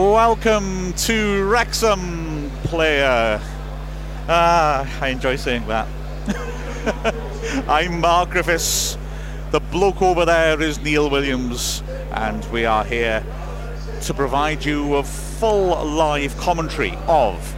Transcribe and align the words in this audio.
Welcome 0.00 0.94
to 0.94 1.46
Wrexham, 1.46 2.50
player. 2.64 3.38
Ah, 4.30 4.98
I 5.02 5.08
enjoy 5.08 5.36
saying 5.36 5.66
that. 5.66 5.86
I'm 7.68 8.00
Mark 8.00 8.30
Griffiths. 8.30 8.96
The 9.50 9.60
bloke 9.60 10.00
over 10.00 10.24
there 10.24 10.58
is 10.58 10.80
Neil 10.80 11.10
Williams, 11.10 11.82
and 12.12 12.42
we 12.46 12.64
are 12.64 12.82
here 12.82 13.22
to 14.00 14.14
provide 14.14 14.64
you 14.64 14.94
a 14.94 15.02
full 15.02 15.84
live 15.84 16.34
commentary 16.38 16.96
of 17.06 17.54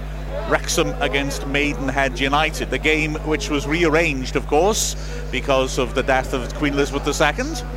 Wrexham 0.50 0.88
against 1.00 1.46
Maidenhead 1.46 2.18
United, 2.18 2.70
the 2.70 2.78
game 2.78 3.14
which 3.24 3.50
was 3.50 3.68
rearranged, 3.68 4.34
of 4.34 4.48
course, 4.48 4.96
because 5.30 5.78
of 5.78 5.94
the 5.94 6.02
death 6.02 6.34
of 6.34 6.52
Queen 6.56 6.72
Elizabeth 6.72 7.06
II. 7.06 7.68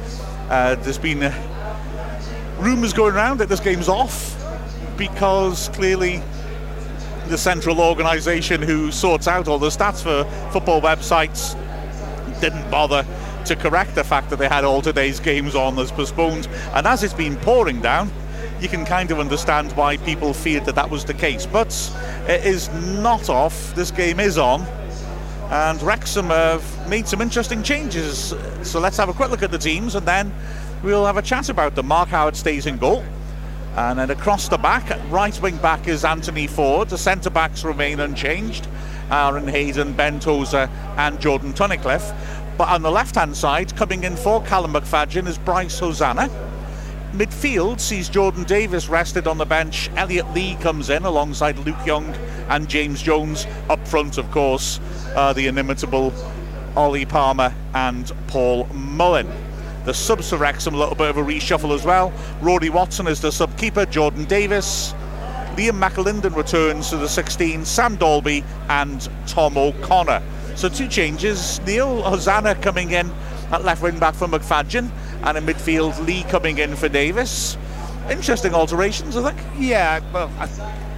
Uh, 0.49 0.73
there's 0.73 0.97
been 0.97 1.21
uh, 1.21 2.57
rumours 2.57 2.93
going 2.93 3.13
around 3.13 3.37
that 3.37 3.47
this 3.47 3.59
game's 3.59 3.87
off 3.87 4.34
because 4.97 5.69
clearly 5.69 6.21
the 7.27 7.37
central 7.37 7.81
organisation 7.81 8.61
who 8.61 8.91
sorts 8.91 9.27
out 9.27 9.47
all 9.47 9.57
the 9.57 9.69
stats 9.69 10.03
for 10.03 10.29
football 10.51 10.81
websites 10.81 11.59
didn't 12.39 12.69
bother 12.69 13.05
to 13.45 13.55
correct 13.55 13.95
the 13.95 14.03
fact 14.03 14.29
that 14.29 14.37
they 14.37 14.47
had 14.47 14.63
all 14.63 14.81
today's 14.81 15.19
games 15.19 15.55
on 15.55 15.77
as 15.79 15.91
postponed. 15.91 16.47
And 16.73 16.87
as 16.87 17.03
it's 17.03 17.13
been 17.13 17.35
pouring 17.37 17.81
down, 17.81 18.11
you 18.59 18.67
can 18.67 18.85
kind 18.85 19.11
of 19.11 19.19
understand 19.19 19.71
why 19.73 19.97
people 19.97 20.33
feared 20.33 20.65
that 20.65 20.75
that 20.75 20.89
was 20.89 21.05
the 21.05 21.13
case. 21.13 21.45
But 21.45 21.69
it 22.27 22.45
is 22.45 22.69
not 22.99 23.29
off. 23.29 23.73
This 23.75 23.91
game 23.91 24.19
is 24.19 24.37
on. 24.37 24.61
And 25.51 25.81
Wrexham 25.83 26.27
have 26.27 26.89
made 26.89 27.07
some 27.07 27.21
interesting 27.21 27.61
changes. 27.61 28.33
So 28.63 28.79
let's 28.79 28.97
have 28.97 29.09
a 29.09 29.13
quick 29.13 29.29
look 29.29 29.43
at 29.43 29.51
the 29.51 29.59
teams 29.59 29.95
and 29.95 30.07
then 30.07 30.33
we'll 30.81 31.05
have 31.05 31.17
a 31.17 31.21
chat 31.21 31.49
about 31.49 31.75
them. 31.75 31.87
Mark 31.87 32.09
Howard 32.09 32.35
stays 32.35 32.65
in 32.65 32.77
goal. 32.77 33.03
And 33.75 33.99
then 33.99 34.09
across 34.09 34.47
the 34.47 34.57
back, 34.57 34.97
right 35.11 35.39
wing 35.41 35.57
back 35.57 35.87
is 35.87 36.05
Anthony 36.05 36.47
Forde. 36.47 36.89
The 36.89 36.97
centre 36.97 37.29
backs 37.29 37.63
remain 37.63 37.99
unchanged 37.99 38.67
Aaron 39.11 39.47
Hayden, 39.47 39.93
Ben 39.93 40.19
Tozer, 40.19 40.69
and 40.97 41.19
Jordan 41.19 41.53
Tunnicliffe. 41.53 42.15
But 42.57 42.69
on 42.69 42.81
the 42.81 42.91
left 42.91 43.15
hand 43.15 43.35
side, 43.35 43.75
coming 43.75 44.03
in 44.03 44.15
for 44.15 44.41
Callum 44.43 44.73
McFadzean 44.73 45.27
is 45.27 45.37
Bryce 45.37 45.77
Hosannah. 45.79 46.29
Midfield 47.11 47.79
sees 47.79 48.09
Jordan 48.09 48.43
Davis 48.43 48.89
rested 48.89 49.27
on 49.27 49.37
the 49.37 49.45
bench. 49.45 49.89
Elliot 49.95 50.29
Lee 50.33 50.55
comes 50.55 50.89
in 50.89 51.03
alongside 51.03 51.57
Luke 51.59 51.85
Young 51.85 52.13
and 52.49 52.67
James 52.67 53.01
Jones. 53.01 53.45
Up 53.69 53.85
front, 53.87 54.17
of 54.17 54.29
course, 54.31 54.79
uh, 55.15 55.31
the 55.33 55.47
inimitable 55.47 56.13
Ollie 56.75 57.05
Palmer 57.05 57.53
and 57.73 58.11
Paul 58.27 58.65
Mullin. 58.73 59.31
The 59.85 59.93
subs 59.93 60.31
for 60.31 60.37
Wrexham, 60.37 60.73
a 60.73 60.77
little 60.77 60.95
bit 60.95 61.09
of 61.09 61.17
a 61.17 61.21
reshuffle 61.21 61.73
as 61.75 61.85
well. 61.85 62.11
Rory 62.41 62.69
Watson 62.69 63.05
is 63.05 63.21
the 63.21 63.31
sub 63.31 63.55
keeper, 63.55 63.85
Jordan 63.85 64.25
Davis. 64.25 64.93
Liam 65.55 65.79
McAlinden 65.79 66.35
returns 66.35 66.89
to 66.89 66.97
the 66.97 67.07
16, 67.07 67.63
Sam 67.65 67.95
Dalby 67.95 68.43
and 68.67 69.07
Tom 69.27 69.57
O'Connor. 69.57 70.23
So 70.55 70.69
two 70.69 70.87
changes. 70.87 71.61
Neil 71.67 72.01
Hosannah 72.01 72.55
coming 72.55 72.91
in 72.91 73.11
at 73.51 73.63
left 73.63 73.83
wing 73.83 73.99
back 73.99 74.15
for 74.15 74.27
McFadzean, 74.27 74.89
and 75.23 75.37
in 75.37 75.45
midfield 75.45 76.03
Lee 76.05 76.23
coming 76.23 76.57
in 76.57 76.75
for 76.75 76.89
Davis. 76.89 77.55
Interesting 78.09 78.55
alterations, 78.55 79.15
I 79.15 79.31
think. 79.31 79.47
Yeah, 79.57 79.99
well, 80.11 80.31
I, 80.39 80.43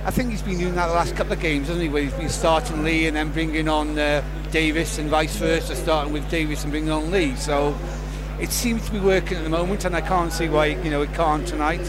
I 0.06 0.12
think 0.12 0.32
he's 0.32 0.42
been 0.42 0.58
doing 0.58 0.76
that 0.76 0.88
the 0.88 0.94
last 0.94 1.16
couple 1.16 1.34
of 1.34 1.42
games, 1.42 1.68
hasn't 1.68 1.84
he? 1.84 1.90
Where 1.90 2.04
he's 2.04 2.14
been 2.14 2.30
starting 2.30 2.84
Lee 2.84 3.08
and 3.08 3.18
then 3.18 3.32
bringing 3.32 3.68
on 3.68 4.00
uh, 4.00 4.24
Davies, 4.52 4.98
and 4.98 5.10
vice 5.10 5.36
versa, 5.36 5.76
starting 5.76 6.14
with 6.14 6.30
Davis 6.30 6.64
and 6.64 6.72
bringing 6.72 6.90
on 6.90 7.12
Lee. 7.12 7.36
So 7.36 7.76
it 8.40 8.52
seems 8.52 8.86
to 8.86 8.92
be 8.92 9.00
working 9.00 9.38
at 9.38 9.44
the 9.44 9.50
moment, 9.50 9.86
and 9.86 9.96
I 9.96 10.02
can't 10.02 10.32
see 10.32 10.50
why 10.50 10.68
you 10.68 10.90
know 10.90 11.02
it 11.02 11.14
can't 11.14 11.48
tonight. 11.48 11.82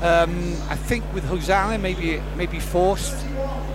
Um, 0.00 0.56
I 0.68 0.76
think 0.76 1.04
with 1.12 1.24
Hosannah, 1.24 1.78
maybe 1.78 2.22
maybe 2.36 2.60
forced. 2.60 3.14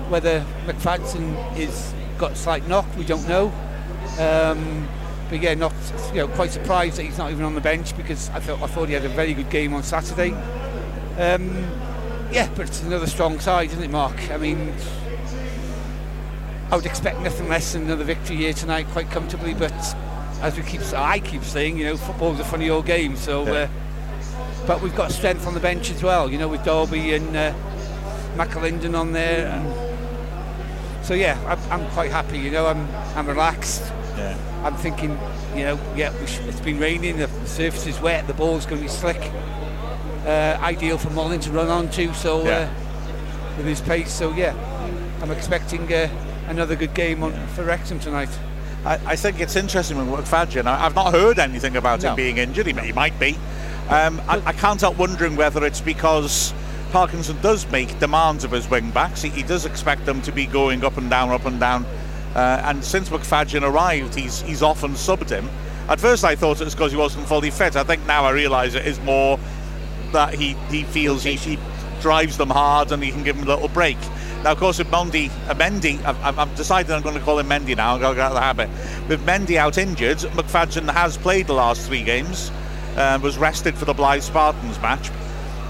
Whether 0.09 0.45
McFadzean 0.65 1.57
is 1.57 1.93
got 2.17 2.31
a 2.31 2.35
slight 2.35 2.65
knock, 2.67 2.85
we 2.95 3.03
don't 3.03 3.27
know. 3.27 3.47
Um, 4.19 4.87
but 5.29 5.41
yeah, 5.41 5.53
not 5.53 5.73
you 6.09 6.19
know 6.19 6.27
quite 6.29 6.51
surprised 6.51 6.97
that 6.97 7.03
he's 7.03 7.17
not 7.17 7.31
even 7.31 7.43
on 7.43 7.55
the 7.55 7.61
bench 7.61 7.95
because 7.97 8.29
I 8.29 8.39
thought 8.39 8.61
I 8.61 8.67
thought 8.67 8.87
he 8.87 8.93
had 8.93 9.05
a 9.05 9.09
very 9.09 9.33
good 9.33 9.49
game 9.49 9.73
on 9.73 9.83
Saturday. 9.83 10.31
Um, 11.17 11.49
yeah, 12.31 12.49
but 12.55 12.67
it's 12.67 12.83
another 12.83 13.07
strong 13.07 13.39
side, 13.39 13.69
isn't 13.71 13.83
it, 13.83 13.89
Mark? 13.89 14.31
I 14.31 14.37
mean, 14.37 14.73
I 16.71 16.75
would 16.75 16.85
expect 16.85 17.19
nothing 17.21 17.47
less 17.49 17.73
than 17.73 17.83
another 17.83 18.03
victory 18.03 18.37
here 18.37 18.53
tonight, 18.53 18.87
quite 18.87 19.09
comfortably. 19.09 19.53
But 19.53 19.73
as 20.41 20.55
we 20.57 20.63
keep, 20.63 20.81
I 20.93 21.19
keep 21.19 21.43
saying, 21.43 21.77
you 21.77 21.85
know, 21.85 21.97
football's 21.97 22.39
a 22.39 22.43
funny 22.43 22.69
old 22.69 22.85
game. 22.85 23.15
So, 23.15 23.45
yeah. 23.45 23.51
uh, 23.51 23.67
but 24.67 24.81
we've 24.81 24.95
got 24.95 25.11
strength 25.11 25.47
on 25.47 25.53
the 25.53 25.59
bench 25.59 25.91
as 25.91 26.03
well. 26.03 26.29
You 26.29 26.37
know, 26.37 26.47
with 26.47 26.63
Dalby 26.63 27.13
and 27.13 27.35
uh, 27.35 27.53
McAlinden 28.35 28.97
on 28.97 29.13
there, 29.13 29.47
and 29.47 31.05
so 31.05 31.13
yeah, 31.13 31.39
I'm, 31.47 31.81
I'm, 31.81 31.89
quite 31.91 32.11
happy. 32.11 32.37
You 32.37 32.51
know, 32.51 32.67
I'm 32.67 32.87
I'm 33.15 33.27
relaxed. 33.27 33.81
Yeah. 34.17 34.37
I'm 34.63 34.75
thinking, 34.75 35.11
you 35.55 35.63
know, 35.63 35.79
yeah, 35.95 36.11
it's 36.21 36.59
been 36.59 36.79
raining, 36.79 37.17
the 37.17 37.27
surface 37.45 37.85
is 37.85 38.01
wet, 38.01 38.27
the 38.27 38.33
ball's 38.33 38.65
going 38.65 38.81
to 38.81 38.83
be 38.83 38.89
slick. 38.89 39.31
Uh, 40.25 40.57
ideal 40.61 40.97
for 40.97 41.09
Mullin 41.11 41.39
to 41.41 41.51
run 41.51 41.69
onto, 41.69 42.11
so 42.13 42.43
yeah. 42.43 42.69
uh, 42.69 43.57
with 43.57 43.65
his 43.65 43.79
pace. 43.79 44.11
So 44.11 44.33
yeah, 44.33 44.53
I'm 45.21 45.31
expecting 45.31 45.91
uh, 45.93 46.09
another 46.47 46.75
good 46.75 46.93
game 46.93 47.23
on, 47.23 47.33
for 47.49 47.63
Wrexham 47.63 47.99
tonight. 47.99 48.29
I, 48.85 48.99
I, 49.05 49.15
think 49.15 49.39
it's 49.39 49.55
interesting 49.55 49.97
with 49.97 50.07
McFadzean. 50.25 50.65
I, 50.65 50.77
have 50.77 50.95
not 50.95 51.13
heard 51.13 51.39
anything 51.39 51.75
about 51.75 52.01
no. 52.01 52.09
him 52.09 52.15
being 52.15 52.37
injured. 52.37 52.67
He, 52.67 52.73
he 52.73 52.93
might 52.93 53.19
be. 53.19 53.37
Um, 53.89 54.21
I, 54.27 54.41
I, 54.45 54.53
can't 54.53 54.79
help 54.79 54.97
wondering 54.97 55.35
whether 55.35 55.65
it's 55.65 55.81
because 55.81 56.53
Parkinson 56.91 57.39
does 57.41 57.69
make 57.71 57.99
demands 57.99 58.43
of 58.43 58.51
his 58.51 58.69
wing 58.69 58.91
backs. 58.91 59.21
He, 59.21 59.29
he 59.29 59.43
does 59.43 59.65
expect 59.65 60.05
them 60.05 60.21
to 60.23 60.31
be 60.31 60.45
going 60.45 60.83
up 60.83 60.97
and 60.97 61.09
down, 61.09 61.29
up 61.29 61.45
and 61.45 61.59
down. 61.59 61.85
Uh, 62.35 62.61
and 62.65 62.83
since 62.83 63.09
McFadzean 63.09 63.63
arrived, 63.63 64.13
he's 64.13 64.41
he's 64.41 64.61
often 64.61 64.91
subbed 64.91 65.29
him. 65.29 65.49
At 65.89 65.99
first, 65.99 66.23
I 66.23 66.35
thought 66.35 66.59
it 66.59 66.65
was 66.65 66.75
because 66.75 66.91
he 66.91 66.97
wasn't 66.97 67.27
fully 67.27 67.49
fit. 67.49 67.75
I 67.75 67.83
think 67.83 68.05
now 68.05 68.25
I 68.25 68.31
realise 68.31 68.75
it 68.75 68.85
is 68.85 68.99
more 68.99 69.39
that 70.11 70.33
he, 70.33 70.53
he 70.69 70.83
feels 70.83 71.23
he, 71.23 71.35
he 71.35 71.57
drives 72.01 72.37
them 72.37 72.49
hard 72.49 72.91
and 72.91 73.01
he 73.03 73.11
can 73.11 73.23
give 73.23 73.37
them 73.37 73.47
a 73.47 73.49
little 73.49 73.69
break. 73.69 73.97
Now, 74.43 74.51
of 74.51 74.59
course, 74.59 74.77
with 74.77 74.87
Mendy, 74.87 75.29
uh, 75.49 75.55
Mendy 75.55 76.03
I've, 76.05 76.39
I've, 76.39 76.55
decided 76.55 76.91
I'm 76.91 77.01
going 77.01 77.15
to 77.15 77.21
call 77.21 77.39
him 77.39 77.47
Mendy 77.47 77.75
now. 77.75 77.95
I'm 77.95 78.01
going 78.01 78.13
to 78.13 78.15
get 78.15 78.25
out 78.25 78.31
of 78.31 78.35
the 78.35 78.41
habit. 78.41 78.69
With 79.09 79.25
Mendy 79.25 79.57
out 79.57 79.77
injured, 79.77 80.17
McFadzean 80.17 80.91
has 80.91 81.17
played 81.17 81.47
the 81.47 81.53
last 81.53 81.87
three 81.87 82.03
games, 82.03 82.51
uh, 82.95 83.19
was 83.21 83.37
rested 83.37 83.75
for 83.75 83.85
the 83.85 83.93
Blyth 83.93 84.21
Spartans 84.23 84.79
match, 84.81 85.09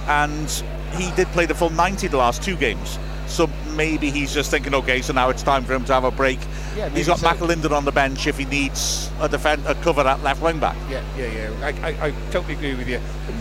and 0.08 0.50
he 0.96 1.12
did 1.16 1.28
play 1.30 1.46
the 1.46 1.56
full 1.56 1.70
90 1.70 2.08
the 2.08 2.18
last 2.18 2.44
two 2.44 2.56
games. 2.56 3.00
So 3.28 3.50
maybe 3.76 4.10
he's 4.10 4.34
just 4.34 4.52
thinking, 4.52 4.74
okay, 4.74 5.02
so 5.02 5.14
now 5.14 5.30
it's 5.30 5.44
time 5.44 5.64
for 5.64 5.74
him 5.74 5.84
to 5.86 5.94
have 5.94 6.04
a 6.04 6.12
break. 6.12 6.40
Yeah, 6.76 6.90
he's 6.90 7.08
got 7.08 7.20
so. 7.20 7.28
On 7.28 7.86
the 7.86 7.92
bench 7.92 8.28
if 8.28 8.38
he 8.38 8.46
needs 8.46 9.12
a 9.20 9.28
defend 9.28 9.66
a 9.66 9.76
cover 9.76 10.02
at 10.02 10.24
left 10.24 10.42
wing 10.42 10.60
back. 10.60 10.78
Yeah, 10.90 11.04
yeah, 11.18 11.28
yeah. 11.28 11.66
I, 11.66 11.90
I, 11.90 12.08
I 12.08 12.12
totally 12.32 12.54
agree 12.54 12.76
with 12.76 12.88
you. 12.88 12.98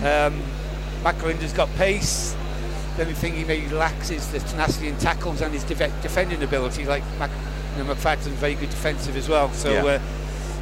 Um, 0.06 0.42
McAlinden's 1.02 1.52
got 1.52 1.68
pace. 1.76 2.34
The 2.96 3.02
only 3.02 3.14
thing 3.14 3.34
he 3.34 3.44
maybe 3.44 3.68
lacks 3.68 4.10
is 4.10 4.26
the 4.32 4.38
tenacity 4.38 4.88
in 4.88 4.96
tackles 4.96 5.42
and 5.42 5.52
his 5.52 5.64
defending 5.64 6.42
ability. 6.42 6.86
Like 6.86 7.02
Mac, 7.18 7.30
you 7.76 7.84
know, 7.84 7.94
McFadzean's 7.94 8.28
very 8.28 8.54
good 8.54 8.70
defensive 8.70 9.16
as 9.16 9.28
well. 9.28 9.52
So, 9.52 9.70
yeah. 9.70 9.84
uh, 9.84 10.00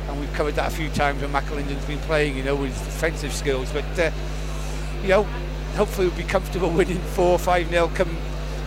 and 0.09 0.21
we've 0.21 0.33
covered 0.33 0.57
that 0.57 0.73
a 0.73 0.75
few 0.75 0.89
times 0.91 1.23
when 1.23 1.31
McAlinden's 1.33 1.85
been 1.85 2.01
playing. 2.01 2.37
You 2.37 2.43
know, 2.43 2.57
with 2.57 2.77
his 2.77 2.87
defensive 2.87 3.33
skills. 3.33 3.73
But 3.73 3.99
uh, 3.99 4.11
you 5.03 5.09
know, 5.09 5.23
hopefully 5.77 6.09
we'll 6.09 6.17
be 6.17 6.25
comfortable 6.25 6.71
winning 6.73 6.99
four 6.99 7.31
or 7.31 7.39
five 7.39 7.71
nil 7.71 7.89
come 7.95 8.17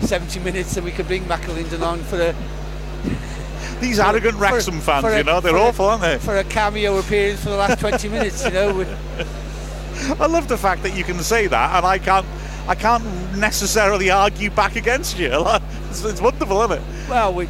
70 0.01 0.39
minutes, 0.39 0.77
and 0.77 0.85
we 0.85 0.91
can 0.91 1.05
bring 1.05 1.23
McAlinden 1.23 1.81
on 1.81 1.99
for 2.03 2.21
a. 2.21 2.35
These 3.81 3.99
arrogant 3.99 4.37
Wrexham 4.37 4.79
fans, 4.79 5.05
a, 5.05 5.17
you 5.17 5.23
know, 5.23 5.41
they're 5.41 5.57
awful, 5.57 5.85
a, 5.85 5.89
aren't 5.89 6.01
they? 6.01 6.17
For 6.19 6.37
a 6.37 6.43
cameo 6.43 6.97
appearance 6.99 7.43
for 7.43 7.49
the 7.49 7.57
last 7.57 7.79
20 7.79 8.07
minutes, 8.09 8.45
you 8.45 8.51
know. 8.51 8.69
I 10.19 10.27
love 10.27 10.47
the 10.47 10.57
fact 10.57 10.83
that 10.83 10.95
you 10.95 11.03
can 11.03 11.19
say 11.19 11.47
that, 11.47 11.75
and 11.75 11.85
I 11.85 11.99
can't 11.99 12.25
I 12.67 12.75
can't 12.75 13.03
necessarily 13.37 14.09
argue 14.09 14.49
back 14.49 14.75
against 14.75 15.17
you. 15.17 15.31
It's, 15.89 16.03
it's 16.03 16.21
wonderful, 16.21 16.61
isn't 16.63 16.79
it? 16.79 17.09
Well, 17.09 17.33
we 17.33 17.47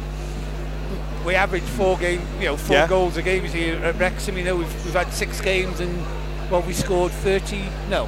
we 1.26 1.34
average 1.34 1.64
four 1.64 1.98
game, 1.98 2.22
you 2.38 2.46
know, 2.46 2.56
four 2.56 2.76
yeah. 2.76 2.86
goals 2.86 3.16
a 3.16 3.22
game 3.22 3.42
here 3.44 3.74
at 3.84 3.98
Wrexham. 3.98 4.38
You 4.38 4.44
know, 4.44 4.56
we've, 4.56 4.84
we've 4.84 4.94
had 4.94 5.12
six 5.12 5.40
games 5.40 5.80
and 5.80 6.06
well, 6.48 6.62
we 6.62 6.72
scored 6.72 7.10
30. 7.10 7.64
No, 7.90 8.06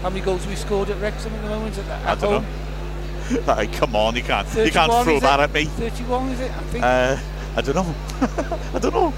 how 0.00 0.10
many 0.10 0.20
goals 0.20 0.42
have 0.42 0.50
we 0.50 0.56
scored 0.56 0.90
at 0.90 1.00
Wrexham 1.00 1.34
at 1.34 1.42
the 1.42 1.48
moment? 1.48 1.76
At, 1.76 1.88
at 1.88 2.06
I 2.06 2.20
don't 2.20 2.44
home? 2.44 3.46
know. 3.46 3.54
Hey, 3.54 3.66
come 3.66 3.96
on, 3.96 4.14
you 4.14 4.22
can't 4.22 4.46
you 4.54 4.70
can't 4.70 5.04
throw 5.04 5.18
that 5.18 5.40
at 5.40 5.52
me. 5.52 5.64
31 5.64 6.28
is 6.28 6.40
it? 6.40 6.50
I 6.52 6.62
think. 6.62 6.84
Uh, 6.84 7.18
I 7.56 7.60
don't 7.60 7.74
know. 7.74 7.94
I 8.74 8.78
don't 8.78 8.94
know. 8.94 9.14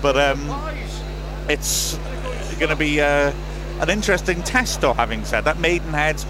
But 0.00 0.16
um, 0.16 0.72
it's 1.48 1.98
going 2.58 2.70
to 2.70 2.76
be 2.76 3.00
uh, 3.00 3.32
an 3.80 3.90
interesting 3.90 4.42
test, 4.42 4.80
though. 4.80 4.92
Having 4.92 5.24
said 5.24 5.44
that, 5.44 5.58
Maidenhead 5.58 6.24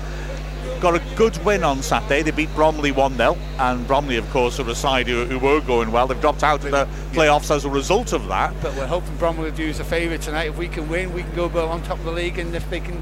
got 0.80 0.94
a 0.94 1.02
good 1.16 1.36
win 1.44 1.62
on 1.62 1.82
Saturday. 1.82 2.22
They 2.22 2.30
beat 2.30 2.54
Bromley 2.54 2.92
1 2.92 3.16
0, 3.16 3.36
and 3.58 3.86
Bromley, 3.86 4.16
of 4.16 4.28
course, 4.30 4.58
are 4.58 4.68
a 4.68 4.74
side 4.74 5.06
who, 5.06 5.24
who, 5.24 5.38
were 5.38 5.60
going 5.60 5.92
well. 5.92 6.06
They've 6.06 6.20
dropped 6.20 6.42
out 6.42 6.64
of 6.64 6.70
the 6.70 6.88
playoffs 7.12 7.54
as 7.54 7.64
a 7.64 7.70
result 7.70 8.12
of 8.12 8.28
that. 8.28 8.54
But 8.62 8.74
we're 8.76 8.86
hoping 8.86 9.16
Bromley 9.16 9.50
will 9.50 9.56
do 9.56 9.68
us 9.70 9.80
a 9.80 9.84
favour 9.84 10.18
tonight. 10.18 10.48
If 10.48 10.58
we 10.58 10.68
can 10.68 10.88
win, 10.88 11.12
we 11.12 11.22
can 11.22 11.34
go 11.34 11.46
on 11.68 11.82
top 11.82 11.98
of 11.98 12.04
the 12.04 12.12
league, 12.12 12.38
and 12.38 12.54
if 12.54 12.68
they 12.70 12.80
can, 12.80 13.00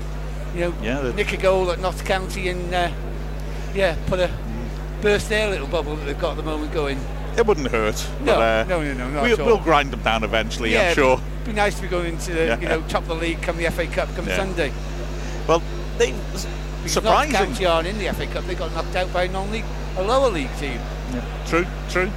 you 0.54 0.60
know, 0.60 0.74
yeah, 0.82 1.12
nick 1.12 1.32
a 1.32 1.36
goal 1.36 1.70
at 1.70 1.78
Notts 1.78 2.02
County 2.02 2.48
and. 2.48 2.74
Uh, 2.74 2.90
Yeah, 3.74 3.96
put 4.06 4.18
a 4.18 4.30
burst 5.02 5.28
their 5.28 5.48
little 5.48 5.68
bubble 5.68 5.94
that 5.96 6.04
they've 6.04 6.18
got 6.18 6.32
at 6.32 6.36
the 6.38 6.42
moment 6.42 6.72
going. 6.72 6.98
It 7.36 7.46
wouldn't 7.46 7.68
hurt. 7.68 8.04
No, 8.20 8.34
but, 8.34 8.40
uh, 8.40 8.64
no, 8.68 8.82
no, 8.82 8.94
no, 8.94 9.10
not 9.10 9.22
we. 9.24 9.34
We'll 9.34 9.58
grind 9.58 9.92
them 9.92 10.02
down 10.02 10.24
eventually, 10.24 10.72
yeah, 10.72 10.88
I'm 10.88 10.94
sure. 10.94 11.20
It'd 11.42 11.44
be 11.44 11.52
nice 11.52 11.76
to 11.76 11.82
be 11.82 11.88
going 11.88 12.14
into 12.14 12.32
the 12.32 12.46
Yeah. 12.46 12.60
you 12.60 12.68
know 12.68 12.82
top 12.88 13.02
of 13.02 13.08
the 13.08 13.14
league 13.14 13.42
come 13.42 13.56
the 13.56 13.70
FA 13.70 13.86
Cup 13.86 14.08
come 14.16 14.26
Yeah. 14.26 14.36
Sunday. 14.36 14.72
Well, 15.46 15.62
they 15.98 16.14
Notts 16.82 16.92
surprising. 16.92 17.54
County 17.54 17.90
in 17.90 17.98
the 17.98 18.12
FA 18.14 18.26
Cup. 18.26 18.44
They 18.44 18.54
got 18.54 18.72
knocked 18.74 18.96
out 18.96 19.12
by 19.12 19.24
a 19.24 19.28
non-league, 19.28 19.64
a 19.96 20.02
lower 20.02 20.30
league 20.30 20.54
team. 20.58 20.80
True, 21.46 21.66
true. 21.88 22.10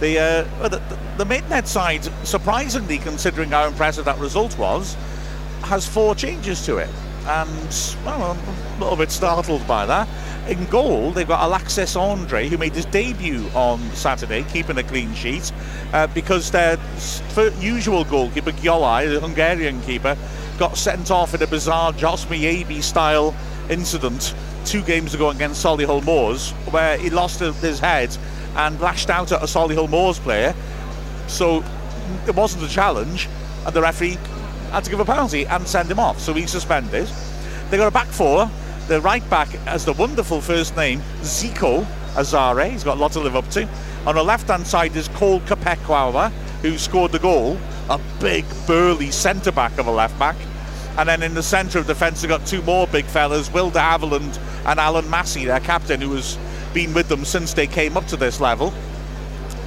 The, 0.00 0.18
uh, 0.18 0.68
the, 0.68 0.80
the 1.16 1.24
Maidenhead 1.24 1.66
side, 1.66 2.04
surprisingly, 2.24 2.98
considering 2.98 3.50
how 3.50 3.66
impressive 3.66 4.04
that 4.04 4.18
result 4.18 4.56
was, 4.56 4.96
has 5.62 5.86
four 5.86 6.14
changes 6.14 6.64
to 6.66 6.76
it. 6.76 6.88
And, 7.26 7.94
well, 8.04 8.22
I'm 8.22 8.38
a 8.76 8.80
little 8.80 8.96
bit 8.96 9.10
startled 9.10 9.66
by 9.66 9.84
that. 9.86 10.08
In 10.48 10.64
goal, 10.66 11.10
they've 11.10 11.28
got 11.28 11.44
Alexis 11.44 11.94
Andre, 11.94 12.48
who 12.48 12.56
made 12.56 12.72
his 12.72 12.86
debut 12.86 13.44
on 13.54 13.80
Saturday, 13.90 14.44
keeping 14.44 14.78
a 14.78 14.82
clean 14.82 15.12
sheet, 15.14 15.52
uh, 15.92 16.06
because 16.06 16.50
their 16.50 16.78
usual 17.60 18.04
goalkeeper, 18.04 18.52
Gyollai, 18.52 19.12
the 19.12 19.20
Hungarian 19.20 19.82
keeper, 19.82 20.16
got 20.58 20.78
sent 20.78 21.10
off 21.10 21.34
in 21.34 21.42
a 21.42 21.46
bizarre 21.46 21.92
Jos 21.92 22.24
Miebi 22.26 22.82
style 22.82 23.34
incident 23.70 24.34
two 24.64 24.82
games 24.82 25.14
ago 25.14 25.30
against 25.30 25.64
Solihull 25.64 26.04
Moors, 26.04 26.50
where 26.70 26.96
he 26.98 27.10
lost 27.10 27.40
his 27.40 27.80
head 27.80 28.16
and 28.56 28.80
lashed 28.80 29.10
out 29.10 29.32
at 29.32 29.42
a 29.42 29.46
Solihull 29.46 29.88
Moors 29.88 30.18
player. 30.18 30.54
So 31.26 31.64
it 32.26 32.34
wasn't 32.34 32.64
a 32.64 32.68
challenge, 32.68 33.28
and 33.66 33.74
the 33.74 33.82
referee 33.82 34.18
had 34.70 34.84
to 34.84 34.90
give 34.90 35.00
a 35.00 35.04
penalty 35.04 35.46
and 35.46 35.66
send 35.66 35.90
him 35.90 35.98
off. 35.98 36.20
So 36.20 36.32
he's 36.32 36.50
suspended. 36.50 37.08
They 37.70 37.76
got 37.76 37.88
a 37.88 37.90
back 37.90 38.08
four. 38.08 38.50
The 38.88 39.00
right 39.00 39.28
back 39.28 39.48
has 39.66 39.84
the 39.84 39.92
wonderful 39.92 40.40
first 40.40 40.76
name 40.76 41.00
Zico 41.20 41.84
Asare. 42.14 42.70
He's 42.70 42.84
got 42.84 42.96
a 42.96 43.00
lot 43.00 43.12
to 43.12 43.20
live 43.20 43.36
up 43.36 43.48
to. 43.50 43.68
On 44.06 44.14
the 44.14 44.22
left 44.22 44.48
hand 44.48 44.66
side 44.66 44.96
is 44.96 45.08
Cole 45.08 45.40
Kapekwawa, 45.40 46.30
who 46.62 46.78
scored 46.78 47.12
the 47.12 47.18
goal. 47.18 47.58
A 47.90 48.00
big, 48.20 48.44
burly 48.66 49.10
centre 49.10 49.52
back 49.52 49.78
of 49.78 49.86
a 49.86 49.90
left 49.90 50.18
back. 50.18 50.36
And 50.98 51.08
then 51.08 51.22
in 51.22 51.34
the 51.34 51.44
centre 51.44 51.78
of 51.78 51.86
defence, 51.86 52.20
they've 52.20 52.28
got 52.28 52.44
two 52.44 52.60
more 52.62 52.88
big 52.88 53.04
fellas, 53.04 53.52
Will 53.52 53.70
de 53.70 53.78
Havilland 53.78 54.36
and 54.66 54.80
Alan 54.80 55.08
Massey, 55.08 55.44
their 55.44 55.60
captain, 55.60 56.00
who 56.00 56.12
has 56.14 56.36
been 56.74 56.92
with 56.92 57.08
them 57.08 57.24
since 57.24 57.54
they 57.54 57.68
came 57.68 57.96
up 57.96 58.06
to 58.08 58.16
this 58.16 58.40
level. 58.40 58.74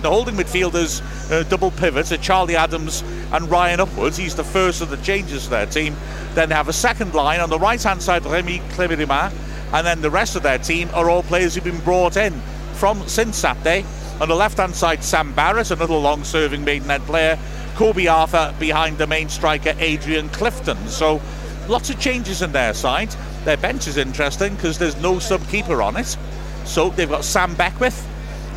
The 0.01 0.10
holding 0.10 0.36
midfielders, 0.36 1.01
uh, 1.31 1.44
double 1.44 1.72
pivots, 1.72 2.12
are 2.12 2.18
Charlie 2.18 2.57
Adams 2.57 3.01
and 3.31 3.50
Ryan 3.50 3.80
Upwards. 3.80 4.18
He's 4.18 4.36
the 4.36 4.44
first 4.44 4.81
of 4.81 4.89
the 4.89 4.98
changes 4.98 5.45
to 5.45 5.51
their 5.51 5.66
team. 5.68 5.95
Then 6.33 6.50
they 6.50 6.56
have 6.56 6.68
a 6.68 6.74
second 6.74 7.13
line 7.13 7.39
on 7.39 7.50
the 7.50 7.60
right 7.60 7.81
hand 7.81 8.01
side, 8.01 8.25
Remy 8.25 8.60
Clerima, 8.72 9.31
and 9.72 9.88
then 9.88 10.01
the 10.01 10.10
rest 10.10 10.36
of 10.36 10.44
their 10.44 10.57
team 10.57 10.89
are 10.94 11.10
all 11.10 11.24
players 11.24 11.56
who've 11.56 11.63
been 11.63 11.80
brought 11.80 12.18
in 12.18 12.33
from 12.74 13.07
since 13.07 13.38
Saturday. 13.38 13.86
On 14.19 14.28
the 14.28 14.36
left 14.36 14.57
hand 14.57 14.75
side, 14.75 15.04
Sam 15.04 15.33
Barratt, 15.33 15.72
another 15.72 15.94
long 15.94 16.24
serving 16.24 16.66
Maidenhead 16.66 17.01
player. 17.04 17.39
Kobe 17.81 18.06
Arthur 18.06 18.54
behind 18.60 19.00
the 19.00 19.07
main 19.07 19.28
striker, 19.28 19.74
Adrian 19.80 20.30
Clifton. 20.30 20.78
So 20.88 21.19
lots 21.68 21.89
of 21.89 22.00
changes 22.00 22.44
in 22.44 22.51
their 22.51 22.75
side. 22.75 23.10
Their 23.44 23.57
bench 23.57 23.88
is 23.88 23.98
interesting 23.98 24.54
because 24.54 24.78
there's 24.78 25.01
no 25.01 25.18
sub 25.18 25.42
keeper 25.48 25.81
on 25.81 25.98
it. 25.98 26.16
So 26.63 26.89
they've 26.89 27.10
got 27.10 27.24
Sam 27.24 27.56
Beckwith, 27.56 28.07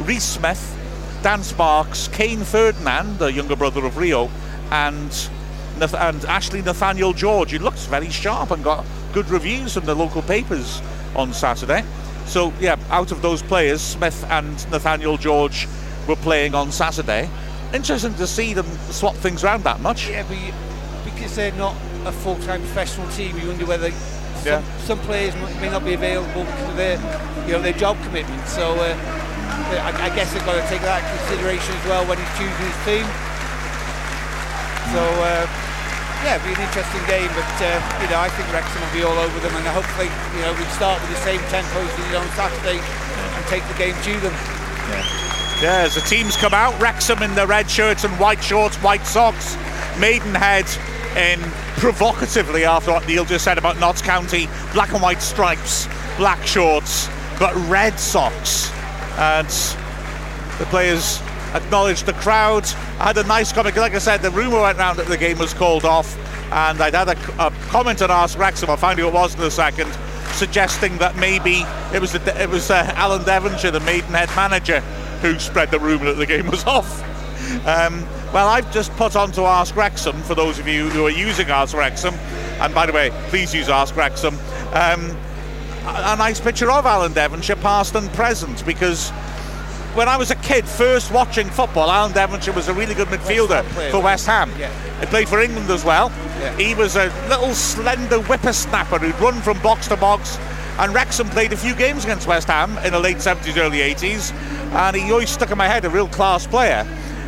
Reese 0.00 0.24
Smith, 0.26 0.78
Dan 1.22 1.42
Sparks, 1.42 2.08
Kane 2.08 2.44
Ferdinand, 2.44 3.18
the 3.18 3.32
younger 3.32 3.56
brother 3.56 3.86
of 3.86 3.96
Rio, 3.96 4.28
and 4.70 5.08
Nath- 5.78 5.94
and 5.94 6.22
Ashley 6.26 6.60
Nathaniel 6.60 7.14
George, 7.14 7.52
who 7.52 7.60
looks 7.60 7.86
very 7.86 8.10
sharp 8.10 8.50
and 8.50 8.62
got 8.62 8.84
good 9.14 9.30
reviews 9.30 9.72
from 9.72 9.86
the 9.86 9.94
local 9.94 10.20
papers 10.20 10.82
on 11.16 11.32
Saturday. 11.32 11.82
So 12.26 12.52
yeah, 12.60 12.76
out 12.90 13.10
of 13.10 13.22
those 13.22 13.40
players, 13.40 13.80
Smith 13.80 14.22
and 14.28 14.70
Nathaniel 14.70 15.16
George 15.16 15.66
were 16.06 16.16
playing 16.16 16.54
on 16.54 16.70
Saturday. 16.70 17.30
Interesting 17.74 18.14
to 18.14 18.26
see 18.26 18.54
them 18.54 18.66
swap 18.90 19.14
things 19.16 19.42
around 19.42 19.64
that 19.64 19.80
much. 19.80 20.06
Yeah, 20.08 20.22
but 20.28 20.38
you- 20.38 20.54
because 21.04 21.34
they're 21.34 21.52
not 21.58 21.74
a 22.06 22.12
full-time 22.12 22.60
professional 22.62 23.08
team, 23.10 23.36
you 23.36 23.48
wonder 23.48 23.66
whether 23.66 23.90
some, 23.90 24.46
Yeah. 24.46 24.62
some 24.86 24.98
players 25.00 25.34
may 25.60 25.68
not 25.68 25.84
be 25.84 25.94
available 25.94 26.44
because 26.44 26.68
of 26.70 26.76
their, 26.76 26.96
you 27.46 27.52
know, 27.52 27.60
their 27.60 27.72
job 27.74 27.96
commitment. 28.04 28.46
So 28.48 28.78
uh, 28.78 28.94
I, 29.74 30.06
I 30.06 30.08
guess 30.14 30.32
they've 30.32 30.44
got 30.46 30.54
to 30.54 30.66
take 30.70 30.82
that 30.82 31.02
into 31.02 31.18
consideration 31.26 31.74
as 31.74 31.84
well 31.90 32.04
when 32.06 32.16
he's 32.18 32.34
choosing 32.38 32.62
his 32.62 32.78
team. 32.86 33.06
So 34.94 35.02
uh, 35.02 35.42
yeah, 36.22 36.36
it'll 36.38 36.46
be 36.46 36.54
an 36.54 36.62
interesting 36.62 37.02
game, 37.10 37.30
but 37.34 37.52
uh, 37.58 37.74
you 37.98 38.06
know, 38.06 38.20
I 38.22 38.30
think 38.38 38.46
Wrexham 38.54 38.80
will 38.86 38.94
be 38.94 39.02
all 39.02 39.18
over 39.18 39.38
them, 39.42 39.50
and 39.56 39.66
hopefully, 39.66 40.06
you 40.36 40.40
know, 40.46 40.54
we 40.54 40.62
start 40.78 41.02
with 41.02 41.10
the 41.10 41.22
same 41.26 41.42
tempo 41.50 41.82
as 41.82 41.90
we 41.98 42.06
did 42.06 42.22
on 42.22 42.28
Saturday 42.38 42.78
and 42.78 43.42
take 43.50 43.66
the 43.66 43.74
game 43.74 43.96
to 44.06 44.14
them. 44.22 44.34
Yeah, 44.94 45.02
as 45.62 45.94
the 45.94 46.00
teams 46.02 46.36
come 46.36 46.54
out, 46.54 46.78
Wrexham 46.80 47.22
in 47.22 47.34
the 47.34 47.46
red 47.46 47.70
shirts 47.70 48.04
and 48.04 48.12
white 48.18 48.42
shorts, 48.42 48.76
white 48.76 49.06
socks, 49.06 49.56
Maidenhead 49.98 50.66
in 51.16 51.40
provocatively 51.78 52.64
after 52.64 52.92
what 52.92 53.06
Neil 53.06 53.24
just 53.24 53.44
said 53.44 53.58
about 53.58 53.78
Notts 53.78 54.02
County, 54.02 54.48
black 54.72 54.92
and 54.92 55.02
white 55.02 55.22
stripes, 55.22 55.86
black 56.16 56.44
shorts, 56.46 57.08
but 57.38 57.54
red 57.68 57.98
socks. 58.00 58.70
And 59.18 59.48
the 60.58 60.64
players 60.66 61.20
acknowledged 61.54 62.06
the 62.06 62.14
crowd. 62.14 62.64
I 62.98 63.08
had 63.08 63.18
a 63.18 63.24
nice 63.24 63.52
comment, 63.52 63.76
like 63.76 63.94
I 63.94 63.98
said, 63.98 64.22
the 64.22 64.30
rumour 64.30 64.62
went 64.62 64.78
round 64.78 64.98
that 64.98 65.06
the 65.06 65.18
game 65.18 65.38
was 65.38 65.54
called 65.54 65.84
off, 65.84 66.16
and 66.52 66.80
I'd 66.80 66.94
had 66.94 67.08
a, 67.08 67.46
a 67.46 67.50
comment 67.68 68.02
on 68.02 68.10
Ask 68.10 68.38
Wrexham, 68.38 68.70
I'll 68.70 68.76
find 68.76 68.98
it 68.98 69.12
was 69.12 69.34
in 69.34 69.42
a 69.42 69.50
second, 69.50 69.92
suggesting 70.32 70.98
that 70.98 71.16
maybe 71.16 71.64
it 71.92 72.00
was 72.00 72.14
it 72.14 72.48
was 72.48 72.70
uh, 72.70 72.90
Alan 72.96 73.24
Devonshire, 73.24 73.70
the 73.70 73.80
Maidenhead 73.80 74.28
manager, 74.34 74.82
who 75.24 75.38
spread 75.38 75.70
the 75.70 75.80
rumour 75.80 76.04
that 76.04 76.18
the 76.18 76.26
game 76.26 76.46
was 76.48 76.64
off. 76.66 77.02
Um, 77.66 78.06
well, 78.32 78.48
I've 78.48 78.70
just 78.72 78.92
put 78.92 79.16
on 79.16 79.32
to 79.32 79.42
Ask 79.42 79.74
Wrexham 79.74 80.20
for 80.22 80.34
those 80.34 80.58
of 80.58 80.68
you 80.68 80.88
who 80.90 81.06
are 81.06 81.10
using 81.10 81.48
Ask 81.48 81.74
Wrexham, 81.74 82.14
and 82.60 82.74
by 82.74 82.84
the 82.84 82.92
way, 82.92 83.10
please 83.28 83.54
use 83.54 83.70
Ask 83.70 83.96
Wrexham. 83.96 84.34
Um, 84.72 85.16
a 85.86 86.16
nice 86.16 86.40
picture 86.40 86.70
of 86.70 86.84
Alan 86.84 87.12
Devonshire, 87.12 87.56
past 87.56 87.94
and 87.94 88.10
present, 88.12 88.64
because 88.66 89.10
when 89.94 90.08
I 90.08 90.16
was 90.16 90.30
a 90.30 90.34
kid, 90.36 90.66
first 90.66 91.10
watching 91.10 91.48
football, 91.48 91.90
Alan 91.90 92.12
Devonshire 92.12 92.52
was 92.52 92.68
a 92.68 92.74
really 92.74 92.94
good 92.94 93.08
midfielder 93.08 93.64
player, 93.70 93.90
for 93.90 94.02
West 94.02 94.26
Ham. 94.26 94.50
Yeah. 94.58 94.70
He 95.00 95.06
played 95.06 95.28
for 95.28 95.40
England 95.40 95.70
as 95.70 95.84
well. 95.84 96.10
Yeah. 96.40 96.56
He 96.58 96.74
was 96.74 96.96
a 96.96 97.06
little 97.28 97.54
slender 97.54 98.20
whippersnapper 98.22 98.98
who'd 98.98 99.18
run 99.20 99.40
from 99.40 99.58
box 99.62 99.88
to 99.88 99.96
box. 99.96 100.38
And 100.78 100.92
Wrexham 100.92 101.28
played 101.28 101.52
a 101.52 101.56
few 101.56 101.74
games 101.74 102.04
against 102.04 102.26
West 102.26 102.48
Ham 102.48 102.76
in 102.84 102.92
the 102.92 102.98
late 102.98 103.18
70s, 103.18 103.56
early 103.56 103.78
80s, 103.78 104.32
and 104.72 104.96
he 104.96 105.10
always 105.12 105.30
stuck 105.30 105.50
in 105.50 105.58
my 105.58 105.68
head 105.68 105.84
a 105.84 105.90
real 105.90 106.08
class 106.08 106.46
player. 106.46 106.84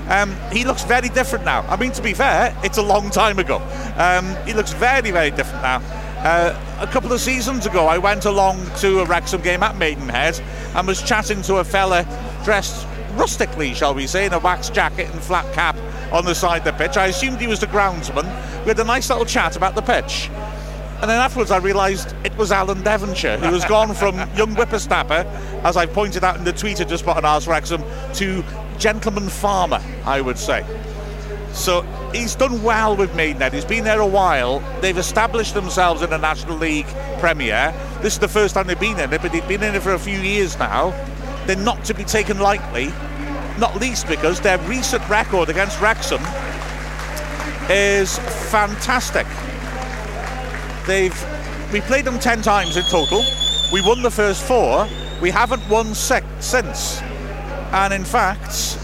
Um, 0.09 0.37
he 0.53 0.65
looks 0.65 0.85
very 0.85 1.09
different 1.09 1.45
now. 1.45 1.62
I 1.69 1.76
mean, 1.76 1.93
to 1.93 2.03
be 2.03 2.12
fair, 2.12 2.57
it's 2.65 2.79
a 2.79 2.83
long 2.83 3.11
time 3.11 3.38
ago. 3.38 3.59
Um, 3.97 4.37
he 4.47 4.53
looks 4.53 4.73
very, 4.73 5.11
very 5.11 5.31
different 5.31 5.62
now. 5.62 5.83
Uh, 6.19 6.61
a 6.81 6.87
couple 6.88 7.12
of 7.12 7.21
seasons 7.21 7.67
ago, 7.67 7.87
I 7.87 7.99
went 7.99 8.25
along 8.25 8.67
to 8.79 9.00
a 9.00 9.05
Wrexham 9.05 9.43
game 9.43 9.62
at 9.62 9.76
Maidenhead 9.76 10.41
and 10.75 10.87
was 10.87 11.03
chatting 11.03 11.43
to 11.43 11.57
a 11.57 11.65
fella 11.65 12.05
dressed 12.45 12.87
rustically, 13.17 13.75
shall 13.75 13.95
we 13.95 14.07
say, 14.07 14.26
in 14.26 14.33
a 14.33 14.38
wax 14.38 14.71
jacket 14.71 15.09
and 15.11 15.21
flat 15.21 15.53
cap 15.55 15.76
on 16.12 16.25
the 16.25 16.35
side 16.35 16.67
of 16.67 16.76
the 16.76 16.85
pitch. 16.85 16.97
I 16.97 17.07
assumed 17.07 17.41
he 17.41 17.47
was 17.47 17.61
the 17.61 17.67
groundsman. 17.67 18.25
We 18.62 18.69
had 18.69 18.79
a 18.81 18.85
nice 18.85 19.09
little 19.09 19.25
chat 19.25 19.57
about 19.57 19.75
the 19.75 19.83
pitch. 19.83 20.31
And 21.00 21.11
then 21.11 21.21
afterwards, 21.21 21.50
I 21.50 21.59
realised 21.59 22.15
it 22.25 22.35
was 22.37 22.50
Alan 22.50 22.83
Devonshire, 22.83 23.38
who 23.38 23.53
has 23.53 23.65
gone 23.67 23.95
from 23.95 24.17
young 24.35 24.55
whippersnapper, 24.55 25.26
as 25.62 25.76
I 25.76 25.85
pointed 25.85 26.25
out 26.25 26.37
in 26.37 26.45
the 26.45 26.53
tweet 26.53 26.81
I 26.81 26.85
just 26.85 27.05
put 27.05 27.17
on 27.17 27.25
Ask 27.25 27.47
Wrexham, 27.47 27.83
to 28.15 28.43
gentleman 28.79 29.29
farmer, 29.29 29.81
I 30.05 30.21
would 30.23 30.38
say. 30.38 30.65
So 31.53 31.83
he's 32.12 32.35
done 32.35 32.62
well 32.62 32.97
with 32.97 33.15
Maidenhead. 33.15 33.53
He's 33.53 33.65
been 33.65 33.85
there 33.85 34.00
a 34.00 34.07
while. 34.07 34.61
They've 34.81 34.97
established 34.97 35.55
themselves 35.55 36.03
in 36.03 36.11
the 36.11 36.19
National 36.19 36.57
League 36.57 36.87
Premier. 37.19 37.75
This 38.00 38.15
is 38.15 38.19
the 38.19 38.29
first 38.29 38.55
time 38.55 38.67
they've 38.67 38.81
been 38.81 38.99
in 38.99 39.12
it, 39.12 39.23
but 39.23 39.33
they've 39.33 39.47
been 39.49 39.62
in 39.62 39.75
it 39.75 39.83
for 39.83 39.93
a 39.93 39.99
few 39.99 40.19
years 40.19 40.59
now. 40.59 40.91
They're 41.47 41.57
not 41.57 41.85
to 41.85 41.95
be 41.95 42.05
taken 42.05 42.41
lightly, 42.41 42.93
not 43.59 43.76
least 43.81 44.09
because 44.09 44.41
their 44.41 44.59
recent 44.61 45.07
record 45.09 45.49
against 45.49 45.81
Wrexham 45.81 46.23
is 47.71 48.19
fantastic. 48.50 49.26
They've 50.87 51.14
we 51.73 51.81
played 51.81 52.05
them 52.05 52.19
ten 52.19 52.43
times 52.43 52.76
in 52.76 52.85
total. 52.85 53.25
We 53.73 53.81
won 53.83 54.02
the 54.02 54.11
first 54.11 54.45
four. 54.45 54.88
We 55.21 55.31
haven't 55.31 55.69
won 55.69 55.95
six 55.95 56.26
since. 56.40 57.00
And 57.73 57.93
in 57.93 58.05
fact, 58.05 58.78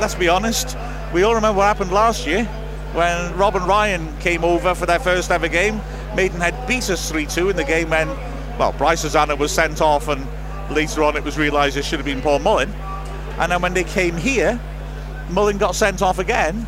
let's 0.00 0.14
be 0.14 0.28
honest, 0.28 0.76
we 1.12 1.22
all 1.22 1.34
remember 1.34 1.58
what 1.58 1.64
happened 1.64 1.92
last 1.92 2.26
year 2.26 2.44
when 2.94 3.36
Rob 3.36 3.56
and 3.56 3.66
Ryan 3.66 4.16
came 4.18 4.44
over 4.44 4.74
for 4.74 4.86
their 4.86 4.98
first 4.98 5.30
ever 5.30 5.48
game. 5.48 5.80
Maidenhead 6.16 6.54
beat 6.66 6.88
us 6.90 7.10
3-2 7.10 7.50
in 7.50 7.56
the 7.56 7.64
game 7.64 7.90
when, 7.90 8.08
well, 8.58 8.72
Bryce 8.72 9.02
Hosannah 9.02 9.36
was 9.36 9.52
sent 9.52 9.80
off 9.80 10.08
and 10.08 10.26
later 10.70 11.02
on 11.02 11.16
it 11.16 11.24
was 11.24 11.38
realised 11.38 11.76
it 11.76 11.84
should 11.84 11.98
have 11.98 12.06
been 12.06 12.22
Paul 12.22 12.38
Mullin. 12.38 12.70
And 13.38 13.52
then 13.52 13.62
when 13.62 13.74
they 13.74 13.84
came 13.84 14.16
here, 14.16 14.60
Mullin 15.30 15.58
got 15.58 15.74
sent 15.74 16.02
off 16.02 16.18
again. 16.18 16.66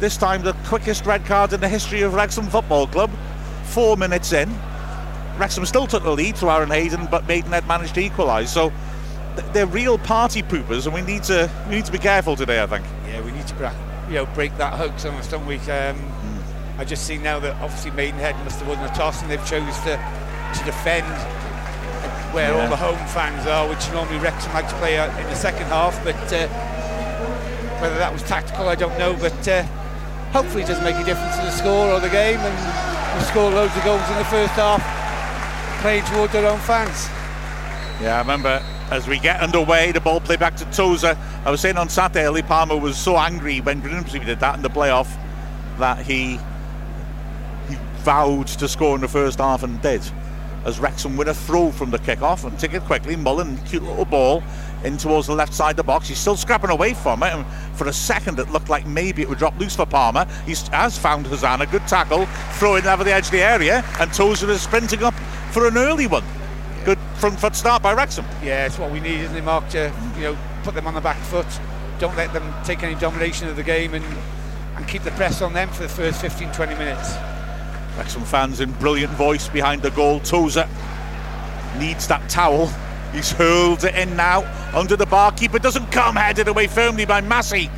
This 0.00 0.16
time 0.16 0.42
the 0.42 0.52
quickest 0.64 1.06
red 1.06 1.24
card 1.24 1.52
in 1.52 1.60
the 1.60 1.68
history 1.68 2.02
of 2.02 2.14
Wrexham 2.14 2.46
Football 2.46 2.86
Club. 2.86 3.10
Four 3.68 3.96
minutes 3.96 4.32
in. 4.32 4.52
Wrexham 5.38 5.64
still 5.66 5.86
took 5.86 6.02
the 6.02 6.10
lead 6.10 6.36
through 6.36 6.50
Aaron 6.50 6.70
Hayden, 6.70 7.06
but 7.10 7.26
Maidenhead 7.28 7.66
managed 7.68 7.94
to 7.94 8.00
equalise. 8.00 8.52
So 8.52 8.72
they're 9.52 9.66
real 9.66 9.98
party 9.98 10.42
poopers, 10.42 10.86
and 10.86 10.94
we 10.94 11.02
need 11.02 11.22
to 11.24 11.50
we 11.68 11.76
need 11.76 11.84
to 11.84 11.92
be 11.92 11.98
careful 11.98 12.36
today. 12.36 12.62
I 12.62 12.66
think. 12.66 12.84
Yeah, 13.06 13.20
we 13.20 13.30
need 13.30 13.46
to 13.46 13.54
break, 13.54 13.72
you 14.08 14.14
know 14.14 14.26
break 14.26 14.56
that 14.58 14.74
hoax 14.74 15.04
on 15.04 15.14
us, 15.14 15.30
don't 15.30 15.46
we? 15.46 15.56
Um, 15.56 15.96
mm. 15.96 16.42
I 16.78 16.84
just 16.84 17.06
see 17.06 17.18
now 17.18 17.38
that 17.40 17.54
obviously 17.62 17.90
Maidenhead 17.92 18.36
must 18.44 18.58
have 18.58 18.68
won 18.68 18.82
the 18.82 18.92
toss, 18.92 19.22
and 19.22 19.30
they've 19.30 19.46
chose 19.46 19.78
to 19.80 19.96
to 20.54 20.64
defend 20.64 21.06
where 22.34 22.52
yeah. 22.52 22.62
all 22.62 22.68
the 22.68 22.76
home 22.76 22.98
fans 23.08 23.46
are, 23.46 23.68
which 23.68 23.90
normally 23.92 24.18
Wrexham 24.18 24.52
like 24.52 24.68
to 24.68 24.74
play 24.76 24.96
in 24.96 25.26
the 25.28 25.34
second 25.34 25.66
half. 25.66 26.02
But 26.04 26.16
uh, 26.32 26.48
whether 27.80 27.98
that 27.98 28.12
was 28.12 28.22
tactical, 28.24 28.68
I 28.68 28.74
don't 28.74 28.98
know. 28.98 29.14
But 29.14 29.46
uh, 29.46 29.62
hopefully, 30.32 30.64
it 30.64 30.66
doesn't 30.66 30.84
make 30.84 30.96
a 30.96 31.04
difference 31.04 31.36
to 31.36 31.42
the 31.42 31.52
score 31.52 31.92
or 31.92 32.00
the 32.00 32.10
game, 32.10 32.40
and 32.40 32.97
we 33.18 33.24
score 33.24 33.50
loads 33.50 33.76
of 33.76 33.84
goals 33.84 34.08
in 34.10 34.16
the 34.16 34.24
first 34.24 34.52
half, 34.52 34.82
playing 35.82 36.04
towards 36.04 36.32
their 36.32 36.46
own 36.46 36.58
fans. 36.60 37.08
Yeah, 38.00 38.16
I 38.16 38.20
remember 38.20 38.62
as 38.90 39.06
we 39.08 39.18
get 39.18 39.40
underway, 39.40 39.92
the 39.92 40.00
ball 40.00 40.20
play 40.20 40.36
back 40.36 40.56
to 40.56 40.64
Tozer. 40.66 41.18
I 41.44 41.50
was 41.50 41.60
saying 41.60 41.76
on 41.76 41.88
Saturday, 41.88 42.28
Lee 42.28 42.42
Palmer 42.42 42.76
was 42.76 42.96
so 42.96 43.16
angry 43.16 43.60
when 43.60 43.80
Grimsby 43.80 44.20
did 44.20 44.40
that 44.40 44.54
in 44.56 44.62
the 44.62 44.70
playoff 44.70 45.08
that 45.78 45.98
he 45.98 46.38
he 47.68 47.74
vowed 47.98 48.46
to 48.46 48.68
score 48.68 48.94
in 48.94 49.00
the 49.00 49.08
first 49.08 49.38
half 49.38 49.62
and 49.62 49.80
did. 49.82 50.02
As 50.64 50.78
Wrexham 50.78 51.16
win 51.16 51.28
a 51.28 51.34
throw 51.34 51.70
from 51.70 51.90
the 51.90 51.98
kick-off 51.98 52.44
and 52.44 52.58
take 52.58 52.74
it 52.74 52.82
quickly, 52.82 53.16
Mullin, 53.16 53.58
cute 53.66 53.82
little 53.82 54.04
ball 54.04 54.42
in 54.84 54.96
towards 54.96 55.26
the 55.26 55.34
left 55.34 55.54
side 55.54 55.72
of 55.72 55.76
the 55.76 55.82
box. 55.82 56.08
He's 56.08 56.18
still 56.18 56.36
scrapping 56.36 56.70
away 56.70 56.94
from 56.94 57.22
it, 57.22 57.32
and 57.32 57.46
for 57.76 57.88
a 57.88 57.92
second 57.92 58.38
it 58.38 58.50
looked 58.50 58.68
like 58.68 58.86
maybe 58.86 59.22
it 59.22 59.28
would 59.28 59.38
drop 59.38 59.58
loose 59.58 59.76
for 59.76 59.86
Palmer. 59.86 60.26
He 60.46 60.54
has 60.72 60.98
found 60.98 61.26
Hosannah, 61.26 61.66
good 61.66 61.86
tackle, 61.86 62.26
throwing 62.54 62.86
over 62.86 63.04
the 63.04 63.12
edge 63.12 63.26
of 63.26 63.32
the 63.32 63.42
area, 63.42 63.84
and 64.00 64.12
Tozer 64.12 64.50
is 64.50 64.62
sprinting 64.62 65.02
up 65.02 65.14
for 65.52 65.66
an 65.66 65.76
early 65.76 66.06
one 66.06 66.24
good 66.84 66.98
front 67.16 67.38
foot 67.38 67.54
start 67.54 67.82
by 67.82 67.92
Wrexham. 67.92 68.24
Yeah, 68.42 68.64
it's 68.64 68.78
what 68.78 68.90
we 68.90 69.00
need, 69.00 69.20
isn't 69.20 69.36
it, 69.36 69.44
Mark? 69.44 69.68
To 69.70 69.92
you 70.16 70.22
know, 70.22 70.38
put 70.62 70.74
them 70.74 70.86
on 70.86 70.94
the 70.94 71.00
back 71.00 71.18
foot. 71.24 71.46
Don't 71.98 72.16
let 72.16 72.32
them 72.32 72.54
take 72.64 72.82
any 72.82 72.94
domination 72.94 73.48
of 73.48 73.56
the 73.56 73.62
game 73.62 73.94
and 73.94 74.04
and 74.76 74.86
keep 74.86 75.02
the 75.02 75.10
press 75.12 75.42
on 75.42 75.52
them 75.52 75.68
for 75.70 75.82
the 75.82 75.88
first 75.88 76.20
15, 76.20 76.52
20 76.52 76.74
minutes. 76.76 77.12
Wrexham 77.96 78.24
fans 78.24 78.60
in 78.60 78.70
brilliant 78.74 79.12
voice 79.14 79.48
behind 79.48 79.82
the 79.82 79.90
goal. 79.90 80.20
Tozer 80.20 80.68
needs 81.78 82.06
that 82.06 82.30
towel. 82.30 82.70
He's 83.12 83.32
hurled 83.32 83.84
it 83.84 83.94
in 83.94 84.16
now 84.16 84.44
under 84.74 84.96
the 84.96 85.06
bar. 85.06 85.32
Keeper 85.32 85.58
doesn't 85.58 85.90
come, 85.90 86.16
headed 86.16 86.48
away 86.48 86.66
firmly 86.66 87.04
by 87.04 87.20
Massey 87.20 87.70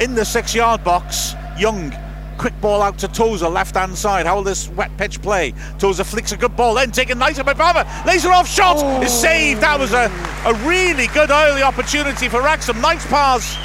in 0.00 0.14
the 0.14 0.24
six 0.24 0.54
yard 0.54 0.82
box. 0.82 1.34
Young 1.58 1.92
Quick 2.38 2.60
ball 2.60 2.82
out 2.82 2.98
to 2.98 3.08
Tozer, 3.08 3.48
left 3.48 3.76
hand 3.76 3.96
side. 3.96 4.26
How 4.26 4.36
will 4.36 4.42
this 4.42 4.68
wet 4.70 4.90
pitch 4.96 5.22
play? 5.22 5.54
Tozer 5.78 6.04
flicks 6.04 6.32
a 6.32 6.36
good 6.36 6.56
ball, 6.56 6.74
then 6.74 6.90
taken 6.90 7.18
nicely 7.18 7.44
by 7.44 7.54
Palmer. 7.54 7.84
Laser 8.06 8.32
off 8.32 8.48
shot 8.48 8.76
oh. 8.78 9.02
is 9.02 9.12
saved. 9.12 9.60
That 9.60 9.78
was 9.78 9.92
a, 9.92 10.10
a 10.44 10.54
really 10.68 11.06
good 11.08 11.30
early 11.30 11.62
opportunity 11.62 12.28
for 12.28 12.42
Wrexham. 12.42 12.80
Nice 12.80 13.06
pass 13.06 13.56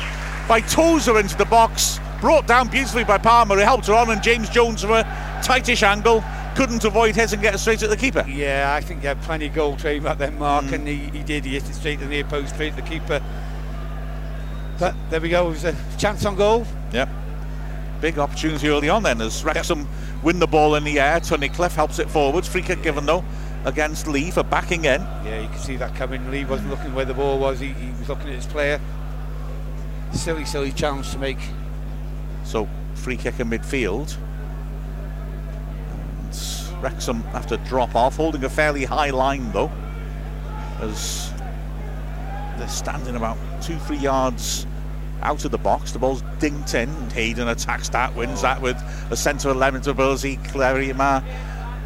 by 0.48 0.62
Tozer 0.62 1.20
into 1.20 1.36
the 1.36 1.46
box. 1.46 2.00
Brought 2.22 2.48
down 2.48 2.68
beautifully 2.68 3.03
by 3.03 3.18
Palmer. 3.18 3.58
He 3.58 3.63
helped 3.63 3.88
her 3.88 3.94
on, 3.94 4.12
and 4.12 4.22
James 4.22 4.50
Jones 4.50 4.82
from 4.82 4.91
a 4.91 5.41
tightish 5.44 5.84
angle 5.84 6.24
couldn't 6.56 6.84
avoid 6.84 7.18
it 7.18 7.29
straight 7.60 7.84
at 7.84 7.89
the 7.89 7.98
keeper. 7.98 8.25
Yeah, 8.27 8.74
I 8.75 8.82
think 8.82 9.01
he 9.01 9.08
had 9.08 9.22
plenty 9.22 9.48
of 9.48 9.53
goal 9.53 9.75
training 9.77 10.03
back 10.03 10.18
then, 10.18 10.38
Mark, 10.38 10.65
mm. 10.65 10.74
and 10.74 10.88
he, 10.88 10.96
he 10.96 11.24
did. 11.24 11.46
He 11.46 11.53
hit 11.53 11.70
it 11.70 11.74
straight 11.74 12.00
to 12.00 12.06
the 12.06 12.10
near 12.10 12.24
post, 12.24 12.53
straight 12.53 12.74
at 12.74 12.75
the 12.75 12.89
keeper. 12.89 13.22
But 14.79 14.96
there 15.10 15.20
we 15.20 15.29
go. 15.29 15.48
It 15.48 15.51
was 15.51 15.65
a 15.65 15.75
chance 15.98 16.25
on 16.25 16.36
goal. 16.36 16.65
Yep 16.94 17.10
big 18.01 18.18
opportunity 18.18 18.70
early 18.70 18.89
on 18.89 19.03
then 19.03 19.22
as 19.22 19.44
Wrexham 19.44 19.79
yep. 19.79 19.88
win 20.24 20.39
the 20.39 20.48
ball 20.48 20.75
in 20.75 20.84
the 20.84 21.00
air. 21.00 21.20
Tunnicliffe 21.20 21.75
helps 21.75 22.00
it 22.00 22.10
forwards. 22.10 22.48
Free 22.48 22.62
kick 22.62 22.82
given 22.82 23.06
though 23.06 23.24
against 23.65 24.08
Lee 24.08 24.32
for 24.32 24.44
backing 24.44 24.86
in. 24.86 25.01
Yeah, 25.01 25.41
you 25.41 25.50
can 25.50 25.60
see 25.60 25.75
that 25.77 25.96
coming. 25.96 26.29
Lee 26.32 26.46
wasn't 26.46 26.70
looking 26.70 26.94
where 26.94 27.06
the 27.06 27.13
ball 27.13 27.39
was, 27.39 27.60
he, 27.60 27.68
he 27.74 27.91
was 27.91 28.08
looking 28.08 28.29
at 28.29 28.36
his 28.36 28.46
player. 28.46 28.79
Silly, 30.13 30.46
silly 30.46 30.72
challenge 30.72 31.12
to 31.12 31.18
make. 31.18 31.39
So, 32.46 32.68
free 32.96 33.18
kick 33.18 33.39
in 33.39 33.50
midfield. 33.50 34.18
Wrexham 36.81 37.21
have 37.24 37.48
to 37.48 37.57
drop 37.57 37.95
off, 37.95 38.15
holding 38.15 38.43
a 38.43 38.50
fairly 38.50 38.86
high 38.86 39.09
line 39.09 39.51
though, 39.51 39.71
as 40.79 41.31
they're 42.57 42.67
standing 42.67 43.15
about 43.15 43.38
two, 43.62 43.77
three 43.79 43.98
yards 43.98 44.65
out 45.21 45.43
of 45.45 45.51
the 45.51 45.57
box. 45.57 45.91
The 45.91 46.00
ball's 46.00 46.21
dinked 46.39 46.75
in. 46.75 46.89
Hayden 47.12 47.48
attacks 47.48 47.89
that, 47.89 48.15
wins 48.15 48.41
that 48.41 48.62
with 48.62 48.77
a 49.09 49.15
centre 49.15 49.50
element 49.50 49.88
ability. 49.88 50.38
Clerima 50.38 51.24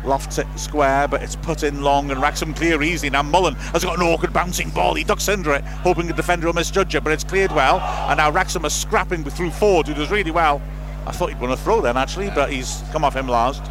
lofts 0.05 0.37
it 0.37 0.47
square, 0.55 1.07
but 1.07 1.23
it's 1.23 1.35
put 1.37 1.63
in 1.63 1.81
long 1.81 2.11
and 2.11 2.21
Wrexham 2.21 2.53
clear 2.53 2.83
easy. 2.83 3.09
Now 3.09 3.23
Mullin 3.23 3.55
has 3.55 3.83
got 3.83 3.97
an 3.97 4.03
awkward 4.03 4.33
bouncing 4.33 4.69
ball. 4.69 4.95
He 4.95 5.03
ducks 5.03 5.29
under 5.29 5.53
it, 5.53 5.63
hoping 5.63 6.07
the 6.07 6.13
defender 6.13 6.47
will 6.47 6.53
misjudge 6.53 6.93
it, 6.93 7.03
but 7.03 7.13
it's 7.13 7.23
cleared 7.23 7.51
well. 7.51 7.79
And 8.09 8.17
now 8.17 8.29
Wrexham 8.29 8.65
are 8.65 8.69
scrapping 8.69 9.23
through 9.23 9.51
Forde, 9.51 9.87
who 9.87 9.93
does 9.93 10.11
really 10.11 10.31
well. 10.31 10.61
I 11.05 11.11
thought 11.11 11.29
he'd 11.29 11.39
won 11.39 11.51
a 11.51 11.57
throw 11.57 11.81
then 11.81 11.97
actually, 11.97 12.29
but 12.29 12.51
he's 12.51 12.83
come 12.91 13.03
off 13.03 13.15
him 13.15 13.27
last. 13.27 13.63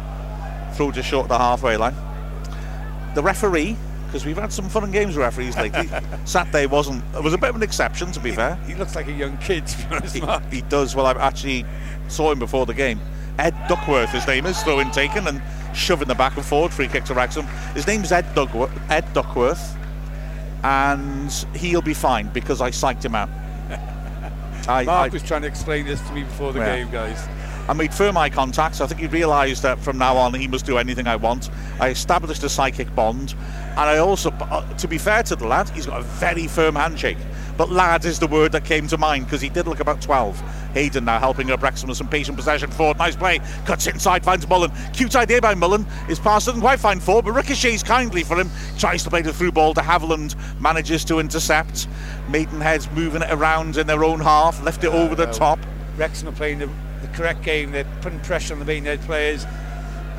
Throw 0.73 0.91
just 0.91 1.07
short 1.07 1.25
of 1.25 1.29
the 1.29 1.37
halfway 1.37 1.77
line. 1.77 1.95
The 3.15 3.23
referee 3.23 3.77
because 4.13 4.27
we've 4.27 4.37
had 4.37 4.53
some 4.53 4.69
fun 4.69 4.83
and 4.83 4.93
games 4.93 5.17
with 5.17 5.25
referees 5.25 5.57
lately. 5.57 5.89
Saturday 6.25 6.67
wasn't. 6.67 7.03
It 7.15 7.23
was 7.23 7.33
a 7.33 7.37
bit 7.37 7.49
of 7.49 7.55
an 7.55 7.63
exception, 7.63 8.11
to 8.11 8.19
be 8.19 8.29
he, 8.29 8.35
fair. 8.35 8.55
He 8.67 8.75
looks 8.75 8.95
like 8.95 9.07
a 9.07 9.11
young 9.11 9.39
kid, 9.39 9.65
to 9.65 9.77
be 9.77 9.95
honest. 9.95 10.15
He, 10.15 10.57
he, 10.57 10.61
does. 10.61 10.95
Well, 10.95 11.07
I 11.07 11.13
actually 11.13 11.65
saw 12.09 12.31
him 12.31 12.37
before 12.37 12.67
the 12.67 12.75
game. 12.75 12.99
Ed 13.39 13.55
Duckworth, 13.67 14.11
his 14.11 14.27
name 14.27 14.45
is, 14.45 14.61
throwing 14.61 14.91
taken 14.91 15.27
and 15.27 15.41
shoving 15.75 16.07
the 16.07 16.13
back 16.13 16.37
and 16.37 16.45
forward, 16.45 16.71
free 16.71 16.87
kick 16.87 17.05
to 17.05 17.15
Wrexham. 17.15 17.47
His 17.73 17.87
name's 17.87 18.11
Ed, 18.11 18.25
Dugworth, 18.35 18.71
Ed 18.91 19.11
Duckworth, 19.13 19.75
and 20.63 21.31
he'll 21.55 21.81
be 21.81 21.95
fine 21.95 22.29
because 22.29 22.61
I 22.61 22.69
psyched 22.69 23.03
him 23.03 23.15
out. 23.15 23.29
I, 24.67 24.83
Mark 24.83 25.11
I, 25.11 25.13
was 25.13 25.23
trying 25.23 25.41
to 25.41 25.47
explain 25.47 25.87
this 25.87 25.99
to 26.01 26.13
me 26.13 26.21
before 26.21 26.53
the 26.53 26.59
yeah. 26.59 26.75
game, 26.75 26.91
guys. 26.91 27.27
I 27.67 27.73
made 27.73 27.93
firm 27.93 28.17
eye 28.17 28.29
contact. 28.29 28.75
So 28.75 28.83
I 28.83 28.87
think 28.87 28.99
he 28.99 29.07
realised 29.07 29.63
that 29.63 29.79
from 29.79 29.97
now 29.97 30.17
on 30.17 30.33
he 30.33 30.47
must 30.47 30.65
do 30.65 30.77
anything 30.77 31.07
I 31.07 31.15
want. 31.15 31.49
I 31.79 31.89
established 31.89 32.43
a 32.43 32.49
psychic 32.49 32.93
bond, 32.93 33.35
and 33.71 33.79
I 33.79 33.97
also, 33.99 34.31
uh, 34.31 34.67
to 34.77 34.87
be 34.87 34.97
fair 34.97 35.23
to 35.23 35.35
the 35.35 35.47
lad, 35.47 35.69
he's 35.69 35.85
got 35.85 35.99
a 35.99 36.03
very 36.03 36.47
firm 36.47 36.75
handshake. 36.75 37.17
But 37.55 37.71
lad 37.71 38.03
is 38.05 38.19
the 38.19 38.27
word 38.27 38.51
that 38.53 38.65
came 38.65 38.87
to 38.87 38.97
mind 38.97 39.25
because 39.25 39.39
he 39.39 39.49
did 39.49 39.67
look 39.67 39.79
about 39.79 40.01
12. 40.01 40.39
Hayden 40.73 41.05
now 41.05 41.19
helping 41.19 41.51
up 41.51 41.61
Wrexham 41.61 41.87
with 41.87 41.97
some 41.97 42.07
patient 42.07 42.35
possession. 42.35 42.71
Forde, 42.71 42.97
nice 42.97 43.15
play. 43.15 43.39
Cuts 43.65 43.85
inside, 43.85 44.25
finds 44.25 44.47
Mullin. 44.49 44.71
Cute 44.91 45.15
idea 45.15 45.39
by 45.39 45.53
Mullin. 45.53 45.85
His 46.07 46.19
pass 46.19 46.45
doesn't 46.45 46.61
quite 46.61 46.79
find 46.79 46.99
Forde, 46.99 47.25
but 47.25 47.33
ricochets 47.33 47.83
kindly 47.83 48.23
for 48.23 48.39
him. 48.39 48.49
Tries 48.79 49.03
to 49.03 49.11
play 49.11 49.21
the 49.21 49.31
through 49.31 49.51
ball 49.51 49.75
to 49.75 49.81
Havilland. 49.81 50.35
Manages 50.59 51.05
to 51.05 51.19
intercept. 51.19 51.87
Maidenhead's 52.27 52.89
moving 52.91 53.21
it 53.21 53.31
around 53.31 53.77
in 53.77 53.85
their 53.85 54.03
own 54.03 54.19
half. 54.19 54.61
Left 54.63 54.83
it 54.83 54.89
over 54.89 55.13
the 55.13 55.27
top. 55.27 55.59
Wrexham 55.95 56.29
are 56.29 56.31
playing 56.31 56.57
the 56.57 56.69
correct 57.13 57.43
game. 57.43 57.71
They're 57.71 57.87
putting 58.01 58.19
pressure 58.19 58.53
on 58.53 58.59
the 58.59 58.65
main 58.65 58.85
players, 58.99 59.45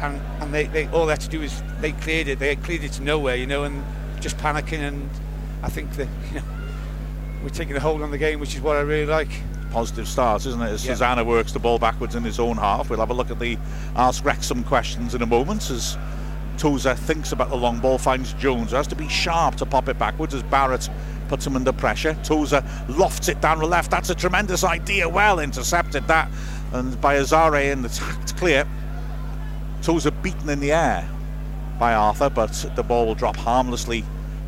and 0.01 0.21
and 0.41 0.53
they, 0.55 0.65
they 0.67 0.87
all 0.89 1.07
they 1.07 1.13
had 1.13 1.21
to 1.21 1.29
do 1.29 1.43
is 1.43 1.63
they 1.81 1.93
cleared 1.93 2.29
it. 2.29 2.39
They 2.39 2.57
cleared 2.57 2.85
it 2.85 2.93
to 2.93 3.03
nowhere, 3.03 3.37
you 3.37 3.47
know, 3.47 3.65
and 3.65 3.85
just 4.21 4.37
panicking. 4.39 4.81
And 4.81 5.11
I 5.63 5.69
think 5.69 5.93
that 5.97 6.09
you 6.33 6.41
know 6.41 6.47
we're 7.43 7.51
taking 7.51 7.77
a 7.77 7.81
hold 7.81 8.03
on 8.03 8.11
the 8.11 8.19
game, 8.19 8.41
which 8.41 8.55
is 8.55 8.61
what 8.61 8.77
I 8.77 8.81
really 8.81 9.07
like. 9.07 9.29
Positive 9.71 10.07
start, 10.07 10.47
isn't 10.47 10.63
it? 10.63 10.71
As 10.71 10.85
yeah. 10.85 10.93
Hosannah 10.93 11.25
works 11.25 11.53
the 11.53 11.59
ball 11.59 11.79
backwards 11.79 12.15
in 12.15 12.23
his 12.23 12.39
own 12.39 12.57
half. 12.57 12.91
We'll 12.91 13.01
have 13.01 13.11
a 13.11 13.15
look 13.15 13.31
at 13.31 13.41
the 13.41 13.59
Ask 13.97 14.25
Wrexham 14.25 14.63
questions 14.65 15.15
in 15.15 15.23
a 15.23 15.27
moment 15.27 15.69
as 15.71 15.99
Tozer 16.57 16.95
thinks 16.95 17.33
about 17.33 17.51
the 17.51 17.57
long 17.57 17.81
ball, 17.81 17.99
finds 17.99 18.33
Jones. 18.35 18.71
Has 18.71 18.87
to 18.89 18.97
be 18.97 19.09
sharp 19.09 19.57
to 19.57 19.67
pop 19.67 19.89
it 19.89 19.99
backwards 19.99 20.35
as 20.35 20.43
Barratt 20.45 20.89
puts 21.29 21.47
him 21.47 21.57
under 21.57 21.73
pressure. 21.73 22.17
Tozer 22.23 22.63
lofts 22.89 23.29
it 23.29 23.41
down 23.41 23.59
the 23.59 23.67
left. 23.67 23.91
That's 23.91 24.11
a 24.11 24.15
tremendous 24.15 24.65
idea. 24.65 25.09
Well 25.09 25.41
intercepted 25.41 26.07
that 26.07 26.31
and 26.75 27.01
by 27.01 27.17
Asare 27.17 27.71
in 27.71 27.83
the 27.83 27.89
tact 27.89 28.37
clear. 28.37 28.67
Tozer 29.81 30.11
beaten 30.11 30.49
in 30.49 30.61
the 30.61 30.73
air 30.73 31.09
by 31.79 31.95
Arthur, 31.95 32.31
but 32.31 32.53
the 32.75 32.83
ball 32.83 33.07
will 33.07 33.15
drop 33.15 33.37
harmlessly 33.37 34.05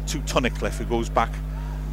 to 0.08 0.18
Tunnicliffe, 0.20 0.78
who 0.78 0.84
goes 0.84 1.08
back 1.08 1.32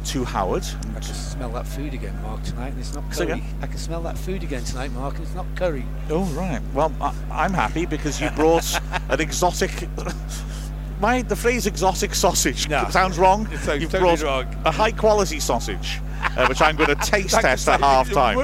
to 0.06 0.24
Howard. 0.24 0.64
I 0.90 1.00
can 1.00 1.02
smell 1.02 1.50
that 1.50 1.66
food 1.66 1.94
again, 1.94 2.20
Mark, 2.22 2.42
tonight, 2.42 2.68
and 2.68 2.78
it's 2.78 2.94
not 2.94 3.10
curry. 3.10 3.42
I 3.62 3.66
can 3.66 3.78
smell 3.78 4.02
that 4.02 4.18
food 4.18 4.42
again 4.42 4.64
tonight, 4.64 4.92
Mark, 4.92 5.14
and 5.14 5.24
it's 5.24 5.34
not 5.34 5.46
curry. 5.56 5.84
Oh, 6.10 6.24
right. 6.34 6.60
Well, 6.74 6.92
I, 7.30 7.44
am 7.44 7.52
happy 7.52 7.86
because 7.86 8.20
you 8.20 8.30
brought 8.30 8.80
an 9.08 9.20
exotic. 9.20 9.88
My, 11.00 11.22
the 11.22 11.36
phrase 11.36 11.66
exotic 11.66 12.14
sausage 12.14 12.68
no, 12.68 12.88
sounds 12.88 13.18
wrong. 13.18 13.48
It 13.50 13.58
sounds 13.58 13.82
You've 13.82 13.90
totally 13.90 14.16
brought 14.16 14.46
wrong. 14.46 14.62
a 14.64 14.70
high 14.70 14.92
quality 14.92 15.40
sausage 15.40 16.00
uh, 16.36 16.46
which 16.46 16.60
I'm 16.60 16.76
going 16.76 16.88
to 16.96 16.96
taste 16.96 17.40
test 17.40 17.68
at 17.68 17.80
half 17.80 18.10
time. 18.10 18.36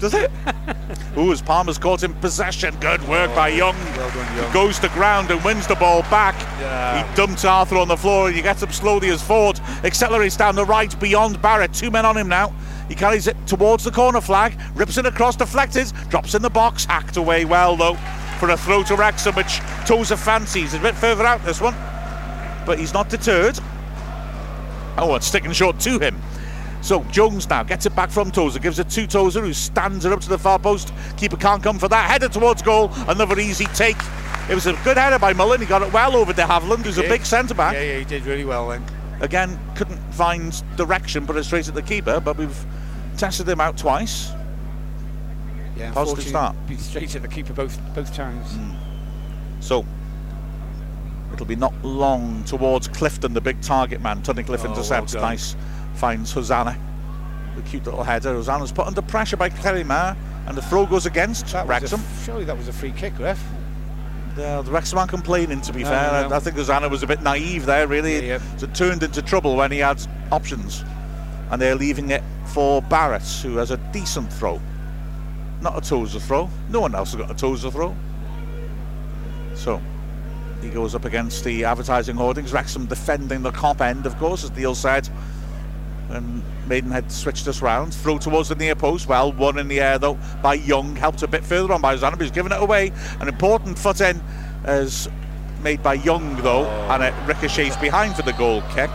Does 0.00 0.14
it? 0.14 0.30
Ooh, 1.18 1.32
as 1.32 1.42
Palmer's 1.42 1.78
caught 1.78 2.04
in 2.04 2.14
possession. 2.14 2.76
Good 2.78 3.06
work 3.08 3.30
oh, 3.32 3.34
by 3.34 3.48
Young. 3.48 3.74
Well 3.96 4.08
done, 4.10 4.36
Young. 4.36 4.46
He 4.46 4.52
goes 4.52 4.78
to 4.78 4.88
ground 4.90 5.30
and 5.32 5.42
wins 5.42 5.66
the 5.66 5.74
ball 5.74 6.02
back. 6.02 6.36
Yeah. 6.60 7.04
He 7.04 7.16
dumps 7.16 7.44
Arthur 7.44 7.76
on 7.76 7.88
the 7.88 7.96
floor 7.96 8.28
and 8.28 8.36
he 8.36 8.42
gets 8.42 8.62
up 8.62 8.72
slowly 8.72 9.10
as 9.10 9.20
Forde 9.20 9.58
accelerates 9.84 10.36
down 10.36 10.54
the 10.54 10.64
right 10.64 10.98
beyond 11.00 11.42
Barratt. 11.42 11.76
Two 11.76 11.90
men 11.90 12.06
on 12.06 12.16
him 12.16 12.28
now. 12.28 12.54
He 12.88 12.94
carries 12.94 13.26
it 13.26 13.36
towards 13.46 13.82
the 13.82 13.90
corner 13.90 14.20
flag, 14.20 14.58
rips 14.76 14.96
it 14.96 15.06
across, 15.06 15.34
deflected, 15.34 15.92
drops 16.08 16.34
in 16.34 16.42
the 16.42 16.50
box, 16.50 16.84
hacked 16.84 17.16
away 17.16 17.44
well 17.44 17.76
though 17.76 17.96
for 18.38 18.50
a 18.50 18.56
throw 18.56 18.84
to 18.84 18.94
Wrexham, 18.94 19.34
which 19.34 19.58
Tozer 19.84 20.16
fancies. 20.16 20.72
A 20.74 20.78
bit 20.78 20.94
further 20.94 21.26
out 21.26 21.44
this 21.44 21.60
one. 21.60 21.74
but 22.64 22.78
he's 22.78 22.92
not 22.92 23.08
deterred. 23.08 23.58
Oh, 24.96 25.14
it's 25.16 25.26
sticking 25.26 25.52
short 25.52 25.80
to 25.80 25.98
him. 25.98 26.20
So 26.80 27.02
Jones 27.04 27.48
now 27.50 27.62
gets 27.64 27.86
it 27.86 27.94
back 27.96 28.10
from 28.10 28.30
Tozer, 28.30 28.60
gives 28.60 28.78
it 28.78 28.88
to 28.90 29.06
Tozer, 29.06 29.40
who 29.40 29.52
stands 29.52 30.04
it 30.04 30.12
up 30.12 30.20
to 30.20 30.28
the 30.28 30.38
far 30.38 30.58
post. 30.58 30.92
Keeper 31.16 31.36
can't 31.36 31.62
come 31.62 31.78
for 31.78 31.88
that. 31.88 32.10
Header 32.10 32.28
towards 32.28 32.62
goal. 32.62 32.90
Another 33.08 33.38
easy 33.38 33.66
take. 33.66 33.96
It 34.48 34.54
was 34.54 34.66
a 34.66 34.72
good 34.84 34.96
header 34.96 35.18
by 35.18 35.32
Mullin. 35.32 35.60
He 35.60 35.66
got 35.66 35.82
it 35.82 35.92
well 35.92 36.16
over 36.16 36.32
to 36.32 36.42
Havilland, 36.42 36.84
who's 36.84 36.98
a 36.98 37.02
big 37.02 37.26
centre 37.26 37.54
back. 37.54 37.74
Yeah, 37.74 37.82
yeah, 37.82 37.98
he 37.98 38.04
did 38.04 38.24
really 38.24 38.44
well 38.44 38.68
then. 38.68 38.84
Again, 39.20 39.58
couldn't 39.74 39.98
find 40.14 40.62
direction, 40.76 41.26
put 41.26 41.36
it 41.36 41.44
straight 41.44 41.66
at 41.68 41.74
the 41.74 41.82
keeper, 41.82 42.20
but 42.20 42.36
we've 42.38 42.64
tested 43.16 43.48
him 43.48 43.60
out 43.60 43.76
twice. 43.76 44.30
Yeah, 45.76 45.92
Positive 45.92 46.24
start. 46.24 46.56
Straight 46.78 47.14
at 47.16 47.22
the 47.22 47.28
keeper 47.28 47.52
both 47.52 47.78
both 47.94 48.14
times. 48.14 48.52
Hmm. 48.52 49.60
So 49.60 49.84
it'll 51.32 51.46
be 51.46 51.56
not 51.56 51.74
long 51.84 52.42
towards 52.44 52.88
Clifton, 52.88 53.34
the 53.34 53.40
big 53.40 53.60
target 53.60 54.00
man. 54.00 54.22
Tunnicliffe 54.22 54.60
Oh, 54.60 54.68
well 54.68 54.72
intercepts. 54.72 55.12
done. 55.12 55.22
nice. 55.22 55.56
Finds 55.98 56.32
Hosannah. 56.32 56.78
The 57.56 57.62
cute 57.62 57.84
little 57.84 58.04
header. 58.04 58.32
Hosannah's 58.34 58.70
put 58.70 58.86
under 58.86 59.02
pressure 59.02 59.36
by 59.36 59.48
Clermont, 59.48 60.16
and 60.46 60.56
the 60.56 60.62
throw 60.62 60.86
goes 60.86 61.06
against 61.06 61.48
That 61.48 61.64
a 61.64 61.68
Wrexham. 61.68 62.00
surely 62.24 62.44
that 62.44 62.56
was 62.56 62.68
a 62.68 62.72
free 62.72 62.92
kick, 62.92 63.18
ref. 63.18 63.42
Yeah, 64.36 64.62
the 64.62 64.70
Wrexham 64.70 64.98
aren't 64.98 65.10
complaining, 65.10 65.60
to 65.62 65.72
be 65.72 65.82
No, 65.82 65.88
fair. 65.90 66.28
no. 66.28 66.34
I, 66.34 66.36
I 66.36 66.40
think 66.40 66.54
Hosannah 66.56 66.88
was 66.88 67.02
a 67.02 67.06
bit 67.08 67.20
naive 67.22 67.66
there, 67.66 67.88
really. 67.88 68.14
Yeah, 68.28 68.38
yeah. 68.38 68.56
So 68.58 68.66
it 68.66 68.74
turned 68.76 69.02
into 69.02 69.20
trouble 69.22 69.56
when 69.56 69.72
he 69.72 69.78
had 69.78 70.00
options. 70.30 70.84
And 71.50 71.60
they're 71.60 71.74
leaving 71.74 72.10
it 72.10 72.22
for 72.46 72.80
Barratt, 72.82 73.42
who 73.42 73.56
has 73.56 73.72
a 73.72 73.76
decent 73.92 74.32
throw. 74.32 74.60
Not 75.60 75.76
a 75.76 75.80
Tozer 75.80 76.20
throw. 76.20 76.48
No 76.68 76.80
one 76.80 76.94
else 76.94 77.12
has 77.12 77.20
got 77.20 77.30
a 77.30 77.34
Tozer 77.34 77.72
throw. 77.72 77.96
So 79.56 79.82
he 80.62 80.68
goes 80.70 80.94
up 80.94 81.04
against 81.04 81.42
the 81.42 81.64
advertising 81.64 82.14
hoardings. 82.14 82.52
Wrexham 82.52 82.86
defending 82.86 83.42
the 83.42 83.50
Kop 83.50 83.80
end, 83.80 84.06
of 84.06 84.16
course, 84.18 84.44
as 84.44 84.52
Neil 84.52 84.76
said. 84.76 85.08
And 86.10 86.42
Maidenhead 86.66 87.12
switched 87.12 87.46
us 87.48 87.60
round. 87.60 87.92
Throw 87.94 88.18
towards 88.18 88.48
the 88.48 88.54
near 88.54 88.74
post. 88.74 89.08
Well, 89.08 89.32
one 89.32 89.58
in 89.58 89.68
the 89.68 89.80
air 89.80 89.98
though 89.98 90.18
by 90.42 90.54
Young. 90.54 90.96
Helped 90.96 91.22
a 91.22 91.28
bit 91.28 91.44
further 91.44 91.72
on 91.72 91.80
by 91.80 91.96
but 91.96 92.20
he's 92.20 92.30
given 92.30 92.52
it 92.52 92.62
away. 92.62 92.92
An 93.20 93.28
important 93.28 93.78
foot 93.78 94.00
in 94.00 94.20
as 94.64 95.08
made 95.62 95.82
by 95.82 95.94
Young 95.94 96.36
though, 96.42 96.66
oh. 96.66 96.88
and 96.90 97.02
it 97.02 97.14
ricochets 97.26 97.76
behind 97.76 98.16
for 98.16 98.22
the 98.22 98.32
goal 98.32 98.62
kick. 98.70 98.90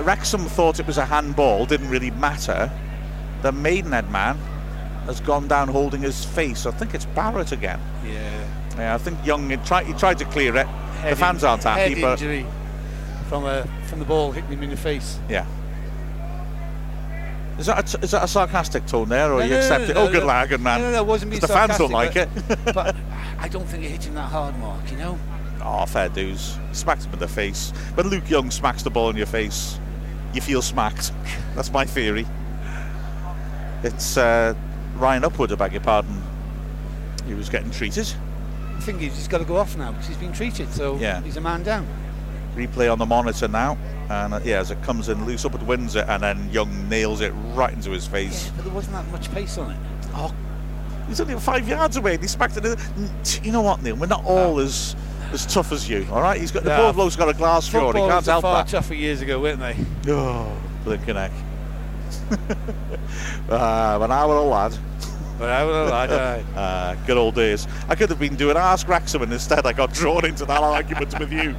Wrexham 0.00 0.44
thought 0.44 0.78
it 0.78 0.86
was 0.86 0.98
a 0.98 1.04
handball, 1.04 1.66
didn't 1.66 1.88
really 1.88 2.10
matter. 2.12 2.70
The 3.42 3.52
Maidenhead 3.52 4.10
man 4.10 4.36
has 5.06 5.20
gone 5.20 5.48
down 5.48 5.68
holding 5.68 6.02
his 6.02 6.24
face. 6.24 6.66
I 6.66 6.70
think 6.72 6.94
it's 6.94 7.06
Barratt 7.06 7.52
again. 7.52 7.80
Yeah. 8.04 8.48
Yeah, 8.76 8.94
I 8.94 8.98
think 8.98 9.24
Young 9.24 9.48
he 9.48 9.56
tried, 9.58 9.86
he 9.86 9.94
tried 9.94 10.18
to 10.18 10.24
clear 10.26 10.54
it. 10.56 10.66
Head 10.66 11.12
the 11.12 11.16
fans 11.16 11.44
aren't 11.44 11.62
happy, 11.62 11.94
head 11.94 12.02
but 12.02 12.20
injury 12.20 12.46
from 13.28 13.44
a 13.44 13.66
from 13.86 13.98
the 13.98 14.04
ball 14.04 14.32
hitting 14.32 14.52
him 14.52 14.62
in 14.62 14.70
the 14.70 14.76
face. 14.76 15.18
yeah. 15.28 15.46
Is 17.58 17.66
that 17.66 17.94
a, 17.94 17.98
is 18.00 18.10
that 18.10 18.22
a 18.24 18.28
sarcastic 18.28 18.84
tone 18.86 19.08
there, 19.08 19.32
or 19.32 19.38
No, 19.38 19.44
you 19.44 19.50
no, 19.52 19.56
accept 19.58 19.84
no, 19.84 19.90
it? 19.90 19.96
oh, 19.96 20.12
good 20.12 20.24
lad, 20.24 20.50
good 20.50 20.60
man. 20.60 20.80
No, 20.80 20.86
no, 20.88 20.92
no, 20.96 21.02
it 21.02 21.06
wasn't 21.06 21.30
being 21.30 21.40
the 21.40 21.48
fans 21.48 21.78
don't 21.78 21.90
like 21.90 22.12
sarcastic, 22.12 22.58
it. 22.66 22.74
but 22.74 22.94
I 23.38 23.48
don't 23.48 23.66
think 23.66 23.84
it 23.84 23.88
hit 23.90 24.04
him 24.04 24.14
that 24.14 24.30
hard, 24.30 24.58
Mark. 24.58 24.90
You 24.90 24.98
know. 24.98 25.18
Oh, 25.62 25.86
fair 25.86 26.08
dues. 26.10 26.58
Smacked 26.72 27.04
him 27.06 27.14
in 27.14 27.18
the 27.18 27.26
face. 27.28 27.70
When 27.94 28.08
Luke 28.08 28.28
Young 28.28 28.50
smacks 28.50 28.82
the 28.82 28.90
ball 28.90 29.08
in 29.10 29.16
your 29.16 29.26
face, 29.26 29.78
you 30.34 30.40
feel 30.42 30.60
smacked. 30.62 31.12
That's 31.54 31.72
my 31.72 31.84
theory. 31.86 32.26
It's 33.82 34.16
uh, 34.16 34.54
Ryan 34.96 35.24
Upward, 35.24 35.52
I 35.52 35.54
beg 35.54 35.72
your 35.72 35.80
pardon. 35.82 36.22
He 37.26 37.34
was 37.34 37.48
getting 37.48 37.70
treated. 37.70 38.06
I 38.76 38.80
think 38.80 39.00
he's 39.00 39.14
just 39.16 39.30
got 39.30 39.38
to 39.38 39.44
go 39.44 39.56
off 39.56 39.76
now 39.76 39.92
because 39.92 40.06
he's 40.08 40.16
been 40.18 40.32
treated. 40.32 40.72
So 40.72 40.96
Yeah. 40.96 41.20
he's 41.22 41.36
a 41.36 41.40
man 41.40 41.62
down. 41.62 41.86
Replay 42.56 42.90
on 42.90 42.98
the 42.98 43.06
monitor 43.06 43.48
now. 43.48 43.76
And 44.08 44.34
uh, 44.34 44.40
yeah, 44.44 44.58
as 44.60 44.70
it 44.70 44.82
comes 44.82 45.08
in 45.08 45.24
loose, 45.26 45.44
Upward 45.44 45.62
wins 45.66 45.94
it, 45.96 46.06
and 46.08 46.22
then 46.22 46.48
Young 46.50 46.88
nails 46.88 47.20
it 47.20 47.30
right 47.54 47.72
into 47.72 47.90
his 47.90 48.06
face. 48.06 48.46
Yeah, 48.46 48.52
but 48.56 48.64
there 48.64 48.74
wasn't 48.74 48.94
that 48.96 49.06
much 49.12 49.30
pace 49.32 49.58
on 49.58 49.70
it. 49.72 49.78
Oh, 50.14 50.34
he's 51.08 51.20
only 51.20 51.34
five 51.36 51.68
yards 51.68 51.96
away, 51.96 52.14
and 52.14 52.22
he 52.22 52.28
smacked 52.28 52.56
it. 52.56 52.64
In. 52.64 52.76
You 53.44 53.52
know 53.52 53.62
what, 53.62 53.82
Neil? 53.82 53.96
We're 53.96 54.06
not 54.06 54.24
all 54.24 54.58
as 54.60 54.96
as 55.32 55.44
tough 55.46 55.72
as 55.72 55.88
you. 55.88 56.06
All 56.12 56.22
right, 56.22 56.40
he's 56.40 56.52
got 56.52 56.62
the 56.62 56.70
Yeah. 56.70 56.78
poor 56.78 56.92
bloke's 56.92 57.16
got 57.16 57.28
a 57.28 57.34
glass 57.34 57.68
jaw. 57.68 57.92
He 57.92 57.98
can't 57.98 58.24
help 58.24 58.42
far 58.42 58.64
that. 58.64 58.70
tougher 58.70 58.94
years 58.94 59.20
ago, 59.22 59.40
weren't 59.40 59.58
they? 59.60 59.76
Oh, 60.08 60.56
blinking 60.84 61.16
heck. 61.16 61.32
Ah, 63.50 63.96
when 64.00 64.10
I 64.10 64.24
was 64.24 64.36
a 64.36 64.40
lad. 64.40 64.78
But 65.38 65.50
I 65.50 65.64
would 65.64 65.72
lad, 65.90 66.12
aye. 66.12 66.44
Ah, 66.56 66.96
good 67.06 67.18
old 67.18 67.34
days. 67.34 67.66
I 67.88 67.94
could 67.94 68.08
have 68.08 68.18
been 68.18 68.36
doing 68.36 68.56
Ask 68.56 68.88
Wrexham 68.88 69.22
and 69.22 69.32
instead 69.32 69.66
I 69.66 69.72
got 69.72 69.92
drawn 69.92 70.24
into 70.24 70.44
that 70.46 70.62
argument 70.62 71.18
with 71.18 71.30
you. 71.30 71.50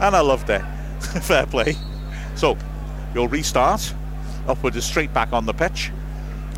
and 0.00 0.14
I 0.14 0.20
loved 0.20 0.48
it. 0.50 0.62
Fair 1.22 1.46
play. 1.46 1.74
So, 2.36 2.56
you'll 3.14 3.28
restart. 3.28 3.94
Upward 4.46 4.76
is 4.76 4.84
straight 4.84 5.12
back 5.12 5.32
on 5.32 5.44
the 5.44 5.52
pitch. 5.52 5.90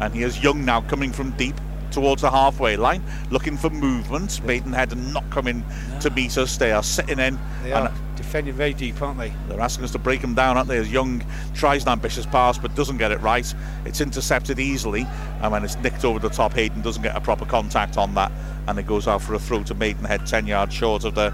And 0.01 0.15
here's 0.15 0.43
Young 0.43 0.65
now 0.65 0.83
coming 0.83 1.13
from 1.13 1.31
deep 1.33 1.57
towards 1.91 2.23
the 2.23 2.31
halfway 2.31 2.77
line, 2.77 3.03
looking 3.31 3.57
for 3.57 3.71
movement. 3.71 4.45
Maidenhead 4.45 4.97
not 4.97 5.29
coming 5.31 5.65
to 6.01 6.11
meet 6.11 6.37
us. 6.37 6.57
They 6.57 6.73
are 6.73 6.83
sitting 6.83 7.19
in. 7.19 7.39
They 7.63 7.73
and 7.73 7.89
are 7.89 7.95
defending 8.29 8.53
very 8.53 8.75
deep, 8.75 9.01
aren't 9.01 9.19
they? 9.19 9.33
they're 9.49 9.59
asking 9.59 9.85
us 9.85 9.93
to 9.93 9.99
break 9.99 10.21
them 10.21 10.35
down, 10.35 10.59
aren't 10.59 10.69
they? 10.69 10.77
As 10.77 10.93
Young 10.93 11.25
tries 11.55 11.85
an 11.85 11.89
ambitious 11.89 12.27
pass 12.27 12.59
but 12.59 12.75
doesn't 12.75 12.99
get 12.99 13.11
it 13.11 13.19
right. 13.23 13.55
It's 13.87 14.03
intercepted 14.03 14.59
easily, 14.59 15.07
and 15.41 15.51
when 15.51 15.65
it's 15.65 15.79
nicked 15.79 16.05
over 16.05 16.19
the 16.19 16.29
top, 16.29 16.53
Hayden 16.53 16.83
doesn't 16.83 17.03
get 17.03 17.17
a 17.17 17.23
proper 17.23 17.47
contact 17.47 17.97
on 17.97 18.13
that, 18.17 18.31
and 18.67 18.79
it 18.79 18.87
goes 18.87 19.09
out 19.09 19.23
for 19.23 19.33
a 19.33 19.39
throw 19.39 19.63
to 19.63 19.75
Maidenhead, 19.75 20.27
10 20.27 20.47
yards 20.47 20.75
short 20.75 21.05
of 21.05 21.15
the 21.15 21.31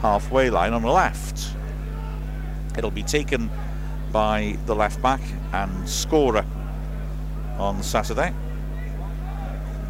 halfway 0.00 0.48
line 0.48 0.72
on 0.72 0.80
the 0.80 0.90
left. 0.90 1.54
It'll 2.78 2.90
be 2.90 3.02
taken 3.02 3.50
by 4.10 4.56
the 4.64 4.74
left 4.74 5.02
back 5.02 5.20
and 5.52 5.86
scorer 5.86 6.46
on 7.58 7.82
Saturday. 7.82 8.32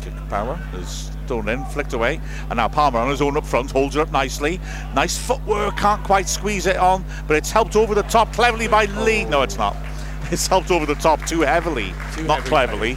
Kick 0.02 0.14
power 0.28 0.58
is 0.74 1.12
thrown 1.30 1.48
in, 1.48 1.64
flicked 1.66 1.92
away, 1.92 2.20
and 2.48 2.56
now 2.56 2.66
Palmer 2.66 2.98
on 2.98 3.08
his 3.08 3.22
own 3.22 3.36
up 3.36 3.46
front 3.46 3.70
holds 3.70 3.94
it 3.94 4.00
up 4.00 4.10
nicely. 4.10 4.58
Nice 4.96 5.16
footwork, 5.16 5.76
can't 5.76 6.02
quite 6.02 6.28
squeeze 6.28 6.66
it 6.66 6.76
on, 6.76 7.04
but 7.28 7.36
it's 7.36 7.52
helped 7.52 7.76
over 7.76 7.94
the 7.94 8.02
top 8.02 8.32
cleverly 8.32 8.66
by 8.66 8.86
Lee. 8.86 9.24
No, 9.26 9.42
it's 9.42 9.56
not. 9.56 9.76
It's 10.32 10.46
helped 10.46 10.70
over 10.70 10.86
the 10.86 10.94
top 10.94 11.24
too 11.26 11.40
heavily, 11.40 11.92
Too 12.14 12.22
not 12.24 12.42
heavily. 12.42 12.94
cleverly, 12.94 12.96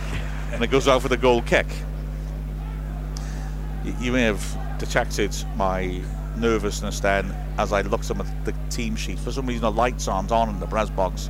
and 0.52 0.64
it 0.64 0.68
goes 0.68 0.88
out 0.88 1.02
for 1.02 1.08
the 1.10 1.18
goal 1.18 1.42
kick. 1.44 1.66
You 4.00 4.12
may 4.12 4.22
have 4.24 4.44
detected 4.78 5.36
my 5.56 6.02
nervousness 6.38 7.00
then 7.00 7.36
as 7.58 7.72
I 7.74 7.82
looked 7.82 8.12
at 8.12 8.18
the 8.46 8.54
team 8.70 8.96
sheet. 8.96 9.18
For 9.20 9.32
some 9.32 9.48
reason, 9.48 9.62
the 9.62 9.72
lights 9.72 10.08
aren't 10.08 10.32
on 10.32 10.50
in 10.50 10.60
the 10.60 10.68
press 10.68 10.92
box, 10.92 11.30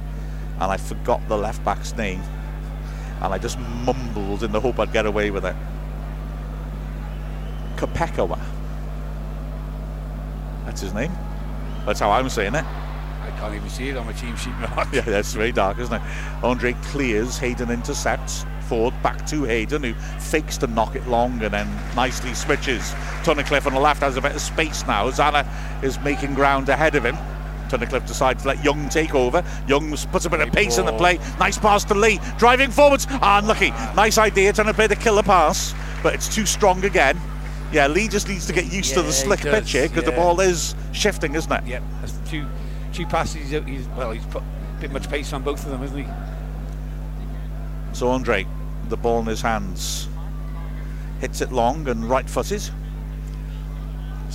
and 0.55 0.63
I 0.63 0.75
forgot 0.77 1.21
the 1.29 1.37
left 1.37 1.63
back's 1.63 1.95
name, 1.95 2.21
and 3.21 3.33
I 3.33 3.37
just 3.37 3.57
mumbled 3.85 4.43
in 4.43 4.51
the 4.51 4.59
hope 4.59 4.79
I'd 4.79 4.91
get 4.93 5.05
away 5.05 5.31
with 5.31 5.45
it. 5.45 5.55
Kopekawa. 7.77 8.39
That's 10.65 10.81
his 10.81 10.93
name. 10.93 11.11
That's 11.85 11.99
how 11.99 12.11
I'm 12.11 12.29
saying 12.29 12.55
it. 12.55 12.65
I 12.65 13.31
can't 13.39 13.55
even 13.55 13.69
see 13.69 13.89
it 13.89 13.97
on 13.97 14.05
my 14.05 14.13
team 14.13 14.35
sheet, 14.35 14.53
Yeah, 14.93 15.01
that's 15.01 15.33
very 15.33 15.51
dark, 15.51 15.77
isn't 15.79 15.93
it? 15.93 16.01
Andre 16.43 16.73
clears, 16.83 17.37
Hayden 17.37 17.69
intercepts, 17.69 18.45
Forde 18.67 18.93
back 19.03 19.25
to 19.27 19.43
Hayden, 19.43 19.83
who 19.83 19.93
fakes 19.93 20.57
to 20.59 20.67
knock 20.67 20.95
it 20.95 21.07
long 21.07 21.41
and 21.43 21.53
then 21.53 21.69
nicely 21.95 22.33
switches. 22.33 22.81
Tunnicliffe 23.23 23.65
on 23.65 23.73
the 23.73 23.79
left 23.79 24.01
has 24.01 24.17
a 24.17 24.21
bit 24.21 24.33
of 24.33 24.41
space 24.41 24.85
now. 24.87 25.09
Zana 25.09 25.47
is 25.83 25.99
making 25.99 26.33
ground 26.33 26.69
ahead 26.69 26.95
of 26.95 27.05
him. 27.05 27.17
Tunnicliffe 27.69 28.07
decides 28.07 28.43
to 28.43 28.49
let 28.49 28.63
Young 28.63 28.87
take 28.89 29.15
over. 29.15 29.43
Young 29.67 29.95
puts 30.11 30.25
a 30.25 30.29
bit 30.29 30.41
of 30.41 30.51
pace 30.51 30.77
in 30.77 30.85
the 30.85 30.93
play. 30.93 31.17
Nice 31.39 31.57
pass 31.57 31.83
to 31.85 31.93
Lee. 31.93 32.19
Driving 32.37 32.71
forwards. 32.71 33.07
Ah, 33.09 33.39
unlucky. 33.39 33.71
Nice 33.95 34.17
idea, 34.17 34.53
trying 34.53 34.67
to 34.67 34.73
play 34.73 34.87
the 34.87 34.95
killer 34.95 35.23
pass, 35.23 35.73
but 36.01 36.13
it's 36.13 36.33
too 36.33 36.45
strong 36.45 36.83
again. 36.85 37.19
Yeah, 37.73 37.87
Lee 37.87 38.07
just 38.07 38.27
needs 38.29 38.45
to 38.47 38.53
get 38.53 38.71
used 38.71 38.93
to 38.93 38.97
Yeah, 38.97 39.01
the 39.01 39.07
he 39.07 39.13
slick 39.13 39.41
does, 39.41 39.53
pitch 39.53 39.71
here 39.71 39.89
because 39.89 40.05
the 40.05 40.11
ball 40.11 40.39
is 40.39 40.75
shifting, 40.93 41.35
isn't 41.35 41.51
it? 41.51 41.65
Yep, 41.65 41.83
that's 42.01 42.13
two 42.29 42.45
two 42.93 43.05
passes. 43.07 43.49
He's, 43.49 43.63
he's 43.65 43.87
well, 43.89 44.11
he's 44.11 44.25
put 44.27 44.43
a 44.43 44.81
bit 44.81 44.91
much 44.91 45.09
pace 45.09 45.33
on 45.33 45.43
both 45.43 45.65
of 45.65 45.71
them, 45.71 45.83
isn't 45.83 45.97
he? 45.97 46.07
So 47.93 48.09
Andre, 48.09 48.45
the 48.89 48.97
ball 48.97 49.19
in 49.19 49.25
his 49.25 49.41
hands, 49.41 50.07
hits 51.19 51.41
it 51.41 51.51
long 51.51 51.87
and 51.87 52.05
right 52.05 52.29
footed. 52.29 52.61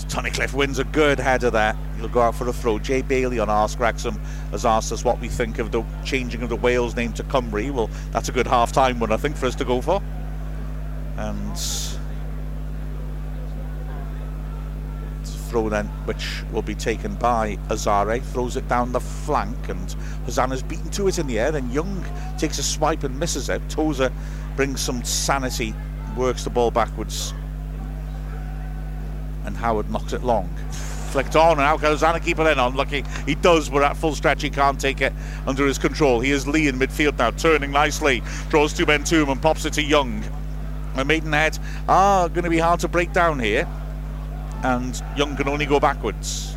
Tunnicliffe 0.07 0.55
wins 0.55 0.79
a 0.79 0.85
good 0.85 1.18
header 1.18 1.51
there. 1.51 1.77
He'll 1.96 2.09
go 2.09 2.20
out 2.20 2.35
for 2.35 2.48
a 2.48 2.53
throw. 2.53 2.79
Jay 2.79 3.03
Bailey 3.03 3.38
on 3.38 3.51
Ask 3.51 3.79
Wrexham 3.81 4.14
has 4.53 4.64
asked 4.64 4.92
us 4.92 5.05
what 5.05 5.20
we 5.20 5.29
think 5.29 5.59
of 5.59 5.72
the 5.72 5.83
changing 6.05 6.42
of 6.42 6.48
the 6.48 6.57
Wales 6.57 6.94
name 6.94 7.12
to 7.14 7.24
Cymru. 7.24 7.70
Well, 7.72 7.90
that's 8.12 8.29
a 8.29 8.33
good 8.33 8.46
half 8.46 8.72
time 8.72 9.01
one, 9.01 9.12
I 9.12 9.16
think, 9.16 9.37
for 9.37 9.46
us 9.46 9.55
to 9.57 9.64
go 9.64 9.81
for. 9.81 10.01
And 11.16 11.51
it's 15.20 15.35
a 15.35 15.38
throw 15.48 15.68
then, 15.68 15.87
which 16.04 16.42
will 16.52 16.62
be 16.62 16.74
taken 16.74 17.14
by 17.14 17.56
Asare, 17.68 18.22
throws 18.22 18.56
it 18.56 18.68
down 18.68 18.92
the 18.92 19.00
flank, 19.00 19.68
and 19.68 19.94
Hosannah's 20.24 20.62
beaten 20.62 20.90
to 20.90 21.08
it 21.08 21.18
in 21.18 21.26
the 21.26 21.38
air. 21.38 21.50
Then 21.50 21.70
Young 21.70 22.04
takes 22.38 22.58
a 22.58 22.62
swipe 22.62 23.04
and 23.04 23.18
misses 23.18 23.48
it. 23.48 23.62
Tozer 23.68 24.12
brings 24.56 24.80
some 24.80 25.02
sanity, 25.04 25.74
works 26.16 26.44
the 26.44 26.50
ball 26.50 26.70
backwards, 26.70 27.32
and 29.44 29.56
Howard 29.56 29.90
knocks 29.90 30.12
it 30.12 30.22
long. 30.22 30.48
Flicked 31.11 31.37
on, 31.37 31.52
and 31.52 31.62
out 31.62 31.80
goes 31.80 32.02
Anna, 32.02 32.20
keep 32.20 32.38
it 32.38 32.46
in. 32.46 32.58
Unlucky. 32.58 33.02
He 33.24 33.34
does, 33.34 33.70
but 33.70 33.82
at 33.82 33.96
full 33.96 34.14
stretch, 34.14 34.42
he 34.42 34.50
can't 34.50 34.78
take 34.78 35.00
it 35.00 35.14
under 35.46 35.66
his 35.66 35.78
control. 35.78 36.20
He 36.20 36.32
is 36.32 36.46
Lee 36.46 36.68
in 36.68 36.78
midfield 36.78 37.16
now, 37.16 37.30
turning 37.30 37.70
nicely. 37.70 38.22
Draws 38.50 38.74
two 38.74 38.84
men 38.84 39.04
to 39.04 39.22
him 39.22 39.30
and 39.30 39.40
pops 39.40 39.64
it 39.64 39.72
to 39.74 39.82
Young. 39.82 40.22
And 40.96 41.08
Maidenhead 41.08 41.58
are 41.88 42.28
going 42.28 42.44
to 42.44 42.50
be 42.50 42.58
hard 42.58 42.80
to 42.80 42.88
break 42.88 43.14
down 43.14 43.38
here. 43.38 43.66
And 44.62 45.01
Young 45.16 45.37
can 45.37 45.49
only 45.49 45.66
go 45.66 45.79
backwards. 45.79 46.57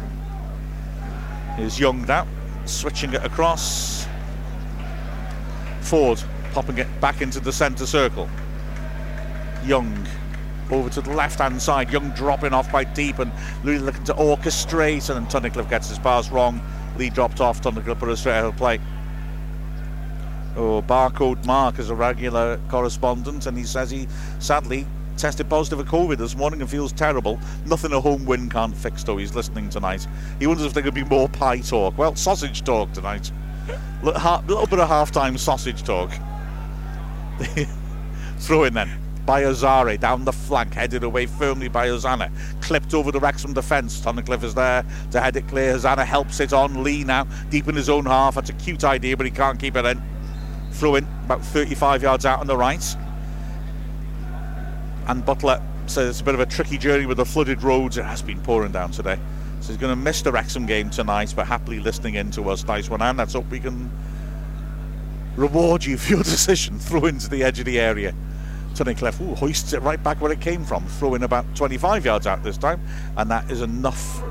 Here's 1.56 1.80
Young 1.80 2.06
now, 2.06 2.28
switching 2.66 3.14
it 3.14 3.24
across. 3.24 4.08
Forde 5.82 6.24
popping 6.54 6.78
it 6.78 6.88
back 7.02 7.22
into 7.22 7.40
the 7.40 7.52
centre 7.52 7.86
circle. 7.86 8.30
Young 9.66 10.08
over 10.72 10.90
to 10.90 11.02
the 11.02 11.12
left 11.12 11.40
hand 11.40 11.62
side. 11.62 11.92
Young 11.92 12.10
dropping 12.12 12.54
off 12.54 12.70
quite 12.70 12.96
deep 12.96 13.20
and 13.20 13.32
really 13.64 13.80
looking 13.80 14.04
to 14.06 14.14
orchestrate. 14.14 15.10
And 15.10 15.28
then 15.28 15.42
Tunnicliffe 15.42 15.70
gets 15.70 15.90
his 15.90 16.00
pass 16.00 16.30
wrong. 16.32 16.62
Lee 16.98 17.10
dropped 17.10 17.42
off. 17.42 17.62
Tunnicliffe 17.62 18.00
put 18.00 18.10
it 18.10 18.18
straight 18.18 18.38
out 18.38 18.46
of 18.46 18.58
play. 18.58 18.80
Oh, 20.56 20.82
Barcode 20.82 21.46
Mark 21.46 21.80
is 21.80 21.90
a 21.90 21.96
regular 21.96 22.60
correspondent, 22.70 23.46
and 23.46 23.58
he 23.58 23.64
says 23.64 23.90
he 23.90 24.08
sadly 24.40 24.86
tested 25.18 25.50
positive 25.50 25.80
for 25.80 25.86
COVID 25.86 26.18
this 26.18 26.36
morning 26.36 26.62
and 26.62 26.70
feels 26.70 26.92
terrible. 26.92 27.40
Nothing 27.66 27.94
a 27.94 28.02
home 28.02 28.26
win 28.26 28.50
can't 28.50 28.76
fix, 28.76 29.04
though. 29.04 29.18
He's 29.18 29.36
listening 29.36 29.70
tonight. 29.70 30.08
He 30.40 30.48
wonders 30.48 30.66
if 30.66 30.74
there 30.74 30.84
could 30.84 30.94
be 30.94 31.04
more 31.04 31.30
pie 31.30 31.60
talk. 31.60 31.98
Well, 31.98 32.16
sausage 32.16 32.64
talk 32.64 32.92
tonight. 32.94 33.32
A 34.04 34.44
little 34.48 34.68
bit 34.68 34.80
of 34.80 34.88
half-time 34.88 35.38
sausage 35.38 35.84
talk. 35.84 36.12
Throw 38.40 38.64
in 38.64 38.74
then 38.74 39.02
by 39.26 39.44
Ozare 39.44 39.98
down 39.98 40.26
the 40.26 40.34
flank, 40.34 40.74
headed 40.74 41.04
away 41.04 41.26
firmly 41.26 41.68
by 41.68 41.88
Hosannah. 41.88 42.32
Clipped 42.62 42.94
over 42.94 43.12
the 43.12 43.20
Wrexham 43.20 43.54
defence. 43.54 44.00
Tunnicliffe 44.02 44.44
is 44.44 44.54
there 44.54 44.84
to 45.12 45.22
head 45.22 45.36
it 45.36 45.48
clear. 45.48 45.74
Hosannah 45.74 46.06
helps 46.06 46.40
it 46.40 46.54
on. 46.54 46.84
Lee 46.84 47.04
now 47.04 47.26
deep 47.50 47.68
in 47.68 47.76
his 47.76 47.90
own 47.90 48.06
half. 48.06 48.36
That's 48.36 48.50
a 48.50 48.54
cute 48.54 48.84
idea, 48.84 49.16
but 49.16 49.26
he 49.26 49.32
can't 49.32 49.60
keep 49.60 49.76
it 49.76 49.86
in. 49.86 50.02
Throw 50.72 50.96
in 50.96 51.08
about 51.26 51.44
35 51.46 52.02
yards 52.02 52.26
out 52.26 52.40
on 52.40 52.48
the 52.48 52.58
right. 52.58 52.84
And 55.08 55.26
Butler 55.26 55.62
says 55.88 56.10
it's 56.10 56.22
a 56.22 56.24
bit 56.24 56.34
of 56.34 56.40
a 56.40 56.46
tricky 56.46 56.78
journey 56.78 57.06
with 57.06 57.18
the 57.18 57.26
flooded 57.26 57.64
roads. 57.64 57.98
It 57.98 58.06
has 58.06 58.22
been 58.22 58.40
pouring 58.42 58.72
down 58.72 58.92
today. 58.92 59.20
So 59.62 59.68
he's 59.68 59.78
going 59.78 59.96
to 59.96 60.02
miss 60.02 60.22
the 60.22 60.32
Wrexham 60.32 60.66
game 60.66 60.90
tonight, 60.90 61.34
but 61.36 61.46
happily 61.48 61.80
listening 61.80 62.16
in 62.16 62.32
to 62.32 62.50
us. 62.50 62.66
Nice 62.66 62.90
one, 62.90 63.02
and 63.02 63.18
let's 63.18 63.34
hope 63.34 63.50
we 63.50 63.60
can 63.60 63.92
reward 65.36 65.86
you 65.86 65.98
for 65.98 66.14
your 66.14 66.24
decision. 66.24 66.80
Throw 66.80 67.06
into 67.06 67.30
the 67.30 67.44
edge 67.44 67.60
of 67.60 67.66
the 67.66 67.80
area. 67.80 68.14
Tunnicliffe 68.74 69.20
ooh, 69.22 69.36
hoists 69.36 69.74
it 69.74 69.82
right 69.82 70.02
back 70.02 70.22
where 70.22 70.32
it 70.32 70.42
came 70.42 70.64
from, 70.64 70.86
throwing 70.86 71.24
about 71.24 71.46
25 71.56 72.06
yards 72.06 72.26
out 72.26 72.42
this 72.42 72.58
time, 72.58 72.82
and 73.18 73.30
that 73.30 73.50
is 73.52 73.62
enough 73.62 74.24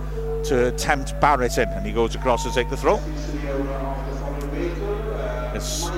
to 0.45 0.73
tempt 0.73 1.15
Barratt 1.21 1.59
in, 1.59 1.69
and 1.69 1.87
he 1.87 1.93
goes 1.93 2.15
across 2.15 2.45
to 2.45 2.51
take 2.51 2.71
the 2.71 2.77
throw. 2.77 2.99
It's 5.55 5.91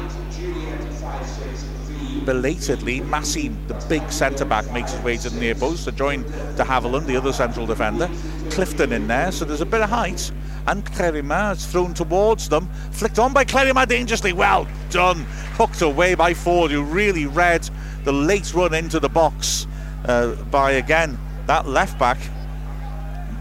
belatedly, 2.24 3.00
Massey, 3.00 3.48
the 3.68 3.74
big 3.88 4.10
centre 4.10 4.44
back, 4.44 4.70
makes 4.72 4.92
his 4.92 5.02
way 5.02 5.16
to 5.18 5.30
the 5.30 5.38
near 5.38 5.54
post 5.54 5.84
to 5.84 5.92
join 5.92 6.22
de 6.22 6.64
Havilland, 6.64 7.06
the 7.06 7.16
other 7.16 7.32
central 7.32 7.66
defender. 7.66 8.08
Clifton 8.50 8.92
in 8.92 9.06
there, 9.06 9.32
so 9.32 9.44
there's 9.44 9.60
a 9.60 9.66
bit 9.66 9.80
of 9.80 9.90
height. 9.90 10.30
And 10.66 10.84
Clerima 10.84 11.52
is 11.52 11.66
thrown 11.66 11.92
towards 11.92 12.48
them, 12.48 12.68
flicked 12.92 13.18
on 13.18 13.32
by 13.32 13.44
Clerima 13.44 13.86
dangerously. 13.86 14.32
Well 14.32 14.68
done, 14.90 15.26
hooked 15.56 15.82
away 15.82 16.14
by 16.14 16.34
Forde, 16.34 16.70
who 16.70 16.82
really 16.82 17.26
read 17.26 17.68
the 18.04 18.12
late 18.12 18.54
run 18.54 18.74
into 18.74 19.00
the 19.00 19.08
box 19.08 19.66
uh, 20.04 20.34
by 20.50 20.72
again 20.72 21.18
that 21.46 21.66
left 21.66 21.98
back, 21.98 22.18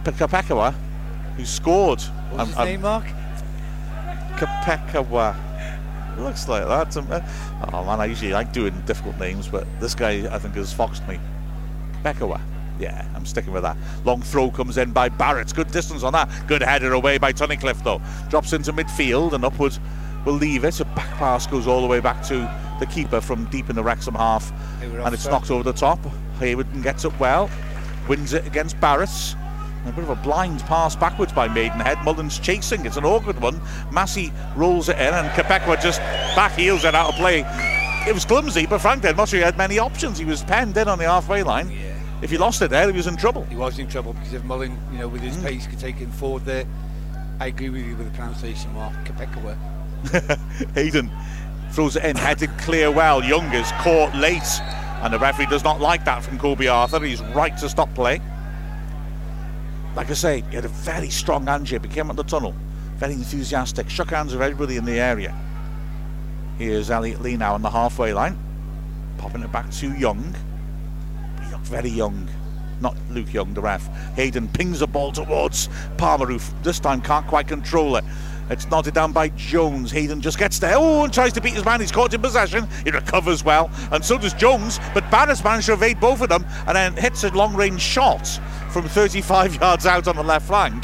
Kapekawa, 0.03 0.73
who 1.37 1.45
scored. 1.45 2.01
What's 2.01 2.49
his 2.49 2.57
um, 2.57 2.65
name, 2.65 2.81
Mark? 2.81 3.05
Kapekawa. 4.37 5.50
Looks 6.17 6.47
like 6.47 6.67
that. 6.67 6.95
Um, 6.97 7.07
uh, 7.09 7.21
oh 7.73 7.85
man, 7.85 7.99
I 7.99 8.05
usually 8.05 8.31
like 8.31 8.53
doing 8.53 8.79
difficult 8.85 9.17
names, 9.19 9.47
but 9.47 9.65
this 9.79 9.95
guy 9.95 10.33
I 10.33 10.39
think 10.39 10.55
has 10.55 10.73
foxed 10.73 11.07
me. 11.07 11.19
Kapekawa. 12.03 12.41
Yeah, 12.79 13.07
I'm 13.15 13.25
sticking 13.25 13.53
with 13.53 13.63
that. 13.63 13.77
Long 14.05 14.21
throw 14.21 14.49
comes 14.49 14.77
in 14.77 14.91
by 14.91 15.09
Barratt. 15.09 15.53
Good 15.53 15.71
distance 15.71 16.03
on 16.03 16.13
that. 16.13 16.29
Good 16.47 16.63
header 16.63 16.93
away 16.93 17.17
by 17.17 17.31
Tunnicliffe 17.31 17.83
though. 17.83 18.01
Drops 18.29 18.53
into 18.53 18.73
midfield 18.73 19.33
and 19.33 19.45
Upward 19.45 19.77
will 20.25 20.33
leave 20.33 20.63
it. 20.63 20.79
A 20.79 20.85
back 20.85 21.09
pass 21.17 21.45
goes 21.45 21.67
all 21.67 21.81
the 21.81 21.87
way 21.87 21.99
back 21.99 22.23
to 22.23 22.49
the 22.79 22.85
keeper 22.87 23.21
from 23.21 23.45
deep 23.45 23.69
in 23.69 23.75
the 23.75 23.83
Wrexham 23.83 24.15
half. 24.15 24.51
And 24.81 25.13
it's 25.13 25.27
knocked 25.27 25.51
over 25.51 25.63
the 25.63 25.73
top. 25.73 25.99
Haywood 26.39 26.81
gets 26.81 27.05
up 27.05 27.19
well. 27.19 27.49
Wins 28.07 28.33
it 28.33 28.47
against 28.47 28.79
Barratt. 28.79 29.35
A 29.85 29.91
bit 29.91 30.03
of 30.03 30.09
a 30.11 30.15
blind 30.15 30.61
pass 30.61 30.95
backwards 30.95 31.33
by 31.33 31.47
Maidenhead. 31.47 32.03
Mullin's 32.03 32.37
chasing. 32.37 32.85
It's 32.85 32.97
an 32.97 33.05
awkward 33.05 33.41
one. 33.41 33.59
Massey 33.91 34.31
rolls 34.55 34.89
it 34.89 34.97
in, 34.97 35.13
and 35.13 35.27
Kapekwa 35.29 35.81
just 35.81 35.99
back 36.35 36.53
heels 36.53 36.85
it 36.85 36.93
out 36.93 37.09
of 37.09 37.15
play. 37.15 37.43
It 38.07 38.13
was 38.13 38.25
clumsy, 38.25 38.65
but 38.65 38.79
Frank 38.79 39.03
not 39.03 39.29
sure 39.29 39.39
he 39.39 39.45
had 39.45 39.57
many 39.57 39.79
options. 39.79 40.17
He 40.17 40.25
was 40.25 40.43
penned 40.43 40.77
in 40.77 40.87
on 40.87 40.99
the 40.99 41.05
halfway 41.05 41.43
line. 41.43 41.69
Yeah. 41.69 41.97
If 42.21 42.29
he 42.29 42.37
lost 42.37 42.61
it 42.61 42.69
there, 42.69 42.87
he 42.87 42.95
was 42.95 43.07
in 43.07 43.17
trouble. 43.17 43.43
He 43.45 43.55
was 43.55 43.79
in 43.79 43.87
trouble 43.87 44.13
because 44.13 44.33
if 44.33 44.43
Mullin, 44.43 44.77
you 44.91 44.99
know, 44.99 45.07
with 45.07 45.21
his 45.21 45.35
mm. 45.37 45.43
pace, 45.43 45.65
could 45.65 45.79
take 45.79 45.95
him 45.95 46.11
forward 46.11 46.45
there. 46.45 46.65
I 47.39 47.47
agree 47.47 47.69
with 47.69 47.83
you 47.83 47.95
with 47.95 48.11
the 48.11 48.15
pronunciation, 48.15 48.71
Mark. 48.73 48.93
Kapekwa. 49.05 49.57
Hayden 50.75 51.11
throws 51.71 51.95
it 51.95 52.03
in, 52.03 52.15
headed 52.15 52.55
clear 52.59 52.91
well. 52.91 53.23
Young 53.23 53.51
is 53.53 53.71
caught 53.73 54.13
late, 54.15 54.61
and 55.01 55.11
the 55.11 55.17
referee 55.17 55.47
does 55.47 55.63
not 55.63 55.81
like 55.81 56.05
that 56.05 56.23
from 56.23 56.37
Kobe 56.37 56.67
Arthur. 56.67 56.99
He's 56.99 57.21
right 57.35 57.57
to 57.57 57.67
stop 57.67 57.91
play. 57.95 58.21
Like 59.95 60.09
I 60.09 60.13
say, 60.13 60.43
he 60.49 60.55
had 60.55 60.65
a 60.65 60.69
very 60.69 61.09
strong 61.09 61.47
handshake. 61.47 61.83
He 61.83 61.89
came 61.89 62.09
out 62.09 62.15
the 62.15 62.23
tunnel, 62.23 62.55
very 62.95 63.13
enthusiastic, 63.13 63.89
shook 63.89 64.11
hands 64.11 64.33
with 64.33 64.41
everybody 64.41 64.77
in 64.77 64.85
the 64.85 64.99
area. 64.99 65.35
Here's 66.57 66.89
Elliot 66.89 67.21
Lee 67.21 67.35
now 67.35 67.53
on 67.55 67.61
the 67.61 67.69
halfway 67.69 68.13
line, 68.13 68.37
popping 69.17 69.41
it 69.41 69.51
back 69.51 69.69
to 69.71 69.91
Young. 69.93 70.35
Very 71.63 71.89
young, 71.89 72.27
not 72.81 72.97
Luke 73.09 73.33
Young, 73.33 73.53
the 73.53 73.61
ref. 73.61 73.87
Hayden 74.15 74.49
pings 74.49 74.79
the 74.79 74.87
ball 74.87 75.13
towards 75.13 75.69
Palmer, 75.97 76.25
who 76.25 76.39
this 76.63 76.79
time 76.81 76.99
can't 76.99 77.25
quite 77.27 77.47
control 77.47 77.95
it. 77.95 78.03
It's 78.51 78.69
nodded 78.69 78.93
down 78.93 79.13
by 79.13 79.29
Jones. 79.29 79.91
Hayden 79.91 80.19
just 80.19 80.37
gets 80.37 80.59
there. 80.59 80.75
Oh, 80.75 81.05
and 81.05 81.13
tries 81.13 81.31
to 81.33 81.41
beat 81.41 81.53
his 81.53 81.63
man. 81.63 81.79
He's 81.79 81.91
caught 81.91 82.13
in 82.13 82.21
possession. 82.21 82.67
He 82.83 82.91
recovers 82.91 83.45
well, 83.45 83.71
and 83.93 84.03
so 84.03 84.17
does 84.17 84.33
Jones. 84.33 84.77
But 84.93 85.09
Barratt's 85.09 85.41
managed 85.41 85.67
to 85.67 85.73
evade 85.73 86.01
both 86.01 86.21
of 86.21 86.27
them 86.27 86.45
and 86.67 86.75
then 86.75 86.97
hits 86.97 87.23
a 87.23 87.29
long 87.29 87.55
range 87.55 87.81
shot 87.81 88.27
from 88.69 88.89
35 88.89 89.55
yards 89.61 89.85
out 89.85 90.09
on 90.09 90.17
the 90.17 90.23
left 90.23 90.47
flank. 90.47 90.83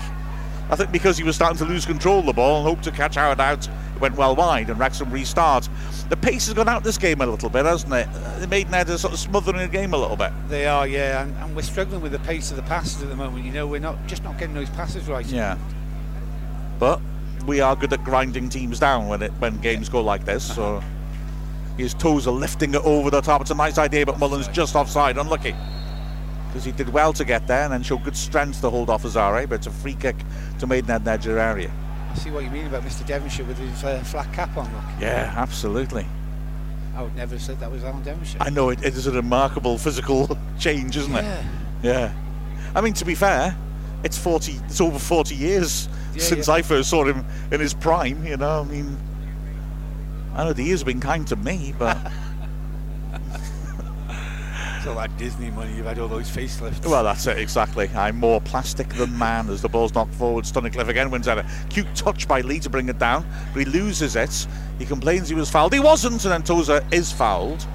I 0.70 0.78
think 0.78 0.94
because 0.94 1.18
he 1.18 1.26
was 1.26 1.36
starting 1.36 1.58
to 1.58 1.66
lose 1.66 1.86
control 1.86 2.20
of 2.20 2.26
the 2.26 2.34
ball 2.34 2.58
and 2.58 2.68
hoped 2.68 2.86
to 2.86 2.92
catch 2.92 3.16
Howard 3.16 3.42
out, 3.42 3.68
it 3.68 4.02
went 4.02 4.16
well 4.16 4.36
wide 4.36 4.70
and 4.70 4.80
Wrexham 4.80 5.12
restart. 5.12 5.68
The 6.10 6.18
pace 6.18 6.46
has 6.48 6.54
gone 6.54 6.70
out 6.70 6.86
this 6.86 6.98
game 6.98 7.20
a 7.20 7.26
little 7.26 7.50
bit, 7.50 7.66
hasn't 7.66 7.94
it? 7.94 8.08
Uh, 8.08 8.40
the 8.40 8.48
Maidenhead 8.48 8.90
is 8.90 9.02
sort 9.02 9.14
of 9.14 9.20
smothering 9.20 9.58
the 9.58 9.68
game 9.68 9.94
a 9.94 9.98
little 9.98 10.16
bit. 10.16 10.32
They 10.48 10.68
are, 10.68 10.88
yeah, 10.88 11.24
and, 11.24 11.36
and, 11.38 11.56
we're 11.56 11.64
struggling 11.64 12.02
with 12.02 12.14
the 12.14 12.20
pace 12.20 12.50
of 12.50 12.58
the 12.58 12.64
passes 12.64 13.02
at 13.02 13.10
the 13.10 13.16
moment. 13.16 13.46
You 13.46 13.52
know, 13.52 13.68
we're 13.68 13.80
not 13.80 14.08
just 14.08 14.24
not 14.24 14.38
getting 14.38 14.56
those 14.56 14.70
passes 14.70 15.08
right. 15.08 15.26
Yeah. 15.26 15.58
But 16.80 17.02
we 17.48 17.62
are 17.62 17.76
good 17.76 17.94
at 17.94 18.04
grinding 18.04 18.50
teams 18.50 18.80
down 18.80 19.08
when 19.08 19.24
it 19.24 19.32
when 19.40 19.58
games 19.62 19.90
go 19.90 20.02
like 20.02 20.26
this. 20.26 20.56
So 20.56 20.84
his 21.78 21.94
toes 21.94 22.28
are 22.28 22.34
lifting 22.34 22.76
it 22.76 22.84
over 22.84 23.10
the 23.10 23.22
top. 23.22 23.42
It's 23.42 23.52
a 23.52 23.56
nice 23.56 23.78
idea, 23.78 24.06
but 24.06 24.20
Mullin's 24.20 24.48
just 24.50 24.76
offside. 24.76 25.18
Unlucky 25.18 25.56
because 26.48 26.66
he 26.66 26.72
did 26.72 26.90
well 26.90 27.14
to 27.14 27.26
get 27.26 27.46
there 27.46 27.64
and 27.64 27.74
then 27.74 27.84
showed 27.84 28.04
good 28.04 28.16
strength 28.16 28.62
to 28.62 28.70
hold 28.70 28.90
off 28.90 29.04
Asare, 29.04 29.48
but 29.48 29.56
it's 29.56 29.68
a 29.68 29.72
free 29.72 29.94
kick 29.94 30.16
to 30.60 30.66
Maidenhead 30.66 31.08
edge 31.08 31.28
area. 31.28 31.72
I 32.10 32.16
see 32.16 32.32
what 32.32 32.44
you 32.44 32.50
mean 32.50 32.66
about 32.66 32.84
Mr. 32.84 33.06
Devonshire 33.06 33.46
with 33.46 33.60
his 33.60 33.84
uh, 33.84 34.00
flat 34.04 34.32
cap 34.34 34.56
on. 34.58 34.66
Look. 34.74 34.84
Yeah, 35.00 35.34
absolutely. 35.36 36.08
I 36.96 37.04
would 37.04 37.16
never 37.16 37.36
have 37.36 37.44
said 37.44 37.60
that 37.60 37.72
was 37.72 37.84
Alan 37.84 38.02
Devonshire. 38.02 38.42
I 38.42 38.50
know 38.50 38.70
it, 38.70 38.84
it 38.84 38.96
is 38.96 39.06
a 39.06 39.12
remarkable 39.12 39.78
physical 39.88 40.36
change, 40.60 40.98
isn't 40.98 41.14
yeah. 41.14 41.40
it? 41.40 41.46
Yeah. 41.84 42.14
I 42.74 42.82
mean, 42.82 42.94
to 42.94 43.06
be 43.06 43.14
fair, 43.14 43.56
it's 44.04 44.18
40. 44.18 44.54
It's 44.66 44.82
over 44.82 44.98
40 44.98 45.36
years 45.36 45.90
yeah, 46.18 46.24
since 46.24 46.48
yeah. 46.48 46.56
I 46.56 46.62
first 46.62 46.90
saw 46.90 47.06
him 47.06 47.26
in 47.52 47.60
his 47.60 47.74
prime. 47.74 48.26
You 48.26 48.38
know, 48.38 48.62
I 48.62 48.64
mean, 48.64 48.98
I 50.36 50.44
know 50.44 50.54
the 50.54 50.64
years 50.64 50.82
have 50.82 50.88
been 50.88 51.02
kind 51.02 51.28
to 51.28 51.36
me, 51.36 51.74
but. 51.78 51.98
all 54.88 54.96
that 54.96 55.16
Disney 55.18 55.52
money, 55.52 55.74
you've 55.74 55.86
had 55.86 56.00
all 56.00 56.08
those 56.08 56.30
facelifts. 56.30 56.86
Well, 56.86 57.04
that's 57.04 57.28
it, 57.28 57.38
exactly. 57.38 57.90
I'm 57.90 58.18
more 58.18 58.40
plastic 58.40 58.88
than 58.90 59.18
man 59.18 59.50
as 59.50 59.62
the 59.62 59.70
ball's 59.70 59.94
knocked 59.94 60.14
forward. 60.16 60.46
Tunnicliffe 60.46 60.88
again 60.88 61.12
wins 61.12 61.28
at 61.28 61.38
a 61.38 61.46
cute 61.70 61.94
touch 61.94 62.28
by 62.28 62.42
Lee 62.42 62.60
to 62.60 62.70
bring 62.70 62.88
it 62.88 62.98
down, 62.98 63.28
but 63.54 63.60
he 63.60 63.66
loses 63.66 64.16
it. 64.16 64.48
He 64.80 64.86
complains 64.86 65.30
he 65.30 65.36
was 65.36 65.50
fouled. 65.50 65.74
He 65.74 65.80
wasn't, 65.80 66.24
and 66.24 66.32
then 66.32 66.44
Tozer 66.44 66.86
is 66.92 67.12
fouled. 67.12 67.68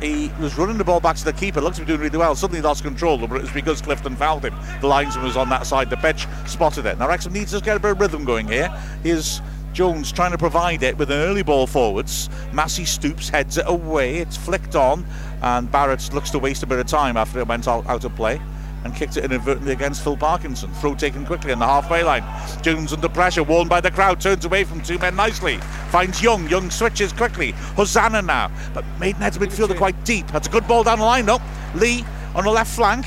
He 0.00 0.30
was 0.40 0.56
running 0.56 0.78
the 0.78 0.84
ball 0.84 1.00
back 1.00 1.16
to 1.16 1.24
the 1.24 1.32
keeper, 1.32 1.60
looks 1.60 1.76
to 1.76 1.82
be 1.82 1.86
doing 1.86 2.00
really 2.00 2.16
well. 2.16 2.34
Suddenly 2.34 2.62
lost 2.62 2.82
control, 2.82 3.18
but 3.18 3.30
it 3.36 3.42
was 3.42 3.52
because 3.52 3.82
Clifton 3.82 4.16
fouled 4.16 4.44
him. 4.44 4.54
The 4.80 4.86
linesman 4.86 5.24
was 5.24 5.36
on 5.36 5.48
that 5.50 5.66
side, 5.66 5.90
the 5.90 5.96
pitch 5.96 6.26
spotted 6.46 6.86
it. 6.86 6.98
Now 6.98 7.08
Wrexham 7.08 7.32
needs 7.32 7.52
to 7.52 7.60
get 7.60 7.76
a 7.76 7.80
bit 7.80 7.92
of 7.92 8.00
rhythm 8.00 8.24
going 8.24 8.48
here. 8.48 8.68
Here's 9.02 9.42
Jones 9.72 10.10
trying 10.10 10.32
to 10.32 10.38
provide 10.38 10.82
it 10.82 10.96
with 10.96 11.10
an 11.10 11.18
early 11.18 11.42
ball 11.42 11.66
forwards. 11.66 12.30
Massey 12.52 12.84
stoops, 12.84 13.28
heads 13.28 13.58
it 13.58 13.64
away. 13.68 14.16
It's 14.16 14.36
flicked 14.36 14.74
on, 14.74 15.04
and 15.42 15.70
Barratt 15.70 16.12
looks 16.12 16.30
to 16.30 16.38
waste 16.38 16.62
a 16.62 16.66
bit 16.66 16.78
of 16.78 16.86
time 16.86 17.16
after 17.16 17.38
it 17.38 17.46
went 17.46 17.68
out, 17.68 17.86
out 17.86 18.04
of 18.04 18.14
play. 18.16 18.40
And 18.84 18.94
kicked 18.94 19.16
it 19.18 19.24
inadvertently 19.24 19.72
against 19.72 20.02
Phil 20.02 20.16
Parkinson. 20.16 20.72
Throw 20.74 20.94
taken 20.94 21.26
quickly 21.26 21.52
on 21.52 21.58
the 21.58 21.66
halfway 21.66 22.02
line. 22.02 22.24
Jones 22.62 22.92
under 22.92 23.08
pressure, 23.08 23.42
warned 23.42 23.68
by 23.68 23.80
the 23.80 23.90
crowd, 23.90 24.20
turns 24.20 24.44
away 24.46 24.64
from 24.64 24.80
two 24.80 24.98
men 24.98 25.16
nicely. 25.16 25.58
Finds 25.90 26.22
Young. 26.22 26.48
Young 26.48 26.70
switches 26.70 27.12
quickly. 27.12 27.50
Hosannah 27.76 28.22
now. 28.22 28.50
But 28.72 28.84
Maidenhead's 28.98 29.36
midfielder 29.36 29.76
quite 29.76 30.02
deep. 30.04 30.26
That's 30.28 30.48
a 30.48 30.50
good 30.50 30.66
ball 30.66 30.82
down 30.82 30.98
the 30.98 31.04
line 31.04 31.26
though. 31.26 31.40
Lee 31.74 32.04
on 32.34 32.44
the 32.44 32.50
left 32.50 32.74
flank 32.74 33.04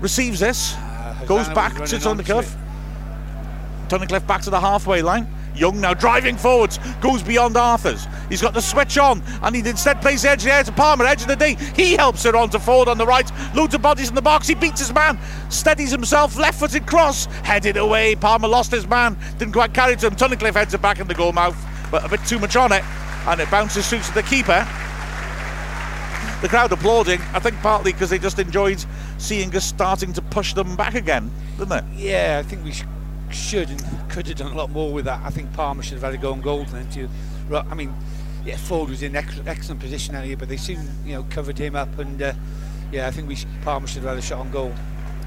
receives 0.00 0.40
this. 0.40 0.74
Uh, 0.76 1.24
goes 1.26 1.48
back 1.48 1.86
sits 1.86 2.06
on 2.06 2.16
to 2.16 2.22
Tunnicliffe. 2.22 2.56
Tunnicliffe 3.88 4.26
back 4.26 4.42
to 4.42 4.50
the 4.50 4.60
halfway 4.60 5.02
line. 5.02 5.26
Young 5.54 5.80
now 5.80 5.94
driving 5.94 6.36
forwards, 6.36 6.78
goes 7.00 7.22
beyond 7.22 7.56
Arthurs. 7.56 8.06
He's 8.28 8.42
got 8.42 8.54
the 8.54 8.62
switch 8.62 8.98
on, 8.98 9.22
and 9.42 9.54
he 9.54 9.68
instead 9.68 10.00
plays 10.00 10.22
the 10.22 10.30
edge 10.30 10.44
there 10.44 10.62
to 10.62 10.72
Palmer, 10.72 11.04
edge 11.04 11.22
of 11.22 11.28
the 11.28 11.36
D. 11.36 11.56
He 11.74 11.94
helps 11.94 12.24
it 12.24 12.34
on 12.34 12.50
to 12.50 12.58
Forde 12.58 12.88
on 12.88 12.98
the 12.98 13.06
right. 13.06 13.30
Loads 13.54 13.74
of 13.74 13.82
bodies 13.82 14.08
in 14.08 14.14
the 14.14 14.22
box. 14.22 14.46
He 14.46 14.54
beats 14.54 14.80
his 14.80 14.92
man, 14.94 15.18
steadies 15.48 15.90
himself, 15.90 16.36
left 16.36 16.60
footed 16.60 16.86
cross, 16.86 17.26
headed 17.44 17.76
away. 17.76 18.14
Palmer 18.14 18.48
lost 18.48 18.70
his 18.70 18.86
man, 18.86 19.16
didn't 19.38 19.52
quite 19.52 19.74
carry 19.74 19.96
to 19.96 20.06
him. 20.06 20.14
Tunnicliffe 20.14 20.54
heads 20.54 20.74
it 20.74 20.82
back 20.82 21.00
in 21.00 21.08
the 21.08 21.14
goal 21.14 21.32
mouth, 21.32 21.56
but 21.90 22.04
a 22.04 22.08
bit 22.08 22.24
too 22.26 22.38
much 22.38 22.56
on 22.56 22.72
it, 22.72 22.84
and 23.26 23.40
it 23.40 23.50
bounces 23.50 23.88
through 23.88 24.00
to 24.00 24.14
the 24.14 24.22
keeper. 24.22 24.66
The 26.42 26.48
crowd 26.48 26.72
applauding, 26.72 27.20
I 27.34 27.38
think 27.38 27.56
partly 27.56 27.92
because 27.92 28.08
they 28.08 28.18
just 28.18 28.38
enjoyed 28.38 28.82
seeing 29.18 29.54
us 29.54 29.64
starting 29.64 30.14
to 30.14 30.22
push 30.22 30.54
them 30.54 30.74
back 30.74 30.94
again, 30.94 31.30
didn't 31.58 31.68
they? 31.68 31.82
Yeah, 31.96 32.40
I 32.42 32.48
think 32.48 32.64
we 32.64 32.72
should 32.72 32.88
and 33.54 34.10
could 34.10 34.26
have 34.26 34.36
done 34.36 34.52
a 34.52 34.56
lot 34.56 34.70
more 34.70 34.92
with 34.92 35.04
that. 35.04 35.20
I 35.24 35.30
think 35.30 35.52
Palmer 35.52 35.82
should 35.82 35.94
have 35.94 36.02
had 36.02 36.14
a 36.14 36.18
go 36.18 36.32
on 36.32 36.40
goal 36.40 36.64
then. 36.64 36.88
To, 36.90 37.08
I 37.54 37.74
mean, 37.74 37.94
yeah, 38.44 38.56
Forde 38.56 38.88
was 38.88 39.02
in 39.02 39.14
ex- 39.16 39.40
excellent 39.46 39.80
position 39.80 40.16
earlier, 40.16 40.36
but 40.36 40.48
they 40.48 40.56
soon, 40.56 40.88
you 41.04 41.14
know, 41.14 41.24
covered 41.30 41.58
him 41.58 41.76
up, 41.76 41.98
and 41.98 42.20
uh, 42.20 42.32
yeah, 42.90 43.06
I 43.06 43.10
think 43.10 43.28
we 43.28 43.36
should, 43.36 43.48
Palmer 43.62 43.86
should 43.86 44.02
have 44.02 44.10
had 44.10 44.18
a 44.18 44.22
shot 44.22 44.40
on 44.40 44.50
goal. 44.50 44.72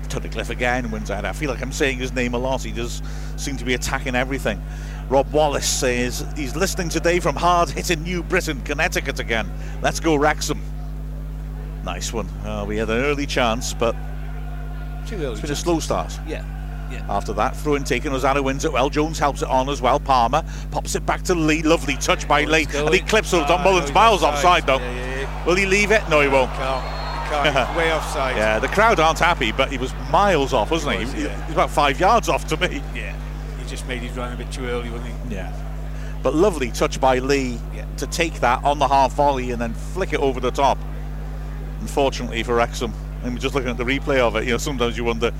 Tunnicliffe 0.09 0.49
again 0.49 0.91
wins 0.91 1.09
out. 1.09 1.25
I 1.25 1.31
feel 1.31 1.49
like 1.49 1.61
I'm 1.61 1.71
saying 1.71 1.97
his 1.97 2.13
name 2.13 2.33
a 2.33 2.37
lot. 2.37 2.61
He 2.61 2.71
does 2.71 3.01
seem 3.37 3.55
to 3.57 3.65
be 3.65 3.73
attacking 3.73 4.15
everything. 4.15 4.61
Rob 5.09 5.31
Wallace 5.31 5.69
says 5.69 6.25
he's 6.35 6.55
listening 6.55 6.89
today 6.89 7.19
from 7.19 7.35
hard 7.35 7.69
hitting 7.69 8.03
New 8.03 8.21
Britain, 8.21 8.61
Connecticut 8.61 9.19
again. 9.19 9.49
Let's 9.81 9.99
go 9.99 10.15
Wrexham. 10.15 10.61
Nice 11.83 12.13
one. 12.13 12.27
Oh, 12.45 12.65
we 12.65 12.77
had 12.77 12.89
an 12.89 13.03
early 13.03 13.25
chance, 13.25 13.73
but 13.73 13.95
Too 15.07 15.15
early 15.15 15.31
it's 15.31 15.41
been 15.41 15.51
a 15.51 15.55
slow 15.55 15.79
start. 15.79 16.17
Yeah. 16.27 16.45
Yeah. 16.93 17.05
After 17.09 17.33
that, 17.33 17.55
throw 17.55 17.75
and 17.75 17.85
taken, 17.85 18.11
Hosannah 18.11 18.41
wins 18.41 18.65
it 18.65 18.71
well. 18.71 18.89
Jones 18.89 19.19
helps 19.19 19.41
it 19.41 19.49
on 19.49 19.69
as 19.69 19.81
well. 19.81 19.99
Palmer 19.99 20.43
pops 20.71 20.95
it 20.95 21.05
back 21.05 21.23
to 21.23 21.35
Lee. 21.35 21.61
Lovely 21.63 21.95
touch 21.95 22.27
by 22.27 22.43
oh, 22.43 22.47
Lee. 22.47 22.67
And 22.75 22.93
he 22.93 23.01
clips 23.01 23.33
it. 23.33 23.47
Don 23.47 23.59
ah, 23.59 23.63
Mullin's 23.63 23.93
miles 23.93 24.23
offside, 24.23 24.65
though. 24.65 24.77
Yeah, 24.77 25.21
yeah, 25.21 25.45
Will 25.45 25.55
he 25.55 25.65
leave 25.65 25.91
it? 25.91 26.07
No, 26.09 26.21
he 26.21 26.27
won't. 26.27 26.51
He 26.51 26.57
can't. 26.57 27.45
He 27.45 27.51
can't. 27.51 27.77
way 27.77 27.91
offside. 27.91 28.37
Yeah, 28.43 28.59
the 28.59 28.67
crowd 28.67 28.99
aren't 28.99 29.19
happy, 29.19 29.51
but 29.51 29.71
he 29.71 29.77
was 29.77 29.93
miles 30.11 30.53
off, 30.53 30.71
wasn't 30.71 30.97
he? 30.97 31.05
Was, 31.05 31.13
he? 31.13 31.21
He's 31.21 31.53
about 31.53 31.69
five 31.69 31.99
yards 31.99 32.29
off 32.29 32.45
to 32.47 32.57
me. 32.57 32.81
Yeah. 32.95 33.15
He 33.57 33.65
just 33.67 33.87
made 33.87 34.01
his 34.01 34.15
run 34.15 34.33
a 34.33 34.35
bit 34.35 34.51
too 34.51 34.65
early, 34.65 34.89
wasn't 34.89 35.09
he? 35.09 35.35
Yeah. 35.35 35.51
But 36.23 36.35
lovely 36.35 36.71
touch 36.71 37.01
by 37.01 37.19
Lee 37.19 37.59
to 37.97 38.07
take 38.07 38.35
that 38.39 38.63
on 38.63 38.79
the 38.79 38.87
half 38.87 39.13
volley 39.13 39.51
and 39.51 39.61
then 39.61 39.73
flick 39.73 40.13
it 40.13 40.19
over 40.19 40.39
the 40.39 40.51
top. 40.51 40.77
Unfortunately 41.81 42.43
for 42.43 42.55
Wrexham, 42.55 42.93
I'm 43.23 43.37
just 43.37 43.55
looking 43.55 43.69
at 43.69 43.77
the 43.77 43.83
replay 43.83 44.19
of 44.19 44.35
it. 44.37 44.45
You 44.45 44.51
know, 44.51 44.57
sometimes 44.57 44.97
you 44.97 45.03
wonder 45.03 45.31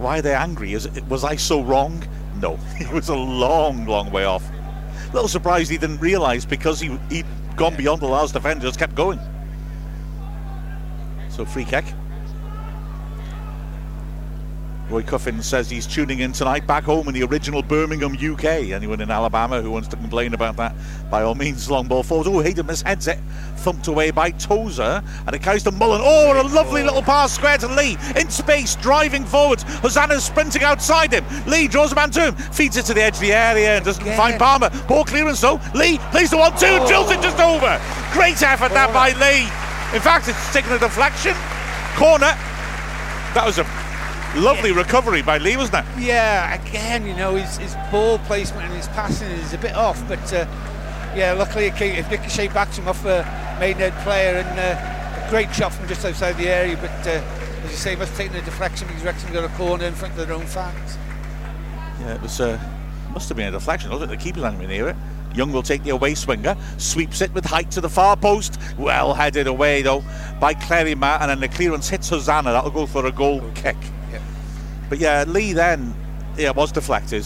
why 0.00 0.18
are 0.18 0.22
they 0.22 0.34
angry? 0.34 0.72
Is 0.72 0.86
it, 0.86 1.04
was 1.08 1.24
I 1.24 1.36
so 1.36 1.62
wrong? 1.62 2.02
No, 2.40 2.56
he 2.78 2.86
was 2.92 3.08
a 3.08 3.16
long, 3.16 3.86
long 3.86 4.10
way 4.10 4.24
off. 4.24 4.42
A 4.48 5.12
little 5.12 5.28
surprised 5.28 5.70
he 5.70 5.78
didn't 5.78 6.00
realise 6.00 6.44
because 6.44 6.80
he 6.80 6.98
he'd 7.10 7.26
gone 7.56 7.76
beyond 7.76 8.00
the 8.00 8.06
last 8.06 8.32
defender, 8.32 8.62
just 8.62 8.78
kept 8.78 8.94
going. 8.94 9.20
So 11.28 11.44
free 11.44 11.64
kick. 11.64 11.84
Roy 14.90 15.04
Cuffin 15.04 15.40
says 15.40 15.70
he's 15.70 15.86
tuning 15.86 16.18
in 16.18 16.32
tonight 16.32 16.66
back 16.66 16.82
home 16.82 17.06
in 17.06 17.14
the 17.14 17.22
original 17.22 17.62
Birmingham, 17.62 18.12
UK. 18.12 18.44
Anyone 18.72 19.00
in 19.00 19.08
Alabama 19.08 19.62
who 19.62 19.70
wants 19.70 19.86
to 19.88 19.96
complain 19.96 20.34
about 20.34 20.56
that, 20.56 20.74
by 21.08 21.22
all 21.22 21.36
means, 21.36 21.70
long 21.70 21.86
ball 21.86 22.02
forward. 22.02 22.26
Oh, 22.26 22.40
Hayden 22.40 22.66
misheads 22.66 23.06
it. 23.06 23.18
Thumped 23.58 23.86
away 23.86 24.10
by 24.10 24.32
Tozer. 24.32 25.00
And 25.26 25.36
it 25.36 25.42
carries 25.42 25.62
to 25.62 25.70
Mullin. 25.70 26.00
Oh, 26.02 26.32
a 26.32 26.42
lovely 26.42 26.82
little 26.82 27.02
pass 27.02 27.32
square 27.32 27.56
to 27.58 27.68
Lee. 27.68 27.96
In 28.16 28.30
space, 28.30 28.74
driving 28.76 29.24
forwards. 29.24 29.62
Hosannah's 29.62 30.24
sprinting 30.24 30.64
outside 30.64 31.12
him. 31.12 31.24
Lee 31.46 31.68
draws 31.68 31.92
a 31.92 31.94
man 31.94 32.10
to 32.10 32.32
him. 32.32 32.34
Feeds 32.34 32.76
it 32.76 32.84
to 32.86 32.94
the 32.94 33.02
edge 33.02 33.14
of 33.14 33.20
the 33.20 33.32
area 33.32 33.76
and 33.76 33.84
doesn't 33.84 34.04
find 34.16 34.40
Palmer. 34.40 34.70
Poor 34.88 35.04
clearance 35.04 35.40
though. 35.40 35.60
Lee 35.72 35.98
plays 36.10 36.30
the 36.30 36.36
one 36.36 36.52
two. 36.52 36.66
Oh. 36.66 36.86
Drills 36.88 37.12
it 37.12 37.22
just 37.22 37.38
over. 37.38 37.80
Great 38.12 38.42
effort 38.42 38.72
oh. 38.72 38.74
that 38.74 38.92
by 38.92 39.12
Lee. 39.12 39.44
In 39.94 40.02
fact, 40.02 40.26
it's 40.26 40.52
taken 40.52 40.72
a 40.72 40.78
deflection. 40.78 41.34
Corner. 41.94 42.34
That 43.34 43.44
was 43.46 43.58
a 43.58 43.79
Lovely 44.36 44.70
recovery 44.72 45.22
by 45.22 45.38
Lee, 45.38 45.56
wasn't 45.56 45.84
it? 45.84 45.98
Yeah, 45.98 46.54
again, 46.54 47.04
you 47.04 47.14
know, 47.14 47.34
his, 47.34 47.56
his 47.56 47.74
ball 47.90 48.18
placement 48.20 48.66
and 48.66 48.74
his 48.74 48.86
passing 48.88 49.28
is 49.28 49.52
a 49.52 49.58
bit 49.58 49.74
off, 49.74 50.06
but 50.06 50.32
uh, 50.32 50.46
yeah, 51.16 51.32
luckily 51.32 51.66
it 51.66 52.10
ricocheted 52.10 52.54
back 52.54 52.70
to 52.72 52.80
him 52.80 52.88
off 52.88 53.04
a 53.04 53.24
Maidenhead 53.58 53.92
player 54.04 54.36
and 54.36 54.58
uh, 54.58 55.26
a 55.26 55.30
great 55.30 55.52
shot 55.52 55.72
from 55.72 55.88
just 55.88 56.04
outside 56.04 56.36
the 56.36 56.48
area, 56.48 56.76
but 56.76 56.90
uh, 57.06 57.22
as 57.64 57.70
you 57.70 57.76
say, 57.76 57.96
must 57.96 58.10
have 58.10 58.18
taken 58.18 58.36
a 58.36 58.42
deflection 58.42 58.86
because 58.86 59.02
Wrexham 59.02 59.32
got 59.32 59.44
a 59.44 59.48
corner 59.56 59.84
in 59.84 59.94
front 59.94 60.16
of 60.16 60.26
their 60.26 60.34
own 60.34 60.46
fans. 60.46 60.96
Yeah, 62.00 62.14
it 62.14 62.22
was. 62.22 62.40
Uh, 62.40 62.58
must 63.12 63.28
have 63.28 63.36
been 63.36 63.48
a 63.48 63.50
deflection, 63.50 63.90
wasn't 63.90 64.12
it? 64.12 64.16
The 64.16 64.22
keeper's 64.22 64.44
not 64.44 64.56
near 64.56 64.88
it. 64.88 64.96
Young 65.34 65.52
will 65.52 65.62
take 65.62 65.82
the 65.82 65.90
away 65.90 66.14
swinger, 66.14 66.56
sweeps 66.78 67.20
it 67.20 67.32
with 67.34 67.44
height 67.44 67.70
to 67.72 67.80
the 67.80 67.88
far 67.88 68.16
post. 68.16 68.58
Well 68.78 69.14
headed 69.14 69.46
away 69.46 69.82
though 69.82 70.04
by 70.40 70.54
Clerima, 70.54 71.20
and 71.20 71.30
then 71.30 71.40
the 71.40 71.48
clearance 71.48 71.88
hits 71.88 72.08
Hosannah. 72.08 72.52
That'll 72.52 72.70
go 72.70 72.86
for 72.86 73.06
a 73.06 73.12
goal 73.12 73.42
kick. 73.54 73.76
But 74.90 74.98
yeah, 74.98 75.24
Lee 75.26 75.54
then 75.54 75.94
yeah 76.36 76.50
was 76.50 76.70
deflected. 76.70 77.24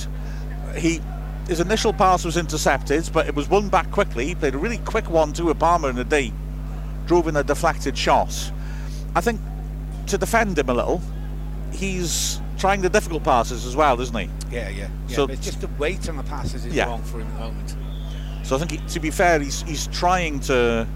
He 0.76 1.00
his 1.48 1.60
initial 1.60 1.92
pass 1.92 2.24
was 2.24 2.36
intercepted, 2.36 3.10
but 3.12 3.26
it 3.26 3.34
was 3.34 3.48
won 3.48 3.68
back 3.68 3.90
quickly. 3.90 4.26
He 4.26 4.34
played 4.34 4.54
a 4.54 4.58
really 4.58 4.78
quick 4.78 5.10
one 5.10 5.32
to 5.34 5.50
a 5.50 5.54
Palmer 5.54 5.90
in 5.90 5.96
the 5.96 6.04
D, 6.04 6.32
drove 7.06 7.26
in 7.26 7.36
a 7.36 7.42
deflected 7.42 7.98
shot. 7.98 8.52
I 9.16 9.20
think 9.20 9.40
to 10.06 10.18
defend 10.18 10.58
him 10.58 10.68
a 10.68 10.74
little, 10.74 11.02
he's 11.72 12.40
trying 12.58 12.82
the 12.82 12.88
difficult 12.88 13.24
passes 13.24 13.66
as 13.66 13.74
well, 13.74 14.00
isn't 14.00 14.16
he? 14.16 14.30
Yeah, 14.50 14.68
yeah. 14.68 14.88
yeah 15.08 15.16
so 15.16 15.24
it's 15.24 15.44
just 15.44 15.60
the 15.60 15.68
weight 15.78 16.08
on 16.08 16.16
the 16.16 16.22
passes 16.22 16.64
is 16.64 16.74
yeah. 16.74 16.86
wrong 16.86 17.02
for 17.02 17.20
him 17.20 17.26
at 17.28 17.34
the 17.34 17.40
moment. 17.40 17.76
So 18.44 18.56
I 18.56 18.58
think, 18.58 18.72
he, 18.72 18.88
to 18.88 19.00
be 19.00 19.10
fair, 19.10 19.40
he's 19.40 19.62
he's 19.62 19.86
trying 19.88 20.40
to 20.40 20.86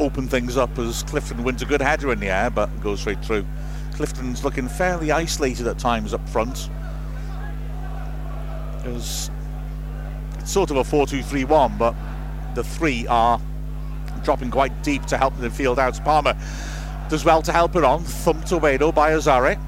open 0.00 0.28
things 0.28 0.56
up 0.56 0.78
as 0.78 1.02
Clifton 1.04 1.42
wins 1.44 1.62
a 1.62 1.66
good 1.66 1.80
header 1.80 2.12
in 2.12 2.20
the 2.20 2.28
air, 2.28 2.50
but 2.50 2.68
goes 2.80 3.00
straight 3.00 3.24
through. 3.24 3.46
Clifton's 3.94 4.42
looking 4.42 4.68
fairly 4.68 5.12
isolated 5.12 5.66
at 5.66 5.78
times 5.78 6.12
up 6.12 6.28
front. 6.28 6.68
It 8.84 8.92
was 8.92 9.30
sort 10.44 10.70
of 10.70 10.76
a 10.76 10.82
4-2-3-1, 10.82 11.78
but 11.78 11.94
the 12.54 12.64
three 12.64 13.06
are 13.06 13.40
dropping 14.24 14.50
quite 14.50 14.82
deep 14.82 15.06
to 15.06 15.16
help 15.16 15.36
the 15.38 15.50
field 15.50 15.78
out. 15.78 16.02
Palmer 16.04 16.36
does 17.08 17.24
well 17.24 17.40
to 17.42 17.52
help 17.52 17.76
it 17.76 17.84
on. 17.84 18.02
Thumped 18.02 18.52
away 18.52 18.76
though 18.76 18.92
by 18.92 19.12
Asare. 19.12 19.58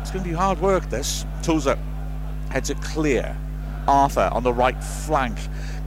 It's 0.00 0.10
going 0.10 0.22
to 0.24 0.30
be 0.30 0.36
hard 0.36 0.60
work 0.60 0.88
this. 0.90 1.24
Tozer 1.42 1.78
heads 2.50 2.70
it 2.70 2.80
clear. 2.82 3.36
Arthur 3.88 4.28
on 4.32 4.42
the 4.42 4.52
right 4.52 4.82
flank 4.82 5.36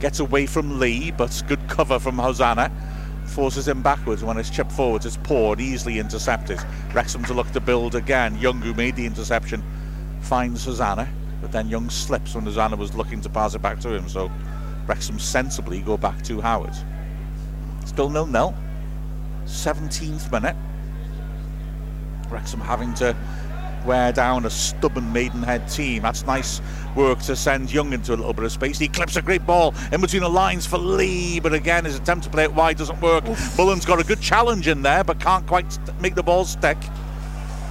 gets 0.00 0.20
away 0.20 0.46
from 0.46 0.78
Lee, 0.78 1.10
but 1.12 1.42
good 1.46 1.66
cover 1.68 1.98
from 1.98 2.18
Hosannah 2.18 2.70
forces 3.36 3.68
him 3.68 3.82
backwards 3.82 4.24
when 4.24 4.38
it's 4.38 4.48
chipped 4.48 4.72
forwards. 4.72 5.04
It's 5.04 5.18
poured, 5.18 5.60
easily 5.60 5.98
intercepted. 5.98 6.58
Wrexham 6.94 7.22
to 7.24 7.34
look 7.34 7.52
to 7.52 7.60
build 7.60 7.94
again. 7.94 8.34
Young, 8.38 8.62
who 8.62 8.72
made 8.72 8.96
the 8.96 9.04
interception, 9.04 9.62
finds 10.22 10.64
Hosannah, 10.64 11.06
but 11.42 11.52
then 11.52 11.68
Young 11.68 11.90
slips 11.90 12.34
when 12.34 12.44
Hosannah 12.44 12.76
was 12.76 12.94
looking 12.94 13.20
to 13.20 13.28
pass 13.28 13.54
it 13.54 13.60
back 13.60 13.78
to 13.80 13.90
him. 13.90 14.08
So 14.08 14.30
Wrexham 14.86 15.18
sensibly 15.18 15.82
go 15.82 15.98
back 15.98 16.22
to 16.22 16.40
Howard. 16.40 16.72
Still 17.84 18.08
nil 18.08 18.24
nil. 18.24 18.54
17th 19.44 20.32
minute. 20.32 20.56
Wrexham 22.30 22.60
having 22.60 22.94
to 22.94 23.14
wear 23.86 24.12
down 24.12 24.44
a 24.44 24.50
stubborn 24.50 25.12
Maidenhead 25.12 25.68
team. 25.68 26.02
That's 26.02 26.26
nice 26.26 26.60
work 26.94 27.20
to 27.20 27.36
send 27.36 27.72
Young 27.72 27.92
into 27.92 28.12
a 28.12 28.16
little 28.16 28.32
bit 28.32 28.44
of 28.44 28.52
space. 28.52 28.78
He 28.78 28.88
clips 28.88 29.16
a 29.16 29.22
great 29.22 29.46
ball 29.46 29.74
in 29.92 30.00
between 30.00 30.22
the 30.22 30.28
lines 30.28 30.66
for 30.66 30.78
Lee, 30.78 31.40
but 31.40 31.54
again, 31.54 31.84
his 31.84 31.96
attempt 31.96 32.24
to 32.24 32.30
play 32.30 32.44
it 32.44 32.52
wide 32.52 32.76
doesn't 32.76 33.00
work. 33.00 33.26
Oof. 33.28 33.56
Mullin's 33.56 33.84
got 33.84 34.00
a 34.00 34.04
good 34.04 34.20
challenge 34.20 34.68
in 34.68 34.82
there, 34.82 35.04
but 35.04 35.20
can't 35.20 35.46
quite 35.46 35.78
make 36.00 36.14
the 36.14 36.22
ball 36.22 36.44
stick. 36.44 36.78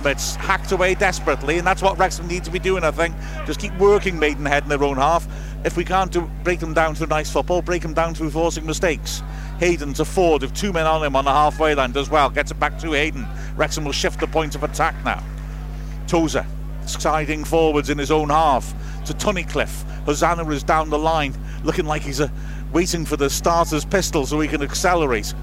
But 0.01 0.13
it's 0.13 0.35
hacked 0.35 0.71
away 0.71 0.93
desperately, 0.95 1.57
and 1.57 1.65
that's 1.65 1.81
what 1.81 1.97
Wrexham 1.97 2.27
need 2.27 2.43
to 2.43 2.51
be 2.51 2.59
doing, 2.59 2.83
I 2.83 2.91
think. 2.91 3.15
Just 3.45 3.59
keep 3.59 3.75
working 3.77 4.17
Maidenhead 4.17 4.63
in 4.63 4.69
their 4.69 4.83
own 4.83 4.97
half. 4.97 5.27
If 5.65 5.75
we 5.77 5.83
can't 5.83 6.11
do, 6.11 6.29
break 6.43 6.59
them 6.59 6.75
down 6.75 6.93
through 6.93 7.07
nice 7.07 7.31
football, 7.31 7.63
break 7.63 7.81
them 7.81 7.95
down 7.95 8.13
through 8.13 8.29
forcing 8.29 8.65
mistakes. 8.67 9.23
Hayden 9.57 9.93
to 9.93 10.03
Forde, 10.03 10.41
with 10.41 10.53
two 10.53 10.71
men 10.71 10.85
on 10.85 11.03
him 11.03 11.15
on 11.15 11.25
the 11.25 11.31
halfway 11.31 11.73
line, 11.73 11.91
does 11.91 12.09
well, 12.09 12.29
gets 12.29 12.51
it 12.51 12.59
back 12.59 12.77
to 12.79 12.91
Hayden. 12.91 13.25
Wrexham 13.55 13.83
will 13.83 13.91
shift 13.91 14.19
the 14.19 14.27
point 14.27 14.53
of 14.53 14.63
attack 14.63 14.93
now. 15.03 15.23
Tozer 16.07 16.45
siding 16.85 17.43
forwards 17.43 17.89
in 17.89 17.97
his 17.97 18.11
own 18.11 18.29
half 18.29 18.73
to 19.05 19.13
Tunnicliffe. 19.13 19.83
Hosannah 20.05 20.47
is 20.49 20.63
down 20.63 20.89
the 20.89 20.99
line, 20.99 21.33
looking 21.63 21.85
like 21.85 22.01
he's 22.01 22.21
uh, 22.21 22.29
waiting 22.71 23.05
for 23.05 23.17
the 23.17 23.29
starter's 23.29 23.85
pistol 23.85 24.25
so 24.25 24.39
he 24.39 24.47
can 24.47 24.61
accelerate. 24.61 25.33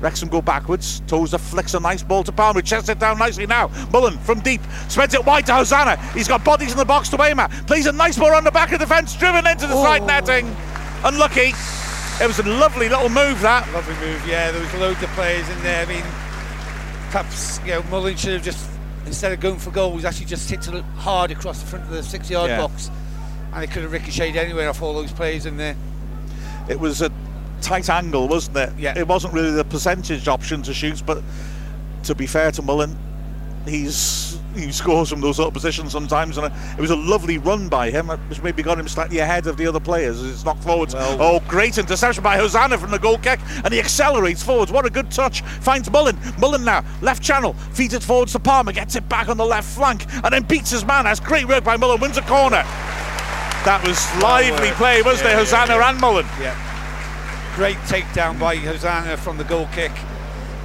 Wrexham 0.00 0.28
go 0.28 0.40
backwards. 0.40 1.00
Tozer 1.06 1.38
flicks 1.38 1.74
a 1.74 1.80
nice 1.80 2.02
ball 2.02 2.24
to 2.24 2.32
Palmer. 2.32 2.62
Chests 2.62 2.88
it 2.88 2.98
down 2.98 3.18
nicely 3.18 3.46
now. 3.46 3.70
Mullin 3.92 4.18
from 4.18 4.40
deep. 4.40 4.62
Spreads 4.88 5.12
it 5.12 5.24
wide 5.24 5.44
to 5.46 5.52
Hosannah. 5.52 5.96
He's 6.12 6.26
got 6.26 6.42
bodies 6.42 6.72
in 6.72 6.78
the 6.78 6.86
box 6.86 7.10
to 7.10 7.16
Weymouth. 7.16 7.66
Plays 7.66 7.86
a 7.86 7.92
nice 7.92 8.18
ball 8.18 8.34
on 8.34 8.44
the 8.44 8.50
back 8.50 8.72
of 8.72 8.78
the 8.78 8.86
defence. 8.86 9.14
Driven 9.14 9.46
into 9.46 9.66
the 9.66 9.74
oh. 9.74 9.82
side 9.82 10.06
netting. 10.06 10.56
Unlucky. 11.04 11.52
It 12.22 12.26
was 12.26 12.38
a 12.38 12.42
lovely 12.42 12.88
little 12.88 13.10
move 13.10 13.40
that. 13.42 13.70
Lovely 13.72 13.94
move, 13.96 14.26
yeah. 14.26 14.50
There 14.50 14.60
was 14.60 14.74
loads 14.74 15.02
of 15.02 15.10
players 15.10 15.48
in 15.50 15.62
there. 15.62 15.84
I 15.84 15.88
mean, 15.88 16.04
perhaps 17.10 17.60
you 17.60 17.72
know 17.72 17.82
Mullin 17.84 18.16
should 18.16 18.32
have 18.32 18.42
just 18.42 18.70
instead 19.06 19.32
of 19.32 19.40
going 19.40 19.58
for 19.58 19.70
goal, 19.70 19.92
he's 19.92 20.04
actually 20.04 20.26
just 20.26 20.48
hit 20.48 20.66
it 20.68 20.84
hard 20.96 21.30
across 21.30 21.60
the 21.60 21.66
front 21.66 21.84
of 21.84 21.90
the 21.90 22.02
six-yard 22.02 22.50
yeah. 22.50 22.58
box, 22.58 22.90
and 23.54 23.64
it 23.64 23.70
could 23.70 23.82
have 23.82 23.92
ricocheted 23.92 24.36
anywhere 24.36 24.68
off 24.68 24.82
all 24.82 24.94
those 24.94 25.12
players 25.12 25.46
in 25.46 25.56
there. 25.56 25.76
It 26.68 26.78
was 26.78 27.02
a 27.02 27.10
tight 27.60 27.88
angle, 27.90 28.28
wasn't 28.28 28.56
it? 28.56 28.72
Yeah. 28.78 28.98
It 28.98 29.08
wasn't 29.08 29.34
really 29.34 29.50
the 29.50 29.64
percentage 29.64 30.28
option 30.28 30.62
to 30.62 30.74
shoot, 30.74 31.02
but 31.04 31.22
to 32.04 32.14
be 32.14 32.26
fair 32.26 32.50
to 32.52 32.62
Mullin, 32.62 32.96
he's 33.66 34.29
he 34.54 34.72
scores 34.72 35.08
from 35.08 35.20
those 35.20 35.36
sort 35.36 35.48
of 35.48 35.54
positions 35.54 35.92
sometimes, 35.92 36.38
and 36.38 36.46
it 36.46 36.80
was 36.80 36.90
a 36.90 36.96
lovely 36.96 37.38
run 37.38 37.68
by 37.68 37.90
him, 37.90 38.08
which 38.08 38.42
maybe 38.42 38.62
got 38.62 38.78
him 38.78 38.88
slightly 38.88 39.18
ahead 39.18 39.46
of 39.46 39.56
the 39.56 39.66
other 39.66 39.80
players 39.80 40.20
as 40.20 40.30
it's 40.32 40.44
knocked 40.44 40.64
forwards. 40.64 40.94
Well, 40.94 41.18
oh, 41.20 41.40
great 41.48 41.78
interception 41.78 42.22
by 42.22 42.36
Hosannah 42.36 42.78
from 42.78 42.90
the 42.90 42.98
goal 42.98 43.18
kick, 43.18 43.40
and 43.64 43.72
he 43.72 43.80
accelerates 43.80 44.42
forwards. 44.42 44.72
What 44.72 44.86
a 44.86 44.90
good 44.90 45.10
touch! 45.10 45.42
Finds 45.42 45.90
Mullin. 45.90 46.18
Mullin 46.38 46.64
now 46.64 46.84
left 47.00 47.22
channel, 47.22 47.54
feeds 47.72 47.94
it 47.94 48.02
forwards 48.02 48.32
to 48.32 48.38
Palmer, 48.38 48.72
gets 48.72 48.96
it 48.96 49.08
back 49.08 49.28
on 49.28 49.36
the 49.36 49.46
left 49.46 49.68
flank, 49.68 50.06
and 50.24 50.32
then 50.32 50.42
beats 50.42 50.70
his 50.70 50.84
man. 50.84 51.04
That's 51.04 51.20
great 51.20 51.46
work 51.46 51.64
by 51.64 51.76
Mullin. 51.76 52.00
Wins 52.00 52.16
a 52.16 52.22
corner. 52.22 52.64
That 53.64 53.82
was 53.86 53.98
lively 54.22 54.70
play, 54.70 55.02
wasn't 55.02 55.28
yeah, 55.28 55.36
it, 55.36 55.38
Hosannah 55.40 55.76
yeah, 55.76 55.90
and 55.90 56.00
Mullin? 56.00 56.26
Yeah. 56.40 56.56
Great 57.54 57.76
takedown 57.88 58.38
by 58.40 58.56
Hosannah 58.56 59.18
from 59.18 59.36
the 59.36 59.44
goal 59.44 59.68
kick 59.72 59.92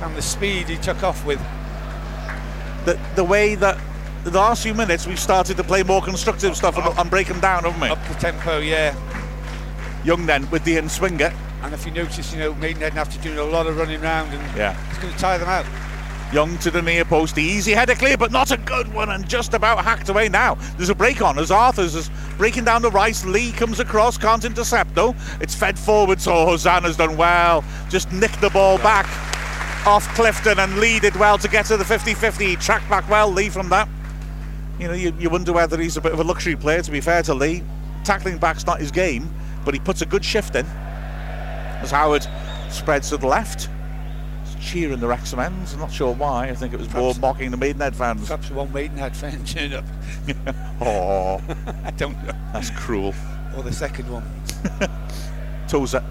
and 0.02 0.16
the 0.16 0.22
speed 0.22 0.70
he 0.70 0.78
took 0.78 1.04
off 1.04 1.26
with. 1.26 1.42
The, 2.86 3.00
the 3.16 3.24
way 3.24 3.56
that 3.56 3.78
the 4.26 4.32
last 4.32 4.64
few 4.64 4.74
minutes 4.74 5.06
we've 5.06 5.20
started 5.20 5.58
to 5.58 5.64
play 5.64 5.84
more 5.84 6.02
constructive 6.02 6.56
stuff 6.58 6.78
and, 6.78 6.98
and 6.98 7.10
break 7.10 7.28
them 7.28 7.40
down, 7.40 7.64
haven't 7.64 7.80
we? 7.80 7.90
Up 7.90 8.08
the 8.08 8.16
tempo, 8.16 8.60
yeah. 8.60 8.96
Young 10.04 10.26
then 10.26 10.50
with 10.50 10.64
the 10.64 10.78
in 10.78 10.90
swinger. 10.90 11.34
And 11.62 11.74
if 11.74 11.86
you 11.86 11.92
notice, 11.92 12.34
you 12.34 12.40
know, 12.40 12.54
Maidenhead 12.56 12.94
have 12.94 13.10
to 13.10 13.20
do 13.20 13.42
a 13.42 13.44
lot 13.44 13.68
of 13.68 13.78
running 13.78 14.02
around 14.02 14.30
and 14.30 14.58
yeah. 14.58 14.78
it's 14.90 15.00
going 15.00 15.14
to 15.14 15.20
tire 15.20 15.40
them 15.40 15.50
out. 15.50 15.66
Young 16.34 16.58
to 16.60 16.72
the 16.72 16.82
near 16.82 17.06
post, 17.06 17.36
the 17.36 17.44
easy 17.44 17.72
header 17.72 17.96
clear, 17.96 18.18
but 18.18 18.32
not 18.32 18.52
a 18.52 18.58
good 18.58 18.92
one, 18.94 19.10
and 19.10 19.28
just 19.28 19.54
about 19.54 19.84
hacked 19.84 20.10
away 20.10 20.28
now. 20.28 20.56
There's 20.76 20.90
a 20.90 20.96
break 20.96 21.22
on 21.22 21.38
as 21.38 21.52
Arthurs 21.52 21.96
is 21.96 22.10
breaking 22.38 22.66
down 22.66 22.82
the 22.82 22.92
right. 22.92 23.24
Lee 23.26 23.52
comes 23.52 23.80
across, 23.80 24.18
can't 24.18 24.44
intercept 24.44 24.94
though. 24.96 25.16
It's 25.40 25.56
fed 25.56 25.78
forward, 25.78 26.20
so 26.20 26.34
Hosannah's 26.46 26.98
done 26.98 27.16
well. 27.16 27.64
Just 27.90 28.12
nicked 28.12 28.42
the 28.42 28.50
ball 28.50 28.78
back 28.80 29.06
off 29.86 30.08
Clifton, 30.16 30.60
and 30.60 30.80
Lee 30.80 31.00
did 31.00 31.16
well 31.16 31.38
to 31.38 31.48
get 31.48 31.66
to 31.68 31.78
the 31.78 31.86
50 31.86 32.14
50. 32.14 32.46
He 32.46 32.56
tracked 32.56 32.90
back 32.90 33.08
well, 33.10 33.30
Lee, 33.32 33.50
from 33.50 33.70
that. 33.70 33.88
You 34.80 34.88
know, 34.88 34.94
you, 34.94 35.14
you 35.20 35.30
wonder 35.30 35.54
whether 35.54 35.80
he's 35.80 35.98
a 35.98 36.02
bit 36.02 36.12
of 36.12 36.20
a 36.20 36.24
luxury 36.24 36.56
player, 36.56 36.82
to 36.82 36.92
be 36.92 37.02
fair 37.02 37.24
to 37.24 37.34
Lee. 37.34 37.64
Tackling 38.04 38.38
back's 38.38 38.66
not 38.66 38.80
his 38.80 38.92
game, 38.92 39.30
but 39.64 39.74
he 39.74 39.80
puts 39.80 40.02
a 40.02 40.06
good 40.06 40.26
shift 40.26 40.56
in. 40.56 40.66
As 40.66 41.92
Howard 41.92 42.26
spreads 42.70 43.10
to 43.10 43.18
the 43.18 43.28
left 43.28 43.70
cheering 44.66 45.00
the 45.00 45.08
Wrexham 45.08 45.40
ends. 45.40 45.74
I'm 45.74 45.80
not 45.80 45.92
sure 45.92 46.14
why. 46.14 46.50
I 46.50 46.56
think 46.56 46.74
it 46.74 46.80
was 46.80 46.88
perhaps, 46.88 47.20
more 47.20 47.34
mocking 47.34 47.52
the 47.52 47.58
Maidenhead 47.58 47.96
fans. 47.96 48.28
Perhaps 48.28 48.50
one 48.52 48.74
Maidenhead 48.74 49.16
fan 49.16 49.44
turned 49.46 49.74
up. 49.74 49.86
oh, 50.82 51.42
I 51.84 51.92
don't 51.92 52.22
know. 52.24 52.34
That's 52.52 52.72
cruel. 52.72 53.14
Or 53.56 53.64
the 53.64 53.72
second 53.72 54.10
one. 54.12 54.24
Tozer 55.68 56.04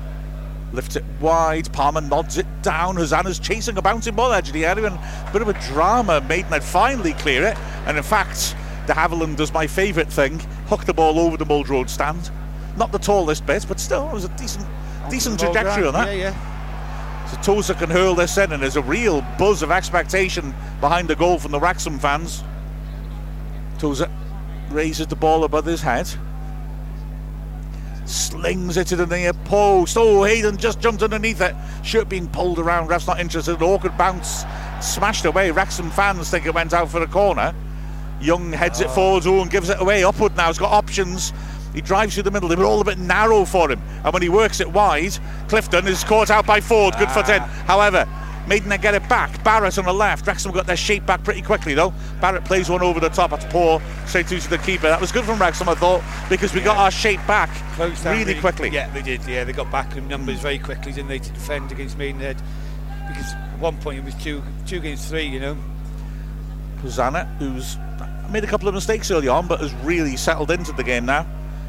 lifts 0.74 0.96
it 0.96 1.04
wide. 1.20 1.72
Palmer 1.72 2.00
nods 2.00 2.38
it 2.38 2.46
down. 2.62 2.96
Hosannah's 2.96 3.38
chasing 3.38 3.76
a 3.78 3.82
bouncing 3.82 4.14
ball 4.14 4.32
edge 4.32 4.48
of 4.48 4.54
the 4.54 4.66
area. 4.66 4.87
And 4.87 4.96
a 4.96 5.30
bit 5.32 5.42
of 5.42 5.48
a 5.48 5.54
drama. 5.72 6.20
Maidenhead 6.20 6.64
finally 6.64 7.12
clear 7.14 7.46
it. 7.46 7.56
And 7.87 7.96
in 7.96 8.02
fact, 8.02 8.56
de 8.87 8.92
Havilland 8.92 9.37
does 9.37 9.52
my 9.52 9.66
favourite 9.66 10.12
thing 10.12 10.38
hook 10.66 10.84
the 10.84 10.94
ball 10.94 11.18
over 11.18 11.37
the 11.37 11.46
Mold 11.46 11.68
Road 11.68 11.88
stand. 11.88 12.30
Not 12.76 12.92
the 12.92 12.98
tallest 12.98 13.46
bit, 13.46 13.64
but 13.68 13.78
still, 13.78 14.08
it 14.08 14.12
was 14.12 14.24
a 14.24 14.37
decent, 14.37 14.66
decent 15.08 15.38
trajectory 15.38 15.87
on 15.87 15.92
that. 15.94 16.08
Yeah, 16.08 16.30
yeah. 16.30 17.26
So 17.30 17.37
Tozer 17.40 17.74
can 17.74 17.88
hurl 17.88 18.14
this 18.14 18.37
in, 18.37 18.52
and 18.52 18.62
there's 18.62 18.76
a 18.76 18.82
real 18.82 19.22
buzz 19.38 19.62
of 19.62 19.70
expectation 19.70 20.54
behind 20.80 21.08
the 21.08 21.16
goal 21.16 21.38
from 21.38 21.52
the 21.52 21.60
Wrexham 21.60 21.98
fans. 21.98 22.42
Tozer 23.78 24.10
raises 24.70 25.06
the 25.06 25.16
ball 25.16 25.44
above 25.44 25.64
his 25.64 25.80
head. 25.80 26.08
Slings 28.06 28.76
it 28.76 28.86
to 28.88 28.96
the 28.96 29.06
near 29.06 29.32
post. 29.32 29.96
Oh, 29.96 30.24
Hayden 30.24 30.56
just 30.58 30.80
jumped 30.80 31.02
underneath 31.02 31.40
it. 31.40 31.54
Shirt 31.82 32.08
being 32.08 32.28
pulled 32.28 32.58
around. 32.58 32.88
Ref's 32.88 33.06
not 33.06 33.18
interested. 33.18 33.62
Awkward 33.62 33.96
bounce. 33.96 34.44
Smashed 34.80 35.24
away. 35.24 35.50
Wrexham 35.50 35.90
fans 35.90 36.30
think 36.30 36.44
it 36.44 36.54
went 36.54 36.74
out 36.74 36.90
for 36.90 37.02
a 37.02 37.06
corner. 37.06 37.54
Young 38.20 38.52
heads 38.52 38.82
oh. 38.82 38.84
it 38.84 38.90
forwards. 38.90 39.26
Oh, 39.26 39.40
and 39.40 39.50
gives 39.50 39.70
it 39.70 39.80
away. 39.80 40.04
Upward 40.04 40.36
now. 40.36 40.48
He's 40.48 40.58
got 40.58 40.72
options. 40.72 41.32
He 41.74 41.80
drives 41.80 42.14
through 42.14 42.24
the 42.24 42.30
middle. 42.30 42.48
They 42.48 42.56
were 42.56 42.64
all 42.64 42.80
a 42.80 42.84
bit 42.84 42.98
narrow 42.98 43.44
for 43.44 43.70
him. 43.70 43.80
And 44.04 44.12
when 44.12 44.22
he 44.22 44.28
works 44.28 44.60
it 44.60 44.70
wide, 44.70 45.18
Clifton 45.48 45.88
is 45.88 46.04
caught 46.04 46.30
out 46.30 46.46
by 46.46 46.60
Forde. 46.60 46.98
Good 46.98 47.08
ah. 47.08 47.14
foot 47.14 47.28
in. 47.30 47.40
However, 47.66 48.06
Maiden 48.46 48.68
get 48.80 48.94
it 48.94 49.09
back. 49.09 49.30
Barratt 49.42 49.78
on 49.78 49.87
the 49.87 49.94
left. 49.94 50.26
Wrexham 50.26 50.52
got 50.52 50.66
their 50.66 50.76
shape 50.76 51.07
back 51.07 51.24
pretty 51.24 51.42
quickly 51.42 51.74
though. 51.74 51.92
Barratt 52.20 52.44
plays 52.44 52.68
one 52.68 52.83
over 52.83 53.00
the 53.00 53.09
top. 53.09 53.30
That's 53.30 53.44
poor. 53.46 53.80
Straight 54.07 54.26
through 54.26 54.40
to 54.40 54.50
the 54.50 54.59
keeper. 54.59 54.88
That 54.88 55.00
was 55.00 55.12
good 55.12 55.24
from 55.24 55.38
Wrexham, 55.38 55.68
I 55.68 55.74
thought, 55.74 56.02
because 56.28 56.52
we 56.52 56.61
yeah. 56.61 56.66
got 56.66 56.76
our 56.76 56.90
shape 56.90 57.20
back 57.26 57.50
Closed 57.74 58.04
really, 58.04 58.24
really 58.24 58.40
quickly. 58.40 58.68
Yeah, 58.68 58.90
they 58.90 59.02
did. 59.02 59.24
Yeah, 59.24 59.44
they 59.44 59.52
got 59.52 59.70
back 59.70 59.96
in 59.96 60.09
numbers 60.09 60.40
very 60.40 60.59
quickly, 60.59 60.92
didn't 60.92 61.09
they, 61.09 61.18
to 61.18 61.33
defend 61.33 61.72
against 61.72 61.96
Maidenhead? 61.96 62.40
Because 63.09 63.33
at 63.33 63.59
one 63.59 63.78
point 63.78 63.98
it 63.98 64.04
was 64.04 64.14
two 64.14 64.42
two 64.66 64.76
against 64.76 65.09
three, 65.09 65.24
you 65.24 65.40
know. 65.40 65.57
Hosannah, 66.83 67.24
who's 67.38 67.78
made 68.30 68.44
a 68.44 68.46
couple 68.46 68.68
of 68.68 68.74
mistakes 68.74 69.11
early 69.11 69.28
on, 69.28 69.46
but 69.46 69.61
has 69.61 69.72
really 69.76 70.16
settled 70.16 70.50
into 70.50 70.72
the 70.72 70.85
game 70.85 71.07
now 71.07 71.26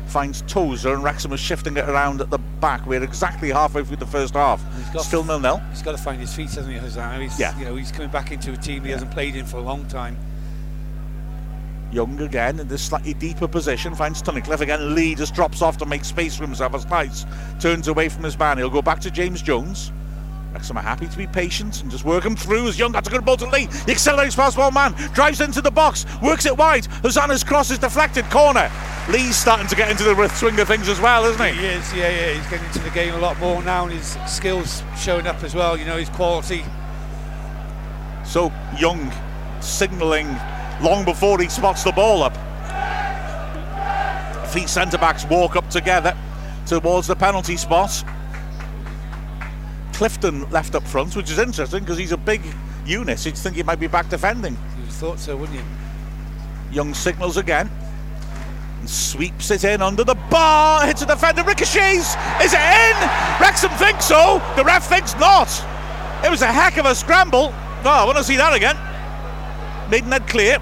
finds 0.07 0.41
Tozer 0.43 0.93
and 0.93 1.03
Wrexham 1.03 1.33
is 1.33 1.39
shifting 1.39 1.77
it 1.77 1.87
around 1.89 2.21
at 2.21 2.29
the 2.29 2.37
back. 2.37 2.85
We're 2.85 3.03
exactly 3.03 3.49
halfway 3.49 3.83
through 3.83 3.97
the 3.97 4.05
first 4.05 4.33
half. 4.33 4.63
Still 5.01 5.23
nil 5.23 5.39
nil. 5.39 5.61
He's 5.71 5.81
got 5.81 5.91
to 5.91 5.97
find 6.01 6.19
his 6.19 6.33
feet, 6.33 6.51
hasn't 6.51 6.73
he? 6.73 6.79
He's, 6.79 7.39
yeah. 7.39 7.57
You 7.57 7.65
know, 7.65 7.75
he's 7.75 7.91
coming 7.91 8.11
back 8.11 8.31
into 8.31 8.53
a 8.53 8.57
team 8.57 8.83
he 8.83 8.89
yeah. 8.89 8.95
hasn't 8.95 9.11
played 9.11 9.35
in 9.35 9.45
for 9.45 9.57
a 9.57 9.61
long 9.61 9.85
time. 9.87 10.17
Young 11.91 12.19
again 12.21 12.59
in 12.59 12.67
this 12.67 12.83
slightly 12.83 13.13
deeper 13.13 13.47
position 13.47 13.95
finds 13.95 14.21
Tunnicliffe 14.21 14.61
again. 14.61 14.95
Lee 14.95 15.15
just 15.15 15.33
drops 15.33 15.61
off 15.61 15.77
to 15.77 15.85
make 15.85 16.03
space 16.03 16.35
for 16.35 16.43
himself 16.43 16.73
as 16.73 16.85
Nice 16.87 17.25
turns 17.59 17.87
away 17.87 18.09
from 18.09 18.23
his 18.23 18.37
man. 18.37 18.57
He'll 18.57 18.69
go 18.69 18.81
back 18.81 18.99
to 19.01 19.11
James 19.11 19.41
Jones. 19.41 19.91
Wrexham 20.55 20.77
are 20.77 20.83
happy 20.83 21.05
to 21.05 21.17
be 21.17 21.27
patient 21.27 21.81
and 21.81 21.91
just 21.91 22.05
work 22.05 22.23
him 22.23 22.33
through 22.33 22.69
as 22.69 22.79
Young 22.79 22.93
got 22.93 23.05
a 23.05 23.09
good 23.09 23.25
ball 23.25 23.35
to 23.35 23.45
Lee. 23.45 23.67
He 23.85 23.91
accelerates 23.91 24.37
past 24.37 24.57
one 24.57 24.73
man, 24.73 24.93
drives 25.13 25.41
into 25.41 25.59
the 25.59 25.69
box, 25.69 26.05
works 26.21 26.45
it 26.45 26.57
wide. 26.57 26.85
Hosannah's 27.03 27.43
cross 27.43 27.71
is 27.71 27.77
deflected, 27.77 28.23
corner. 28.29 28.71
Lee's 29.09 29.35
starting 29.35 29.67
to 29.67 29.75
get 29.75 29.91
into 29.91 30.05
the 30.05 30.29
swing 30.29 30.57
of 30.61 30.65
things 30.69 30.87
as 30.87 31.01
well, 31.01 31.25
isn't 31.25 31.45
he? 31.45 31.59
He 31.59 31.65
is, 31.67 31.93
yeah, 31.93 32.09
yeah. 32.09 32.33
He's 32.35 32.49
getting 32.49 32.65
into 32.67 32.79
the 32.79 32.89
game 32.91 33.13
a 33.15 33.17
lot 33.17 33.37
more 33.37 33.61
now, 33.63 33.83
and 33.83 33.91
his 33.91 34.17
skills 34.27 34.81
showing 34.97 35.27
up 35.27 35.43
as 35.43 35.53
well. 35.53 35.75
You 35.75 35.83
know, 35.83 35.97
his 35.97 36.07
quality. 36.07 36.63
So 38.23 38.49
Young 38.79 39.11
signalling 39.59 40.27
long 40.81 41.03
before 41.03 41.37
he 41.41 41.49
spots 41.49 41.83
the 41.83 41.91
ball 41.91 42.23
up. 42.23 42.33
Three 44.53 44.67
centre 44.67 44.97
backs 44.97 45.25
walk 45.25 45.57
up 45.57 45.69
together 45.69 46.15
towards 46.65 47.07
the 47.07 47.15
penalty 47.17 47.57
spot. 47.57 48.05
Clifton 49.95 50.49
left 50.51 50.75
up 50.75 50.85
front, 50.85 51.15
which 51.15 51.31
is 51.31 51.39
interesting 51.39 51.79
because 51.79 51.97
he's 51.97 52.11
a 52.11 52.17
big 52.17 52.41
unit. 52.85 53.17
So 53.17 53.29
you'd 53.29 53.37
think 53.37 53.55
he 53.55 53.63
might 53.63 53.79
be 53.79 53.87
back 53.87 54.09
defending. 54.09 54.57
You 54.77 54.91
thought 54.91 55.19
so, 55.19 55.37
wouldn't 55.37 55.57
you? 55.57 55.63
Young 56.69 56.93
signals 56.93 57.37
again. 57.37 57.71
And 58.81 58.89
sweeps 58.89 59.51
it 59.51 59.63
in 59.63 59.81
under 59.81 60.03
the 60.03 60.15
bar. 60.29 60.85
Hits 60.85 61.01
a 61.01 61.05
defender. 61.05 61.43
Ricochets. 61.43 62.17
Is 62.43 62.53
it 62.53 62.59
in? 62.59 62.95
Wrexham 63.39 63.71
thinks 63.77 64.03
so. 64.03 64.41
The 64.57 64.65
ref 64.65 64.85
thinks 64.85 65.17
not. 65.17 65.47
It 66.25 66.29
was 66.29 66.41
a 66.41 66.51
heck 66.51 66.75
of 66.75 66.85
a 66.85 66.93
scramble. 66.93 67.53
Oh, 67.85 67.89
I 67.89 68.03
want 68.03 68.17
to 68.17 68.23
see 68.25 68.35
that 68.35 68.53
again. 68.53 68.75
Maidenhead 69.89 70.27
clear. 70.27 70.57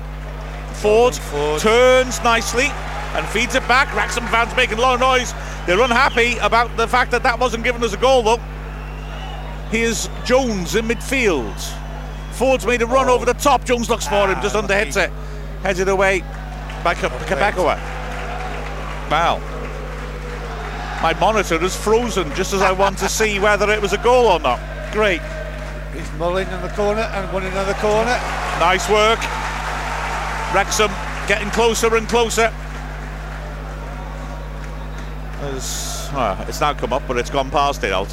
Forde, 0.74 1.18
Forde 1.18 1.60
turns 1.60 2.24
nicely 2.24 2.68
and 3.16 3.26
feeds 3.30 3.56
it 3.56 3.68
back. 3.68 3.92
Wrexham 3.96 4.28
fans 4.28 4.56
making 4.56 4.78
a 4.78 4.82
lot 4.82 4.94
of 4.94 5.00
noise. 5.00 5.34
They're 5.66 5.82
unhappy 5.82 6.38
about 6.38 6.78
the 6.78 6.88
fact 6.88 7.10
that 7.12 7.24
that 7.24 7.40
wasn't 7.40 7.64
given 7.64 7.84
us 7.84 7.94
a 7.94 7.98
goal, 7.98 8.22
though. 8.22 8.40
Here's 9.74 10.08
Jones 10.24 10.76
in 10.76 10.86
midfield. 10.86 11.60
Forde's 12.34 12.64
made 12.64 12.84
a 12.84 12.86
run 12.86 13.10
oh. 13.10 13.16
over 13.16 13.26
the 13.26 13.34
top. 13.34 13.66
Jones 13.66 13.90
looks 13.90 14.08
for 14.08 14.28
him, 14.28 14.40
just 14.40 14.56
ah, 14.56 14.60
under 14.60 14.76
hits 14.78 14.98
it. 14.98 15.10
Headed 15.64 15.90
away 15.90 16.20
Back 16.84 17.02
by 17.02 17.10
Kpekawa. 17.10 17.78
Wow. 19.10 19.40
My 21.02 21.18
monitor 21.20 21.64
is 21.64 21.76
frozen 21.76 22.30
just 22.36 22.54
as 22.54 22.62
I 22.62 22.72
want 22.72 22.98
to 23.00 23.10
see 23.10 23.40
whether 23.48 23.72
it 23.72 23.82
was 23.82 23.94
a 23.94 23.98
goal 23.98 24.28
or 24.28 24.40
not. 24.40 24.60
Great. 24.92 25.22
He's 25.94 26.12
mulling 26.20 26.48
in 26.50 26.62
the 26.62 26.70
corner 26.70 27.02
and 27.02 27.34
one 27.34 27.44
in 27.44 27.52
another 27.54 27.74
corner. 27.76 28.20
Nice 28.60 28.88
work. 28.90 29.20
Wrexham 30.54 30.92
getting 31.28 31.50
closer 31.52 31.96
and 31.96 32.08
closer. 32.08 32.54
As, 35.42 36.10
well, 36.14 36.46
it's 36.48 36.62
now 36.62 36.74
come 36.74 36.94
up, 36.94 37.04
but 37.08 37.18
it's 37.18 37.30
gone 37.32 37.50
past 37.50 37.84
it. 37.84 37.92
I'll, 37.92 38.08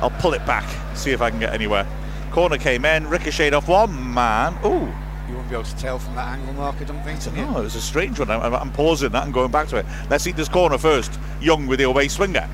I'll 0.00 0.10
pull 0.10 0.32
it 0.32 0.46
back, 0.46 0.64
see 0.94 1.10
if 1.12 1.20
I 1.20 1.30
can 1.30 1.38
get 1.38 1.52
anywhere. 1.52 1.86
Corner 2.32 2.58
came 2.58 2.84
in, 2.84 3.08
ricocheted 3.08 3.54
off 3.54 3.68
one 3.68 4.14
man. 4.14 4.54
Ooh, 4.64 4.90
You 5.28 5.36
won't 5.36 5.48
be 5.48 5.54
able 5.54 5.64
to 5.64 5.76
tell 5.76 5.98
from 5.98 6.14
that 6.14 6.38
angle, 6.38 6.54
Mark. 6.54 6.76
I 6.80 6.84
don't 6.84 7.02
think. 7.02 7.20
So. 7.20 7.30
know, 7.32 7.58
it 7.58 7.62
was 7.64 7.74
a 7.74 7.80
strange 7.80 8.18
one. 8.18 8.30
I'm, 8.30 8.54
I'm 8.54 8.72
pausing 8.72 9.10
that 9.12 9.24
and 9.24 9.34
going 9.34 9.50
back 9.50 9.68
to 9.68 9.76
it. 9.76 9.86
Let's 10.08 10.24
see 10.24 10.32
this 10.32 10.48
corner 10.48 10.78
first. 10.78 11.18
Young 11.40 11.66
with 11.66 11.78
the 11.78 11.84
away 11.84 12.08
swinger. 12.08 12.48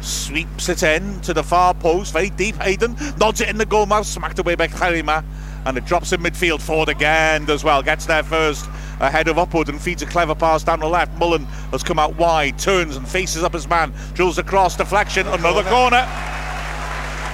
Sweeps 0.00 0.68
it 0.68 0.82
in 0.82 1.20
to 1.22 1.34
the 1.34 1.42
far 1.42 1.74
post, 1.74 2.12
very 2.12 2.30
deep. 2.30 2.56
Hayden 2.56 2.96
nods 3.18 3.40
it 3.40 3.48
in 3.48 3.58
the 3.58 3.66
goal 3.66 3.84
mouth, 3.86 4.06
smacked 4.06 4.38
away 4.38 4.54
by 4.54 4.66
Clerima, 4.66 5.22
and 5.66 5.76
it 5.76 5.84
drops 5.84 6.12
in 6.12 6.22
midfield. 6.22 6.62
Forde 6.62 6.88
again 6.88 7.44
does 7.44 7.64
well, 7.64 7.82
gets 7.82 8.06
there 8.06 8.22
first, 8.22 8.66
ahead 9.00 9.28
of 9.28 9.36
Upward 9.36 9.68
and 9.68 9.80
feeds 9.80 10.00
a 10.00 10.06
clever 10.06 10.34
pass 10.34 10.64
down 10.64 10.80
the 10.80 10.88
left. 10.88 11.18
Mullin 11.18 11.44
has 11.72 11.82
come 11.82 11.98
out 11.98 12.16
wide, 12.16 12.58
turns 12.58 12.96
and 12.96 13.06
faces 13.06 13.42
up 13.42 13.52
his 13.52 13.68
man, 13.68 13.92
drills 14.14 14.38
across, 14.38 14.74
deflection, 14.74 15.26
another 15.26 15.64
corner. 15.64 16.06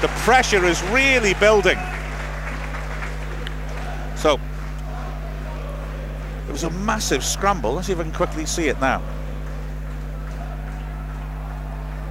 The 0.00 0.08
pressure 0.08 0.64
is 0.64 0.82
really 0.84 1.34
building. 1.34 1.78
So 4.16 4.38
it 6.48 6.52
was 6.52 6.64
a 6.64 6.70
massive 6.70 7.24
scramble. 7.24 7.72
Let's 7.72 7.86
see 7.86 7.92
if 7.92 8.00
I 8.00 8.02
can 8.02 8.12
quickly 8.12 8.46
see 8.46 8.68
it 8.68 8.80
now. 8.80 9.02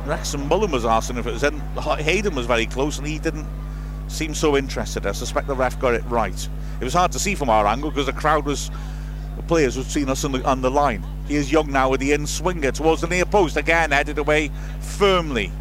Wrexham 0.05 0.47
Mullin 0.47 0.71
was 0.71 0.85
asking 0.85 1.17
if 1.17 1.27
it 1.27 1.33
was 1.33 1.43
in. 1.43 1.59
Hayden 1.99 2.35
was 2.35 2.45
very 2.45 2.65
close 2.65 2.97
and 2.97 3.07
he 3.07 3.17
didn't 3.17 3.47
seem 4.07 4.33
so 4.33 4.55
interested. 4.55 5.05
I 5.05 5.11
suspect 5.13 5.47
the 5.47 5.55
ref 5.55 5.79
got 5.79 5.93
it 5.93 6.03
right. 6.05 6.49
It 6.79 6.83
was 6.83 6.93
hard 6.93 7.11
to 7.13 7.19
see 7.19 7.35
from 7.35 7.49
our 7.49 7.65
angle 7.65 7.89
because 7.89 8.05
the 8.05 8.13
crowd 8.13 8.45
was, 8.45 8.69
the 9.35 9.43
players 9.43 9.77
were 9.77 9.83
seen 9.83 10.09
us 10.09 10.23
on 10.23 10.31
the, 10.31 10.43
on 10.43 10.61
the 10.61 10.69
line. 10.69 11.03
He 11.27 11.35
is 11.35 11.51
young 11.51 11.71
now 11.71 11.89
with 11.89 12.01
the 12.01 12.11
in 12.11 12.27
swinger 12.27 12.71
towards 12.71 13.01
the 13.01 13.07
near 13.07 13.25
post. 13.25 13.57
Again, 13.57 13.91
headed 13.91 14.17
away 14.17 14.51
firmly. 14.79 15.51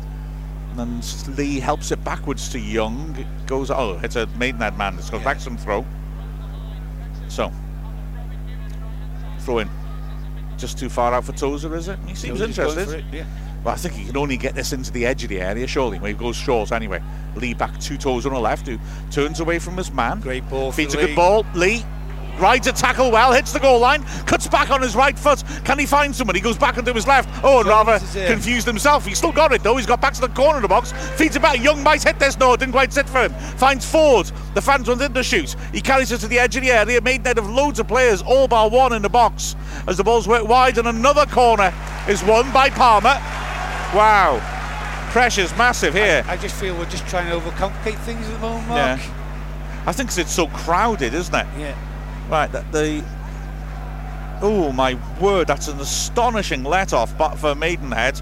And 0.76 1.02
then 1.24 1.36
Lee 1.36 1.60
helps 1.60 1.92
it 1.92 2.02
backwards 2.02 2.48
to 2.50 2.58
Young. 2.58 3.16
Goes, 3.46 3.70
oh, 3.70 4.00
it's 4.02 4.16
a 4.16 4.26
Maidenhead 4.38 4.76
man. 4.76 4.96
It's 4.98 5.08
got 5.10 5.20
Yeah. 5.20 5.26
Wrexham 5.28 5.56
throw. 5.56 5.84
So, 7.28 7.52
throw 9.40 9.58
in. 9.58 9.70
Just 10.56 10.78
too 10.78 10.88
far 10.88 11.14
out 11.14 11.24
for 11.24 11.32
Tozer, 11.32 11.74
is 11.76 11.88
it? 11.88 11.98
He 12.06 12.14
seems 12.14 12.40
Nobody's 12.40 12.58
interested. 12.58 12.98
it, 12.98 13.04
Yeah. 13.12 13.24
Well, 13.64 13.74
I 13.74 13.76
think 13.76 13.94
he 13.94 14.04
can 14.04 14.16
only 14.16 14.36
get 14.36 14.54
this 14.54 14.72
into 14.72 14.92
the 14.92 15.06
edge 15.06 15.22
of 15.22 15.30
the 15.30 15.40
area, 15.40 15.66
surely, 15.66 15.98
where 15.98 16.10
he 16.10 16.16
goes 16.16 16.36
short 16.36 16.70
anyway. 16.70 17.00
Lee 17.36 17.54
back 17.54 17.78
two 17.80 17.96
toes 17.96 18.26
on 18.26 18.32
the 18.34 18.38
left, 18.40 18.66
who 18.66 18.78
turns 19.10 19.40
away 19.40 19.58
from 19.58 19.76
his 19.76 19.90
man. 19.92 20.20
Great 20.20 20.48
ball. 20.50 20.70
for 20.70 20.76
Feeds 20.76 20.94
a 20.94 20.98
Lee. 20.98 21.06
good 21.06 21.16
ball. 21.16 21.46
Lee 21.54 21.84
rides 22.38 22.66
a 22.66 22.72
tackle 22.72 23.10
well, 23.10 23.32
hits 23.32 23.52
the 23.52 23.60
goal 23.60 23.78
line, 23.78 24.02
cuts 24.26 24.46
back 24.46 24.70
on 24.70 24.82
his 24.82 24.94
right 24.96 25.18
foot. 25.18 25.42
Can 25.64 25.78
he 25.78 25.86
find 25.86 26.14
someone? 26.14 26.34
He 26.34 26.40
goes 26.40 26.58
back 26.58 26.78
onto 26.78 26.92
his 26.92 27.06
left. 27.06 27.28
Oh, 27.44 27.60
and 27.60 27.68
rather 27.68 27.98
confused 28.26 28.66
himself. 28.66 29.06
He's 29.06 29.18
still 29.18 29.32
got 29.32 29.52
it 29.52 29.62
though. 29.62 29.76
He's 29.76 29.86
got 29.86 30.00
back 30.00 30.14
to 30.14 30.20
the 30.20 30.28
corner 30.28 30.56
of 30.56 30.62
the 30.62 30.68
box. 30.68 30.92
Feeds 31.16 31.36
it 31.36 31.42
back. 31.42 31.62
Young 31.62 31.82
might 31.82 32.02
hit 32.02 32.18
this. 32.18 32.38
No, 32.38 32.52
it 32.52 32.60
didn't 32.60 32.72
quite 32.72 32.92
sit 32.92 33.08
for 33.08 33.22
him. 33.24 33.32
Finds 33.56 33.84
Forde. 33.90 34.30
The 34.54 34.62
fans 34.62 34.88
want 34.88 35.00
in 35.02 35.12
to 35.14 35.22
shoot. 35.22 35.56
He 35.72 35.80
carries 35.80 36.12
it 36.12 36.18
to 36.18 36.28
the 36.28 36.38
edge 36.38 36.56
of 36.56 36.62
the 36.62 36.70
area. 36.70 37.00
Maidenhead 37.00 37.38
of 37.38 37.48
loads 37.48 37.78
of 37.80 37.88
players, 37.88 38.22
all 38.22 38.48
bar 38.48 38.68
one 38.70 38.92
in 38.92 39.02
the 39.02 39.08
box. 39.08 39.56
As 39.86 39.96
the 39.96 40.04
ball's 40.04 40.28
worked 40.28 40.46
wide, 40.46 40.78
and 40.78 40.88
another 40.88 41.26
corner 41.26 41.72
is 42.08 42.22
won 42.24 42.50
by 42.52 42.70
Palmer. 42.70 43.20
Wow. 43.94 44.40
Pressure's 45.10 45.56
massive 45.56 45.94
here. 45.94 46.24
I 46.26 46.36
just 46.36 46.56
feel 46.56 46.76
we're 46.76 46.86
just 46.86 47.06
trying 47.06 47.28
to 47.30 47.38
overcomplicate 47.38 47.98
things 48.00 48.26
at 48.26 48.32
the 48.34 48.38
moment, 48.40 48.68
Yeah. 48.70 48.96
Mark. 48.96 49.00
I 49.86 49.92
think 49.92 50.16
it's 50.16 50.32
so 50.32 50.46
crowded, 50.48 51.14
isn't 51.14 51.34
it? 51.34 51.46
Yeah. 51.58 51.74
Right, 52.28 52.50
that 52.52 52.70
the. 52.72 53.04
Oh 54.42 54.72
my 54.72 54.98
word, 55.20 55.46
that's 55.46 55.68
an 55.68 55.78
astonishing 55.80 56.64
let 56.64 56.92
off 56.92 57.16
but 57.16 57.36
for 57.36 57.54
Maidenhead. 57.54 58.20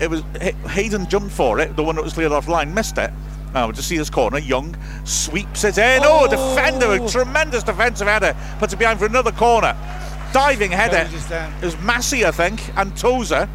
It 0.00 0.10
was 0.10 0.22
Hay- 0.40 0.52
Hayden 0.68 1.08
jumped 1.08 1.32
for 1.32 1.58
it, 1.58 1.74
the 1.76 1.82
one 1.82 1.96
that 1.96 2.04
was 2.04 2.12
cleared 2.12 2.32
off 2.32 2.46
line, 2.48 2.72
missed 2.74 2.98
it. 2.98 3.10
Now 3.54 3.72
just 3.72 3.88
see 3.88 3.96
this 3.96 4.10
corner, 4.10 4.38
Young 4.38 4.76
sweeps 5.04 5.64
it 5.64 5.78
in. 5.78 6.02
Oh, 6.04 6.24
Oh. 6.24 6.28
defender, 6.28 6.92
a 6.92 7.08
tremendous 7.08 7.62
defensive 7.62 8.06
header, 8.06 8.36
puts 8.58 8.74
it 8.74 8.78
behind 8.78 8.98
for 8.98 9.06
another 9.06 9.32
corner. 9.32 9.74
Diving 10.32 10.70
header. 10.70 11.08
It 11.62 11.64
was 11.64 11.80
Massey, 11.80 12.26
I 12.26 12.30
think, 12.32 12.60
and 12.76 12.94
Tozer. 12.96 13.48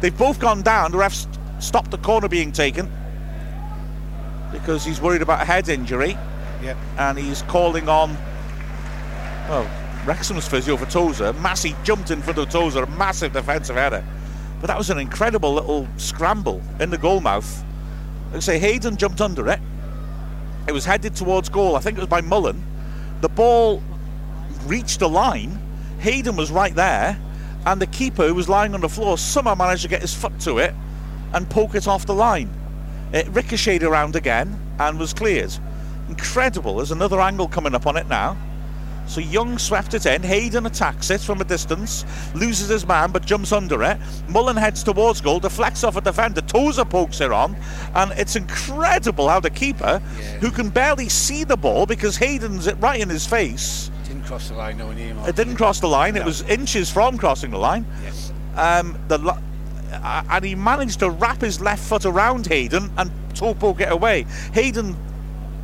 They've 0.00 0.16
both 0.16 0.40
gone 0.40 0.62
down. 0.62 0.90
The 0.90 0.98
refs 0.98 1.26
stopped 1.62 1.92
the 1.92 1.98
corner 1.98 2.28
being 2.28 2.50
taken 2.50 2.90
because 4.52 4.84
he's 4.84 5.00
worried 5.00 5.22
about 5.22 5.42
a 5.42 5.44
head 5.44 5.68
injury 5.68 6.16
Yeah. 6.62 6.74
and 6.98 7.16
he's 7.18 7.42
calling 7.42 7.88
on 7.88 8.16
oh 9.48 9.70
Wrexham's 10.06 10.46
physio 10.46 10.76
for 10.76 10.86
Tozer. 10.86 11.32
Massey 11.34 11.74
jumped 11.82 12.10
in 12.10 12.20
front 12.20 12.38
of 12.38 12.50
Tozer, 12.50 12.82
a 12.82 12.90
massive 12.90 13.32
defensive 13.32 13.76
header. 13.76 14.04
But 14.60 14.66
that 14.66 14.76
was 14.76 14.90
an 14.90 14.98
incredible 14.98 15.54
little 15.54 15.88
scramble 15.96 16.62
in 16.78 16.90
the 16.90 16.98
goal 16.98 17.20
mouth. 17.20 17.64
Like 18.28 18.36
I 18.36 18.40
say, 18.40 18.58
Hayden 18.58 18.96
jumped 18.96 19.20
under 19.20 19.48
it. 19.48 19.60
It 20.66 20.72
was 20.72 20.84
headed 20.84 21.14
towards 21.14 21.48
goal. 21.48 21.76
I 21.76 21.80
think 21.80 21.96
it 21.96 22.00
was 22.00 22.08
by 22.08 22.20
Mullin. 22.20 22.62
The 23.20 23.28
ball 23.28 23.82
reached 24.66 25.00
the 25.00 25.08
line. 25.08 25.58
Hayden 26.00 26.36
was 26.36 26.50
right 26.50 26.74
there, 26.74 27.18
and 27.64 27.80
the 27.80 27.86
keeper 27.86 28.26
who 28.26 28.34
was 28.34 28.48
lying 28.48 28.74
on 28.74 28.80
the 28.80 28.88
floor 28.88 29.16
somehow 29.16 29.54
managed 29.54 29.82
to 29.82 29.88
get 29.88 30.02
his 30.02 30.14
foot 30.14 30.38
to 30.40 30.58
it 30.58 30.74
and 31.32 31.48
poke 31.48 31.74
it 31.74 31.88
off 31.88 32.06
the 32.06 32.14
line. 32.14 32.50
It 33.12 33.26
ricocheted 33.28 33.84
around 33.84 34.16
again 34.16 34.58
and 34.78 34.98
was 34.98 35.14
cleared. 35.14 35.54
Incredible. 36.08 36.76
There's 36.76 36.90
another 36.90 37.20
angle 37.20 37.48
coming 37.48 37.74
up 37.74 37.86
on 37.86 37.96
it 37.96 38.06
now. 38.06 38.36
So 39.06 39.20
Young 39.20 39.58
swept 39.58 39.94
it 39.94 40.06
in. 40.06 40.22
Hayden 40.22 40.66
attacks 40.66 41.10
it 41.10 41.20
from 41.20 41.40
a 41.40 41.44
distance, 41.44 42.04
loses 42.34 42.68
his 42.68 42.86
man 42.86 43.12
but 43.12 43.24
jumps 43.24 43.52
under 43.52 43.82
it. 43.82 43.98
Mullin 44.28 44.56
heads 44.56 44.82
towards 44.82 45.20
goal, 45.20 45.40
deflects 45.40 45.84
off 45.84 45.96
a 45.96 46.00
defender. 46.00 46.40
Tozer 46.40 46.84
pokes 46.84 47.20
it 47.20 47.30
on, 47.30 47.54
and 47.94 48.12
it's 48.12 48.34
incredible 48.34 49.28
how 49.28 49.40
the 49.40 49.50
keeper, 49.50 50.00
Yeah. 50.18 50.24
who 50.38 50.50
can 50.50 50.70
barely 50.70 51.08
see 51.08 51.44
the 51.44 51.56
ball 51.56 51.86
because 51.86 52.16
Hayden's 52.16 52.66
it 52.66 52.76
right 52.80 53.00
in 53.00 53.08
his 53.08 53.26
face, 53.26 53.90
Didn't 54.08 54.24
cross 54.24 54.48
the 54.48 54.54
line, 54.54 54.78
no 54.78 54.86
one 54.86 54.96
here, 54.96 55.14
it 55.26 55.36
didn't 55.36 55.56
cross 55.56 55.80
the 55.80 55.88
line. 55.88 56.16
It 56.16 56.24
was 56.24 56.42
inches 56.42 56.90
from 56.90 57.18
crossing 57.18 57.50
the 57.50 57.58
line. 57.58 57.86
Yeah. 58.56 58.78
Um, 58.78 58.98
the 59.08 59.18
lo- 59.18 59.38
and 60.30 60.44
he 60.44 60.54
managed 60.54 61.00
to 61.00 61.10
wrap 61.10 61.40
his 61.40 61.60
left 61.60 61.82
foot 61.84 62.04
around 62.04 62.46
Hayden 62.46 62.90
and 62.98 63.10
toe 63.34 63.54
poke 63.54 63.80
it 63.80 63.92
away. 63.92 64.26
Hayden, 64.52 64.94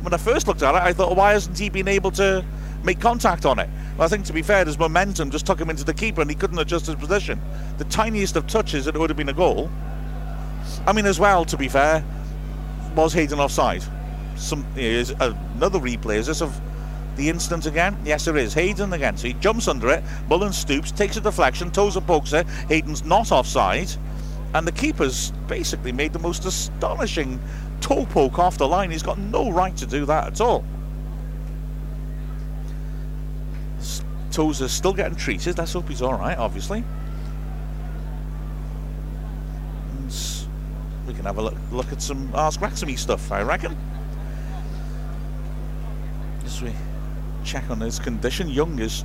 when 0.01 0.13
I 0.13 0.17
first 0.17 0.47
looked 0.47 0.63
at 0.63 0.73
it, 0.75 0.81
I 0.81 0.93
thought, 0.93 1.15
why 1.15 1.33
hasn't 1.33 1.57
he 1.57 1.69
been 1.69 1.87
able 1.87 2.11
to 2.11 2.43
make 2.83 2.99
contact 2.99 3.45
on 3.45 3.59
it? 3.59 3.69
Well, 3.97 4.05
I 4.05 4.09
think 4.09 4.25
to 4.25 4.33
be 4.33 4.41
fair, 4.41 4.65
his 4.65 4.77
momentum 4.77 5.31
just 5.31 5.45
took 5.45 5.59
him 5.59 5.69
into 5.69 5.83
the 5.83 5.93
keeper 5.93 6.21
and 6.21 6.29
he 6.29 6.35
couldn't 6.35 6.59
adjust 6.59 6.87
his 6.87 6.95
position. 6.95 7.39
The 7.77 7.85
tiniest 7.85 8.35
of 8.35 8.47
touches, 8.47 8.87
it 8.87 8.97
would 8.97 9.09
have 9.09 9.17
been 9.17 9.29
a 9.29 9.33
goal. 9.33 9.69
I 10.85 10.93
mean, 10.93 11.05
as 11.05 11.19
well, 11.19 11.45
to 11.45 11.57
be 11.57 11.67
fair, 11.67 12.03
was 12.95 13.13
Hayden 13.13 13.39
offside? 13.39 13.83
Some 14.35 14.65
is 14.75 15.11
another 15.11 15.79
replay. 15.79 16.15
Is 16.15 16.27
this 16.27 16.41
of 16.41 16.59
the 17.15 17.29
incident 17.29 17.65
again? 17.65 17.97
Yes, 18.03 18.25
there 18.25 18.37
is. 18.37 18.53
Hayden 18.53 18.93
again. 18.93 19.17
So 19.17 19.27
he 19.27 19.33
jumps 19.33 19.67
under 19.67 19.89
it. 19.89 20.03
Mullin 20.27 20.53
stoops, 20.53 20.91
takes 20.91 21.17
a 21.17 21.21
deflection, 21.21 21.71
Tozer 21.71 22.01
pokes 22.01 22.33
it. 22.33 22.47
Hayden's 22.67 23.03
not 23.03 23.31
offside. 23.31 23.89
And 24.53 24.67
the 24.67 24.71
keeper's 24.71 25.31
basically 25.47 25.91
made 25.91 26.13
the 26.13 26.19
most 26.19 26.45
astonishing 26.45 27.39
toe 27.79 28.05
poke 28.05 28.39
off 28.39 28.57
the 28.57 28.67
line. 28.67 28.91
He's 28.91 29.03
got 29.03 29.17
no 29.17 29.51
right 29.51 29.75
to 29.77 29.85
do 29.85 30.05
that 30.05 30.27
at 30.27 30.41
all. 30.41 30.65
S- 34.31 34.35
Tozer's 34.37 34.71
still 34.71 34.93
getting 34.93 35.15
treated. 35.15 35.57
Let's 35.57 35.73
hope 35.73 35.87
he's 35.89 36.01
all 36.01 36.13
right, 36.13 36.37
obviously. 36.37 36.83
And 39.91 40.13
we 41.07 41.13
can 41.13 41.25
have 41.25 41.37
a 41.37 41.41
look, 41.41 41.55
look 41.71 41.91
at 41.91 42.01
some 42.01 42.31
Ask 42.33 42.61
Wrexham 42.61 42.95
stuff, 42.97 43.31
I 43.31 43.41
reckon. 43.43 43.77
As 46.45 46.61
we 46.61 46.73
check 47.43 47.69
on 47.69 47.79
his 47.79 47.99
condition, 47.99 48.49
Young 48.49 48.79
is 48.79 49.03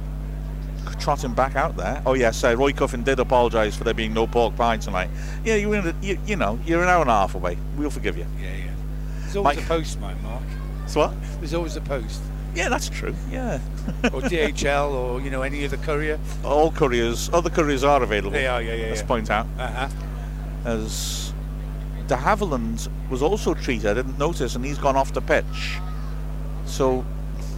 trotting 1.00 1.34
back 1.34 1.56
out 1.56 1.76
there. 1.76 2.00
Oh 2.06 2.14
yes, 2.14 2.42
uh, 2.44 2.56
Roy 2.56 2.72
Cuffin 2.72 3.02
did 3.02 3.18
apologise 3.20 3.76
for 3.76 3.84
there 3.84 3.92
being 3.94 4.14
no 4.14 4.26
pork 4.26 4.56
pie 4.56 4.76
tonight. 4.78 5.10
Yeah, 5.44 5.56
you're 5.56 5.74
in 5.76 5.86
a, 5.88 5.94
you 6.00 6.18
you 6.26 6.36
know 6.36 6.58
you're 6.64 6.82
an 6.82 6.88
hour 6.88 7.00
and 7.02 7.10
a 7.10 7.12
half 7.12 7.34
away. 7.34 7.58
We'll 7.76 7.90
forgive 7.90 8.16
you. 8.16 8.26
Yeah, 8.40 8.54
yeah. 8.54 8.74
There's 9.20 9.36
always 9.36 9.56
Mike. 9.56 9.64
a 9.64 9.68
postman, 9.68 10.22
Mark. 10.22 10.42
So 10.86 11.00
what? 11.00 11.12
There's 11.40 11.54
always 11.54 11.76
a 11.76 11.80
post. 11.80 12.20
Yeah, 12.56 12.68
that's 12.68 12.88
true. 12.88 13.14
Yeah. 13.30 13.60
Or 14.12 14.20
DHL 14.20 14.90
or, 14.92 15.20
you 15.20 15.30
know, 15.30 15.42
any 15.42 15.64
other 15.64 15.76
courier. 15.78 16.18
All 16.44 16.70
couriers, 16.70 17.28
other 17.32 17.50
couriers 17.50 17.82
are 17.84 18.02
available. 18.02 18.30
They 18.32 18.46
are, 18.46 18.62
yeah, 18.62 18.74
yeah, 18.74 18.86
Let's 18.88 19.00
yeah. 19.00 19.06
point 19.06 19.30
out. 19.30 19.46
Uh-huh. 19.58 19.88
As 20.64 21.32
De 22.06 22.14
Havilland 22.16 22.88
was 23.10 23.22
also 23.22 23.54
treated, 23.54 23.86
I 23.90 23.94
didn't 23.94 24.18
notice, 24.18 24.54
and 24.56 24.64
he's 24.64 24.78
gone 24.78 24.96
off 24.96 25.12
the 25.12 25.20
pitch. 25.20 25.76
So, 26.66 27.04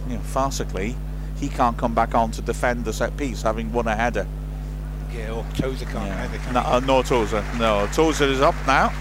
you 0.07 0.15
know, 0.15 0.21
farcically, 0.21 0.95
he 1.39 1.49
can't 1.49 1.77
come 1.77 1.93
back 1.93 2.15
on 2.15 2.31
to 2.31 2.41
defend 2.41 2.85
the 2.85 2.93
set 2.93 3.15
piece, 3.17 3.41
having 3.41 3.71
won 3.71 3.87
a 3.87 3.95
header. 3.95 4.27
Yeah, 5.13 5.31
or 5.31 5.45
Tozer 5.55 5.85
can't 5.85 6.05
Yeah. 6.07 6.23
either, 6.23 6.37
can 6.39 6.53
No, 6.53 6.59
uh, 6.61 6.79
no 6.85 7.01
Tozer. 7.03 7.43
No, 7.57 7.87
Tozer 7.93 8.25
is 8.25 8.41
up 8.41 8.55
now. 8.67 8.91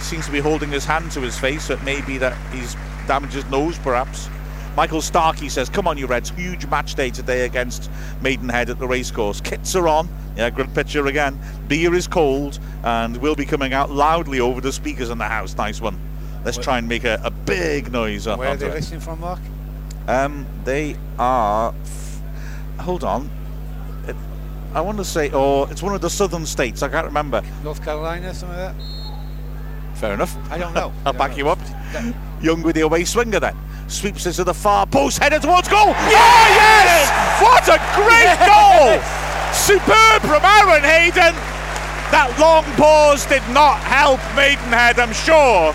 Seems 0.00 0.26
to 0.26 0.32
be 0.32 0.40
holding 0.40 0.70
his 0.70 0.84
hand 0.84 1.10
to 1.12 1.20
his 1.20 1.36
face. 1.38 1.64
So 1.64 1.74
it 1.74 1.82
may 1.82 2.00
be 2.02 2.18
that 2.18 2.36
he's 2.52 2.76
damaged 3.08 3.34
his 3.34 3.44
nose, 3.46 3.78
perhaps. 3.78 4.28
Michael 4.78 5.02
Starkey 5.02 5.48
says, 5.48 5.68
"Come 5.68 5.88
on, 5.88 5.98
you 5.98 6.06
Reds! 6.06 6.30
Huge 6.30 6.64
match 6.68 6.94
day 6.94 7.10
today 7.10 7.44
against 7.44 7.90
Maidenhead 8.20 8.70
at 8.70 8.78
the 8.78 8.86
racecourse. 8.86 9.40
Kits 9.40 9.74
are 9.74 9.88
on. 9.88 10.08
Yeah, 10.36 10.50
good 10.50 10.72
picture 10.72 11.04
again. 11.08 11.36
Beer 11.66 11.92
is 11.96 12.06
cold, 12.06 12.60
and 12.84 13.16
we'll 13.16 13.34
be 13.34 13.44
coming 13.44 13.72
out 13.72 13.90
loudly 13.90 14.38
over 14.38 14.60
the 14.60 14.72
speakers 14.72 15.10
in 15.10 15.18
the 15.18 15.24
house. 15.24 15.56
Nice 15.56 15.80
one. 15.80 15.98
Let's 16.44 16.58
try 16.58 16.78
and 16.78 16.88
make 16.88 17.02
a, 17.02 17.20
a 17.24 17.30
big 17.32 17.90
noise 17.90 18.28
up 18.28 18.38
Where 18.38 18.50
are 18.50 18.56
they 18.56 18.68
it. 18.68 18.74
listening 18.74 19.00
from, 19.00 19.18
Mark? 19.18 19.40
Um, 20.06 20.46
they 20.62 20.94
are. 21.18 21.74
F- 21.82 22.20
hold 22.78 23.02
on. 23.02 23.28
It, 24.06 24.14
I 24.74 24.80
want 24.80 24.98
to 24.98 25.04
say, 25.04 25.28
oh, 25.32 25.64
it's 25.64 25.82
one 25.82 25.96
of 25.96 26.02
the 26.02 26.10
southern 26.10 26.46
states. 26.46 26.84
I 26.84 26.88
can't 26.88 27.06
remember. 27.06 27.42
North 27.64 27.84
Carolina, 27.84 28.32
something 28.32 28.56
like 28.56 28.76
that? 28.76 29.96
Fair 29.96 30.14
enough. 30.14 30.36
I 30.52 30.58
don't 30.58 30.72
know. 30.72 30.92
I'll 31.04 31.12
back 31.12 31.32
know. 31.32 31.36
you 31.38 31.48
up. 31.48 31.58
Young 32.40 32.62
with 32.62 32.76
the 32.76 32.82
away 32.82 33.04
swinger 33.04 33.40
then. 33.40 33.56
Sweeps 33.88 34.26
it 34.26 34.34
to 34.34 34.44
the 34.44 34.54
far 34.54 34.86
post, 34.86 35.18
headed 35.18 35.40
towards 35.42 35.66
goal. 35.66 35.96
Oh, 35.96 36.46
yes! 36.52 37.08
What 37.40 37.64
a 37.72 37.80
great 37.96 38.36
goal! 38.44 39.00
Superb 39.56 40.20
from 40.28 40.44
Aaron 40.44 40.84
Hayden. 40.84 41.32
That 42.12 42.28
long 42.36 42.64
pause 42.76 43.24
did 43.24 43.42
not 43.48 43.80
help 43.80 44.20
Maidenhead, 44.36 45.00
I'm 45.00 45.12
sure. 45.12 45.72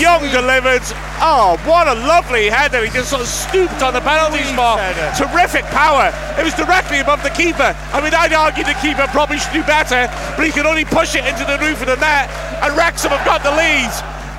Young 0.00 0.24
delivered. 0.32 0.82
Oh, 1.20 1.60
what 1.64 1.88
a 1.88 1.94
lovely 1.94 2.48
header. 2.48 2.84
He 2.84 2.90
just 2.90 3.08
sort 3.08 3.22
of 3.22 3.28
scooped 3.28 3.80
on 3.84 3.92
the 3.92 4.00
penalty 4.00 4.44
spot. 4.44 4.80
Terrific 5.16 5.64
power. 5.72 6.12
It 6.40 6.44
was 6.44 6.52
directly 6.52 7.00
above 7.00 7.22
the 7.22 7.30
keeper. 7.30 7.76
I 7.92 8.00
mean, 8.00 8.12
I'd 8.12 8.32
argue 8.32 8.64
the 8.64 8.76
keeper 8.80 9.06
probably 9.12 9.38
should 9.38 9.52
do 9.52 9.62
better, 9.64 10.08
but 10.36 10.44
he 10.44 10.52
could 10.52 10.66
only 10.66 10.84
push 10.84 11.16
it 11.16 11.24
into 11.24 11.44
the 11.44 11.56
roof 11.60 11.80
of 11.80 11.88
the 11.88 11.96
net, 11.96 12.28
and 12.64 12.76
Wrexham 12.76 13.12
have 13.12 13.24
got 13.24 13.44
the 13.44 13.52
lead. 13.52 13.92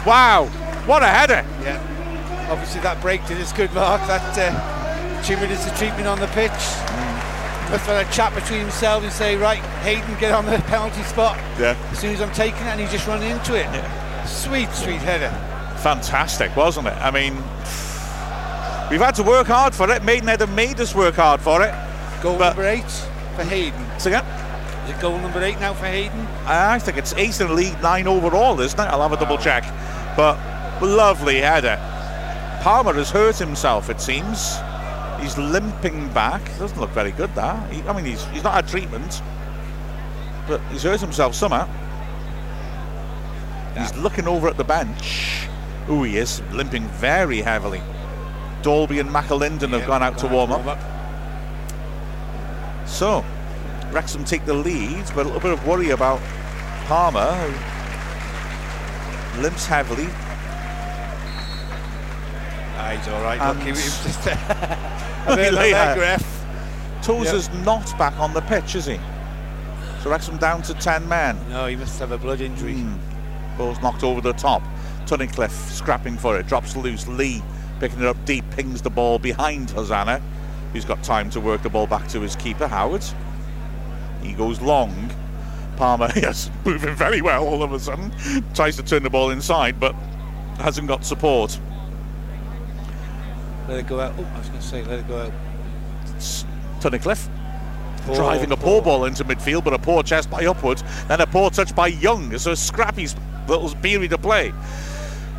Wow, 0.05 0.45
what 0.85 1.01
a 1.01 1.07
header. 1.07 1.45
Yeah. 1.61 1.96
Obviously, 2.49 2.81
that 2.81 3.01
break 3.01 3.25
did 3.27 3.37
us 3.41 3.51
good, 3.51 3.71
Mark. 3.73 4.01
That 4.07 4.23
uh, 4.37 5.23
two 5.23 5.35
minutes 5.37 5.67
of 5.67 5.75
treatment 5.77 6.07
on 6.07 6.19
the 6.19 6.27
pitch. 6.27 6.51
Must 7.69 7.85
have 7.85 7.97
had 7.97 8.07
a 8.07 8.11
chat 8.13 8.33
between 8.33 8.61
himself 8.61 9.03
and 9.03 9.11
say, 9.11 9.35
right, 9.35 9.59
Hayden, 9.83 10.17
get 10.21 10.31
on 10.31 10.45
the 10.45 10.57
penalty 10.67 11.03
spot. 11.03 11.35
Yeah. 11.59 11.75
As 11.91 11.99
soon 11.99 12.13
as 12.13 12.21
I'm 12.21 12.31
taking 12.31 12.61
it, 12.61 12.69
and 12.71 12.79
he 12.79 12.87
just 12.87 13.05
run 13.07 13.21
into 13.21 13.55
it. 13.55 13.67
Sweet, 14.25 14.69
sweet 14.71 15.01
header. 15.01 15.29
Fantastic, 15.81 16.55
wasn't 16.55 16.87
it? 16.87 16.95
I 17.01 17.11
mean, 17.11 17.35
we've 18.89 19.01
had 19.01 19.15
to 19.15 19.23
work 19.23 19.47
hard 19.47 19.75
for 19.75 19.91
it. 19.91 20.01
Maidenhead 20.03 20.39
have 20.39 20.53
made 20.53 20.79
us 20.79 20.95
work 20.95 21.15
hard 21.15 21.41
for 21.41 21.61
it. 21.61 21.73
Goal 22.23 22.39
number 22.39 22.63
eight 22.65 22.89
for 23.35 23.43
Hayden. 23.43 23.83
Again, 24.05 24.23
Is 24.85 24.95
it 24.95 25.01
goal 25.01 25.17
number 25.19 25.43
eight 25.43 25.59
now 25.59 25.73
for 25.73 25.85
Hayden? 25.87 26.25
I 26.45 26.79
think 26.79 26.97
it's 26.97 27.13
eight 27.15 27.39
in 27.41 27.47
the 27.47 27.53
league, 27.53 27.81
nine 27.81 28.07
overall, 28.07 28.57
isn't 28.61 28.79
it? 28.79 28.83
I'll 28.83 29.01
have 29.01 29.11
a 29.11 29.17
double 29.17 29.37
check. 29.37 29.63
But 30.15 30.39
lovely 30.81 31.39
header. 31.41 31.77
Palmer 32.61 32.93
has 32.93 33.11
hurt 33.11 33.37
himself, 33.37 33.89
it 33.89 34.01
seems. 34.01 34.57
He's 35.19 35.37
limping 35.37 36.09
back. 36.13 36.43
Doesn't 36.59 36.79
look 36.79 36.91
very 36.91 37.11
good, 37.11 37.33
that. 37.35 37.71
He, 37.71 37.81
I 37.83 37.93
mean, 37.93 38.05
he's, 38.05 38.25
he's 38.25 38.43
not 38.43 38.53
had 38.53 38.67
treatment, 38.67 39.21
but 40.47 40.61
he's 40.71 40.83
hurt 40.83 40.99
himself 41.01 41.33
somehow. 41.35 41.67
He's 43.77 43.95
looking 43.97 44.27
over 44.27 44.47
at 44.47 44.57
the 44.57 44.63
bench. 44.63 45.47
Oh, 45.87 46.03
he 46.03 46.17
is 46.17 46.41
limping 46.51 46.83
very 46.87 47.41
heavily. 47.41 47.81
Dolby 48.61 48.99
and 48.99 49.09
McAlinden 49.09 49.69
have 49.69 49.87
gone 49.87 50.03
out 50.03 50.17
to 50.19 50.27
warm 50.27 50.51
up. 50.51 50.79
So, 52.87 53.23
Wrexham 53.91 54.25
take 54.25 54.45
the 54.45 54.53
lead, 54.53 55.05
but 55.15 55.25
a 55.25 55.29
little 55.29 55.39
bit 55.39 55.51
of 55.51 55.65
worry 55.67 55.91
about 55.91 56.19
Palmer, 56.85 57.31
who 59.31 59.41
limps 59.41 59.65
heavily. 59.65 60.07
He's 62.95 63.07
all 63.07 63.21
right. 63.21 63.55
He 63.63 63.71
was 63.71 64.03
just 64.03 64.19
a 64.27 65.35
bit 65.35 65.37
of 65.37 65.37
a 65.37 65.43
he 65.45 65.51
lay 65.51 65.73
leg 65.73 65.97
there. 65.97 65.99
ref. 65.99 66.45
Tozer's 67.01 67.49
not 67.65 67.97
back 67.97 68.17
on 68.19 68.33
the 68.33 68.41
pitch, 68.41 68.75
is 68.75 68.85
he? 68.85 68.99
So 70.01 70.09
Wrexham 70.09 70.37
down 70.37 70.61
to 70.63 70.73
10 70.73 71.07
men. 71.07 71.37
No, 71.49 71.67
he 71.67 71.75
must 71.75 71.99
have 71.99 72.11
a 72.11 72.17
blood 72.17 72.41
injury. 72.41 72.75
Hmm. 72.75 73.57
Ball's 73.57 73.81
knocked 73.81 74.03
over 74.03 74.21
the 74.21 74.33
top. 74.33 74.61
Tunnicliffe 75.05 75.71
scrapping 75.71 76.17
for 76.17 76.37
it, 76.37 76.47
drops 76.47 76.75
loose. 76.75 77.07
Lee 77.07 77.41
picking 77.79 77.99
it 77.99 78.05
up 78.05 78.25
deep, 78.25 78.49
pings 78.51 78.81
the 78.81 78.89
ball 78.89 79.19
behind 79.19 79.69
Hosannah, 79.69 80.19
who's 80.73 80.85
got 80.85 81.03
time 81.03 81.29
to 81.31 81.39
work 81.39 81.61
the 81.63 81.69
ball 81.69 81.87
back 81.87 82.07
to 82.09 82.21
his 82.21 82.35
keeper, 82.35 82.67
Howard. 82.67 83.03
He 84.21 84.33
goes 84.33 84.61
long. 84.61 85.11
Palmer, 85.75 86.09
yes, 86.15 86.49
moving 86.65 86.95
very 86.95 87.21
well 87.21 87.47
all 87.47 87.61
of 87.63 87.71
a 87.71 87.79
sudden. 87.79 88.11
Tries 88.53 88.75
to 88.77 88.83
turn 88.83 89.03
the 89.03 89.09
ball 89.09 89.29
inside, 89.29 89.79
but 89.79 89.93
hasn't 90.57 90.87
got 90.87 91.05
support. 91.05 91.59
Let 93.67 93.79
it 93.79 93.87
go 93.87 93.99
out. 93.99 94.13
Oh, 94.17 94.23
I 94.33 94.39
was 94.39 94.49
going 94.49 94.61
to 94.61 94.65
say, 94.67 94.83
let 94.83 94.99
it 94.99 95.07
go 95.07 95.19
out. 95.19 95.33
It's 96.15 96.45
Tunnicliffe 96.79 97.29
Poor, 98.07 98.15
driving 98.15 98.51
a 98.51 98.57
poor 98.57 98.81
ball 98.81 99.05
into 99.05 99.25
midfield, 99.25 99.65
but 99.65 99.73
a 99.73 99.79
poor 99.79 100.01
chest 100.01 100.29
by 100.29 100.45
Upward, 100.45 100.81
then 101.09 101.19
a 101.19 101.27
poor 101.27 101.49
touch 101.49 101.75
by 101.75 101.87
Young. 101.87 102.37
So 102.37 102.55
scrappy 102.55 103.07
little 103.47 103.73
beery 103.75 104.07
to 104.07 104.17
play. 104.17 104.53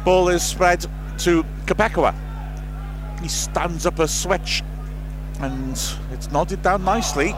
Ball 0.04 0.28
is 0.28 0.42
spread 0.44 0.82
to 1.18 1.44
Kpekawa. 1.66 2.14
He 3.22 3.28
stands 3.28 3.86
up 3.86 3.98
a 3.98 4.06
switch, 4.06 4.62
and 5.40 5.72
it's 6.12 6.30
nodded 6.30 6.62
down 6.62 6.84
nicely. 6.84 7.32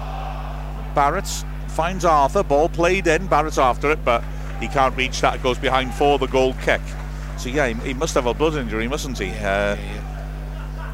Barratt 0.94 1.44
finds 1.70 2.04
Arthur. 2.04 2.42
Ball 2.42 2.68
played 2.68 3.06
in. 3.06 3.28
Barratt's 3.28 3.58
after 3.58 3.90
it, 3.92 4.04
but 4.04 4.24
he 4.58 4.66
can't 4.66 4.96
reach 4.96 5.20
that. 5.20 5.36
It 5.36 5.42
goes 5.42 5.58
behind 5.58 5.94
for 5.94 6.18
the 6.18 6.26
goal 6.26 6.54
kick. 6.62 6.80
So 7.38 7.48
yeah, 7.48 7.68
he, 7.68 7.74
he 7.88 7.94
must 7.94 8.14
have 8.14 8.26
a 8.26 8.34
blood 8.34 8.56
injury, 8.56 8.88
mustn't 8.88 9.18
he? 9.18 9.30
Uh, 9.30 9.32
Yeah, 9.32 9.74
yeah. 9.76 9.99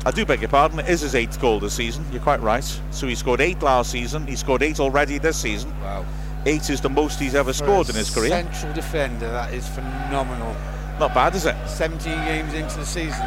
I 0.07 0.13
do 0.13 0.25
beg 0.25 0.41
your 0.41 0.49
pardon. 0.49 0.79
It 0.79 0.89
is 0.89 1.01
his 1.01 1.17
eighth 1.17 1.41
goal 1.41 1.59
this 1.59 1.75
season. 1.75 2.05
You're 2.13 2.23
quite 2.23 2.41
right. 2.41 2.63
So 2.93 3.09
he 3.09 3.17
scored 3.17 3.41
eight 3.41 3.61
last 3.61 3.91
season. 3.91 4.25
He 4.29 4.37
scored 4.37 4.63
eight 4.63 4.79
already 4.79 5.19
this 5.19 5.37
season. 5.37 5.73
Wow. 5.81 6.07
Eight 6.47 6.71
is 6.71 6.81
the 6.81 6.89
most 6.89 7.19
he's 7.19 7.35
ever 7.35 7.53
scored 7.53 7.89
in 7.89 7.97
his 7.97 8.09
career. 8.15 8.29
Central 8.29 8.73
defender, 8.73 9.29
that 9.29 9.53
is 9.53 9.67
phenomenal. 9.67 10.55
Not 11.01 11.13
bad, 11.13 11.35
is 11.35 11.45
it? 11.45 11.57
17 11.67 12.25
games 12.25 12.55
into 12.55 12.77
the 12.77 12.87
season. 12.87 13.27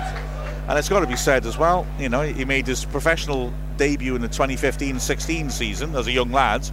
And 0.69 0.79
it's 0.79 0.87
got 0.87 1.01
to 1.01 1.05
be 1.07 1.17
said 1.17 1.45
as 1.45 1.57
well. 1.57 1.85
You 1.99 2.07
know, 2.07 2.21
he 2.21 2.45
made 2.45 2.65
his 2.65 2.85
professional 2.85 3.53
debut 3.75 4.15
in 4.15 4.21
the 4.21 4.29
2015-16 4.29 5.51
season 5.51 5.93
as 5.97 6.07
a 6.07 6.11
young 6.13 6.31
lad 6.31 6.65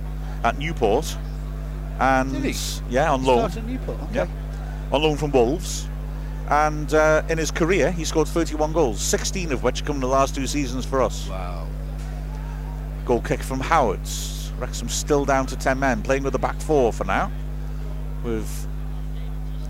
at 0.45 0.57
Newport, 0.57 1.17
and 1.99 2.33
Did 2.33 2.45
he? 2.45 2.55
yeah, 2.91 3.13
on 3.13 3.25
loan. 3.25 3.51
Started 3.51 3.59
at 3.59 3.67
Newport. 3.67 4.03
Okay. 4.05 4.15
Yeah, 4.15 4.29
on 4.93 5.03
loan 5.03 5.17
from 5.17 5.33
Wolves. 5.33 5.89
And 6.49 6.95
uh, 6.95 7.23
in 7.29 7.39
his 7.39 7.51
career, 7.51 7.91
he 7.91 8.05
scored 8.05 8.29
31 8.29 8.73
goals, 8.73 9.01
16 9.01 9.53
of 9.53 9.63
which 9.63 9.85
come 9.85 9.97
in 9.97 10.01
the 10.01 10.09
last 10.09 10.35
two 10.35 10.47
seasons 10.47 10.85
for 10.85 11.03
us. 11.03 11.29
Wow. 11.29 11.67
Goal 13.05 13.21
kick 13.21 13.43
from 13.43 13.61
Howards. 13.61 14.53
Wrexham 14.59 14.89
still 14.89 15.25
down 15.25 15.47
to 15.47 15.57
10 15.57 15.79
men, 15.79 16.03
playing 16.03 16.23
with 16.23 16.33
the 16.33 16.39
back 16.39 16.61
four 16.61 16.93
for 16.93 17.05
now, 17.05 17.31
with 18.25 18.69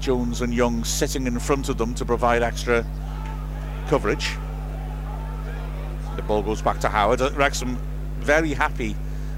Jones 0.01 0.43
and 0.43 0.55
Young 0.55 0.85
sitting 0.85 1.27
in 1.27 1.39
front 1.39 1.68
of 1.68 1.79
them 1.79 1.95
to 1.95 2.05
provide 2.05 2.43
extra 2.43 2.85
coverage. 3.89 4.37
The 6.16 6.22
ball 6.22 6.43
goes 6.43 6.62
back 6.62 6.79
to 6.81 6.89
Howard. 6.89 7.20
Uh, 7.20 7.31
Wrexham 7.35 7.79
very 8.18 8.53
happy 8.53 8.95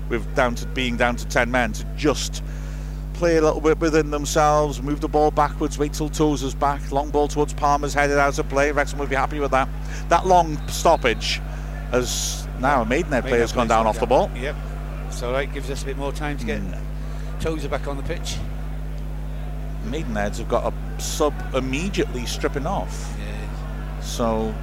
with 0.09 0.35
down 0.35 0.55
to 0.57 0.67
being 0.67 0.97
down 0.97 1.17
to 1.17 1.27
10 1.27 1.51
men 1.51 1.73
to 1.73 1.85
just 1.97 2.43
play 3.19 3.37
a 3.37 3.43
little 3.43 3.61
bit 3.61 3.79
within 3.79 4.11
themselves, 4.11 4.81
move 4.81 5.01
the 5.01 5.09
ball 5.09 5.31
backwards, 5.31 5.77
wait 5.77 5.93
till 5.93 6.09
Tozer's 6.09 6.55
back, 6.55 6.93
long 6.93 7.11
ball 7.11 7.27
towards 7.29 7.53
Palmer's 7.53 7.93
headed 7.93 8.17
out 8.17 8.39
of 8.39 8.49
play. 8.49 8.71
Wrexham 8.71 8.99
would 9.01 9.11
be 9.11 9.17
happy 9.17 9.41
with 9.41 9.51
that. 9.51 9.69
That 10.09 10.27
long 10.27 10.57
stoppage 10.69 11.41
has 11.91 12.47
now 12.61 12.83
a 12.83 12.87
Maidenhead 12.87 13.25
player's 13.25 13.53
gone 13.53 13.67
down 13.69 13.87
off 13.87 13.99
the 13.99 14.07
ball. 14.07 14.31
Yep. 14.37 14.55
All 15.23 15.33
right. 15.33 15.53
Gives 15.53 15.69
us 15.71 15.83
a 15.83 15.87
bit 15.87 15.97
more 15.97 16.13
time 16.13 16.39
to 16.39 16.47
get 16.47 16.61
Mm. 16.61 16.79
Tozer 17.41 17.69
back 17.69 17.87
on 17.89 17.97
the 17.97 18.03
pitch. 18.03 18.37
Maidenheads 19.85 20.39
have 20.39 20.49
got 20.49 20.73
a 20.73 21.01
sub 21.01 21.35
immediately 21.55 22.27
stripping 22.27 22.67
off. 22.67 23.15
So 24.01 24.55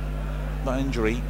that 0.65 0.79
injury 0.79 1.21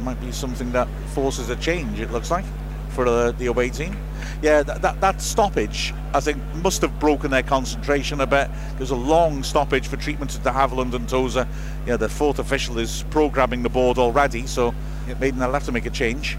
might 0.00 0.20
be 0.20 0.32
something 0.32 0.72
that 0.72 0.88
forces 1.14 1.50
a 1.50 1.56
change, 1.56 2.00
it 2.00 2.10
looks 2.10 2.30
like, 2.30 2.44
for 2.90 3.04
the, 3.04 3.34
the 3.38 3.46
away 3.46 3.70
team. 3.70 3.96
Yeah, 4.42 4.64
that, 4.64 4.82
that, 4.82 5.00
that 5.00 5.22
stoppage, 5.22 5.94
I 6.12 6.20
think, 6.20 6.42
must 6.56 6.82
have 6.82 6.98
broken 6.98 7.30
their 7.30 7.44
concentration 7.44 8.20
a 8.20 8.26
bit. 8.26 8.50
There's 8.76 8.90
a 8.90 8.96
long 8.96 9.44
stoppage 9.44 9.86
for 9.86 9.96
treatment 9.96 10.32
to 10.32 10.38
Havilland 10.50 10.94
and 10.94 11.08
Tozer. 11.08 11.46
Yeah, 11.86 11.96
the 11.96 12.08
fourth 12.08 12.40
official 12.40 12.78
is 12.78 13.04
programming 13.10 13.62
the 13.62 13.68
board 13.68 13.98
already, 13.98 14.46
so 14.46 14.74
Yep. 15.08 15.20
Maiden 15.20 15.40
will 15.40 15.52
have 15.52 15.64
to 15.64 15.72
make 15.72 15.86
a 15.86 15.90
change. 15.90 16.38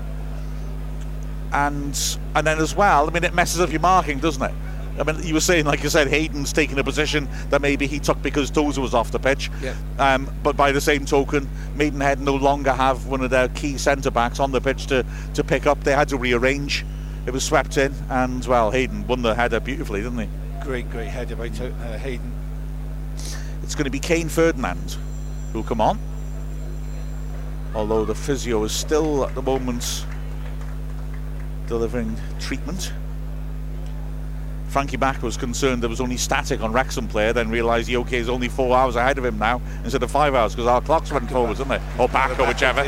And 1.51 1.99
and 2.36 2.47
then 2.47 2.60
as 2.60 2.76
well, 2.76 3.08
I 3.08 3.12
mean, 3.12 3.24
it 3.24 3.34
messes 3.34 3.60
up 3.60 3.72
your 3.72 3.82
marking, 3.82 4.20
doesn't 4.20 4.41
it? 4.41 4.54
I 4.99 5.04
mean, 5.04 5.24
you 5.24 5.34
were 5.34 5.39
saying, 5.39 5.66
like 5.66 5.82
you 5.82 5.89
said, 5.89 6.08
Hayden's 6.08 6.54
taking 6.54 6.78
a 6.78 6.84
position 6.84 7.28
that 7.49 7.62
maybe 7.62 7.88
he 7.88 7.99
took 7.99 8.22
because 8.22 8.51
Tozer 8.51 8.80
was 8.80 8.93
off 8.93 9.12
the 9.12 9.20
pitch. 9.20 9.49
Yeah. 9.62 9.76
Um, 9.97 10.32
but 10.43 10.56
by 10.56 10.72
the 10.72 10.82
same 10.82 11.06
token, 11.06 11.49
Maidenhead 11.76 12.20
no 12.20 12.36
longer 12.36 12.72
have 12.72 13.08
one 13.08 13.22
of 13.22 13.32
their 13.32 13.47
key 13.49 13.78
centre 13.78 14.12
backs 14.12 14.39
on 14.39 14.51
the 14.51 14.62
pitch 14.62 14.86
to, 14.88 15.04
to 15.34 15.43
pick 15.43 15.66
up. 15.66 15.84
They 15.84 15.93
had 15.93 16.10
to 16.10 16.18
rearrange. 16.18 16.86
It 17.26 17.32
was 17.32 17.43
swept 17.43 17.78
in, 17.78 17.93
and 18.09 18.45
well, 18.45 18.71
Hayden 18.71 19.07
won 19.07 19.21
the 19.21 19.34
header 19.34 19.59
beautifully, 19.59 20.01
didn't 20.01 20.19
he? 20.19 20.28
Great, 20.61 20.89
great 20.89 21.07
header 21.07 21.36
by 21.36 21.49
to- 21.49 21.74
uh, 21.74 21.97
Hayden. 21.97 22.32
It's 23.63 23.76
going 23.76 23.86
to 23.86 23.91
be 23.91 23.99
Kane 23.99 24.28
Ferdinand 24.30 24.97
who'll 25.53 25.63
come 25.63 25.80
on. 25.80 25.99
Although 27.76 28.05
the 28.05 28.15
physio 28.15 28.63
is 28.63 28.71
still 28.71 29.26
at 29.26 29.34
the 29.36 29.41
moment 29.41 30.05
delivering 31.67 32.17
treatment. 32.39 32.91
Frankie 34.67 34.97
Mack 34.97 35.21
was 35.21 35.38
concerned 35.38 35.84
there 35.84 35.89
was 35.89 36.01
only 36.01 36.17
static 36.17 36.61
on 36.61 36.71
Wrexham 36.74 37.07
player, 37.07 37.32
then 37.32 37.49
realised 37.49 37.88
the 37.88 37.95
OK 37.95 38.17
is 38.17 38.28
only 38.28 38.49
four 38.49 38.76
hours 38.76 38.95
ahead 38.95 39.19
of 39.19 39.26
him 39.26 39.38
now 39.38 39.61
instead 39.84 40.01
of 40.01 40.09
five 40.09 40.34
hours 40.34 40.53
because 40.55 40.67
our 40.67 40.82
clocks 40.82 41.11
went 41.11 41.30
forwards, 41.30 41.59
didn't 41.59 41.69
they? 41.80 42.01
Or 42.03 42.09
back, 42.09 42.39
or 42.39 42.47
whichever. 42.47 42.82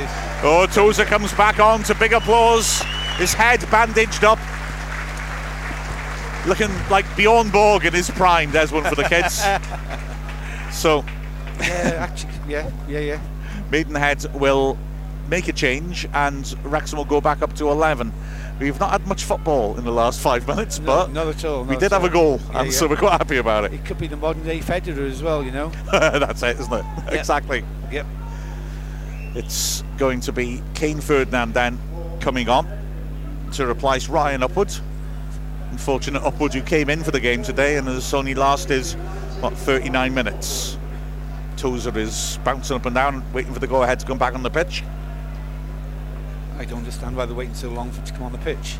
Oh, 0.43 0.65
Tozer 0.65 1.05
comes 1.05 1.31
back 1.33 1.59
on 1.59 1.83
to 1.83 1.93
big 1.95 2.13
applause. 2.13 2.81
His 3.17 3.33
head 3.33 3.65
bandaged 3.71 4.23
up. 4.23 4.39
Looking 6.45 6.69
like 6.89 7.05
Bjorn 7.15 7.49
Borg 7.49 7.85
in 7.85 7.93
his 7.93 8.09
prime. 8.11 8.51
There's 8.51 8.71
one 8.71 8.83
for 8.83 8.95
the 8.95 9.03
kids. 9.03 9.35
so. 10.77 11.03
Yeah, 11.59 12.07
actually, 12.09 12.33
yeah, 12.47 12.69
yeah, 12.87 12.99
yeah. 12.99 13.21
Maidenhead 13.71 14.25
will 14.35 14.77
make 15.29 15.47
a 15.47 15.53
change 15.53 16.07
and 16.13 16.55
Wrexham 16.63 16.97
will 16.97 17.05
go 17.05 17.21
back 17.21 17.41
up 17.41 17.53
to 17.53 17.69
11. 17.69 18.11
We've 18.59 18.79
not 18.79 18.91
had 18.91 19.07
much 19.07 19.23
football 19.23 19.77
in 19.77 19.85
the 19.85 19.91
last 19.91 20.19
five 20.19 20.47
minutes, 20.47 20.79
No, 20.79 20.85
but 20.85 21.11
not 21.13 21.27
at 21.27 21.43
all. 21.45 21.63
we 21.63 21.77
did 21.77 21.91
have 21.91 22.03
a 22.03 22.09
goal, 22.09 22.39
Yeah, 22.51 22.59
and 22.59 22.67
yeah. 22.67 22.77
so 22.77 22.87
we're 22.87 22.95
quite 22.97 23.13
happy 23.13 23.37
about 23.37 23.63
it. 23.65 23.73
It 23.73 23.85
could 23.85 23.97
be 23.97 24.07
the 24.07 24.17
modern 24.17 24.43
day 24.43 24.59
Federer 24.59 25.09
as 25.09 25.23
well, 25.23 25.43
you 25.43 25.51
know. 25.51 25.69
That's 25.91 26.43
it, 26.43 26.59
isn't 26.59 26.71
it? 26.73 26.85
Exactly. 27.09 27.63
Yep. 27.91 28.05
It's 29.35 29.83
going 29.97 30.19
to 30.21 30.31
be 30.31 30.61
Kane 30.73 31.01
Ferdinand 31.01 31.53
then 31.53 31.79
coming 32.19 32.49
on 32.49 32.67
to 33.55 33.69
replace 33.69 34.09
Ryan 34.09 34.43
Upward. 34.43 34.73
Unfortunate 35.71 36.23
Upward 36.23 36.53
who 36.53 36.61
came 36.61 36.89
in 36.89 37.03
for 37.03 37.11
the 37.11 37.19
game 37.19 37.41
today 37.43 37.77
and 37.77 37.87
has 37.87 38.13
only 38.13 38.35
lasted, 38.35 38.85
what, 39.41 39.53
39 39.53 40.13
minutes. 40.13 40.77
Tozer 41.57 41.97
is 41.97 42.37
bouncing 42.43 42.75
up 42.75 42.85
and 42.85 42.93
down, 42.95 43.23
waiting 43.33 43.53
for 43.53 43.59
the 43.59 43.67
go 43.67 43.83
ahead 43.83 43.99
to 43.99 44.05
come 44.05 44.17
back 44.17 44.33
on 44.35 44.43
the 44.43 44.49
pitch. 44.49 44.83
I 46.57 46.65
don't 46.65 46.79
understand 46.79 47.15
why 47.15 47.25
they're 47.25 47.35
waiting 47.35 47.53
so 47.55 47.69
long 47.69 47.91
for 47.91 48.01
it 48.01 48.05
to 48.07 48.13
come 48.13 48.23
on 48.23 48.31
the 48.31 48.37
pitch. 48.39 48.77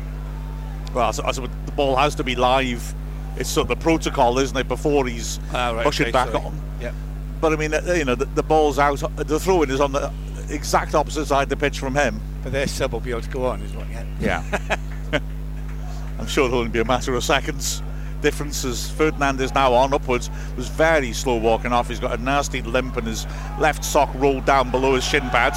Well, 0.94 1.12
so, 1.12 1.30
so 1.32 1.42
the 1.46 1.72
ball 1.72 1.96
has 1.96 2.14
to 2.16 2.24
be 2.24 2.34
live. 2.36 2.94
It's 3.36 3.50
sort 3.50 3.70
of 3.70 3.78
the 3.78 3.82
protocol, 3.82 4.38
isn't 4.38 4.56
it, 4.56 4.68
before 4.68 5.06
he's 5.06 5.38
Ah, 5.52 5.72
right, 5.72 5.86
ushered 5.86 6.06
okay, 6.06 6.12
back 6.12 6.30
sorry. 6.30 6.44
on. 6.44 6.60
Yep. 6.80 6.94
But 7.40 7.52
I 7.52 7.56
mean, 7.56 7.74
uh, 7.74 7.82
you 7.96 8.04
know, 8.06 8.14
the, 8.14 8.24
the 8.26 8.42
ball's 8.42 8.78
out. 8.78 9.02
The 9.16 9.38
throw 9.38 9.62
in 9.62 9.70
is 9.70 9.80
on 9.80 9.92
the 9.92 10.10
exact 10.48 10.94
opposite 10.94 11.26
side 11.26 11.44
of 11.44 11.48
the 11.50 11.56
pitch 11.56 11.78
from 11.78 11.94
him. 11.94 12.20
But 12.46 12.52
their 12.52 12.68
sub 12.68 12.92
will 12.92 13.00
be 13.00 13.10
able 13.10 13.22
to 13.22 13.30
go 13.30 13.46
on, 13.46 13.60
is 13.60 13.72
what. 13.72 13.90
Yeah. 13.90 14.04
Yeah. 14.20 14.78
I'm 16.20 16.28
sure 16.28 16.46
it'll 16.46 16.60
only 16.60 16.70
be 16.70 16.78
a 16.78 16.84
matter 16.84 17.12
of 17.12 17.24
seconds. 17.24 17.82
Difference 18.22 18.64
as 18.64 18.88
Ferdinand 18.92 19.40
is 19.40 19.52
now 19.52 19.74
on 19.74 19.92
upwards. 19.92 20.30
Was 20.56 20.68
very 20.68 21.12
slow 21.12 21.38
walking 21.38 21.72
off. 21.72 21.88
He's 21.88 21.98
got 21.98 22.16
a 22.16 22.22
nasty 22.22 22.62
limp 22.62 22.98
and 22.98 23.08
his 23.08 23.26
left 23.58 23.84
sock 23.84 24.14
rolled 24.14 24.44
down 24.44 24.70
below 24.70 24.94
his 24.94 25.02
shin 25.02 25.28
pad. 25.30 25.56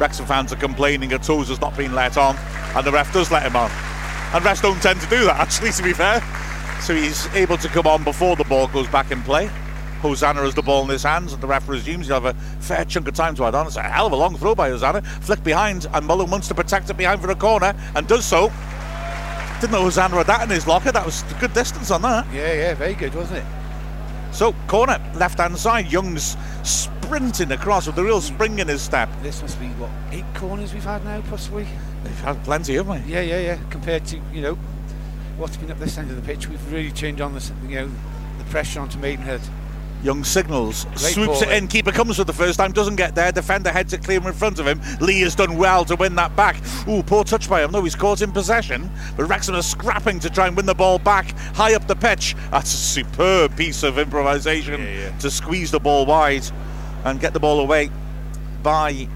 Wrexham 0.00 0.26
fans 0.26 0.52
are 0.52 0.56
complaining 0.56 1.10
that 1.10 1.24
has 1.24 1.60
not 1.60 1.76
been 1.76 1.94
let 1.94 2.16
on, 2.16 2.36
and 2.74 2.84
the 2.84 2.90
ref 2.90 3.12
does 3.12 3.30
let 3.30 3.44
him 3.44 3.54
on. 3.54 3.70
And 4.34 4.44
refs 4.44 4.62
don't 4.62 4.82
tend 4.82 5.00
to 5.02 5.06
do 5.06 5.24
that, 5.26 5.38
actually, 5.38 5.70
to 5.70 5.84
be 5.84 5.92
fair. 5.92 6.20
So 6.80 6.96
he's 6.96 7.32
able 7.32 7.58
to 7.58 7.68
come 7.68 7.86
on 7.86 8.02
before 8.02 8.34
the 8.34 8.42
ball 8.42 8.66
goes 8.66 8.88
back 8.88 9.12
in 9.12 9.22
play. 9.22 9.48
Hosannah 10.00 10.42
has 10.42 10.54
the 10.54 10.62
ball 10.62 10.82
in 10.84 10.88
his 10.88 11.02
hands, 11.02 11.32
and 11.32 11.42
the 11.42 11.46
ref 11.46 11.68
resumes. 11.68 12.06
He'll 12.06 12.20
have 12.20 12.36
a 12.36 12.38
fair 12.60 12.84
chunk 12.84 13.08
of 13.08 13.14
time 13.14 13.34
to 13.36 13.44
add 13.44 13.54
on. 13.54 13.66
It's 13.66 13.76
a 13.76 13.82
hell 13.82 14.06
of 14.06 14.12
a 14.12 14.16
long 14.16 14.36
throw 14.36 14.54
by 14.54 14.70
Hosannah. 14.70 15.02
Flick 15.02 15.44
behind, 15.44 15.86
and 15.92 16.06
Mullin 16.06 16.30
wants 16.30 16.48
to 16.48 16.54
protect 16.54 16.90
it 16.90 16.96
behind 16.96 17.20
for 17.20 17.30
a 17.30 17.34
corner, 17.34 17.74
and 17.94 18.06
does 18.06 18.24
so. 18.24 18.50
Didn't 19.60 19.72
know 19.72 19.82
Hosannah 19.82 20.16
had 20.16 20.26
that 20.26 20.42
in 20.42 20.48
his 20.48 20.66
locker. 20.66 20.90
That 20.90 21.04
was 21.04 21.22
a 21.30 21.34
good 21.34 21.52
distance 21.52 21.90
on 21.90 22.00
that. 22.02 22.26
Yeah, 22.32 22.52
yeah, 22.52 22.74
very 22.74 22.94
good, 22.94 23.14
wasn't 23.14 23.40
it? 23.40 23.44
So, 24.32 24.54
corner, 24.68 24.98
left 25.16 25.38
hand 25.38 25.58
side. 25.58 25.92
Young's 25.92 26.36
sprinting 26.62 27.52
across 27.52 27.86
with 27.86 27.98
a 27.98 28.04
real 28.04 28.20
spring 28.20 28.58
in 28.58 28.68
his 28.68 28.80
step. 28.80 29.10
This 29.22 29.42
must 29.42 29.60
be 29.60 29.66
what 29.70 29.90
eight 30.12 30.24
corners 30.34 30.72
we've 30.72 30.84
had 30.84 31.04
now, 31.04 31.20
possibly. 31.22 31.66
They've 32.04 32.20
had 32.20 32.42
plenty, 32.44 32.74
haven't 32.74 33.06
they? 33.06 33.12
Yeah, 33.12 33.20
yeah, 33.20 33.40
yeah. 33.40 33.58
Compared 33.68 34.06
to 34.06 34.20
you 34.32 34.40
know 34.40 34.54
what's 35.36 35.56
been 35.56 35.70
up 35.70 35.78
this 35.78 35.98
end 35.98 36.10
of 36.10 36.16
the 36.16 36.22
pitch, 36.22 36.48
we've 36.48 36.72
really 36.72 36.90
turned 36.90 37.20
on 37.20 37.34
the 37.34 37.52
you 37.66 37.74
know 37.74 37.90
the 38.38 38.44
pressure 38.44 38.80
onto 38.80 38.98
Maidenhead. 38.98 39.40
Young 40.02 40.24
signals, 40.24 40.86
swoops 40.96 41.40
ball, 41.40 41.42
it 41.42 41.50
in, 41.50 41.68
keeper 41.68 41.92
comes 41.92 42.16
for 42.16 42.24
the 42.24 42.32
first 42.32 42.58
time, 42.58 42.72
doesn't 42.72 42.96
get 42.96 43.14
there, 43.14 43.30
defender 43.32 43.70
heads 43.70 43.92
it 43.92 44.02
clear 44.02 44.26
in 44.26 44.32
front 44.32 44.58
of 44.58 44.66
him. 44.66 44.80
Lee 45.00 45.20
has 45.20 45.34
done 45.34 45.58
well 45.58 45.84
to 45.84 45.94
win 45.94 46.14
that 46.14 46.34
back. 46.36 46.56
Ooh, 46.88 47.02
poor 47.02 47.22
touch 47.22 47.50
by 47.50 47.62
him, 47.62 47.70
though 47.70 47.82
he's 47.82 47.94
caught 47.94 48.22
in 48.22 48.32
possession. 48.32 48.90
But 49.16 49.26
Wrexham 49.26 49.54
are 49.56 49.62
scrapping 49.62 50.18
to 50.20 50.30
try 50.30 50.46
and 50.46 50.56
win 50.56 50.64
the 50.64 50.74
ball 50.74 50.98
back 50.98 51.36
high 51.54 51.74
up 51.74 51.86
the 51.86 51.96
pitch. 51.96 52.34
That's 52.50 52.72
a 52.72 52.76
superb 52.76 53.56
piece 53.56 53.82
of 53.82 53.98
improvisation 53.98 54.80
Yeah, 54.80 54.88
yeah. 55.10 55.18
to 55.18 55.30
squeeze 55.30 55.70
the 55.70 55.80
ball 55.80 56.06
wide 56.06 56.44
and 57.04 57.20
get 57.20 57.34
the 57.34 57.40
ball 57.40 57.60
away 57.60 57.90
by 58.62 59.06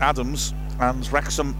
Adams. 0.00 0.54
And 0.80 1.10
Wrexham 1.12 1.56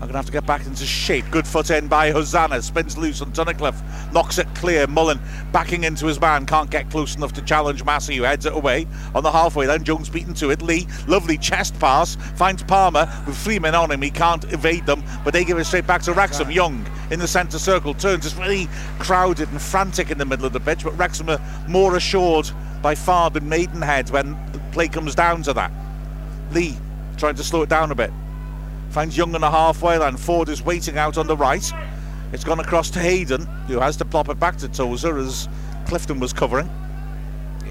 are 0.00 0.06
going 0.06 0.12
to 0.12 0.18
have 0.18 0.26
to 0.26 0.32
get 0.32 0.46
back 0.46 0.64
into 0.64 0.86
shape. 0.86 1.26
Good 1.30 1.46
foot 1.46 1.68
in 1.68 1.86
by 1.86 2.10
Hosannah. 2.10 2.62
Spins 2.62 2.96
loose 2.96 3.20
on 3.20 3.32
Tunnicliffe. 3.32 4.12
Knocks 4.14 4.38
it 4.38 4.46
clear. 4.54 4.86
Mullin 4.86 5.20
backing 5.52 5.84
into 5.84 6.06
his 6.06 6.18
man. 6.18 6.46
Can't 6.46 6.70
get 6.70 6.90
close 6.90 7.16
enough 7.16 7.34
to 7.34 7.42
challenge 7.42 7.84
Massey, 7.84 8.16
who 8.16 8.22
heads 8.22 8.46
it 8.46 8.54
away 8.54 8.86
on 9.14 9.22
the 9.22 9.30
halfway 9.30 9.66
line. 9.66 9.84
Jones 9.84 10.08
beaten 10.08 10.32
to 10.34 10.48
it. 10.50 10.62
Lee, 10.62 10.86
lovely 11.06 11.36
chest 11.36 11.78
pass. 11.78 12.16
Finds 12.34 12.62
Palmer 12.62 13.06
with 13.26 13.36
three 13.36 13.58
men 13.58 13.74
on 13.74 13.90
him. 13.90 14.00
He 14.00 14.10
can't 14.10 14.50
evade 14.52 14.86
them, 14.86 15.04
but 15.22 15.34
they 15.34 15.44
give 15.44 15.58
it 15.58 15.64
straight 15.64 15.86
back 15.86 16.00
to 16.02 16.14
Wrexham. 16.14 16.50
Young 16.50 16.86
in 17.10 17.18
the 17.18 17.28
centre 17.28 17.58
circle 17.58 17.92
turns. 17.92 18.24
It's 18.24 18.36
really 18.36 18.68
crowded 18.98 19.50
and 19.50 19.60
frantic 19.60 20.10
in 20.10 20.16
the 20.16 20.24
middle 20.24 20.46
of 20.46 20.54
the 20.54 20.60
pitch, 20.60 20.82
but 20.82 20.96
Wrexham 20.96 21.28
are 21.28 21.40
more 21.68 21.96
assured 21.96 22.50
by 22.80 22.94
far 22.94 23.28
than 23.28 23.46
Maidenhead 23.50 24.08
when 24.08 24.30
the 24.52 24.60
play 24.72 24.88
comes 24.88 25.14
down 25.14 25.42
to 25.42 25.52
that. 25.52 25.70
Lee 26.52 26.76
trying 27.18 27.34
to 27.34 27.44
slow 27.44 27.60
it 27.62 27.68
down 27.68 27.90
a 27.90 27.94
bit. 27.94 28.10
Finds 28.90 29.16
Young 29.16 29.34
on 29.34 29.40
the 29.40 29.50
halfway 29.50 29.98
line. 29.98 30.16
Forde 30.16 30.48
is 30.48 30.62
waiting 30.62 30.98
out 30.98 31.16
on 31.16 31.26
the 31.26 31.36
right. 31.36 31.70
It's 32.32 32.44
gone 32.44 32.60
across 32.60 32.90
to 32.90 32.98
Hayden, 33.00 33.46
who 33.66 33.78
has 33.80 33.96
to 33.98 34.04
plop 34.04 34.28
it 34.28 34.38
back 34.38 34.56
to 34.58 34.68
Tozer 34.68 35.16
as 35.18 35.48
Clifton 35.86 36.18
was 36.20 36.32
covering. 36.32 36.68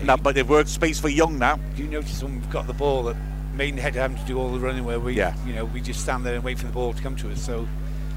Now, 0.03 0.15
but 0.17 0.35
they've 0.35 0.47
worked 0.49 0.69
space 0.69 0.99
for 0.99 1.09
Young 1.09 1.37
now. 1.37 1.57
Do 1.75 1.83
you 1.83 1.89
notice 1.89 2.23
when 2.23 2.35
we've 2.35 2.49
got 2.49 2.67
the 2.67 2.73
ball 2.73 3.03
that 3.03 3.17
Maidenhead 3.53 3.95
having 3.95 4.17
to 4.17 4.23
do 4.23 4.37
all 4.39 4.49
the 4.51 4.59
running 4.59 4.85
where 4.85 4.99
we 4.99 5.13
Yeah. 5.15 5.33
you 5.45 5.53
know 5.53 5.65
we 5.65 5.81
just 5.81 5.99
stand 5.99 6.25
there 6.25 6.35
and 6.35 6.43
wait 6.43 6.57
for 6.57 6.65
the 6.65 6.71
ball 6.71 6.93
to 6.93 7.01
come 7.01 7.15
to 7.17 7.31
us. 7.31 7.41
So 7.41 7.67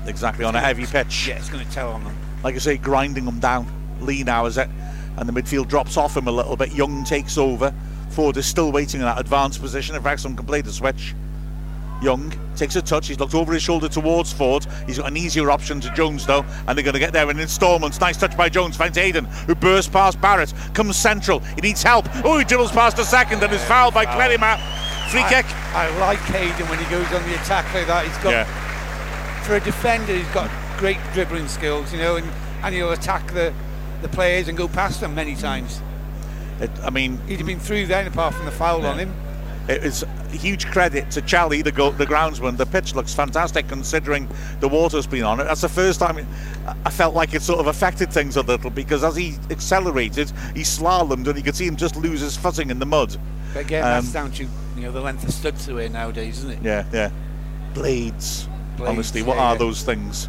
Exactly 0.07 0.45
on 0.45 0.55
a 0.55 0.61
heavy 0.61 0.87
pitch. 0.87 1.27
yeah, 1.29 1.35
it's 1.37 1.49
going 1.49 1.65
to 1.65 1.71
tell 1.73 1.91
on 1.91 2.05
them. 2.05 2.17
Like 2.45 2.55
I 2.55 2.59
say, 2.59 2.77
grinding 2.77 3.25
them 3.25 3.39
down. 3.41 3.67
Lee 4.01 4.23
now 4.25 4.47
is 4.47 4.59
it, 4.59 4.69
and 5.17 5.29
the 5.29 5.33
midfield 5.33 5.69
drops 5.69 5.97
off 5.97 6.17
him 6.17 6.27
a 6.29 6.33
little 6.33 6.57
bit. 6.57 6.73
Young 6.73 7.05
takes 7.05 7.39
over. 7.39 7.73
Forde 8.11 8.37
is 8.37 8.47
still 8.47 8.71
waiting 8.73 9.01
in 9.01 9.07
that 9.07 9.19
advanced 9.21 9.61
position. 9.61 9.95
If 9.97 10.05
Wrexham 10.05 10.37
can 10.37 10.45
play 10.47 10.61
the 10.61 10.73
switch. 10.73 11.15
Young 12.03 12.33
takes 12.57 12.77
a 12.77 12.83
touch. 12.83 13.09
He's 13.09 13.19
looked 13.19 13.35
over 13.35 13.53
his 13.53 13.63
shoulder 13.63 13.89
towards 13.89 14.33
Forde. 14.33 14.67
He's 14.87 14.99
got 14.99 15.09
an 15.09 15.17
easier 15.17 15.51
option 15.51 15.81
to 15.81 15.91
Jones 15.95 16.27
though, 16.27 16.45
and 16.67 16.77
they're 16.77 16.85
going 16.85 16.95
to 16.95 17.01
get 17.01 17.13
there 17.13 17.31
in 17.31 17.39
instalments. 17.39 18.01
Nice 18.01 18.17
touch 18.17 18.37
by 18.37 18.49
Jones. 18.49 18.77
Finds 18.77 18.99
Hayden, 18.99 19.25
who 19.47 19.55
bursts 19.55 19.91
past 19.91 20.21
Barratt. 20.21 20.53
Comes 20.75 20.97
central. 20.97 21.41
He 21.41 21.61
needs 21.61 21.83
help. 21.83 22.07
Oh, 22.25 22.39
he 22.39 22.45
dribbles 22.45 22.73
past 22.73 22.99
a 22.99 23.05
second 23.05 23.43
and 23.43 23.53
is 23.53 23.65
fouled 23.65 23.95
by 23.95 24.05
oh. 24.05 24.09
Clerima. 24.09 24.59
Free 25.11 25.23
I, 25.23 25.29
kick. 25.29 25.47
I 25.75 25.99
like 25.99 26.19
Hayden 26.19 26.69
when 26.69 26.79
he 26.79 26.85
goes 26.91 27.07
on 27.13 27.23
the 27.29 27.35
attack 27.35 27.73
like 27.75 27.87
that. 27.87 28.07
He's 28.07 28.19
got 28.19 28.47
for 29.45 29.57
a 29.57 29.61
defender, 29.61 30.15
he's 30.15 30.29
got 30.29 30.51
great 30.79 30.99
dribbling 31.13 31.49
skills, 31.49 31.93
you 31.93 31.99
know, 31.99 32.17
and, 32.17 32.29
and 32.63 32.75
he'll 32.75 32.93
attack 32.93 33.27
the, 33.33 33.53
the 34.01 34.09
players 34.09 34.49
and 34.49 34.57
go 34.57 34.69
past 34.69 35.01
them 35.01 35.15
many 35.15 35.35
times. 35.35 35.81
It, 36.61 36.71
I 36.83 36.91
mean, 36.91 37.19
He'd 37.27 37.39
have 37.39 37.47
been 37.47 37.59
through 37.59 37.87
then 37.87 38.07
apart 38.07 38.35
from 38.35 38.47
the 38.47 38.53
foul 38.53 38.83
Yeah. 38.83 38.91
on 38.91 38.99
him. 38.99 39.15
It 39.69 39.85
is 39.85 40.05
huge 40.33 40.67
credit 40.67 41.11
to 41.13 41.23
Charlie, 41.23 41.63
the, 41.63 41.71
go- 41.71 41.93
the 41.93 42.05
groundsman. 42.07 42.57
The 42.57 42.67
pitch 42.67 42.95
looks 42.97 43.15
fantastic 43.15 43.69
considering 43.69 44.29
the 44.61 44.69
water's 44.69 45.07
been 45.07 45.23
on 45.23 45.39
it. 45.41 45.45
That's 45.45 45.61
the 45.61 45.69
first 45.69 46.01
time 46.01 46.27
I 46.85 46.91
felt 46.91 47.15
like 47.15 47.33
it 47.33 47.43
sort 47.43 47.61
of 47.61 47.69
affected 47.69 48.13
things 48.13 48.37
a 48.37 48.43
little 48.43 48.71
because 48.71 49.05
as 49.05 49.15
he 49.15 49.37
accelerated, 49.51 50.31
he 50.55 50.63
slalomed 50.63 51.27
and 51.29 51.37
you 51.37 51.45
could 51.45 51.55
see 51.55 51.67
him 51.67 51.77
just 51.77 51.95
lose 51.97 52.21
his 52.21 52.37
footing 52.37 52.71
in 52.71 52.79
the 52.81 52.87
mud. 52.87 53.17
But 53.55 53.61
again, 53.67 53.85
Um, 53.85 53.91
that's 53.91 54.13
down 54.13 54.33
to 54.33 54.45
you 54.45 54.83
know 54.83 54.91
the 54.91 55.01
length 55.01 55.23
of 55.25 55.33
studs 55.33 55.67
to 55.67 55.75
wear 55.75 55.89
nowadays, 55.89 56.39
isn't 56.39 56.51
it? 56.53 56.59
Yeah, 56.63 56.85
yeah. 56.93 57.11
Blades. 57.75 58.49
Blades, 58.77 58.91
Honestly, 58.91 59.23
what 59.23 59.37
yeah, 59.37 59.43
are 59.45 59.53
yeah. 59.55 59.59
those 59.59 59.83
things? 59.83 60.29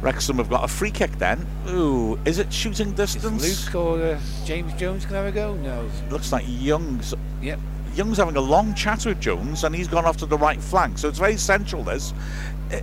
Wrexham 0.00 0.36
have 0.38 0.50
got 0.50 0.64
a 0.64 0.68
free 0.68 0.90
kick 0.90 1.12
then. 1.18 1.46
Ooh, 1.68 2.18
is 2.24 2.38
it 2.38 2.52
shooting 2.52 2.92
distance? 2.92 3.44
Is? 3.44 3.66
Luke 3.66 3.74
or 3.74 4.02
uh, 4.02 4.20
James 4.44 4.72
Jones 4.74 5.04
can 5.06 5.14
have 5.14 5.26
a 5.26 5.32
go? 5.32 5.54
No. 5.54 5.88
Looks 6.10 6.32
like 6.32 6.44
Young's 6.48 7.14
Yep. 7.40 7.58
Young's 7.94 8.18
having 8.18 8.36
a 8.36 8.40
long 8.40 8.74
chat 8.74 9.06
with 9.06 9.20
Jones 9.20 9.64
and 9.64 9.74
he's 9.74 9.88
gone 9.88 10.04
off 10.04 10.16
to 10.18 10.26
the 10.26 10.38
right 10.38 10.60
flank. 10.60 10.98
So 10.98 11.08
it's 11.08 11.18
very 11.18 11.36
central, 11.36 11.82
this. 11.84 12.12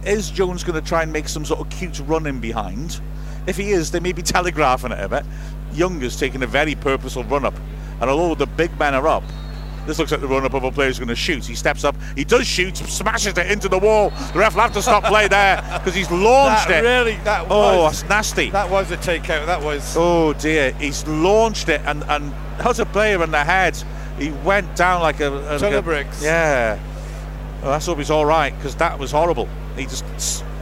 Is 0.05 0.29
Jones 0.29 0.63
going 0.63 0.81
to 0.81 0.87
try 0.87 1.03
and 1.03 1.11
make 1.11 1.27
some 1.27 1.43
sort 1.43 1.59
of 1.59 1.69
cute 1.69 1.99
run 2.05 2.27
in 2.27 2.39
behind? 2.39 3.01
If 3.47 3.57
he 3.57 3.71
is, 3.71 3.91
they 3.91 3.99
may 3.99 4.13
be 4.13 4.21
telegraphing 4.21 4.91
it 4.91 4.99
a 5.03 5.09
bit. 5.09 5.25
Young 5.73 6.01
is 6.01 6.17
taking 6.17 6.43
a 6.43 6.47
very 6.47 6.75
purposeful 6.75 7.23
run 7.25 7.45
up. 7.45 7.55
And 7.99 8.09
although 8.09 8.35
the 8.35 8.45
big 8.47 8.77
men 8.79 8.95
are 8.95 9.07
up, 9.07 9.23
this 9.87 9.97
looks 9.97 10.11
like 10.11 10.21
the 10.21 10.27
run 10.27 10.45
up 10.45 10.53
of 10.53 10.63
a 10.63 10.71
player 10.71 10.87
who's 10.87 10.99
going 10.99 11.09
to 11.09 11.15
shoot. 11.15 11.43
He 11.45 11.55
steps 11.55 11.83
up, 11.83 11.95
he 12.15 12.23
does 12.23 12.45
shoot, 12.45 12.77
smashes 12.77 13.35
it 13.37 13.51
into 13.51 13.67
the 13.67 13.79
wall. 13.79 14.11
The 14.31 14.39
ref 14.39 14.53
will 14.53 14.61
have 14.61 14.73
to 14.73 14.81
stop 14.81 15.03
play 15.05 15.27
there 15.27 15.57
because 15.79 15.95
he's 15.95 16.09
launched 16.11 16.67
That 16.67 16.83
it. 16.85 16.87
really, 16.87 17.15
that 17.23 17.47
oh, 17.49 17.83
was 17.83 18.03
that's 18.03 18.09
nasty. 18.09 18.49
that 18.51 18.69
was 18.69 18.91
a 18.91 18.97
takeout. 18.97 19.47
That 19.47 19.61
was. 19.61 19.95
Oh 19.97 20.33
dear, 20.33 20.71
he's 20.73 21.05
launched 21.07 21.67
it 21.69 21.81
and 21.85 22.03
and 22.03 22.31
has 22.61 22.79
a 22.79 22.85
player 22.85 23.23
in 23.23 23.31
the 23.31 23.43
head. 23.43 23.81
He 24.21 24.29
went 24.45 24.75
down 24.75 25.01
like 25.01 25.19
a, 25.19 25.27
a 25.55 25.59
Ton 25.59 25.61
like 25.61 25.73
of 25.73 25.79
a- 25.79 25.81
bricks. 25.81 26.23
Yeah. 26.23 26.79
Well, 27.61 27.71
let's 27.71 27.85
hope 27.85 27.97
he's 27.97 28.11
all 28.11 28.25
right 28.25 28.55
because 28.55 28.75
that 28.75 28.97
was 28.99 29.11
horrible. 29.11 29.47
He 29.75 29.83
just, 29.85 30.03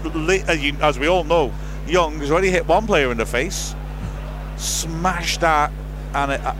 as, 0.06 1.00
we 1.00 1.08
all 1.08 1.24
know, 1.24 1.54
Young 1.88 2.20
has 2.20 2.30
already 2.32 2.50
hit 2.52 2.68
one 2.68 2.86
player 2.86 3.12
in 3.12 3.18
the 3.18 3.26
face. 3.26 3.74
smashed 4.58 5.42
that, 5.42 5.72
and 6.14 6.32
it, 6.34 6.42
uh, 6.42 6.54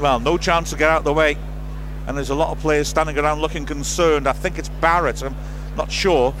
well, 0.00 0.20
no 0.20 0.36
chance 0.36 0.70
to 0.70 0.76
get 0.76 0.90
out 0.90 0.98
of 0.98 1.04
the 1.04 1.12
way. 1.12 1.36
And 2.06 2.16
there's 2.16 2.30
a 2.30 2.34
lot 2.34 2.50
of 2.50 2.58
players 2.58 2.86
standing 2.88 3.18
around 3.18 3.40
looking 3.40 3.64
concerned. 3.64 4.26
I 4.28 4.32
think 4.32 4.58
it's 4.58 4.68
Barratt. 4.68 5.22
I'm 5.24 5.34
not 5.76 5.90
sure, 5.90 6.34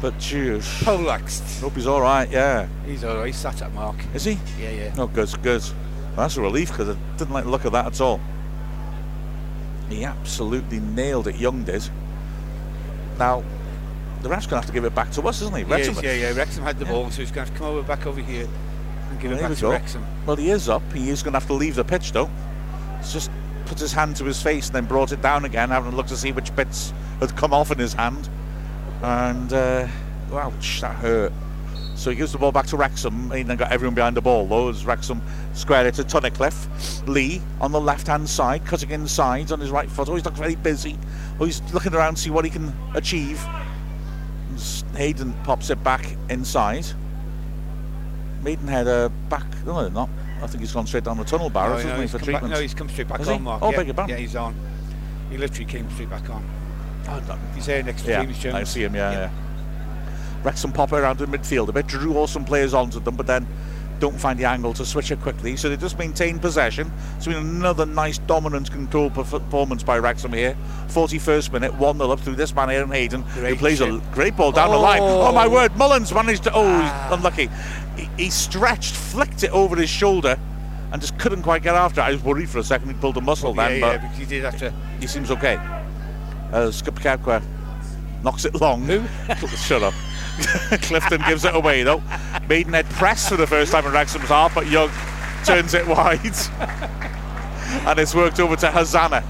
but 0.00 0.16
geez, 0.18 0.66
Poleaxed. 0.82 1.60
hope 1.60 1.74
he's 1.74 1.86
all 1.86 2.00
right. 2.00 2.28
Yeah, 2.30 2.68
He's 2.86 3.04
all 3.04 3.16
right. 3.18 3.26
He's 3.26 3.36
sat 3.36 3.60
at 3.62 3.72
Mark. 3.74 3.96
is 4.14 4.24
he? 4.24 4.38
Yeah, 4.58 4.70
yeah. 4.70 4.94
Oh, 4.96 5.06
good, 5.06 5.30
good. 5.42 5.62
Well, 5.62 6.16
that's 6.28 6.36
a 6.36 6.40
relief 6.40 6.70
because 6.70 6.88
I 6.88 6.96
didn't 7.18 7.34
like 7.34 7.44
the 7.44 7.50
look 7.50 7.64
of 7.66 7.72
that 7.72 7.86
at 7.86 8.00
all. 8.00 8.20
He 9.94 10.04
absolutely 10.04 10.80
nailed 10.80 11.28
it. 11.28 11.36
Young 11.36 11.62
did. 11.62 11.88
Now, 13.18 13.44
the 14.22 14.28
ref's 14.28 14.46
going 14.46 14.60
to 14.60 14.66
have 14.66 14.66
to 14.66 14.72
give 14.72 14.84
it 14.84 14.94
back 14.94 15.10
to 15.12 15.22
us, 15.22 15.40
isn't 15.42 15.56
he? 15.56 15.62
Wrexham- 15.64 15.96
is, 15.96 16.02
yeah, 16.02 16.14
yeah. 16.14 16.32
Wrexham 16.34 16.64
had 16.64 16.78
the 16.78 16.84
Yeah. 16.84 16.90
ball, 16.92 17.10
so 17.10 17.18
he's 17.22 17.30
going 17.30 17.46
to 17.46 17.50
have 17.52 17.58
to 17.58 17.58
come 17.58 17.68
over 17.76 17.82
back 17.86 18.06
over 18.06 18.20
here 18.20 18.48
and 19.10 19.20
give 19.20 19.30
There 19.30 19.38
it 19.38 19.42
we 19.42 19.48
back 19.48 19.56
to 19.56 19.62
go. 19.62 19.70
Wrexham. 19.70 20.04
Well, 20.26 20.36
he 20.36 20.50
is 20.50 20.68
up. 20.68 20.82
He 20.92 21.10
is 21.10 21.22
going 21.22 21.32
to 21.34 21.38
have 21.38 21.46
to 21.46 21.52
leave 21.52 21.76
the 21.76 21.84
pitch, 21.84 22.10
though. 22.12 22.28
He's 22.98 23.12
just 23.12 23.30
put 23.66 23.78
his 23.78 23.92
hand 23.92 24.16
to 24.16 24.24
his 24.24 24.42
face 24.42 24.66
and 24.66 24.74
then 24.74 24.86
brought 24.86 25.12
it 25.12 25.22
down 25.22 25.44
again, 25.44 25.68
having 25.70 25.92
a 25.92 25.96
look 25.96 26.06
to 26.08 26.16
see 26.16 26.32
which 26.32 26.54
bits 26.56 26.92
had 27.20 27.36
come 27.36 27.54
off 27.54 27.70
in 27.70 27.78
his 27.78 27.92
hand. 27.92 28.28
And, 29.02 29.52
uh, 29.52 29.86
ouch, 30.32 30.80
that 30.80 30.96
hurt. 30.96 31.32
So 31.94 32.10
he 32.10 32.16
gives 32.16 32.32
the 32.32 32.38
ball 32.38 32.52
back 32.52 32.66
to 32.66 32.76
Wrexham. 32.76 33.30
He 33.30 33.42
then 33.42 33.56
got 33.56 33.70
everyone 33.72 33.94
behind 33.94 34.16
the 34.16 34.20
ball, 34.20 34.46
though, 34.46 34.68
as 34.68 34.84
Wrexham 34.84 35.22
square 35.54 35.86
it 35.86 35.94
to 35.94 36.02
Tunnicliffe. 36.02 37.06
Lee 37.08 37.40
on 37.60 37.72
the 37.72 37.80
left 37.80 38.06
hand 38.06 38.28
side, 38.28 38.66
cutting 38.66 38.90
inside 38.90 39.52
on 39.52 39.60
his 39.60 39.70
right 39.70 39.88
foot. 39.88 40.08
Oh, 40.08 40.14
he's 40.14 40.24
looking 40.24 40.42
very 40.42 40.56
busy. 40.56 40.98
Oh, 41.40 41.44
he's 41.44 41.62
looking 41.72 41.94
around 41.94 42.16
to 42.16 42.20
see 42.22 42.30
what 42.30 42.44
he 42.44 42.50
can 42.50 42.72
achieve. 42.94 43.44
Hayden 44.96 45.32
pops 45.44 45.70
it 45.70 45.82
back 45.82 46.16
inside. 46.28 46.84
Maidenhead 48.42 48.86
uh, 48.86 49.08
back. 49.28 49.46
No, 49.64 49.80
they're 49.82 49.90
not. 49.90 50.10
I 50.42 50.46
think 50.46 50.60
he's 50.60 50.72
gone 50.72 50.86
straight 50.86 51.04
down 51.04 51.16
the 51.16 51.24
tunnel 51.24 51.48
barrows, 51.48 51.84
no, 51.84 51.90
hasn't 51.90 51.96
he, 51.96 52.02
he's 52.02 52.10
for 52.10 52.18
come 52.18 52.32
back, 52.34 52.42
no, 52.42 52.60
he's 52.60 52.74
come 52.74 52.88
straight 52.88 53.08
back 53.08 53.18
Has 53.18 53.28
on, 53.28 53.38
he? 53.38 53.40
Mark. 53.40 53.62
Oh, 53.62 53.70
yeah, 53.70 53.76
beg 53.78 53.86
your 53.86 53.94
pardon. 53.94 54.14
Yeah, 54.14 54.20
he's 54.20 54.36
on. 54.36 54.54
He 55.30 55.38
literally 55.38 55.64
came 55.64 55.90
straight 55.92 56.10
back 56.10 56.28
on. 56.28 56.44
Oh. 57.08 57.38
He's 57.54 57.66
there 57.66 57.82
next 57.82 58.02
to 58.02 58.10
Yeah, 58.10 58.24
James 58.24 58.38
Jones. 58.38 58.54
I 58.54 58.64
see 58.64 58.82
him, 58.82 58.94
yeah, 58.94 59.10
Yeah. 59.10 59.18
yeah. 59.18 59.30
Wrexham 60.44 60.72
pop 60.72 60.92
around 60.92 61.20
in 61.20 61.30
midfield 61.30 61.68
a 61.68 61.72
bit, 61.72 61.86
drew 61.86 62.16
all 62.16 62.26
some 62.26 62.44
players 62.44 62.74
onto 62.74 63.00
them, 63.00 63.16
but 63.16 63.26
then 63.26 63.46
don't 64.00 64.18
find 64.20 64.38
the 64.38 64.44
angle 64.44 64.74
to 64.74 64.84
switch 64.84 65.10
it 65.10 65.20
quickly. 65.20 65.56
So 65.56 65.68
they 65.70 65.76
just 65.76 65.98
maintain 65.98 66.38
possession. 66.38 66.92
It's 67.16 67.26
been 67.26 67.36
another 67.36 67.86
nice 67.86 68.18
dominant 68.18 68.70
control 68.70 69.08
performance 69.08 69.82
by 69.82 69.98
Wrexham 69.98 70.32
here. 70.32 70.56
41st 70.88 71.52
minute, 71.52 71.74
1 71.74 71.96
0 71.96 72.10
up 72.10 72.20
through 72.20 72.34
this 72.34 72.54
man, 72.54 72.70
Aaron 72.70 72.90
Hayden, 72.90 73.22
who 73.22 73.40
Great 73.40 73.58
plays 73.58 73.80
a 73.80 74.02
great 74.12 74.36
ball 74.36 74.52
down 74.52 74.70
the 74.70 74.76
line. 74.76 75.00
Oh. 75.00 75.28
Oh 75.28 75.32
my 75.32 75.46
word, 75.46 75.74
Mullin's 75.76 76.12
managed 76.12 76.42
to. 76.44 76.52
Oh, 76.52 76.64
Ah. 76.66 77.14
unlucky. 77.14 77.48
He, 77.96 78.08
he 78.24 78.30
stretched, 78.30 78.94
flicked 78.94 79.44
it 79.44 79.50
over 79.52 79.76
his 79.76 79.88
shoulder, 79.88 80.36
and 80.92 81.00
just 81.00 81.16
couldn't 81.18 81.42
quite 81.42 81.62
get 81.62 81.74
after 81.74 82.00
it. 82.00 82.04
I 82.04 82.10
was 82.10 82.22
worried 82.22 82.50
for 82.50 82.58
a 82.58 82.64
second 82.64 82.88
he 82.88 82.94
pulled 82.94 83.16
a 83.16 83.20
muscle 83.22 83.54
yeah, 83.56 83.68
then, 83.68 83.80
yeah, 83.80 83.92
but 83.92 84.02
because 84.02 84.18
he 84.18 84.26
did 84.26 84.44
after. 84.44 84.74
he 85.00 85.06
seems 85.06 85.30
okay. 85.30 85.56
Uh, 86.52 86.70
Skip 86.70 86.96
Kpekawa 86.96 87.42
knocks 88.22 88.44
it 88.44 88.60
long. 88.60 88.82
Who? 88.82 89.02
Shut 89.56 89.82
up. 89.82 89.94
Clifton 90.82 91.22
gives 91.26 91.44
it 91.44 91.54
away 91.54 91.82
though. 91.82 92.02
Maidenhead 92.48 92.86
press 92.90 93.28
for 93.28 93.36
the 93.36 93.46
first 93.46 93.72
time 93.72 93.86
in 93.86 93.92
Wrexham's 93.92 94.28
half, 94.28 94.54
but 94.54 94.66
Young 94.66 94.90
turns 95.44 95.74
it 95.74 95.86
wide. 95.86 96.20
and 97.86 97.98
it's 97.98 98.14
worked 98.14 98.40
over 98.40 98.56
to 98.56 98.70
Hosannah. 98.70 99.24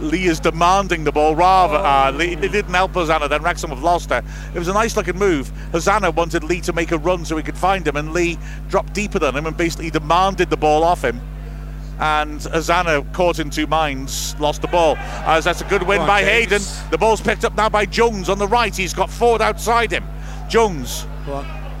Lee 0.00 0.26
is 0.26 0.40
demanding 0.40 1.04
the 1.04 1.12
ball 1.12 1.36
rather. 1.36 1.76
Uh, 1.76 2.10
Lee, 2.12 2.32
it 2.32 2.52
didn't 2.52 2.72
help 2.72 2.92
Hosannah, 2.92 3.28
then 3.28 3.42
Wrexham 3.42 3.70
have 3.70 3.82
lost 3.82 4.10
her. 4.10 4.22
It 4.54 4.58
was 4.58 4.68
a 4.68 4.72
nice 4.72 4.96
looking 4.96 5.18
move. 5.18 5.52
Hosannah 5.72 6.10
wanted 6.10 6.42
Lee 6.42 6.60
to 6.62 6.72
make 6.72 6.90
a 6.90 6.98
run 6.98 7.24
so 7.24 7.36
he 7.36 7.42
could 7.42 7.58
find 7.58 7.86
him, 7.86 7.96
and 7.96 8.12
Lee 8.12 8.38
dropped 8.68 8.94
deeper 8.94 9.18
than 9.18 9.36
him 9.36 9.46
and 9.46 9.56
basically 9.56 9.90
demanded 9.90 10.48
the 10.48 10.56
ball 10.56 10.82
off 10.82 11.04
him. 11.04 11.20
And 12.00 12.42
Hosannah, 12.42 13.04
caught 13.12 13.38
in 13.38 13.50
two 13.50 13.66
minds, 13.66 14.38
lost 14.40 14.62
the 14.62 14.68
ball. 14.68 14.96
As 14.98 15.44
that's 15.44 15.60
a 15.60 15.64
good 15.64 15.82
win 15.82 16.00
on, 16.00 16.06
by. 16.06 16.22
Hayden. 16.22 16.62
The 16.90 16.98
ball's 16.98 17.20
picked 17.20 17.44
up 17.44 17.54
now 17.56 17.68
by 17.68 17.86
Jones 17.86 18.28
on 18.28 18.38
the 18.38 18.48
right. 18.48 18.74
He's 18.74 18.94
got 18.94 19.10
Forde 19.10 19.40
outside 19.40 19.90
him. 19.90 20.04
Jones 20.48 21.06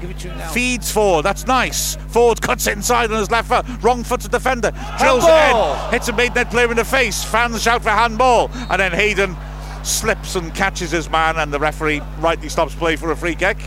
give 0.00 0.10
it 0.10 0.18
to 0.18 0.28
him 0.28 0.38
now. 0.38 0.50
feeds 0.50 0.92
Forde. 0.92 1.24
That's 1.24 1.46
nice. 1.46 1.96
Forde 2.08 2.40
cuts 2.40 2.66
inside 2.66 3.10
on 3.10 3.18
his 3.18 3.30
left 3.30 3.48
foot. 3.48 3.66
Wrong 3.82 4.02
footed 4.02 4.30
defender. 4.30 4.70
Drills 4.98 5.24
Handball. 5.24 5.74
it 5.74 5.86
in. 5.86 5.92
Hits 5.92 6.08
a 6.08 6.12
Maidenhead 6.12 6.50
player 6.50 6.70
in 6.70 6.76
the 6.76 6.84
face. 6.84 7.22
Fans 7.24 7.62
shout 7.62 7.82
for 7.82 7.90
handball. 7.90 8.50
And 8.70 8.80
then 8.80 8.92
Hayden 8.92 9.36
slips 9.82 10.36
and 10.36 10.54
catches 10.54 10.90
his 10.90 11.08
man, 11.10 11.36
and 11.36 11.52
the 11.52 11.58
referee 11.58 12.00
rightly 12.18 12.48
stops 12.48 12.74
play 12.74 12.96
for 12.96 13.10
a 13.10 13.16
free 13.16 13.34
kick. 13.34 13.58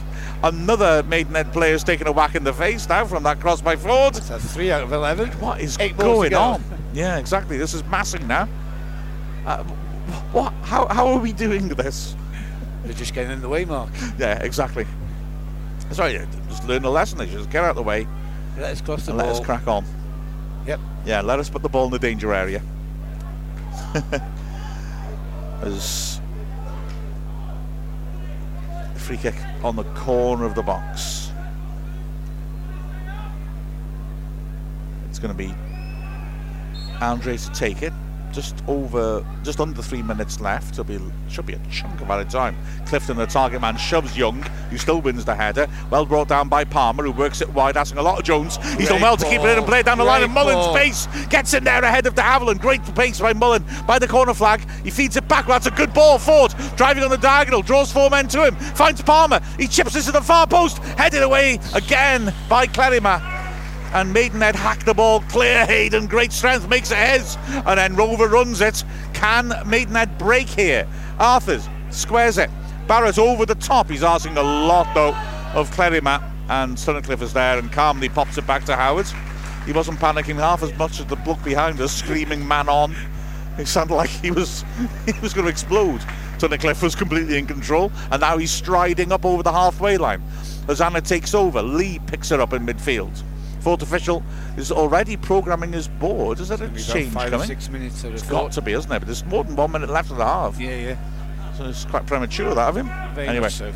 Another 0.43 1.03
Maidenhead 1.03 1.53
player 1.53 1.73
is 1.73 1.85
taking 1.85 2.05
a 2.05 2.11
whack 2.11 2.35
in 2.35 2.43
the 2.43 2.51
face 2.53 2.87
now 2.89 3.05
from 3.05 3.23
that 3.23 3.39
cross 3.39 3.61
by 3.61 3.77
Forde. 3.77 4.15
That's 4.15 4.53
three 4.53 4.71
out 4.71 4.83
of 4.83 4.91
11. 4.91 5.29
What 5.39 5.61
is 5.61 5.77
Eight 5.79 5.97
going 5.97 6.33
on? 6.33 6.61
Yeah, 6.93 7.17
exactly. 7.17 7.57
This 7.57 7.73
is 7.73 7.83
massing 7.85 8.27
now. 8.27 8.49
Uh, 9.45 9.63
what? 10.33 10.51
How, 10.63 10.85
how 10.89 11.07
are 11.07 11.19
we 11.19 11.31
doing 11.31 11.69
this? 11.69 12.17
They're 12.83 12.93
just 12.93 13.13
getting 13.13 13.31
in 13.31 13.41
the 13.41 13.47
way, 13.47 13.63
Mark. 13.63 13.89
Yeah, 14.17 14.43
exactly. 14.43 14.85
Sorry, 15.91 16.19
just 16.49 16.65
learn 16.67 16.83
a 16.83 16.89
lesson. 16.89 17.19
They 17.19 17.27
Just 17.27 17.49
get 17.49 17.63
out 17.63 17.71
of 17.71 17.75
the 17.75 17.83
way 17.83 18.07
Let 18.57 18.71
us 18.71 18.81
cross 18.81 19.05
the 19.05 19.11
ball. 19.11 19.19
let 19.19 19.29
us 19.29 19.39
crack 19.39 19.67
on. 19.67 19.85
Yep. 20.67 20.79
Yeah, 21.05 21.21
let 21.21 21.39
us 21.39 21.49
put 21.49 21.61
the 21.61 21.69
ball 21.69 21.85
in 21.85 21.91
the 21.91 21.99
danger 21.99 22.33
area. 22.33 22.61
As 25.61 26.12
free 29.03 29.17
kick 29.17 29.35
on 29.65 29.75
the 29.75 29.83
corner 29.95 30.45
of 30.45 30.55
the 30.55 30.61
box. 30.61 31.29
It's 35.09 35.19
going 35.19 35.31
to 35.31 35.37
be 35.37 35.53
Andre 37.01 37.35
to 37.35 37.51
take 37.51 37.83
it. 37.83 37.91
Just 38.33 38.63
over, 38.67 39.25
just 39.43 39.59
under 39.59 39.81
three 39.81 40.01
minutes 40.01 40.41
left. 40.41 40.71
It'll 40.73 40.83
be 40.83 40.99
should 41.29 41.45
be 41.45 41.53
a 41.53 41.61
chunk 41.71 42.01
of 42.01 42.09
added 42.09 42.29
time. 42.29 42.57
Clifton, 42.87 43.17
the 43.17 43.25
target 43.27 43.61
man, 43.61 43.77
shoves 43.77 44.17
Young, 44.17 44.41
who 44.69 44.77
still 44.77 45.01
wins 45.01 45.23
the 45.23 45.35
header. 45.35 45.67
Well 45.91 46.05
brought 46.05 46.27
down 46.27 46.49
by 46.49 46.63
Palmer, 46.63 47.03
who 47.03 47.11
works 47.11 47.41
it 47.41 47.49
wide, 47.49 47.77
asking 47.77 47.99
a 47.99 48.01
lot 48.01 48.17
of 48.17 48.25
Jones. 48.25 48.57
He's 48.77 48.89
done 48.89 48.99
Great 48.99 49.01
well 49.01 49.17
to 49.17 49.25
keep 49.25 49.41
it 49.41 49.49
in 49.49 49.57
and 49.59 49.67
play 49.67 49.81
it 49.81 49.85
down 49.85 49.99
the 49.99 50.03
line. 50.03 50.21
ball. 50.21 50.25
And 50.25 50.33
Mullin's 50.33 50.73
Great 50.73 50.83
pace 50.83 51.27
gets 51.27 51.53
in 51.53 51.63
there 51.63 51.83
ahead 51.83 52.05
of 52.07 52.15
De 52.15 52.21
Havilland. 52.21 52.59
Great 52.59 52.83
pace 52.95 53.19
by 53.19 53.33
Mullin 53.33 53.63
by 53.87 53.99
the 53.99 54.07
corner 54.07 54.33
flag. 54.33 54.67
He 54.83 54.89
feeds 54.89 55.15
it 55.15 55.27
back. 55.27 55.45
That's 55.47 55.67
a 55.67 55.71
good 55.71 55.93
ball. 55.93 56.17
Forde 56.17 56.53
driving 56.75 57.03
on 57.03 57.09
the 57.09 57.17
diagonal, 57.17 57.61
draws 57.61 57.91
four 57.91 58.09
men 58.09 58.27
to 58.29 58.45
him, 58.45 58.55
finds 58.55 59.01
Palmer. 59.01 59.41
He 59.59 59.67
chips 59.67 59.93
this 59.93 60.05
to 60.05 60.11
the 60.11 60.21
far 60.21 60.47
post, 60.47 60.79
headed 60.79 61.21
away 61.21 61.59
again 61.75 62.33
by 62.49 62.67
Clerima. 62.67 63.32
And 63.93 64.11
Maidenhead 64.11 64.55
hack 64.55 64.85
the 64.85 64.93
ball 64.93 65.21
clear. 65.21 65.65
Hayden, 65.65 66.07
great 66.07 66.31
strength, 66.31 66.67
makes 66.67 66.91
it 66.91 66.97
his. 66.97 67.37
And 67.65 67.77
then 67.77 67.95
Rover 67.95 68.27
runs 68.27 68.59
it. 68.59 68.83
Can 69.13 69.53
Maidenhead 69.67 70.17
break 70.17 70.49
here? 70.49 70.87
Arthurs 71.19 71.69
squares 71.91 72.37
it. 72.37 72.49
Barratt 72.87 73.19
over 73.19 73.45
the 73.45 73.55
top. 73.55 73.89
He's 73.89 74.03
asking 74.03 74.37
a 74.37 74.43
lot, 74.43 74.91
though, 74.95 75.15
of 75.57 75.69
Clerima. 75.71 76.21
And 76.49 76.75
Tunnicliffe 76.75 77.21
is 77.21 77.33
there 77.33 77.57
and 77.57 77.71
calmly 77.71 78.09
pops 78.09 78.37
it 78.37 78.47
back 78.47 78.65
to 78.65 78.75
Howard. 78.75 79.07
He 79.65 79.71
wasn't 79.71 79.99
panicking 79.99 80.35
half 80.35 80.61
as 80.63 80.75
much 80.77 80.99
as 80.99 81.05
the 81.05 81.15
bloke 81.15 81.43
behind 81.43 81.79
us, 81.79 81.95
screaming 81.95 82.45
man 82.45 82.67
on. 82.67 82.95
It 83.57 83.67
sounded 83.67 83.93
like 83.93 84.09
he 84.09 84.31
was 84.31 84.65
he 85.05 85.13
was 85.21 85.33
going 85.33 85.45
to 85.45 85.51
explode. 85.51 86.01
Tunnicliffe 86.39 86.81
was 86.81 86.95
completely 86.95 87.37
in 87.37 87.45
control, 87.45 87.91
and 88.11 88.19
now 88.19 88.37
he's 88.37 88.51
striding 88.51 89.11
up 89.11 89.23
over 89.23 89.43
the 89.43 89.51
halfway 89.51 89.97
line. 89.97 90.21
Hosannah 90.67 91.01
takes 91.01 91.33
over. 91.33 91.61
Lee 91.61 91.99
picks 92.07 92.29
her 92.29 92.41
up 92.41 92.53
in 92.53 92.65
midfield. 92.65 93.23
Fourth 93.63 93.81
official 93.81 94.21
is 94.57 94.73
already 94.73 95.15
programming 95.15 95.71
his 95.71 95.87
board. 95.87 96.41
Is 96.41 96.49
that 96.49 96.59
a 96.59 96.67
change 96.67 97.13
five 97.13 97.29
or 97.29 97.37
coming? 97.37 97.47
six 97.47 97.69
minutes. 97.69 98.03
It's 98.03 98.23
got 98.23 98.51
to 98.51 98.61
be, 98.61 98.73
isn't 98.73 98.91
it? 98.91 98.99
But 98.99 99.05
there's 99.05 99.23
more 99.23 99.45
than 99.45 99.55
one 99.55 99.71
minute 99.71 99.89
left 99.89 100.11
of 100.11 100.17
the 100.17 100.25
half, 100.25 100.59
Yeah, 100.59 100.75
yeah. 100.75 101.53
so 101.57 101.63
it's 101.69 101.85
quite 101.85 102.05
premature 102.05 102.53
that 102.53 102.67
of 102.67 102.75
him. 102.75 102.91
Very 103.15 103.29
anyway, 103.29 103.47
so. 103.47 103.71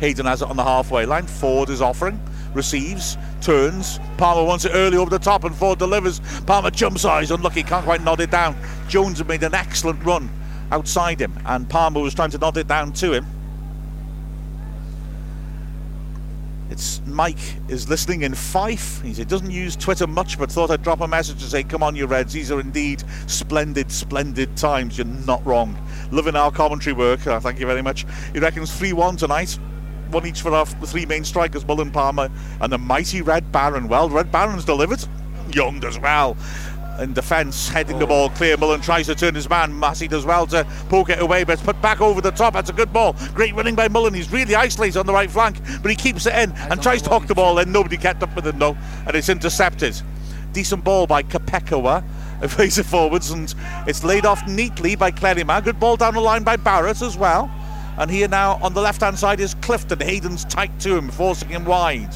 Hayden 0.00 0.26
has 0.26 0.42
it 0.42 0.50
on 0.50 0.56
the 0.56 0.64
halfway 0.64 1.06
line. 1.06 1.24
Forde 1.26 1.70
is 1.70 1.80
offering, 1.80 2.20
receives, 2.52 3.16
turns. 3.40 3.98
Palmer 4.18 4.46
wants 4.46 4.66
it 4.66 4.72
early 4.74 4.98
over 4.98 5.08
the 5.08 5.18
top, 5.18 5.44
and 5.44 5.54
Forde 5.54 5.78
delivers. 5.78 6.20
Palmer 6.44 6.70
jumps 6.70 7.04
he's 7.20 7.30
unlucky, 7.30 7.62
can't 7.62 7.86
quite 7.86 8.02
nod 8.02 8.20
it 8.20 8.30
down. 8.30 8.54
Jones 8.88 9.16
had 9.16 9.28
made 9.28 9.42
an 9.44 9.54
excellent 9.54 10.04
run 10.04 10.28
outside 10.70 11.20
him, 11.22 11.32
and 11.46 11.66
Palmer 11.70 12.00
was 12.00 12.14
trying 12.14 12.32
to 12.32 12.38
nod 12.38 12.58
it 12.58 12.68
down 12.68 12.92
to 12.92 13.14
him. 13.14 13.24
It's 16.70 17.00
Mike 17.06 17.38
is 17.68 17.88
listening 17.88 18.22
in 18.22 18.34
Fife. 18.34 19.02
He 19.02 19.12
said 19.14 19.28
doesn't 19.28 19.50
use 19.50 19.76
Twitter 19.76 20.06
much, 20.06 20.38
but 20.38 20.50
thought 20.50 20.70
I'd 20.70 20.82
drop 20.82 21.00
a 21.02 21.06
message 21.06 21.38
to 21.40 21.44
say, 21.44 21.62
"Come 21.62 21.82
on, 21.82 21.94
you 21.94 22.06
Reds! 22.06 22.32
These 22.32 22.50
are 22.50 22.58
indeed 22.58 23.04
splendid, 23.26 23.92
splendid 23.92 24.56
times. 24.56 24.96
You're 24.96 25.06
not 25.06 25.44
wrong. 25.46 25.76
Loving 26.10 26.36
our 26.36 26.50
commentary 26.50 26.94
work. 26.94 27.26
Uh, 27.26 27.38
thank 27.38 27.60
you 27.60 27.66
very 27.66 27.82
much. 27.82 28.06
He 28.32 28.38
reckons 28.38 28.74
three-one 28.74 29.16
tonight. 29.16 29.58
One 30.10 30.26
each 30.26 30.40
for 30.40 30.54
our 30.54 30.64
three 30.66 31.06
main 31.06 31.24
strikers, 31.24 31.66
Mullin 31.66 31.90
Palmer 31.90 32.30
and 32.60 32.72
the 32.72 32.78
mighty 32.78 33.20
Red 33.20 33.50
Baron. 33.52 33.88
Well, 33.88 34.08
Red 34.08 34.32
Baron's 34.32 34.64
delivered. 34.64 35.04
Young 35.52 35.84
as 35.84 35.98
well. 35.98 36.36
In 37.00 37.12
defence, 37.12 37.68
heading 37.68 37.96
oh. 37.96 37.98
the 38.00 38.06
ball 38.06 38.30
clear. 38.30 38.56
Mullin 38.56 38.80
tries 38.80 39.06
to 39.06 39.14
turn 39.14 39.34
his 39.34 39.48
man. 39.48 39.78
Massey 39.78 40.06
does 40.06 40.24
well 40.24 40.46
to 40.48 40.64
poke 40.88 41.10
it 41.10 41.20
away, 41.20 41.42
but 41.42 41.54
it's 41.54 41.62
put 41.62 41.80
back 41.82 42.00
over 42.00 42.20
the 42.20 42.30
top. 42.30 42.54
That's 42.54 42.70
a 42.70 42.72
good 42.72 42.92
ball. 42.92 43.16
Great 43.34 43.54
running 43.54 43.74
by 43.74 43.88
Mullin. 43.88 44.14
He's 44.14 44.30
really 44.30 44.54
isolated 44.54 44.98
on 44.98 45.06
the 45.06 45.12
right 45.12 45.30
flank, 45.30 45.58
but 45.82 45.90
he 45.90 45.96
keeps 45.96 46.26
it 46.26 46.34
in 46.34 46.52
and 46.52 46.80
tries 46.82 47.02
to 47.02 47.10
hook 47.10 47.26
the 47.26 47.34
ball 47.34 47.58
in. 47.58 47.72
Nobody 47.72 47.96
kept 47.96 48.22
up 48.22 48.34
with 48.36 48.46
him 48.46 48.58
though, 48.58 48.76
and 49.06 49.16
it's 49.16 49.28
intercepted. 49.28 50.00
Decent 50.52 50.84
ball 50.84 51.06
by 51.06 51.22
Kpekawa. 51.22 52.04
It 52.42 52.78
it 52.78 52.84
forwards 52.84 53.30
and 53.30 53.52
it's 53.86 54.04
laid 54.04 54.26
off 54.26 54.46
neatly 54.46 54.96
by 54.96 55.10
Clerima. 55.10 55.64
Good 55.64 55.80
ball 55.80 55.96
down 55.96 56.14
the 56.14 56.20
line 56.20 56.44
by 56.44 56.56
Barratt 56.56 57.02
as 57.02 57.16
well. 57.16 57.50
And 57.96 58.10
here 58.10 58.28
now 58.28 58.58
on 58.62 58.74
the 58.74 58.80
left 58.80 59.00
hand 59.00 59.18
side 59.18 59.40
is 59.40 59.54
Clifton. 59.54 60.00
Hayden's 60.00 60.44
tight 60.44 60.78
to 60.80 60.96
him, 60.96 61.10
forcing 61.10 61.48
him 61.48 61.64
wide. 61.64 62.14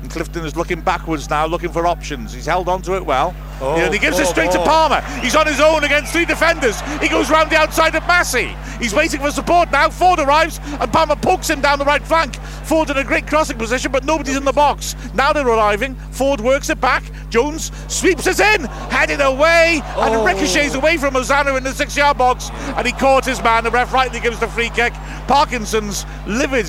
And 0.00 0.10
Clifton 0.10 0.44
is 0.44 0.56
looking 0.56 0.80
backwards 0.80 1.28
now, 1.28 1.46
looking 1.46 1.70
for 1.70 1.86
options. 1.86 2.32
He's 2.32 2.46
held 2.46 2.68
on 2.68 2.80
to 2.82 2.96
it 2.96 3.04
well. 3.04 3.34
Oh, 3.60 3.74
and 3.76 3.92
he 3.92 3.98
oh, 3.98 4.02
gives 4.02 4.18
oh, 4.18 4.22
it 4.22 4.26
straight 4.26 4.50
oh. 4.50 4.52
to 4.52 4.64
Palmer. 4.64 5.02
He's 5.20 5.36
on 5.36 5.46
his 5.46 5.60
own 5.60 5.84
against 5.84 6.12
three 6.12 6.24
defenders. 6.24 6.80
He 7.00 7.08
goes 7.08 7.30
round 7.30 7.50
the 7.50 7.56
outside 7.56 7.94
of 7.94 8.06
Massey. 8.06 8.56
He's 8.80 8.94
waiting 8.94 9.20
for 9.20 9.30
support 9.30 9.70
now. 9.70 9.88
Forde 9.88 10.20
arrives 10.20 10.58
and 10.64 10.90
Palmer 10.90 11.16
pokes 11.16 11.50
him 11.50 11.60
down 11.60 11.78
the 11.78 11.84
right 11.84 12.02
flank. 12.02 12.36
Forde 12.64 12.90
in 12.90 12.96
a 12.96 13.04
great 13.04 13.26
crossing 13.26 13.58
position, 13.58 13.92
but 13.92 14.04
nobody's 14.04 14.36
in 14.36 14.44
the 14.44 14.52
box. 14.52 14.96
Now 15.14 15.34
they're 15.34 15.46
arriving. 15.46 15.94
Forde 16.12 16.40
works 16.40 16.70
it 16.70 16.80
back. 16.80 17.02
Jones 17.28 17.70
sweeps 17.92 18.26
it 18.26 18.40
in, 18.40 18.64
headed 18.64 19.20
away, 19.20 19.82
and 19.84 20.14
oh. 20.14 20.24
ricochets 20.24 20.74
away 20.74 20.96
from 20.96 21.14
Hosannah 21.14 21.54
in 21.56 21.62
the 21.62 21.72
six 21.72 21.96
yard 21.96 22.16
box. 22.16 22.50
And 22.76 22.86
he 22.86 22.92
caught 22.92 23.26
his 23.26 23.42
man. 23.42 23.64
The 23.64 23.70
ref 23.70 23.92
rightly 23.92 24.20
gives 24.20 24.40
the 24.40 24.48
free 24.48 24.70
kick. 24.70 24.94
Parkinson's 25.26 26.06
livid 26.26 26.66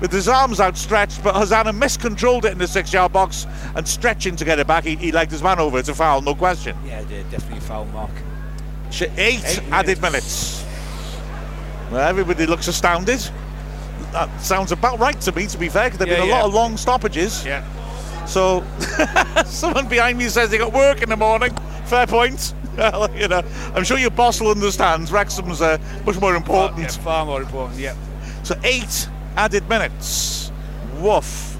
with 0.00 0.12
his 0.12 0.28
arms 0.28 0.60
outstretched, 0.60 1.22
but 1.22 1.34
Hosannah 1.34 1.72
miscontrolled 1.72 2.44
it 2.44 2.52
in 2.52 2.58
the 2.58 2.68
six 2.68 2.92
yard 2.92 3.12
box 3.12 3.46
and 3.74 3.86
stretching 3.86 4.36
to 4.36 4.44
get 4.44 4.58
it 4.58 4.66
back. 4.66 4.84
He, 4.84 4.96
he 4.96 5.12
legged 5.12 5.32
his 5.32 5.42
man 5.42 5.58
over. 5.58 5.78
It's 5.78 5.88
a 5.88 5.94
foul, 5.94 6.22
no 6.22 6.34
question. 6.34 6.76
Yeah, 6.84 7.02
definitely 7.02 7.58
a 7.58 7.62
foul, 7.62 7.84
Mark. 7.86 8.10
Eight, 9.00 9.44
Eight 9.44 9.62
added 9.70 10.00
minutes. 10.00 10.62
minutes. 10.62 10.64
Well, 11.90 12.08
everybody 12.08 12.46
looks 12.46 12.68
astounded. 12.68 13.20
That 14.12 14.40
sounds 14.40 14.72
about 14.72 14.98
right 14.98 15.18
to 15.22 15.32
me, 15.32 15.46
to 15.46 15.58
be 15.58 15.68
fair, 15.68 15.84
because 15.84 15.98
there 15.98 16.08
have 16.08 16.18
yeah, 16.18 16.22
been 16.24 16.30
a 16.30 16.32
yeah. 16.32 16.42
lot 16.42 16.48
of 16.48 16.54
long 16.54 16.76
stoppages. 16.76 17.44
Yeah. 17.44 17.64
So, 18.26 18.64
someone 19.46 19.88
behind 19.88 20.18
me 20.18 20.28
says 20.28 20.50
they 20.50 20.58
got 20.58 20.72
work 20.72 21.02
in 21.02 21.08
the 21.08 21.16
morning. 21.16 21.54
Fair 21.86 22.06
point. 22.06 22.54
well, 22.76 23.14
you 23.16 23.28
know, 23.28 23.42
I'm 23.74 23.84
sure 23.84 23.98
your 23.98 24.10
boss 24.10 24.40
will 24.40 24.50
understand. 24.50 25.10
Wrexham's 25.10 25.60
uh, 25.60 25.78
much 26.04 26.20
more 26.20 26.34
important. 26.34 26.76
Far, 26.76 26.98
yeah, 26.98 27.04
far 27.04 27.26
more 27.26 27.42
important, 27.42 27.80
yeah. 27.80 27.96
So, 28.42 28.58
eight 28.64 29.08
added 29.38 29.68
minutes. 29.68 30.50
Woof. 30.98 31.56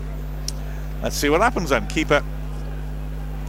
Let's 1.02 1.16
see 1.16 1.30
what 1.30 1.40
happens 1.40 1.70
then. 1.70 1.86
Keep 1.86 2.10
it. 2.10 2.24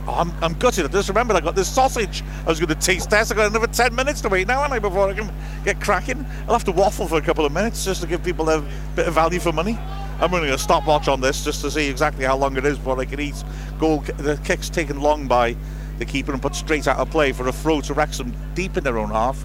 Oh, 0.07 0.13
I'm, 0.13 0.31
I'm 0.41 0.53
gutted. 0.53 0.85
I 0.85 0.87
just 0.87 1.09
remembered 1.09 1.35
I 1.35 1.41
got 1.41 1.55
this 1.55 1.67
sausage. 1.67 2.23
I 2.45 2.49
was 2.49 2.59
going 2.59 2.69
to 2.69 2.75
taste 2.75 3.09
test. 3.09 3.31
I've 3.31 3.37
got 3.37 3.47
another 3.47 3.67
10 3.67 3.93
minutes 3.93 4.21
to 4.21 4.29
wait 4.29 4.47
now, 4.47 4.63
and 4.63 4.71
I 4.71 4.77
before 4.77 5.09
I 5.09 5.13
can 5.13 5.33
get 5.65 5.81
cracking. 5.81 6.25
I'll 6.47 6.53
have 6.53 6.63
to 6.65 6.71
waffle 6.71 7.07
for 7.07 7.17
a 7.17 7.21
couple 7.21 7.43
of 7.43 7.51
minutes 7.51 7.83
just 7.83 8.01
to 8.01 8.07
give 8.07 8.23
people 8.23 8.49
a 8.49 8.61
bit 8.95 9.07
of 9.07 9.15
value 9.15 9.39
for 9.39 9.51
money. 9.51 9.79
I'm 10.21 10.31
running 10.31 10.51
a 10.51 10.57
stopwatch 10.57 11.07
on 11.07 11.21
this 11.21 11.43
just 11.43 11.61
to 11.61 11.71
see 11.71 11.89
exactly 11.89 12.23
how 12.23 12.37
long 12.37 12.55
it 12.55 12.65
is 12.65 12.77
before 12.77 12.99
I 12.99 13.05
can 13.05 13.19
eat. 13.19 13.43
Goal, 13.79 14.01
the 14.17 14.39
kick's 14.43 14.69
taken 14.69 15.01
long 15.01 15.27
by 15.27 15.55
the 15.97 16.05
keeper 16.05 16.33
and 16.33 16.41
put 16.41 16.53
straight 16.53 16.87
out 16.87 16.97
of 16.97 17.09
play 17.09 17.31
for 17.31 17.47
a 17.47 17.51
throw 17.51 17.81
to 17.81 17.93
Wrexham 17.93 18.33
deep 18.53 18.77
in 18.77 18.83
their 18.83 18.99
own 18.99 19.09
half. 19.09 19.43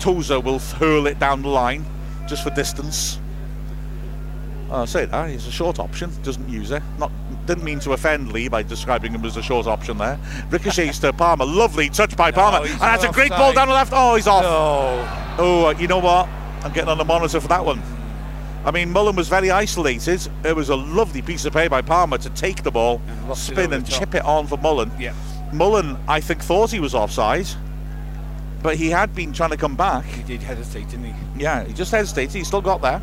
Tozer 0.00 0.40
will 0.40 0.58
hurl 0.58 1.06
it 1.06 1.20
down 1.20 1.42
the 1.42 1.48
line 1.48 1.84
just 2.26 2.42
for 2.42 2.50
distance. 2.50 3.18
Oh, 4.72 4.76
I'll 4.76 4.86
say 4.86 5.04
that 5.04 5.28
he's 5.28 5.46
a 5.46 5.50
short 5.50 5.78
option, 5.78 6.10
doesn't 6.22 6.48
use 6.48 6.70
it. 6.70 6.82
Not 6.98 7.12
didn't 7.44 7.62
mean 7.62 7.78
to 7.80 7.92
offend 7.92 8.32
Lee 8.32 8.48
by 8.48 8.62
describing 8.62 9.12
him 9.12 9.22
as 9.26 9.36
a 9.36 9.42
short 9.42 9.66
option 9.66 9.98
there. 9.98 10.18
Ricochets 10.48 10.98
to 11.00 11.12
Palmer, 11.12 11.44
lovely 11.44 11.90
touch 11.90 12.16
by 12.16 12.30
Palmer, 12.32 12.60
no, 12.60 12.72
and 12.72 12.80
that's 12.80 13.04
a 13.04 13.12
great 13.12 13.30
ball 13.30 13.52
down 13.52 13.68
the 13.68 13.74
left. 13.74 13.92
Oh, 13.94 14.14
he's 14.14 14.26
off. 14.26 14.42
No. 14.42 15.44
Oh, 15.44 15.66
uh, 15.66 15.78
you 15.78 15.88
know 15.88 15.98
what? 15.98 16.26
I'm 16.64 16.72
getting 16.72 16.88
on 16.88 16.96
the 16.96 17.04
monitor 17.04 17.38
for 17.38 17.48
that 17.48 17.62
one. 17.62 17.82
I 18.64 18.70
mean, 18.70 18.90
Mullin 18.90 19.14
was 19.14 19.28
very 19.28 19.50
isolated. 19.50 20.26
It 20.42 20.56
was 20.56 20.70
a 20.70 20.76
lovely 20.76 21.20
piece 21.20 21.44
of 21.44 21.52
play 21.52 21.68
by 21.68 21.82
Palmer 21.82 22.16
to 22.16 22.30
take 22.30 22.62
the 22.62 22.70
ball, 22.70 23.02
and 23.06 23.36
spin 23.36 23.74
and 23.74 23.86
chip 23.86 24.14
it 24.14 24.24
on 24.24 24.46
for 24.46 24.56
Mullin. 24.56 24.90
Yeah. 24.98 25.14
Mullin, 25.52 25.98
I 26.08 26.20
think, 26.20 26.40
thought 26.40 26.70
he 26.70 26.80
was 26.80 26.94
offside, 26.94 27.46
but 28.62 28.76
he 28.76 28.88
had 28.88 29.14
been 29.14 29.34
trying 29.34 29.50
to 29.50 29.58
come 29.58 29.76
back. 29.76 30.06
He 30.06 30.22
did 30.22 30.42
hesitate, 30.42 30.88
didn't 30.88 31.12
he? 31.12 31.42
Yeah, 31.42 31.64
he 31.64 31.74
just 31.74 31.90
hesitated. 31.90 32.32
He 32.32 32.44
still 32.44 32.62
got 32.62 32.80
there. 32.80 33.02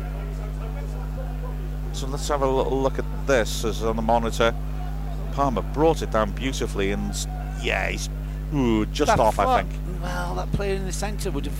So 2.00 2.06
let's 2.06 2.26
have 2.28 2.40
a 2.40 2.46
little 2.46 2.80
look 2.80 2.98
at 2.98 3.04
this 3.26 3.62
as 3.62 3.84
on 3.84 3.94
the 3.94 4.00
monitor. 4.00 4.54
Palmer 5.32 5.60
brought 5.60 6.00
it 6.00 6.10
down 6.10 6.30
beautifully, 6.30 6.92
and 6.92 7.14
yeah, 7.62 7.90
he's 7.90 8.08
ooh, 8.54 8.86
just 8.86 9.08
that 9.08 9.20
off, 9.20 9.38
I 9.38 9.60
think. 9.62 9.74
Well, 10.00 10.34
that 10.36 10.50
player 10.52 10.76
in 10.76 10.86
the 10.86 10.94
centre 10.94 11.30
would 11.30 11.44
have. 11.44 11.58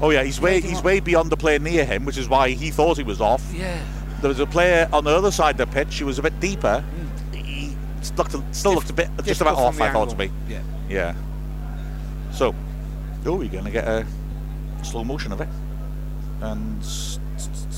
Oh 0.00 0.10
yeah, 0.10 0.22
he's 0.22 0.40
way 0.40 0.60
he's 0.60 0.80
way 0.80 1.00
beyond 1.00 1.30
the 1.30 1.36
player 1.36 1.58
near 1.58 1.84
him, 1.84 2.04
which 2.04 2.18
is 2.18 2.28
why 2.28 2.50
he 2.50 2.70
thought 2.70 2.98
he 2.98 3.02
was 3.02 3.20
off. 3.20 3.44
Yeah. 3.52 3.82
There 4.20 4.28
was 4.28 4.38
a 4.38 4.46
player 4.46 4.88
on 4.92 5.02
the 5.02 5.10
other 5.10 5.32
side 5.32 5.60
of 5.60 5.68
the 5.68 5.74
pitch 5.74 5.98
who 5.98 6.06
was 6.06 6.20
a 6.20 6.22
bit 6.22 6.38
deeper. 6.38 6.84
Mm. 7.32 7.34
He 7.34 7.76
looked, 8.16 8.36
still 8.54 8.74
looked 8.74 8.90
a 8.90 8.92
bit 8.92 9.08
just 9.24 9.40
about 9.40 9.56
off. 9.56 9.80
I 9.80 9.88
angle. 9.88 10.06
thought 10.06 10.10
to 10.10 10.16
me. 10.16 10.30
Yeah. 10.48 10.62
Yeah. 10.88 11.14
So, 12.30 12.54
oh, 13.26 13.34
we're 13.34 13.48
going 13.48 13.64
to 13.64 13.72
get 13.72 13.88
a 13.88 14.06
slow 14.84 15.02
motion 15.02 15.32
of 15.32 15.40
it, 15.40 15.48
and 16.42 16.80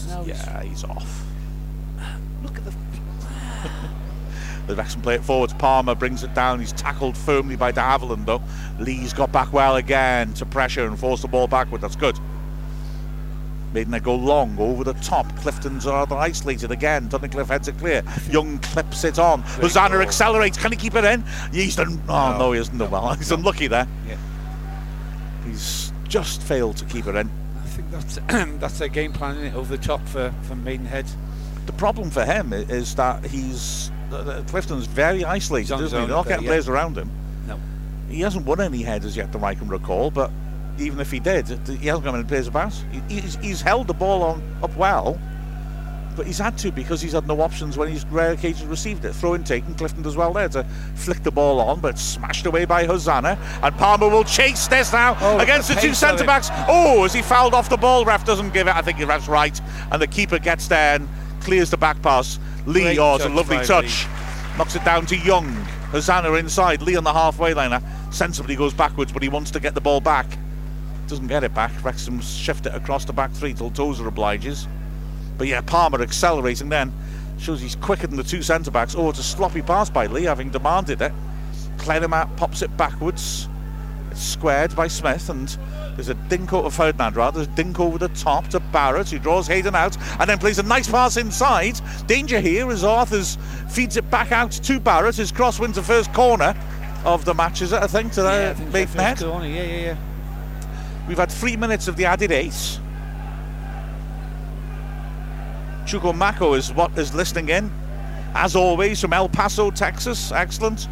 no, 0.09 0.25
yeah, 0.27 0.63
he's 0.63 0.85
off. 0.85 1.25
Look 2.43 2.57
at 2.59 2.65
the. 2.65 2.73
the 4.67 4.77
Wrexham 4.77 5.03
play 5.03 5.17
it 5.17 5.25
forwards. 5.25 5.53
Palmer 5.55 5.95
brings 5.95 6.23
it 6.23 6.35
down. 6.35 6.61
He's 6.61 6.73
tackled 6.73 7.17
firmly 7.17 7.57
by 7.57 7.73
de 7.73 7.81
Havilland, 7.81 8.27
though. 8.27 8.43
Lee's 8.79 9.13
got 9.13 9.33
back 9.33 9.53
well 9.53 9.77
again 9.77 10.33
to 10.35 10.47
pressure 10.47 10.87
and 10.87 10.99
force 10.99 11.23
the 11.23 11.29
ball 11.29 11.47
backward. 11.47 11.81
That's 11.81 11.97
good. 11.97 12.19
Maiden 13.73 13.91
they 13.91 14.01
go 14.01 14.15
long 14.15 14.59
over 14.59 14.85
the 14.85 14.93
top. 14.95 15.35
Clifton's 15.37 15.87
rather 15.87 16.17
isolated 16.17 16.71
again. 16.71 17.09
Tunnicliffe 17.09 17.49
heads 17.49 17.69
it 17.69 17.79
clear. 17.79 18.03
Young 18.31 18.59
clips 18.59 19.05
it 19.05 19.19
on. 19.19 19.43
Hosannah 19.43 19.99
accelerates. 19.99 20.59
Can 20.59 20.73
he 20.73 20.77
keep 20.77 20.95
it 20.95 21.05
in? 21.05 21.25
He's 21.53 21.77
done. 21.77 22.01
Oh 22.09 22.33
no, 22.33 22.39
no 22.39 22.53
he 22.53 22.59
hasn't 22.59 22.79
done 22.79 22.91
well. 22.91 23.15
He's 23.15 23.33
unlucky 23.33 23.69
there. 23.69 23.89
Yeah. 24.07 24.17
He's 25.45 25.93
just 26.07 26.43
failed 26.43 26.77
to 26.79 26.85
keep 26.85 27.07
it 27.07 27.15
in. 27.15 27.31
I 27.57 27.67
think 27.67 27.91
that's 27.91 28.17
that's 28.61 28.79
their 28.79 28.89
game 28.89 29.13
plan 29.13 29.39
it, 29.39 29.55
over 29.55 29.75
the 29.75 29.83
top 29.83 30.07
for, 30.07 30.35
for 30.43 30.55
Maidenhead. 30.55 31.07
The 31.67 31.73
problem 31.73 32.11
for 32.11 32.25
him 32.25 32.53
is 32.53 32.95
that 32.97 33.25
he's 33.25 33.91
uh, 34.13 34.43
Clifton's 34.49 34.87
very 34.87 35.25
isolated, 35.25 35.75
isn't 35.75 35.87
he? 35.87 36.07
They're 36.07 36.17
not 36.17 36.27
getting 36.27 36.47
players 36.47 36.69
around 36.69 36.97
him. 36.97 37.11
No. 37.47 37.59
He 38.09 38.21
hasn't 38.21 38.45
won 38.45 38.61
any 38.61 38.83
headers 38.83 39.17
yet 39.17 39.33
that 39.33 39.43
I 39.43 39.55
can 39.55 39.69
recall, 39.69 40.11
but 40.11 40.31
even 40.79 41.01
if 41.01 41.11
he 41.11 41.21
did, 41.21 41.49
he 41.49 41.87
hasn't 41.87 42.05
got 42.05 42.13
many 42.13 42.25
players 42.25 42.47
about. 42.47 42.73
He's, 43.09 43.37
he's 43.37 43.61
held 43.61 43.87
the 43.87 43.95
ball 43.95 44.23
on 44.23 44.43
up 44.63 44.75
well, 44.77 45.19
but 46.17 46.27
he's 46.27 46.39
had 46.39 46.59
to 46.59 46.71
because 46.71 47.01
he's 47.01 47.13
had 47.13 47.27
no 47.27 47.41
options 47.41 47.79
when 47.79 47.89
he's 47.89 48.05
rare 48.07 48.33
occasions 48.33 48.65
received 48.65 49.05
it. 49.05 49.15
Throw 49.15 49.35
in 49.35 49.45
taken, 49.45 49.75
Clifton 49.75 50.03
does 50.03 50.17
well 50.17 50.33
there 50.33 50.49
to 50.51 50.65
flick 50.95 51.23
the 51.23 51.31
ball 51.31 51.61
on, 51.61 51.81
but 51.81 51.99
smashed 51.99 52.47
away 52.47 52.65
by 52.65 52.85
Hosannah. 52.85 53.39
And 53.63 53.75
Palmer 53.77 54.09
will 54.09 54.25
chase 54.25 54.67
this 54.67 54.93
now 54.93 55.17
oh, 55.21 55.39
against 55.39 55.69
the, 55.69 55.75
the 55.75 55.81
two 55.81 55.95
centre 55.95 56.25
backs. 56.25 56.49
Oh, 56.69 57.05
as 57.05 57.13
he 57.13 57.23
fouled 57.23 57.55
off 57.55 57.69
the 57.69 57.77
ball, 57.77 58.05
ref 58.05 58.25
doesn't 58.25 58.53
give 58.53 58.67
it. 58.67 58.77
I 58.77 58.83
think 58.83 58.99
the 58.99 59.07
ref's 59.07 59.29
right, 59.29 59.59
and 59.91 60.03
the 60.03 60.07
keeper 60.07 60.39
gets 60.39 60.69
there 60.69 60.97
and 60.97 61.09
clears 61.43 61.71
the 61.71 61.77
back 61.77 62.01
pass. 62.03 62.39
Lee, 62.67 62.99
oh, 62.99 63.17
it's 63.17 63.25
a 63.25 63.29
lovely 63.29 63.59
touch. 63.65 64.05
Lee. 64.05 64.11
Knocks 64.59 64.77
it 64.77 64.85
down 64.85 65.07
to 65.07 65.17
Young. 65.17 65.49
Hosannah 65.91 66.33
inside. 66.35 66.83
Lee 66.83 66.97
on 66.97 67.05
the 67.05 67.13
halfway 67.13 67.55
line. 67.55 67.83
Sensibly 68.11 68.57
goes 68.57 68.75
backwards, 68.75 69.13
but 69.13 69.23
he 69.23 69.29
wants 69.29 69.51
to 69.51 69.61
get 69.61 69.75
the 69.75 69.81
ball 69.81 70.01
back. 70.01 70.27
Doesn't 71.07 71.27
get 71.27 71.45
it 71.45 71.55
back. 71.55 71.73
Wrexham 71.85 72.21
shift 72.21 72.67
it 72.67 72.75
across 72.75 73.05
the 73.05 73.13
back 73.13 73.33
three 73.33 73.55
till 73.55 73.71
Tozer 73.71 74.07
obliges. 74.07 74.69
But 75.37 75.49
yeah, 75.49 75.61
Palmer 75.61 76.01
accelerating 76.01 76.69
then. 76.69 76.93
Shows 77.39 77.61
he's 77.61 77.77
quicker 77.77 78.07
than 78.07 78.17
the 78.17 78.23
two 78.23 78.43
centre 78.43 78.71
backs. 78.71 78.95
Oh, 78.95 79.11
it's 79.11 79.19
a 79.19 79.23
sloppy 79.23 79.63
pass 79.63 79.91
by 79.91 80.07
Lee, 80.07 80.25
having 80.25 80.51
demanded 80.51 81.03
it. 81.03 81.13
Clerima 81.79 82.35
pops 82.37 82.63
it 82.63 82.77
backwards. 82.77 83.49
It's 84.11 84.23
squared 84.23 84.77
by 84.77 84.89
Smith 84.89 85.29
and 85.29 85.57
there's 85.97 86.09
a 86.09 86.15
dink 86.15 86.53
over 86.53 86.71
Ferdinand 86.71 87.17
rather. 87.17 87.45
There's 87.45 87.53
a 87.53 87.57
dink 87.57 87.79
over 87.79 87.99
the 87.99 88.09
top 88.09 88.49
to 88.49 88.61
Barratt 88.61 89.11
who 89.11 89.19
draws 89.19 89.47
Hayden 89.47 89.75
out 89.75 89.97
and 90.19 90.29
then 90.29 90.39
plays 90.39 90.59
a 90.59 90.63
nice 90.63 90.89
pass 90.91 91.17
inside. 91.17 91.81
Danger 92.07 92.41
here 92.41 92.71
as 92.71 92.83
Arthurs 92.83 93.37
feeds 93.69 93.97
it 93.97 94.11
back 94.11 94.33
out 94.33 94.53
to 94.53 94.81
Barratt. 94.81 95.17
His 95.17 95.33
cross 95.33 95.61
wins 95.61 95.77
the 95.77 95.83
first 95.83 96.13
corner 96.13 96.55
of 97.05 97.25
the 97.25 97.35
match, 97.35 97.63
is 97.63 97.73
it? 97.73 97.83
I 97.83 97.87
think 97.87 98.13
to 98.13 98.23
yeah, 98.23 98.53
the 98.53 98.65
Maidenhead. 98.67 99.21
Yeah, 99.21 99.45
yeah, 99.45 99.65
yeah. 99.65 99.97
We've 101.09 101.19
had 101.19 101.31
three 101.31 101.57
minutes 101.57 101.89
of 101.89 101.97
the 101.97 102.05
added 102.05 102.33
ace. 102.33 102.79
Chuko 105.85 106.15
Mako 106.15 106.55
is 106.55 106.73
what 106.73 106.97
is 106.97 107.13
listening 107.13 107.49
in, 107.49 107.71
as 108.35 108.55
always, 108.55 109.01
from 109.01 109.13
El 109.13 109.29
Paso, 109.29 109.71
Texas. 109.71 110.31
Excellent. 110.31 110.89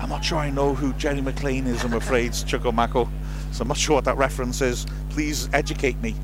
I'm 0.00 0.08
not 0.08 0.24
sure 0.24 0.38
I 0.38 0.50
know 0.50 0.74
who 0.74 0.92
Jerry 0.94 1.20
McLean 1.20 1.66
is, 1.66 1.84
I'm 1.84 1.92
afraid, 1.94 2.32
Chuko 2.32 2.72
Mako. 2.72 3.08
So 3.54 3.62
I'm 3.62 3.68
not 3.68 3.76
sure 3.76 3.94
what 3.94 4.04
that 4.06 4.16
reference 4.16 4.60
is. 4.60 4.84
Please 5.10 5.48
educate 5.52 5.96
me. 6.02 6.16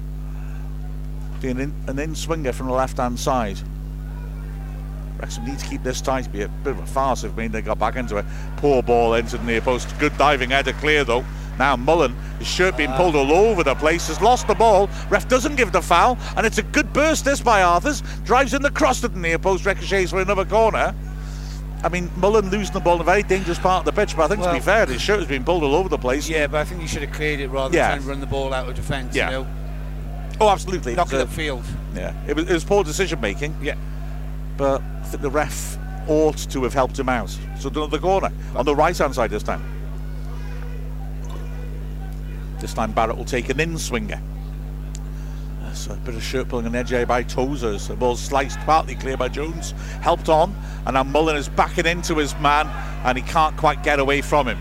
Being 1.40 1.60
an 1.86 1.98
in, 1.98 2.14
swinger 2.16 2.52
from 2.52 2.66
the 2.66 2.72
left 2.72 2.96
hand 2.96 3.20
side. 3.20 3.56
Wrexham 5.16 5.44
need 5.46 5.60
to 5.60 5.66
keep 5.66 5.84
this 5.84 6.00
tight. 6.00 6.30
Be 6.32 6.42
a 6.42 6.48
bit 6.48 6.72
of 6.72 6.80
a 6.80 6.86
farce 6.86 7.22
if 7.22 7.36
mean 7.36 7.52
they 7.52 7.62
got 7.62 7.78
back 7.78 7.94
into 7.94 8.16
it. 8.16 8.24
Poor 8.56 8.82
ball 8.82 9.14
into 9.14 9.38
the 9.38 9.44
near 9.44 9.60
post. 9.60 9.96
Good 10.00 10.18
diving 10.18 10.50
header 10.50 10.72
clear 10.72 11.04
though. 11.04 11.24
Now 11.56 11.76
Mullin, 11.76 12.16
his 12.40 12.48
shirt 12.48 12.76
being 12.76 12.90
pulled 12.94 13.14
all 13.14 13.30
over 13.30 13.62
the 13.62 13.76
place, 13.76 14.08
has 14.08 14.20
lost 14.20 14.48
the 14.48 14.54
ball. 14.54 14.90
Ref 15.08 15.28
doesn't 15.28 15.54
give 15.54 15.70
the 15.70 15.82
foul, 15.82 16.18
and 16.36 16.44
it's 16.44 16.58
a 16.58 16.64
good 16.64 16.92
burst 16.92 17.24
this 17.24 17.40
by 17.40 17.62
Arthurs. 17.62 18.02
Drives 18.24 18.54
in 18.54 18.62
the 18.62 18.72
cross 18.72 19.02
to 19.02 19.08
the 19.08 19.20
near 19.20 19.38
post, 19.38 19.64
ricochets 19.64 20.10
for 20.10 20.20
another 20.20 20.44
corner. 20.44 20.94
I 21.82 21.88
mean, 21.88 22.10
Mullin 22.16 22.50
losing 22.50 22.74
the 22.74 22.80
ball 22.80 22.96
in 22.96 23.00
a 23.00 23.04
very 23.04 23.22
dangerous 23.22 23.58
part 23.58 23.86
of 23.86 23.94
the 23.94 23.98
pitch, 24.00 24.14
but 24.16 24.24
I 24.24 24.28
think 24.28 24.40
Well- 24.40 24.50
to 24.52 24.58
be 24.58 24.64
fair, 24.64 24.86
his 24.86 25.00
shirt 25.00 25.18
has 25.18 25.28
been 25.28 25.44
pulled 25.44 25.62
all 25.62 25.74
over 25.74 25.88
the 25.88 25.96
place. 25.98 26.28
Yeah, 26.28 26.46
but 26.46 26.58
I 26.60 26.64
think 26.64 26.80
he 26.82 26.86
should 26.86 27.02
have 27.02 27.12
cleared 27.12 27.40
it 27.40 27.48
rather 27.48 27.74
Yeah. 27.74 27.88
than 27.88 27.98
trying 27.98 28.02
to 28.04 28.08
run 28.10 28.20
the 28.20 28.26
ball 28.26 28.52
out 28.52 28.68
of 28.68 28.74
defence. 28.74 29.14
Yeah. 29.16 29.26
You 29.30 29.36
know, 29.38 29.46
Oh, 30.42 30.48
absolutely. 30.50 30.94
knock 30.94 31.12
it 31.12 31.26
upfield. 31.28 31.64
Yeah, 31.94 32.12
it 32.26 32.36
was, 32.36 32.48
it 32.48 32.52
was 32.52 32.64
poor 32.64 32.84
decision 32.84 33.20
making. 33.20 33.54
Yeah. 33.62 33.74
but 34.56 34.82
I 35.02 35.04
think 35.06 35.22
the 35.22 35.30
ref 35.30 35.78
ought 36.06 36.36
to 36.50 36.62
have 36.64 36.74
helped 36.74 36.98
him 36.98 37.08
out. 37.08 37.30
So 37.58 37.70
another 37.70 37.98
corner 37.98 38.30
on 38.54 38.66
the 38.66 38.74
right 38.76 38.96
hand 38.96 39.14
side 39.14 39.30
this 39.30 39.42
time. 39.42 39.62
This 42.58 42.74
time 42.74 42.92
Barratt 42.92 43.16
will 43.16 43.24
take 43.24 43.48
an 43.48 43.58
in 43.58 43.78
swinger. 43.78 44.20
A 45.70 45.94
bit 46.04 46.16
of 46.16 46.22
shirt 46.22 46.48
pulling 46.48 46.66
an 46.66 46.74
edge 46.74 46.90
here 46.90 47.06
by 47.06 47.22
Tozers. 47.22 47.86
The 47.86 47.94
ball 47.94 48.16
sliced 48.16 48.58
partly 48.60 48.96
clear 48.96 49.16
by 49.16 49.28
Jones, 49.28 49.70
helped 50.02 50.28
on, 50.28 50.52
and 50.84 50.94
now 50.94 51.04
Mullin 51.04 51.36
is 51.36 51.48
backing 51.48 51.86
into 51.86 52.16
his 52.16 52.34
man, 52.40 52.66
and 53.04 53.16
he 53.16 53.22
can't 53.22 53.56
quite 53.56 53.84
get 53.84 54.00
away 54.00 54.20
from 54.20 54.48
him. 54.48 54.58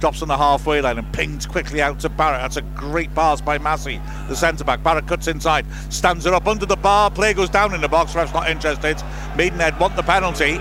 Drops 0.00 0.22
on 0.22 0.28
the 0.28 0.36
halfway 0.36 0.80
line 0.80 0.96
and 0.96 1.12
pings 1.12 1.44
quickly 1.44 1.82
out 1.82 2.00
to 2.00 2.08
Barratt. 2.08 2.40
That's 2.40 2.56
a 2.56 2.62
great 2.62 3.14
pass 3.14 3.42
by 3.42 3.58
Massey, 3.58 4.00
the 4.28 4.34
centre 4.34 4.64
back. 4.64 4.82
Barratt 4.82 5.06
cuts 5.06 5.28
inside, 5.28 5.66
stands 5.90 6.24
it 6.24 6.32
up 6.32 6.46
under 6.46 6.64
the 6.64 6.76
bar. 6.76 7.10
Play 7.10 7.34
goes 7.34 7.50
down 7.50 7.74
in 7.74 7.82
the 7.82 7.88
box. 7.88 8.14
Ref's 8.14 8.32
not 8.32 8.48
interested. 8.48 8.96
Maidenhead 9.36 9.78
want 9.78 9.94
the 9.94 10.02
penalty. 10.02 10.58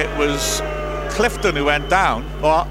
It 0.00 0.18
was 0.18 0.62
Clifton 1.14 1.54
who 1.54 1.66
went 1.66 1.90
down, 1.90 2.26
but 2.40 2.66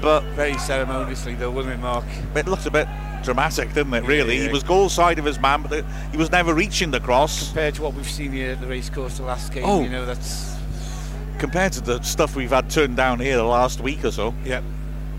but 0.00 0.22
Very 0.34 0.56
ceremoniously, 0.58 1.34
though, 1.34 1.50
wasn't 1.50 1.74
it, 1.74 1.78
Mark? 1.78 2.04
it 2.34 2.46
looked 2.46 2.66
a 2.66 2.70
bit 2.70 2.86
dramatic, 3.22 3.72
didn't 3.74 3.94
it? 3.94 4.04
Really, 4.04 4.34
Yeah, 4.36 4.42
yeah. 4.42 4.46
he 4.48 4.52
was 4.52 4.62
goal 4.62 4.88
side 4.88 5.18
of 5.18 5.24
his 5.24 5.38
man, 5.38 5.62
but 5.62 5.84
he 6.10 6.16
was 6.16 6.30
never 6.30 6.54
reaching 6.54 6.90
the 6.90 7.00
cross. 7.00 7.48
Compared 7.48 7.74
to 7.76 7.82
what 7.82 7.94
we've 7.94 8.08
seen 8.08 8.32
here 8.32 8.52
at 8.52 8.60
the 8.60 8.66
racecourse 8.66 9.16
the 9.18 9.24
last 9.24 9.52
game, 9.52 9.64
Oh. 9.66 9.82
you 9.82 9.88
know, 9.88 10.04
that's. 10.06 10.54
Compared 11.38 11.72
to 11.74 11.80
the 11.80 12.02
stuff 12.02 12.34
we've 12.34 12.50
had 12.50 12.68
turned 12.68 12.96
down 12.96 13.20
here 13.20 13.36
the 13.36 13.44
last 13.44 13.80
week 13.80 14.04
or 14.04 14.10
so, 14.10 14.34
Yep, 14.44 14.64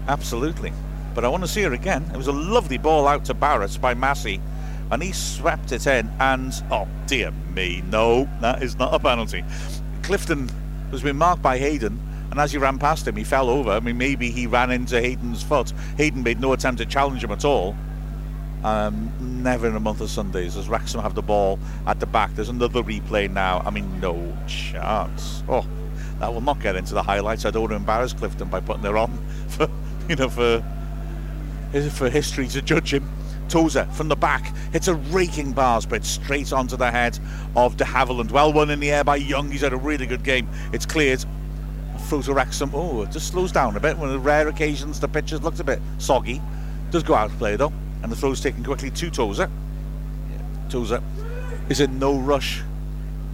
absolutely. 0.07 0.73
But 1.15 1.23
I 1.25 1.27
want 1.29 1.43
to 1.43 1.47
see 1.47 1.61
her 1.63 1.73
again. 1.73 2.03
It 2.13 2.17
was 2.17 2.27
a 2.27 2.31
lovely 2.31 2.77
ball 2.77 3.07
out 3.07 3.25
to 3.25 3.33
Barratt 3.33 3.79
by 3.81 3.93
Massey, 3.93 4.39
and 4.91 5.01
he 5.01 5.11
swept 5.11 5.71
it 5.71 5.85
in. 5.87 6.09
And 6.19 6.53
oh 6.71 6.87
dear 7.07 7.31
me, 7.53 7.83
no, 7.89 8.29
that 8.41 8.61
is 8.63 8.77
not 8.77 8.93
a 8.93 8.99
penalty. 8.99 9.43
Clifton 10.03 10.49
was 10.91 11.01
been 11.01 11.17
marked 11.17 11.41
by 11.41 11.57
Hayden, 11.57 11.99
and 12.31 12.39
as 12.39 12.51
he 12.51 12.57
ran 12.57 12.77
past 12.79 13.07
him, 13.07 13.15
he 13.15 13.23
fell 13.23 13.49
over. 13.49 13.71
I 13.71 13.79
mean, 13.79 13.97
maybe 13.97 14.29
he 14.31 14.45
ran 14.47 14.71
into 14.71 14.99
Hayden's 15.01 15.41
foot. 15.43 15.71
Hayden 15.97 16.21
made 16.23 16.39
no 16.39 16.53
attempt 16.53 16.79
to 16.79 16.85
challenge 16.85 17.23
him 17.23 17.31
at 17.31 17.43
all. 17.45 17.75
Um, 18.63 19.11
never 19.41 19.67
in 19.67 19.75
a 19.75 19.79
month 19.79 20.01
of 20.01 20.09
Sundays 20.09 20.57
as 20.57 20.67
Wrexham 20.67 21.01
have 21.01 21.15
the 21.15 21.21
ball 21.21 21.59
at 21.87 21.99
the 21.99 22.05
back. 22.05 22.35
There's 22.35 22.49
another 22.49 22.83
replay 22.83 23.31
now. 23.31 23.61
I 23.65 23.69
mean, 23.69 23.99
no 23.99 24.37
chance. 24.47 25.43
Oh, 25.47 25.65
that 26.19 26.33
will 26.33 26.41
not 26.41 26.59
get 26.59 26.75
into 26.75 26.93
the 26.93 27.03
highlights. 27.03 27.45
I 27.45 27.51
don't 27.51 27.61
want 27.61 27.71
to 27.71 27.77
embarrass 27.77 28.13
Clifton 28.13 28.49
by 28.49 28.59
putting 28.59 28.83
it 28.83 28.95
on 28.95 29.17
for, 29.47 29.69
you 30.09 30.15
know, 30.15 30.29
for 30.29 30.63
for 31.91 32.09
history 32.09 32.47
to 32.47 32.61
judge 32.61 32.93
him. 32.93 33.09
Tozer 33.47 33.85
from 33.93 34.09
the 34.09 34.15
back 34.15 34.55
hits 34.71 34.87
a 34.87 34.95
raking 34.95 35.53
bars, 35.53 35.85
but 35.85 36.05
straight 36.05 36.53
onto 36.53 36.77
the 36.77 36.91
head 36.91 37.17
of 37.55 37.77
De 37.77 37.83
Havilland. 37.83 38.31
Well 38.31 38.53
won 38.53 38.69
in 38.69 38.79
the 38.79 38.91
air 38.91 39.03
by 39.03 39.15
Young. 39.15 39.49
He's 39.49 39.61
had 39.61 39.73
a 39.73 39.77
really 39.77 40.05
good 40.05 40.23
game. 40.23 40.47
It's 40.71 40.85
cleared. 40.85 41.25
Throw 42.07 42.21
to 42.23 42.33
Wrexham. 42.33 42.71
Oh, 42.73 43.03
it 43.03 43.11
just 43.11 43.29
slows 43.29 43.51
down 43.51 43.75
a 43.75 43.79
bit. 43.79 43.97
One 43.97 44.07
of 44.07 44.13
the 44.13 44.19
rare 44.19 44.47
occasions 44.47 44.99
the 44.99 45.07
pitches 45.07 45.41
looked 45.41 45.59
a 45.59 45.63
bit 45.63 45.79
soggy. 45.97 46.41
Does 46.91 47.03
go 47.03 47.15
out 47.15 47.31
of 47.31 47.37
play 47.37 47.55
though, 47.55 47.73
and 48.03 48.11
the 48.11 48.15
throw's 48.15 48.41
taken 48.41 48.63
quickly 48.63 48.91
to 48.91 49.09
Tozer. 49.09 49.49
Tozer 50.69 51.01
is 51.69 51.79
in 51.81 51.99
no 51.99 52.17
rush. 52.19 52.61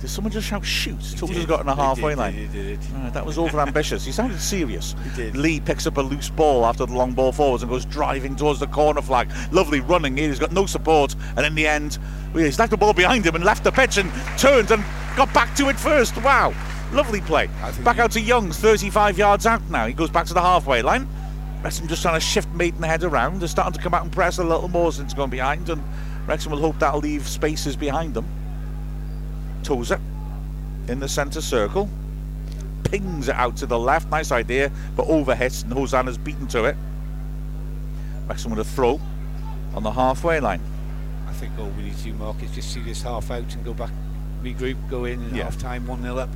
Did 0.01 0.09
someone 0.09 0.31
just 0.31 0.47
shout 0.47 0.65
shoot? 0.65 0.99
Tozer's 0.99 1.45
got 1.45 1.61
in 1.61 1.69
a 1.69 1.75
halfway 1.75 2.11
did, 2.11 2.17
line. 2.17 2.33
did, 2.35 2.51
did. 2.51 2.79
Right, 2.91 3.13
that 3.13 3.25
was 3.25 3.37
over 3.37 3.59
ambitious. 3.59 4.05
He 4.05 4.11
sounded 4.11 4.39
serious. 4.41 4.93
He 5.03 5.09
did. 5.15 5.37
Lee 5.37 5.59
picks 5.59 5.87
up 5.87 5.97
a 5.97 6.01
loose 6.01 6.29
ball 6.29 6.65
after 6.65 6.85
the 6.85 6.93
long 6.93 7.13
ball 7.13 7.31
forwards 7.31 7.63
and 7.63 7.71
goes 7.71 7.85
driving 7.85 8.35
towards 8.35 8.59
the 8.59 8.67
corner 8.67 9.01
flag. 9.01 9.31
Lovely 9.51 9.79
running 9.79 10.17
here. 10.17 10.29
He's 10.29 10.39
got 10.39 10.51
no 10.51 10.65
support, 10.65 11.15
and 11.37 11.45
in 11.45 11.55
the 11.55 11.65
end, 11.65 11.97
he's 12.33 12.59
left 12.59 12.71
the 12.71 12.77
ball 12.77 12.93
behind 12.93 13.25
him 13.25 13.35
and 13.35 13.43
left 13.43 13.63
the 13.63 13.71
pitch 13.71 13.97
and 13.97 14.11
turned 14.37 14.69
and 14.71 14.83
got 15.15 15.33
back 15.33 15.55
to 15.55 15.69
it 15.69 15.77
first. 15.79 16.21
Wow, 16.21 16.53
lovely 16.91 17.21
play. 17.21 17.47
Back 17.83 17.99
out 17.99 18.11
to 18.11 18.21
Young, 18.21 18.51
35 18.51 19.17
yards 19.17 19.45
out 19.45 19.61
now. 19.69 19.87
He 19.87 19.93
goes 19.93 20.09
back 20.09 20.25
to 20.27 20.33
the 20.33 20.41
halfway 20.41 20.81
line. 20.81 21.07
Wrexham 21.65 21.87
just 21.87 22.03
trying 22.03 22.13
to 22.13 22.19
shift 22.19 22.47
Maidenhead 22.53 23.03
around. 23.03 23.39
They're 23.39 23.47
starting 23.47 23.73
to 23.73 23.79
come 23.81 23.95
out 23.95 24.03
and 24.03 24.11
press 24.11 24.37
a 24.37 24.43
little 24.43 24.67
more 24.67 24.91
since 24.91 25.15
going 25.15 25.31
behind, 25.31 25.67
and 25.67 25.83
Wrexham 26.27 26.51
will 26.51 26.59
hope 26.59 26.77
that'll 26.77 26.99
leave 26.99 27.27
spaces 27.27 27.75
behind 27.75 28.13
them. 28.13 28.27
Tozer 29.63 29.99
in 30.87 30.99
the 30.99 31.09
centre 31.09 31.41
circle. 31.41 31.89
Pings 32.83 33.29
it 33.29 33.35
out 33.35 33.57
to 33.57 33.65
the 33.65 33.79
left. 33.79 34.11
Nice 34.11 34.31
idea, 34.31 34.71
but 34.95 35.07
overhits 35.07 35.63
and 35.63 35.73
Hosannah's 35.73 36.19
beaten 36.19 36.45
to 36.49 36.65
it. 36.65 36.75
Wrexham 38.27 38.51
with 38.51 38.59
a 38.59 38.63
throw 38.63 39.01
on 39.73 39.81
the 39.81 39.91
halfway 39.91 40.39
line. 40.39 40.61
I 41.27 41.33
think 41.33 41.51
all 41.57 41.69
we 41.69 41.81
need 41.81 41.97
to 41.97 42.03
do, 42.03 42.13
Mark, 42.13 42.43
is 42.43 42.51
just 42.51 42.71
see 42.75 42.81
this 42.81 43.01
half 43.01 43.31
out 43.31 43.51
and 43.55 43.65
go 43.65 43.73
back, 43.73 43.89
regroup, 44.43 44.77
go 44.87 45.05
in, 45.05 45.19
and 45.19 45.35
Yeah. 45.35 45.45
half 45.45 45.57
time 45.57 45.87
1 45.87 46.03
0 46.03 46.19
up. 46.19 46.29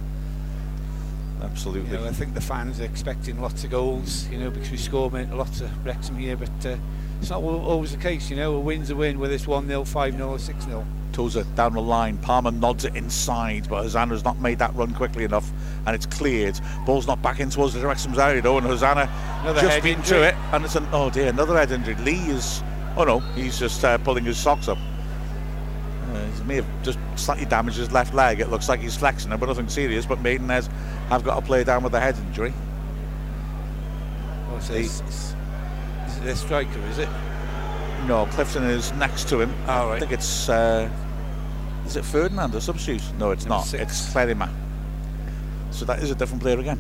You 1.40 1.46
Absolutely. 1.46 1.98
know, 1.98 2.06
I 2.06 2.12
think 2.12 2.34
the 2.34 2.42
fans 2.42 2.82
are 2.82 2.86
expecting 2.86 3.42
lots 3.42 3.64
of 3.64 3.72
goals, 3.72 4.28
you 4.30 4.38
know, 4.38 4.50
because 4.50 4.72
we 4.72 4.78
score 4.78 5.10
lots 5.10 5.62
of 5.62 5.86
Wrexham 5.86 6.18
here, 6.18 6.36
but 6.36 6.50
uh, 6.66 6.76
it's 7.22 7.30
not 7.30 7.42
always 7.42 7.92
the 7.92 7.98
case, 7.98 8.30
you 8.30 8.36
know. 8.36 8.56
A 8.56 8.60
win's 8.60 8.90
a 8.90 8.96
win, 8.96 9.20
whether 9.20 9.34
it's 9.34 9.48
1 9.48 9.68
0, 9.68 9.84
5 9.86 10.14
0, 10.16 10.30
or 10.30 10.40
6 10.40 10.66
0. 10.66 10.86
Tozer 11.14 11.44
down 11.56 11.74
the 11.74 11.82
line. 11.82 12.18
Palmer 12.18 12.52
nods 12.52 12.86
it 12.86 12.96
inside, 12.96 13.68
but 13.70 13.84
Hosannah's 13.84 14.24
not 14.24 14.40
made 14.40 14.60
that 14.60 14.76
run 14.76 14.94
quickly 14.94 15.24
enough, 15.24 15.50
and 15.86 15.96
it's 15.96 16.06
cleared. 16.06 16.60
Ball's 16.86 17.08
not 17.08 17.22
back 17.22 17.40
in 17.40 17.50
towards 17.50 17.74
the 17.74 17.86
Wrexham's 17.86 18.20
area 18.20 18.42
though, 18.42 18.58
and 18.58 18.68
Hosannah 18.68 19.10
Another 19.42 19.62
just 19.62 19.84
beaten 19.84 20.00
injury. 20.02 20.20
to 20.20 20.28
it, 20.30 20.36
and 20.54 20.66
it's 20.66 20.76
an 20.76 20.88
oh 20.92 21.10
dear, 21.10 21.30
another 21.30 21.58
head 21.58 21.72
injury. 21.72 21.96
Lee 21.96 22.30
is 22.30 22.62
oh 22.96 23.04
no, 23.06 23.20
he's 23.36 23.58
just 23.58 23.84
uh, 23.84 23.98
pulling 24.00 24.26
his 24.26 24.38
socks 24.38 24.68
up. 24.68 24.78
Uh, 24.78 26.26
he 26.26 26.44
may 26.44 26.56
have 26.56 26.84
just 26.84 27.00
slightly 27.16 27.46
damaged 27.46 27.78
his 27.78 27.92
left 27.92 28.14
leg. 28.14 28.40
It 28.40 28.50
looks 28.50 28.70
like 28.70 28.80
he's 28.80 28.96
flexing 28.96 29.32
it, 29.32 29.38
but 29.40 29.48
nothing 29.48 29.68
serious. 29.68 30.06
But 30.06 30.22
Maidenhead 30.22 30.68
have 31.10 31.24
got 31.24 31.36
to 31.40 31.42
play 31.46 31.64
down 31.64 31.84
with 31.84 31.94
a 31.94 32.00
head 32.00 32.16
injury. 32.18 32.54
Oh, 34.52 34.60
so 34.60 34.74
They- 34.74 34.82
it's, 34.82 35.02
it's, 35.02 35.36
is 36.08 36.18
it 36.18 36.24
their 36.24 36.36
striker, 36.36 36.80
is 36.90 37.00
it? 37.00 37.10
No, 38.08 38.26
Clifton 38.28 38.64
is 38.64 38.92
next 38.94 39.28
to 39.30 39.42
him. 39.42 39.54
Oh, 39.68 39.90
I 39.92 40.00
think 40.00 40.12
it's 40.12 40.48
uh, 40.50 40.90
is 41.86 41.96
it 41.98 42.06
Ferdinand 42.06 42.52
the 42.54 42.62
substitute? 42.62 43.02
No, 43.20 43.32
it's 43.32 43.44
Number 43.46 43.58
not. 43.58 43.66
six. 43.66 43.84
It's 43.84 44.14
Clerima. 44.14 44.50
So 45.72 45.86
that 45.86 46.00
is 46.02 46.10
a 46.10 46.16
different 46.16 46.42
player 46.42 46.60
again. 46.60 46.80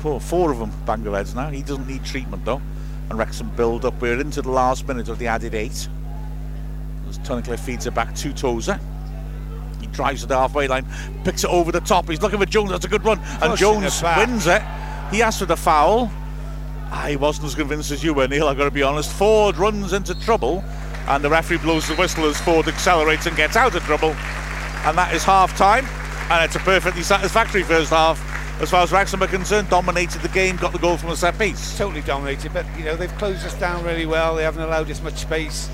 Poor 0.00 0.20
four 0.20 0.52
of 0.52 0.58
them 0.58 0.72
banger 0.84 1.12
heads 1.12 1.34
now. 1.34 1.48
He 1.50 1.62
doesn't 1.62 1.86
need 1.86 2.04
treatment 2.04 2.44
though. 2.44 2.60
And 3.08 3.18
Wrexham 3.18 3.50
build 3.56 3.84
up. 3.84 4.00
We're 4.00 4.20
into 4.20 4.42
the 4.42 4.50
last 4.50 4.86
minute 4.86 5.08
of 5.08 5.18
the 5.18 5.26
added 5.26 5.54
eight. 5.54 5.88
As 7.08 7.18
Tunnicliffe 7.20 7.58
feeds 7.60 7.86
it 7.86 7.94
back 7.94 8.14
to 8.16 8.32
Tozer. 8.32 8.78
Drives 9.92 10.22
to 10.22 10.26
the 10.26 10.36
halfway 10.36 10.68
line, 10.68 10.86
picks 11.24 11.44
it 11.44 11.50
over 11.50 11.72
the 11.72 11.80
top. 11.80 12.08
He's 12.08 12.22
looking 12.22 12.38
for 12.38 12.46
Jones. 12.46 12.70
That's 12.70 12.84
a 12.84 12.88
good 12.88 13.04
run, 13.04 13.20
and 13.42 13.56
Jones 13.56 14.02
wins 14.02 14.46
it. 14.46 14.62
He 15.10 15.22
asked 15.22 15.40
for 15.40 15.46
the 15.46 15.56
foul. 15.56 16.10
I 16.90 17.16
wasn't 17.16 17.46
as 17.46 17.54
convinced 17.54 17.90
as 17.90 18.02
you 18.02 18.14
were, 18.14 18.26
Neil. 18.26 18.48
I've 18.48 18.58
got 18.58 18.64
to 18.64 18.70
be 18.70 18.82
honest. 18.82 19.10
Forde 19.10 19.58
runs 19.58 19.92
into 19.92 20.18
trouble, 20.20 20.64
and 21.08 21.22
the 21.22 21.30
referee 21.30 21.58
blows 21.58 21.86
the 21.88 21.94
whistle 21.94 22.24
as 22.24 22.40
Forde 22.40 22.68
accelerates 22.68 23.26
and 23.26 23.36
gets 23.36 23.56
out 23.56 23.74
of 23.74 23.82
trouble. 23.84 24.10
And 24.84 24.96
that 24.96 25.14
is 25.14 25.22
half 25.22 25.56
time, 25.56 25.86
and 26.30 26.44
it's 26.44 26.56
a 26.56 26.60
perfectly 26.60 27.02
satisfactory 27.02 27.62
first 27.62 27.90
half. 27.90 28.18
As 28.60 28.70
far 28.70 28.82
as 28.82 28.92
Wrexham 28.92 29.22
are 29.22 29.26
concerned, 29.26 29.70
dominated 29.70 30.20
the 30.20 30.28
game, 30.28 30.56
got 30.56 30.72
the 30.72 30.78
goal 30.78 30.98
from 30.98 31.10
a 31.10 31.16
set 31.16 31.38
piece. 31.38 31.78
Totally 31.78 32.02
dominated, 32.02 32.52
but 32.52 32.66
you 32.76 32.84
know 32.84 32.94
they've 32.94 33.16
closed 33.16 33.44
us 33.46 33.54
down 33.54 33.82
really 33.84 34.04
well. 34.06 34.36
They 34.36 34.42
haven't 34.42 34.62
allowed 34.62 34.90
us 34.90 35.02
much 35.02 35.16
space. 35.16 35.70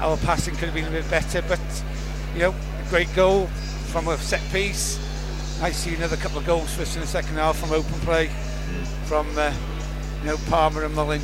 Our 0.00 0.16
passing 0.18 0.54
could 0.54 0.68
have 0.68 0.74
been 0.74 0.86
a 0.86 0.90
bit 0.90 1.08
better, 1.10 1.42
but 1.42 1.60
you 2.34 2.40
know, 2.40 2.54
great 2.92 3.14
goal 3.16 3.46
from 3.86 4.06
a 4.08 4.18
set 4.18 4.42
piece. 4.52 5.00
I 5.62 5.70
see 5.70 5.94
another 5.94 6.18
couple 6.18 6.36
of 6.36 6.44
goals 6.44 6.74
for 6.74 6.82
us 6.82 6.94
in 6.94 7.00
the 7.00 7.06
second 7.06 7.36
half 7.36 7.58
from 7.58 7.72
open 7.72 7.94
play, 8.00 8.28
from 9.06 9.26
uh, 9.38 9.50
you 10.20 10.26
know 10.26 10.36
Palmer 10.50 10.84
and 10.84 10.94
Mullin. 10.94 11.22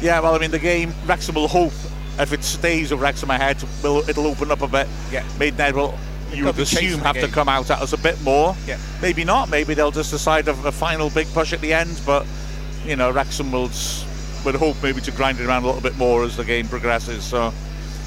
Yeah, 0.00 0.18
well, 0.18 0.34
I 0.34 0.38
mean, 0.38 0.50
the 0.50 0.58
game, 0.58 0.92
Wrexham 1.06 1.36
will 1.36 1.46
hope 1.46 1.72
if 2.18 2.32
it 2.32 2.42
stays 2.42 2.90
with 2.90 3.00
Wrexham 3.00 3.30
ahead, 3.30 3.62
will 3.84 3.98
it'll 4.08 4.26
open 4.26 4.50
up 4.50 4.62
a 4.62 4.66
bit. 4.66 4.88
Yeah. 5.12 5.24
Maidenhead 5.38 5.76
will, 5.76 5.96
you 6.32 6.44
would 6.44 6.56
to 6.56 6.62
be 6.62 6.64
chasing 6.64 6.88
assume, 6.88 7.00
have 7.02 7.20
to 7.20 7.28
come 7.28 7.48
out 7.48 7.70
at 7.70 7.80
us 7.80 7.92
a 7.92 7.98
bit 7.98 8.20
more. 8.22 8.56
Yeah. 8.66 8.80
Maybe 9.00 9.22
not. 9.22 9.48
Maybe 9.48 9.74
they'll 9.74 9.92
just 9.92 10.10
decide 10.10 10.48
of 10.48 10.64
a 10.64 10.72
final 10.72 11.08
big 11.10 11.28
push 11.28 11.52
at 11.52 11.60
the 11.60 11.72
end. 11.72 12.00
But 12.04 12.26
you 12.84 12.96
know, 12.96 13.12
Wrexham 13.12 13.52
will 13.52 13.70
would 14.44 14.56
hope 14.56 14.82
maybe 14.82 15.00
to 15.02 15.12
grind 15.12 15.38
it 15.38 15.46
around 15.46 15.62
a 15.62 15.66
little 15.66 15.80
bit 15.80 15.96
more 15.96 16.24
as 16.24 16.36
the 16.36 16.44
game 16.44 16.66
progresses. 16.66 17.22
So 17.22 17.52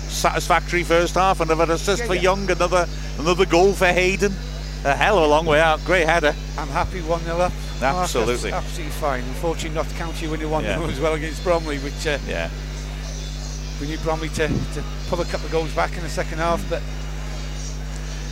satisfactory 0.09 0.83
first 0.83 1.15
half. 1.15 1.39
Another 1.39 1.71
assist 1.73 2.01
Yeah, 2.01 2.07
for 2.07 2.15
yeah. 2.15 2.21
Young. 2.21 2.49
Another 2.51 2.87
another 3.17 3.45
goal 3.45 3.73
for 3.73 3.87
Hayden. 3.87 4.33
a 4.85 4.95
hell 4.95 5.17
of 5.17 5.23
a 5.25 5.27
long 5.27 5.45
way 5.45 5.59
out. 5.59 5.83
Great 5.85 6.07
header. 6.07 6.33
I'm 6.57 6.69
happy 6.69 7.01
1 7.01 7.21
0 7.23 7.37
up. 7.37 7.51
Absolutely. 7.81 8.51
Mark, 8.51 8.63
absolutely 8.63 8.91
fine. 8.93 9.23
Unfortunately, 9.25 9.75
Notts 9.75 9.93
County 9.93 10.27
winning 10.27 10.49
1 10.49 10.63
0 10.63 10.79
Yeah. 10.81 10.87
as 10.87 10.99
well 10.99 11.13
against 11.13 11.43
Bromley, 11.43 11.77
which 11.79 12.07
uh, 12.07 12.17
Yeah. 12.27 12.49
we 13.81 13.87
need 13.87 14.01
Bromley 14.03 14.29
to, 14.29 14.47
to 14.47 14.83
pull 15.07 15.19
a 15.21 15.25
couple 15.25 15.45
of 15.47 15.51
goals 15.51 15.73
back 15.73 15.95
in 15.97 16.03
the 16.03 16.09
second 16.09 16.37
half, 16.37 16.61
but 16.69 16.81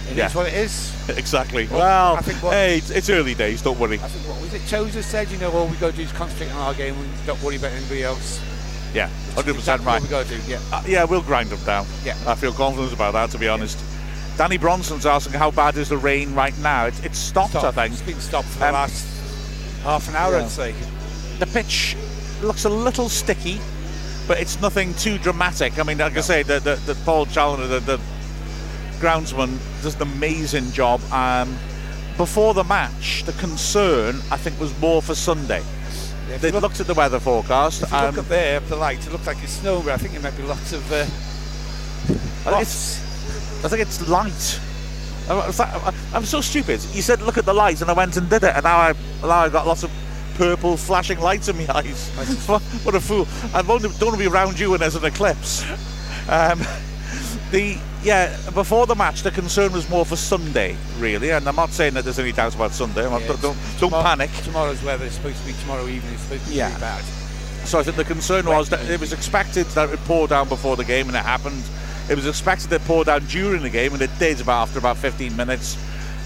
it 0.07 0.11
is 0.11 0.17
Yeah. 0.17 0.29
what 0.31 0.47
it 0.47 0.53
is. 0.53 0.93
Exactly. 1.17 1.67
Well, 1.67 1.79
Well, 1.79 2.15
I 2.17 2.21
think 2.21 2.41
what- 2.43 2.53
hey, 2.53 2.77
it's, 2.77 2.89
it's 2.91 3.09
early 3.09 3.33
days. 3.35 3.61
Don't 3.61 3.79
worry. 3.79 3.95
I 4.01 4.07
think 4.07 4.25
what 4.27 4.41
was 4.41 4.53
it 4.53 4.61
Choser 4.63 5.03
said, 5.03 5.29
you 5.29 5.37
know, 5.37 5.51
all 5.51 5.67
we 5.67 5.75
got 5.77 5.91
to 5.91 5.97
do 5.97 6.03
is 6.03 6.11
concentrate 6.13 6.51
on 6.51 6.57
our 6.61 6.73
game 6.73 6.95
and 6.97 7.09
don't 7.25 7.41
worry 7.43 7.55
about 7.57 7.71
anybody 7.71 8.03
else. 8.03 8.39
Yeah, 8.93 9.07
hundred 9.35 9.55
percent 9.55 9.81
Exactly 9.81 9.85
right. 9.85 10.01
We 10.01 10.07
got 10.09 10.25
to 10.25 10.37
do, 10.37 10.41
yeah. 10.51 10.59
Uh, 10.71 10.83
yeah, 10.87 11.03
we'll 11.03 11.21
grind 11.21 11.49
them 11.49 11.63
down. 11.65 11.85
Yeah. 12.03 12.15
I 12.25 12.35
feel 12.35 12.53
confident 12.53 12.93
about 12.93 13.13
that, 13.13 13.29
to 13.31 13.37
be 13.37 13.47
honest. 13.47 13.77
Danny 14.37 14.57
Bronson's 14.57 15.05
asking 15.05 15.33
how 15.33 15.51
bad 15.51 15.77
is 15.77 15.89
the 15.89 15.97
rain 15.97 16.33
right 16.35 16.57
now. 16.59 16.85
It's, 16.85 16.99
it's 17.03 17.17
stopped, 17.17 17.51
Stop. 17.51 17.63
I 17.77 17.87
think. 17.87 17.93
It's 17.93 18.01
been 18.01 18.19
stopped 18.21 18.47
for 18.49 18.59
the 18.59 18.67
Um, 18.67 18.73
last 18.73 19.05
half 19.83 20.07
an 20.09 20.15
hour, 20.15 20.33
yeah. 20.37 20.43
I'd 20.45 20.49
say. 20.49 20.75
The 21.39 21.47
pitch 21.47 21.95
looks 22.41 22.65
a 22.65 22.69
little 22.69 23.09
sticky, 23.09 23.59
but 24.27 24.39
it's 24.39 24.59
nothing 24.61 24.93
too 24.95 25.17
dramatic. 25.17 25.77
I 25.79 25.83
mean, 25.83 25.97
like 25.97 26.15
I 26.17 26.21
say, 26.21 26.43
the, 26.43 26.59
the, 26.59 26.75
the 26.91 26.95
Paul 27.03 27.25
Challoner, 27.25 27.67
the, 27.67 27.79
the 27.79 27.99
groundsman, 28.99 29.57
does 29.83 29.95
an 29.95 30.03
amazing 30.03 30.71
job. 30.71 31.01
Um, 31.11 31.57
before 32.15 32.53
the 32.53 32.63
match, 32.63 33.23
the 33.25 33.33
concern, 33.33 34.21
I 34.31 34.37
think, 34.37 34.59
was 34.59 34.77
more 34.79 35.01
for 35.01 35.13
Sunday. 35.13 35.63
Yeah, 36.29 36.37
They 36.37 36.51
look, 36.51 36.63
looked 36.63 36.79
at 36.79 36.87
the 36.87 36.93
weather 36.93 37.19
forecast. 37.19 37.83
if 37.83 37.91
look 37.91 38.17
up 38.17 38.27
there, 38.27 38.57
up 38.57 38.67
the 38.67 38.75
light, 38.75 39.05
it 39.05 39.11
looks 39.11 39.27
like 39.27 39.41
it's 39.43 39.53
snowing, 39.53 39.83
but 39.85 39.93
I 39.93 39.97
think 39.97 40.13
there 40.13 40.21
might 40.21 40.35
be 40.37 40.43
lots 40.43 40.73
of 40.73 40.91
uh, 40.91 41.05
I 42.45 42.51
think 42.51 42.61
it's, 42.61 43.65
I 43.65 43.67
think 43.67 43.81
it's 43.81 44.07
light. 44.07 44.59
I 45.29 45.33
was 45.47 45.59
like- 45.59 45.93
I'm 46.13 46.25
so 46.25 46.39
stupid. 46.41 46.81
You 46.93 47.01
said 47.01 47.21
look 47.21 47.37
at 47.37 47.45
the 47.45 47.53
lights, 47.53 47.81
and 47.81 47.89
I 47.89 47.93
went 47.93 48.15
and 48.17 48.29
did 48.29 48.43
it, 48.43 48.55
and 48.55 48.63
now 48.63 48.77
I 48.77 48.93
now 49.21 49.39
I 49.39 49.49
got 49.49 49.67
lots 49.67 49.83
of 49.83 49.91
purple 50.35 50.77
flashing 50.77 51.19
lights 51.19 51.47
in 51.49 51.57
my 51.57 51.67
eyes. 51.75 52.09
what, 52.47 52.61
what 52.61 52.95
a 52.95 53.01
fool! 53.01 53.27
I 53.53 53.61
don't 53.61 53.83
want 53.83 53.99
to 53.99 54.17
be 54.17 54.27
around 54.27 54.59
you 54.59 54.71
when 54.71 54.79
there's 54.79 54.95
an 54.95 55.03
eclipse. 55.03 55.63
Um, 56.29 56.59
the 57.51 57.77
yeah, 58.07 58.37
before 58.51 58.87
the 58.87 58.95
match, 58.95 59.21
the 59.23 59.31
concern 59.31 59.73
was 59.73 59.89
more 59.89 60.05
for 60.05 60.15
Sunday, 60.15 60.77
really, 60.97 61.31
and 61.31 61.45
I'm 61.47 61.57
not 61.57 61.71
saying 61.71 61.93
that 61.95 62.05
there's 62.05 62.19
any 62.19 62.31
doubts 62.31 62.55
about 62.55 62.71
Sunday. 62.71 63.01
Yeah, 63.03 63.19
don't 63.41 63.57
don't, 63.79 63.91
panic. 63.91 64.31
Tomorrow's 64.43 64.81
weather 64.81 65.03
is 65.05 65.13
supposed 65.13 65.41
to 65.41 65.45
be 65.45 65.53
tomorrow 65.59 65.85
evening. 65.87 66.13
It's 66.13 66.23
supposed 66.23 66.43
to 66.45 66.49
be 66.49 66.55
Yeah. 66.55 66.77
bad. 66.79 67.03
So 67.65 67.79
I 67.79 67.83
think 67.83 67.97
the 67.97 68.05
concern 68.05 68.45
was 68.45 68.69
that 68.69 68.89
it 68.89 69.01
was 69.01 69.11
expected 69.11 69.65
that 69.67 69.89
it 69.89 69.91
would 69.91 70.05
pour 70.05 70.25
down 70.25 70.47
before 70.47 70.77
the 70.77 70.85
game, 70.85 71.07
and 71.07 71.17
it 71.17 71.23
happened. 71.23 71.61
It 72.09 72.15
was 72.15 72.25
expected 72.25 72.69
that 72.69 72.79
it 72.81 72.87
pour 72.87 73.03
down 73.03 73.25
during 73.25 73.61
the 73.61 73.69
game, 73.69 73.91
and 73.91 74.01
it 74.01 74.11
did 74.19 74.39
about 74.39 74.69
after 74.69 74.79
about 74.79 74.95
15 74.95 75.35
minutes. 75.35 75.77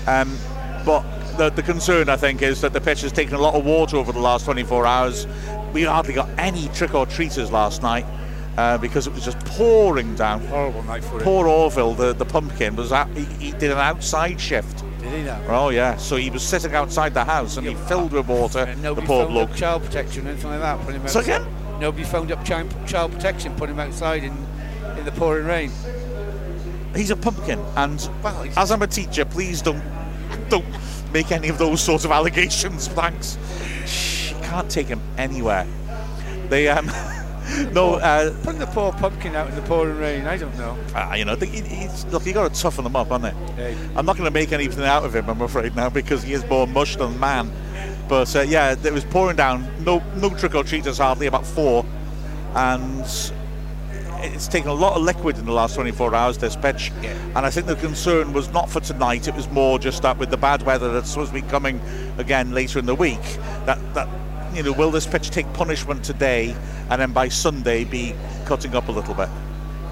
Um, 0.05 0.37
but 0.85 1.03
the, 1.37 1.49
the 1.49 1.63
concern, 1.63 2.09
I 2.09 2.15
think, 2.15 2.43
is 2.43 2.61
that 2.61 2.73
the 2.73 2.81
pitch 2.81 3.01
has 3.01 3.11
taken 3.11 3.33
a 3.33 3.39
lot 3.39 3.55
of 3.55 3.65
water 3.65 3.97
over 3.97 4.11
the 4.11 4.19
last 4.19 4.45
24 4.45 4.85
hours. 4.85 5.25
We 5.73 5.81
hardly 5.83 6.13
got 6.13 6.29
any 6.37 6.67
trick 6.75 6.93
or 6.93 7.07
treaters 7.07 7.51
last 7.51 7.81
night 7.81 8.05
uh, 8.57 8.77
because 8.77 9.07
it 9.07 9.13
was 9.13 9.23
just 9.25 9.39
pouring 9.45 10.13
down. 10.15 10.41
Horrible 10.47 10.83
night 10.83 11.03
for 11.03 11.17
it. 11.19 11.23
Poor 11.23 11.47
Orville, 11.47 11.93
the, 11.93 12.13
the 12.13 12.25
pumpkin, 12.25 12.75
was 12.75 12.91
at, 12.91 13.07
he, 13.15 13.23
he 13.45 13.51
did 13.51 13.71
an 13.71 13.77
outside 13.77 14.39
shift. 14.39 14.83
Did 15.01 15.13
he 15.13 15.23
now? 15.23 15.41
Oh 15.47 15.69
yeah, 15.69 15.97
so 15.97 16.15
he 16.15 16.29
was 16.29 16.43
sitting 16.43 16.75
outside 16.75 17.13
the 17.13 17.23
house 17.23 17.57
and 17.57 17.65
he 17.65 17.73
Yeah, 17.73 17.85
filled 17.87 18.11
with 18.13 18.27
water. 18.27 18.59
And 18.59 18.79
The 18.79 18.83
nobody 18.83 19.07
poor 19.07 19.23
phoned 19.23 19.33
bloke. 19.33 19.49
up 19.51 19.55
child 19.55 19.83
protection 19.83 20.27
or 20.27 20.31
anything 20.31 20.51
like 20.51 20.59
that. 20.59 20.79
Put 20.85 20.93
him 20.95 21.07
So 21.07 21.19
outside. 21.19 21.41
again? 21.41 21.55
Nobody 21.79 22.03
phoned 22.03 22.31
up 22.31 22.45
child, 22.45 22.73
child 22.87 23.11
protection, 23.11 23.55
put 23.55 23.69
him 23.69 23.79
outside 23.79 24.23
in, 24.23 24.33
in 24.97 25.05
the 25.05 25.11
pouring 25.13 25.47
rain. 25.47 25.71
He's 26.95 27.09
a 27.09 27.15
pumpkin, 27.15 27.59
and 27.77 28.07
Well, 28.21 28.45
as 28.57 28.69
I'm 28.69 28.81
a 28.81 28.87
teacher, 28.87 29.23
please 29.25 29.61
don't 29.61 29.81
don't 30.49 30.65
make 31.13 31.31
any 31.31 31.47
of 31.47 31.57
those 31.57 31.81
sorts 31.81 32.03
of 32.05 32.11
allegations. 32.19 32.87
Thanks. 32.89 33.37
Shh, 33.87 34.31
you 34.31 34.37
can't 34.41 34.69
take 34.69 34.87
him 34.87 35.01
anywhere. 35.17 35.65
They 36.49 36.67
um, 36.67 36.85
no, 37.71 37.95
uh, 37.95 38.33
Putting 38.43 38.59
the 38.59 38.67
poor 38.67 38.91
pumpkin 38.93 39.35
out 39.35 39.49
in 39.49 39.55
the 39.55 39.61
pouring 39.63 39.97
rain, 39.97 40.25
I 40.25 40.37
don't 40.37 40.55
know. 40.57 40.77
uh, 40.95 41.13
you 41.15 41.25
know, 41.25 41.35
they, 41.35 41.47
he- 41.47 41.61
he's, 41.61 42.05
look, 42.05 42.25
you 42.25 42.33
got 42.33 42.53
to 42.53 42.61
toughen 42.61 42.83
them 42.83 42.95
up, 42.95 43.09
haven't 43.09 43.35
it? 43.35 43.49
Hey. 43.55 43.77
I'm 43.95 44.05
not 44.05 44.17
going 44.17 44.25
to 44.27 44.31
make 44.33 44.51
anything 44.51 44.83
out 44.83 45.03
of 45.05 45.15
him, 45.15 45.29
I'm 45.29 45.41
afraid 45.41 45.75
now, 45.75 45.89
because 45.89 46.23
he 46.23 46.33
is 46.33 46.45
more 46.45 46.67
mush 46.67 46.95
than 46.95 47.19
man. 47.19 47.51
But 48.07 48.35
uh, 48.35 48.41
yeah, 48.41 48.75
it 48.83 48.91
was 48.93 49.05
pouring 49.05 49.37
down. 49.37 49.67
No, 49.83 50.03
no 50.17 50.29
trick 50.31 50.53
or 50.55 50.63
treaters 50.63 50.97
hardly, 50.97 51.27
about 51.27 51.45
four, 51.45 51.85
and 52.55 52.99
it's 54.23 54.47
taken 54.47 54.69
a 54.69 54.73
lot 54.73 54.95
of 54.97 55.01
liquid 55.03 55.37
in 55.37 55.45
the 55.45 55.51
last 55.53 55.75
24 55.75 56.13
hours. 56.13 56.37
This 56.37 56.55
pitch, 56.55 56.91
Yeah. 57.01 57.13
and 57.35 57.39
I 57.45 57.49
think 57.49 57.67
the 57.67 57.75
concern 57.75 58.33
was 58.33 58.49
not 58.51 58.69
for 58.69 58.79
tonight. 58.81 59.27
It 59.27 59.35
was 59.35 59.49
more 59.49 59.79
just 59.79 60.01
that 60.03 60.17
with 60.17 60.29
the 60.29 60.37
bad 60.37 60.63
weather 60.63 60.91
that's 60.93 61.09
supposed 61.09 61.33
to 61.33 61.41
be 61.41 61.47
coming 61.47 61.79
again 62.17 62.51
later 62.51 62.79
in 62.79 62.85
the 62.85 62.95
week. 62.95 63.21
That 63.65 63.79
that 63.93 64.07
you 64.53 64.63
know, 64.63 64.71
will 64.71 64.91
this 64.91 65.07
pitch 65.07 65.29
take 65.29 65.51
punishment 65.53 66.03
today, 66.03 66.55
and 66.89 67.01
then 67.01 67.13
by 67.13 67.29
Sunday 67.29 67.83
be 67.83 68.13
cutting 68.45 68.75
up 68.75 68.87
a 68.87 68.91
little 68.91 69.13
bit? 69.13 69.29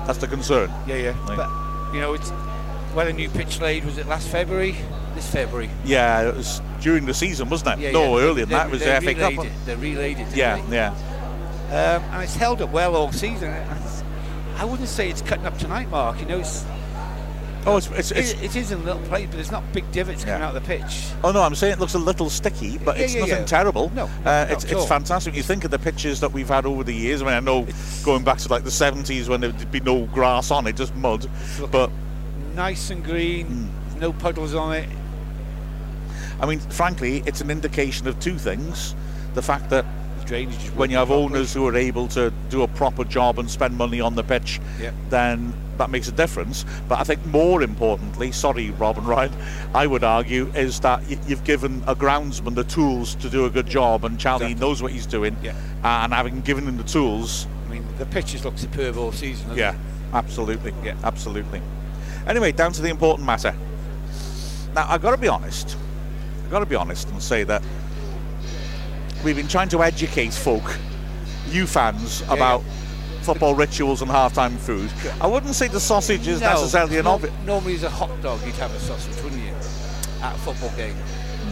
That's 0.06 0.20
the 0.20 0.28
concern. 0.28 0.72
Yeah, 0.88 0.96
yeah. 0.96 1.28
Right. 1.28 1.38
But, 1.38 1.94
you 1.94 2.02
know, 2.02 2.14
it's 2.14 2.30
when 2.94 3.08
a 3.08 3.14
new 3.14 3.30
pitch 3.30 3.62
laid, 3.62 3.86
was 3.86 3.98
it 3.98 4.08
last 4.08 4.28
February? 4.28 4.76
This 5.16 5.30
February. 5.30 5.70
Yeah, 5.86 6.30
it 6.30 6.36
was 6.36 6.62
during 6.82 7.06
the 7.06 7.14
season, 7.14 7.50
wasn't 7.50 7.80
it? 7.80 7.84
Yeah, 7.84 7.92
no, 7.92 8.18
yeah. 8.18 8.26
earlier 8.26 8.46
than 8.46 8.58
that 8.58 8.70
was 8.72 8.82
the 8.82 9.02
FA 9.02 9.14
Cup. 9.14 9.46
It. 9.46 9.52
They 9.66 9.76
relayed 9.76 10.20
it. 10.20 10.36
Yeah, 10.36 10.62
they? 10.68 10.76
yeah. 10.76 10.94
Um, 11.70 12.04
and 12.14 12.24
it's 12.24 12.36
held 12.36 12.62
up 12.62 12.72
well 12.72 12.96
all 12.96 13.12
season. 13.12 13.54
I 14.58 14.66
wouldn't 14.66 14.90
say 14.90 15.10
it's 15.10 15.22
cutting 15.22 15.46
up 15.46 15.58
tonight, 15.58 15.90
Mark. 15.90 16.20
You 16.20 16.26
know, 16.26 16.40
it's, 16.40 16.66
Oh, 17.70 17.78
it's, 17.78 17.88
it's, 17.92 18.12
it's 18.12 18.32
it, 18.34 18.44
it 18.44 18.56
is 18.56 18.72
in 18.72 18.80
a 18.80 18.84
little 18.84 19.02
place, 19.04 19.28
but 19.28 19.36
there's 19.36 19.52
not 19.52 19.64
big 19.74 19.90
divots 19.92 20.24
coming 20.26 20.42
out 20.42 20.56
of 20.56 20.62
the 20.64 20.68
pitch. 20.68 21.08
oh 21.24 21.32
no, 21.32 21.42
I'm 21.42 21.56
saying 21.56 21.74
it 21.74 21.80
looks 21.80 21.94
a 21.94 22.00
little 22.00 22.30
sticky, 22.30 22.78
but 22.80 22.98
Yeah, 22.98 23.04
it's 23.04 23.14
yeah, 23.14 23.20
nothing 23.22 23.36
yeah. 23.38 23.46
terrible. 23.46 23.92
No, 23.96 24.10
uh, 24.26 24.48
it's 24.50 24.64
it's 24.66 24.86
fantastic. 24.86 25.36
You 25.36 25.44
think 25.44 25.64
of 25.66 25.72
the 25.72 25.80
pitches 25.80 26.20
that 26.22 26.32
we've 26.32 26.48
had 26.48 26.66
over 26.66 26.84
the 26.84 26.94
years. 26.94 27.22
I 27.22 27.26
mean, 27.26 27.34
I 27.36 27.40
know 27.40 27.68
going 28.04 28.24
back 28.24 28.38
to 28.40 28.50
like 28.50 28.64
the 28.64 28.70
70s 28.70 29.28
when 29.30 29.42
there'd 29.42 29.72
be 29.72 29.80
no 29.82 30.06
grass 30.08 30.52
on 30.52 30.68
it, 30.68 30.76
just 30.76 30.96
mud. 30.96 31.30
But 31.72 31.90
Nice 32.56 32.90
and 32.90 33.04
green, 33.04 33.70
there's 33.88 34.02
no 34.02 34.12
puddles 34.14 34.54
on 34.56 34.74
it. 34.76 34.90
I 36.42 36.46
mean, 36.46 36.60
frankly, 36.60 37.24
it's 37.26 37.42
an 37.42 37.50
indication 37.52 38.08
of 38.08 38.20
two 38.20 38.38
things: 38.38 38.96
the 39.34 39.42
fact 39.42 39.70
that 39.70 39.86
The 40.20 40.26
drainage 40.26 40.64
is 40.66 40.72
when 40.72 40.90
you 40.90 40.98
have 40.98 41.08
properly. 41.10 41.26
owners 41.26 41.54
who 41.54 41.68
are 41.68 41.76
able 41.76 42.08
to 42.10 42.32
do 42.50 42.64
a 42.64 42.68
proper 42.68 43.04
job 43.04 43.40
and 43.40 43.50
spend 43.50 43.78
money 43.78 44.02
on 44.02 44.16
the 44.16 44.24
pitch, 44.24 44.60
Yeah. 44.80 44.92
then 45.10 45.54
that 45.80 45.90
makes 45.90 46.08
a 46.08 46.12
difference. 46.12 46.64
But 46.88 47.00
I 47.00 47.04
think 47.04 47.26
more 47.26 47.64
importantly, 47.64 48.32
sorry, 48.32 48.70
Rob 48.72 48.98
and 49.00 49.08
Ryan, 49.08 49.32
I 49.74 49.88
would 49.88 50.04
argue 50.04 50.48
is 50.54 50.80
that 50.82 51.02
you've 51.28 51.44
given 51.44 51.82
a 51.88 51.96
groundsman 51.96 52.54
the 52.54 52.64
tools 52.66 53.16
to 53.16 53.30
do 53.30 53.46
a 53.46 53.50
good 53.50 53.66
job, 53.68 54.06
and 54.06 54.20
Charlie 54.20 54.46
Exactly. 54.48 54.68
knows 54.68 54.84
what 54.84 54.92
he's 54.92 55.08
doing. 55.08 55.36
Yeah. 55.42 55.54
And 55.84 56.14
having 56.14 56.42
given 56.42 56.68
him 56.68 56.78
the 56.78 56.84
tools, 56.84 57.48
I 57.68 57.72
mean, 57.72 57.86
the 57.98 58.06
pitches 58.06 58.46
look 58.46 58.58
superb 58.58 58.98
all 58.98 59.12
season. 59.12 59.52
yeah, 59.56 59.72
it? 59.74 59.78
absolutely, 60.14 60.74
Yeah. 60.84 60.96
absolutely. 61.04 61.62
Anyway, 62.28 62.52
down 62.52 62.72
to 62.74 62.82
the 62.82 62.90
important 62.90 63.26
matter. 63.26 63.56
Now, 64.76 64.86
I've 64.88 65.02
got 65.02 65.12
to 65.12 65.18
be 65.18 65.28
honest. 65.28 65.76
I've 66.44 66.52
got 66.52 66.60
to 66.60 66.66
be 66.66 66.76
honest 66.76 67.10
and 67.10 67.22
say 67.24 67.44
that 67.46 67.64
we've 69.24 69.36
been 69.36 69.48
trying 69.48 69.70
to 69.70 69.82
educate 69.84 70.34
folk, 70.34 70.76
you 71.50 71.66
fans, 71.66 72.22
Yeah, 72.22 72.34
about 72.34 72.64
football 73.22 73.56
rituals 73.56 74.02
and 74.02 74.10
halftime 74.10 74.58
food. 74.58 74.92
I 75.22 75.28
wouldn't 75.28 75.56
say 75.56 75.68
the 75.68 75.80
sausage 75.80 76.28
is 76.28 76.42
No, 76.42 76.50
necessarily 76.52 76.98
an 76.98 77.06
nor- 77.06 77.16
obvious. 77.16 77.34
Normally, 77.46 77.76
as 77.76 77.84
a 77.84 77.90
hot 77.90 78.10
dog, 78.22 78.40
you'd 78.46 78.56
have 78.56 78.74
a 78.74 78.80
sausage, 78.80 79.16
wouldn't 79.24 79.42
you? 79.44 79.54
At 80.22 80.36
a 80.36 80.38
football 80.40 80.72
game. 80.78 80.96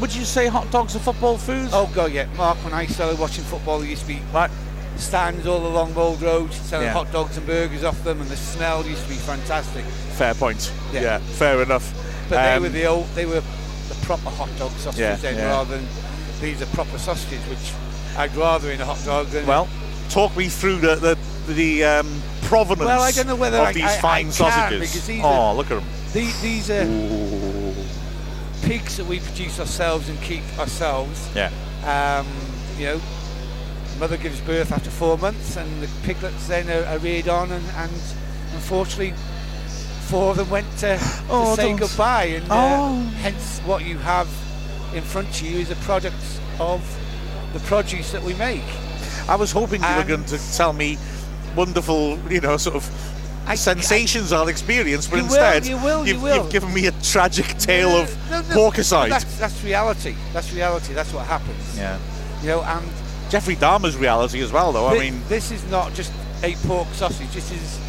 Would 0.02 0.14
you 0.14 0.26
say 0.26 0.48
hot 0.48 0.70
dogs 0.72 0.96
are 0.96 1.00
football 1.00 1.38
food? 1.38 1.70
Oh 1.74 1.90
god, 1.96 2.12
yeah. 2.12 2.26
Mark, 2.36 2.58
when 2.64 2.74
I 2.74 2.86
started 2.86 3.20
watching 3.20 3.44
football, 3.46 3.80
there 3.80 3.90
used 3.90 4.04
to 4.04 4.08
be 4.08 4.22
right. 4.34 4.52
stands 4.98 5.46
all 5.46 5.66
along 5.68 5.94
Mold 5.94 6.20
Road 6.24 6.52
selling 6.52 6.88
Yeah. 6.88 6.94
hot 6.94 7.12
dogs 7.12 7.38
and 7.38 7.46
burgers 7.46 7.84
off 7.84 8.04
them, 8.04 8.20
and 8.20 8.28
the 8.32 8.36
smell 8.38 8.84
used 8.84 9.04
to 9.04 9.10
be 9.10 9.16
fantastic. 9.16 9.86
Fair 10.18 10.34
point. 10.34 10.72
Yeah, 10.92 11.02
Yeah. 11.02 11.18
fair 11.20 11.62
enough. 11.62 11.94
But 12.30 12.38
they 12.44 12.54
Um, 12.56 12.64
were 12.64 12.70
the 12.70 12.86
old, 12.88 13.06
they 13.14 13.26
were 13.28 13.42
the 13.90 13.96
proper 14.02 14.30
hot 14.32 14.50
dog 14.58 14.72
sausages 14.80 15.00
Yeah, 15.00 15.16
then, 15.18 15.38
rather 15.38 15.76
than 15.78 15.88
these 16.42 16.62
are 16.64 16.66
proper 16.68 16.98
sausages, 16.98 17.40
which 17.48 17.60
I'd 18.18 18.36
rather 18.36 18.72
in 18.72 18.82
a 18.82 18.86
hot 18.86 18.98
dog 19.06 19.28
than. 19.28 19.46
well, 19.46 19.68
talk 20.10 20.36
me 20.36 20.50
through 20.50 20.78
the 20.78 20.96
the, 20.96 21.18
the 21.48 21.84
um, 21.84 22.22
provenance 22.44 22.86
Well, 22.88 23.02
I 23.02 23.12
don't 23.12 23.28
know 23.28 23.36
whether 23.36 23.58
of 23.58 23.68
I- 23.68 23.74
these 23.74 23.84
I- 23.84 23.98
I 23.98 24.02
fine 24.02 24.26
can, 24.26 24.32
sausages. 24.34 25.08
these 25.08 25.24
oh, 25.24 25.28
are- 25.28 25.56
look 25.56 25.72
at 25.72 25.80
them. 25.80 25.86
the, 26.14 26.32
these 26.42 26.70
are 26.70 26.86
pigs 28.68 28.98
that 28.98 29.06
we 29.06 29.20
produce 29.20 29.60
ourselves 29.60 30.10
and 30.10 30.20
keep 30.22 30.44
ourselves. 30.60 31.30
Yeah. 31.36 31.50
Um, 31.86 32.28
you 32.78 32.86
know, 32.86 33.02
mother 34.00 34.18
gives 34.18 34.40
birth 34.42 34.72
after 34.72 34.90
four 34.90 35.18
months, 35.18 35.56
and 35.58 35.82
the 35.82 35.90
piglets 36.04 36.48
then 36.48 36.70
are, 36.70 36.86
are 36.88 36.98
reared 37.00 37.28
on, 37.30 37.52
and, 37.52 37.66
and 37.78 37.92
unfortunately, 38.54 39.14
four 40.08 40.32
of 40.32 40.38
them 40.38 40.50
went 40.50 40.70
to, 40.80 40.98
to 40.98 41.00
Oh, 41.30 41.56
say 41.56 41.64
don't- 41.70 41.78
goodbye, 41.78 42.26
and 42.26 42.46
Oh. 42.50 42.56
uh, 42.56 43.02
hence 43.22 43.60
what 43.66 43.86
you 43.86 43.98
have 44.00 44.28
in 44.94 45.04
front 45.04 45.30
of 45.30 45.42
you 45.48 45.60
is 45.60 45.72
a 45.72 45.76
product 45.78 46.16
of 46.60 46.82
the 47.54 47.60
produce 47.62 48.12
that 48.12 48.22
we 48.24 48.34
make. 48.36 48.64
I 49.30 49.36
was 49.36 49.52
hoping 49.52 49.82
you 49.84 49.96
were 49.96 50.04
going 50.06 50.24
to 50.26 50.38
tell 50.56 50.72
me 50.74 50.98
wonderful, 51.58 52.18
you 52.30 52.40
know, 52.40 52.56
sort 52.58 52.76
of 52.76 52.90
I- 53.48 53.56
sensations 53.56 54.32
I'll 54.32 54.48
experience, 54.48 55.08
but 55.08 55.18
You 55.18 55.24
will, 55.24 55.30
instead 55.30 55.66
you 55.66 55.78
will, 55.78 56.08
you 56.08 56.14
have 56.14 56.24
will. 56.24 56.36
you've 56.38 56.52
given 56.52 56.74
me 56.74 56.86
a 56.88 56.92
tragic 57.02 57.48
tale 57.58 57.90
No, 57.90 58.02
of 58.04 58.30
no, 58.30 58.42
no. 58.42 59.08
That's, 59.08 59.40
that's 59.40 59.64
reality. 59.64 60.16
That's 60.34 60.54
reality. 60.54 60.94
That's 60.94 61.14
what 61.14 61.26
happens. 61.26 61.78
yeah. 61.78 61.98
You 62.42 62.50
know, 62.50 62.62
and 62.62 62.88
Jeffrey 63.30 63.56
Dahmer's 63.56 63.98
reality 63.98 64.42
as 64.42 64.52
well, 64.52 64.72
though. 64.72 64.88
I 64.88 65.00
mean, 65.00 65.22
this 65.28 65.52
is 65.52 65.64
not 65.72 65.94
just 65.94 66.12
a 66.44 66.54
pork 66.68 66.88
sausage. 66.94 67.32
This 67.32 67.52
is 67.52 67.80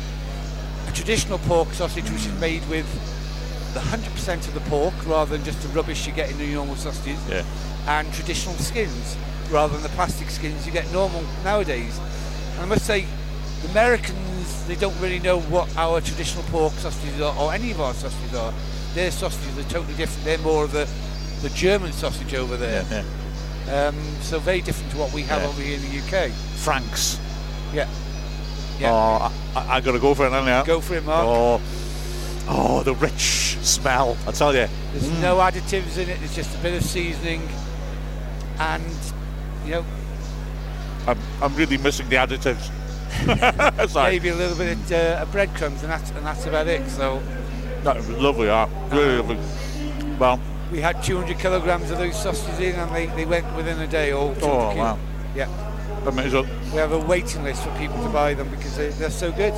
a 0.88 0.92
traditional 0.92 1.38
pork 1.40 1.68
sausage 1.72 2.04
which 2.10 2.26
is 2.26 2.32
mm. 2.32 2.40
made 2.40 2.68
with 2.68 2.86
the 3.74 3.80
100% 3.80 4.48
of 4.48 4.54
the 4.54 4.60
pork 4.60 4.94
rather 5.06 5.36
than 5.36 5.44
just 5.44 5.60
the 5.60 5.68
rubbish 5.68 6.06
you 6.06 6.12
get 6.12 6.30
in 6.30 6.38
the 6.38 6.54
normal 6.54 6.76
sausages. 6.76 7.18
yeah. 7.28 7.44
and 7.86 8.12
traditional 8.14 8.54
skins 8.56 9.16
rather 9.50 9.74
than 9.74 9.82
the 9.82 9.88
plastic 9.90 10.30
skins 10.30 10.66
you 10.66 10.72
get 10.72 10.90
normal 10.92 11.22
nowadays. 11.44 11.98
And 12.54 12.62
I 12.62 12.64
must 12.64 12.86
say, 12.86 13.06
the 13.62 13.68
Americans, 13.70 14.66
they 14.66 14.76
don't 14.76 14.98
really 15.00 15.18
know 15.18 15.40
what 15.40 15.74
our 15.76 16.00
traditional 16.00 16.44
pork 16.44 16.72
sausages 16.74 17.20
are, 17.20 17.36
or 17.38 17.52
any 17.52 17.70
of 17.70 17.80
our 17.80 17.94
sausages 17.94 18.34
are. 18.34 18.52
Their 18.94 19.10
sausages 19.10 19.58
are 19.58 19.68
totally 19.70 19.94
different. 19.94 20.24
They're 20.24 20.38
more 20.38 20.64
of 20.64 20.72
the, 20.72 20.88
the 21.42 21.50
German 21.50 21.92
sausage 21.92 22.34
over 22.34 22.56
there. 22.56 22.84
yeah. 22.90 23.02
yeah. 23.02 23.88
Um, 23.88 23.96
so 24.22 24.38
very 24.38 24.62
different 24.62 24.90
to 24.92 24.96
what 24.98 25.12
we 25.12 25.22
have 25.24 25.42
Yeah. 25.42 25.48
over 25.48 25.60
here 25.60 25.76
in 25.78 25.82
the 25.82 25.98
UK. 25.98 26.30
Franks. 26.56 27.18
Yeah. 27.74 27.86
Yeah. 28.80 28.92
Oh, 28.92 29.32
I, 29.54 29.76
I 29.76 29.80
gotta 29.82 29.98
go 29.98 30.14
for 30.14 30.26
it 30.26 30.30
now. 30.30 30.64
Go 30.64 30.80
for 30.80 30.94
it, 30.94 31.04
Mark. 31.04 31.26
Oh, 31.26 31.60
oh, 32.48 32.82
the 32.82 32.94
rich 32.94 33.58
smell. 33.60 34.16
I 34.26 34.30
tell 34.32 34.54
you. 34.54 34.68
There's 34.92 35.10
no 35.20 35.36
additives 35.36 35.98
in 35.98 36.08
it. 36.08 36.18
It's 36.22 36.34
just 36.34 36.54
a 36.54 36.58
bit 36.58 36.74
of 36.80 36.82
seasoning, 36.82 37.46
and 38.58 38.82
you 39.66 39.72
know 39.72 39.84
I'm, 41.06 41.18
I'm 41.42 41.54
really 41.56 41.76
missing 41.76 42.08
the 42.08 42.16
additives. 42.16 42.70
Sorry. 43.88 44.12
maybe 44.12 44.28
a 44.30 44.34
little 44.34 44.56
bit 44.56 44.76
of, 44.76 44.92
uh, 44.92 45.18
of 45.22 45.32
breadcrumbs, 45.32 45.82
and 45.82 45.90
that's 45.92 46.10
and 46.10 46.24
that's 46.26 46.46
about 46.46 46.66
it. 46.68 46.88
So 46.90 47.22
That 47.82 47.96
was 47.96 48.08
lovely, 48.10 48.46
yeah. 48.46 48.68
Really 48.90 49.16
lovely. 49.16 49.38
Well, 50.18 50.40
we 50.72 50.80
had 50.80 51.02
200 51.02 51.38
kilograms 51.38 51.90
of 51.90 51.98
those 51.98 52.20
sausages 52.20 52.58
in, 52.60 52.74
and 52.74 52.94
they, 52.94 53.06
they 53.06 53.24
went 53.24 53.54
within 53.56 53.78
a 53.80 53.86
day. 53.86 54.12
All 54.12 54.34
200 54.34 54.46
Oh, 54.50 54.76
wow. 54.76 54.98
Yeah, 55.34 55.48
amazing. 56.06 56.48
we 56.72 56.78
have 56.78 56.92
a 56.92 56.98
waiting 56.98 57.44
list 57.44 57.62
for 57.62 57.70
people 57.78 58.02
to 58.02 58.08
buy 58.10 58.34
them 58.34 58.48
because 58.50 58.76
they, 58.76 58.88
they're 58.90 59.10
so 59.10 59.30
good. 59.32 59.54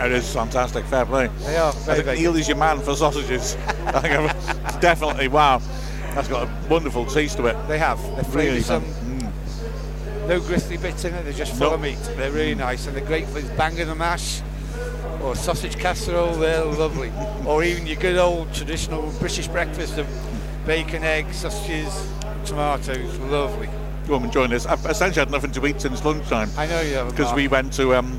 It 0.00 0.12
is 0.12 0.32
fantastic. 0.32 0.84
Fair 0.84 1.04
play. 1.06 1.26
They 1.40 1.56
are 1.56 1.70
I 1.70 1.72
think 1.72 2.04
very 2.04 2.18
Neil 2.20 2.36
is 2.36 2.46
your 2.46 2.56
man 2.56 2.78
for 2.80 2.94
sausages. 2.94 3.56
I 3.86 4.00
think 4.00 4.80
definitely. 4.80 5.26
Wow, 5.26 5.60
that's 6.14 6.28
got 6.28 6.46
a 6.46 6.68
wonderful 6.68 7.04
taste 7.06 7.36
to 7.38 7.46
it. 7.46 7.56
They 7.66 7.78
have. 7.78 8.00
They're 8.14 8.24
Really 8.32 8.60
flavoursome. 8.60 8.84
No 10.28 10.40
gristly 10.40 10.76
bits 10.76 11.04
in 11.06 11.14
it. 11.14 11.24
They're 11.24 11.32
just 11.32 11.52
full 11.54 11.68
No. 11.70 11.74
of 11.74 11.80
meat. 11.80 11.98
They're 12.16 12.30
really 12.30 12.54
nice, 12.54 12.86
and 12.86 12.94
they're 12.94 13.04
great 13.04 13.26
for 13.28 13.40
banging 13.56 13.86
the 13.86 13.94
mash 13.94 14.42
or 15.22 15.34
sausage 15.34 15.76
casserole. 15.78 16.34
They're 16.34 16.64
lovely. 16.64 17.10
or 17.46 17.64
even 17.64 17.86
your 17.86 17.96
good 17.96 18.18
old 18.18 18.52
traditional 18.52 19.10
British 19.20 19.48
breakfast 19.48 19.96
of 19.96 20.06
bacon, 20.66 21.02
eggs, 21.02 21.36
sausages, 21.38 22.06
tomatoes. 22.44 23.18
Lovely. 23.20 23.68
Oh, 24.10 24.16
I'm 24.16 24.30
join 24.30 24.52
us. 24.52 24.66
I've 24.66 24.84
essentially 24.86 25.20
had 25.20 25.30
nothing 25.30 25.50
to 25.52 25.66
eat 25.66 25.80
since 25.80 26.04
lunchtime 26.04 26.50
I 26.56 26.66
know 26.66 26.80
you 26.82 26.94
have. 26.94 27.10
because 27.10 27.32
we 27.34 27.48
went 27.48 27.72
to 27.74 27.94
um, 27.94 28.18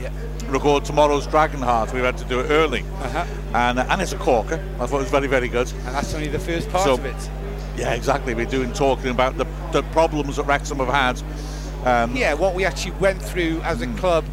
Yeah. 0.00 0.10
record 0.48 0.84
tomorrow's 0.84 1.26
Dragon 1.26 1.60
Dragonheart. 1.60 1.92
We 1.92 2.00
had 2.00 2.16
to 2.18 2.24
do 2.24 2.40
it 2.40 2.50
early, 2.50 2.84
Uh-huh. 3.02 3.24
and 3.54 3.78
and 3.80 4.00
it's 4.02 4.12
a 4.12 4.16
corker. 4.16 4.60
I 4.80 4.86
thought 4.86 4.98
it 4.98 5.02
was 5.02 5.10
very 5.10 5.26
very 5.26 5.48
good. 5.48 5.70
And 5.86 5.94
that's 5.94 6.14
only 6.14 6.28
the 6.28 6.38
first 6.38 6.68
part 6.70 6.84
So- 6.84 6.94
of 6.94 7.04
it. 7.04 7.30
Yeah, 7.76 7.94
exactly. 7.94 8.34
We're 8.34 8.46
doing 8.46 8.72
talking 8.72 9.10
about 9.10 9.38
the, 9.38 9.46
the 9.72 9.82
problems 9.84 10.36
that 10.36 10.44
Wrexham 10.44 10.78
have 10.78 10.88
had. 10.88 11.22
Um, 11.86 12.16
yeah, 12.16 12.34
what 12.34 12.54
we 12.54 12.64
actually 12.64 12.92
went 12.92 13.22
through 13.22 13.60
as 13.62 13.80
a 13.82 13.86
club 13.94 14.24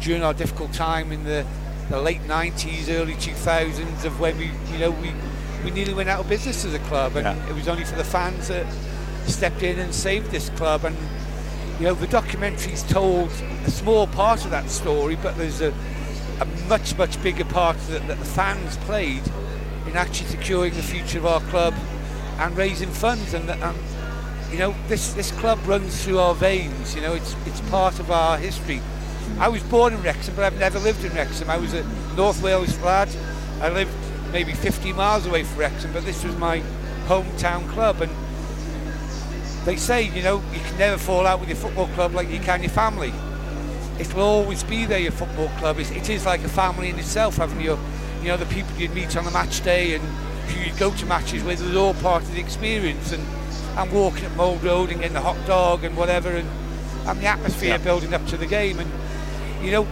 during 0.00 0.22
our 0.22 0.34
difficult 0.34 0.72
time 0.72 1.10
in 1.12 1.24
the, 1.24 1.44
the 1.90 2.00
late 2.00 2.20
90s, 2.22 2.88
early 2.88 3.14
2000s, 3.14 4.04
of 4.04 4.20
when 4.20 4.36
we, 4.38 4.50
you 4.72 4.78
know, 4.78 4.90
we, 4.92 5.12
we 5.64 5.70
nearly 5.70 5.94
went 5.94 6.08
out 6.08 6.20
of 6.20 6.28
business 6.28 6.64
as 6.64 6.74
a 6.74 6.78
club, 6.80 7.16
and 7.16 7.24
Yeah. 7.24 7.48
it 7.48 7.54
was 7.54 7.68
only 7.68 7.84
for 7.84 7.96
the 7.96 8.04
fans 8.04 8.48
that 8.48 8.66
stepped 9.26 9.62
in 9.62 9.78
and 9.78 9.92
saved 9.94 10.30
this 10.30 10.48
club. 10.50 10.84
And 10.84 10.96
you 11.80 11.86
know, 11.86 11.94
the 11.94 12.06
documentary's 12.06 12.82
told 12.84 13.30
a 13.66 13.70
small 13.70 14.06
part 14.06 14.44
of 14.44 14.50
that 14.50 14.70
story, 14.70 15.16
but 15.16 15.36
there's 15.36 15.60
a, 15.60 15.74
a 16.40 16.44
much, 16.68 16.96
much 16.96 17.20
bigger 17.22 17.44
part 17.44 17.76
that, 17.88 18.06
that 18.06 18.18
the 18.18 18.24
fans 18.24 18.76
played 18.78 19.22
in 19.86 19.96
actually 19.96 20.28
securing 20.28 20.74
the 20.74 20.82
future 20.82 21.18
of 21.18 21.26
our 21.26 21.40
club 21.42 21.74
and 22.38 22.56
raising 22.56 22.88
funds. 22.90 23.34
And, 23.34 23.50
and 23.50 23.76
you 24.50 24.58
know, 24.58 24.74
this 24.88 25.12
this 25.14 25.30
club 25.32 25.58
runs 25.66 26.04
through 26.04 26.18
our 26.18 26.34
veins. 26.34 26.94
You 26.94 27.02
know, 27.02 27.14
it's 27.14 27.34
it's 27.46 27.60
part 27.62 27.98
of 27.98 28.10
our 28.10 28.38
history. 28.38 28.80
I 29.38 29.48
was 29.48 29.62
born 29.64 29.92
in 29.92 30.02
Wrexham, 30.02 30.34
but 30.34 30.44
I've 30.44 30.58
never 30.58 30.78
lived 30.78 31.04
in 31.04 31.12
Wrexham. 31.12 31.50
I 31.50 31.58
was 31.58 31.74
a 31.74 31.84
North 32.16 32.42
Wales 32.42 32.78
lad. 32.80 33.08
I 33.60 33.68
lived 33.68 33.92
maybe 34.32 34.52
50 34.52 34.92
miles 34.92 35.26
away 35.26 35.42
from 35.44 35.58
Wrexham, 35.58 35.92
but 35.92 36.04
this 36.04 36.24
was 36.24 36.36
my 36.36 36.62
hometown 37.06 37.68
club. 37.68 38.00
And 38.00 38.10
they 39.66 39.76
say, 39.76 40.02
you 40.02 40.22
know, 40.22 40.42
you 40.52 40.60
can 40.60 40.78
never 40.78 40.96
fall 40.96 41.26
out 41.26 41.40
with 41.40 41.48
your 41.48 41.58
football 41.58 41.88
club 41.88 42.14
like 42.14 42.28
you 42.28 42.38
can 42.38 42.62
your 42.62 42.70
family. 42.70 43.12
It 43.98 44.12
will 44.14 44.22
always 44.22 44.62
be 44.62 44.86
there, 44.86 44.98
your 44.98 45.12
football 45.12 45.48
club. 45.58 45.78
It's, 45.78 45.90
it 45.90 46.08
is 46.08 46.24
like 46.24 46.42
a 46.44 46.48
family 46.48 46.88
in 46.88 46.98
itself, 46.98 47.36
having 47.36 47.60
your, 47.60 47.78
you 48.22 48.28
know, 48.28 48.36
the 48.36 48.46
people 48.46 48.74
you'd 48.76 48.94
meet 48.94 49.16
on 49.16 49.26
a 49.26 49.30
match 49.30 49.62
day 49.62 49.94
and 49.94 50.04
who 50.48 50.64
you'd 50.64 50.78
go 50.78 50.92
to 50.92 51.06
matches 51.06 51.42
with. 51.42 51.60
It's 51.60 51.76
all 51.76 51.94
part 51.94 52.22
of 52.22 52.32
the 52.32 52.40
experience. 52.40 53.12
And 53.12 53.26
I'm 53.76 53.92
walking 53.92 54.24
at 54.24 54.34
Mold 54.36 54.64
Road 54.64 54.90
and 54.90 55.00
getting 55.00 55.14
the 55.14 55.20
hot 55.20 55.36
dog 55.46 55.84
and 55.84 55.96
whatever, 55.96 56.30
and, 56.30 56.48
and 57.06 57.20
the 57.20 57.26
atmosphere 57.26 57.70
Yeah. 57.70 57.78
building 57.78 58.14
up 58.14 58.26
to 58.28 58.36
the 58.36 58.46
game. 58.46 58.78
And, 58.78 58.90
you 59.62 59.70
know, 59.70 59.86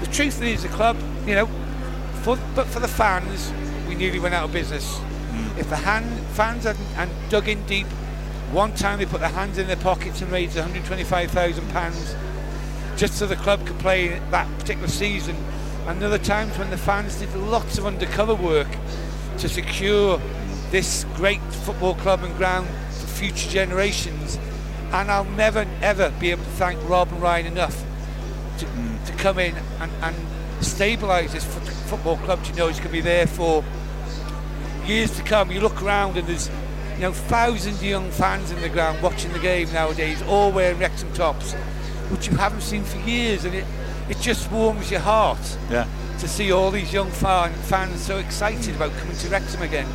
the 0.00 0.06
truth 0.08 0.42
is, 0.42 0.62
the 0.62 0.68
club, 0.68 0.96
you 1.26 1.34
know, 1.34 1.48
for, 2.22 2.38
but 2.54 2.66
for 2.66 2.80
the 2.80 2.88
fans, 2.88 3.52
we 3.88 3.94
nearly 3.94 4.18
went 4.18 4.34
out 4.34 4.44
of 4.44 4.52
business. 4.52 4.98
Mm. 5.32 5.58
If 5.58 5.70
the 5.70 5.76
hand, 5.76 6.06
fans 6.34 6.64
hadn't 6.64 6.86
and 6.96 7.10
dug 7.30 7.48
in 7.48 7.64
deep, 7.66 7.86
one 8.52 8.74
time 8.74 8.98
they 8.98 9.06
put 9.06 9.20
their 9.20 9.30
hands 9.30 9.58
in 9.58 9.66
their 9.66 9.76
pockets 9.76 10.20
and 10.20 10.30
raised 10.30 10.56
125,000 10.56 11.68
pounds 11.70 12.14
just 12.96 13.14
so 13.14 13.26
the 13.26 13.36
club 13.36 13.66
could 13.66 13.78
play 13.78 14.20
that 14.30 14.46
particular 14.58 14.88
season. 14.88 15.36
And 15.86 16.02
other 16.02 16.18
times 16.18 16.56
when 16.56 16.70
the 16.70 16.78
fans 16.78 17.16
did 17.16 17.34
lots 17.36 17.78
of 17.78 17.86
undercover 17.86 18.34
work 18.34 18.68
to 19.38 19.48
secure 19.48 20.20
this 20.74 21.06
great 21.14 21.40
football 21.62 21.94
club 21.94 22.24
and 22.24 22.36
ground 22.36 22.66
for 22.90 23.06
future 23.06 23.48
generations. 23.48 24.40
And 24.90 25.08
I'll 25.08 25.22
never 25.22 25.64
ever 25.80 26.12
be 26.18 26.32
able 26.32 26.42
to 26.42 26.50
thank 26.50 26.88
Rob 26.88 27.12
and 27.12 27.22
Ryan 27.22 27.46
enough 27.46 27.84
to, 28.58 28.66
to 29.06 29.12
come 29.12 29.38
in 29.38 29.54
and, 29.78 29.92
and 30.02 30.16
stabilise 30.58 31.30
this 31.30 31.44
foot, 31.44 31.62
football 31.62 32.16
club. 32.16 32.42
To 32.46 32.56
know 32.56 32.66
it's 32.66 32.80
going 32.80 32.88
to 32.88 32.92
be 32.92 33.00
there 33.00 33.28
for 33.28 33.62
years 34.84 35.16
to 35.16 35.22
come. 35.22 35.52
You 35.52 35.60
look 35.60 35.80
around 35.80 36.16
and 36.16 36.26
there's 36.26 36.50
you 36.94 37.02
know 37.02 37.12
thousands 37.12 37.76
of 37.76 37.84
young 37.84 38.10
fans 38.10 38.50
in 38.50 38.60
the 38.60 38.68
ground 38.68 39.00
watching 39.00 39.32
the 39.32 39.38
game 39.38 39.72
nowadays, 39.72 40.20
all 40.22 40.50
wearing 40.50 40.80
Wrexham 40.80 41.12
tops, 41.12 41.52
which 42.10 42.26
you 42.26 42.36
haven't 42.36 42.62
seen 42.62 42.82
for 42.82 42.98
years, 43.08 43.44
and 43.44 43.54
it 43.54 43.64
it 44.08 44.18
just 44.18 44.50
warms 44.50 44.90
your 44.90 44.98
heart 44.98 45.56
yeah. 45.70 45.86
to 46.18 46.26
see 46.26 46.50
all 46.50 46.72
these 46.72 46.92
young 46.92 47.12
fan, 47.12 47.52
fans 47.52 48.02
so 48.02 48.18
excited 48.18 48.74
about 48.74 48.90
coming 48.96 49.16
to 49.18 49.28
Wrexham 49.28 49.62
again. 49.62 49.86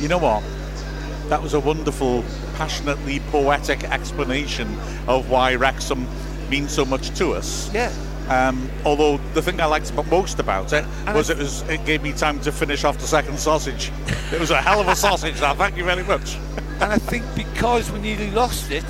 You 0.00 0.08
know 0.08 0.18
what? 0.18 0.42
That 1.28 1.42
was 1.42 1.54
a 1.54 1.60
wonderful, 1.60 2.24
passionately 2.54 3.20
poetic 3.30 3.84
explanation 3.84 4.78
of 5.08 5.28
why 5.30 5.54
Wrexham 5.54 6.06
means 6.50 6.72
so 6.72 6.84
much 6.84 7.10
to 7.18 7.32
us. 7.32 7.72
Yeah. 7.74 7.92
Um, 8.28 8.68
although 8.84 9.18
the 9.34 9.42
thing 9.42 9.60
I 9.60 9.66
liked 9.66 9.92
most 10.10 10.40
about 10.40 10.72
it 10.72 10.84
was 11.14 11.30
it 11.30 11.38
was 11.38 11.62
it 11.62 11.84
gave 11.84 12.02
me 12.02 12.12
time 12.12 12.40
to 12.40 12.50
finish 12.50 12.82
off 12.84 12.98
the 12.98 13.06
second 13.06 13.38
sausage. 13.38 13.90
It 14.32 14.40
was 14.40 14.50
a 14.50 14.60
hell 14.60 14.80
of 14.80 14.88
a 14.88 14.96
sausage. 14.96 15.40
Now, 15.40 15.54
thank 15.54 15.76
you 15.76 15.84
very 15.84 16.02
much. 16.02 16.34
And 16.80 16.92
I 16.92 16.98
think 16.98 17.24
because 17.36 17.92
we 17.92 18.00
nearly 18.00 18.32
lost 18.32 18.72
it, 18.72 18.84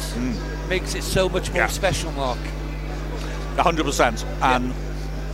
makes 0.67 0.95
it 0.95 1.03
so 1.03 1.29
much 1.29 1.51
more 1.51 1.59
Yeah. 1.59 1.67
special, 1.67 2.11
Mark. 2.13 2.39
100%. 3.57 4.25
And 4.41 4.73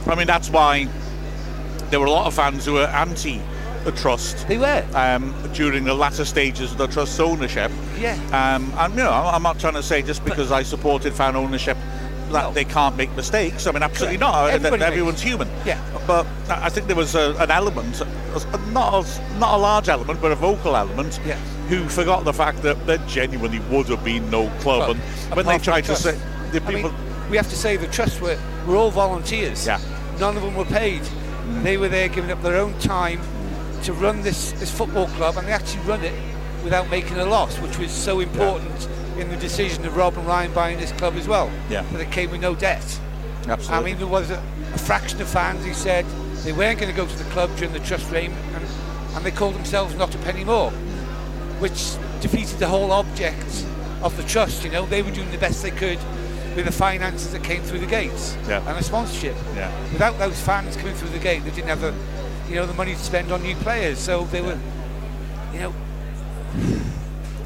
I 0.08 0.14
mean, 0.16 0.26
that's 0.26 0.50
why 0.50 0.88
there 1.90 2.00
were 2.00 2.06
a 2.06 2.10
lot 2.10 2.26
of 2.26 2.34
fans 2.34 2.64
who 2.64 2.72
were 2.74 2.86
anti 2.86 3.40
the 3.84 3.92
trust 3.92 4.46
They 4.48 4.58
were. 4.58 4.84
um, 4.94 5.34
during 5.52 5.84
the 5.84 5.94
latter 5.94 6.24
stages 6.24 6.72
of 6.72 6.78
the 6.78 6.86
trust's 6.86 7.18
ownership. 7.20 7.70
Yeah. 7.98 8.14
Um, 8.32 8.72
and, 8.78 8.94
you 8.94 9.00
know, 9.02 9.10
I'm 9.12 9.42
not 9.42 9.58
trying 9.58 9.74
to 9.74 9.82
say 9.82 10.02
just 10.02 10.24
because 10.24 10.52
I 10.52 10.62
supported 10.62 11.12
fan 11.14 11.36
ownership 11.36 11.76
that 12.30 12.44
No. 12.44 12.52
they 12.52 12.64
can't 12.64 12.96
make 12.96 13.14
mistakes. 13.16 13.66
I 13.66 13.72
mean, 13.72 13.82
absolutely 13.82 14.18
Correct. 14.18 14.62
not. 14.62 14.82
Everyone's 14.82 15.20
human. 15.20 15.48
Yeah. 15.66 15.80
But 16.06 16.26
I 16.48 16.68
think 16.70 16.86
there 16.86 16.96
was 16.96 17.14
a, 17.14 17.34
an 17.38 17.50
element, 17.50 18.00
not 18.72 19.04
a, 19.04 19.38
not 19.38 19.54
a 19.54 19.58
large 19.58 19.88
element, 19.88 20.20
but 20.20 20.32
a 20.32 20.34
vocal 20.36 20.74
element, 20.76 21.20
Yeah. 21.26 21.36
who 21.68 21.88
forgot 21.88 22.24
the 22.24 22.32
fact 22.32 22.62
that 22.62 22.86
there 22.86 22.98
genuinely 23.06 23.58
would 23.70 23.88
have 23.88 24.02
been 24.04 24.30
no 24.30 24.48
club. 24.60 24.80
Well, 24.80 24.90
and 25.26 25.34
when 25.36 25.46
they 25.46 25.58
tried 25.58 25.84
to 25.84 25.96
say, 25.96 26.18
the 26.52 26.62
I 26.62 26.68
mean, 26.68 26.76
people, 26.84 26.94
we 27.30 27.36
have 27.36 27.48
to 27.50 27.56
say 27.56 27.76
the 27.76 27.86
trust 27.88 28.20
were, 28.20 28.38
were 28.66 28.76
all 28.76 28.90
volunteers. 28.90 29.66
Yeah. 29.66 29.80
None 30.18 30.36
of 30.36 30.42
them 30.42 30.54
were 30.56 30.64
paid. 30.64 31.02
They 31.62 31.76
were 31.76 31.88
there 31.88 32.08
giving 32.08 32.30
up 32.30 32.40
their 32.42 32.56
own 32.56 32.78
time 32.78 33.20
to 33.84 33.92
run 33.92 34.22
this, 34.22 34.52
this 34.52 34.70
football 34.76 35.06
club, 35.08 35.36
and 35.36 35.46
they 35.46 35.52
actually 35.52 35.82
run 35.84 36.02
it 36.04 36.14
without 36.64 36.88
making 36.90 37.18
a 37.18 37.24
loss, 37.24 37.58
which 37.58 37.78
was 37.78 37.90
so 37.90 38.20
important 38.20 38.88
in 39.18 39.28
the 39.28 39.36
decision 39.36 39.84
of 39.84 39.96
Rob 39.96 40.16
and 40.16 40.26
Ryan 40.26 40.52
buying 40.52 40.78
this 40.78 40.92
club 40.92 41.14
as 41.14 41.26
well. 41.28 41.50
Yeah. 41.68 41.82
That 41.92 42.00
it 42.00 42.10
came 42.12 42.30
with 42.30 42.40
no 42.40 42.54
debt. 42.54 42.84
Absolutely. 43.48 43.74
I 43.74 43.82
mean, 43.82 43.98
there 43.98 44.06
was 44.06 44.30
a, 44.30 44.42
a 44.74 44.78
fraction 44.78 45.20
of 45.20 45.28
fans 45.28 45.64
who 45.64 45.74
said 45.74 46.04
they 46.44 46.52
weren't 46.52 46.78
going 46.78 46.90
to 46.90 46.96
go 46.96 47.06
to 47.06 47.16
the 47.18 47.28
club 47.30 47.50
during 47.56 47.72
the 47.72 47.80
trust 47.80 48.10
reign 48.10 48.32
and, 48.54 48.64
and 49.14 49.24
they 49.24 49.30
called 49.32 49.54
themselves 49.54 49.94
not 49.96 50.14
a 50.14 50.18
penny 50.18 50.44
more, 50.44 50.70
which 51.58 51.94
defeated 52.20 52.58
the 52.58 52.68
whole 52.68 52.92
object 52.92 53.66
of 54.02 54.16
the 54.16 54.22
trust. 54.24 54.64
You 54.64 54.70
know, 54.70 54.86
they 54.86 55.02
were 55.02 55.10
doing 55.10 55.30
the 55.30 55.38
best 55.38 55.62
they 55.62 55.70
could 55.72 55.98
with 56.54 56.66
the 56.66 56.72
finances 56.72 57.32
that 57.32 57.42
came 57.42 57.62
through 57.62 57.78
the 57.78 57.86
gates 57.86 58.36
Yeah. 58.46 58.66
and 58.68 58.78
the 58.78 58.82
sponsorship. 58.84 59.34
Yeah. 59.56 59.72
Without 59.92 60.18
those 60.18 60.38
fans 60.40 60.76
coming 60.76 60.94
through 60.94 61.08
the 61.10 61.18
gate, 61.18 61.42
they 61.44 61.50
didn't 61.50 61.68
have 61.68 61.80
the, 61.80 61.94
you 62.52 62.58
know, 62.58 62.66
the 62.66 62.74
money 62.74 62.92
to 62.92 63.00
spend 63.00 63.32
on 63.32 63.42
new 63.42 63.56
players. 63.56 63.98
So 63.98 64.24
they 64.24 64.42
were, 64.42 64.58
you 65.54 65.60
know, 65.60 65.70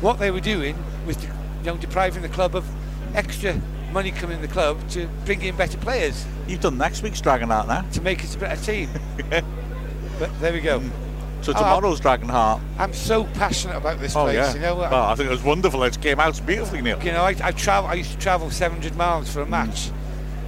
what 0.00 0.18
they 0.18 0.32
were 0.32 0.40
doing 0.40 0.76
was, 1.06 1.22
you 1.22 1.30
know, 1.64 1.76
depriving 1.76 2.22
the 2.22 2.28
club 2.28 2.56
of 2.56 2.66
extra 3.14 3.60
money 3.92 4.10
coming 4.10 4.36
in 4.36 4.42
the 4.42 4.48
club 4.48 4.76
to 4.90 5.08
bring 5.24 5.40
in 5.42 5.56
better 5.56 5.78
players 5.78 6.26
You've 6.48 6.60
done 6.60 6.76
next 6.76 7.02
week's 7.02 7.20
Dragonheart 7.20 7.66
now. 7.66 7.82
to 7.92 8.00
make 8.00 8.22
us 8.22 8.34
a 8.34 8.38
better 8.38 8.62
team. 8.62 8.90
but 9.30 10.40
there 10.40 10.52
we 10.52 10.60
go. 10.60 10.80
Hmm. 10.80 11.42
So 11.42 11.52
Oh, 11.54 11.96
Dragon 11.96 12.28
Heart. 12.28 12.60
I'm 12.78 12.92
so 12.92 13.24
passionate 13.24 13.76
about 13.76 14.00
this 14.00 14.12
place. 14.12 14.16
Oh 14.16 14.24
place. 14.24 14.34
yeah. 14.34 14.54
You 14.54 14.60
know, 14.60 14.76
well, 14.76 14.94
I 14.94 15.14
think 15.14 15.28
it 15.28 15.32
was 15.32 15.44
wonderful. 15.44 15.82
It 15.84 16.00
came 16.00 16.18
out 16.18 16.44
beautifully, 16.44 16.82
Neil. 16.82 17.00
you 17.04 17.12
know, 17.12 17.22
I, 17.22 17.36
I 17.40 17.52
travel. 17.52 17.88
I 17.88 17.94
used 17.94 18.10
to 18.10 18.18
travel 18.18 18.50
700 18.50 18.96
miles 18.96 19.32
for 19.32 19.42
a 19.42 19.44
hmm. 19.44 19.52
match, 19.52 19.90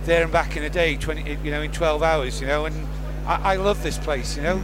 there 0.04 0.24
and 0.24 0.32
back 0.32 0.56
in 0.56 0.64
a 0.64 0.70
day, 0.70 0.96
20, 0.96 1.38
you 1.44 1.50
know, 1.52 1.62
in 1.62 1.70
12 1.70 2.02
hours. 2.02 2.40
You 2.40 2.48
know, 2.48 2.64
and 2.64 2.88
I, 3.28 3.52
I 3.52 3.56
love 3.56 3.82
this 3.82 3.98
place. 3.98 4.36
You 4.36 4.42
know, 4.42 4.62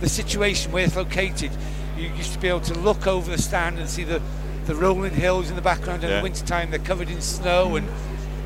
the 0.00 0.08
situation 0.08 0.72
where 0.72 0.84
it's 0.84 0.96
located. 0.96 1.50
You 1.96 2.08
used 2.08 2.32
to 2.32 2.40
be 2.40 2.48
able 2.48 2.60
to 2.62 2.74
look 2.74 3.06
over 3.06 3.30
the 3.30 3.40
stand 3.40 3.78
and 3.78 3.88
see 3.88 4.02
the, 4.02 4.20
the 4.66 4.74
rolling 4.74 5.14
hills 5.14 5.48
in 5.48 5.54
the 5.56 5.62
background. 5.62 6.02
In 6.02 6.10
Yeah. 6.10 6.16
the 6.16 6.22
winter 6.24 6.44
time, 6.44 6.70
they're 6.70 6.80
covered 6.80 7.08
in 7.08 7.20
snow, 7.20 7.76
and 7.76 7.88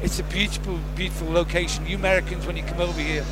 it's 0.02 0.18
a 0.18 0.22
beautiful, 0.24 0.78
beautiful 0.94 1.30
location. 1.32 1.86
You 1.86 1.96
Americans, 1.96 2.46
when 2.46 2.56
you 2.58 2.62
come 2.62 2.80
over 2.80 3.00
here, 3.00 3.24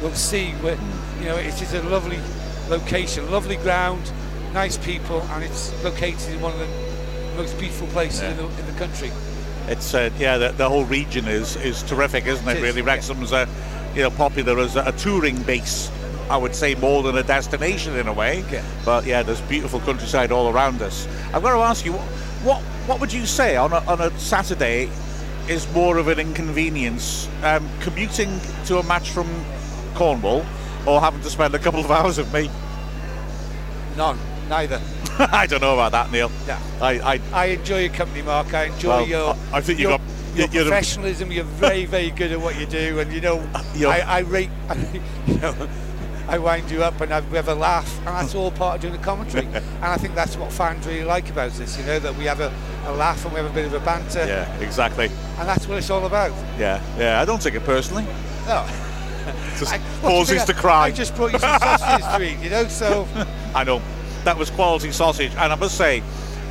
will 0.00 0.12
see 0.14 0.52
where 0.62 0.78
you 1.20 1.26
know 1.26 1.36
it 1.36 1.60
is 1.60 1.74
a 1.74 1.82
lovely 1.82 2.20
location, 2.68 3.28
lovely 3.32 3.56
ground, 3.56 4.12
nice 4.52 4.78
people, 4.78 5.22
and 5.32 5.42
it's 5.42 5.72
located 5.82 6.32
in 6.34 6.40
one 6.40 6.52
of 6.52 6.58
the 6.60 6.68
most 7.36 7.58
beautiful 7.58 7.88
places 7.88 8.22
Yeah. 8.22 8.30
in, 8.30 8.36
the, 8.36 8.44
in 8.44 8.66
the 8.66 8.78
country. 8.78 9.10
It's 9.66 9.92
uh, 9.92 10.10
yeah, 10.18 10.38
the, 10.38 10.52
the 10.52 10.68
whole 10.68 10.84
region 10.84 11.26
is 11.26 11.56
is 11.56 11.82
terrific, 11.82 12.26
isn't 12.26 12.46
it? 12.46 12.52
It 12.52 12.56
is, 12.58 12.62
really, 12.62 12.80
yeah. 12.82 12.86
Wrexham's 12.86 13.32
uh, 13.32 13.46
you 13.94 14.02
know 14.02 14.10
popular 14.10 14.58
as 14.60 14.76
a, 14.76 14.82
a 14.86 14.92
touring 14.92 15.42
base. 15.42 15.90
I 16.30 16.36
would 16.38 16.54
say 16.54 16.74
more 16.74 17.02
than 17.02 17.16
a 17.18 17.22
destination 17.22 17.96
in 17.96 18.08
a 18.08 18.12
way. 18.12 18.44
Yeah. 18.50 18.64
But 18.84 19.04
yeah, 19.04 19.22
there's 19.22 19.42
beautiful 19.42 19.80
countryside 19.80 20.32
all 20.32 20.50
around 20.52 20.80
us. 20.80 21.06
I've 21.34 21.42
got 21.42 21.52
to 21.54 21.58
ask 21.60 21.84
you, 21.84 21.92
what 21.92 22.62
what 22.86 22.98
would 23.00 23.12
you 23.12 23.26
say 23.26 23.56
on 23.56 23.72
a, 23.72 23.78
on 23.86 24.00
a 24.00 24.10
Saturday 24.18 24.90
is 25.48 25.70
more 25.74 25.98
of 25.98 26.08
an 26.08 26.18
inconvenience, 26.18 27.28
um, 27.42 27.68
commuting 27.80 28.40
to 28.66 28.78
a 28.78 28.82
match 28.84 29.10
from 29.10 29.28
Cornwall, 29.94 30.44
or 30.86 31.00
having 31.00 31.20
to 31.20 31.28
spend 31.30 31.54
a 31.54 31.58
couple 31.58 31.80
of 31.80 31.90
hours 31.90 32.16
with 32.16 32.32
me? 32.32 32.50
None, 33.96 34.18
neither. 34.48 34.80
I 35.18 35.46
don't 35.46 35.60
know 35.60 35.74
about 35.74 35.92
that, 35.92 36.10
Neil. 36.10 36.30
Yeah. 36.46 36.58
I, 36.80 37.14
I 37.14 37.20
I 37.32 37.44
enjoy 37.46 37.80
your 37.84 37.92
company, 37.92 38.22
Mark. 38.22 38.52
I 38.54 38.64
enjoy 38.64 38.88
Well, 38.88 39.06
your. 39.06 39.34
I- 39.52 39.58
I 39.58 39.60
think 39.60 39.78
you 39.78 39.88
your, 39.90 39.98
got- 39.98 40.06
your 40.34 40.48
you're 40.48 40.64
professionalism. 40.64 41.32
You're 41.32 41.44
very, 41.44 41.84
very 41.84 42.10
good 42.10 42.32
at 42.32 42.40
what 42.40 42.58
you 42.58 42.66
do, 42.66 43.00
and 43.00 43.12
you 43.12 43.20
know, 43.20 43.38
I, 43.54 44.00
I 44.06 44.18
rate. 44.20 44.50
you 45.26 45.36
know, 45.38 45.68
I 46.26 46.38
wind 46.38 46.70
you 46.70 46.82
up, 46.82 47.00
and 47.00 47.12
I, 47.12 47.20
we 47.20 47.36
have 47.36 47.48
a 47.48 47.54
laugh, 47.54 47.98
and 47.98 48.08
that's 48.08 48.34
all 48.34 48.50
part 48.50 48.76
of 48.76 48.80
doing 48.80 48.94
the 48.94 48.98
commentary. 49.00 49.46
and 49.54 49.84
I 49.84 49.96
think 49.96 50.14
that's 50.14 50.36
what 50.36 50.52
fans 50.52 50.86
really 50.86 51.04
like 51.04 51.28
about 51.28 51.52
this. 51.52 51.78
You 51.78 51.84
know, 51.84 51.98
that 51.98 52.16
we 52.16 52.24
have 52.24 52.40
a, 52.40 52.52
a 52.86 52.92
laugh 52.92 53.24
and 53.24 53.34
we 53.34 53.40
have 53.40 53.50
a 53.50 53.54
bit 53.54 53.66
of 53.66 53.74
a 53.74 53.80
banter, 53.80 54.26
yeah, 54.26 54.52
exactly. 54.58 55.06
and 55.38 55.48
that's 55.48 55.68
what 55.68 55.78
it's 55.78 55.90
all 55.90 56.06
about. 56.06 56.30
Yeah, 56.58 56.82
yeah. 56.98 57.20
I 57.20 57.24
don't 57.24 57.42
take 57.42 57.54
it 57.54 57.64
personally. 57.64 58.04
No. 58.46 58.66
Just 59.58 59.72
I, 59.72 59.78
what 59.78 60.10
do 60.26 60.34
you 60.34 60.40
pauses 60.40 60.44
to 60.44 60.54
cry. 60.54 60.86
I 60.86 60.90
just 60.90 61.14
brought 61.14 61.32
you 61.32 61.38
some 61.38 61.58
sausages 61.58 62.06
to 62.06 62.22
eat, 62.22 62.44
you 62.44 62.50
know. 62.50 62.68
So 62.68 63.06
I 63.54 63.64
know. 63.64 63.80
That 64.24 64.38
was 64.38 64.48
quality 64.48 64.90
sausage, 64.90 65.32
and 65.32 65.52
I 65.52 65.54
must 65.54 65.76
say, 65.76 66.02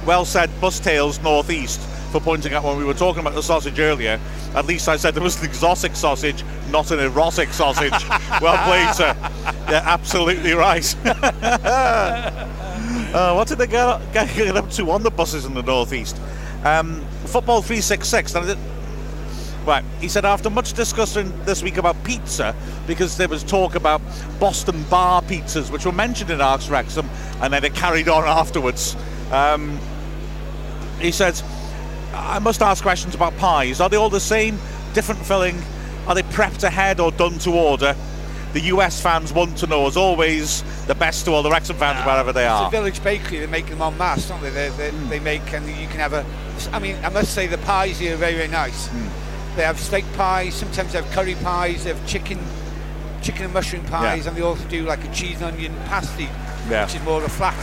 well 0.06 0.26
said, 0.26 0.50
Bus 0.62 0.80
Tales 0.80 1.20
Northeast, 1.24 1.82
for 2.14 2.22
pointing 2.22 2.54
out 2.54 2.64
when 2.64 2.78
we 2.78 2.86
were 2.86 2.94
talking 2.94 3.22
about 3.22 3.34
the 3.34 3.42
sausage 3.42 3.80
earlier. 3.80 4.20
At 4.54 4.68
least 4.68 4.88
I 4.88 4.98
said 4.98 5.16
there 5.16 5.24
was 5.24 5.40
an 5.40 5.46
exotic 5.46 5.96
sausage, 5.96 6.44
not 6.70 6.92
an 6.92 7.00
erotic 7.00 7.50
sausage. 7.50 7.92
well 8.40 8.64
played, 8.68 8.94
sir. 8.94 9.16
Yeah, 9.68 9.82
absolutely 9.84 10.54
right. 10.54 10.96
uh, 11.06 12.46
what 13.34 13.48
did 13.48 13.58
they 13.58 13.66
get, 13.66 14.14
get, 14.14 14.56
up 14.56 14.70
to 14.72 14.92
on 14.92 15.02
the 15.02 15.10
buses 15.10 15.46
in 15.46 15.56
the 15.56 15.64
Northeast? 15.64 16.22
Um, 16.64 17.04
Football 17.26 17.64
366. 17.64 18.36
Now, 18.36 18.56
Right, 19.66 19.86
he 20.02 20.10
said 20.10 20.26
after 20.26 20.50
much 20.50 20.74
discussion 20.74 21.32
this 21.46 21.64
week 21.64 21.78
about 21.78 22.04
pizza, 22.04 22.54
because 22.86 23.16
there 23.16 23.30
was 23.30 23.46
talk 23.46 23.76
about 23.76 24.02
Boston 24.38 24.84
bar 24.84 25.22
pizzas, 25.22 25.72
which 25.72 25.86
were 25.86 25.94
mentioned 25.94 26.30
in 26.30 26.42
Ask 26.42 26.70
Wrexham, 26.70 27.10
and 27.42 27.54
then 27.54 27.64
it 27.64 27.74
carried 27.74 28.10
on 28.10 28.26
afterwards. 28.26 28.98
Um, 29.32 29.80
he 31.00 31.14
said, 31.14 31.42
I 32.14 32.40
must 32.40 32.62
ask 32.62 32.84
questions 32.84 33.16
about 33.16 33.36
pies. 33.38 33.82
Are 33.82 33.90
they 33.90 33.98
all 33.98 34.10
the 34.10 34.20
same, 34.20 34.58
different 34.94 35.26
filling? 35.26 35.62
Are 36.08 36.16
they 36.16 36.24
prepped 36.24 36.64
ahead 36.64 37.00
or 37.00 37.12
done 37.12 37.38
to 37.40 37.52
order? 37.52 37.96
The 38.54 38.62
US 38.62 39.02
fans 39.02 39.34
want 39.34 39.58
to 39.60 39.68
know, 39.68 39.88
as 39.88 39.98
always, 39.98 40.62
the 40.86 40.94
best 40.94 41.26
to 41.26 41.32
all 41.32 41.42
the 41.42 41.50
Wrexham 41.50 41.76
fans, 41.78 42.06
wherever 42.06 42.32
they 42.32 42.44
It's 42.44 42.52
are. 42.52 42.66
It's 42.68 42.74
a 42.76 42.78
village 42.78 43.04
bakery. 43.04 43.40
They 43.40 43.48
make 43.48 43.66
them 43.68 43.82
en 43.82 43.98
masse, 43.98 44.28
don't 44.28 44.42
they? 44.42 44.52
They, 44.52 44.70
they, 44.70 44.92
Hmm. 44.92 45.10
they 45.10 45.20
make, 45.20 45.52
and 45.54 45.66
you 45.68 45.88
can 45.88 46.00
have 46.00 46.14
a. 46.14 46.24
I 46.72 46.78
mean, 46.80 46.96
I 47.04 47.10
must 47.10 47.34
say 47.34 47.48
the 47.48 47.58
pies 47.60 47.98
here 47.98 48.14
are 48.14 48.18
very, 48.18 48.36
very 48.36 48.48
nice. 48.48 48.88
Hmm. 48.88 49.08
They 49.56 49.64
have 49.64 49.80
steak 49.80 50.06
pies. 50.16 50.54
Sometimes 50.56 50.92
they 50.94 51.02
have 51.02 51.12
curry 51.12 51.36
pies. 51.36 51.84
They 51.84 51.94
have 51.94 52.06
chicken, 52.08 52.40
chicken 53.24 53.46
and 53.46 53.54
mushroom 53.54 53.86
pies, 53.86 54.24
Yeah. 54.24 54.28
and 54.30 54.38
they 54.38 54.42
also 54.44 54.64
do 54.68 54.84
like 54.84 55.04
a 55.04 55.12
cheese 55.14 55.42
and 55.42 55.46
onion 55.56 55.76
pasty, 55.88 56.30
Yeah. 56.70 56.86
which 56.86 56.94
is 56.96 57.02
more 57.04 57.18
of 57.20 57.24
a 57.26 57.30
flat 57.30 57.56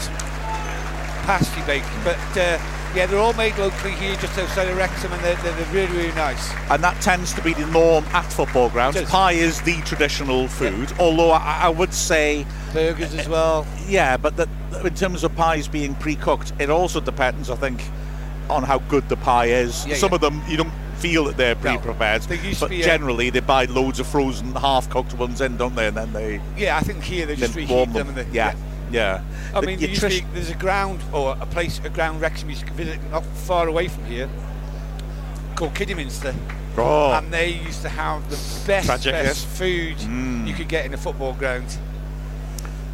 pasty 1.25 1.61
bake. 1.61 1.83
But 2.03 2.17
uh, 2.37 2.57
yeah, 2.95 3.05
they're 3.05 3.19
all 3.19 3.33
made 3.33 3.57
locally 3.57 3.93
here, 3.93 4.15
just 4.15 4.37
outside 4.37 4.67
of 4.67 4.77
Wrexham, 4.77 5.11
and 5.13 5.23
they're, 5.23 5.35
they're, 5.37 5.73
really, 5.73 5.95
really 5.95 6.15
nice. 6.15 6.51
and 6.69 6.83
that 6.83 6.99
tends 7.01 7.33
to 7.33 7.41
be 7.41 7.53
the 7.53 7.65
norm 7.67 8.03
at 8.05 8.25
football 8.31 8.69
grounds. 8.69 9.01
Pie 9.03 9.33
is 9.33 9.61
the 9.61 9.79
traditional 9.81 10.47
food, 10.47 10.91
although 10.99 11.31
I, 11.31 11.61
I 11.63 11.69
would 11.69 11.93
say 11.93 12.45
Burgers 12.73 13.13
as 13.13 13.27
well. 13.29 13.65
Yeah, 13.87 14.17
but 14.17 14.35
that, 14.37 14.49
in 14.85 14.93
terms 14.93 15.23
of 15.23 15.35
pies 15.35 15.67
being 15.67 15.95
pre-cooked, 15.95 16.53
it 16.59 16.69
also 16.69 16.99
depends, 16.99 17.49
I 17.49 17.55
think, 17.55 17.81
on 18.49 18.63
how 18.63 18.79
good 18.79 19.07
the 19.09 19.17
pie 19.17 19.47
is. 19.47 19.85
Yeah, 19.85 19.95
Some 19.95 20.09
yeah. 20.11 20.15
of 20.15 20.21
them 20.21 20.41
you 20.47 20.57
don't 20.57 20.73
feel 20.97 21.23
that 21.25 21.37
they're 21.37 21.55
pre-prepared, 21.55 22.21
they 22.23 22.53
but 22.59 22.69
be, 22.69 22.81
uh, 22.81 22.85
generally 22.85 23.29
they 23.29 23.39
buy 23.39 23.65
loads 23.65 23.99
of 23.99 24.07
frozen, 24.07 24.53
half-cooked 24.53 25.13
ones 25.15 25.41
in, 25.41 25.57
don't 25.57 25.75
they? 25.75 25.87
And 25.87 25.97
then 25.97 26.13
they 26.13 26.41
Yeah, 26.57 26.77
I 26.77 26.81
think 26.81 27.03
here 27.03 27.25
they 27.25 27.35
just 27.35 27.55
reheat 27.55 27.69
them. 27.69 27.93
them. 27.93 28.07
and 28.09 28.17
they, 28.17 28.27
yeah, 28.35 28.53
yeah. 28.91 29.21
I 29.53 29.61
The- 29.61 29.67
mean, 29.67 29.79
your 29.79 29.87
there 29.87 29.89
used 29.89 30.01
to 30.01 30.09
be, 30.09 30.33
there's 30.33 30.49
a 30.49 30.55
ground 30.55 30.99
or 31.13 31.35
a 31.39 31.45
place, 31.45 31.79
a 31.83 31.89
ground 31.89 32.21
Wrexham 32.21 32.49
used 32.49 32.65
to 32.67 32.73
visit 32.73 32.99
not 33.11 33.25
far 33.25 33.67
away 33.67 33.87
from 33.87 34.05
here 34.05 34.29
called 35.55 35.73
Kidderminster. 35.75 36.33
oh, 36.77 37.11
And 37.13 37.31
they 37.33 37.49
used 37.49 37.81
to 37.83 37.89
have 37.89 38.23
the 38.29 38.37
best, 38.67 38.85
Tragic, 38.87 39.13
best 39.13 39.45
yes. 39.47 39.57
food 39.57 39.97
Mm. 39.97 40.47
you 40.47 40.53
could 40.53 40.67
get 40.69 40.85
in 40.85 40.93
a 40.93 40.97
football 40.97 41.33
ground. 41.33 41.69
So, 41.69 41.77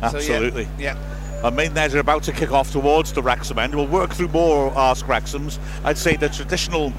yeah, 0.02 0.07
absolutely. 0.07 0.68
yeah. 0.78 0.95
Our 1.44 1.52
Maidenhead 1.52 1.94
are 1.94 1.99
about 1.99 2.24
to 2.24 2.32
kick 2.32 2.52
off 2.52 2.72
towards 2.72 3.14
the 3.14 3.22
Wrexham 3.22 3.60
end. 3.60 3.76
We'll 3.76 3.86
work 3.88 4.11
through 4.14 4.30
more 4.30 4.74
Ask 4.78 5.06
Wrexhams. 5.06 5.60
I'd 5.84 5.98
say 5.98 6.15
the 6.15 6.30
traditional, 6.30 6.91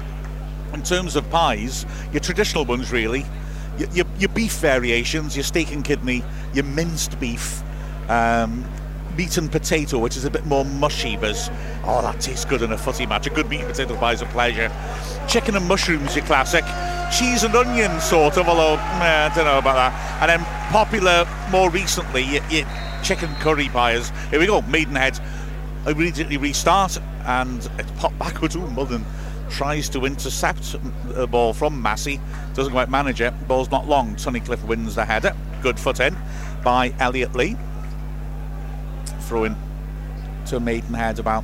in 0.73 0.81
terms 0.81 1.15
of 1.17 1.29
pies, 1.29 1.85
your 2.13 2.21
traditional 2.21 2.63
ones 2.65 2.91
really, 2.91 3.25
your, 3.77 3.89
your, 3.89 4.05
your 4.17 4.29
beef 4.29 4.53
variations, 4.53 5.35
your 5.35 5.43
steak 5.43 5.71
and 5.71 5.83
kidney, 5.83 6.23
your 6.53 6.63
minced 6.65 7.19
beef, 7.19 7.61
um, 8.09 8.63
meat 9.19 9.37
and 9.37 9.51
potato, 9.51 9.99
which 9.99 10.15
is 10.15 10.23
a 10.23 10.31
bit 10.31 10.45
more 10.45 10.63
mushy, 10.63 11.17
but 11.17 11.35
oh, 11.83 12.01
that 12.01 12.21
tastes 12.21 12.45
good 12.45 12.61
in 12.61 12.71
a 12.71 12.77
footy 12.77 13.05
match. 13.05 13.27
A 13.27 13.29
good 13.29 13.49
meat 13.49 13.59
and 13.59 13.67
potato 13.67 13.97
pie 13.97 14.13
is 14.13 14.21
a 14.21 14.25
pleasure. 14.27 14.71
Chicken 15.27 15.57
and 15.57 15.67
mushrooms, 15.67 16.15
your 16.15 16.23
classic. 16.23 16.63
Cheese 17.11 17.43
and 17.43 17.53
onion, 17.53 17.99
sort 17.99 18.37
of, 18.37 18.47
although 18.47 18.77
meh, 18.77 19.27
I 19.29 19.35
don't 19.35 19.43
know 19.43 19.57
about 19.57 19.75
that. 19.75 20.21
And 20.21 20.29
then 20.29 20.39
popular 20.71 21.27
more 21.51 21.69
recently, 21.69 22.23
your, 22.23 22.43
your 22.49 22.65
chicken 23.03 23.27
curry 23.41 23.67
pies. 23.67 24.09
Here 24.29 24.39
we 24.39 24.45
go, 24.45 24.61
Maidenhead 24.61 25.19
immediately 25.85 26.37
restart 26.37 26.97
and 27.25 27.69
it's 27.77 27.91
popped 27.99 28.17
backwards. 28.19 28.55
Ooh, 28.55 28.67
Mullin 28.67 29.03
tries 29.49 29.89
to 29.89 30.05
intercept 30.05 30.77
the 31.09 31.27
ball 31.27 31.53
from 31.53 31.81
Massey. 31.81 32.21
Doesn't 32.53 32.71
quite 32.71 32.89
manage 32.89 33.19
it. 33.19 33.33
Ball's 33.49 33.69
not 33.69 33.85
long. 33.85 34.15
Tunnicliffe 34.15 34.65
wins 34.65 34.95
the 34.95 35.03
header. 35.03 35.35
Good 35.61 35.77
foot 35.77 35.99
in 35.99 36.15
by 36.63 36.93
Elliot 36.99 37.35
Lee. 37.35 37.57
Throw 39.29 39.43
in 39.43 39.55
to 40.47 40.59
Maidenhead 40.59 41.19
about 41.19 41.43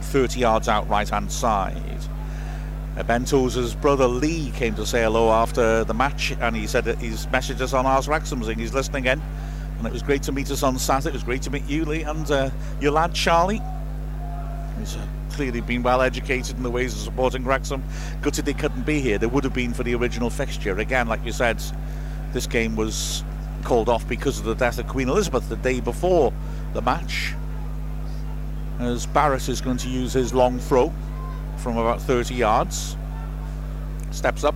30 0.00 0.38
yards 0.38 0.68
out 0.68 0.88
right 0.88 1.08
hand 1.08 1.32
side. 1.32 1.98
Uh, 2.96 3.02
Ben 3.02 3.24
Tozer's 3.24 3.74
brother 3.74 4.06
Lee 4.06 4.52
came 4.52 4.76
to 4.76 4.86
say 4.86 5.02
hello 5.02 5.32
after 5.32 5.82
the 5.82 5.92
match 5.92 6.36
and 6.40 6.54
he 6.54 6.68
said 6.68 6.84
that 6.84 6.98
he's 6.98 7.26
messaged 7.26 7.60
us 7.60 7.72
on 7.72 7.84
Ask 7.84 8.08
Wrexham 8.08 8.44
saying 8.44 8.60
he's 8.60 8.72
listening 8.72 9.06
in. 9.06 9.20
And 9.78 9.86
it 9.88 9.92
was 9.92 10.04
great 10.04 10.22
to 10.22 10.30
meet 10.30 10.52
us 10.52 10.62
on 10.62 10.78
Saturday. 10.78 11.08
It 11.08 11.14
was 11.14 11.24
great 11.24 11.42
to 11.42 11.50
meet 11.50 11.66
you, 11.66 11.84
Lee, 11.84 12.02
and 12.02 12.30
uh, 12.30 12.50
your 12.80 12.92
lad 12.92 13.12
Charlie. 13.12 13.60
He's 14.78 14.94
uh, 14.94 15.04
clearly 15.30 15.62
been 15.62 15.82
well 15.82 16.00
educated 16.00 16.56
in 16.56 16.62
the 16.62 16.70
ways 16.70 16.94
of 16.94 17.00
supporting 17.00 17.44
Wrexham. 17.44 17.82
Gutted 18.22 18.44
they 18.44 18.54
couldn't 18.54 18.86
be 18.86 19.00
here. 19.00 19.18
They 19.18 19.26
would 19.26 19.42
have 19.42 19.52
been 19.52 19.74
for 19.74 19.82
the 19.82 19.96
original 19.96 20.30
fixture. 20.30 20.78
Again, 20.78 21.08
like 21.08 21.24
you 21.24 21.32
said, 21.32 21.60
this 22.32 22.46
game 22.46 22.76
was 22.76 23.24
called 23.64 23.88
off 23.88 24.06
because 24.06 24.38
of 24.38 24.44
the 24.44 24.54
death 24.54 24.78
of 24.78 24.86
Queen 24.86 25.08
Elizabeth 25.08 25.48
the 25.48 25.56
day 25.56 25.80
before 25.80 26.32
the 26.74 26.82
match. 26.82 27.32
As 28.80 29.06
Barratt 29.06 29.48
is 29.48 29.60
going 29.60 29.76
to 29.78 29.88
use 29.88 30.12
his 30.12 30.34
long 30.34 30.58
throw 30.58 30.92
from 31.58 31.78
about 31.78 32.02
30 32.02 32.34
yards. 32.34 32.96
Steps 34.10 34.44
up, 34.44 34.54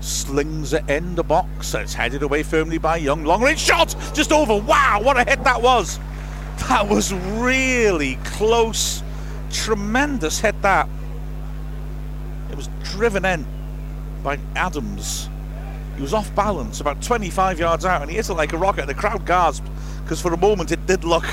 slings 0.00 0.72
it 0.72 0.88
in 0.88 1.14
the 1.14 1.22
box, 1.22 1.74
it's 1.74 1.94
headed 1.94 2.22
away 2.22 2.42
firmly 2.42 2.78
by 2.78 2.96
Young. 2.96 3.24
Long 3.24 3.42
range 3.42 3.60
shot, 3.60 3.94
just 4.14 4.32
over. 4.32 4.56
Wow, 4.56 5.00
what 5.02 5.16
a 5.16 5.24
hit 5.24 5.44
that 5.44 5.62
was! 5.62 5.98
That 6.68 6.88
was 6.88 7.12
really 7.12 8.16
close. 8.24 9.02
Tremendous 9.50 10.40
hit 10.40 10.60
that. 10.62 10.88
It 12.50 12.56
was 12.56 12.68
driven 12.82 13.24
in 13.24 13.44
by 14.22 14.38
Adams. 14.56 15.28
He 15.96 16.02
was 16.02 16.12
off 16.12 16.34
balance 16.34 16.80
about 16.80 17.02
25 17.02 17.58
yards 17.58 17.84
out 17.84 18.02
and 18.02 18.10
he 18.10 18.16
hit 18.16 18.28
it 18.28 18.34
like 18.34 18.52
a 18.52 18.58
rocket. 18.58 18.86
The 18.86 18.94
crowd 18.94 19.24
gasped 19.26 19.68
because 20.02 20.20
for 20.20 20.32
a 20.32 20.36
moment 20.36 20.72
it 20.72 20.86
did 20.86 21.04
look 21.04 21.24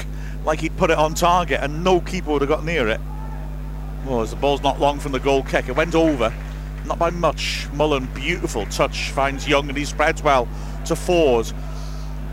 like 0.46 0.60
he'd 0.60 0.78
put 0.78 0.92
it 0.92 0.98
on 0.98 1.14
target 1.14 1.60
and 1.62 1.84
no 1.84 2.00
keeper 2.00 2.32
would 2.32 2.42
have 2.42 2.50
got 2.50 2.64
near 2.64 2.88
it. 2.88 3.02
Well, 4.06 4.22
as 4.22 4.32
the 4.32 4.36
ball's 4.36 4.62
not 4.62 4.80
long 4.80 5.00
from 5.00 5.12
the 5.12 5.20
goal 5.20 5.44
kick, 5.44 5.70
it 5.70 5.76
went 5.76 5.96
over, 5.96 6.34
not 6.86 6.98
by 6.98 7.10
much. 7.10 7.68
Mullin, 7.74 8.08
beautiful 8.14 8.66
touch, 8.68 9.12
finds 9.12 9.48
Young 9.48 9.68
and 9.70 9.78
he 9.78 9.86
spreads 9.86 10.24
well 10.24 10.48
to 10.86 10.96
Forde. 10.96 11.54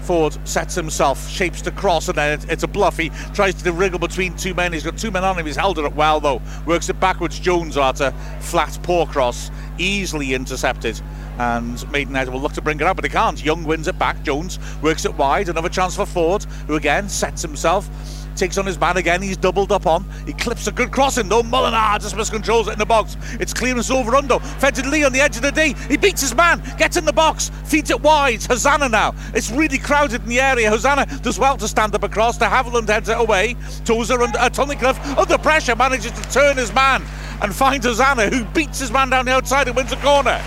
Forde 0.09 0.39
sets 0.49 0.75
himself, 0.75 1.29
shapes 1.29 1.61
the 1.61 1.71
cross, 1.71 2.09
and 2.09 2.17
then 2.17 2.41
it's 2.49 2.63
a 2.63 2.67
bluff. 2.67 2.97
He 2.97 3.11
tries 3.35 3.63
to 3.63 3.73
wriggle 3.73 3.99
between 3.99 4.35
two 4.39 4.55
men. 4.55 4.73
He's 4.73 4.83
got 4.83 4.97
two 4.97 5.11
men 5.11 5.23
on 5.23 5.39
him. 5.39 5.45
He's 5.45 5.55
held 5.55 5.79
it 5.79 5.85
up 5.85 5.95
well, 5.95 6.19
though. 6.19 6.41
Works 6.65 6.89
it 6.89 6.99
backwards. 6.99 7.39
Jones 7.39 7.77
at 7.77 8.01
a 8.01 8.13
flat 8.41 8.79
poor 8.83 9.05
cross, 9.05 9.51
easily 9.77 10.33
intercepted. 10.33 10.99
And 11.39 11.87
Maidenhead 11.93 12.31
will 12.31 12.41
look 12.41 12.55
to 12.55 12.63
bring 12.63 12.81
it 12.81 12.85
up, 12.85 12.97
but 12.97 13.03
they 13.03 13.11
can't. 13.11 13.45
Young 13.45 13.65
wins 13.65 13.87
it 13.87 13.99
back. 13.99 14.23
Jones 14.23 14.59
works 14.81 15.05
it 15.05 15.15
wide. 15.15 15.51
Another 15.51 15.69
chance 15.69 15.95
for 15.95 16.07
Forde, 16.07 16.45
who 16.67 16.77
again 16.77 17.07
sets 17.11 17.43
himself 17.43 17.91
takes 18.39 18.57
on 18.57 18.67
his 18.67 18.79
man 18.79 18.97
again. 18.97 19.21
He's 19.21 19.37
doubled 19.37 19.73
up 19.73 19.87
on. 19.87 20.05
He 20.27 20.33
clips 20.33 20.67
a 20.67 20.73
good 20.73 20.93
crossing 20.93 21.29
though. 21.29 21.43
Molinar 21.43 22.01
just 22.01 22.15
miscontrols 22.15 22.69
it 22.69 22.75
in 22.75 22.79
the 22.79 22.87
box. 22.87 23.17
It's 23.41 23.53
clearance 23.53 23.91
over 23.91 24.15
Undo. 24.15 24.39
Fenton 24.39 24.91
Lee 24.91 25.05
on 25.05 25.13
the 25.13 25.21
edge 25.21 25.37
of 25.37 25.43
the 25.43 25.53
D. 25.53 25.75
He 25.89 25.97
beats 25.97 26.21
his 26.21 26.35
man. 26.35 26.63
Gets 26.79 26.97
in 26.97 27.05
the 27.05 27.13
box. 27.13 27.51
Feeds 27.65 27.91
it 27.91 28.01
wide. 28.01 28.43
Hosannah 28.45 28.89
now. 28.89 29.15
It's 29.35 29.51
really 29.51 29.79
crowded 29.79 30.23
in 30.23 30.29
the 30.29 30.41
area. 30.41 30.71
Hosannah 30.71 31.07
does 31.23 31.39
well 31.39 31.57
to 31.57 31.69
stand 31.69 31.95
up 31.95 32.03
across. 32.03 32.39
De 32.39 32.47
Havilland 32.47 32.89
heads 32.89 33.09
it 33.09 33.19
away. 33.19 33.57
Tozer 33.85 34.23
and 34.23 34.37
uh, 34.37 34.49
Tunnicliffe 34.49 35.19
under 35.19 35.39
pressure 35.39 35.77
manages 35.77 36.13
to 36.13 36.23
turn 36.31 36.57
his 36.57 36.73
man 36.73 37.03
and 37.43 37.55
finds 37.55 37.87
Hosannah 37.87 38.31
who 38.31 38.45
beats 38.47 38.79
his 38.79 38.91
man 38.91 39.11
down 39.11 39.27
the 39.27 39.33
outside 39.33 39.67
and 39.69 39.77
wins 39.77 39.91
the 39.91 39.97
corner. 39.97 40.41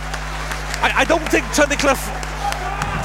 I, 0.84 0.93
I 0.97 1.05
don't 1.05 1.27
think 1.30 1.45
Tunnicliffe 1.47 2.31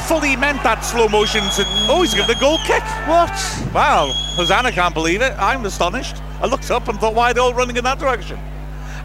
fully 0.06 0.36
meant 0.36 0.62
that 0.62 0.80
slow 0.80 1.08
motion 1.08 1.42
to. 1.56 1.64
Oh, 1.88 2.02
he's 2.02 2.14
given 2.14 2.36
a 2.36 2.40
goal 2.40 2.58
kick. 2.64 2.82
What? 3.06 3.30
Wow. 3.74 4.12
Hosannah 4.36 4.70
can't 4.70 4.94
believe 4.94 5.20
it. 5.20 5.32
I'm 5.38 5.64
astonished. 5.64 6.16
I 6.40 6.46
looked 6.46 6.70
up 6.70 6.88
and 6.88 6.98
thought, 6.98 7.14
why 7.14 7.30
are 7.30 7.34
they 7.34 7.40
all 7.40 7.54
running 7.54 7.76
in 7.76 7.84
that 7.84 7.98
direction? 7.98 8.38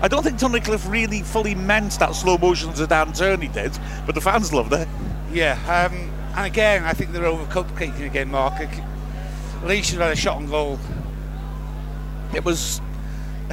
I 0.01 0.07
don't 0.07 0.23
think 0.23 0.37
Tunnicliffe 0.37 0.89
really 0.89 1.21
fully 1.21 1.55
meant 1.55 1.97
that 1.99 2.15
slow 2.15 2.37
motion 2.37 2.73
to 2.73 2.87
turn 2.87 3.41
he 3.41 3.47
did, 3.47 3.71
but 4.05 4.15
the 4.15 4.21
fans 4.21 4.53
loved 4.53 4.73
it. 4.73 4.87
Yeah, 5.31 5.53
um, 5.67 6.11
and 6.35 6.45
again, 6.45 6.83
I 6.83 6.93
think 6.93 7.11
they're 7.11 7.23
overcomplicating 7.23 8.05
again, 8.05 8.29
Mark. 8.29 8.59
Lee 9.63 9.81
should 9.81 9.99
have 9.99 10.07
had 10.07 10.11
a 10.11 10.15
shot 10.15 10.37
on 10.37 10.47
goal. 10.47 10.79
It 12.33 12.43
was 12.43 12.81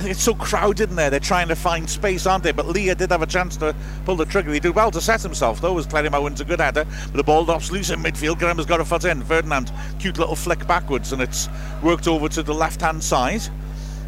it's 0.05 0.23
so 0.23 0.35
crowded 0.35 0.91
in 0.91 0.97
there. 0.97 1.11
They're 1.11 1.21
trying 1.21 1.49
to 1.49 1.57
find 1.57 1.89
space, 1.89 2.27
aren't 2.27 2.45
they? 2.45 2.53
But 2.53 2.67
Leah 2.67 2.95
did 2.95 3.11
have 3.11 3.23
a 3.23 3.27
chance 3.27 3.57
to 3.59 3.75
pull 4.05 4.17
the 4.17 4.25
trigger. 4.25 4.53
He 4.53 4.61
did 4.61 4.75
well 4.75 4.91
to 4.91 5.01
set 5.01 5.23
himself, 5.23 5.61
though, 5.61 5.79
as 5.79 5.87
Clerima 5.87 6.23
wins 6.23 6.41
a 6.41 6.45
good 6.45 6.61
header. 6.61 6.85
But 6.85 7.17
the 7.17 7.25
ball 7.25 7.45
drops 7.45 7.71
loose 7.71 7.91
in 7.91 8.01
midfield. 8.01 8.39
Graham 8.39 8.57
has 8.57 8.67
got 8.67 8.81
a 8.81 8.85
foot 8.85 9.05
in. 9.05 9.23
Ferdinand, 9.23 9.73
cute 9.99 10.19
little 10.19 10.37
flick 10.37 10.67
backwards, 10.67 11.13
and 11.13 11.23
it's 11.23 11.49
worked 11.83 12.09
over 12.09 12.29
to 12.29 12.43
the 12.43 12.55
left 12.55 12.81
hand 12.81 13.03
side. 13.03 13.43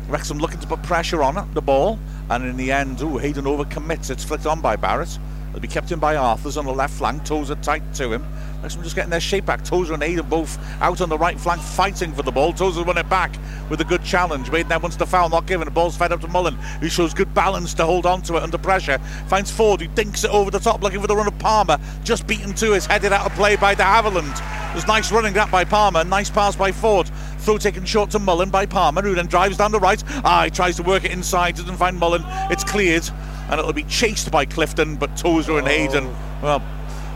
Wrexham 0.08 0.38
looking 0.38 0.60
to 0.60 0.66
put 0.66 0.82
pressure 0.82 1.22
on 1.22 1.48
the 1.54 1.62
ball, 1.62 1.98
and 2.28 2.44
in 2.44 2.56
the 2.56 2.72
end, 2.72 3.00
ooh, 3.00 3.18
Hayden 3.18 3.46
over 3.46 3.64
commits. 3.64 4.10
It's 4.10 4.24
flicked 4.24 4.46
on 4.46 4.60
by 4.60 4.76
Barrett. 4.76 5.18
It'll 5.50 5.60
be 5.60 5.68
kept 5.68 5.92
in 5.92 5.98
by 5.98 6.16
Arthurs 6.16 6.56
on 6.56 6.64
the 6.64 6.72
left 6.72 6.94
flank. 6.94 7.24
Toes 7.24 7.50
are 7.50 7.56
tight 7.56 7.82
to 7.94 8.12
him. 8.12 8.24
Wrexham 8.62 8.82
just 8.82 8.94
getting 8.94 9.10
their 9.10 9.20
shape 9.20 9.46
back. 9.46 9.64
Tozer 9.64 9.94
and 9.94 10.02
Aiden 10.02 10.28
both 10.28 10.58
out 10.80 11.00
on 11.00 11.08
the 11.08 11.18
right 11.18 11.38
flank 11.38 11.60
fighting 11.60 12.12
for 12.12 12.22
the 12.22 12.30
ball. 12.30 12.52
Tozer 12.52 12.84
won 12.84 12.98
it 12.98 13.08
back 13.08 13.34
with 13.68 13.80
a 13.80 13.84
good 13.84 14.04
challenge. 14.04 14.50
Maidenhead 14.50 14.82
wants 14.82 14.96
the 14.96 15.06
foul, 15.06 15.28
not 15.28 15.46
given. 15.46 15.64
The 15.64 15.70
ball's 15.70 15.96
fed 15.96 16.12
up 16.12 16.20
to 16.20 16.28
Mullin, 16.28 16.54
who 16.80 16.88
shows 16.88 17.14
good 17.14 17.34
balance 17.34 17.74
to 17.74 17.84
hold 17.84 18.06
on 18.06 18.22
to 18.22 18.36
it 18.36 18.42
under 18.42 18.58
pressure. 18.58 18.98
Finds 19.28 19.50
Forde, 19.50 19.80
who 19.80 19.88
dinks 19.88 20.24
it 20.24 20.30
over 20.30 20.50
the 20.50 20.58
top, 20.58 20.82
looking 20.82 21.00
for 21.00 21.06
the 21.06 21.16
run 21.16 21.26
of 21.26 21.38
Palmer. 21.38 21.78
Just 22.04 22.26
beaten 22.26 22.54
to 22.54 22.72
his 22.72 22.86
headed 22.86 23.12
out 23.12 23.26
of 23.26 23.32
play 23.32 23.56
by 23.56 23.74
de 23.74 23.82
Havilland. 23.82 24.38
There's 24.72 24.86
nice 24.86 25.10
running 25.10 25.32
that 25.34 25.50
by 25.50 25.64
Palmer. 25.64 26.04
Nice 26.04 26.30
pass 26.30 26.54
by 26.54 26.70
Forde. 26.70 27.10
Throw 27.38 27.58
taken 27.58 27.84
short 27.84 28.10
to 28.10 28.18
Mullin 28.18 28.50
by 28.50 28.66
Palmer, 28.66 29.02
who 29.02 29.14
then 29.14 29.26
drives 29.26 29.56
down 29.56 29.72
the 29.72 29.80
right. 29.80 30.02
Ah, 30.24 30.44
he 30.44 30.50
tries 30.50 30.76
to 30.76 30.82
work 30.82 31.04
it 31.04 31.10
inside, 31.10 31.56
doesn't 31.56 31.76
find 31.76 31.98
Mullin. 31.98 32.22
It's 32.50 32.62
cleared, 32.62 33.08
and 33.50 33.58
it'll 33.58 33.72
be 33.72 33.82
chased 33.84 34.30
by 34.30 34.44
Clifton, 34.44 34.94
but 34.94 35.16
Tozer 35.16 35.58
and 35.58 35.66
Hayden, 35.66 36.06
well, 36.40 36.62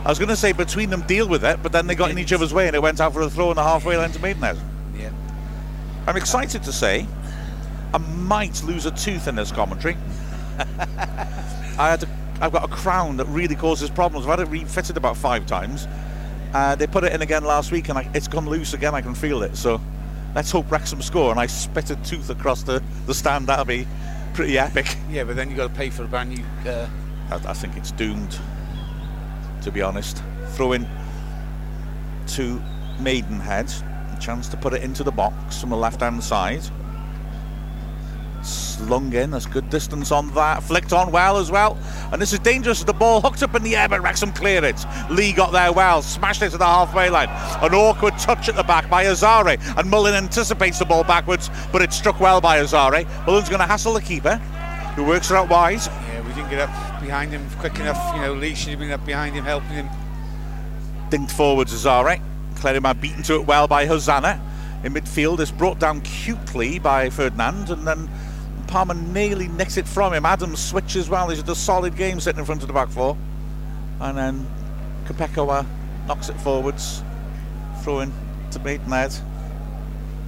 I 0.03 0.09
was 0.09 0.19
going 0.19 0.29
to 0.29 0.35
say 0.35 0.51
between 0.51 0.89
them 0.89 1.01
deal 1.03 1.29
with 1.29 1.45
it, 1.45 1.63
but 1.63 1.71
then 1.71 1.87
they 1.87 1.95
got 1.95 2.11
in 2.11 2.19
each 2.19 2.33
other's 2.33 2.53
way 2.53 2.67
and 2.67 2.75
it 2.75 2.81
went 2.81 2.99
out 2.99 3.13
for 3.13 3.21
a 3.21 3.29
throw 3.29 3.51
in 3.51 3.55
the 3.55 3.63
halfway 3.63 3.95
line 3.95 4.11
to 4.11 4.19
Maidenhead. 4.19 4.57
Yeah. 4.97 5.11
I'm 6.05 6.17
excited 6.17 6.61
to 6.63 6.73
say 6.73 7.07
I 7.93 7.97
might 7.97 8.61
lose 8.63 8.85
a 8.85 8.91
tooth 8.91 9.29
in 9.29 9.35
this 9.35 9.53
commentary. 9.53 9.95
I 10.59 11.89
had 11.89 12.01
to, 12.01 12.09
I've 12.41 12.51
got 12.51 12.65
a 12.65 12.73
crown 12.73 13.15
that 13.17 13.25
really 13.27 13.55
causes 13.55 13.89
problems. 13.89 14.27
I've 14.27 14.37
had 14.37 14.47
it 14.47 14.51
refitted 14.51 14.97
about 14.97 15.15
five 15.15 15.45
times. 15.45 15.87
Uh, 16.53 16.75
they 16.75 16.85
put 16.85 17.05
it 17.05 17.13
in 17.13 17.21
again 17.21 17.45
last 17.45 17.71
week 17.71 17.87
and 17.87 17.97
I, 17.97 18.09
it's 18.13 18.27
come 18.27 18.47
loose 18.47 18.73
again. 18.73 18.93
I 18.93 19.01
can 19.01 19.15
feel 19.15 19.41
it. 19.41 19.55
So 19.55 19.79
let's 20.35 20.51
hope 20.51 20.69
Wrexham 20.69 21.01
score 21.01 21.31
and 21.31 21.39
I 21.39 21.45
spit 21.47 21.89
a 21.91 21.95
tooth 21.97 22.29
across 22.29 22.63
the, 22.63 22.83
the 23.05 23.13
stand. 23.13 23.47
That'll 23.47 23.63
be 23.63 23.87
pretty 24.35 24.59
epic. 24.59 24.97
Yeah, 25.09 25.23
but 25.23 25.35
then 25.35 25.49
you've 25.49 25.57
got 25.57 25.69
to 25.69 25.73
pay 25.73 25.89
for 25.89 26.03
a 26.03 26.07
brand 26.07 26.29
new. 26.29 26.45
Uh... 26.69 26.87
I, 27.31 27.35
I 27.35 27.53
think 27.53 27.75
it's 27.75 27.91
doomed 27.91 28.37
to 29.65 29.71
be 29.71 29.81
honest. 29.81 30.21
Throw 30.49 30.73
in 30.73 30.87
to 32.27 32.61
Maidenhead. 32.99 33.71
A 34.15 34.17
chance 34.21 34.47
to 34.49 34.57
put 34.57 34.73
it 34.73 34.83
into 34.83 35.03
the 35.03 35.11
box 35.11 35.59
from 35.59 35.71
the 35.71 35.75
left 35.75 36.01
hand 36.01 36.23
side. 36.23 36.61
Slung 38.75 39.13
in, 39.13 39.31
That's 39.31 39.45
good 39.45 39.69
distance 39.69 40.11
on 40.11 40.33
that. 40.33 40.61
Flicked 40.61 40.91
on 40.91 41.09
well 41.09 41.37
as 41.37 41.49
well. 41.49 41.77
And 42.11 42.21
this 42.21 42.33
is 42.33 42.39
dangerous. 42.39 42.83
The 42.83 42.91
ball 42.91 43.21
hooked 43.21 43.41
up 43.41 43.55
in 43.55 43.63
the 43.63 43.75
air, 43.75 43.87
but 43.87 44.01
Wrexham 44.01 44.33
cleared 44.33 44.65
it. 44.65 44.85
Lee 45.09 45.31
got 45.31 45.53
there 45.53 45.71
well, 45.71 46.01
smashed 46.01 46.41
it 46.41 46.49
to 46.49 46.57
the 46.57 46.65
halfway 46.65 47.09
line. 47.09 47.29
An 47.61 47.73
awkward 47.73 48.17
touch 48.17 48.49
at 48.49 48.55
the 48.55 48.63
back 48.63 48.89
by 48.89 49.05
Asare. 49.05 49.57
And 49.77 49.89
Mullin 49.89 50.13
anticipates 50.13 50.77
the 50.79 50.85
ball 50.85 51.05
backwards, 51.05 51.49
but 51.71 51.81
it's 51.81 51.95
struck 51.95 52.19
well 52.19 52.41
by 52.41 52.57
Asare. 52.59 53.05
Mullin's 53.25 53.47
going 53.47 53.61
to 53.61 53.65
hassle 53.65 53.93
the 53.93 54.01
keeper, 54.01 54.35
who 54.95 55.05
works 55.05 55.31
it 55.31 55.35
out 55.35 55.49
wide. 55.49 55.79
Yeah, 55.79 56.21
we 56.27 56.33
didn't 56.33 56.49
get 56.49 56.59
up 56.59 57.01
behind 57.01 57.31
him 57.31 57.47
quick 57.59 57.79
enough. 57.79 58.13
You 58.13 58.21
know, 58.23 58.33
Lee 58.33 58.55
should 58.55 58.71
have 58.71 58.79
been 58.79 58.91
up 58.91 59.05
behind 59.05 59.35
him, 59.35 59.45
helping 59.45 59.69
him. 59.69 59.89
Dinked 61.09 61.31
forwards 61.31 61.73
Asare. 61.73 62.21
Clerima 62.55 62.99
beaten 62.99 63.23
to 63.23 63.35
it 63.35 63.45
well 63.47 63.69
by 63.69 63.85
Hosannah. 63.85 64.41
In 64.83 64.93
midfield, 64.93 65.39
it's 65.39 65.49
brought 65.49 65.79
down 65.79 66.01
cutely 66.01 66.77
by 66.77 67.09
Ferdinand, 67.09 67.69
and 67.69 67.87
then 67.87 68.09
Palmer 68.67 68.93
nearly 68.93 69.47
nicks 69.47 69.77
it 69.77 69.87
from 69.87 70.13
him. 70.13 70.25
Adams 70.25 70.59
switches 70.59 71.09
well. 71.09 71.29
He's 71.29 71.47
a 71.47 71.55
solid 71.55 71.95
game 71.95 72.19
sitting 72.19 72.39
in 72.39 72.45
front 72.45 72.61
of 72.61 72.67
the 72.67 72.73
back 72.73 72.89
four. 72.89 73.17
And 73.99 74.17
then 74.17 74.47
Kpekawa 75.05 75.65
knocks 76.07 76.29
it 76.29 76.39
forwards, 76.41 77.03
throwing 77.83 78.13
to 78.51 78.59
Maidenhead. 78.59 79.15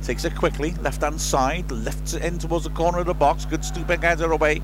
Takes 0.04 0.26
it 0.26 0.36
quickly, 0.36 0.74
left 0.76 1.02
hand 1.02 1.20
side, 1.20 1.70
lifts 1.72 2.14
it 2.14 2.24
in 2.24 2.38
towards 2.38 2.64
the 2.64 2.70
corner 2.70 3.00
of 3.00 3.08
the 3.08 3.14
box. 3.14 3.46
Good 3.46 3.66
stooping 3.66 4.02
header 4.02 4.32
away 4.32 4.62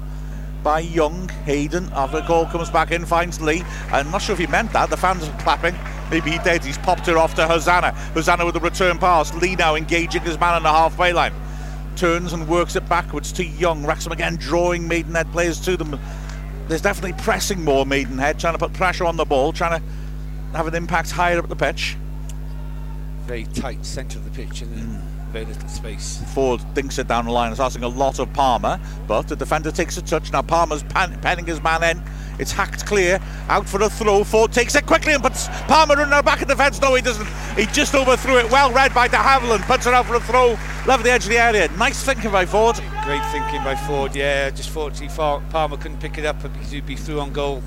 by 0.63 0.79
Young. 0.79 1.27
Hayden, 1.45 1.89
after 1.93 2.21
the 2.21 2.27
goal, 2.27 2.45
comes 2.45 2.69
back 2.69 2.91
in, 2.91 3.05
finds 3.05 3.41
Lee. 3.41 3.63
I'm 3.91 4.09
not 4.11 4.21
sure 4.21 4.33
if 4.33 4.39
he 4.39 4.47
meant 4.47 4.71
that. 4.73 4.89
The 4.89 4.97
fans 4.97 5.27
are 5.27 5.39
clapping. 5.39 5.75
Maybe 6.09 6.31
he 6.31 6.37
did. 6.39 6.63
He's 6.63 6.77
popped 6.77 7.07
it 7.07 7.17
off 7.17 7.35
to 7.35 7.47
Hosannah. 7.47 7.91
Hosannah 8.13 8.45
with 8.45 8.53
the 8.53 8.61
return 8.61 8.97
pass. 8.97 9.33
Lee 9.33 9.55
now 9.55 9.75
engaging 9.75 10.21
his 10.21 10.39
man 10.39 10.53
on 10.53 10.63
the 10.63 10.69
halfway 10.69 11.11
line. 11.11 11.33
Turns 11.95 12.33
and 12.33 12.47
works 12.47 12.75
it 12.75 12.87
backwards 12.89 13.31
to 13.33 13.45
Young. 13.45 13.85
Wrexham 13.85 14.11
again 14.11 14.35
drawing 14.35 14.87
Maidenhead 14.87 15.31
players 15.31 15.59
to 15.61 15.77
them. 15.77 15.99
There's 16.67 16.81
definitely 16.81 17.21
pressing 17.23 17.63
more 17.63 17.85
Maidenhead, 17.85 18.39
trying 18.39 18.53
to 18.53 18.59
put 18.59 18.73
pressure 18.73 19.05
on 19.05 19.15
the 19.15 19.25
ball, 19.25 19.53
trying 19.53 19.79
to 19.79 19.87
have 20.57 20.67
an 20.67 20.75
impact 20.75 21.11
higher 21.11 21.39
up 21.39 21.47
the 21.49 21.55
pitch. 21.55 21.95
Very 23.25 23.45
tight 23.45 23.85
centre 23.85 24.17
of 24.17 24.25
the 24.25 24.31
pitch, 24.31 24.61
and 24.61 24.75
mm 24.75 25.12
very 25.33 25.45
little 25.45 25.67
space. 25.67 26.21
Forde 26.35 26.61
dinks 26.75 26.99
it 26.99 27.07
down 27.07 27.25
the 27.25 27.31
line. 27.31 27.51
It's 27.51 27.59
asking 27.59 27.83
a 27.83 27.87
lot 27.87 28.19
of 28.19 28.31
Palmer, 28.33 28.79
but 29.07 29.27
the 29.27 29.35
defender 29.35 29.71
takes 29.71 29.97
a 29.97 30.01
touch. 30.03 30.31
Now 30.31 30.43
Palmer's 30.43 30.83
pan- 30.83 31.19
penning 31.21 31.47
his 31.47 31.61
man 31.61 31.83
in. 31.83 32.03
It's 32.37 32.51
hacked 32.51 32.85
clear. 32.85 33.19
Out 33.49 33.67
for 33.67 33.81
a 33.81 33.89
throw. 33.89 34.23
Forde 34.23 34.53
takes 34.53 34.75
it 34.75 34.85
quickly 34.85 35.11
and 35.13 35.23
puts 35.23 35.47
Palmer 35.67 35.99
in 36.01 36.11
the 36.11 36.21
back 36.21 36.43
of 36.43 36.47
the 36.47 36.55
fence. 36.55 36.79
No, 36.79 36.93
he 36.93 37.01
doesn't. 37.01 37.27
He 37.57 37.65
just 37.65 37.95
overthrew 37.95 38.37
it. 38.37 38.49
Well 38.51 38.71
read 38.71 38.93
by 38.93 39.07
de 39.07 39.17
Havilland. 39.17 39.63
Puts 39.63 39.87
it 39.87 39.93
out 39.93 40.05
for 40.05 40.15
a 40.15 40.19
throw. 40.19 40.49
Left 40.85 41.03
the 41.03 41.11
edge 41.11 41.23
of 41.23 41.29
the 41.29 41.39
area. 41.39 41.67
Nice 41.79 42.03
thinking 42.03 42.31
by 42.31 42.45
Forde. 42.45 42.79
Great 43.03 43.25
thinking 43.31 43.63
by 43.63 43.73
Forde. 43.73 44.13
Yeah, 44.13 44.51
just 44.51 44.69
fortunately 44.69 45.15
Palmer 45.49 45.77
couldn't 45.77 45.99
pick 45.99 46.19
it 46.19 46.25
up 46.25 46.41
because 46.43 46.69
he'd 46.69 46.85
be 46.85 46.95
through 46.95 47.19
on 47.19 47.33
goal. 47.33 47.63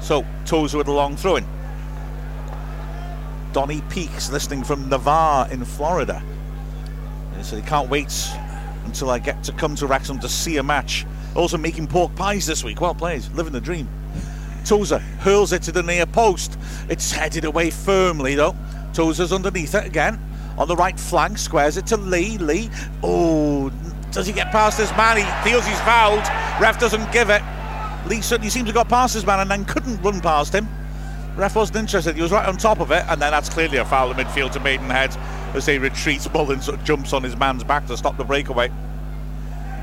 So 0.00 0.24
Tozer 0.46 0.78
with 0.78 0.88
a 0.88 0.92
long 0.92 1.16
throw 1.16 1.36
in. 1.36 1.46
Donny 3.52 3.82
Peaks 3.90 4.30
listening 4.30 4.64
from 4.64 4.88
Navarre 4.88 5.50
in 5.50 5.64
Florida. 5.64 6.22
He 7.36 7.42
said 7.42 7.62
he 7.62 7.68
can't 7.68 7.88
wait 7.88 8.12
until 8.84 9.10
I 9.10 9.18
get 9.18 9.42
to 9.44 9.52
come 9.52 9.74
to 9.76 9.86
Wrexham 9.86 10.18
to 10.20 10.28
see 10.28 10.56
a 10.56 10.62
match. 10.62 11.04
Also 11.34 11.58
making 11.58 11.86
pork 11.86 12.14
pies 12.14 12.46
this 12.46 12.64
week. 12.64 12.80
Well 12.80 12.94
played, 12.94 13.26
living 13.34 13.52
the 13.52 13.60
dream. 13.60 13.88
Tozer 14.64 14.98
hurls 14.98 15.52
it 15.52 15.62
to 15.62 15.72
the 15.72 15.82
near 15.82 16.06
post. 16.06 16.58
It's 16.88 17.10
headed 17.12 17.44
away 17.44 17.70
firmly 17.70 18.34
though. 18.34 18.56
Tozer's 18.92 19.32
underneath 19.32 19.74
it 19.74 19.86
again. 19.86 20.18
On 20.58 20.66
the 20.66 20.76
right 20.76 20.98
flank, 20.98 21.36
squares 21.36 21.76
it 21.76 21.86
to 21.88 21.96
Lee. 21.96 22.38
Lee, 22.38 22.70
oh, 23.02 23.70
does 24.10 24.26
he 24.26 24.32
get 24.32 24.50
past 24.50 24.78
this 24.78 24.90
man? 24.96 25.18
He 25.18 25.50
feels 25.50 25.66
he's 25.66 25.80
fouled. 25.80 26.26
Ref 26.60 26.80
doesn't 26.80 27.12
give 27.12 27.28
it. 27.28 27.42
Lee 28.06 28.22
certainly 28.22 28.50
seems 28.50 28.64
to 28.64 28.68
have 28.68 28.74
got 28.74 28.88
past 28.88 29.14
this 29.14 29.26
man 29.26 29.40
and 29.40 29.50
then 29.50 29.64
couldn't 29.66 30.00
run 30.02 30.20
past 30.20 30.54
him. 30.54 30.66
Ref 31.36 31.54
wasn't 31.54 31.78
interested. 31.78 32.16
He 32.16 32.22
was 32.22 32.32
right 32.32 32.48
on 32.48 32.56
top 32.56 32.80
of 32.80 32.90
it, 32.90 33.04
and 33.08 33.20
then 33.20 33.30
that's 33.30 33.50
clearly 33.50 33.76
a 33.76 33.84
foul 33.84 34.10
in 34.10 34.16
midfield 34.16 34.52
to 34.52 34.60
Maidenhead 34.60 35.14
as 35.54 35.66
he 35.66 35.76
retreats. 35.78 36.32
Mullins 36.32 36.64
sort 36.64 36.78
of 36.78 36.84
jumps 36.84 37.12
on 37.12 37.22
his 37.22 37.36
man's 37.36 37.62
back 37.62 37.86
to 37.88 37.96
stop 37.96 38.16
the 38.16 38.24
breakaway. 38.24 38.68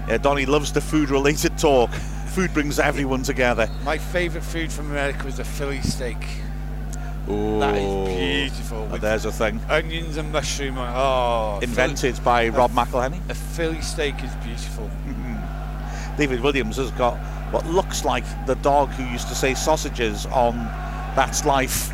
Yeah, 0.07 0.17
Donny 0.17 0.45
loves 0.45 0.73
the 0.73 0.81
food-related 0.81 1.57
talk. 1.57 1.91
Food 1.91 2.53
brings 2.53 2.79
everyone 2.79 3.21
together. 3.21 3.69
My 3.83 3.99
favourite 3.99 4.43
food 4.43 4.71
from 4.71 4.89
America 4.89 5.25
was 5.25 5.37
a 5.37 5.43
Philly 5.43 5.81
steak. 5.81 6.17
Ooh, 7.29 7.59
That 7.59 7.75
is 7.77 8.49
beautiful. 8.49 8.89
Oh, 8.91 8.97
there's 8.97 9.25
a 9.25 9.31
thing. 9.31 9.61
Onions 9.69 10.17
and 10.17 10.31
mushroom. 10.31 10.77
Oh, 10.79 11.59
Invented 11.61 12.21
by 12.23 12.49
Rob 12.49 12.71
McElhenney. 12.71 13.21
A 13.29 13.35
Philly 13.35 13.81
steak 13.81 14.15
is 14.23 14.33
beautiful. 14.43 14.89
Mm-hmm. 15.07 16.17
David 16.17 16.41
Williams 16.41 16.77
has 16.77 16.91
got 16.91 17.17
what 17.53 17.65
looks 17.67 18.03
like 18.03 18.23
the 18.47 18.55
dog 18.55 18.89
who 18.89 19.03
used 19.11 19.27
to 19.29 19.35
say 19.35 19.53
sausages 19.53 20.25
on 20.25 20.53
That's 21.15 21.45
Life 21.45 21.91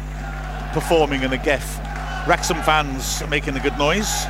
performing 0.72 1.24
in 1.24 1.34
a 1.34 1.38
gif. 1.38 1.80
Wrexham 2.28 2.62
fans 2.64 3.22
making 3.28 3.56
a 3.56 3.60
good 3.60 3.78
noise. 3.78 4.26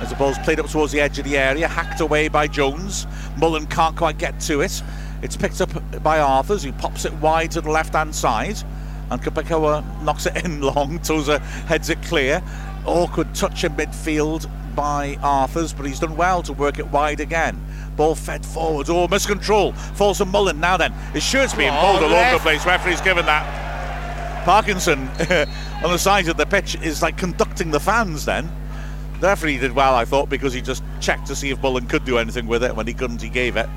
As 0.00 0.10
the 0.10 0.16
ball's 0.16 0.38
played 0.38 0.60
up 0.60 0.68
towards 0.68 0.92
the 0.92 1.00
edge 1.00 1.18
of 1.18 1.24
the 1.24 1.38
area, 1.38 1.66
hacked 1.66 2.00
away 2.00 2.28
by 2.28 2.46
Jones. 2.46 3.06
Mullin 3.38 3.66
can't 3.66 3.96
quite 3.96 4.18
get 4.18 4.38
to 4.40 4.60
it. 4.60 4.82
It's 5.22 5.36
picked 5.36 5.60
up 5.60 5.70
by 6.02 6.18
Arthurs, 6.18 6.62
who 6.62 6.72
pops 6.72 7.04
it 7.04 7.12
wide 7.14 7.52
to 7.52 7.60
the 7.62 7.70
left 7.70 7.94
hand 7.94 8.14
side. 8.14 8.56
And 9.10 9.22
Kpekawa 9.22 10.02
knocks 10.02 10.26
it 10.26 10.36
in 10.44 10.60
long. 10.60 10.98
Tozer 10.98 11.38
heads 11.38 11.88
it 11.88 12.02
clear. 12.02 12.42
Awkward 12.84 13.34
touch 13.34 13.64
in 13.64 13.72
midfield 13.72 14.50
by 14.74 15.16
Arthurs, 15.22 15.72
but 15.72 15.86
he's 15.86 16.00
done 16.00 16.16
well 16.16 16.42
to 16.42 16.52
work 16.52 16.78
it 16.78 16.88
wide 16.88 17.20
again. 17.20 17.64
Ball 17.96 18.14
fed 18.14 18.44
forward. 18.44 18.88
Oh, 18.90 19.06
miscontrol. 19.08 19.76
Falls 19.96 20.18
to 20.18 20.24
Mullin 20.24 20.58
now 20.60 20.76
then. 20.76 20.92
His 21.12 21.22
shirt's 21.22 21.54
being 21.54 21.70
Oh, 21.72 21.98
pulled 21.98 22.12
all 22.12 22.18
over 22.18 22.32
the 22.32 22.38
place. 22.40 22.66
Referee's 22.66 23.00
given 23.00 23.24
that. 23.26 24.44
Parkinson 24.44 25.08
on 25.82 25.90
the 25.92 25.98
side 25.98 26.28
of 26.28 26.36
the 26.36 26.44
pitch 26.44 26.74
is 26.82 27.00
like 27.02 27.16
conducting 27.16 27.70
the 27.70 27.80
fans 27.80 28.24
then. 28.24 28.50
The 29.20 29.28
referee 29.28 29.58
did 29.58 29.72
well, 29.72 29.94
I 29.94 30.04
thought, 30.04 30.28
because 30.28 30.52
he 30.52 30.60
just 30.60 30.82
checked 31.00 31.26
to 31.28 31.36
see 31.36 31.50
if 31.50 31.62
Mullin 31.62 31.86
could 31.86 32.04
do 32.04 32.18
anything 32.18 32.46
with 32.46 32.62
it. 32.64 32.74
When 32.74 32.86
he 32.86 32.92
couldn't, 32.92 33.22
he 33.22 33.28
gave 33.30 33.56
it. 33.56 33.68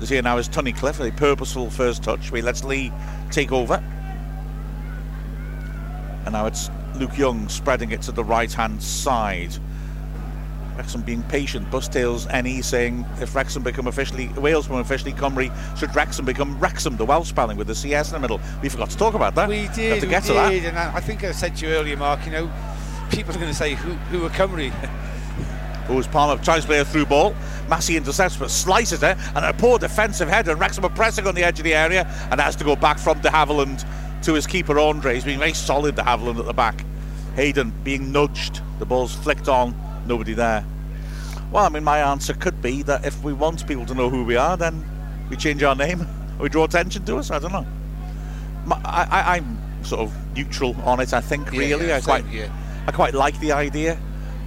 As 0.00 0.08
here 0.08 0.22
now 0.22 0.38
is 0.38 0.48
Tunnicliffe, 0.48 1.06
a 1.06 1.12
purposeful 1.12 1.68
first 1.68 2.02
touch. 2.02 2.30
We 2.30 2.40
lets 2.40 2.64
Lee 2.64 2.90
take 3.30 3.52
over. 3.52 3.82
And 6.24 6.32
now 6.32 6.46
it's 6.46 6.70
Luke 6.94 7.18
Young 7.18 7.48
spreading 7.48 7.90
it 7.90 8.00
to 8.02 8.12
the 8.12 8.24
right 8.24 8.52
hand 8.52 8.82
side. 8.82 9.54
Wrexham 10.80 11.02
being 11.02 11.22
patient. 11.24 11.70
Bustails 11.70 12.26
NE 12.28 12.62
saying 12.62 13.04
if 13.20 13.34
Wrexham 13.34 13.62
become 13.62 13.86
officially 13.86 14.28
Wales 14.28 14.66
become 14.66 14.80
officially 14.80 15.12
Cymru, 15.12 15.50
should 15.76 15.90
Wrecsam 15.90 16.24
become 16.24 16.58
Wrexham, 16.58 16.96
the 16.96 17.04
Welsh 17.04 17.28
spelling 17.28 17.58
with 17.58 17.66
the 17.66 17.74
CS 17.74 18.08
in 18.08 18.14
the 18.14 18.20
middle. 18.20 18.40
We 18.62 18.70
forgot 18.70 18.88
to 18.88 18.96
talk 18.96 19.12
about 19.12 19.34
that. 19.34 19.46
We 19.46 19.64
Have 19.64 19.74
did, 19.74 20.00
to 20.00 20.06
we 20.06 20.10
get 20.10 20.22
to 20.24 20.32
that. 20.32 20.54
and 20.54 20.78
I, 20.78 20.96
I 20.96 21.00
think 21.02 21.22
I 21.22 21.32
said 21.32 21.54
to 21.56 21.66
you 21.66 21.74
earlier, 21.74 21.98
Mark. 21.98 22.24
You 22.24 22.32
know, 22.32 22.52
people 23.10 23.34
are 23.34 23.38
going 23.38 23.50
to 23.50 23.54
say 23.54 23.74
who 23.74 23.92
who 24.08 24.24
are 24.24 24.30
Cymru. 24.30 24.70
Who's 25.86 26.06
Palmer 26.06 26.40
tries 26.42 26.62
to 26.62 26.68
play 26.68 26.78
a 26.78 26.84
through 26.84 27.06
ball. 27.06 27.34
Massey 27.68 27.96
intercepts 27.96 28.36
but 28.36 28.48
slices 28.50 29.02
it, 29.02 29.18
and 29.34 29.44
a 29.44 29.52
poor 29.52 29.76
defensive 29.76 30.28
header. 30.28 30.52
And 30.52 30.60
Wrexham 30.60 30.84
are 30.84 30.90
pressing 30.90 31.26
on 31.26 31.34
the 31.34 31.42
edge 31.42 31.58
of 31.58 31.64
the 31.64 31.74
area 31.74 32.06
and 32.30 32.40
has 32.40 32.54
to 32.56 32.64
go 32.64 32.74
back 32.76 32.98
from 32.98 33.20
de 33.20 33.28
Havilland 33.28 33.84
to 34.22 34.32
his 34.34 34.46
keeper 34.46 34.78
Andre. 34.78 35.14
He's 35.14 35.24
been 35.24 35.40
very 35.40 35.52
solid, 35.52 35.96
de 35.96 36.02
Havilland 36.02 36.38
at 36.38 36.46
the 36.46 36.52
back. 36.54 36.86
Hayden 37.34 37.72
being 37.84 38.12
nudged. 38.12 38.62
The 38.78 38.86
ball's 38.86 39.14
flicked 39.14 39.48
on. 39.48 39.74
Nobody 40.06 40.34
there. 40.34 40.64
Well, 41.52 41.64
I 41.64 41.68
mean, 41.68 41.84
my 41.84 41.98
answer 41.98 42.32
could 42.32 42.62
be 42.62 42.82
that 42.84 43.04
if 43.04 43.22
we 43.22 43.32
want 43.32 43.66
people 43.66 43.84
to 43.86 43.94
know 43.94 44.08
who 44.08 44.24
we 44.24 44.36
are, 44.36 44.56
then 44.56 44.84
we 45.28 45.36
change 45.36 45.62
our 45.62 45.74
name 45.74 46.02
or 46.38 46.42
we 46.44 46.48
draw 46.48 46.64
attention 46.64 47.04
to 47.06 47.16
us. 47.16 47.30
I 47.30 47.38
don't 47.38 47.52
know. 47.52 47.66
I, 48.84 49.06
I, 49.10 49.36
I'm 49.36 49.84
sort 49.84 50.02
of 50.02 50.34
neutral 50.34 50.76
on 50.84 51.00
it. 51.00 51.12
I 51.12 51.20
think 51.20 51.52
Yeah, 51.52 51.60
really, 51.60 51.88
yeah, 51.88 51.96
I 51.96 52.00
quite. 52.00 52.24
I 52.86 52.92
quite 52.92 53.14
like 53.14 53.38
the 53.40 53.52
idea. 53.52 53.98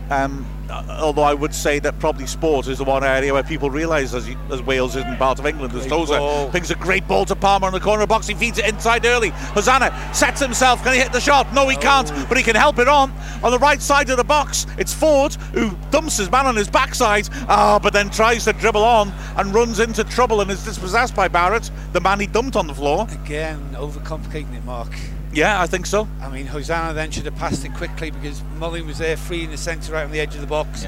Um, 0.10 0.46
although 0.90 1.24
I 1.24 1.34
would 1.34 1.54
say 1.54 1.80
that 1.80 2.00
probably 2.00 2.26
sport 2.28 2.68
is 2.68 2.78
the 2.78 2.84
one 2.84 3.04
area 3.04 3.34
where 3.34 3.44
people 3.44 3.70
realise 3.70 4.14
as, 4.14 4.28
as 4.52 4.62
Wales 4.62 4.96
isn't 4.96 5.18
part 5.18 5.40
of 5.40 5.46
England. 5.46 5.74
As 5.74 5.86
Tozer 5.88 6.52
pings 6.52 6.72
a 6.72 6.76
great 6.76 7.08
ball 7.08 7.26
to 7.26 7.36
Palmer 7.36 7.68
in 7.68 7.74
the 7.74 7.80
corner 7.80 8.04
of 8.04 8.10
the 8.10 8.14
box. 8.14 8.28
He 8.28 8.34
feeds 8.34 8.58
it 8.58 8.66
inside 8.66 9.06
early. 9.06 9.30
Hosannah 9.30 9.92
sets 10.14 10.42
himself. 10.42 10.84
Can 10.84 10.94
he 10.94 11.00
hit 11.00 11.12
the 11.12 11.20
shot? 11.20 11.52
No, 11.54 11.68
he 11.68 11.78
can't. 11.78 12.12
But 12.28 12.38
he 12.38 12.44
can 12.44 12.56
help 12.56 12.80
it 12.80 12.88
on. 12.88 13.12
On 13.44 13.52
the 13.52 13.60
right 13.60 13.82
side 13.82 14.10
of 14.10 14.18
the 14.18 14.24
box, 14.24 14.66
it's 14.78 14.94
Forde 14.94 15.36
who 15.54 15.72
dumps 15.92 16.18
his 16.18 16.30
man 16.32 16.46
on 16.46 16.56
his 16.56 16.70
backside. 16.70 17.30
Ah, 17.50 17.80
but 17.82 17.94
then 17.94 18.10
tries 18.10 18.46
to 18.46 18.54
dribble 18.54 18.84
on 18.84 19.12
and 19.38 19.54
runs 19.54 19.80
into 19.80 20.04
trouble 20.04 20.42
and 20.42 20.50
is 20.52 20.64
dispossessed 20.64 21.16
by 21.16 21.28
Barratt, 21.28 21.70
the 21.94 22.02
man 22.02 22.20
he 22.20 22.28
dumped 22.28 22.56
on 22.56 22.68
the 22.68 22.74
floor. 22.74 23.08
Again, 23.12 23.76
overcomplicating 23.76 24.56
it, 24.56 24.64
Mark. 24.64 24.92
Yeah, 25.34 25.60
I 25.60 25.66
think 25.66 25.88
so. 25.88 26.08
I 26.22 26.30
mean, 26.30 26.46
Hosannah 26.46 26.94
then 26.94 27.10
should 27.10 27.26
have 27.26 27.36
passed 27.36 27.66
it 27.66 27.74
quickly 27.74 28.12
because 28.12 28.44
Mullin 28.60 28.86
was 28.86 29.00
there, 29.00 29.18
free 29.18 29.44
in 29.44 29.50
the 29.52 29.58
centre, 29.58 29.94
right 29.94 30.04
on 30.04 30.12
the 30.12 30.20
edge 30.20 30.36
of 30.36 30.42
the 30.42 30.48
box, 30.48 30.86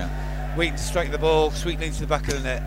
waiting 0.55 0.75
to 0.75 0.81
strike 0.81 1.11
the 1.11 1.17
ball 1.17 1.49
sweetly 1.49 1.87
into 1.87 2.01
the 2.01 2.07
back 2.07 2.27
of 2.27 2.35
the 2.35 2.41
net. 2.41 2.61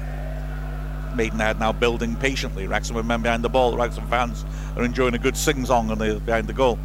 Maidenhead 1.17 1.61
now 1.61 1.73
building 1.73 2.17
patiently. 2.17 2.67
Wrexham 2.67 3.07
men 3.07 3.23
behind 3.23 3.45
the 3.45 3.49
ball. 3.49 3.77
Wrexham 3.77 4.07
fans 4.09 4.45
are 4.77 4.85
enjoying 4.85 5.15
a 5.15 5.19
good 5.19 5.37
sing-song 5.37 5.91
on 5.91 5.99
the, 5.99 6.21
behind 6.21 6.49
the 6.49 6.53
goal. 6.53 6.79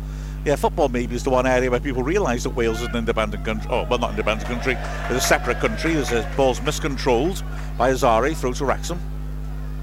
Yeah, 0.46 0.58
football 0.58 0.90
maybe 0.90 1.16
is 1.16 1.24
the 1.24 1.30
one 1.30 1.48
area 1.48 1.72
where 1.72 1.80
people 1.80 2.04
realise 2.04 2.44
that 2.44 2.52
Wales 2.52 2.82
is 2.82 2.88
an 2.88 2.96
independent 2.96 3.46
country. 3.46 3.70
Oh, 3.72 3.88
well, 3.90 3.98
not 3.98 4.12
an 4.12 4.18
independent 4.20 4.48
country. 4.48 4.74
It's 5.10 5.24
a 5.24 5.28
separate 5.28 5.60
country. 5.60 5.94
There's 5.94 6.12
a 6.12 6.32
ball's 6.38 6.62
miscontrolled 6.62 7.44
by 7.78 7.92
Asare 7.92 8.36
through 8.36 8.54
to 8.56 8.66
Wrexham, 8.66 9.00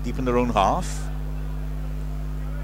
deep 0.04 0.18
in 0.18 0.24
their 0.24 0.38
own 0.38 0.50
half. 0.50 1.09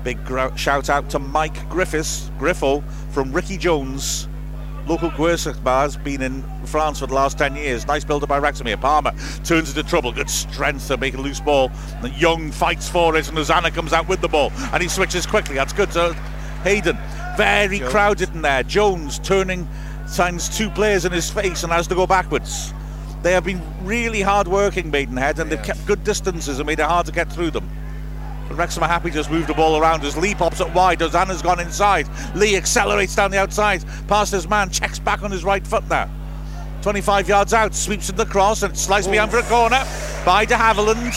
Big 0.06 0.20
shout 0.56 0.88
out 0.88 1.10
to 1.10 1.18
Mike 1.18 1.68
Griffiths, 1.68 2.30
Griffo 2.38 2.80
from 3.10 3.32
Ricky 3.32 3.56
Jones. 3.56 4.28
Local 4.86 5.10
Guersac 5.10 5.60
bar's 5.64 5.96
been 5.96 6.22
in 6.22 6.44
France 6.64 7.00
for 7.00 7.08
the 7.08 7.14
last 7.14 7.38
10 7.38 7.56
years. 7.56 7.88
Nice 7.88 8.04
build 8.04 8.22
up 8.22 8.28
by 8.28 8.52
here. 8.52 8.76
Palmer 8.76 9.10
turns 9.42 9.76
into 9.76 9.82
trouble. 9.82 10.12
Good 10.12 10.30
strength 10.30 10.86
to 10.86 10.96
make 10.96 11.14
a 11.14 11.20
loose 11.20 11.40
ball. 11.40 11.72
And 12.04 12.16
Young 12.16 12.52
fights 12.52 12.88
for 12.88 13.16
it, 13.16 13.26
and 13.26 13.36
Lozana 13.36 13.74
comes 13.74 13.92
out 13.92 14.08
with 14.08 14.20
the 14.20 14.28
ball. 14.28 14.52
And 14.72 14.80
he 14.80 14.88
switches 14.88 15.26
quickly. 15.26 15.56
That's 15.56 15.72
good 15.72 15.90
to 15.90 16.12
Hayden. 16.62 16.96
Very 17.36 17.80
Jones. 17.80 17.90
crowded 17.90 18.32
in 18.32 18.42
there. 18.42 18.62
Jones 18.62 19.18
turning, 19.18 19.66
signs 20.06 20.56
two 20.56 20.70
players 20.70 21.04
in 21.04 21.10
his 21.10 21.28
face 21.28 21.64
and 21.64 21.72
has 21.72 21.88
to 21.88 21.96
go 21.96 22.06
backwards. 22.06 22.72
They 23.24 23.32
have 23.32 23.42
been 23.42 23.60
really 23.82 24.22
hard 24.22 24.46
working, 24.46 24.88
Maidenhead, 24.88 25.40
and 25.40 25.50
they've 25.50 25.60
kept 25.64 25.84
good 25.84 26.04
distances 26.04 26.60
and 26.60 26.66
made 26.68 26.78
it 26.78 26.86
hard 26.86 27.06
to 27.06 27.12
get 27.12 27.32
through 27.32 27.50
them. 27.50 27.68
Wrexham 28.56 28.82
are 28.82 28.88
happy 28.88 29.10
to 29.10 29.14
just 29.14 29.30
move 29.30 29.46
the 29.46 29.54
ball 29.54 29.80
around 29.80 30.04
as 30.04 30.16
Lee 30.16 30.34
pops 30.34 30.60
it 30.60 30.72
wide. 30.72 31.02
as 31.02 31.14
Anna's 31.14 31.42
gone 31.42 31.60
inside. 31.60 32.08
Lee 32.34 32.56
accelerates 32.56 33.14
down 33.14 33.30
the 33.30 33.38
outside, 33.38 33.84
past 34.08 34.32
his 34.32 34.48
man, 34.48 34.70
checks 34.70 34.98
back 34.98 35.22
on 35.22 35.30
his 35.30 35.44
right 35.44 35.66
foot 35.66 35.86
now. 35.88 36.10
25 36.82 37.28
yards 37.28 37.52
out, 37.52 37.74
sweeps 37.74 38.08
in 38.10 38.16
the 38.16 38.26
cross 38.26 38.62
and 38.62 38.76
sliced 38.76 39.10
behind 39.10 39.30
for 39.30 39.38
a 39.38 39.42
corner 39.44 39.84
by 40.24 40.44
de 40.44 40.54
Havilland. 40.54 41.12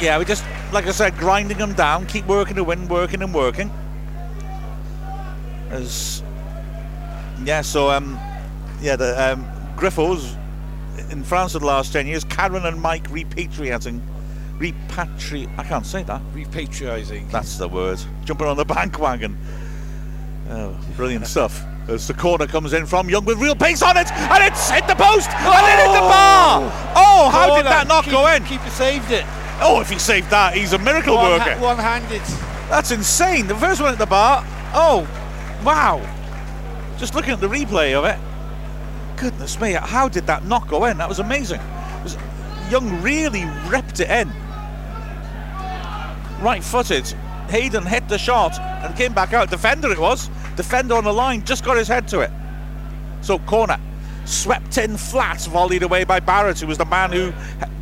Yeah, 0.00 0.18
we 0.18 0.24
just, 0.24 0.44
like 0.72 0.86
I 0.86 0.92
said, 0.92 1.16
grinding 1.16 1.58
them 1.58 1.74
down, 1.74 2.06
keep 2.06 2.26
working 2.26 2.56
to 2.56 2.64
win, 2.64 2.88
working 2.88 3.22
and 3.22 3.34
working. 3.34 3.70
As 5.70 6.22
yeah, 7.44 7.60
so 7.60 7.90
um, 7.90 8.18
yeah, 8.80 8.96
the 8.96 9.32
um, 9.32 9.44
Griffos 9.76 10.36
in 11.10 11.22
France 11.22 11.52
for 11.52 11.58
the 11.58 11.66
last 11.66 11.92
10 11.92 12.06
years, 12.06 12.24
Karen 12.24 12.64
and 12.64 12.80
Mike 12.80 13.08
repatriating, 13.10 14.00
repatri, 14.58 15.48
I 15.58 15.62
can't 15.64 15.86
say 15.86 16.02
that. 16.04 16.20
Repatriating. 16.34 17.30
That's 17.30 17.58
the 17.58 17.68
word. 17.68 17.98
Jumping 18.24 18.46
on 18.46 18.56
the 18.56 18.64
bank 18.64 18.98
wagon. 18.98 19.36
Oh, 20.48 20.78
brilliant 20.96 21.26
stuff. 21.34 21.64
As 21.88 22.08
the 22.08 22.14
corner 22.14 22.46
comes 22.48 22.72
in 22.72 22.84
from 22.86 23.08
Young 23.08 23.24
with 23.24 23.38
real 23.38 23.54
pace 23.54 23.80
on 23.82 23.96
it, 23.96 24.10
and 24.10 24.42
it's 24.42 24.68
hit 24.70 24.86
the 24.88 24.96
post, 24.96 25.30
and 25.30 25.66
it 25.66 25.86
hit 25.86 25.92
the 25.92 26.02
oh! 26.02 26.08
bar. 26.10 26.92
Oh, 26.96 27.28
how 27.30 27.56
did 27.56 27.64
that 27.66 27.86
not 27.86 28.04
Keep- 28.04 28.12
go 28.12 28.26
in? 28.26 28.42
Keeper 28.44 28.70
saved 28.70 29.12
it. 29.12 29.24
Oh, 29.60 29.80
if 29.80 29.88
he 29.88 29.98
saved 29.98 30.28
that, 30.30 30.54
he's 30.54 30.72
a 30.72 30.78
miracle 30.78 31.14
One 31.14 31.30
worker. 31.38 31.54
ha- 31.54 31.62
one-handed. 31.62 32.20
That's 32.68 32.90
insane. 32.90 33.46
The 33.46 33.54
first 33.54 33.80
one 33.80 33.92
at 33.92 33.98
the 33.98 34.06
bar. 34.06 34.42
Oh, 34.74 35.06
wow. 35.64 36.00
Just 36.98 37.14
looking 37.14 37.30
at 37.32 37.40
the 37.40 37.48
replay 37.48 37.94
of 37.94 38.04
it. 38.04 38.18
Goodness 39.16 39.58
me, 39.60 39.72
how 39.72 40.08
did 40.08 40.26
that 40.26 40.44
not 40.44 40.66
go 40.68 40.86
in? 40.86 40.98
That 40.98 41.08
was 41.08 41.20
amazing. 41.20 41.60
Was- 42.02 42.16
Young 42.68 43.00
really 43.00 43.44
ripped 43.68 44.00
it 44.00 44.10
in. 44.10 44.28
Right 46.40 46.62
footed. 46.62 47.06
Hayden 47.48 47.86
hit 47.86 48.08
the 48.08 48.18
shot 48.18 48.58
and 48.58 48.94
came 48.96 49.12
back 49.12 49.32
out. 49.32 49.50
Defender 49.50 49.90
it 49.90 49.98
was. 49.98 50.28
Defender 50.56 50.94
on 50.94 51.04
the 51.04 51.12
line 51.12 51.44
just 51.44 51.64
got 51.64 51.76
his 51.76 51.88
head 51.88 52.08
to 52.08 52.20
it. 52.20 52.30
So 53.22 53.38
corner, 53.40 53.78
swept 54.24 54.78
in 54.78 54.96
flat, 54.96 55.38
volleyed 55.38 55.82
away 55.82 56.04
by 56.04 56.20
Barratt, 56.20 56.60
who 56.60 56.66
was 56.66 56.78
the 56.78 56.84
man 56.84 57.12
who 57.12 57.32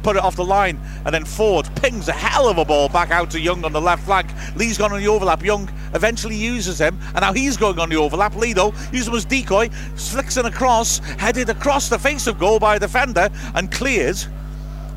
put 0.02 0.16
it 0.16 0.22
off 0.22 0.36
the 0.36 0.44
line. 0.44 0.80
And 1.04 1.14
then 1.14 1.24
Forde 1.24 1.74
pings 1.80 2.08
a 2.08 2.12
hell 2.12 2.48
of 2.48 2.58
a 2.58 2.64
ball 2.64 2.88
back 2.88 3.10
out 3.10 3.30
to 3.32 3.40
Young 3.40 3.64
on 3.64 3.72
the 3.72 3.80
left 3.80 4.04
flank. 4.04 4.30
Lee's 4.54 4.78
gone 4.78 4.92
on 4.92 5.00
the 5.00 5.08
overlap. 5.08 5.42
Young 5.42 5.68
eventually 5.94 6.36
uses 6.36 6.78
him, 6.78 6.98
and 7.08 7.20
now 7.20 7.32
he's 7.32 7.56
going 7.56 7.78
on 7.78 7.88
the 7.88 7.96
overlap. 7.96 8.36
Lee, 8.36 8.52
though, 8.52 8.72
uses 8.92 9.08
him 9.08 9.14
as 9.14 9.24
decoy, 9.24 9.68
flicks 9.96 10.36
in 10.36 10.46
across, 10.46 10.98
headed 10.98 11.48
across 11.48 11.88
the 11.88 11.98
face 11.98 12.26
of 12.26 12.38
goal 12.38 12.58
by 12.58 12.76
a 12.76 12.78
defender, 12.78 13.28
and 13.54 13.72
clears. 13.72 14.28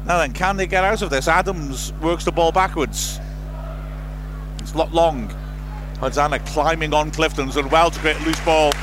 Now 0.05 0.17
then, 0.19 0.33
can 0.33 0.57
they 0.57 0.67
get 0.67 0.83
out 0.83 1.01
of 1.01 1.09
this? 1.09 1.27
Adams 1.27 1.93
works 2.01 2.25
the 2.25 2.31
ball 2.31 2.51
backwards. 2.51 3.19
It's 4.67 4.75
not 4.75 4.93
long. 4.93 5.29
Hosannah 6.01 6.39
climbing 6.39 6.93
on 6.93 7.09
Clifton's 7.09 7.55
and 7.55 7.71
well 7.71 7.89
to 7.89 7.99
create 8.01 8.19
a 8.19 8.23
loose 8.25 8.39
ball. 8.41 8.73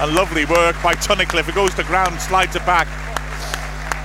And 0.00 0.12
lovely 0.12 0.44
work 0.46 0.74
by 0.82 0.94
Tunnicliffe. 0.94 1.48
It 1.48 1.54
goes 1.54 1.72
to 1.74 1.84
ground, 1.84 2.20
slides 2.20 2.56
it 2.56 2.66
back. 2.66 2.88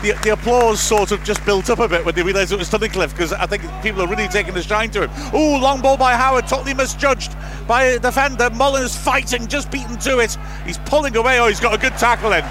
The, 0.04 0.12
the 0.22 0.34
applause 0.34 0.80
sort 0.80 1.12
of 1.12 1.24
just 1.24 1.44
built 1.44 1.72
up 1.72 1.80
a 1.80 1.88
bit 1.88 2.06
when 2.06 2.14
they 2.14 2.22
realised 2.22 2.52
it 2.52 2.60
was 2.60 2.70
Tunnicliffe 2.70 3.10
because 3.10 3.34
I 3.34 3.48
think 3.48 3.64
people 3.82 4.04
are 4.04 4.08
really 4.08 4.28
taking 4.28 4.56
a 4.56 4.62
shine 4.62 4.92
to 4.92 5.08
him. 5.08 5.10
Oh, 5.34 5.58
long 5.60 5.82
ball 5.82 5.98
by 5.98 6.14
Howard, 6.14 6.46
totally 6.46 6.76
misjudged 6.76 7.36
by 7.68 7.84
a 7.84 8.00
defender. 8.00 8.52
Mullin 8.52 8.84
is 8.84 8.96
fighting, 8.96 9.48
just 9.48 9.72
beaten 9.72 9.98
to 10.02 10.20
it. 10.20 10.38
He's 10.68 10.78
pulling 10.78 11.16
away. 11.16 11.40
Oh, 11.40 11.48
he's 11.48 11.60
got 11.60 11.74
a 11.74 11.80
good 11.80 11.98
tackle 11.98 12.34
in. 12.34 12.46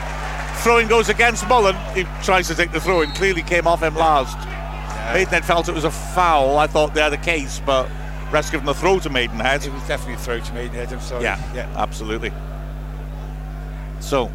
Throwing 0.65 0.89
goes 0.89 1.09
against 1.09 1.47
Mullin. 1.47 1.77
He 1.95 2.03
tries 2.25 2.49
to 2.49 2.57
take 2.57 2.73
the 2.73 2.81
throw 2.81 3.03
in, 3.03 3.13
clearly 3.13 3.43
came 3.43 3.69
off 3.69 3.81
him 3.81 3.95
last. 3.95 4.37
Yeah. 4.39 5.13
Maidenhead 5.15 5.45
felt 5.45 5.69
it 5.69 5.75
was 5.75 5.85
a 5.85 5.91
foul. 5.93 6.59
I 6.59 6.67
thought 6.67 6.95
they 6.95 7.01
had 7.01 7.13
a 7.13 7.17
case, 7.17 7.63
but 7.65 7.89
rest 8.33 8.51
given 8.51 8.67
the 8.67 8.75
throw 8.75 8.99
to 9.01 9.11
Maidenhead. 9.11 9.65
It 9.65 9.73
was 9.73 9.87
definitely 9.87 10.15
a 10.15 10.19
throw 10.19 10.41
to 10.41 10.53
Maidenhead, 10.55 10.93
I'm 10.93 11.01
sorry. 11.01 11.23
Yeah, 11.23 11.39
yeah, 11.55 11.73
absolutely. 11.77 12.33
So, 14.01 14.31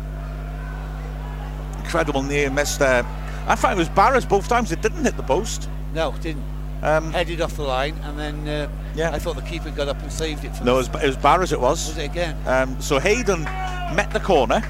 incredible 1.80 2.24
near 2.24 2.50
miss 2.50 2.78
there. 2.78 3.04
I 3.48 3.56
thought 3.56 3.74
it 3.74 3.78
was 3.78 3.90
Barras 3.90 4.26
both 4.26 4.48
times. 4.48 4.72
It 4.72 4.82
didn't 4.82 5.04
hit 5.04 5.18
the 5.18 5.24
post. 5.24 5.70
No, 5.94 6.14
it 6.14 6.22
didn't. 6.22 6.44
Um, 6.84 7.12
Headed 7.12 7.42
off 7.42 7.56
the 7.56 7.64
line, 7.64 7.96
and 8.04 8.20
then 8.20 8.48
uh, 8.48 8.70
yeah, 8.94 9.12
I 9.12 9.18
thought 9.18 9.36
the 9.36 9.42
keeper 9.42 9.72
got 9.72 9.88
up 9.88 10.00
and 10.02 10.12
saved 10.12 10.46
it. 10.46 10.52
no, 10.64 10.76
it 10.76 10.78
was, 10.78 11.04
it 11.04 11.08
was 11.08 11.18
Barras. 11.18 11.52
It 11.52 11.60
was. 11.60 11.88
Was 11.88 11.98
it 11.98 12.06
again? 12.06 12.38
Um, 12.46 12.80
so 12.80 13.00
Hayden 13.00 13.44
met 13.96 14.12
the 14.14 14.20
corner, 14.20 14.62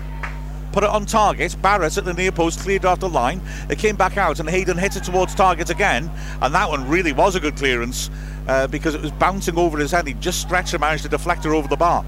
put 0.72 0.84
it 0.84 0.90
on 0.90 1.06
target. 1.06 1.56
Barras 1.62 1.98
at 1.98 2.06
the 2.06 2.14
near 2.14 2.32
post 2.32 2.62
cleared 2.62 2.86
off 2.86 3.02
the 3.02 3.10
line. 3.10 3.42
It 3.70 3.78
came 3.78 3.98
back 3.98 4.16
out, 4.16 4.40
and 4.40 4.50
Hayden 4.50 4.78
hit 4.78 4.96
it 4.96 5.04
towards 5.04 5.36
target 5.36 5.70
again. 5.70 6.10
And 6.42 6.56
that 6.56 6.70
one 6.70 6.88
really 6.88 7.12
was 7.12 7.36
a 7.36 7.42
good 7.42 7.58
clearance 7.58 8.10
uh, 8.48 8.68
because 8.68 8.96
it 8.96 9.02
was 9.02 9.12
bouncing 9.12 9.58
over 9.58 9.78
his 9.78 9.92
head. 9.92 10.08
He 10.08 10.14
just 10.14 10.42
stretched 10.42 10.74
and 10.74 10.82
managed 10.82 11.04
to 11.04 11.10
deflect 11.10 11.44
her 11.44 11.54
over 11.54 11.68
the 11.68 11.76
bar. 11.76 12.06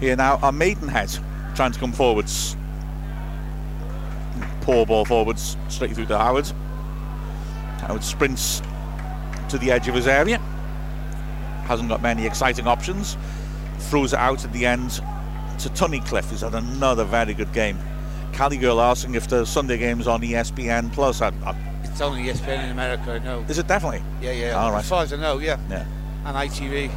Here 0.00 0.16
now 0.16 0.38
are 0.42 0.52
Maidenhead 0.52 1.10
trying 1.54 1.72
to 1.72 1.78
come 1.78 1.92
forwards. 1.92 2.56
Poor 4.62 4.86
ball 4.86 5.04
forwards, 5.04 5.56
straight 5.68 5.92
through 5.92 6.06
to 6.06 6.18
Howard. 6.18 6.50
Howard 7.80 8.04
sprints 8.04 8.62
to 9.48 9.58
the 9.58 9.70
edge 9.70 9.88
of 9.88 9.94
his 9.94 10.06
area. 10.06 10.38
Hasn't 11.66 11.88
got 11.88 12.02
many 12.02 12.26
exciting 12.26 12.66
options. 12.66 13.16
Throws 13.78 14.12
it 14.12 14.18
out 14.18 14.44
at 14.44 14.52
the 14.52 14.66
end 14.66 14.90
to 15.60 15.68
Tunnicliffe, 15.70 16.24
who's 16.26 16.40
had 16.40 16.54
another 16.54 17.04
very 17.04 17.34
good 17.34 17.52
game. 17.52 17.78
Cali 18.32 18.56
Girl 18.56 18.80
asking 18.80 19.14
if 19.14 19.28
the 19.28 19.44
Sunday 19.44 19.78
game's 19.78 20.06
on 20.06 20.22
ESPN 20.22 20.92
Plus. 20.92 21.20
I, 21.20 21.28
I, 21.44 21.71
it's 21.92 22.00
on 22.00 22.16
ESPN 22.16 22.64
in 22.64 22.70
America, 22.70 23.12
I 23.12 23.18
know. 23.18 23.44
Is 23.48 23.58
it 23.58 23.66
definitely? 23.66 24.02
Yeah, 24.22 24.32
yeah. 24.32 24.52
All 24.52 24.72
right. 24.72 24.78
As 24.78 24.88
far 24.88 25.02
as 25.02 25.12
I 25.12 25.16
know, 25.16 25.38
yeah. 25.38 25.58
Yeah. 25.68 25.86
And 26.24 26.36
ITV. 26.36 26.90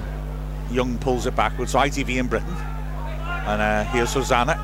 Young 0.72 0.98
pulls 0.98 1.26
it 1.26 1.36
backwards. 1.36 1.74
So 1.74 1.80
ITV 1.80 2.18
in 2.18 2.28
Britain. 2.28 2.56
And 3.46 3.62
uh, 3.62 3.84
here's 3.92 4.14
Hosannah. 4.14 4.56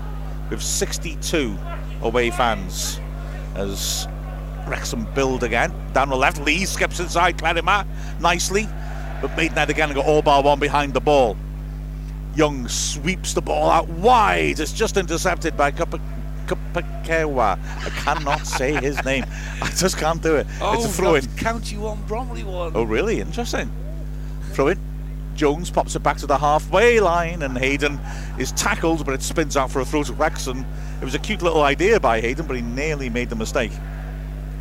with 0.51 0.63
62 0.63 1.59
away 2.03 2.31
fans 2.31 3.01
as 3.55 4.07
Wrexham 4.67 5.07
build 5.15 5.43
again. 5.43 5.73
Down 5.93 6.11
the 6.11 6.17
left, 6.17 6.41
Lee 6.41 6.65
skips 6.65 7.01
inside 7.01 7.37
Clerima 7.39 7.85
nicely, 8.21 8.69
but 9.23 9.35
Maidenhead 9.37 9.71
again 9.71 9.89
and 9.89 9.97
got 9.97 10.05
all 10.05 10.21
bar 10.21 10.43
one 10.43 10.59
behind 10.59 10.93
the 10.93 11.01
ball. 11.01 11.37
Young 12.35 12.69
sweeps 12.69 13.33
the 13.33 13.41
ball 13.41 13.71
out 13.71 13.89
wide. 13.89 14.59
It's 14.61 14.73
just 14.73 14.97
intercepted 14.97 15.57
by 15.57 15.71
Kpekawa. 15.71 17.59
I 17.59 17.91
cannot 17.91 18.47
say 18.47 18.75
his 18.75 19.03
name. 19.05 19.25
I 19.63 19.71
just 19.71 19.97
can't 19.97 20.23
do 20.23 20.37
it. 20.37 20.47
Oh, 20.61 20.75
it's 20.75 20.85
a 20.87 20.89
throw 20.89 21.15
in. 21.15 21.27
County 21.37 21.79
one, 21.79 22.03
Bromley 22.07 22.43
one. 22.43 22.73
Oh, 22.75 22.83
really? 22.83 23.21
Interesting. 23.21 23.71
Throw 24.53 24.69
it. 24.69 24.79
Jones 25.35 25.71
pops 25.71 25.97
it 25.97 26.03
back 26.03 26.19
to 26.19 26.27
the 26.27 26.37
halfway 26.37 27.01
line, 27.01 27.43
and 27.43 27.57
Hayden 27.57 27.99
is 28.39 28.53
tackled, 28.53 29.05
but 29.05 29.15
it 29.15 29.23
spins 29.23 29.57
out 29.57 29.71
for 29.71 29.81
a 29.81 29.85
throw 29.85 30.03
to 30.03 30.13
Wrexham. 30.13 30.67
It 31.01 31.05
was 31.05 31.15
a 31.15 31.19
cute 31.19 31.43
little 31.43 31.63
idea 31.63 31.99
by 31.99 32.21
Hayden, 32.21 32.47
but 32.47 32.57
he 32.57 32.63
nearly 32.63 33.09
made 33.09 33.31
the 33.31 33.37
mistake. 33.37 33.73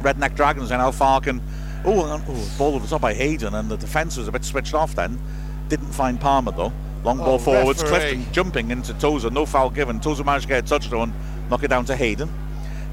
Redneck 0.01 0.35
Dragons 0.35 0.71
and 0.71 0.81
Al 0.81 0.93
Farkin. 0.93 1.41
Oh, 1.83 2.23
oh, 2.27 2.51
ball 2.57 2.75
over 2.75 2.85
the 2.85 2.89
top 2.89 3.01
by 3.01 3.13
Hayden, 3.13 3.55
and 3.55 3.69
the 3.69 3.77
defence 3.77 4.17
was 4.17 4.27
a 4.27 4.31
bit 4.31 4.45
switched 4.45 4.73
off 4.73 4.95
then. 4.95 5.19
Didn't 5.67 5.91
find 5.91 6.19
Palmer 6.19 6.51
though. 6.51 6.73
Long 7.03 7.19
oh, 7.19 7.25
ball 7.25 7.35
oh, 7.35 7.39
forwards, 7.39 7.83
Clifton 7.83 8.25
jumping 8.31 8.71
into 8.71 8.93
Tozer, 8.95 9.29
no 9.29 9.45
foul 9.45 9.69
given. 9.69 9.99
Tozer 9.99 10.23
managed 10.23 10.43
to 10.43 10.49
get 10.49 10.63
a 10.63 10.67
touchdown, 10.67 11.13
knock 11.49 11.63
it 11.63 11.69
down 11.69 11.85
to 11.85 11.95
Hayden 11.95 12.29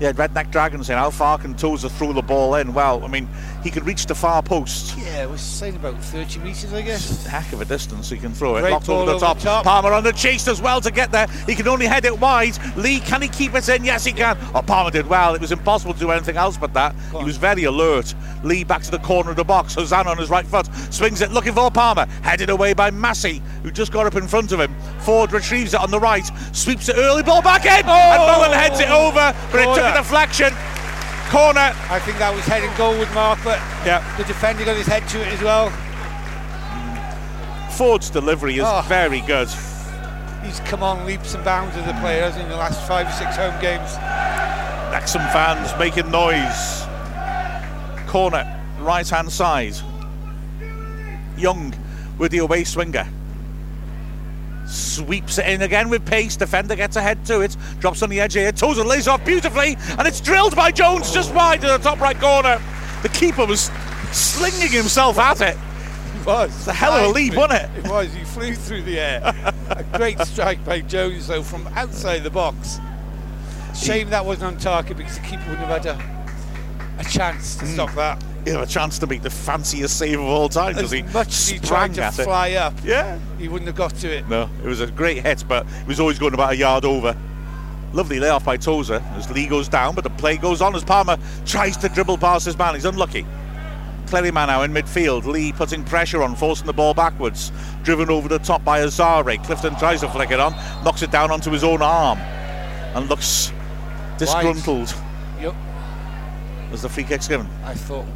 yeah, 0.00 0.12
Redneck 0.12 0.50
Dragon 0.50 0.82
saying 0.84 0.98
how 0.98 1.10
far 1.10 1.38
can 1.38 1.56
Tozer 1.56 1.88
throw 1.88 2.12
the 2.12 2.22
ball 2.22 2.54
in? 2.54 2.72
Well, 2.72 3.04
I 3.04 3.08
mean, 3.08 3.28
he 3.68 3.72
could 3.72 3.86
reach 3.86 4.06
the 4.06 4.14
far 4.14 4.42
post. 4.42 4.96
Yeah, 4.96 5.24
it 5.24 5.28
was 5.28 5.42
saying 5.42 5.76
about 5.76 6.02
30 6.02 6.40
metres, 6.40 6.72
I 6.72 6.80
guess. 6.80 7.26
Heck 7.26 7.52
of 7.52 7.60
a 7.60 7.66
distance 7.66 8.08
he 8.08 8.16
can 8.16 8.32
throw 8.32 8.56
it. 8.56 8.62
Great 8.62 8.70
Locked 8.70 8.88
over, 8.88 9.12
the, 9.12 9.18
top. 9.18 9.36
the 9.36 9.44
top. 9.44 9.64
Palmer 9.64 9.92
on 9.92 10.04
the 10.04 10.12
chase 10.12 10.48
as 10.48 10.62
well 10.62 10.80
to 10.80 10.90
get 10.90 11.12
there. 11.12 11.26
He 11.46 11.54
can 11.54 11.68
only 11.68 11.84
head 11.84 12.06
it 12.06 12.18
wide. 12.18 12.56
Lee, 12.78 12.98
can 13.00 13.20
he 13.20 13.28
keep 13.28 13.54
it 13.54 13.68
in? 13.68 13.84
Yes, 13.84 14.06
he 14.06 14.12
can. 14.12 14.38
Oh, 14.54 14.62
Palmer 14.62 14.90
did 14.90 15.06
well. 15.06 15.34
It 15.34 15.42
was 15.42 15.52
impossible 15.52 15.92
to 15.92 16.00
do 16.00 16.10
anything 16.10 16.38
else 16.38 16.56
but 16.56 16.72
that. 16.72 16.94
He 17.10 17.24
was 17.24 17.36
very 17.36 17.64
alert. 17.64 18.14
Lee 18.42 18.64
back 18.64 18.80
to 18.84 18.90
the 18.90 19.00
corner 19.00 19.28
of 19.28 19.36
the 19.36 19.44
box. 19.44 19.74
Hosannah 19.74 20.08
on 20.08 20.16
his 20.16 20.30
right 20.30 20.46
foot. 20.46 20.66
Swings 20.90 21.20
it, 21.20 21.30
looking 21.30 21.52
for 21.52 21.70
Palmer. 21.70 22.06
Headed 22.22 22.48
away 22.48 22.72
by 22.72 22.90
Massey, 22.90 23.42
who 23.62 23.70
just 23.70 23.92
got 23.92 24.06
up 24.06 24.16
in 24.16 24.26
front 24.26 24.50
of 24.52 24.60
him. 24.60 24.74
Forde 25.00 25.32
retrieves 25.32 25.74
it 25.74 25.80
on 25.80 25.90
the 25.90 26.00
right. 26.00 26.24
Sweeps 26.56 26.88
it 26.88 26.96
early. 26.96 27.22
Ball 27.22 27.42
back 27.42 27.66
in. 27.66 27.84
Oh! 27.84 27.92
And 27.92 28.32
Mullin 28.32 28.58
heads 28.58 28.80
it 28.80 28.88
over, 28.88 29.36
but 29.52 29.60
it 29.60 29.74
took 29.74 29.84
a 29.84 29.94
deflection 29.94 30.54
corner. 31.28 31.72
I 31.90 32.00
think 32.00 32.18
that 32.18 32.34
was 32.34 32.44
head 32.44 32.62
and 32.62 32.76
goal 32.76 32.98
with 32.98 33.12
Mark, 33.14 33.38
but 33.44 33.58
yeah. 33.84 34.04
the 34.16 34.24
defender 34.24 34.64
got 34.64 34.76
his 34.76 34.86
head 34.86 35.06
to 35.08 35.20
it 35.20 35.28
as 35.28 35.42
well. 35.42 35.70
Forde's 37.72 38.10
delivery 38.10 38.58
is 38.58 38.64
oh. 38.66 38.84
very 38.88 39.20
good. 39.20 39.48
He's 40.42 40.60
come 40.60 40.82
on 40.82 41.06
leaps 41.06 41.34
and 41.34 41.44
bounds 41.44 41.76
as 41.76 41.86
a 41.86 42.00
player, 42.00 42.22
hasn't 42.22 42.40
he, 42.40 42.44
in 42.44 42.48
the 42.48 42.56
last 42.56 42.86
five 42.88 43.06
or 43.06 43.12
six 43.12 43.36
home 43.36 43.60
games. 43.60 43.96
Wrexham 44.90 45.22
fans 45.32 45.76
making 45.78 46.10
noise. 46.10 46.86
Corner, 48.06 48.44
right 48.80 49.08
hand 49.08 49.30
side. 49.30 49.76
Young 51.36 51.74
with 52.18 52.32
the 52.32 52.38
away 52.38 52.64
swinger 52.64 53.06
sweeps 54.68 55.38
it 55.38 55.46
in 55.46 55.62
again 55.62 55.88
with 55.88 56.04
pace. 56.06 56.36
Defender 56.36 56.76
gets 56.76 56.96
ahead 56.96 57.24
to 57.26 57.40
it, 57.40 57.56
drops 57.80 58.02
on 58.02 58.10
the 58.10 58.20
edge 58.20 58.34
here. 58.34 58.52
Tozer 58.52 58.84
lays 58.84 59.08
off 59.08 59.24
beautifully, 59.24 59.76
and 59.98 60.06
it's 60.06 60.20
drilled 60.20 60.54
by 60.54 60.70
Jones 60.70 61.12
just 61.12 61.32
wide 61.34 61.60
to 61.62 61.66
the 61.66 61.78
top 61.78 62.00
right 62.00 62.18
corner. 62.18 62.60
The 63.02 63.08
keeper 63.10 63.46
was 63.46 63.70
slinging 64.12 64.70
himself 64.70 65.18
at 65.18 65.40
it. 65.40 65.56
it. 65.56 66.26
was. 66.26 66.54
It's 66.56 66.66
a 66.66 66.72
hell 66.72 66.92
of 66.92 67.04
a 67.04 67.08
leap, 67.08 67.34
wasn't 67.34 67.62
it? 67.62 67.84
It 67.84 67.88
was. 67.88 68.12
He 68.12 68.24
flew 68.24 68.54
through 68.54 68.82
the 68.82 68.98
air. 68.98 69.20
a 69.70 69.84
great 69.96 70.18
strike 70.20 70.64
by 70.64 70.80
Jones, 70.80 71.28
though, 71.28 71.42
from 71.42 71.66
outside 71.68 72.22
the 72.22 72.30
box. 72.30 72.78
Shame 73.76 74.10
that 74.10 74.24
wasn't 74.24 74.54
on 74.54 74.58
target 74.58 74.96
because 74.96 75.16
the 75.16 75.24
keeper 75.24 75.44
wouldn't 75.50 75.68
have 75.68 75.84
had 75.84 75.86
a, 75.86 77.00
a 77.00 77.04
chance 77.04 77.56
to 77.56 77.64
mm. 77.64 77.74
stop 77.74 77.94
that. 77.94 78.22
He 78.48 78.54
had 78.54 78.62
a 78.62 78.70
chance 78.70 78.98
to 79.00 79.06
make 79.06 79.22
the 79.22 79.30
fanciest 79.30 79.98
save 79.98 80.18
of 80.18 80.24
all 80.26 80.48
time 80.48 80.74
because 80.74 80.90
he 80.90 81.02
much 81.02 81.28
as 81.28 81.48
he 81.48 81.58
tried 81.58 81.94
to 81.94 82.10
fly 82.10 82.48
it. 82.48 82.56
up. 82.56 82.74
Yeah, 82.82 83.18
he 83.38 83.48
wouldn't 83.48 83.66
have 83.66 83.76
got 83.76 83.94
to 83.96 84.08
it. 84.08 84.28
No, 84.28 84.48
it 84.62 84.66
was 84.66 84.80
a 84.80 84.86
great 84.86 85.22
hit, 85.22 85.44
but 85.46 85.66
he 85.66 85.84
was 85.86 86.00
always 86.00 86.18
going 86.18 86.34
about 86.34 86.52
a 86.52 86.56
yard 86.56 86.84
over. 86.84 87.16
Lovely 87.92 88.20
layoff 88.20 88.44
by 88.44 88.56
Tozer 88.56 89.02
as 89.16 89.30
Lee 89.30 89.46
goes 89.46 89.68
down, 89.68 89.94
but 89.94 90.04
the 90.04 90.10
play 90.10 90.36
goes 90.36 90.60
on 90.60 90.74
as 90.74 90.84
Palmer 90.84 91.18
tries 91.46 91.76
to 91.78 91.88
dribble 91.88 92.18
past 92.18 92.46
his 92.46 92.56
man. 92.56 92.74
He's 92.74 92.84
unlucky. 92.84 93.26
Clerima 94.06 94.46
now 94.46 94.62
in 94.62 94.72
midfield. 94.72 95.24
Lee 95.26 95.52
putting 95.52 95.84
pressure 95.84 96.22
on, 96.22 96.34
forcing 96.34 96.66
the 96.66 96.72
ball 96.72 96.94
backwards. 96.94 97.52
Driven 97.82 98.10
over 98.10 98.28
the 98.28 98.38
top 98.38 98.64
by 98.64 98.80
Asare. 98.80 99.42
Clifton 99.44 99.76
tries 99.76 100.00
to 100.00 100.08
flick 100.08 100.30
it 100.30 100.40
on, 100.40 100.52
knocks 100.84 101.02
it 101.02 101.10
down 101.10 101.30
onto 101.30 101.50
his 101.50 101.64
own 101.64 101.82
arm, 101.82 102.18
and 102.18 103.08
looks 103.08 103.52
disgruntled. 104.16 104.94
Yep. 105.40 105.54
As 106.72 106.82
the 106.82 106.88
free 106.88 107.04
kick's 107.04 107.28
given. 107.28 107.46
I 107.64 107.74
thought 107.74 108.06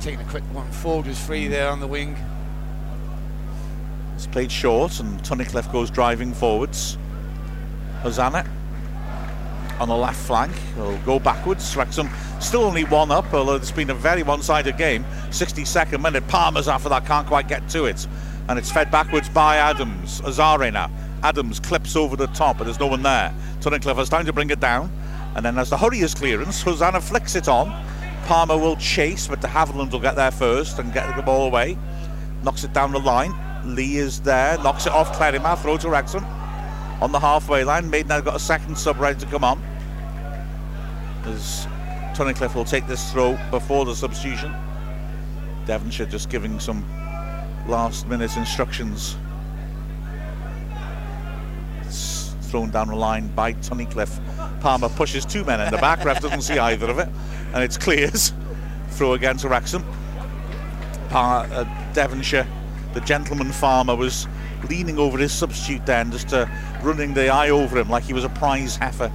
taken 0.00 0.20
a 0.20 0.30
quick 0.30 0.44
one 0.52 0.70
forward, 0.72 1.06
was 1.06 1.20
free 1.20 1.46
there 1.46 1.68
on 1.68 1.78
the 1.78 1.86
wing. 1.86 2.16
It's 4.14 4.26
played 4.26 4.50
short, 4.50 4.98
and 4.98 5.22
Tunnicliffe 5.22 5.70
goes 5.70 5.90
driving 5.90 6.32
forwards. 6.32 6.96
Hosannah 8.02 8.46
on 9.78 9.88
the 9.88 9.96
left 9.96 10.20
flank. 10.20 10.52
Will 10.76 10.96
go 10.98 11.18
backwards. 11.18 11.76
Wrexham 11.76 12.08
still 12.40 12.62
only 12.62 12.84
one 12.84 13.10
up, 13.10 13.32
although 13.34 13.56
it's 13.56 13.70
been 13.70 13.90
a 13.90 13.94
very 13.94 14.22
one-sided 14.22 14.76
game. 14.78 15.04
62nd 15.28 16.00
minute. 16.00 16.26
Palmer's 16.28 16.68
after 16.68 16.88
that 16.88 17.04
can't 17.06 17.26
quite 17.26 17.48
get 17.48 17.68
to 17.70 17.84
it, 17.84 18.06
and 18.48 18.58
it's 18.58 18.70
fed 18.70 18.90
backwards 18.90 19.28
by 19.28 19.56
Adams. 19.56 20.20
Asare 20.22 20.72
now. 20.72 20.90
Adams 21.22 21.60
clips 21.60 21.96
over 21.96 22.16
the 22.16 22.28
top, 22.28 22.56
but 22.56 22.64
there's 22.64 22.80
no 22.80 22.86
one 22.86 23.02
there. 23.02 23.34
Tunnicliffe 23.60 23.96
has 23.96 24.08
time 24.08 24.24
to 24.24 24.32
bring 24.32 24.48
it 24.48 24.60
down, 24.60 24.90
and 25.34 25.44
then 25.44 25.58
as 25.58 25.68
the 25.68 25.76
hurry 25.76 26.00
is 26.00 26.14
clearance, 26.14 26.62
Hosannah 26.62 27.02
flicks 27.02 27.36
it 27.36 27.48
on. 27.48 27.68
Palmer 28.30 28.56
will 28.56 28.76
chase, 28.76 29.26
but 29.26 29.40
de 29.40 29.48
Havilland 29.48 29.90
will 29.90 29.98
get 29.98 30.14
there 30.14 30.30
first 30.30 30.78
and 30.78 30.92
get 30.92 31.16
the 31.16 31.22
ball 31.22 31.48
away. 31.48 31.76
Knocks 32.44 32.62
it 32.62 32.72
down 32.72 32.92
the 32.92 33.00
line. 33.00 33.34
Lee 33.64 33.96
is 33.96 34.20
there, 34.20 34.56
knocks 34.58 34.86
it 34.86 34.92
off 34.92 35.12
Clerima, 35.18 35.58
throw 35.58 35.76
to 35.78 35.90
Wrexham 35.90 36.24
on 37.02 37.10
the 37.10 37.18
halfway 37.18 37.64
line. 37.64 37.90
Maidenhead 37.90 38.24
got 38.24 38.36
a 38.36 38.38
second 38.38 38.78
sub 38.78 39.00
ready 39.00 39.18
to 39.18 39.26
come 39.26 39.42
on 39.42 39.60
as 41.24 41.66
Tunnicliffe 42.14 42.54
will 42.54 42.64
take 42.64 42.86
this 42.86 43.10
throw 43.10 43.36
before 43.50 43.84
the 43.84 43.96
substitution. 43.96 44.54
Devonshire 45.66 46.06
just 46.06 46.30
giving 46.30 46.60
some 46.60 46.84
last 47.66 48.06
minute 48.06 48.36
instructions. 48.36 49.16
It's 51.80 52.32
thrown 52.42 52.70
down 52.70 52.86
the 52.86 52.94
line 52.94 53.26
by 53.34 53.54
Tunnicliffe. 53.54 54.20
Palmer 54.60 54.88
pushes 54.88 55.26
two 55.26 55.42
men 55.44 55.60
in 55.60 55.72
the 55.72 55.78
back, 55.78 56.04
ref 56.04 56.20
doesn't 56.20 56.42
see 56.42 56.58
either 56.58 56.88
of 56.88 57.00
it, 57.00 57.08
and 57.54 57.62
it's 57.62 57.76
clears. 57.76 58.32
Throw 58.90 59.14
again 59.14 59.36
to 59.38 59.48
Wrexham. 59.48 59.84
Uh, 61.10 61.64
Devonshire, 61.92 62.46
the 62.94 63.00
gentleman 63.00 63.50
farmer, 63.50 63.96
was 63.96 64.28
leaning 64.68 64.98
over 64.98 65.18
his 65.18 65.32
substitute 65.32 65.84
then, 65.86 66.10
just 66.12 66.32
uh, 66.32 66.46
running 66.82 67.14
the 67.14 67.28
eye 67.28 67.50
over 67.50 67.78
him 67.78 67.88
like 67.88 68.04
he 68.04 68.12
was 68.12 68.24
a 68.24 68.28
prize 68.28 68.76
heifer 68.76 69.10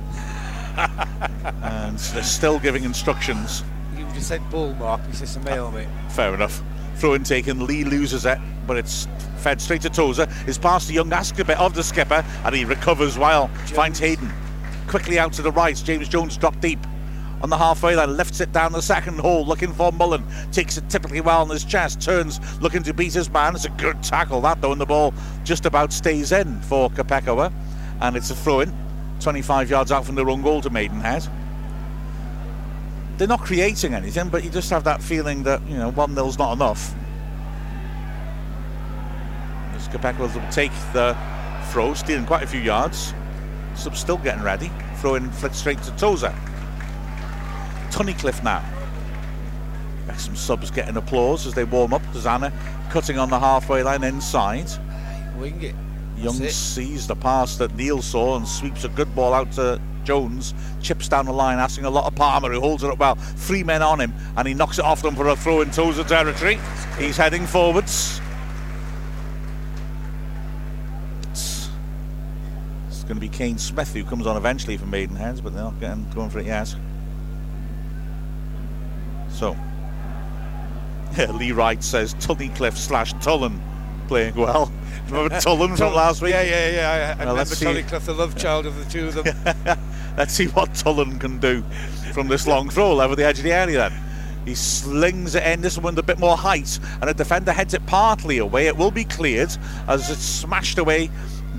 and 1.64 1.98
they're 1.98 2.24
still 2.24 2.60
giving 2.60 2.84
instructions. 2.84 3.64
You 3.98 4.06
just 4.14 4.28
said 4.28 4.41
bull, 4.49 4.74
Mark. 4.76 5.06
He 5.07 5.14
says 5.14 5.36
a 5.36 5.40
male, 5.41 5.72
mate. 5.72 5.88
Fair 6.10 6.34
enough. 6.34 6.62
Throw 6.98 7.14
in 7.14 7.24
taken. 7.24 7.66
Lee 7.66 7.84
loses 7.84 8.26
it, 8.26 8.38
but 8.68 8.78
it's 8.78 9.07
fed 9.38 9.62
straight 9.62 9.82
to 9.82 9.90
Tozer. 9.90 10.28
Is 10.48 10.57
past 10.57 10.88
the 10.88 10.94
young 10.94 11.10
Askabet 11.10 11.57
of 11.57 11.76
the 11.76 11.84
skipper, 11.84 12.26
and 12.44 12.56
he 12.56 12.66
recovers 12.66 13.18
well. 13.18 13.48
Jones. 13.48 13.72
Finds 13.72 13.99
Hayden. 13.99 14.32
Quickly 14.88 15.18
out 15.18 15.34
to 15.34 15.41
the 15.41 15.52
right. 15.52 15.76
James 15.76 16.10
Jones 16.10 16.38
dropped 16.38 16.62
deep 16.62 16.80
on 17.41 17.49
the 17.49 17.57
halfway 17.57 17.95
line, 17.95 18.18
lifts 18.18 18.40
it 18.41 18.52
down 18.52 18.72
the 18.72 18.82
second 18.82 19.20
hole, 19.20 19.45
looking 19.45 19.74
for 19.74 19.91
Mullin. 19.91 20.24
Takes 20.52 20.78
it 20.78 20.90
typically 20.90 21.22
well 21.22 21.41
on 21.41 21.49
his 21.49 21.64
chest, 21.64 22.02
turns, 22.02 22.40
looking 22.62 22.84
to 22.84 22.94
beat 22.94 23.14
his 23.14 23.30
man. 23.30 23.56
It's 23.56 23.66
a 23.66 23.70
good 23.70 24.02
tackle, 24.02 24.41
that 24.41 24.62
though, 24.62 24.72
and 24.72 24.82
the 24.82 24.86
ball 24.86 25.14
just 25.44 25.66
about 25.66 25.94
stays 25.94 26.32
in 26.32 26.62
for 26.62 26.90
Kpekawa. 26.90 27.52
And 28.02 28.16
it's 28.16 28.30
a 28.30 28.36
throw 28.36 28.62
in. 28.62 28.74
25 29.20 29.70
yards 29.70 29.91
out 29.91 30.06
from 30.06 30.16
the 30.16 30.26
own 30.26 30.41
goal 30.41 30.62
to 30.62 30.70
Maidenhead. 30.70 31.28
They're 33.18 33.28
not 33.28 33.41
creating 33.41 33.94
anything, 33.94 34.30
but 34.30 34.44
you 34.44 34.49
just 34.49 34.70
have 34.72 34.84
that 34.84 35.02
feeling 35.02 35.44
that, 35.44 35.66
you 35.68 35.78
know, 35.78 35.91
1 35.91 36.16
0's 36.16 36.38
not 36.38 36.53
enough. 36.53 36.94
Skapek 39.78 40.18
will 40.18 40.30
take 40.52 40.72
the 40.94 41.16
throw, 41.72 41.94
stealing 41.94 42.26
quite 42.26 42.44
a 42.44 42.48
few 42.48 42.60
yards. 42.60 43.14
Sub 43.76 43.95
still 43.95 44.18
getting 44.18 44.44
ready. 44.44 44.72
Throw 44.98 45.16
in 45.16 45.32
flick 45.32 45.53
straight 45.53 45.82
to 45.84 45.91
Tozer. 45.91 46.34
Tunnicliffe 47.95 48.43
now. 48.43 48.61
Some 50.17 50.35
subs 50.35 50.69
getting 50.69 50.97
applause 50.97 51.47
as 51.47 51.53
they 51.53 51.63
warm 51.63 51.93
up. 51.93 52.01
Zana 52.13 52.51
cutting 52.89 53.17
on 53.17 53.30
the 53.30 53.39
halfway 53.39 53.84
line 53.84 54.03
inside. 54.03 54.69
Wing 55.38 55.63
it. 55.63 55.76
Young 56.17 56.34
sees 56.34 57.07
the 57.07 57.15
pass 57.15 57.55
that 57.55 57.73
Neil 57.76 58.01
saw 58.01 58.35
and 58.35 58.45
sweeps 58.45 58.84
a 58.84 58.89
good 58.89 59.15
ball 59.15 59.34
out 59.34 59.49
to 59.53 59.80
Jones. 60.03 60.53
Chips 60.81 61.07
down 61.07 61.26
the 61.26 61.31
line, 61.31 61.57
asking 61.57 61.85
a 61.85 61.89
lot 61.89 62.05
of 62.05 62.15
Palmer, 62.15 62.51
who 62.51 62.59
holds 62.59 62.84
it 62.84 62.89
up 62.89 62.99
well. 62.99 63.15
Three 63.15 63.63
men 63.63 63.81
on 63.81 64.01
him, 64.01 64.13
and 64.35 64.45
he 64.45 64.53
knocks 64.53 64.77
it 64.77 64.84
off 64.84 65.01
them 65.01 65.15
for 65.15 65.30
a 65.30 65.35
throw 65.38 65.61
in 65.61 65.72
Tozer 65.72 66.03
territory. 66.03 66.59
He's 66.97 67.15
heading 67.15 67.47
forwards. 67.47 68.19
It's, 71.31 71.69
it's 72.89 73.03
going 73.03 73.15
to 73.15 73.22
be 73.22 73.30
Kane 73.30 73.57
Smith 73.57 73.93
who 73.93 74.03
comes 74.03 74.27
on 74.27 74.35
eventually 74.35 74.76
for 74.76 74.85
Maidenheads, 74.85 75.39
but 75.39 75.53
they're 75.53 75.63
not 75.63 75.80
getting 75.80 76.09
going 76.09 76.30
for 76.30 76.39
it 76.39 76.45
yet. 76.45 76.76
So, 79.36 79.52
yeah, 81.18 81.32
Lee 81.32 81.52
Wright 81.52 81.84
says 81.84 82.14
Tunnicliffe 82.16 82.78
slash 82.78 83.14
Tullen 83.16 83.62
playing 84.07 84.36
well. 84.36 84.72
Remember 85.10 85.36
Tullen 85.41 85.76
from 85.76 85.94
last 85.94 86.22
week? 86.22 86.32
Yeah, 86.32 86.44
yeah, 86.44 86.70
yeah. 86.70 87.16
I, 87.20 87.24
I 87.24 87.30
remember 87.30 87.53
Tunnicliffe, 87.53 88.06
the 88.06 88.14
love 88.14 88.38
child 88.38 88.66
of 88.66 88.78
the 88.78 88.90
two 88.90 89.07
of 89.10 89.16
them. 89.16 89.78
let's 90.18 90.34
see 90.34 90.48
what 90.48 90.74
Tullen 90.74 91.20
can 91.20 91.40
do 91.40 91.64
from 92.14 92.30
this 92.30 92.48
long 92.48 92.70
throw 92.70 92.99
over 92.99 93.16
the 93.16 93.26
edge 93.26 93.38
of 93.38 93.44
the 93.44 93.52
area 93.52 93.78
then. 93.78 94.06
He 94.45 94.56
slings 94.56 95.36
it 95.36 95.44
in, 95.44 95.62
this 95.62 95.78
one 95.78 95.95
with 95.95 95.99
a 95.99 96.03
bit 96.03 96.20
more 96.20 96.38
height, 96.38 96.80
and 97.02 97.10
a 97.10 97.14
defender 97.14 97.52
heads 97.52 97.74
it 97.74 97.86
partly 97.88 98.38
away. 98.38 98.68
It 98.68 98.78
will 98.78 98.91
be 98.91 99.03
cleared 99.03 99.49
as 99.88 100.10
it's 100.10 100.22
smashed 100.22 100.78
away 100.78 101.10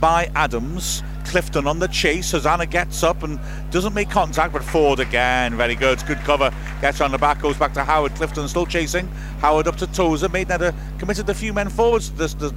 by 0.01 0.31
Adams. 0.35 1.03
Clifton 1.25 1.67
on 1.67 1.79
the 1.79 1.89
chase. 1.89 2.31
Hosannah 2.31 2.67
gets 2.67 3.03
up 3.03 3.23
and 3.23 3.41
doesn't 3.71 3.95
make 3.95 4.09
contact, 4.11 4.53
but 4.53 4.63
Forde 4.63 5.01
again. 5.01 5.57
Very 5.57 5.75
good. 5.75 6.05
Good 6.07 6.19
cover. 6.19 6.53
Gets 6.81 7.01
on 7.01 7.11
the 7.11 7.19
back, 7.19 7.41
goes 7.41 7.57
back 7.57 7.73
to 7.75 7.85
Howard. 7.85 8.15
Clifton 8.15 8.49
still 8.49 8.67
chasing. 8.67 9.09
Howard 9.41 9.67
up 9.67 9.77
to 9.77 9.87
Tozer. 9.89 10.29
Made 10.29 10.49
that 10.49 10.63
a, 10.63 10.75
committed 10.99 11.29
a 11.29 11.35
few 11.35 11.53
men 11.53 11.69
forwards. 11.69 12.13
This, 12.13 12.35
the 12.35 12.55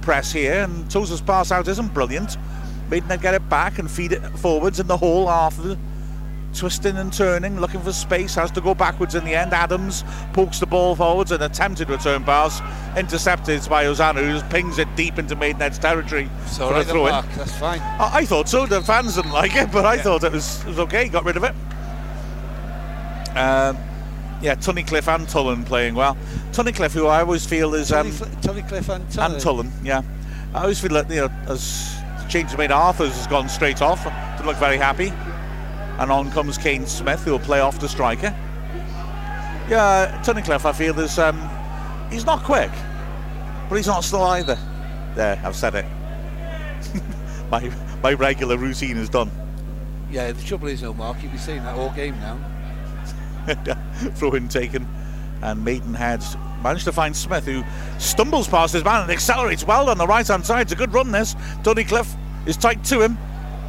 press 0.00 0.32
here, 0.32 0.64
and 0.64 0.90
Tozer's 0.90 1.20
pass 1.20 1.52
out 1.52 1.68
isn't 1.68 1.92
brilliant. 1.92 2.36
Maidenhead 2.90 3.20
get 3.20 3.34
it 3.34 3.46
back 3.50 3.78
and 3.78 3.90
feed 3.90 4.12
it 4.12 4.22
forwards 4.38 4.80
in 4.80 4.86
the 4.86 4.96
hole 4.96 5.28
after 5.28 5.76
twisting 6.54 6.96
and 6.96 7.12
turning, 7.12 7.60
looking 7.60 7.80
for 7.80 7.92
space, 7.92 8.34
has 8.34 8.50
to 8.52 8.60
go 8.60 8.74
backwards 8.74 9.14
in 9.14 9.24
the 9.24 9.34
end. 9.34 9.52
Adams 9.52 10.04
pokes 10.32 10.60
the 10.60 10.66
ball 10.66 10.94
forwards, 10.94 11.32
an 11.32 11.42
attempted 11.42 11.88
return 11.90 12.24
pass, 12.24 12.60
intercepted 12.96 13.66
by 13.68 13.84
Hosannah, 13.84 14.22
who 14.22 14.40
pings 14.48 14.78
it 14.78 14.88
deep 14.96 15.18
into 15.18 15.36
Maidenhead's 15.36 15.78
territory 15.78 16.28
so 16.46 16.68
for 16.68 16.74
right 16.74 16.86
a 16.86 16.88
throw 16.88 17.06
in. 17.06 17.12
That's 17.36 17.56
fine. 17.58 17.80
I, 17.80 18.10
I, 18.18 18.24
thought 18.24 18.48
so. 18.48 18.66
The 18.66 18.82
fans 18.82 19.16
didn't 19.16 19.32
like 19.32 19.56
it, 19.56 19.70
but 19.72 19.84
I 19.84 19.94
yeah. 19.94 20.02
thought 20.02 20.24
it 20.24 20.32
was, 20.32 20.62
it 20.62 20.68
was 20.68 20.78
okay. 20.80 21.08
Got 21.08 21.24
rid 21.24 21.36
of 21.36 21.44
it. 21.44 21.54
Um, 23.36 23.76
yeah, 24.40 24.54
Tunnicliffe 24.54 25.12
and 25.12 25.28
Tullen 25.28 25.64
playing 25.64 25.94
well. 25.94 26.16
Tunnicliffe, 26.52 26.92
who 26.92 27.06
I 27.06 27.20
always 27.20 27.44
feel 27.46 27.74
is 27.74 27.92
um, 27.92 28.10
Tunnicliffe 28.10 28.88
and 28.88 29.08
Tullen. 29.10 29.32
And 29.32 29.40
Tullen, 29.40 29.72
yeah. 29.82 30.02
I 30.54 30.62
always 30.62 30.80
feel 30.80 30.92
that 30.92 31.10
you 31.10 31.16
know, 31.16 31.30
as 31.46 31.94
the 32.22 32.26
change 32.28 32.52
of 32.52 32.58
made, 32.58 32.70
Arthurs 32.70 33.14
has 33.16 33.26
gone 33.26 33.48
straight 33.48 33.82
off. 33.82 34.04
Didn't 34.04 34.46
look 34.46 34.56
very 34.56 34.76
happy. 34.76 35.12
And 35.98 36.12
on 36.12 36.30
comes 36.30 36.56
Kane 36.56 36.86
Smith, 36.86 37.22
who 37.24 37.32
will 37.32 37.38
play 37.38 37.60
off 37.60 37.80
the 37.80 37.88
striker. 37.88 38.34
Yeah, 39.68 40.22
Tunnicliffe, 40.24 40.64
I 40.64 40.72
feel 40.72 40.98
is 40.98 41.18
um, 41.18 41.48
he's 42.10 42.24
not 42.24 42.42
quick, 42.42 42.70
but 43.68 43.76
he's 43.76 43.86
not 43.86 44.04
slow 44.04 44.22
either. 44.22 44.58
There, 45.14 45.40
I've 45.44 45.56
said 45.56 45.74
it. 45.74 45.84
my 47.50 47.70
my 48.02 48.12
regular 48.12 48.56
routine 48.56 48.96
is 48.96 49.08
done. 49.08 49.30
Yeah, 50.10 50.32
the 50.32 50.42
trouble 50.42 50.68
is, 50.68 50.80
though, 50.80 50.94
Mark, 50.94 51.22
you'll 51.22 51.32
be 51.32 51.38
seeing 51.38 51.62
that 51.64 51.76
all 51.76 51.90
game 51.90 52.18
now. 52.20 52.38
throw 54.14 54.32
in 54.32 54.48
taken. 54.48 54.86
And 55.42 55.64
Maidenhead 55.64 56.22
managed 56.62 56.84
to 56.84 56.92
find 56.92 57.14
Smith, 57.14 57.44
who 57.44 57.62
stumbles 57.98 58.48
past 58.48 58.72
his 58.72 58.84
man 58.84 59.02
and 59.02 59.10
accelerates 59.10 59.64
well 59.64 59.90
on 59.90 59.98
the 59.98 60.06
right 60.06 60.26
hand 60.26 60.44
side. 60.44 60.62
It's 60.62 60.72
a 60.72 60.76
good 60.76 60.92
run, 60.92 61.12
this. 61.12 61.34
Tunnicliffe 61.62 62.16
is 62.46 62.56
tight 62.56 62.82
to 62.84 63.02
him. 63.02 63.18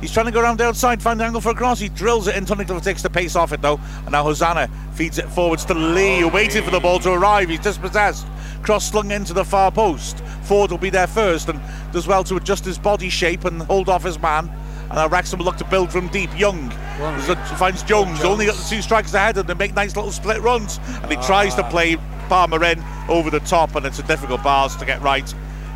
He's 0.02 0.14
trying 0.14 0.28
to 0.28 0.32
go 0.32 0.42
around 0.42 0.60
the 0.60 0.66
outside, 0.66 1.02
find 1.02 1.20
the 1.20 1.26
angle 1.26 1.42
for 1.42 1.50
a 1.50 1.56
cross. 1.56 1.80
He 1.80 1.90
drills 1.90 2.28
it 2.28 2.36
in. 2.36 2.46
Tunnicliffe 2.46 2.84
takes 2.84 3.02
the 3.02 3.10
pace 3.10 3.36
off 3.36 3.52
it, 3.52 3.62
though. 3.62 3.80
And 4.04 4.12
now 4.12 4.24
Hosannah 4.24 4.70
feeds 4.94 5.18
it 5.18 5.28
forwards 5.30 5.66
to 5.66 5.74
Lee, 5.74 6.24
oh, 6.24 6.30
waiting 6.30 6.64
for 6.64 6.72
the 6.72 6.80
ball 6.80 7.00
to 7.00 7.12
arrive. 7.12 7.50
He's 7.50 7.60
dispossessed. 7.60 8.26
Cross 8.64 8.92
slung 8.92 9.12
into 9.12 9.34
the 9.34 9.44
far 9.44 9.72
post. 9.72 10.18
Forde 10.44 10.72
will 10.72 10.78
be 10.78 10.90
there 10.90 11.08
first 11.08 11.50
and 11.50 11.60
does 11.92 12.08
well 12.08 12.24
to 12.26 12.36
adjust 12.36 12.66
his 12.66 12.78
body 12.78 13.10
shape 13.10 13.46
and 13.46 13.62
hold 13.64 13.90
off 13.90 14.04
his 14.04 14.20
man. 14.20 14.50
And 14.84 14.96
now 14.96 15.08
Wrexham 15.08 15.40
will 15.40 15.46
look 15.46 15.58
to 15.58 15.66
build 15.66 15.92
from 15.92 16.08
deep. 16.08 16.30
Young 16.38 16.70
Well, 17.00 17.36
finds 17.58 17.84
Jones, 17.84 18.20
Jones. 18.20 18.26
only 18.26 18.46
got 18.48 18.56
the 18.56 18.68
two 18.70 18.82
strikers 18.82 19.14
ahead 19.14 19.38
and 19.38 19.48
they 19.48 19.54
make 19.54 19.74
nice 19.76 19.96
little 19.96 20.12
split 20.12 20.42
runs. 20.42 20.80
And 21.04 21.12
he 21.12 21.18
tries 21.18 21.56
to 21.56 21.70
play 21.70 21.98
Palmer 22.30 22.64
in 22.64 22.84
over 23.10 23.30
the 23.30 23.40
top, 23.42 23.76
and 23.76 23.86
it's 23.86 24.00
a 24.00 24.04
difficult 24.04 24.44
bars 24.44 24.76
to 24.78 24.86
get 24.86 25.02
right, 25.02 25.34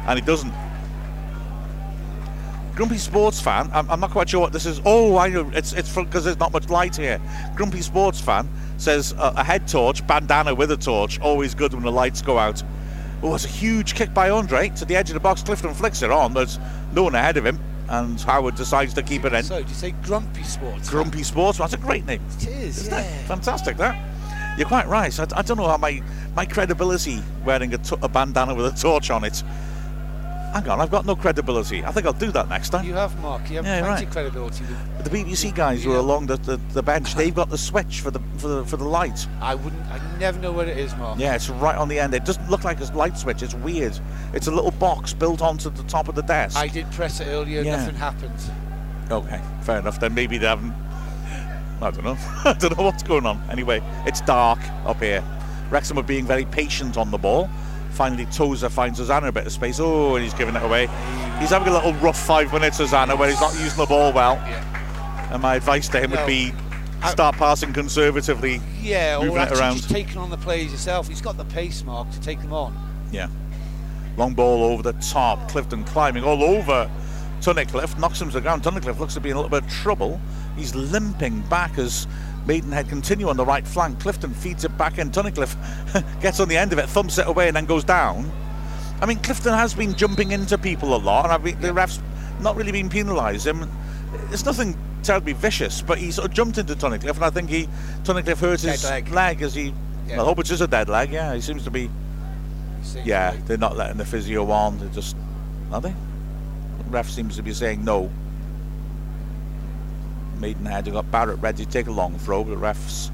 and 0.08 0.20
he 0.20 0.24
doesn't. 0.24 0.54
Grumpy 2.76 2.98
Sports 2.98 3.40
fan, 3.40 3.70
I'm, 3.72 3.90
I'm 3.90 4.00
not 4.00 4.10
quite 4.12 4.30
sure 4.30 4.40
what 4.40 4.52
this 4.52 4.66
is. 4.66 4.82
Oh, 4.84 5.18
I 5.18 5.30
know, 5.30 5.50
it's 5.54 5.74
it's 5.74 5.94
because 5.96 6.24
there's 6.24 6.40
not 6.40 6.52
much 6.52 6.70
light 6.70 6.96
here. 6.96 7.22
Grumpy 7.56 7.82
Sports 7.82 8.20
fan 8.20 8.50
says 8.78 9.14
uh, 9.20 9.34
a 9.36 9.44
head 9.44 9.68
torch, 9.68 10.06
bandana 10.08 10.56
with 10.56 10.72
a 10.72 10.78
torch, 10.78 11.20
always 11.20 11.54
good 11.54 11.74
when 11.74 11.84
the 11.84 11.92
lights 11.92 12.22
go 12.24 12.40
out. 12.40 12.64
Oh, 13.22 13.36
it's 13.36 13.46
a 13.46 13.50
huge 13.50 13.94
kick 13.94 14.14
by 14.14 14.32
Andre 14.32 14.70
to 14.70 14.86
the 14.86 14.96
edge 14.96 15.10
of 15.10 15.14
the 15.14 15.20
box. 15.20 15.44
Clifton 15.44 15.74
flicks 15.76 16.02
it 16.02 16.12
on. 16.12 16.34
There's 16.34 16.58
no 16.94 17.04
one 17.04 17.14
ahead 17.16 17.38
of 17.38 17.46
him, 17.46 17.60
and 17.90 18.20
Howard 18.22 18.56
decides 18.56 18.94
to 18.96 19.04
keep 19.04 19.24
it 19.24 19.34
in. 19.34 19.44
So, 19.44 19.62
do 19.62 19.70
you 19.70 19.76
say 19.76 19.92
Grumpy 20.04 20.44
Sports? 20.44 20.90
Grumpy 20.90 21.24
Sports, 21.24 21.60
that's 21.60 21.74
a 21.74 21.78
great 21.78 22.06
name. 22.06 22.22
It 22.42 22.48
is, 22.48 22.78
Isn't 22.80 22.94
yeah. 22.94 23.02
it? 23.02 23.28
Fantastic, 23.28 23.78
that. 23.78 24.58
You're 24.58 24.68
quite 24.68 24.88
right. 24.88 25.18
I, 25.20 25.28
I 25.36 25.42
don't 25.44 25.58
know 25.58 25.68
how 25.68 25.78
my, 25.78 26.02
my 26.36 26.46
credibility 26.46 27.20
wearing 27.46 27.74
a, 27.74 27.78
t- 27.78 27.96
a 28.02 28.10
bandana 28.10 28.56
with 28.56 28.66
a 28.66 28.78
torch 28.78 29.10
on 29.10 29.24
it. 29.24 29.44
Hang 30.54 30.70
on, 30.70 30.80
I've 30.80 30.92
got 30.92 31.06
no 31.08 31.16
credibility. 31.16 31.84
I 31.84 31.92
think 31.92 32.06
I'll 32.06 32.14
do 32.14 32.32
that 32.32 32.48
next 32.48 32.70
time. 32.70 32.86
You 32.86 32.94
have, 32.94 33.20
Mark. 33.22 33.50
You 33.50 33.56
have 33.56 33.66
Yeah, 33.66 33.80
plenty 33.80 33.94
right. 33.96 34.04
of 34.08 34.12
credibility. 34.12 34.64
the 35.02 35.10
BBC 35.10 35.54
guys 35.56 35.84
who 35.84 35.92
are 35.94 35.98
along 35.98 36.28
the, 36.28 36.38
the, 36.38 36.58
the 36.74 36.84
bench, 36.84 37.16
they've 37.16 37.34
got 37.34 37.50
the 37.50 37.58
switch 37.58 38.02
for 38.02 38.12
the 38.12 38.20
for 38.38 38.48
the, 38.48 38.66
for 38.66 38.78
the 38.78 38.84
light. 38.84 39.26
I 39.42 39.56
wouldn't. 39.56 39.84
I 39.88 40.00
never 40.20 40.38
know 40.40 40.52
what 40.52 40.68
it 40.68 40.78
is, 40.78 40.96
Mark. 40.96 41.18
Yeah, 41.18 41.34
it's 41.34 41.50
right 41.50 41.76
on 41.76 41.88
the 41.88 42.00
end. 42.00 42.14
It 42.14 42.24
doesn't 42.24 42.52
look 42.52 42.64
like 42.64 42.80
a 42.82 42.86
light 42.96 43.18
switch. 43.18 43.42
It's 43.42 43.56
weird. 43.56 44.00
It's 44.34 44.46
a 44.46 44.52
little 44.52 44.70
box 44.72 45.12
built 45.12 45.42
onto 45.42 45.72
the 45.72 45.84
top 45.84 46.08
of 46.08 46.14
the 46.14 46.22
desk. 46.22 46.56
I 46.56 46.68
did 46.68 46.90
press 46.92 47.20
it 47.20 47.26
earlier. 47.30 47.64
Yeah. 47.64 47.78
Nothing 47.78 47.96
happened. 47.96 48.40
Okay, 49.10 49.42
fair 49.64 49.80
enough. 49.80 50.00
Then 50.00 50.14
maybe 50.14 50.38
they 50.38 50.46
haven't. 50.48 50.74
I 51.82 51.90
don't 51.90 52.04
know. 52.04 52.18
I 52.46 52.54
don't 52.54 52.78
know 52.78 52.84
what's 52.84 53.02
going 53.02 53.26
on. 53.26 53.42
Anyway, 53.50 53.82
it's 54.06 54.22
dark 54.22 54.60
up 54.86 55.02
here. 55.02 55.24
Wrexham 55.72 55.98
are 55.98 56.04
being 56.04 56.28
very 56.28 56.46
patient 56.46 56.96
on 56.96 57.10
the 57.10 57.18
ball. 57.18 57.50
Finally, 57.94 58.26
Tozer 58.28 58.70
finds 58.70 59.00
Hosannah 59.00 59.28
a 59.28 59.32
bit 59.32 59.46
of 59.46 59.52
space. 59.52 59.80
Oh, 59.80 60.16
and 60.16 60.24
he's 60.24 60.34
giving 60.34 60.56
it 60.56 60.64
away. 60.64 60.88
He's 61.40 61.52
having 61.52 61.68
a 61.68 61.72
little 61.72 61.94
rough 61.96 62.20
five 62.20 62.52
minutes, 62.52 62.80
Hosannah, 62.80 63.16
where 63.16 63.30
he's 63.30 63.40
not 63.40 63.54
using 63.54 63.78
the 63.78 63.86
ball 63.86 64.12
well. 64.12 64.36
Yeah. 64.36 65.30
And 65.32 65.42
my 65.42 65.56
advice 65.56 65.88
to 65.90 66.00
him 66.00 66.12
would 66.12 66.26
be 66.26 66.54
start 67.10 67.36
passing 67.36 67.74
conservatively. 67.74 68.62
Yeah, 68.82 69.20
Moving 69.20 69.38
or 69.38 69.42
it 69.44 69.52
around. 69.60 69.78
just 69.78 69.90
taking 69.90 70.18
on 70.18 70.30
the 70.30 70.38
players 70.38 70.72
yourself. 70.72 71.08
He's 71.08 71.22
got 71.22 71.38
the 71.38 71.46
pace, 71.46 71.84
Mark, 71.84 72.10
to 72.12 72.22
take 72.22 72.42
them 72.42 72.54
on. 72.54 72.76
Yeah. 73.12 73.28
Long 74.18 74.34
ball 74.34 74.64
over 74.64 74.84
the 74.84 74.94
top. 74.94 75.50
Clifton 75.50 75.84
climbing 75.84 76.24
all 76.24 76.44
over 76.44 76.90
Tunnicliffe. 77.42 77.98
Knocks 78.00 78.22
him 78.22 78.30
to 78.30 78.34
the 78.36 78.42
ground. 78.42 78.64
Tunnicliffe 78.64 79.00
looks 79.00 79.14
to 79.16 79.20
be 79.20 79.30
in 79.30 79.36
a 79.36 79.40
little 79.40 79.50
bit 79.50 79.64
of 79.64 79.70
trouble. 79.72 80.20
He's 80.56 80.76
limping 80.76 81.42
back 81.42 81.78
as 81.78 82.08
Maidenhead 82.46 82.90
continue 82.90 83.30
on 83.30 83.38
the 83.38 83.46
right 83.46 83.66
flank. 83.66 84.00
Clifton 84.00 84.34
feeds 84.34 84.66
it 84.66 84.78
back 84.78 84.98
in. 84.98 85.12
Tunnicliffe 85.12 85.56
gets 86.22 86.40
on 86.40 86.48
the 86.50 86.58
end 86.58 86.74
of 86.74 86.80
it, 86.80 86.88
thumps 86.90 87.18
it 87.18 87.28
away, 87.28 87.48
and 87.48 87.56
then 87.56 87.66
goes 87.66 87.84
down. 87.84 88.30
I 89.02 89.06
mean, 89.06 89.20
Clifton 89.20 89.54
has 89.54 89.74
been 89.74 89.96
jumping 89.96 90.32
into 90.32 90.58
people 90.58 90.96
a 90.96 90.98
lot, 90.98 91.30
and 91.30 91.44
been, 91.44 91.60
the 91.62 91.70
refs 91.70 92.02
not 92.42 92.56
really 92.56 92.72
been 92.72 92.90
penalised. 92.90 93.46
him. 93.48 93.70
It's 94.32 94.46
nothing 94.46 94.78
terribly 95.04 95.34
vicious, 95.34 95.82
but 95.82 95.98
he 95.98 96.12
sort 96.12 96.28
of 96.28 96.34
jumped 96.34 96.58
into 96.58 96.76
Tunnicliffe, 96.76 97.16
and 97.16 97.26
I 97.26 97.30
think 97.30 97.50
he 97.50 97.68
Tunnicliffe 98.04 98.40
hurt 98.40 98.62
Dead 98.62 98.72
his 98.74 98.84
leg. 99.12 99.42
as 99.42 99.54
he. 99.54 99.74
Yeah. 100.08 100.22
I 100.22 100.26
hope 100.26 100.40
it's 100.40 100.50
just 100.50 100.62
a 100.62 100.68
dead 100.68 100.90
leg. 100.90 101.12
Yeah, 101.12 101.34
he 101.34 101.42
seems 101.42 101.64
to 101.64 101.72
be. 101.72 101.90
Seems 102.84 103.06
Yeah, 103.08 103.32
like- 103.32 103.46
they're 103.46 103.58
not 103.58 103.78
letting 103.78 103.98
the 103.98 104.06
physio 104.06 104.50
on. 104.52 104.78
They're 104.80 104.90
just, 104.90 105.16
are 105.72 105.80
they? 105.80 105.94
The 106.78 106.84
ref 106.90 107.10
seems 107.10 107.38
to 107.38 107.44
be 107.44 107.54
saying 107.54 107.84
no. 107.86 108.12
Maidenhead, 110.44 110.86
you've 110.86 110.94
got 110.94 111.10
Barratt 111.10 111.42
ready 111.42 111.64
to 111.64 111.72
take 111.72 111.88
a 111.88 111.92
long 111.92 112.20
throw, 112.20 112.44
but 112.44 112.50
the 112.50 112.58
ref's 112.58 113.12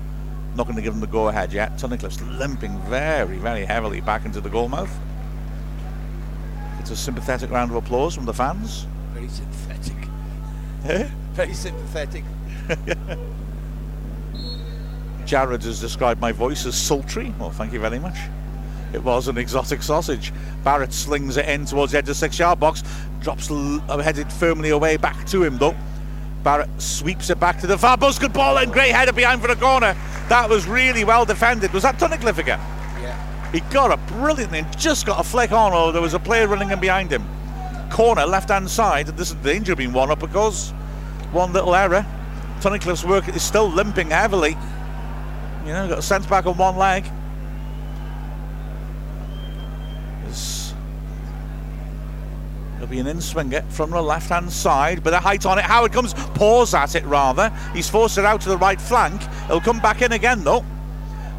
not 0.56 0.64
going 0.64 0.76
to 0.76 0.82
give 0.82 0.96
him 0.96 1.00
the 1.00 1.06
go 1.06 1.28
ahead 1.28 1.54
yet. 1.54 1.74
Tunnicliffe's 1.74 2.20
limping 2.24 2.76
very, 2.90 3.38
very 3.38 3.64
heavily 3.66 4.02
back 4.02 4.26
into 4.26 4.42
the 4.42 4.50
goalmouth. 4.50 4.90
It's 6.80 6.90
a 6.90 6.96
sympathetic 6.96 7.52
round 7.52 7.70
of 7.70 7.78
applause 7.78 8.16
from 8.16 8.26
the 8.26 8.34
fans. 8.34 8.88
Very 9.14 9.28
sympathetic. 9.28 9.96
Eh? 10.86 11.08
Very 11.34 11.54
sympathetic. 11.54 12.24
Jared 15.26 15.62
has 15.62 15.80
described 15.80 16.20
my 16.20 16.32
voice 16.32 16.66
as 16.66 16.76
sultry. 16.76 17.32
Well, 17.40 17.52
thank 17.52 17.72
you 17.74 17.80
very 17.80 18.00
much. 18.00 18.18
It 18.92 19.04
was 19.04 19.28
an 19.28 19.38
exotic 19.38 19.84
sausage. 19.84 20.34
Barratt 20.64 20.92
slings 20.92 21.38
it 21.38 21.48
in 21.48 21.66
towards 21.66 21.92
the 21.92 22.00
edge 22.00 22.06
of 22.06 22.08
the 22.08 22.16
six-yard 22.16 22.60
box, 22.60 22.82
drops 23.22 23.52
l- 23.52 23.84
uh, 23.88 24.00
headed 24.00 24.34
firmly 24.34 24.72
away 24.72 24.98
back 24.98 25.28
to 25.28 25.44
him 25.44 25.60
though. 25.60 25.76
Barratt 26.44 26.70
sweeps 26.82 27.30
it 27.30 27.40
back 27.40 27.60
to 27.60 27.68
the 27.68 27.78
far 27.78 27.98
post. 27.98 28.22
Good 28.22 28.34
ball 28.34 28.58
and 28.58 28.72
great 28.72 28.92
header 28.92 29.12
behind 29.14 29.42
for 29.42 29.48
the 29.48 29.56
corner. 29.56 29.96
That 30.30 30.50
was 30.50 30.68
really 30.68 31.04
well 31.04 31.26
defended. 31.26 31.74
Was 31.74 31.84
that 31.84 31.98
Tunnicliffe 32.00 32.38
again? 32.38 32.60
Yeah. 33.02 33.52
He 33.52 33.60
got 33.72 33.92
it 33.92 34.08
brilliantly 34.08 34.60
and 34.60 34.78
just 34.78 35.06
got 35.06 35.20
a 35.20 35.24
flick 35.24 35.52
on, 35.52 35.74
or 35.74 35.92
there 35.92 36.02
was 36.02 36.14
a 36.14 36.20
player 36.20 36.48
running 36.48 36.72
in 36.72 36.80
behind 36.80 37.12
him. 37.12 37.28
Corner, 37.90 38.26
left 38.26 38.50
hand 38.50 38.70
side, 38.70 39.08
this 39.08 39.30
is 39.30 39.36
the 39.38 39.44
danger 39.44 39.76
being 39.76 39.92
won 39.92 40.12
up 40.12 40.20
because 40.20 40.72
one 41.32 41.52
little 41.52 41.76
error. 41.76 42.06
Tunnicliffe's 42.62 43.06
work 43.06 43.28
is 43.30 43.42
still 43.42 43.68
limping 43.70 44.10
heavily. 44.12 44.56
You 45.66 45.74
know, 45.74 45.88
got 45.90 46.00
a 46.00 46.02
sense 46.02 46.26
back 46.26 46.46
on 46.46 46.58
one 46.58 46.78
leg. 46.78 47.04
There's- 50.24 50.74
Be 52.90 52.98
an 52.98 53.06
in 53.06 53.22
swinger 53.22 53.62
from 53.70 53.92
the 53.92 54.02
left 54.02 54.30
hand 54.30 54.52
side, 54.52 55.04
but 55.04 55.14
a 55.14 55.20
height 55.20 55.46
on 55.46 55.60
it. 55.60 55.66
Howard 55.66 55.94
comes, 55.94 56.16
paws 56.34 56.74
at 56.74 56.96
it 56.96 57.06
rather. 57.06 57.52
He's 57.72 57.88
forced 57.88 58.18
it 58.18 58.26
out 58.26 58.42
to 58.42 58.50
the 58.50 58.58
right 58.58 58.82
flank. 58.82 59.22
It'll 59.46 59.62
come 59.62 59.80
back 59.80 60.02
in 60.02 60.12
again 60.12 60.44
though. 60.44 60.66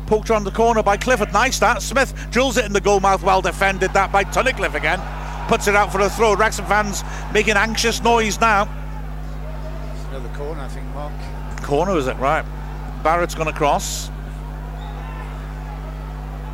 Poked 0.07 0.31
around 0.31 0.45
the 0.45 0.53
corner 0.53 0.83
by 0.83 0.97
Clifford. 0.97 1.33
Nice 1.33 1.59
that. 1.59 1.83
Smith 1.83 2.15
drills 2.31 2.57
it 2.57 2.65
in 2.67 2.73
the 2.73 2.81
goal 2.81 3.01
mouth. 3.01 3.25
Well 3.25 3.43
defended 3.43 3.93
that 3.95 4.13
by 4.13 4.23
Tunnicliffe 4.23 4.75
again. 4.75 5.01
Puts 5.49 5.67
it 5.67 5.75
out 5.75 5.91
for 5.91 6.01
a 6.01 6.09
throw. 6.09 6.37
Wrexham 6.37 6.67
fans 6.67 7.03
making 7.33 7.55
anxious 7.57 8.01
noise 8.01 8.41
now. 8.41 8.69
It's 9.95 10.05
another 10.07 10.33
corner, 10.37 10.61
I 10.61 10.69
think, 10.69 10.87
Mark. 10.95 11.13
Corner 11.63 11.97
is 11.97 12.07
it 12.07 12.17
right? 12.19 12.45
Barratt's 13.03 13.35
going 13.35 13.49
to 13.49 13.53
cross. 13.53 14.09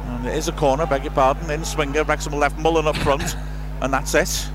And 0.06 0.26
it 0.26 0.34
is 0.34 0.48
a 0.48 0.52
corner, 0.52 0.86
beg 0.86 1.04
your 1.04 1.12
pardon. 1.12 1.50
In 1.50 1.64
swinger, 1.66 2.04
Wrexham 2.04 2.32
left 2.32 2.58
Mullin 2.58 2.86
up 2.86 2.96
front, 2.96 3.36
and 3.82 3.92
that's 3.92 4.14
it. 4.14 4.50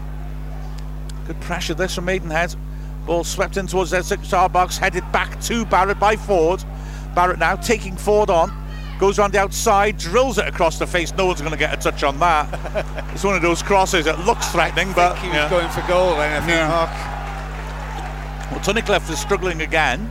Good 1.28 1.40
pressure 1.42 1.74
this 1.74 1.96
from 1.96 2.06
Maidenhead. 2.06 2.56
Ball 3.06 3.24
swept 3.24 3.58
in 3.58 3.68
towards 3.68 3.92
their 3.92 4.04
six-yard 4.04 4.54
box, 4.54 4.78
headed 4.78 5.10
back 5.12 5.40
to 5.42 5.66
Barratt 5.66 6.00
by 6.00 6.16
Forde. 6.16 6.64
Barratt 7.16 7.40
now 7.40 7.56
taking 7.56 7.96
Forde 7.96 8.30
on, 8.30 8.52
goes 9.00 9.18
around 9.18 9.34
the 9.34 9.40
outside, 9.40 9.98
drills 9.98 10.38
it 10.38 10.48
across 10.48 10.78
the 10.78 10.86
face. 10.88 11.14
No 11.16 11.26
one's 11.26 11.42
going 11.42 11.52
to 11.52 11.58
get 11.58 11.74
a 11.74 11.78
touch 11.78 12.04
on 12.04 12.20
that. 12.20 12.48
it's 13.14 13.24
one 13.24 13.36
of 13.36 13.42
those 13.42 13.64
crosses 13.64 14.06
that 14.06 14.20
looks 14.26 14.48
threatening, 14.52 14.94
but 14.94 15.18
he 15.18 15.28
was 15.28 15.36
yeah. 15.36 15.50
going 15.50 15.70
for 15.70 15.82
goal 15.88 16.12
then, 16.16 16.42
I 16.42 16.46
think, 16.46 16.52
Yeah. 16.52 16.68
Mark. 16.68 16.90
Well, 18.52 18.60
Tunnicliffe 18.60 19.10
is 19.10 19.20
struggling 19.20 19.62
again. 19.62 20.10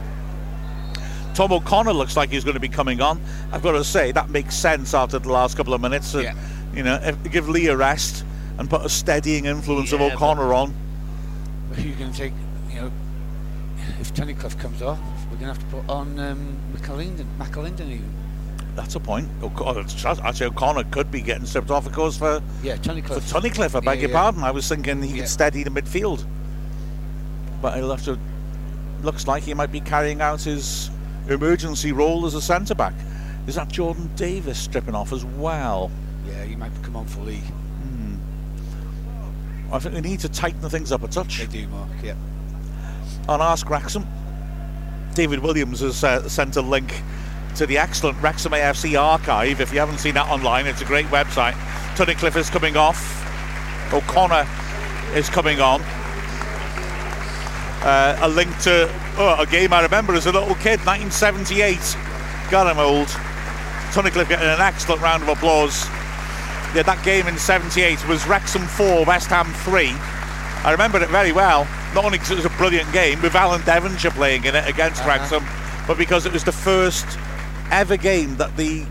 Tom 1.35 1.53
O'Connor 1.53 1.93
looks 1.93 2.17
like 2.17 2.31
he's 2.31 2.43
going 2.43 2.55
to 2.55 2.61
be 2.61 2.69
coming 2.69 3.01
on. 3.01 3.21
I've 3.53 3.63
got 3.63 3.73
to 3.73 3.85
say 3.85 4.13
that 4.13 4.31
makes 4.31 4.57
sense 4.57 4.95
after 4.95 5.19
the 5.19 5.31
last 5.31 5.57
couple 5.57 5.75
of 5.75 5.81
minutes. 5.81 6.15
Yeah. 6.15 6.35
You 6.75 6.83
know, 6.83 6.99
if, 7.03 7.23
give 7.31 7.49
Lee 7.49 7.69
a 7.69 7.77
rest 7.77 8.25
and 8.59 8.69
put 8.69 8.85
a 8.85 8.89
steadying 8.89 9.45
influence 9.45 9.93
of 9.93 10.01
Yeah, 10.01 10.09
but- 10.09 10.15
O'Connor 10.17 10.53
on. 10.55 10.75
Who 11.75 11.83
you 11.89 11.95
going 11.95 12.13
to 12.13 12.19
take, 12.19 12.33
you 12.71 12.81
know, 12.81 12.93
if 14.01 14.13
Tunnicliffe 14.15 14.59
comes 14.61 14.83
off, 14.83 14.99
we're 15.31 15.39
going 15.39 15.53
to 15.55 15.59
have 15.59 15.59
to 15.59 15.77
put 15.77 15.89
on 15.89 16.19
um, 16.19 16.57
McAlinden, 16.75 17.27
McAlinden 17.39 17.81
even. 17.91 18.13
That's 18.77 18.95
a 18.95 19.01
point. 19.01 19.29
O'Connor, 19.43 19.85
actually, 20.25 20.47
O'Connor 20.47 20.85
could 20.85 21.11
be 21.11 21.21
getting 21.21 21.45
stripped 21.47 21.71
off, 21.71 21.87
of 21.87 21.93
course, 21.93 22.17
for, 22.17 22.41
Yeah, 22.63 22.77
for 22.77 22.83
Tunnicliffe. 22.83 23.33
Tunnicliffe. 23.33 23.75
I 23.75 23.81
beg 23.81 23.99
Yeah, 23.99 24.03
your 24.03 24.11
yeah. 24.11 24.21
pardon. 24.23 24.45
I 24.45 24.51
was 24.53 24.69
thinking 24.69 25.03
he 25.03 25.15
Yeah. 25.15 25.21
could 25.23 25.29
steady 25.29 25.63
the 25.65 25.71
midfield. 25.71 26.25
But 27.61 27.77
he'll 27.77 27.91
have 27.91 28.05
to. 28.05 28.19
Looks 29.03 29.27
like 29.27 29.43
he 29.43 29.55
might 29.55 29.73
be 29.73 29.81
carrying 29.81 30.21
out 30.21 30.43
his 30.43 30.91
emergency 31.29 31.93
role 31.93 32.27
as 32.27 32.35
a 32.35 32.43
centre 32.43 32.75
back. 32.75 32.95
Is 33.47 33.55
that 33.57 33.69
Jordan 33.69 34.11
Davis 34.17 34.59
stripping 34.59 34.95
off 34.95 35.13
as 35.13 35.25
well? 35.25 35.91
Yeah, 36.27 36.45
he 36.45 36.55
might 36.57 36.71
come 36.83 36.97
on 36.97 37.07
for 37.07 37.21
Lee. 37.23 37.43
I 39.73 39.79
think 39.79 39.95
we 39.95 40.01
need 40.01 40.21
to 40.21 40.29
tighten 40.29 40.61
the 40.61 40.71
things 40.71 40.91
up 40.91 41.03
a 41.03 41.09
touch. 41.09 41.39
They 41.39 41.47
do, 41.47 41.69
Mark, 41.69 41.89
yeah. 42.03 42.15
On 43.29 43.41
Ask 43.41 43.69
Wrexham, 43.71 44.07
David 45.15 45.41
Williams 45.41 45.81
has 45.81 46.03
uh, 46.03 46.29
sent 46.29 46.57
a 46.57 46.63
link 46.63 47.03
to 47.57 47.67
the 47.67 47.79
excellent 47.79 48.21
Wrexham 48.21 48.53
AFC 48.53 49.01
archive. 49.01 49.61
If 49.61 49.73
you 49.73 49.79
haven't 49.79 49.99
seen 49.99 50.15
that 50.15 50.29
online, 50.29 50.67
it's 50.67 50.81
a 50.81 50.85
great 50.85 51.07
website. 51.07 51.53
Tunnicliffe 51.95 52.37
is 52.37 52.51
coming 52.51 52.77
off. 52.77 53.17
O'Connor 53.93 54.47
is 55.15 55.29
coming 55.29 55.61
on. 55.61 55.83
Uh, 57.83 58.19
a 58.21 58.29
link 58.29 58.57
to 58.59 58.91
oh, 59.19 59.37
a 59.39 59.47
game 59.47 59.73
I 59.73 59.83
remember 59.83 60.15
as 60.15 60.27
a 60.27 60.33
little 60.33 60.55
kid, 60.57 60.81
1978. 60.85 61.79
God, 62.51 62.67
I'm 62.67 62.79
old. 62.79 63.09
Tunnicliffe 63.93 64.29
getting 64.29 64.49
an 64.49 64.61
excellent 64.61 65.01
round 65.01 65.23
of 65.23 65.29
applause. 65.29 65.87
Yeah, 66.75 66.83
that 66.83 67.03
game 67.05 67.27
in 67.27 67.37
78 67.37 68.07
was 68.07 68.27
Wrexham 68.29 68.63
4, 68.63 69.05
West 69.05 69.29
Ham 69.29 69.47
3. 69.65 69.89
I 70.63 70.71
remember 70.71 71.03
it 71.03 71.09
very 71.09 71.33
well, 71.33 71.67
not 71.95 72.05
only 72.05 72.19
because 72.19 72.31
it 72.31 72.37
was 72.37 72.45
a 72.45 72.51
brilliant 72.51 72.93
game 72.93 73.21
with 73.23 73.35
Alan 73.35 73.61
Devonshire 73.63 74.13
playing 74.13 74.45
in 74.45 74.55
it 74.55 74.69
against 74.69 75.01
uh-huh. 75.01 75.09
Wrexham, 75.09 75.45
but 75.89 75.99
because 75.99 76.27
it 76.27 76.33
was 76.33 76.45
the 76.45 76.53
first 76.53 77.07
ever 77.73 77.97
game 77.97 78.37
that 78.37 78.57
the 78.57 78.85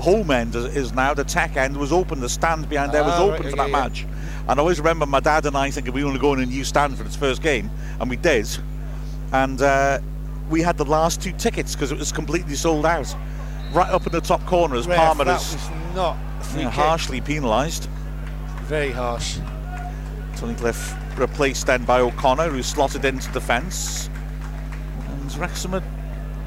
home 0.00 0.32
end 0.32 0.56
is 0.56 0.92
now, 0.92 1.14
the 1.14 1.22
tech 1.22 1.56
end 1.56 1.76
was 1.76 1.92
open, 1.92 2.20
the 2.20 2.28
stand 2.28 2.68
behind 2.68 2.90
there 2.90 3.04
was 3.04 3.12
ah, 3.14 3.22
open 3.22 3.42
right, 3.42 3.50
for 3.50 3.56
that 3.56 3.70
yeah, 3.70 3.80
match. 3.80 4.06
And 4.48 4.58
I 4.58 4.60
always 4.60 4.80
remember 4.80 5.06
my 5.06 5.20
dad 5.20 5.46
and 5.46 5.56
I 5.56 5.70
thinking 5.70 5.92
we 5.92 6.02
want 6.02 6.16
to 6.16 6.20
go 6.20 6.32
in 6.32 6.40
a 6.40 6.46
new 6.46 6.64
stand 6.64 6.98
for 6.98 7.04
its 7.04 7.14
first 7.14 7.42
game, 7.42 7.70
and 8.00 8.10
we 8.10 8.16
did. 8.16 8.48
And 9.32 9.62
uh, 9.62 10.00
we 10.50 10.62
had 10.62 10.78
the 10.78 10.84
last 10.84 11.22
two 11.22 11.32
tickets 11.32 11.76
because 11.76 11.92
it 11.92 11.98
was 11.98 12.10
completely 12.10 12.56
sold 12.56 12.86
out. 12.86 13.14
Right 13.72 13.88
up 13.88 14.04
in 14.04 14.12
the 14.12 14.20
top 14.20 14.44
corner 14.46 14.74
as 14.74 14.86
Palmer 14.86 15.30
is 15.30 15.56
not 15.94 16.16
you 16.56 16.64
know, 16.64 16.70
harshly 16.70 17.20
penalised. 17.20 17.88
Very 18.62 18.90
harsh. 18.90 19.38
Tony 20.36 20.54
Tunnicliffe 20.54 21.18
replaced 21.18 21.66
then 21.66 21.84
by 21.84 22.00
O'Connor, 22.00 22.48
who 22.48 22.62
slotted 22.62 23.04
into 23.04 23.26
the 23.28 23.34
defence. 23.34 24.08
And 25.08 25.36
Wrexham, 25.36 25.82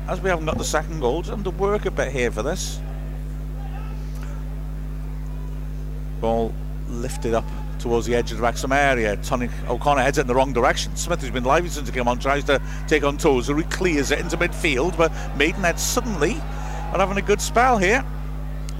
as 0.08 0.22
we 0.22 0.30
haven't 0.30 0.46
got 0.46 0.58
the 0.58 0.64
second 0.64 1.00
goal, 1.00 1.22
just 1.22 1.44
to 1.44 1.50
work 1.52 1.86
a 1.86 1.92
bit 1.92 2.12
here 2.12 2.32
for 2.32 2.44
this. 2.44 2.80
Ball 6.22 6.54
lifted 6.88 7.34
up 7.34 7.46
towards 7.80 8.06
the 8.06 8.16
edge 8.16 8.32
of 8.32 8.38
the 8.38 8.44
Wrexham 8.44 8.72
area. 8.72 9.16
Tony 9.18 9.50
O'Connor 9.68 10.02
heads 10.02 10.18
it 10.18 10.22
in 10.22 10.28
the 10.28 10.36
wrong 10.36 10.54
direction. 10.54 10.96
Smith, 10.96 11.22
who's 11.22 11.32
been 11.32 11.44
lively 11.44 11.70
since 11.70 11.88
he 11.88 11.94
came 11.94 12.08
on, 12.08 12.20
tries 12.20 12.44
to 12.46 12.62
take 12.88 13.04
on 13.04 13.18
Tozer, 13.18 13.54
who 13.54 13.64
clears 13.64 14.12
it 14.12 14.20
into 14.20 14.38
midfield, 14.38 14.98
but 14.98 15.12
Maidenhead 15.38 15.80
suddenly 15.80 16.34
are 16.92 17.00
having 17.00 17.18
a 17.18 17.22
good 17.22 17.42
spell 17.42 17.78
here. 17.78 18.04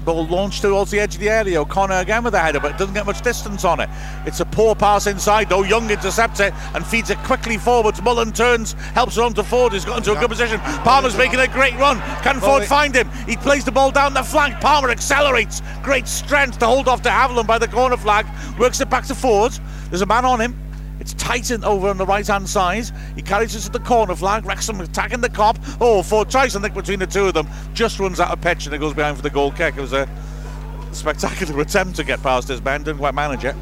Ball 0.06 0.24
launched 0.28 0.62
towards 0.62 0.92
the 0.92 1.00
edge 1.00 1.16
of 1.16 1.20
the 1.20 1.28
area. 1.28 1.60
O'Connor 1.60 1.96
again 1.96 2.22
with 2.22 2.32
a 2.34 2.38
header, 2.38 2.60
but 2.60 2.70
it 2.70 2.78
doesn't 2.78 2.94
get 2.94 3.06
much 3.06 3.22
distance 3.22 3.64
on 3.64 3.80
it. 3.80 3.90
It's 4.24 4.38
a 4.38 4.44
poor 4.44 4.76
pass 4.76 5.08
inside, 5.08 5.48
though. 5.48 5.64
Young 5.64 5.90
intercepts 5.90 6.38
it 6.38 6.54
and 6.74 6.86
feeds 6.86 7.10
it 7.10 7.18
quickly 7.18 7.58
forwards. 7.58 8.00
Mullin 8.00 8.32
turns, 8.32 8.74
helps 8.94 9.16
it 9.16 9.22
on 9.24 9.34
to 9.34 9.42
Forde. 9.42 9.72
He's 9.72 9.84
got 9.84 9.98
into 9.98 10.16
a 10.16 10.20
good 10.20 10.30
position. 10.30 10.60
Palmer's 10.60 11.16
making 11.18 11.40
a 11.40 11.48
great 11.48 11.74
run. 11.74 11.98
Can 12.22 12.38
Forde 12.38 12.66
find 12.66 12.94
him? 12.94 13.10
He 13.26 13.36
plays 13.36 13.64
the 13.64 13.72
ball 13.72 13.90
down 13.90 14.14
the 14.14 14.22
flank. 14.22 14.60
Palmer 14.60 14.90
accelerates. 14.90 15.60
Great 15.82 16.06
strength 16.06 16.60
to 16.60 16.66
hold 16.66 16.86
off 16.86 17.02
to 17.02 17.08
Havilland 17.08 17.48
by 17.48 17.58
the 17.58 17.66
corner 17.66 17.96
flag. 17.96 18.26
Works 18.60 18.80
it 18.80 18.88
back 18.88 19.06
to 19.06 19.14
Forde. 19.14 19.58
There's 19.90 20.02
a 20.02 20.06
man 20.06 20.24
on 20.24 20.40
him. 20.40 20.65
It's 20.98 21.12
Titan 21.14 21.62
over 21.64 21.88
on 21.88 21.98
the 21.98 22.06
right 22.06 22.26
hand 22.26 22.48
side. 22.48 22.86
He 23.14 23.22
carries 23.22 23.54
it 23.54 23.60
to 23.60 23.70
the 23.70 23.80
corner 23.80 24.14
flag. 24.16 24.46
Wrexham 24.46 24.80
attacking 24.80 25.20
the 25.20 25.28
Kop. 25.28 25.56
Oh, 25.80 26.02
Forde 26.02 26.30
tries 26.30 26.54
to 26.54 26.60
nick 26.60 26.74
between 26.74 26.98
the 26.98 27.06
two 27.06 27.26
of 27.26 27.34
them. 27.34 27.48
Just 27.74 27.98
runs 28.00 28.18
out 28.18 28.30
of 28.30 28.40
pitch 28.40 28.66
and 28.66 28.74
it 28.74 28.78
goes 28.78 28.94
behind 28.94 29.16
for 29.16 29.22
the 29.22 29.30
goal 29.30 29.52
kick. 29.52 29.76
It 29.76 29.80
was 29.80 29.92
a 29.92 30.08
spectacular 30.92 31.60
attempt 31.60 31.96
to 31.96 32.04
get 32.04 32.22
past 32.22 32.48
his 32.48 32.62
man. 32.62 32.82
Didn't 32.82 32.98
quite 32.98 33.14
manage 33.14 33.44
it. 33.44 33.54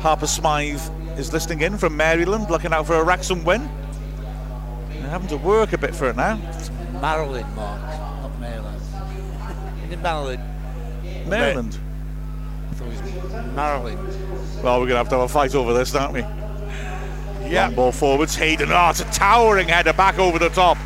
Harper 0.00 0.28
Smythe 0.28 0.80
is 1.18 1.32
listening 1.32 1.62
in 1.62 1.76
from 1.76 1.96
Maryland, 1.96 2.48
looking 2.50 2.72
out 2.72 2.86
for 2.86 2.94
a 2.94 3.02
Wrexham 3.02 3.44
win. 3.44 3.68
They're 4.90 5.10
having 5.10 5.28
to 5.28 5.36
work 5.36 5.72
a 5.72 5.78
bit 5.78 5.94
for 5.94 6.08
it 6.08 6.16
now. 6.16 6.40
It's 6.54 6.70
Maryland, 7.00 7.52
Mark, 7.56 7.80
not 7.80 8.38
Maryland. 8.38 8.82
In 9.90 10.02
Maryland. 10.02 10.42
Maryland. 11.26 11.78
Maryland. 13.54 13.98
Well, 14.62 14.80
we're 14.80 14.86
going 14.86 14.90
to 14.90 14.96
have 14.96 15.08
to 15.08 15.16
have 15.16 15.24
a 15.24 15.28
fight 15.28 15.54
over 15.54 15.72
this, 15.72 15.94
aren't 15.94 16.14
we? 16.14 16.20
Yeah. 17.48 17.66
Long 17.66 17.74
ball 17.74 17.92
forwards. 17.92 18.34
Hayden. 18.34 18.70
Oh, 18.70 18.90
it's 18.90 19.00
a 19.00 19.04
towering 19.04 19.68
header 19.68 19.92
back 19.92 20.18
over 20.18 20.38
the 20.38 20.50
top. 20.50 20.78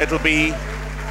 It'll 0.00 0.18
be 0.18 0.52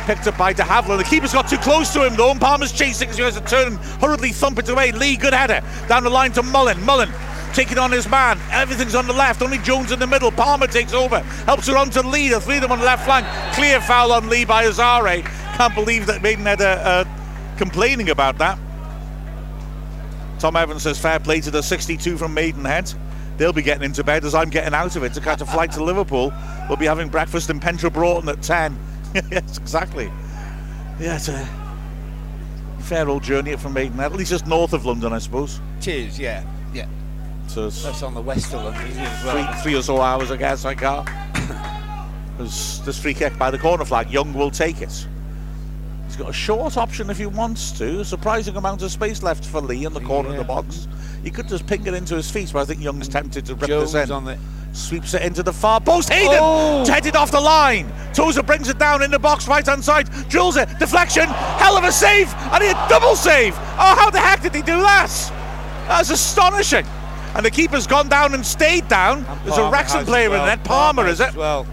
picked 0.06 0.28
up 0.28 0.38
by 0.38 0.54
De 0.54 0.64
Havilland. 0.64 0.98
The 0.98 1.04
keeper's 1.04 1.34
got 1.34 1.48
too 1.48 1.58
close 1.58 1.94
to 1.94 2.06
him 2.06 2.16
though, 2.16 2.32
and 2.32 2.40
Palmer's 2.40 2.72
chasing 2.72 3.10
as 3.10 3.18
he 3.18 3.24
has 3.24 3.36
to 3.36 3.42
turn 3.42 3.68
and 3.68 3.78
hurriedly 3.78 4.32
thump 4.32 4.60
it 4.60 4.70
away. 4.70 4.92
Lee, 4.92 5.16
good 5.16 5.34
header. 5.34 5.62
Down 5.88 6.04
the 6.04 6.10
line 6.10 6.32
to 6.34 6.44
Mullin. 6.44 6.84
Mullin 6.84 7.10
taking 7.54 7.78
on 7.78 7.92
his 7.92 8.08
man. 8.08 8.40
Everything's 8.52 8.96
on 8.96 9.08
the 9.08 9.14
left, 9.14 9.42
only 9.42 9.58
Jones 9.60 9.92
in 9.92 10.00
the 10.00 10.08
middle. 10.08 10.32
Palmer 10.32 10.68
takes 10.68 10.94
over, 10.94 11.20
helps 11.46 11.68
her 11.68 11.78
on 11.78 11.90
to 11.92 12.02
Lee. 12.02 12.30
The 12.30 12.40
three 12.40 12.56
of 12.56 12.62
them 12.62 12.72
on 12.72 12.80
the 12.80 12.86
left 12.86 13.06
flank. 13.06 13.26
Clear 13.56 13.82
foul 13.82 14.12
on 14.12 14.30
Lee 14.30 14.46
by 14.46 14.66
Asare. 14.66 15.24
Can't 15.56 15.76
believe 15.76 16.06
that 16.08 16.22
Maidenhead 16.22 16.62
are 16.62 17.06
uh, 17.06 17.06
complaining 17.58 18.10
about 18.10 18.38
that. 18.38 18.58
Tom 20.42 20.56
Evans 20.56 20.82
says 20.82 20.98
fair 20.98 21.20
play 21.20 21.40
to 21.40 21.52
the 21.52 21.62
62 21.62 22.18
from 22.18 22.34
Maidenhead. 22.34 22.92
They'll 23.38 23.54
be 23.54 23.62
getting 23.62 23.84
into 23.84 24.04
bed 24.04 24.26
as 24.26 24.34
I'm 24.34 24.50
getting 24.50 24.74
out 24.74 24.96
of 24.96 25.04
it 25.04 25.14
to 25.14 25.22
catch 25.22 25.40
a 25.40 25.46
flight 25.46 25.72
to 25.74 25.84
Liverpool. 25.84 26.34
We'll 26.68 26.80
be 26.80 26.88
having 26.88 27.10
breakfast 27.10 27.52
in 27.52 27.60
Pentre 27.60 27.92
Broughton 27.92 28.28
at 28.28 28.42
10. 28.42 28.76
yes, 29.32 29.60
exactly. 29.60 30.12
Yeah, 31.00 31.18
it's 31.18 31.28
a 31.28 31.48
fair 32.80 33.08
old 33.08 33.22
journey 33.22 33.56
from 33.56 33.74
Maidenhead. 33.74 34.14
At 34.14 34.18
least 34.18 34.32
just 34.32 34.48
north 34.48 34.74
of 34.74 34.84
London, 34.84 35.14
I 35.14 35.20
suppose. 35.20 35.62
Cheers, 35.80 36.18
yeah. 36.18 36.44
Yeah. 36.74 36.88
So 37.46 37.70
That's 37.70 38.02
on 38.02 38.16
the 38.16 38.22
west 38.22 38.52
of 38.52 38.64
London, 38.64 38.96
well? 38.98 39.54
three, 39.54 39.62
three 39.62 39.76
or 39.76 39.84
so 39.84 40.02
hours, 40.02 40.32
I 40.32 40.38
guess, 40.38 40.66
I 40.66 40.74
got. 40.74 41.08
There's 42.40 42.82
this 42.86 43.00
free 43.00 43.14
kick 43.14 43.38
by 43.38 43.52
the 43.52 43.60
corner 43.60 43.86
flag. 43.86 44.10
Young 44.10 44.34
will 44.34 44.50
take 44.50 44.82
it. 44.82 45.06
He's 46.12 46.18
got 46.18 46.30
a 46.30 46.34
short 46.34 46.76
option 46.76 47.10
if 47.10 47.18
he 47.18 47.26
wants 47.26 47.72
to. 47.78 48.04
Surprising 48.04 48.58
amount 48.58 48.82
of 48.82 48.92
space 48.92 49.24
left 49.24 49.46
for 49.46 49.62
Lee 49.62 49.86
in 49.86 49.94
the 49.94 50.02
corner 50.02 50.28
yeah. 50.28 50.36
of 50.36 50.40
the 50.40 50.44
box. 50.44 50.90
He 51.24 51.32
could 51.32 51.48
just 51.48 51.66
ping 51.66 51.88
it 51.88 51.94
into 51.94 52.18
his 52.18 52.30
feet, 52.30 52.52
but 52.52 52.60
I 52.60 52.66
think 52.66 52.82
Young's 52.82 53.08
mm. 53.08 53.14
tempted 53.14 53.46
to 53.46 53.56
rip 53.56 53.70
Jones 53.70 53.94
this 53.94 54.10
in. 54.10 54.14
On 54.14 54.26
the... 54.26 54.38
Sweeps 54.74 55.14
it 55.14 55.22
into 55.22 55.42
the 55.42 55.54
far 55.54 55.80
post. 55.80 56.12
Hayden 56.12 56.38
oh. 56.42 56.84
headed 56.86 57.16
off 57.16 57.32
the 57.32 57.40
line. 57.40 57.90
Tozer 58.14 58.44
brings 58.44 58.68
it 58.68 58.78
down 58.78 59.02
in 59.04 59.10
the 59.10 59.20
box, 59.20 59.48
right 59.48 59.66
hand 59.66 59.86
side, 59.86 60.12
drills 60.28 60.58
it, 60.58 60.68
deflection, 60.80 61.28
hell 61.30 61.78
of 61.78 61.86
a 61.86 61.94
save, 61.94 62.34
and 62.52 62.62
he 62.62 62.72
a 62.72 62.88
double 62.90 63.16
save. 63.16 63.56
Oh, 63.56 63.96
how 63.98 64.10
the 64.10 64.20
heck 64.20 64.42
did 64.42 64.54
he 64.54 64.62
do 64.62 64.82
that? 64.82 65.08
That's 65.88 66.10
astonishing. 66.10 66.86
And 67.36 67.46
the 67.46 67.52
keeper's 67.52 67.88
gone 67.88 68.10
down 68.10 68.34
and 68.34 68.46
stayed 68.46 68.90
down. 68.90 69.20
And 69.20 69.42
There's 69.46 69.58
a 69.58 69.70
Wrexham 69.70 70.04
player 70.04 70.30
well. 70.30 70.42
in 70.42 70.48
there. 70.48 70.58
Palmer, 70.58 71.04
Palmer 71.04 71.10
is 71.10 71.22
it? 71.22 71.34
Well, 71.36 71.66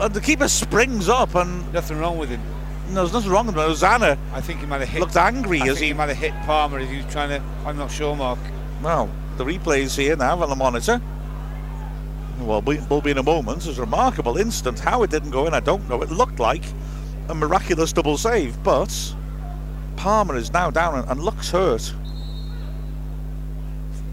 and 0.00 0.12
the 0.12 0.20
keeper 0.20 0.48
springs 0.48 1.08
up 1.08 1.36
and 1.36 1.72
nothing 1.72 1.98
wrong 1.98 2.18
with 2.18 2.30
him. 2.30 2.42
No, 2.90 3.02
there's 3.02 3.12
nothing 3.12 3.30
wrong 3.30 3.46
with 3.46 3.54
him. 3.54 3.62
Hosannah. 3.62 4.18
I 4.32 4.40
think 4.40 4.60
he 4.60 4.66
might 4.66 4.80
have 4.80 4.88
hit. 4.88 5.00
Looked 5.00 5.16
angry 5.16 5.60
I 5.60 5.68
as 5.68 5.78
he, 5.78 5.86
he 5.88 5.92
might 5.92 6.08
have 6.08 6.18
hit 6.18 6.32
Palmer 6.44 6.78
as 6.78 6.90
he 6.90 6.96
was 6.96 7.12
trying 7.12 7.28
to. 7.28 7.42
I'm 7.64 7.76
not 7.76 7.90
sure, 7.90 8.16
Mark. 8.16 8.38
Well, 8.82 9.08
the 9.36 9.44
replay's 9.44 9.94
here 9.94 10.16
now 10.16 10.42
on 10.42 10.50
the 10.50 10.56
monitor. 10.56 11.00
Well, 12.40 12.62
will 12.62 13.00
be 13.00 13.10
in 13.10 13.18
a 13.18 13.22
moment. 13.22 13.66
It's 13.66 13.78
a 13.78 13.82
remarkable 13.82 14.38
instant. 14.38 14.80
How 14.80 15.02
it 15.02 15.10
didn't 15.10 15.30
go 15.30 15.46
in, 15.46 15.54
I 15.54 15.60
don't 15.60 15.88
know. 15.88 16.02
It 16.02 16.10
looked 16.10 16.40
like 16.40 16.64
a 17.28 17.34
miraculous 17.34 17.92
double 17.92 18.16
save, 18.16 18.60
but 18.62 19.14
Palmer 19.96 20.36
is 20.36 20.52
now 20.52 20.70
down 20.70 21.04
and, 21.06 21.22
looks 21.22 21.50
hurt. 21.50 21.94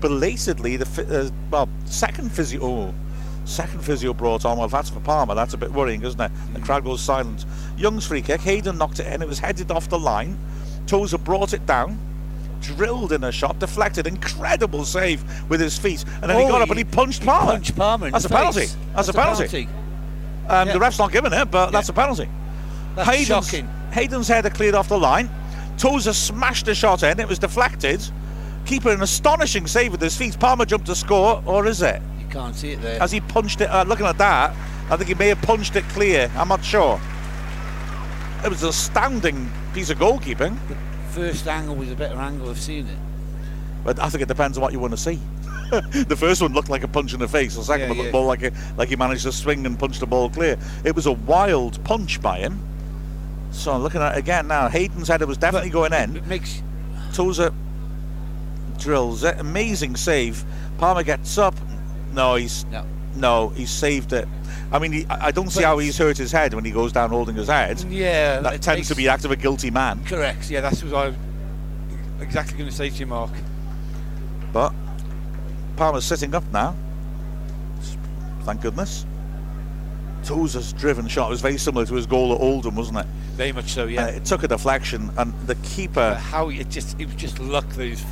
Belatedly, 0.02 0.78
the 0.78 0.86
uh, 1.10 1.30
well, 1.50 1.70
second 1.86 2.32
physio. 2.32 2.62
Oh, 2.62 2.94
Second 3.48 3.84
physio 3.84 4.14
brought 4.14 4.44
on. 4.44 4.58
Well, 4.58 4.68
that's 4.68 4.90
for 4.90 5.00
Palmer. 5.00 5.34
That's 5.34 5.54
a 5.54 5.58
bit 5.58 5.72
worrying, 5.72 6.04
isn't 6.04 6.20
it? 6.20 6.32
The 6.54 6.60
crowd 6.60 6.84
goes 6.84 7.02
silent. 7.02 7.46
Young's 7.78 8.06
free 8.06 8.22
kick. 8.22 8.42
Hayden 8.42 8.78
knocked 8.78 9.00
it 9.00 9.08
in. 9.08 9.22
It 9.22 9.28
was 9.28 9.40
headed 9.40 9.72
off 9.72 9.88
the 9.88 9.98
line. 9.98 10.38
Tozer 10.86 11.18
brought 11.18 11.54
it 11.54 11.66
down. 11.66 11.98
Drilled 12.60 13.14
in 13.14 13.24
a 13.24 13.32
shot, 13.32 13.60
deflected, 13.60 14.06
incredible 14.06 14.84
save 14.84 15.24
with 15.50 15.62
his 15.62 15.78
feet, 15.78 16.04
and 16.22 16.24
then 16.24 16.38
oh, 16.38 16.40
he 16.40 16.48
got 16.48 16.62
up 16.64 16.70
and 16.70 16.78
he 16.78 16.84
punched 16.84 17.22
he 17.22 17.28
Palmer. 17.28 17.52
Punched 17.52 17.76
Palmer 17.76 18.10
that's 18.10 18.26
a 18.26 18.30
penalty. 18.30 18.62
That's, 18.62 18.76
that's, 18.94 19.10
a 19.10 19.14
penalty. 19.14 19.48
penalty. 19.48 19.70
Um, 20.50 20.68
yeah. 20.68 20.74
The 20.74 20.80
ref's 20.80 20.98
not 20.98 21.12
giving 21.12 21.34
it, 21.34 21.52
but 21.52 21.68
yeah. 21.68 21.72
that's 21.72 21.90
a 21.90 21.94
penalty. 21.94 22.28
That's 22.96 23.10
Hayden's, 23.10 23.28
shocking. 23.28 23.68
Hayden's 23.92 24.28
header 24.28 24.50
cleared 24.50 24.74
off 24.74 24.90
the 24.90 24.98
line. 24.98 25.30
Tozer 25.78 26.14
smashed 26.14 26.68
a 26.68 26.76
shot 26.76 27.04
in. 27.04 27.20
It 27.20 27.30
was 27.30 27.38
deflected. 27.38 28.02
Keeper 28.66 28.90
an 28.90 29.04
astonishing 29.04 29.68
save 29.68 29.92
with 29.92 30.02
his 30.02 30.18
feet. 30.18 30.38
Palmer 30.40 30.66
jumped 30.66 30.88
to 30.88 30.96
score, 30.96 31.44
or 31.46 31.68
is 31.68 31.84
it? 31.84 32.02
Can't 32.28 32.56
see 32.56 32.72
it 32.72 32.82
there. 32.82 33.00
Has 33.00 33.12
he 33.12 33.22
punched 33.22 33.62
it? 33.62 33.70
Uh, 33.70 33.84
looking 33.84 34.06
at 34.06 34.18
that, 34.18 34.56
I 34.90 34.98
think 34.98 35.10
he 35.10 35.16
may 35.16 35.28
have 35.28 35.42
punched 35.42 35.76
it 35.76 35.84
clear. 35.90 36.32
I'm 36.36 36.48
not 36.48 36.64
sure. 36.64 37.00
It 38.44 38.50
was 38.50 38.64
an 38.64 38.70
astounding 38.70 39.50
piece 39.74 39.90
of 39.90 39.98
goalkeeping. 39.98 40.58
The 40.68 40.76
first 41.12 41.48
angle 41.48 41.76
was 41.76 41.92
a 41.92 41.96
better 41.96 42.18
angle 42.18 42.50
of 42.50 42.60
seeing 42.60 42.88
it. 42.88 42.98
But 43.84 44.00
I 44.00 44.10
think 44.10 44.22
it 44.22 44.28
depends 44.28 44.58
on 44.58 44.62
what 44.62 44.74
you 44.74 44.80
want 44.80 44.92
to 44.92 44.98
see. 44.98 45.20
the 45.72 46.16
first 46.16 46.42
one 46.42 46.54
looked 46.54 46.70
like 46.70 46.84
a 46.84 46.88
punch 46.88 47.14
in 47.14 47.20
the 47.20 47.28
face. 47.28 47.56
The 47.56 47.64
second 47.64 47.84
yeah, 47.84 47.88
one 47.90 47.98
looked 47.98 48.08
yeah. 48.08 48.20
more 48.20 48.26
like 48.26 48.44
a, 48.44 48.52
like 48.78 48.90
he 48.90 48.96
managed 48.96 49.24
to 49.24 49.32
swing 49.32 49.66
and 49.66 49.78
punch 49.78 50.00
the 50.00 50.08
ball 50.08 50.30
clear. 50.30 50.58
It 50.86 50.96
was 50.96 51.06
a 51.06 51.12
wild 51.12 51.84
punch 51.84 52.22
by 52.22 52.40
him. 52.40 52.60
So 53.52 53.78
looking 53.78 54.02
at 54.02 54.16
it 54.16 54.20
again 54.20 54.48
now, 54.48 54.70
Hayden's 54.70 55.08
header 55.08 55.26
was 55.26 55.38
definitely 55.38 55.70
but 55.70 55.92
going 55.92 55.94
in. 55.94 56.18
It 56.18 56.28
makes 56.28 56.62
Tozer 57.14 57.54
drills 58.78 59.24
it. 59.24 59.40
Amazing 59.40 59.96
save. 59.96 60.44
Palmer 60.78 61.04
gets 61.04 61.38
up, 61.38 61.56
no, 62.18 62.36
he's 62.36 62.66
no, 62.66 62.86
no 63.16 63.50
he's 63.50 63.72
saved 63.72 64.12
it. 64.12 64.28
I 64.72 64.80
mean, 64.80 64.92
he, 64.92 65.06
I 65.06 65.32
don't 65.32 65.50
see 65.50 65.62
but 65.62 65.68
how 65.68 65.78
he's 65.78 65.98
hurt 65.98 66.18
his 66.18 66.32
head 66.32 66.54
when 66.54 66.66
he 66.66 66.72
goes 66.72 66.92
down 66.92 67.12
holding 67.12 67.36
his 67.36 67.48
head. 67.48 67.80
Yeah, 67.84 68.42
that 68.42 68.62
tends 68.62 68.80
makes, 68.80 68.88
to 68.90 68.96
be 68.96 69.04
the 69.04 69.10
act 69.10 69.24
of 69.24 69.32
a 69.32 69.38
guilty 69.38 69.72
man. 69.72 70.04
Correct. 70.04 70.50
Yeah, 70.50 70.60
that's 70.60 70.84
what 70.84 70.94
I 70.94 71.08
was 71.08 71.16
exactly 72.20 72.58
going 72.58 72.70
to 72.70 72.76
say 72.76 72.90
to 72.90 72.96
you, 72.96 73.06
Mark. 73.06 73.32
But 74.52 74.74
Palmer's 75.78 76.04
sitting 76.04 76.36
up 76.36 76.44
now. 76.52 76.76
Thank 78.42 78.62
goodness. 78.62 79.06
Tozer's 80.24 80.74
driven 80.74 81.08
shot 81.08 81.30
was 81.30 81.40
very 81.40 81.58
similar 81.58 81.86
to 81.86 81.94
his 81.96 82.06
goal 82.06 82.34
at 82.34 82.42
Oldham, 82.42 82.76
wasn't 82.76 82.98
it? 82.98 83.06
Very 83.36 83.52
much 83.52 83.70
so, 83.70 83.86
yeah. 83.86 84.06
Uh, 84.06 84.08
it 84.08 84.26
took 84.26 84.44
a 84.44 84.48
deflection, 84.48 85.12
and 85.18 85.34
the 85.48 85.56
keeper. 85.56 85.94
But 85.94 86.18
how 86.18 86.50
it 86.50 86.70
just 86.70 87.00
it 87.00 87.06
was 87.06 87.16
just 87.16 87.40
luck 87.40 87.68
that 87.70 87.86
his, 87.86 88.04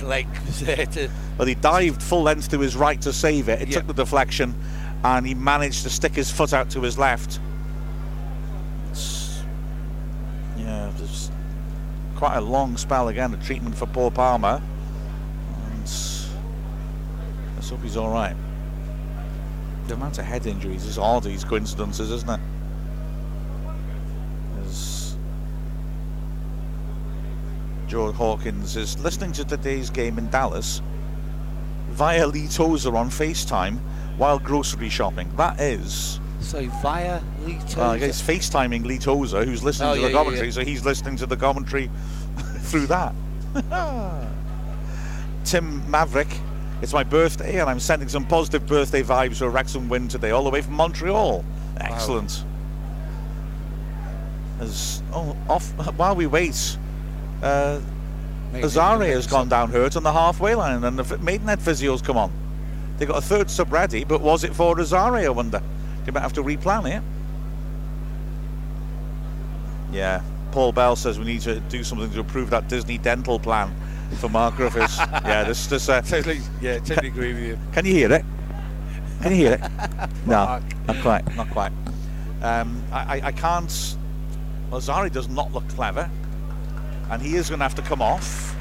his 0.00 0.08
leg 0.08 0.26
was 0.46 0.60
there 0.66 0.86
to. 0.86 1.10
Well, 1.38 1.46
he 1.46 1.54
dived 1.54 2.02
full 2.02 2.22
length 2.22 2.48
to 2.50 2.58
his 2.60 2.76
right 2.76 3.00
to 3.02 3.12
save 3.12 3.48
it. 3.48 3.62
It 3.62 3.68
Yeah. 3.68 3.78
took 3.78 3.86
the 3.88 3.94
deflection, 3.94 4.54
and 5.04 5.26
he 5.26 5.34
managed 5.34 5.82
to 5.84 5.90
stick 5.90 6.12
his 6.14 6.30
foot 6.30 6.52
out 6.52 6.70
to 6.70 6.80
his 6.82 6.98
left. 6.98 7.38
It's- 8.90 9.42
yeah, 10.58 10.90
there's 10.96 11.30
quite 12.16 12.36
a 12.36 12.40
long 12.40 12.76
spell 12.76 13.08
again 13.08 13.32
of 13.32 13.44
treatment 13.44 13.74
for 13.76 13.86
Paul 13.86 14.10
Palmer. 14.10 14.60
And 15.72 15.80
let's 17.56 17.70
hope 17.70 17.82
he's 17.82 17.96
all 17.96 18.10
right. 18.10 18.36
The 19.86 19.94
amount 19.94 20.18
of 20.18 20.24
head 20.24 20.46
injuries 20.46 20.84
is 20.84 20.98
all 20.98 21.20
these 21.20 21.44
coincidences, 21.44 22.10
isn't 22.10 22.28
it? 22.30 22.40
There's 24.56 25.16
Joe 27.90 28.12
Hawkins 28.12 28.76
is 28.76 28.96
listening 29.00 29.32
to 29.32 29.44
today's 29.44 29.90
game 29.90 30.16
in 30.16 30.30
Dallas 30.30 30.80
via 31.88 32.24
Lee 32.24 32.46
Tozer 32.46 32.96
on 32.96 33.10
FaceTime 33.10 33.78
while 34.16 34.38
grocery 34.38 34.88
shopping. 34.88 35.28
That 35.36 35.60
is, 35.60 36.20
So 36.38 36.64
via 36.82 37.20
Lee 37.44 37.58
Tozer. 37.62 37.80
I 37.80 37.96
uh, 37.96 37.98
guess 37.98 38.22
FaceTiming 38.22 38.84
Lee 38.84 38.98
Tozer, 38.98 39.44
who's 39.44 39.64
listening 39.64 39.88
Oh, 39.88 39.94
to 39.96 40.00
yeah, 40.02 40.06
the 40.06 40.12
commentary, 40.14 40.46
yeah. 40.46 40.52
so 40.52 40.64
he's 40.64 40.84
listening 40.84 41.16
to 41.16 41.26
the 41.26 41.36
commentary 41.36 41.90
through 42.60 42.86
that. 42.86 43.12
Tim 45.44 45.90
Maverick, 45.90 46.28
it's 46.82 46.92
my 46.92 47.02
birthday 47.02 47.58
and 47.60 47.68
I'm 47.68 47.80
sending 47.80 48.08
some 48.08 48.24
positive 48.24 48.68
birthday 48.68 49.02
vibes 49.02 49.38
for 49.38 49.46
a 49.46 49.50
Wrexham 49.50 49.88
win 49.88 50.06
today, 50.06 50.30
all 50.30 50.44
the 50.44 50.50
way 50.50 50.62
from 50.62 50.74
Montreal. 50.74 51.44
Excellent. 51.78 52.44
As, 54.60 55.02
oh, 55.12 55.36
off 55.48 55.72
while 55.98 56.14
we 56.14 56.28
wait, 56.28 56.76
uh, 57.42 57.80
Asare 58.52 59.06
has 59.12 59.26
gone 59.26 59.48
down 59.48 59.70
hurt 59.70 59.96
on 59.96 60.02
the 60.02 60.12
halfway 60.12 60.54
line, 60.54 60.82
and 60.84 60.98
the 60.98 61.18
Maidenhead 61.18 61.60
physio's 61.60 62.02
come 62.02 62.16
on. 62.16 62.32
They 62.98 63.06
got 63.06 63.18
a 63.18 63.22
third 63.22 63.50
sub 63.50 63.72
ready, 63.72 64.04
but 64.04 64.20
was 64.20 64.44
it 64.44 64.54
for 64.54 64.74
Asare? 64.76 65.24
I 65.24 65.28
wonder. 65.30 65.62
They 66.04 66.12
might 66.12 66.20
have 66.20 66.32
to 66.34 66.42
replan 66.42 66.96
it. 66.96 67.02
Yeah, 69.92 70.22
Paul 70.52 70.72
Bell 70.72 70.96
says 70.96 71.18
we 71.18 71.24
need 71.24 71.40
to 71.42 71.60
do 71.60 71.82
something 71.84 72.10
to 72.12 72.20
approve 72.20 72.50
that 72.50 72.68
Disney 72.68 72.98
dental 72.98 73.38
plan 73.38 73.74
for 74.18 74.28
Mark 74.28 74.56
Griffiths. 74.56 74.98
yeah, 74.98 75.44
this 75.44 75.66
this. 75.66 75.88
Uh, 75.88 76.00
Totally, 76.02 76.40
yeah, 76.60 76.78
totally 76.78 77.08
agree 77.08 77.32
with 77.34 77.42
you. 77.42 77.58
can 77.72 77.86
you 77.86 77.92
hear 77.92 78.12
it? 78.12 78.24
Can 79.22 79.32
you 79.32 79.36
hear 79.38 79.52
it? 79.54 79.60
no, 80.26 80.60
not 80.86 80.96
quite. 81.02 81.36
Not 81.36 81.50
quite. 81.50 81.72
Um, 82.42 82.82
I, 82.92 83.18
I, 83.18 83.26
I 83.26 83.32
can't. 83.32 83.96
Well, 84.70 84.80
Zari 84.80 85.12
does 85.12 85.28
not 85.28 85.52
look 85.52 85.68
clever, 85.70 86.08
and 87.10 87.20
he 87.20 87.36
is 87.36 87.48
going 87.48 87.58
to 87.58 87.64
have 87.64 87.74
to 87.74 87.82
come 87.82 88.00
off. 88.00 88.56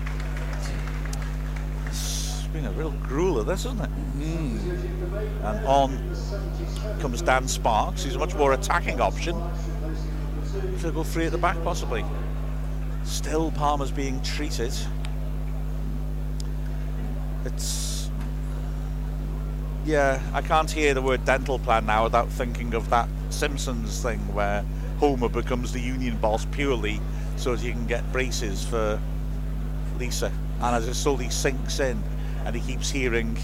It's 1.87 2.41
been 2.47 2.65
a 2.65 2.71
real 2.71 2.91
grueler, 3.03 3.45
this, 3.45 3.65
isn't 3.65 3.79
it? 3.79 3.89
Mm. 4.17 5.43
And 5.43 5.67
on 5.67 6.99
comes 6.99 7.21
Dan 7.21 7.47
Sparks. 7.47 8.03
He's 8.03 8.15
a 8.15 8.19
much 8.19 8.35
more 8.35 8.53
attacking 8.53 8.99
option. 8.99 9.41
Should 10.79 10.95
go 10.95 11.03
free 11.03 11.25
at 11.25 11.31
the 11.31 11.37
back, 11.37 11.61
possibly. 11.63 12.03
Still, 13.03 13.51
Palmer's 13.51 13.91
being 13.91 14.21
treated. 14.23 14.73
It's 17.45 17.99
yeah, 19.85 20.21
I 20.33 20.41
can't 20.41 20.69
hear 20.69 20.93
the 20.93 21.01
word 21.01 21.25
dental 21.25 21.57
plan 21.57 21.85
now 21.85 22.03
without 22.03 22.29
thinking 22.29 22.73
of 22.73 22.89
that 22.89 23.07
Simpsons 23.29 24.01
thing 24.03 24.19
where 24.33 24.63
Homer 24.99 25.29
becomes 25.29 25.71
the 25.71 25.79
union 25.79 26.17
boss 26.17 26.45
purely 26.45 26.99
so 27.39 27.55
that 27.55 27.61
he 27.61 27.71
can 27.71 27.87
get 27.87 28.09
braces 28.11 28.65
for 28.65 28.99
Lisa. 29.97 30.31
And 30.61 30.75
as 30.75 30.87
it 30.87 30.93
slowly 30.93 31.29
sinks 31.29 31.79
in, 31.79 32.01
and 32.45 32.55
he 32.55 32.61
keeps 32.73 32.89
hearing 32.89 33.37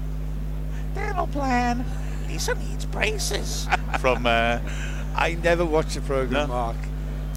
dental 0.94 1.26
plan, 1.26 1.84
Lisa 2.28 2.54
needs 2.54 2.84
braces 2.86 3.66
from. 4.00 4.26
Uh, 4.26 4.60
I 5.16 5.34
never 5.42 5.64
watched 5.64 5.94
the 5.96 6.00
program, 6.02 6.32
No? 6.32 6.46
Mark. 6.46 6.76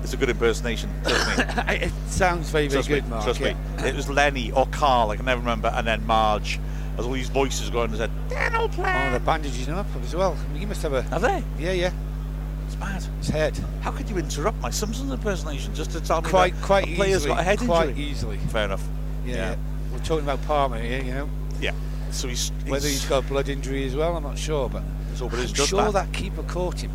it's 0.03 0.13
a 0.13 0.17
good 0.17 0.29
impersonation. 0.29 0.91
Trust 1.03 1.37
me. 1.37 1.43
it 1.75 1.91
sounds 2.07 2.49
very, 2.51 2.67
very 2.67 2.75
Trust 2.83 2.89
good, 2.89 3.03
me, 3.05 3.09
Mark. 3.09 3.23
trust 3.23 3.39
yeah. 3.39 3.53
me. 3.81 3.89
It 3.89 3.95
was 3.95 4.09
Lenny 4.09 4.51
or 4.51 4.67
Carl, 4.67 5.09
I 5.09 5.15
can 5.15 5.25
never 5.25 5.39
remember, 5.41 5.69
and 5.69 5.85
then 5.87 6.05
Marge. 6.05 6.59
As 6.95 7.05
all 7.07 7.13
these 7.13 7.29
voices 7.29 7.71
going 7.71 7.89
and 7.89 7.97
said, 7.97 8.11
dental 8.29 8.69
plan. 8.69 9.07
Oh, 9.07 9.11
they're 9.11 9.19
bandaging 9.19 9.65
him 9.65 9.77
up 9.77 9.87
as 10.03 10.15
well. 10.15 10.37
You 10.53 10.67
must 10.67 10.83
have 10.83 10.93
a. 10.93 11.01
Have 11.01 11.23
they? 11.23 11.43
Yeah, 11.57 11.71
yeah. 11.71 11.91
Bad. 12.83 13.03
His 13.19 13.29
head. 13.29 13.57
How 13.81 13.91
could 13.91 14.09
you 14.09 14.17
interrupt 14.17 14.59
my 14.61 14.69
Simpsons 14.69 15.11
impersonation 15.11 15.73
just 15.73 15.91
to 15.91 16.01
tell 16.01 16.21
me 16.21 16.29
Quite, 16.29 16.53
that 16.55 16.61
quite 16.63 16.87
a 16.87 16.95
player's 16.95 17.17
easily. 17.21 17.29
got 17.33 17.39
a 17.39 17.43
head 17.43 17.59
quite 17.59 17.89
injury? 17.89 18.03
easily. 18.03 18.37
Fair 18.49 18.65
enough. 18.65 18.83
Yeah. 19.25 19.35
Yeah. 19.35 19.55
We're 19.91 19.99
talking 19.99 20.23
about 20.25 20.41
Palmer 20.45 20.79
here, 20.79 21.01
you 21.01 21.13
know. 21.13 21.29
Yeah. 21.61 21.71
So 22.11 22.27
he's, 22.27 22.49
Whether 22.67 22.87
he's 22.87 23.05
got 23.05 23.23
a 23.23 23.27
blood 23.27 23.47
injury 23.47 23.85
as 23.85 23.95
well, 23.95 24.17
I'm 24.17 24.23
not 24.23 24.37
sure, 24.37 24.67
but 24.69 24.83
it 25.13 25.21
is 25.33 25.59
I'm 25.59 25.65
sure 25.65 25.81
that. 25.91 25.93
that. 25.93 26.13
keeper 26.13 26.43
caught 26.43 26.81
him. 26.81 26.91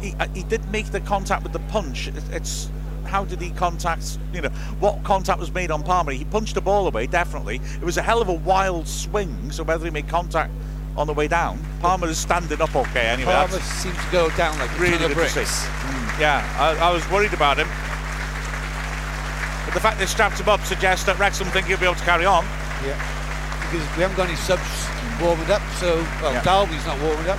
He, 0.00 0.14
uh, 0.18 0.26
he 0.34 0.42
did 0.42 0.68
make 0.72 0.86
the 0.86 1.00
contact 1.00 1.44
with 1.44 1.52
the 1.52 1.60
punch. 1.60 2.08
It's 2.32 2.68
how 3.04 3.24
did 3.24 3.40
he 3.40 3.50
contact? 3.50 4.18
You 4.32 4.40
know 4.40 4.48
what 4.80 5.04
contact 5.04 5.38
was 5.38 5.52
made 5.52 5.70
on 5.70 5.84
Palmer? 5.84 6.10
He 6.12 6.24
punched 6.24 6.54
the 6.54 6.60
ball 6.60 6.88
away. 6.88 7.06
Definitely, 7.06 7.56
it 7.56 7.84
was 7.84 7.96
a 7.96 8.02
hell 8.02 8.20
of 8.20 8.28
a 8.28 8.32
wild 8.34 8.88
swing. 8.88 9.52
So 9.52 9.62
whether 9.62 9.84
he 9.84 9.90
made 9.90 10.08
contact 10.08 10.50
on 10.96 11.06
the 11.06 11.12
way 11.12 11.28
down, 11.28 11.58
Palmer 11.80 12.08
is 12.08 12.18
standing 12.18 12.60
up 12.60 12.74
okay. 12.74 13.06
Anyway, 13.06 13.32
Palmer 13.32 13.60
seemed 13.60 13.96
to 13.96 14.10
go 14.10 14.30
down 14.30 14.58
like 14.58 14.70
a 14.70 14.80
really 14.80 14.98
good 14.98 15.14
bricks. 15.14 15.34
Mm, 15.34 16.20
yeah, 16.20 16.42
I, 16.58 16.88
I 16.88 16.92
was 16.92 17.08
worried 17.10 17.34
about 17.34 17.58
him. 17.58 17.68
But 19.66 19.74
the 19.74 19.80
fact 19.80 19.98
they 19.98 20.06
strapped 20.06 20.40
him 20.40 20.48
up 20.48 20.60
suggests 20.62 21.04
that 21.06 21.18
Wrexham 21.18 21.48
think 21.48 21.66
he'll 21.66 21.78
be 21.78 21.84
able 21.84 21.96
to 21.96 22.04
carry 22.04 22.24
on. 22.24 22.44
Yeah. 22.84 22.96
Because 23.66 23.82
we 23.96 24.02
haven't 24.02 24.16
got 24.16 24.28
any 24.28 24.36
subs 24.36 24.62
warming 25.20 25.50
up, 25.50 25.62
so 25.78 25.96
well, 26.22 26.32
Yeah. 26.32 26.42
Dalby's 26.42 26.86
not 26.86 27.00
warming 27.00 27.28
up. 27.28 27.38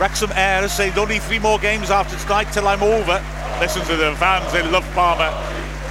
Wrexham 0.00 0.30
Air 0.32 0.62
has 0.62 0.74
said 0.76 0.96
only 0.96 1.18
three 1.18 1.38
more 1.38 1.58
games 1.58 1.90
after 1.90 2.16
tonight 2.16 2.52
till 2.52 2.66
I'm 2.68 2.82
over. 2.82 3.22
Listen 3.60 3.82
to 3.86 3.96
the 3.96 4.14
fans, 4.16 4.52
they 4.52 4.62
love 4.70 4.88
Palmer. 4.94 5.30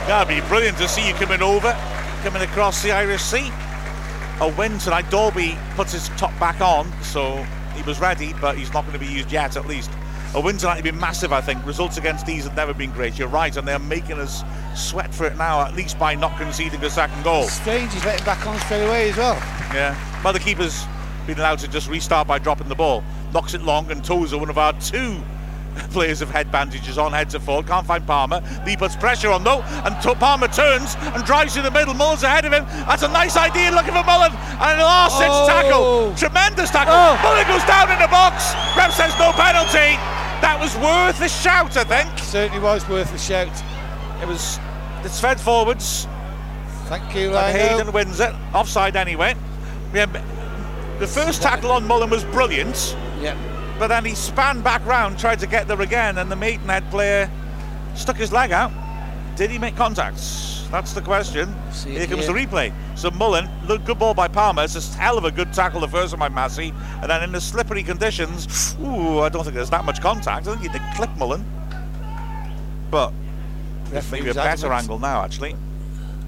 That'd 0.08 0.30
be 0.30 0.42
brilliant 0.48 0.78
to 0.78 0.88
see 0.88 1.06
you 1.08 1.14
coming 1.16 1.42
over, 1.42 1.76
coming 2.24 2.42
across 2.42 2.82
the 2.82 2.92
Irish 2.92 3.22
Sea. 3.22 3.52
A 4.40 4.54
win 4.56 4.78
tonight. 4.78 5.10
Dalby 5.10 5.58
puts 5.76 5.92
his 5.94 6.10
top 6.10 6.38
back 6.40 6.62
on, 6.62 6.92
so 7.02 7.44
he 7.76 7.82
was 7.84 8.00
ready, 8.00 8.34
but 8.40 8.56
he's 8.56 8.72
not 8.72 8.82
going 8.86 8.94
to 8.94 9.04
be 9.04 9.12
used 9.12 9.32
yet, 9.32 9.58
at 9.58 9.66
least. 9.66 9.90
A 10.36 10.40
win 10.42 10.58
tonight 10.58 10.76
would 10.76 10.84
be 10.84 10.92
massive, 10.92 11.34
I 11.34 11.42
think. 11.42 11.66
Results 11.66 11.98
against 11.98 12.28
these 12.28 12.44
have 12.44 12.56
never 12.56 12.72
been 12.72 12.92
great. 12.92 13.18
You're 13.18 13.30
right, 13.30 13.56
and 13.58 13.68
they're 13.68 13.80
making 13.80 14.20
us 14.20 14.44
sweat 14.76 15.12
for 15.12 15.26
it 15.26 15.38
now, 15.38 15.62
at 15.62 15.74
least 15.74 15.98
by 15.98 16.14
not 16.14 16.38
conceding 16.38 16.84
a 16.84 16.90
second 16.90 17.24
goal. 17.24 17.46
Strange, 17.46 17.92
he's 17.94 18.06
letting 18.06 18.26
back 18.26 18.46
on 18.46 18.60
straight 18.60 18.86
away 18.86 19.10
as 19.10 19.18
well. 19.18 19.36
Yeah. 19.74 19.98
Well, 20.24 20.34
the 20.34 20.40
keeper's 20.40 20.86
been 21.26 21.40
allowed 21.40 21.60
to 21.60 21.68
just 21.68 21.90
restart 21.90 22.28
by 22.28 22.38
dropping 22.38 22.68
the 22.68 22.76
ball. 22.76 23.04
Knocks 23.34 23.56
it 23.56 23.62
long, 23.64 23.90
and 23.90 24.06
Tozer, 24.06 24.38
one 24.38 24.52
of 24.52 24.60
our 24.60 24.74
two 24.80 25.18
players 25.92 26.20
have 26.20 26.30
head 26.30 26.52
bandages 26.52 26.98
on, 26.98 27.12
heads 27.14 27.36
a 27.36 27.40
fall. 27.40 27.64
Can't 27.64 27.86
find 27.86 28.06
Palmer. 28.06 28.42
Lee 28.66 28.76
puts 28.78 28.96
pressure 28.96 29.32
on 29.32 29.44
though, 29.44 29.62
and 29.86 30.00
to- 30.02 30.16
Palmer 30.16 30.48
turns 30.48 30.96
and 31.02 31.24
drives 31.26 31.54
through 31.54 31.64
the 31.64 31.72
middle. 31.72 31.94
Mullin's 31.94 32.24
ahead 32.24 32.46
of 32.46 32.54
him. 32.54 32.66
That's 32.88 33.04
a 33.04 33.08
nice 33.08 33.38
idea 33.38 33.72
looking 33.72 33.94
for 33.94 34.04
Mullin. 34.04 34.32
And 34.34 34.80
an 34.80 34.80
last 34.80 35.22
Oh. 35.24 35.48
tackle. 35.48 36.14
Tremendous 36.16 36.70
tackle. 36.72 36.94
Oh. 36.96 37.20
Mullin 37.24 37.48
goes 37.48 37.64
down 37.66 37.92
in 37.92 38.00
the 38.00 38.08
box. 38.08 38.54
Ref 38.76 38.94
says 38.94 39.14
no 39.20 39.32
penalty. 39.34 39.98
That 40.42 40.60
was 40.60 40.76
worth 40.78 41.20
a 41.22 41.30
shout, 41.30 41.76
I 41.78 41.84
think. 41.84 42.10
Certainly 42.20 42.60
was 42.62 42.88
worth 42.88 43.14
a 43.14 43.18
shout. 43.18 43.48
It 44.22 44.28
was. 44.28 44.60
It's 45.04 45.20
fed 45.20 45.40
forwards. 45.40 46.08
Thank 46.86 47.14
you, 47.16 47.36
And 47.36 47.58
Hayden 47.58 47.92
wins 47.92 48.20
it. 48.20 48.34
Offside 48.54 48.96
anyway. 48.96 49.36
Yeah, 49.94 50.06
the 51.00 51.08
first 51.08 51.42
tackle 51.42 51.72
on 51.72 51.86
Mullin 51.88 52.10
was 52.10 52.24
brilliant, 52.26 52.96
Yeah. 53.22 53.36
But 53.80 53.88
then 53.88 54.06
he 54.06 54.16
span 54.16 54.62
back 54.62 54.86
round, 54.86 55.20
tried 55.20 55.40
to 55.40 55.48
get 55.48 55.68
there 55.68 55.82
again, 55.82 56.18
and 56.18 56.32
the 56.32 56.36
Maidenhead 56.36 56.90
player 56.90 57.30
stuck 57.96 58.18
his 58.18 58.32
leg 58.32 58.52
out. 58.52 58.72
Did 59.36 59.52
he 59.52 59.60
make 59.60 59.76
contacts? 59.76 60.68
That's 60.72 60.94
the 60.94 61.02
question. 61.02 61.54
See 61.72 61.92
Here 61.92 62.08
comes 62.08 62.26
here. 62.26 62.34
the 62.34 62.40
replay. 62.40 62.74
So 62.98 63.12
Mullin, 63.12 63.48
look, 63.68 63.86
good 63.86 64.00
ball 64.00 64.14
by 64.14 64.28
Palmer. 64.28 64.64
It's 64.64 64.76
a 64.76 64.98
hell 64.98 65.18
of 65.18 65.26
a 65.26 65.32
good 65.32 65.54
tackle 65.54 65.80
the 65.80 65.88
first 65.88 66.12
one 66.12 66.20
by 66.20 66.30
Massey, 66.30 66.74
and 67.02 67.10
then 67.10 67.24
in 67.24 67.32
the 67.32 67.40
slippery 67.40 67.84
conditions, 67.84 68.76
ooh, 68.82 69.20
I 69.20 69.30
don't 69.30 69.44
think 69.44 69.56
there's 69.56 69.70
that 69.70 69.86
much 69.86 70.02
contact. 70.02 70.48
I 70.48 70.56
think 70.56 70.64
he 70.64 70.70
did 70.70 70.82
clip 70.96 71.16
Mullin, 71.18 71.46
but 72.90 73.14
maybe 74.12 74.30
a 74.30 74.34
better 74.34 74.74
angle 74.74 75.00
now 75.00 75.24
actually 75.24 75.56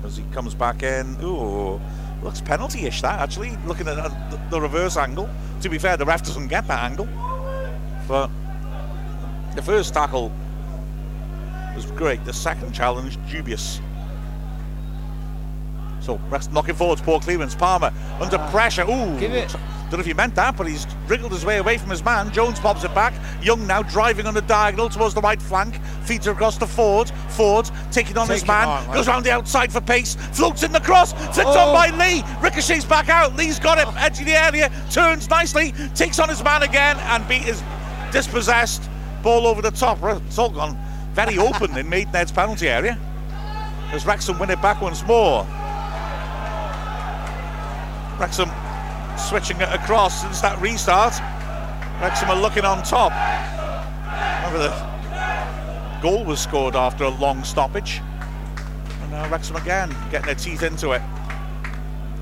as 0.06 0.16
he 0.16 0.24
comes 0.32 0.56
back 0.56 0.84
in 0.84 1.18
ooh 1.22 1.80
looks 2.24 2.42
penalty-ish 2.42 3.02
that 3.02 3.20
actually 3.20 3.58
looking 3.66 3.88
at 3.88 3.96
the, 4.30 4.40
the 4.50 4.62
reverse 4.62 4.98
angle 4.98 5.30
to 5.62 5.70
be 5.70 5.78
fair 5.78 5.98
the 5.98 6.06
ref 6.06 6.24
doesn't 6.24 6.48
get 6.48 6.68
that 6.68 6.84
angle 6.84 7.08
but 8.10 8.30
the 9.56 9.62
first 9.62 9.94
tackle 9.94 10.32
was 11.76 11.86
great 11.92 12.26
the 12.26 12.34
second 12.34 12.74
challenge 12.74 13.18
dubious 13.30 13.80
So 16.02 16.20
knocking 16.52 16.74
forwards, 16.74 17.02
poor 17.02 17.20
clearance. 17.20 17.54
Palmer 17.54 17.94
under 18.20 18.38
ah. 18.38 18.52
pressure. 18.52 18.84
Ooh, 18.84 19.20
Give 19.20 19.32
it. 19.34 19.56
Don't 19.90 19.94
know 19.94 20.00
if 20.00 20.06
he 20.06 20.14
meant 20.14 20.36
that, 20.36 20.56
but 20.56 20.68
he's 20.68 20.88
wriggled 21.08 21.32
his 21.32 21.44
way 21.46 21.58
away 21.58 21.78
from 21.78 21.90
his 21.90 22.04
man. 22.04 22.32
Jones 22.32 22.60
pops 22.60 22.84
it 22.84 22.94
back. 22.94 23.14
Young 23.44 23.66
now 23.68 23.82
driving 23.82 24.28
on 24.28 24.34
the 24.36 24.42
diagonal 24.42 24.88
towards 24.88 25.14
the 25.16 25.22
right 25.22 25.42
flank. 25.42 25.80
Feeds 26.04 26.28
it 26.28 26.32
across 26.32 26.58
to 26.60 26.66
Forde. 26.66 27.12
Forde 27.30 27.70
taking 27.92 28.18
on 28.18 28.28
his 28.28 28.46
man. 28.46 28.68
on, 28.68 28.94
goes 28.94 29.08
round 29.08 29.26
the 29.26 29.32
outside 29.32 29.72
for 29.72 29.82
pace. 29.82 30.16
Floats 30.34 30.64
in 30.64 30.72
the 30.72 30.80
cross. 30.80 31.14
Flicked 31.34 31.50
Oh. 31.50 31.70
on 31.70 31.74
by 31.74 31.90
Lee. 31.98 32.24
Ricochets 32.42 32.86
back 32.86 33.10
out. 33.10 33.36
Lee's 33.36 33.60
got 33.60 33.78
it. 33.78 33.88
Edge 33.98 34.20
of 34.20 34.26
the 34.26 34.34
area. 34.34 34.72
Turns 34.92 35.30
nicely. 35.30 35.74
Takes 35.96 36.20
on 36.20 36.30
his 36.30 36.44
man 36.44 36.64
again 36.64 36.98
and 36.98 37.28
beat 37.28 37.48
is 37.48 37.64
dispossessed. 38.12 38.90
Ball 39.24 39.48
over 39.48 39.62
the 39.62 39.72
top. 39.72 40.00
It's 40.26 40.38
all 40.38 40.50
gone 40.50 40.78
very 41.14 41.38
open 41.38 41.78
in 41.78 41.90
Maidenhead's 41.90 42.32
penalty 42.32 42.70
area. 42.70 42.98
As 43.92 44.06
Wrexham 44.06 44.40
win 44.40 44.50
it 44.50 44.62
back 44.62 44.82
once 44.82 45.04
more. 45.06 45.46
Wrexham 48.20 48.50
switching 49.18 49.60
it 49.60 49.70
across 49.74 50.22
since 50.22 50.42
that 50.42 50.60
restart. 50.62 51.14
Wrexham 52.02 52.30
are 52.30 52.40
looking 52.40 52.64
on 52.64 52.84
top. 52.84 53.12
Remember 54.46 54.70
the 54.70 56.02
goal 56.02 56.24
was 56.24 56.40
scored 56.40 56.76
after 56.76 57.04
a 57.04 57.10
long 57.10 57.44
stoppage. 57.44 58.02
And 59.02 59.12
now 59.12 59.28
Wrexham 59.30 59.56
again 59.58 59.94
getting 60.12 60.28
their 60.28 60.36
teeth 60.36 60.64
into 60.64 60.92
it. 60.92 61.02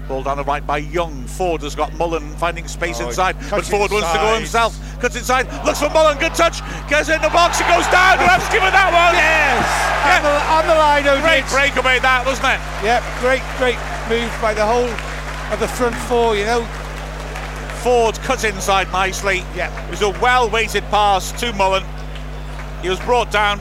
Ball 0.07 0.23
down 0.23 0.38
the 0.38 0.43
right 0.43 0.65
by 0.65 0.77
Young. 0.77 1.25
Forde 1.25 1.61
has 1.63 1.75
got 1.75 1.93
Mullin 1.95 2.29
finding 2.38 2.67
space 2.67 3.01
Oh, 3.01 3.07
inside, 3.07 3.35
but 3.49 3.65
Forde 3.65 3.91
wants 3.91 4.09
to 4.11 4.17
go 4.17 4.35
inside. 4.35 4.39
himself. 4.39 5.01
Cuts 5.01 5.15
inside, 5.17 5.45
looks 5.65 5.79
for 5.79 5.89
Mullin, 5.89 6.17
good 6.17 6.34
touch, 6.34 6.61
gets 6.89 7.09
in 7.09 7.21
the 7.21 7.29
box, 7.29 7.59
it 7.59 7.67
goes 7.67 7.85
down. 7.91 8.17
Ref's 8.19 8.47
given 8.49 8.71
that 8.71 8.88
one. 8.89 9.13
Yes! 9.13 9.67
Yeah. 10.07 10.17
On, 10.17 10.23
the, 10.23 10.34
on 10.47 10.63
the 10.67 10.75
line, 10.79 11.03
Great 11.21 11.43
O'Neill. 11.43 11.51
breakaway 11.51 11.99
that, 11.99 12.25
wasn't 12.25 12.47
it? 12.55 12.59
Yep, 12.88 13.03
great, 13.19 13.43
great 13.59 13.77
move 14.07 14.31
by 14.41 14.53
the 14.53 14.65
whole 14.65 14.88
of 15.51 15.59
the 15.59 15.67
front 15.67 15.95
four, 16.07 16.35
you 16.35 16.45
know. 16.45 16.63
Forde 17.84 18.17
cuts 18.23 18.43
inside 18.43 18.91
nicely. 18.91 19.43
Yeah. 19.55 19.69
It 19.88 19.91
was 19.91 20.01
a 20.01 20.09
well 20.21 20.49
weighted 20.49 20.84
pass 20.85 21.31
to 21.39 21.53
Mullin. 21.53 21.84
He 22.81 22.89
was 22.89 22.99
brought 23.01 23.29
down, 23.31 23.59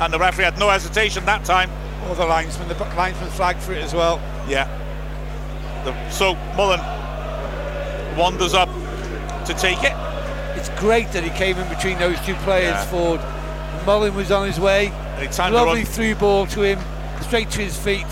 and 0.00 0.12
the 0.12 0.18
referee 0.18 0.44
had 0.44 0.58
no 0.58 0.68
hesitation 0.68 1.24
that 1.26 1.44
time. 1.44 1.70
All 2.08 2.14
the 2.14 2.26
linesmen, 2.26 2.68
the 2.68 2.74
linesman 2.96 3.30
flagged 3.30 3.62
for 3.62 3.72
it 3.72 3.82
as 3.82 3.94
well. 3.94 4.20
Yeah. 4.48 4.66
The, 5.84 6.10
so 6.10 6.34
Mullin 6.56 6.80
wanders 8.16 8.54
up 8.54 8.68
to 9.46 9.54
take 9.54 9.82
it. 9.82 9.94
It's 10.56 10.68
great 10.80 11.10
that 11.12 11.22
he 11.24 11.30
came 11.30 11.56
in 11.56 11.68
between 11.68 11.98
those 11.98 12.20
two 12.26 12.34
players, 12.36 12.74
Yeah. 12.74 12.84
Forde. 12.86 13.86
Mullin 13.86 14.14
was 14.14 14.30
on 14.30 14.46
his 14.46 14.60
way. 14.60 14.88
And 14.88 15.22
he 15.22 15.28
timed 15.28 15.54
the 15.54 15.62
Lovely 15.64 15.84
through 15.84 16.16
ball 16.16 16.46
to 16.48 16.62
him, 16.62 16.78
straight 17.22 17.50
to 17.52 17.60
his 17.60 17.76
feet. 17.76 18.06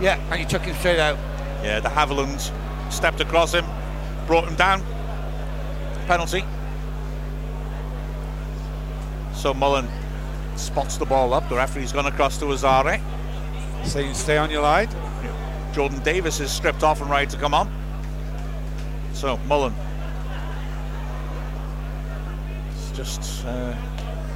Yeah, 0.00 0.18
and 0.30 0.34
he 0.40 0.44
took 0.46 0.62
him 0.62 0.74
straight 0.76 0.98
out. 0.98 1.18
Yeah, 1.62 1.80
the 1.80 1.88
Havilland 1.88 2.50
stepped 2.92 3.20
across 3.20 3.52
him, 3.52 3.64
brought 4.26 4.44
him 4.48 4.54
down. 4.54 4.82
Penalty. 6.06 6.44
So 9.34 9.52
Mullin 9.52 9.88
spots 10.56 10.96
the 10.96 11.04
ball 11.04 11.34
up. 11.34 11.48
The 11.48 11.56
referee's 11.56 11.92
gone 11.92 12.06
across 12.06 12.38
to 12.38 12.46
Asare. 12.46 13.00
Saying 13.84 14.14
stay 14.14 14.38
on 14.38 14.50
your 14.50 14.62
line. 14.62 14.88
Jordan 15.74 15.98
Davis 16.04 16.38
is 16.38 16.52
stripped 16.52 16.84
off 16.84 17.00
and 17.00 17.10
ready 17.10 17.26
to 17.26 17.36
come 17.36 17.52
on. 17.52 17.68
So 19.12 19.36
Mullin. 19.48 19.74
It's 22.70 22.90
just 22.96 23.44
uh, 23.44 23.74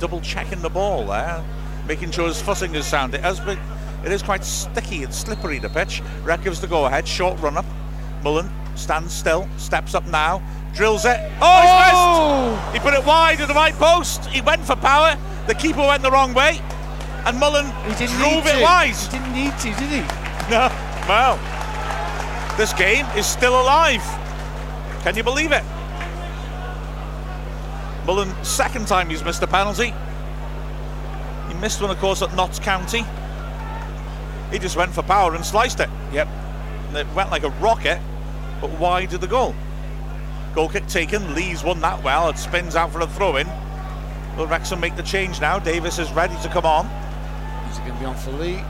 double 0.01 0.21
checking 0.21 0.61
the 0.63 0.69
ball 0.69 1.07
there, 1.07 1.45
making 1.87 2.11
sure 2.11 2.27
his 2.27 2.43
fussing 2.43 2.75
is 2.75 2.87
sound. 2.87 3.15
It 3.15 3.21
has 3.21 3.39
been, 3.39 3.59
it 4.05 4.11
is 4.11 4.21
quite 4.23 4.45
sticky 4.45 5.05
and 5.05 5.15
slippery 5.15 5.61
the 5.61 5.69
pitch. 5.69 6.03
Rec 6.25 6.43
gives 6.43 6.61
the 6.61 6.67
go 6.67 6.87
ahead, 6.87 7.07
short 7.07 7.39
run 7.41 7.57
up. 7.57 7.67
Mullin 8.25 8.51
stands 8.75 9.15
still, 9.15 9.49
steps 9.59 9.95
up 9.95 10.07
now, 10.09 10.43
drills 10.75 11.05
it. 11.05 11.19
Oh, 11.41 11.61
he's 11.63 12.63
missed! 12.65 12.75
He 12.75 12.81
put 12.81 12.99
it 12.99 13.07
wide 13.07 13.41
at 13.41 13.47
the 13.47 13.55
right 13.55 13.75
post. 13.75 14.27
He 14.27 14.41
went 14.41 14.65
for 14.65 14.75
power. 14.75 15.17
The 15.47 15.55
keeper 15.55 15.81
went 15.81 16.03
the 16.03 16.11
wrong 16.11 16.35
way, 16.35 16.61
and 17.27 17.39
Mullin 17.39 17.67
He 17.87 17.95
didn't 17.95 18.17
drove 18.17 18.45
need 18.45 18.51
it 18.51 18.57
to. 18.57 18.63
wide. 18.63 18.95
He 18.97 19.09
didn't 19.09 19.33
need 19.33 19.53
to, 19.59 19.69
did 19.81 20.03
he? 20.03 20.51
No. 20.51 20.69
Well, 21.09 21.37
this 22.59 22.75
game 22.75 23.07
is 23.17 23.27
still 23.27 23.59
alive. 23.59 24.03
Can 25.03 25.17
you 25.17 25.23
believe 25.23 25.53
it? 25.53 25.65
Mullin, 28.05 28.31
second 28.45 28.87
time 28.87 29.09
he's 29.09 29.25
missed 29.25 29.43
a 29.43 29.47
penalty. 29.47 29.95
He 31.49 31.55
missed 31.55 31.81
one, 31.81 31.91
of 31.91 31.99
course, 31.99 32.21
at 32.21 32.35
Notts 32.35 32.59
County. 32.59 33.07
He 34.51 34.59
just 34.59 34.77
went 34.77 34.93
for 34.93 35.03
power 35.03 35.35
and 35.35 35.43
sliced 35.43 35.81
it. 35.81 35.89
Yep. 36.13 36.29
And 36.89 36.97
it 36.99 37.07
went 37.15 37.31
like 37.31 37.45
a 37.45 37.51
rocket, 37.51 38.01
but 38.61 38.71
wide 38.73 39.15
of 39.15 39.23
the 39.23 39.27
goal. 39.27 39.55
Goal 40.55 40.69
kick 40.69 40.87
taken. 40.89 41.35
Lee's 41.35 41.65
won 41.65 41.81
that 41.81 42.05
well. 42.05 42.29
It 42.29 42.37
spins 42.37 42.77
out 42.77 42.93
for 42.93 43.01
a 43.01 43.07
throw 43.07 43.37
in. 43.37 43.49
Will 44.37 44.47
Wrexham 44.47 44.79
make 44.79 44.95
the 44.95 45.03
change 45.03 45.41
now? 45.41 45.59
Davis 45.59 45.99
is 45.99 46.13
ready 46.13 46.37
to 46.43 46.49
come 46.51 46.67
on. 46.67 46.85
Is 47.71 47.79
it 47.79 47.81
going 47.81 47.95
to 47.95 47.99
be 47.99 48.05
on 48.05 48.17
for 48.17 48.33
Lee? 48.33 48.63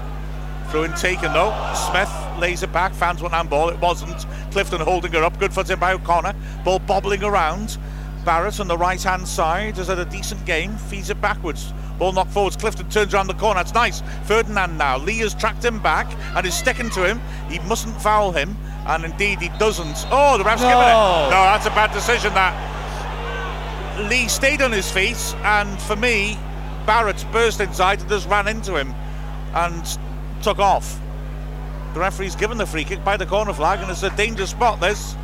Throw 0.71 0.83
in 0.83 0.93
taken 0.95 1.33
though. 1.33 1.53
Smith 1.91 2.11
lays 2.39 2.63
it 2.63 2.73
back, 2.73 2.93
fans 2.93 3.23
one 3.23 3.31
handball. 3.31 3.71
It 3.71 3.79
wasn't. 3.81 4.27
Clifton 4.51 4.81
holding 4.81 5.13
her 5.13 5.25
up. 5.25 5.39
Good 5.39 5.53
foot 5.53 5.71
in 5.71 5.79
by 5.79 5.93
O'Connor. 5.95 6.35
Ball 6.65 6.79
bobbling 6.81 7.23
around. 7.25 7.79
Barratt 8.25 8.61
on 8.61 8.69
the 8.69 8.77
right 8.77 9.03
hand 9.03 9.27
side 9.27 9.77
has 9.79 9.87
had 9.87 9.99
a 9.99 10.05
decent 10.05 10.45
game. 10.45 10.77
Feeds 10.77 11.09
it 11.09 11.21
backwards. 11.21 11.73
Ball 11.99 12.13
knocked 12.13 12.33
forwards. 12.33 12.57
Clifton 12.57 12.89
turns 12.91 13.15
around 13.15 13.29
the 13.29 13.35
corner. 13.35 13.61
It's 13.61 13.73
nice. 13.73 14.03
Ferdinand 14.25 14.77
now. 14.77 14.99
Lee 14.99 15.19
has 15.19 15.35
tracked 15.35 15.65
him 15.65 15.81
back 15.81 16.07
and 16.37 16.47
is 16.47 16.55
sticking 16.55 16.91
to 16.91 17.07
him. 17.07 17.21
He 17.49 17.59
mustn't 17.61 18.01
foul 18.03 18.33
him. 18.33 18.57
And 18.87 19.05
indeed 19.05 19.41
he 19.41 19.49
doesn't. 19.59 20.07
Oh, 20.11 20.37
the 20.37 20.45
ref's 20.45 20.63
No. 20.63 20.69
given 20.69 20.85
it. 20.85 20.93
No, 20.93 21.31
that's 21.31 21.67
a 21.67 21.71
bad 21.71 21.93
decision 21.93 22.35
that. 22.35 22.55
Lee 24.11 24.29
stayed 24.29 24.61
on 24.63 24.71
his 24.73 24.91
feet 24.91 25.19
and 25.45 25.81
for 25.83 25.97
me, 25.97 26.39
Barratt 26.87 27.25
burst 27.33 27.61
inside 27.61 28.01
and 28.01 28.09
just 28.09 28.29
ran 28.29 28.47
into 28.47 28.77
him 28.77 28.95
and 29.55 29.99
took 30.43 30.59
off. 30.59 31.01
The 31.95 32.01
referee's 32.01 32.37
given 32.37 32.59
the 32.59 32.67
free 32.67 32.85
kick 32.85 33.05
by 33.05 33.17
the 33.17 33.27
corner 33.27 33.53
flag, 33.53 33.81
and 33.81 33.91
it's 33.91 34.03
a 34.03 34.11
dangerous 34.17 34.51
spot. 34.51 34.81
This, 34.81 35.15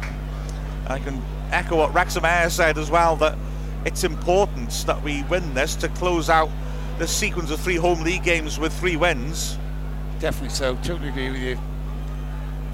I 0.86 0.98
can 0.98 1.22
echo 1.50 1.76
what 1.76 1.94
Wrexham 1.94 2.24
Air 2.24 2.50
said 2.50 2.78
as 2.78 2.90
well 2.90 3.16
that 3.16 3.36
it's 3.84 4.02
important 4.04 4.70
that 4.86 5.02
we 5.02 5.22
win 5.24 5.54
this 5.54 5.76
to 5.76 5.88
close 5.90 6.30
out 6.30 6.48
this 6.98 7.14
sequence 7.14 7.50
of 7.50 7.60
three 7.60 7.76
home 7.76 8.02
league 8.02 8.24
games 8.24 8.58
with 8.58 8.72
three 8.78 8.96
wins, 8.96 9.58
Definitely 10.20 10.50
so. 10.50 10.76
Totally 10.76 11.08
agree 11.08 11.30
with 11.30 11.40
you. 11.40 11.58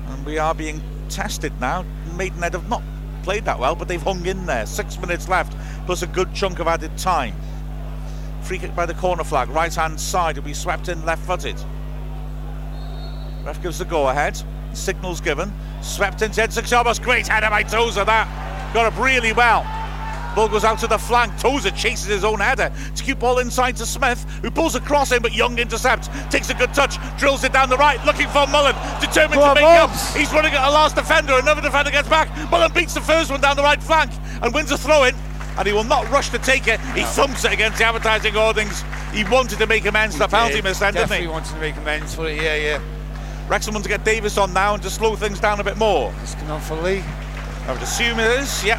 and 0.09 0.25
we 0.27 0.39
are 0.39 0.55
being 0.55 0.81
tested 1.09 1.53
now. 1.61 1.85
Maidenhead 2.17 2.53
have 2.53 2.69
not 2.69 2.83
played 3.25 3.45
that 3.47 3.59
well, 3.59 3.75
but 3.75 3.89
they've 3.89 4.01
hung 4.03 4.25
in 4.27 4.47
there. 4.47 4.67
Six 4.67 5.01
minutes 5.01 5.29
left, 5.29 5.57
plus 5.87 6.03
a 6.03 6.07
good 6.07 6.33
chunk 6.35 6.61
of 6.61 6.69
added 6.69 6.97
time. 6.97 7.35
Free 8.43 8.59
kick 8.59 8.77
by 8.77 8.87
the 8.87 8.95
corner 8.95 9.25
flag, 9.25 9.49
right 9.49 9.75
hand 9.75 9.99
side, 9.99 10.37
will 10.37 10.45
be 10.45 10.55
swept 10.55 10.89
in 10.89 11.05
left 11.05 11.25
footed. 11.27 11.57
Ref 13.45 13.63
gives 13.63 13.79
the 13.79 13.85
go 13.85 14.09
ahead. 14.09 14.41
Signals 14.73 15.21
given. 15.21 15.53
Swept 15.83 16.23
into 16.23 16.43
Ed 16.43 16.51
Sixabas. 16.51 17.03
Great 17.03 17.27
header 17.27 17.51
by 17.51 17.63
Tozer. 17.63 18.05
That 18.05 18.29
got 18.75 18.87
up 18.87 18.99
really 18.99 19.33
well. 19.33 19.67
Ball 20.37 20.49
goes 20.49 20.65
out 20.65 20.79
to 20.79 20.87
the 20.87 20.99
flank. 20.99 21.37
Tozer 21.41 21.73
chases 21.73 22.07
his 22.07 22.25
own 22.25 22.39
header 22.39 22.71
to 22.95 23.03
keep 23.03 23.19
ball 23.19 23.39
inside 23.41 23.77
to 23.79 23.87
Smith, 23.87 24.23
who 24.43 24.51
pulls 24.51 24.77
across 24.77 25.11
him, 25.11 25.23
but 25.23 25.33
Young 25.33 25.59
intercepts. 25.59 26.09
Takes 26.31 26.51
a 26.51 26.55
good 26.55 26.73
touch, 26.73 26.99
drills 27.19 27.43
it 27.43 27.53
down 27.53 27.69
the 27.69 27.77
right, 27.77 28.05
looking 28.07 28.29
for 28.29 28.47
Mullin, 28.47 28.77
determined 29.01 29.41
to 29.41 29.55
make 29.55 29.65
up. 29.65 29.91
He's 30.15 30.33
running 30.33 30.53
at 30.53 30.69
a 30.69 30.71
last 30.71 30.95
defender. 30.95 31.35
Another 31.37 31.61
defender 31.61 31.91
gets 31.91 32.09
back. 32.09 32.29
Mullin 32.51 32.73
beats 32.73 32.95
the 32.95 33.01
first 33.01 33.31
one 33.31 33.41
down 33.41 33.57
the 33.57 33.63
right 33.63 33.83
flank 33.83 34.13
and 34.41 34.55
wins 34.55 34.71
a 34.71 34.79
throw 34.79 35.03
in. 35.05 35.17
And 35.59 35.67
he 35.67 35.75
will 35.75 35.85
not 35.85 36.09
rush 36.11 36.31
to 36.31 36.39
take 36.39 36.69
it. 36.69 36.79
He 36.95 37.03
thumps 37.03 37.45
it 37.45 37.53
against 37.53 37.79
the 37.79 37.85
advertising 37.85 38.35
hoardings. 38.35 38.85
He 39.13 39.25
wanted 39.25 39.59
to 39.59 39.67
make 39.67 39.85
amends 39.85 40.15
for 40.17 40.23
the 40.23 40.29
penalty 40.29 40.63
miss 40.63 40.79
then, 40.79 40.95
didn't 40.95 41.09
Definitely 41.09 41.27
he? 41.27 41.33
wanted 41.33 41.53
to 41.53 41.61
make 41.61 41.77
amends 41.77 42.15
for 42.15 42.29
it. 42.29 42.41
Yeah, 42.41 42.55
yeah. 42.55 42.81
Wrexham 43.51 43.75
want 43.75 43.83
to 43.83 43.89
get 43.91 44.05
Davis 44.05 44.39
on 44.39 44.53
now 44.53 44.75
and 44.75 44.83
to 44.85 44.89
slow 44.89 45.17
things 45.17 45.41
down 45.41 45.59
a 45.59 45.65
bit 45.65 45.77
more. 45.77 46.15
It's 46.23 46.37
coming 46.37 46.53
on 46.53 46.61
for 46.61 46.77
Lee. 46.77 47.03
I 47.67 47.73
would 47.73 47.83
assume 47.83 48.21
it 48.21 48.31
is. 48.39 48.63
Yep. 48.63 48.79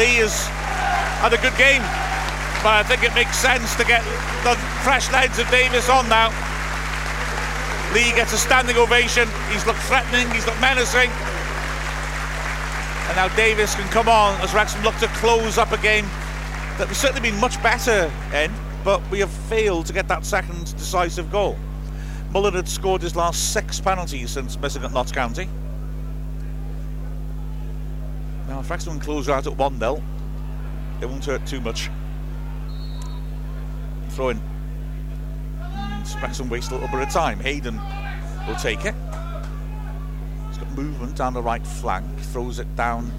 Lee 0.00 0.24
has 0.24 0.48
had 1.20 1.34
a 1.34 1.40
good 1.44 1.52
game, 1.60 1.82
but 2.64 2.72
I 2.72 2.82
think 2.88 3.04
it 3.04 3.14
makes 3.14 3.36
sense 3.36 3.76
to 3.76 3.84
get 3.84 4.00
the 4.44 4.56
fresh 4.80 5.12
legs 5.12 5.38
of 5.38 5.46
Davis 5.50 5.90
on 5.90 6.08
now. 6.08 6.32
Lee 7.92 8.16
gets 8.16 8.32
a 8.32 8.38
standing 8.38 8.78
ovation. 8.78 9.28
He's 9.52 9.66
looked 9.66 9.80
threatening. 9.80 10.24
He's 10.32 10.46
looked 10.46 10.60
menacing. 10.62 11.12
And 13.12 13.16
now 13.16 13.28
Davis 13.36 13.74
can 13.74 13.88
come 13.92 14.08
on 14.08 14.40
as 14.40 14.54
Wrexham 14.54 14.82
look 14.84 14.96
to 15.04 15.08
close 15.20 15.58
up 15.58 15.72
a 15.72 15.78
game 15.84 16.06
that 16.78 16.88
we've 16.88 16.96
certainly 16.96 17.28
been 17.30 17.38
much 17.40 17.62
better 17.62 18.10
in, 18.32 18.50
but 18.84 19.02
we 19.10 19.20
have 19.20 19.30
failed 19.52 19.84
to 19.84 19.92
get 19.92 20.08
that 20.08 20.24
second 20.24 20.74
decisive 20.78 21.30
goal. 21.30 21.58
Mullin 22.30 22.54
had 22.54 22.68
scored 22.68 23.00
his 23.00 23.16
last 23.16 23.52
six 23.52 23.80
penalties 23.80 24.30
since 24.30 24.58
missing 24.58 24.84
at 24.84 24.92
Notts 24.92 25.12
County. 25.12 25.48
Now, 28.46 28.60
if 28.60 28.70
Wrexham 28.70 29.00
close 29.00 29.28
out 29.28 29.46
at 29.46 29.56
1 29.56 29.78
0, 29.78 30.02
it 31.00 31.06
won't 31.06 31.24
hurt 31.24 31.46
too 31.46 31.60
much. 31.60 31.90
Throw 34.10 34.30
in. 34.30 34.40
Wrexham 36.22 36.48
waste 36.48 36.70
a 36.70 36.74
little 36.74 36.88
bit 36.88 37.00
of 37.00 37.10
time. 37.10 37.40
Hayden 37.40 37.80
will 38.46 38.56
take 38.56 38.84
it. 38.84 38.94
He's 40.48 40.58
got 40.58 40.70
movement 40.72 41.16
down 41.16 41.34
the 41.34 41.42
right 41.42 41.66
flank, 41.66 42.06
throws 42.18 42.58
it 42.58 42.76
down, 42.76 43.10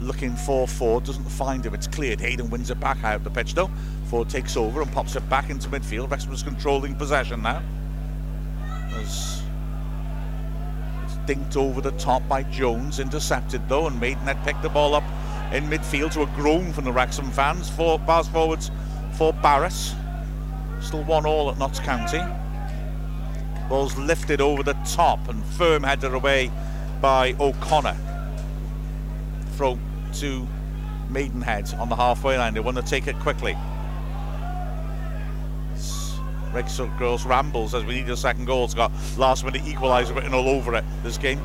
looking 0.00 0.36
for 0.36 0.66
Forde, 0.66 1.04
doesn't 1.04 1.24
find 1.24 1.64
him. 1.64 1.74
It's 1.74 1.86
cleared. 1.86 2.20
Hayden 2.20 2.50
wins 2.50 2.70
it 2.70 2.78
back 2.78 3.02
out 3.02 3.24
the 3.24 3.30
pitch 3.30 3.54
though. 3.54 3.70
Forde 4.06 4.28
takes 4.28 4.56
over 4.56 4.82
and 4.82 4.92
pops 4.92 5.16
it 5.16 5.28
back 5.28 5.50
into 5.50 5.68
midfield. 5.68 6.10
Wrexham's 6.10 6.42
controlling 6.42 6.94
possession 6.94 7.42
now. 7.42 7.62
As 8.96 9.42
it's 11.04 11.14
dinked 11.26 11.56
over 11.56 11.80
the 11.80 11.92
top 11.92 12.26
by 12.28 12.42
Jones, 12.44 13.00
intercepted 13.00 13.68
though, 13.68 13.86
and 13.86 13.98
Maidenhead 13.98 14.42
picked 14.44 14.62
the 14.62 14.68
ball 14.68 14.94
up 14.94 15.04
in 15.52 15.64
midfield 15.64 16.12
to 16.12 16.22
a 16.22 16.26
groan 16.34 16.72
from 16.72 16.84
the 16.84 16.92
Wrexham 16.92 17.30
fans. 17.30 17.68
Four 17.70 17.98
pass 18.00 18.28
forwards 18.28 18.70
for 19.12 19.32
Barris. 19.32 19.94
Still 20.80 21.04
one 21.04 21.26
all 21.26 21.50
at 21.50 21.58
Notts 21.58 21.80
County. 21.80 22.20
Ball's 23.68 23.96
lifted 23.96 24.40
over 24.40 24.62
the 24.62 24.76
top 24.84 25.28
and 25.28 25.44
firm 25.44 25.82
headed 25.82 26.12
away 26.12 26.50
by 27.00 27.34
O'Connor. 27.38 27.96
Throw 29.56 29.78
to 30.14 30.46
Maidenhead 31.08 31.72
on 31.74 31.88
the 31.88 31.96
halfway 31.96 32.36
line. 32.36 32.54
They 32.54 32.60
want 32.60 32.76
to 32.76 32.82
take 32.82 33.06
it 33.06 33.18
quickly. 33.20 33.56
Wrexham 36.52 36.96
Girls 36.98 37.24
rambles 37.24 37.74
as 37.74 37.84
we 37.84 37.94
need 37.94 38.10
a 38.10 38.16
second 38.16 38.44
goal. 38.44 38.64
It's 38.64 38.74
got 38.74 38.92
last 39.16 39.44
minute 39.44 39.62
equaliser 39.62 40.14
written 40.14 40.34
all 40.34 40.48
over 40.48 40.74
it 40.74 40.84
this 41.02 41.18
game. 41.18 41.40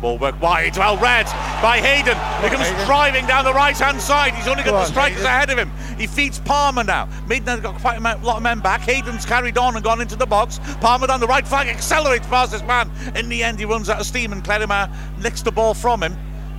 Ball 0.00 0.18
work 0.18 0.40
wide, 0.42 0.76
well 0.76 0.98
read 0.98 1.24
by 1.62 1.78
Hayden. 1.78 2.16
He 2.42 2.54
comes 2.54 2.68
Hayden. 2.68 2.86
driving 2.86 3.26
down 3.26 3.44
the 3.44 3.54
right 3.54 3.76
hand 3.76 4.00
side. 4.00 4.34
He's 4.34 4.46
only 4.46 4.62
got 4.62 4.72
Go 4.72 4.78
the 4.80 4.84
strikers 4.84 5.18
Hayden. 5.18 5.26
ahead 5.26 5.50
of 5.50 5.58
him. 5.58 5.72
He 5.96 6.06
feeds 6.06 6.38
Palmer 6.40 6.84
now. 6.84 7.08
Maidenhead 7.26 7.62
got 7.62 7.80
quite 7.80 7.96
a 7.98 8.00
lot 8.00 8.36
of 8.36 8.42
men 8.42 8.60
back. 8.60 8.82
Hayden's 8.82 9.24
carried 9.24 9.56
on 9.56 9.76
and 9.76 9.82
gone 9.84 10.02
into 10.02 10.16
the 10.16 10.26
box. 10.26 10.60
Palmer 10.80 11.06
down 11.06 11.20
the 11.20 11.26
right 11.26 11.46
flank 11.48 11.70
accelerates 11.70 12.26
past 12.26 12.52
this 12.52 12.62
man. 12.64 12.90
In 13.14 13.30
the 13.30 13.42
end, 13.42 13.58
he 13.58 13.64
runs 13.64 13.88
out 13.88 13.98
of 13.98 14.06
steam 14.06 14.32
and 14.32 14.44
Clerima 14.44 14.94
nicks 15.22 15.40
the 15.40 15.52
ball 15.52 15.72
from 15.72 16.02
him. 16.02 16.14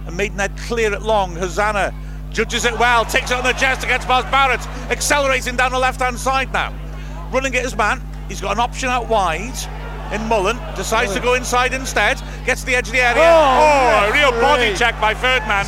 And 0.07 0.17
Maidenhead 0.17 0.57
clear 0.57 0.91
it 0.93 1.03
long. 1.03 1.35
Hosannah 1.35 1.93
judges 2.36 2.66
it 2.66 2.78
well, 2.78 3.06
takes 3.06 3.32
it 3.32 3.38
on 3.38 3.44
the 3.45 3.53
chest 3.53 3.86
against 3.86 4.07
past 4.07 4.28
Barratt, 4.28 4.91
accelerating 4.91 5.56
down 5.56 5.72
the 5.72 5.80
left 5.80 6.02
hand 6.02 6.20
side 6.20 6.52
now. 6.52 6.74
Running 7.32 7.56
at 7.56 7.64
his 7.64 7.76
man. 7.78 8.02
He's 8.28 8.41
got 8.41 8.52
an 8.52 8.60
option 8.60 8.90
out 8.90 9.07
wide. 9.07 9.56
In 10.12 10.22
Mullin, 10.28 10.57
decides 10.76 11.14
to 11.14 11.20
go 11.20 11.34
inside 11.34 11.74
instead, 11.74 12.22
gets 12.45 12.62
to 12.62 12.68
the 12.68 12.76
edge 12.76 12.88
of 12.88 12.94
the 12.94 12.99
area. 12.99 13.24
Oh, 13.24 14.06
Oh, 14.06 14.10
a 14.10 14.14
real 14.14 14.32
body 14.40 14.76
check 14.76 14.99
by 15.02 15.16
Ferdman. 15.16 15.66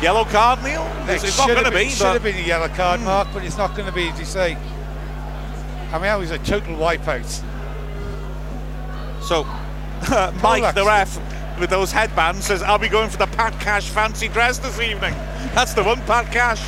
Yellow 0.00 0.24
card, 0.24 0.62
Neil? 0.62 0.86
It's, 1.08 1.24
it's 1.24 1.38
not 1.38 1.48
should 1.48 1.54
going 1.54 1.58
to 1.58 1.64
have 1.64 1.72
been- 1.72 1.88
be, 1.88 1.90
Should 1.90 2.06
have 2.06 2.22
been 2.22 2.36
a 2.36 2.46
yellow 2.46 2.68
card, 2.68 3.00
hmm. 3.00 3.06
Mark, 3.06 3.28
but 3.32 3.44
it's 3.44 3.56
not 3.56 3.74
going 3.74 3.86
to 3.86 3.92
be, 3.94 4.08
as 4.10 4.18
you 4.18 4.24
say. 4.24 4.56
I 5.90 5.92
mean, 5.94 6.02
that 6.02 6.18
was 6.18 6.30
a 6.30 6.38
total 6.38 6.76
wipeout. 6.76 7.42
So, 9.22 9.44
Mike, 10.42 10.74
the 10.74 10.84
ref, 10.84 11.18
with 11.58 11.70
those 11.70 11.92
headbands, 11.92 12.46
says, 12.46 12.62
I'll 12.62 12.78
be 12.78 12.88
going 12.88 13.10
for 13.10 13.18
the 13.18 13.26
Pat 13.26 13.58
Cash 13.60 13.88
fancy 13.88 14.28
dress 14.28 14.58
this 14.58 14.80
evening. 14.80 15.14
That's 15.54 15.74
the 15.74 15.82
one, 15.84 16.00
Pat 16.02 16.30
Cash. 16.32 16.60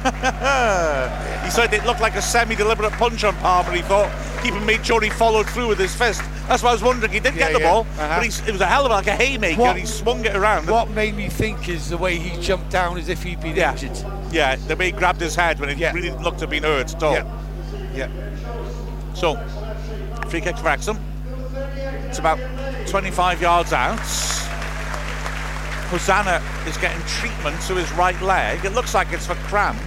he 1.44 1.50
said 1.50 1.74
it 1.74 1.84
looked 1.84 2.00
like 2.00 2.14
a 2.14 2.22
semi 2.22 2.54
deliberate 2.54 2.92
punch 2.92 3.22
on 3.24 3.34
Palmer, 3.36 3.72
he 3.72 3.82
thought. 3.82 4.10
Keeping 4.42 4.64
made 4.64 4.84
sure 4.84 5.00
he 5.02 5.10
followed 5.10 5.46
through 5.50 5.68
with 5.68 5.78
his 5.78 5.94
fist. 5.94 6.22
That's 6.48 6.62
why 6.62 6.70
I 6.70 6.72
was 6.72 6.82
wondering. 6.82 7.12
He 7.12 7.20
did 7.20 7.34
Yeah, 7.34 7.48
get 7.48 7.52
the 7.52 7.60
yeah. 7.60 7.70
ball, 7.70 7.80
Uh-huh. 7.82 8.16
but 8.16 8.24
he's, 8.24 8.40
it 8.48 8.52
was 8.52 8.62
a 8.62 8.66
hell 8.66 8.86
of 8.86 8.90
a, 8.90 8.94
like 8.94 9.06
a 9.08 9.12
haymaker. 9.14 9.60
What- 9.60 9.76
he 9.76 9.84
swung 9.84 10.24
it 10.24 10.34
around. 10.34 10.68
What 10.70 10.88
made 10.90 11.14
me 11.14 11.28
think 11.28 11.68
is 11.68 11.90
the 11.90 11.98
way 11.98 12.16
he 12.16 12.40
jumped 12.40 12.70
down 12.70 12.96
as 12.96 13.10
if 13.10 13.22
he'd 13.22 13.40
been 13.40 13.54
Yeah. 13.56 13.72
injured. 13.72 14.02
Yeah, 14.32 14.56
the 14.56 14.74
way 14.76 14.86
he 14.86 14.92
grabbed 14.92 15.20
his 15.20 15.34
head 15.36 15.60
when 15.60 15.68
it 15.68 15.76
Yeah. 15.76 15.92
really 15.92 16.08
didn't 16.08 16.22
look 16.22 16.36
to 16.36 16.40
have 16.42 16.50
been 16.50 16.62
hurt 16.62 16.94
at 16.94 17.02
all. 17.02 17.12
Yeah. 17.12 17.24
Yeah. 17.94 18.08
So, 19.12 19.36
free 20.28 20.40
kick 20.40 20.56
for 20.56 20.64
Wrexham. 20.64 20.98
It's 22.10 22.18
about 22.18 22.38
25 22.88 23.40
yards 23.40 23.72
out. 23.72 23.96
Hosannah 25.90 26.42
is 26.66 26.76
getting 26.78 27.00
treatment 27.06 27.60
to 27.62 27.74
his 27.76 27.90
right 27.92 28.20
leg. 28.20 28.64
It 28.64 28.72
looks 28.72 28.94
like 28.94 29.12
it's 29.12 29.26
for 29.26 29.36
cramp. 29.46 29.78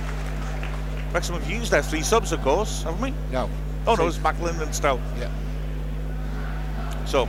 Wrexham 1.14 1.36
have 1.36 1.50
used 1.50 1.70
their 1.72 1.82
three 1.84 2.02
subs, 2.02 2.32
of 2.32 2.42
course, 2.42 2.84
haven't 2.84 3.02
we? 3.02 3.14
No. 3.32 3.50
Oh 3.86 3.98
So- 3.98 4.04
no, 4.04 4.08
it's 4.08 4.20
Macklin 4.22 4.58
and 4.62 4.74
Stowe. 4.74 5.02
Yeah. 5.20 5.30
So, 7.06 7.28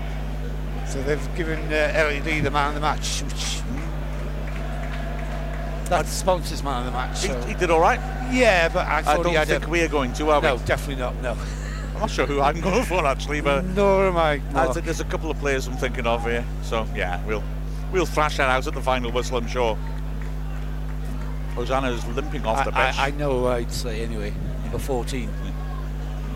So 0.89 1.03
they've 1.03 1.35
given 1.37 1.59
uh, 1.73 2.21
Lee 2.25 2.39
the 2.39 2.53
man 2.53 2.69
of 2.69 2.75
the 2.75 2.81
match, 2.81 3.23
which 3.23 3.61
that's 5.91 6.09
sponsors 6.11 6.63
man 6.63 6.81
of 6.81 6.85
the 6.87 6.93
match. 6.93 7.21
he, 7.21 7.29
So. 7.29 7.41
he 7.43 7.55
did 7.55 7.71
all 7.71 7.81
right. 7.81 7.99
yeah, 8.33 8.69
but 8.69 8.87
I 8.87 8.99
I 8.99 9.17
don't 9.17 9.27
he 9.37 9.45
think 9.45 9.67
a, 9.67 9.71
we 9.71 9.83
are 9.83 9.89
going 9.89 10.13
to, 10.15 10.31
are 10.31 10.41
no, 10.41 10.55
we? 10.55 10.63
definitely 10.65 11.03
not. 11.03 11.15
No, 11.21 11.37
I'm 11.95 12.01
not 12.01 12.11
sure 12.11 12.27
who 12.27 12.41
I'm 12.41 12.61
going 12.61 12.85
for 12.85 13.07
actually, 13.07 13.41
but 13.41 13.65
nor 13.65 14.07
am 14.09 14.17
I. 14.17 14.41
I 14.55 14.73
think 14.73 14.85
there's 14.85 15.01
a 15.01 15.05
couple 15.05 15.31
of 15.31 15.39
players 15.39 15.67
I'm 15.67 15.77
thinking 15.77 16.07
of 16.07 16.23
here. 16.25 16.45
So 16.63 16.87
yeah, 16.95 17.25
we'll 17.25 17.43
we'll 17.93 18.07
thrash 18.07 18.37
that 18.39 18.49
out 18.49 18.67
at 18.67 18.75
the 18.75 18.81
final 18.83 19.13
whistle, 19.13 19.39
I'm 19.39 19.47
sure. 19.47 19.77
Hosannah 21.55 21.93
is 21.93 22.05
limping 22.09 22.45
off 22.45 22.59
I, 22.59 22.65
the 22.65 22.71
pitch. 22.73 22.99
I, 22.99 23.07
I 23.07 23.11
know 23.13 23.47
I'd 23.47 23.71
say 23.71 24.01
anyway. 24.03 24.33
Number 24.65 24.79
14. 24.79 25.31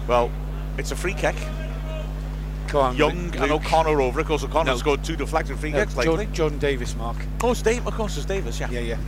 Well, 0.07 0.31
it's 0.79 0.93
a 0.93 0.97
free 0.97 1.15
kick. 1.15 1.35
Come 2.69 2.81
on, 2.81 2.97
Young 2.97 3.25
Luke. 3.33 3.41
and 3.41 3.51
O'Connor 3.51 4.01
over. 4.01 4.21
Of 4.21 4.27
course, 4.27 4.45
O'Connor 4.45 4.73
No. 4.73 4.77
scored 4.77 5.03
two 5.03 5.17
deflected 5.17 5.59
free 5.59 5.73
No, 5.73 5.81
kicks 5.81 5.97
lately. 5.97 6.05
Jordan, 6.27 6.35
Jordan 6.35 6.59
Davis, 6.59 6.95
Mark. 6.95 7.17
Oh, 7.43 7.51
it's 7.51 7.63
Dave, 7.63 7.87
of 7.87 7.95
course, 7.95 8.17
it's 8.17 8.27
Davis, 8.27 8.61
yeah. 8.61 8.71
Yeah, 8.71 8.81
yeah. 8.81 8.99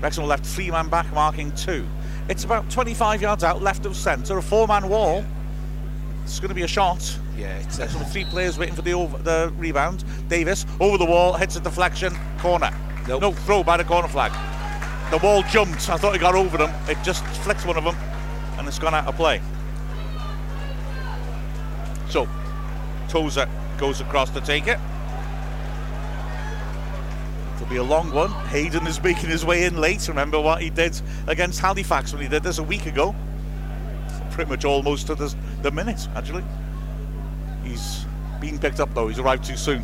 Wrexham 0.00 0.24
left 0.24 0.46
three 0.46 0.70
man 0.70 0.88
back, 0.88 1.10
marking 1.12 1.50
two. 1.52 1.84
It's 2.28 2.44
about 2.44 2.70
25 2.70 3.20
yards 3.22 3.42
out, 3.42 3.60
left 3.60 3.86
of 3.86 3.96
centre, 3.96 4.38
a 4.38 4.42
four 4.42 4.68
man 4.68 4.88
wall. 4.88 5.24
It's 6.24 6.38
going 6.38 6.48
to 6.48 6.54
be 6.54 6.62
a 6.62 6.68
shot. 6.68 7.18
Yeah, 7.36 7.58
it's 7.58 7.78
Wrexham 7.78 8.04
three 8.04 8.24
players 8.24 8.58
waiting 8.58 8.74
for 8.74 8.82
the 8.82 8.92
over, 8.92 9.18
the 9.18 9.52
rebound. 9.56 10.04
Davis 10.28 10.66
over 10.78 10.98
the 10.98 11.04
wall, 11.04 11.32
hits 11.32 11.56
a 11.56 11.60
deflection, 11.60 12.14
corner. 12.38 12.70
Nope. 13.08 13.22
No 13.22 13.32
throw 13.32 13.62
by 13.62 13.76
the 13.76 13.84
corner 13.84 14.08
flag. 14.08 14.32
The 15.10 15.18
wall 15.18 15.42
jumped. 15.42 15.88
I 15.88 15.96
thought 15.96 16.12
he 16.12 16.18
got 16.18 16.34
over 16.34 16.56
them. 16.56 16.72
It 16.88 16.98
just 17.02 17.24
flicked 17.42 17.66
one 17.66 17.76
of 17.76 17.84
them, 17.84 17.96
and 18.58 18.68
it's 18.68 18.78
gone 18.78 18.94
out 18.94 19.06
of 19.06 19.16
play. 19.16 19.40
So, 22.08 22.28
Tozer 23.08 23.48
goes 23.78 24.00
across 24.00 24.30
to 24.30 24.40
take 24.40 24.66
it. 24.66 24.78
It'll 27.56 27.68
be 27.68 27.76
a 27.76 27.82
long 27.82 28.12
one. 28.12 28.30
Hayden 28.48 28.86
is 28.86 29.02
making 29.02 29.30
his 29.30 29.44
way 29.44 29.64
in 29.64 29.80
late. 29.80 30.06
Remember 30.08 30.40
what 30.40 30.62
he 30.62 30.70
did 30.70 31.00
against 31.26 31.60
Halifax 31.60 32.12
when 32.12 32.22
he 32.22 32.28
did 32.28 32.42
this 32.42 32.58
a 32.58 32.62
week 32.62 32.86
ago? 32.86 33.14
Pretty 34.30 34.48
much 34.48 34.64
almost 34.64 35.08
to 35.08 35.14
the, 35.14 35.34
the 35.62 35.70
minute, 35.70 36.08
actually. 36.14 36.44
He's 37.64 38.04
been 38.40 38.58
picked 38.58 38.80
up 38.80 38.92
though. 38.94 39.08
He's 39.08 39.18
arrived 39.18 39.44
too 39.44 39.56
soon. 39.56 39.82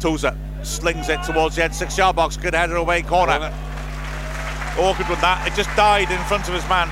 Tozer 0.00 0.36
slings 0.62 1.08
it 1.08 1.22
towards 1.22 1.56
the 1.56 1.64
end 1.64 1.74
six 1.74 1.96
yard 1.96 2.16
box. 2.16 2.36
Good 2.36 2.54
header 2.54 2.76
away 2.76 3.02
corner. 3.02 3.38
Corner. 3.38 3.54
Awkward 4.78 5.08
with 5.08 5.20
that. 5.20 5.46
It 5.46 5.54
just 5.54 5.74
died 5.76 6.10
in 6.10 6.18
front 6.24 6.48
of 6.48 6.54
his 6.54 6.68
man. 6.68 6.90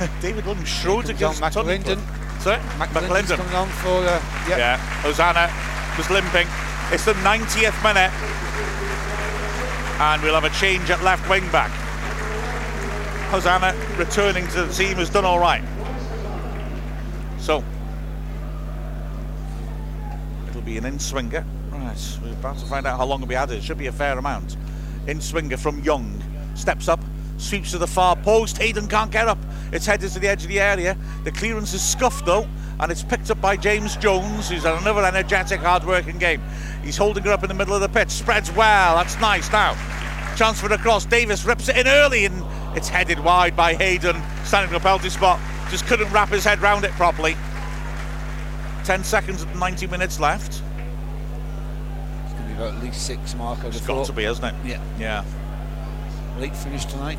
David 0.20 0.46
Lund 0.46 0.66
Schroeder 0.66 1.14
comes 1.14 1.40
gives 1.40 1.56
on 1.56 1.66
McAlinden. 1.66 2.40
Sorry? 2.40 2.58
McAlinden. 2.78 3.36
coming 3.36 3.54
on 3.54 3.68
for 3.68 4.02
uh, 4.02 4.20
yeah. 4.48 4.58
Yeah, 4.58 4.76
Hosannah 5.02 5.50
was 5.96 6.10
limping. 6.10 6.48
It's 6.90 7.04
the 7.04 7.14
90th 7.22 7.78
minute. 7.84 8.10
And 10.00 10.22
we'll 10.22 10.34
have 10.34 10.44
a 10.44 10.50
change 10.58 10.90
at 10.90 11.02
left 11.04 11.28
wing 11.30 11.48
back. 11.52 11.70
Hosannah 13.30 13.74
returning 13.96 14.48
to 14.48 14.64
the 14.64 14.72
team 14.72 14.96
has 14.96 15.08
done 15.08 15.24
all 15.24 15.38
right. 15.38 15.62
So, 17.42 17.64
it'll 20.48 20.62
be 20.62 20.78
an 20.78 20.84
in 20.84 21.00
swinger. 21.00 21.44
Right, 21.72 22.18
we're 22.22 22.30
about 22.34 22.56
to 22.58 22.66
find 22.66 22.86
out 22.86 22.98
how 22.98 23.04
long 23.04 23.18
it'll 23.18 23.28
be 23.28 23.34
added. 23.34 23.58
It 23.58 23.64
should 23.64 23.78
be 23.78 23.88
a 23.88 23.92
fair 23.92 24.16
amount. 24.16 24.56
In 25.08 25.20
swinger 25.20 25.56
from 25.56 25.80
Young. 25.80 26.22
Steps 26.54 26.86
up, 26.86 27.00
sweeps 27.38 27.72
to 27.72 27.78
the 27.78 27.88
far 27.88 28.14
post. 28.14 28.58
Hayden 28.58 28.86
can't 28.86 29.10
get 29.10 29.26
up. 29.26 29.38
It's 29.72 29.84
headed 29.84 30.12
to 30.12 30.20
the 30.20 30.28
edge 30.28 30.44
of 30.44 30.50
the 30.50 30.60
area. 30.60 30.96
The 31.24 31.32
clearance 31.32 31.74
is 31.74 31.82
scuffed 31.82 32.24
though, 32.26 32.46
and 32.78 32.92
it's 32.92 33.02
picked 33.02 33.28
up 33.32 33.40
by 33.40 33.56
James 33.56 33.96
Jones, 33.96 34.48
who's 34.48 34.62
had 34.62 34.80
another 34.80 35.04
energetic, 35.04 35.58
hard 35.58 35.84
working 35.84 36.18
game. 36.18 36.40
He's 36.84 36.96
holding 36.96 37.24
it 37.24 37.30
up 37.30 37.42
in 37.42 37.48
the 37.48 37.54
middle 37.54 37.74
of 37.74 37.80
the 37.80 37.88
pitch. 37.88 38.10
Spreads 38.10 38.52
well. 38.52 38.94
That's 38.94 39.20
nice 39.20 39.50
now. 39.50 39.74
Transferred 40.36 40.78
cross. 40.78 41.06
Davis 41.06 41.44
rips 41.44 41.68
it 41.68 41.76
in 41.76 41.88
early, 41.88 42.24
and 42.24 42.44
it's 42.76 42.88
headed 42.88 43.18
wide 43.18 43.56
by 43.56 43.74
Hayden. 43.74 44.22
Standing 44.44 44.70
in 44.70 44.76
a 44.76 44.80
penalty 44.80 45.10
spot. 45.10 45.40
Just 45.72 45.86
couldn't 45.86 46.12
wrap 46.12 46.28
his 46.28 46.44
head 46.44 46.60
round 46.60 46.84
it 46.84 46.90
properly. 46.92 47.34
10 48.84 49.02
seconds 49.04 49.40
and 49.42 49.58
90 49.58 49.86
minutes 49.86 50.20
left. 50.20 50.48
It's 52.24 52.32
going 52.34 52.42
to 52.42 52.48
be 52.48 52.52
about 52.52 52.74
at 52.74 52.82
least 52.84 53.06
six, 53.06 53.34
Mark. 53.34 53.64
It's 53.64 53.80
got 53.80 54.04
to 54.04 54.12
be, 54.12 54.24
hasn't 54.24 54.54
it? 54.54 54.54
Yeah. 54.66 54.82
Yeah. 54.98 55.24
Late 56.38 56.54
finish 56.54 56.84
tonight. 56.84 57.18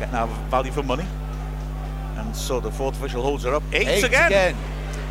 Getting 0.00 0.16
our 0.16 0.26
value 0.50 0.72
for 0.72 0.82
money. 0.82 1.06
And 2.16 2.34
so 2.34 2.58
the 2.58 2.72
fourth 2.72 2.98
official 2.98 3.22
holds 3.22 3.44
her 3.44 3.54
up. 3.54 3.62
Eight, 3.72 3.86
Eight 3.86 4.02
again. 4.04 4.26
again. 4.26 4.56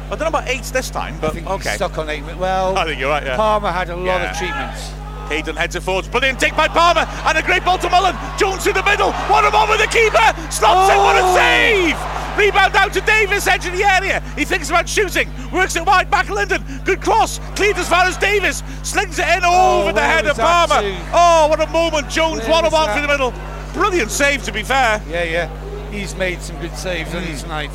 I 0.08 0.10
don't 0.10 0.20
know 0.20 0.28
about 0.28 0.50
eight 0.50 0.64
this 0.64 0.90
time, 0.90 1.16
I 1.16 1.20
but 1.20 1.38
okay. 1.48 1.76
stuck 1.76 1.98
on 1.98 2.10
eight. 2.10 2.26
Well, 2.36 2.78
I 2.78 2.84
think 2.84 3.00
you're 3.00 3.10
right, 3.10 3.24
yeah. 3.24 3.38
Palmer 3.38 3.72
had 3.72 3.90
a 3.90 3.96
lot 3.96 4.04
Yeah. 4.04 4.32
of 4.32 4.38
treatments. 4.38 4.92
Hayden 5.32 5.56
heads 5.56 5.76
it 5.78 5.82
forwards. 5.84 6.10
Brilliant 6.10 6.40
take 6.42 6.58
by 6.58 6.68
Palmer. 6.68 7.08
And 7.26 7.38
a 7.38 7.42
great 7.42 7.64
ball 7.64 7.78
to 7.78 7.90
Mullin. 7.90 8.16
Jones 8.38 8.68
in 8.68 8.74
the 8.74 8.84
middle. 8.84 9.14
What 9.32 9.46
a 9.46 9.72
with 9.72 9.80
the 9.80 9.88
keeper. 9.88 10.20
Stops 10.52 10.92
it. 10.92 10.98
What 10.98 11.16
a 11.16 11.22
Oh! 11.24 11.36
save. 11.36 11.98
Rebound 12.38 12.74
down 12.74 12.92
to 12.92 13.02
Davis, 13.02 13.46
edge 13.48 13.66
of 13.66 13.72
the 13.74 13.84
area. 13.84 14.20
He 14.38 14.44
thinks 14.46 14.70
about 14.70 14.88
shooting. 14.90 15.30
Works 15.54 15.76
it 15.78 15.86
wide. 15.86 16.10
back. 16.12 16.30
Linden, 16.30 16.64
Good 16.84 17.02
cross. 17.02 17.40
Cleared 17.56 17.78
as 17.78 17.88
far 17.88 18.04
as 18.06 18.18
Davis. 18.18 18.62
Slings 18.84 19.20
it 19.20 19.28
in 19.28 19.42
Oh, 19.46 19.84
over 19.84 19.94
the 19.94 20.02
head 20.02 20.26
of 20.28 20.38
Palmer. 20.38 20.82
Oh, 21.14 21.48
what 21.48 21.62
a 21.62 21.68
moment. 21.68 22.10
Jones 22.10 22.42
Where 22.42 22.50
one 22.52 22.66
on 22.66 22.72
was 22.72 22.74
one 22.74 22.90
through 22.92 23.02
the 23.02 23.08
middle. 23.08 23.34
Brilliant 23.74 24.12
save, 24.12 24.44
to 24.44 24.52
be 24.52 24.64
fair. 24.64 25.02
Yeah, 25.10 25.24
yeah. 25.24 25.50
He's 25.92 26.14
made 26.16 26.42
some 26.42 26.60
good 26.60 26.76
saves 26.78 27.12
Hmm. 27.12 27.38
tonight. 27.38 27.72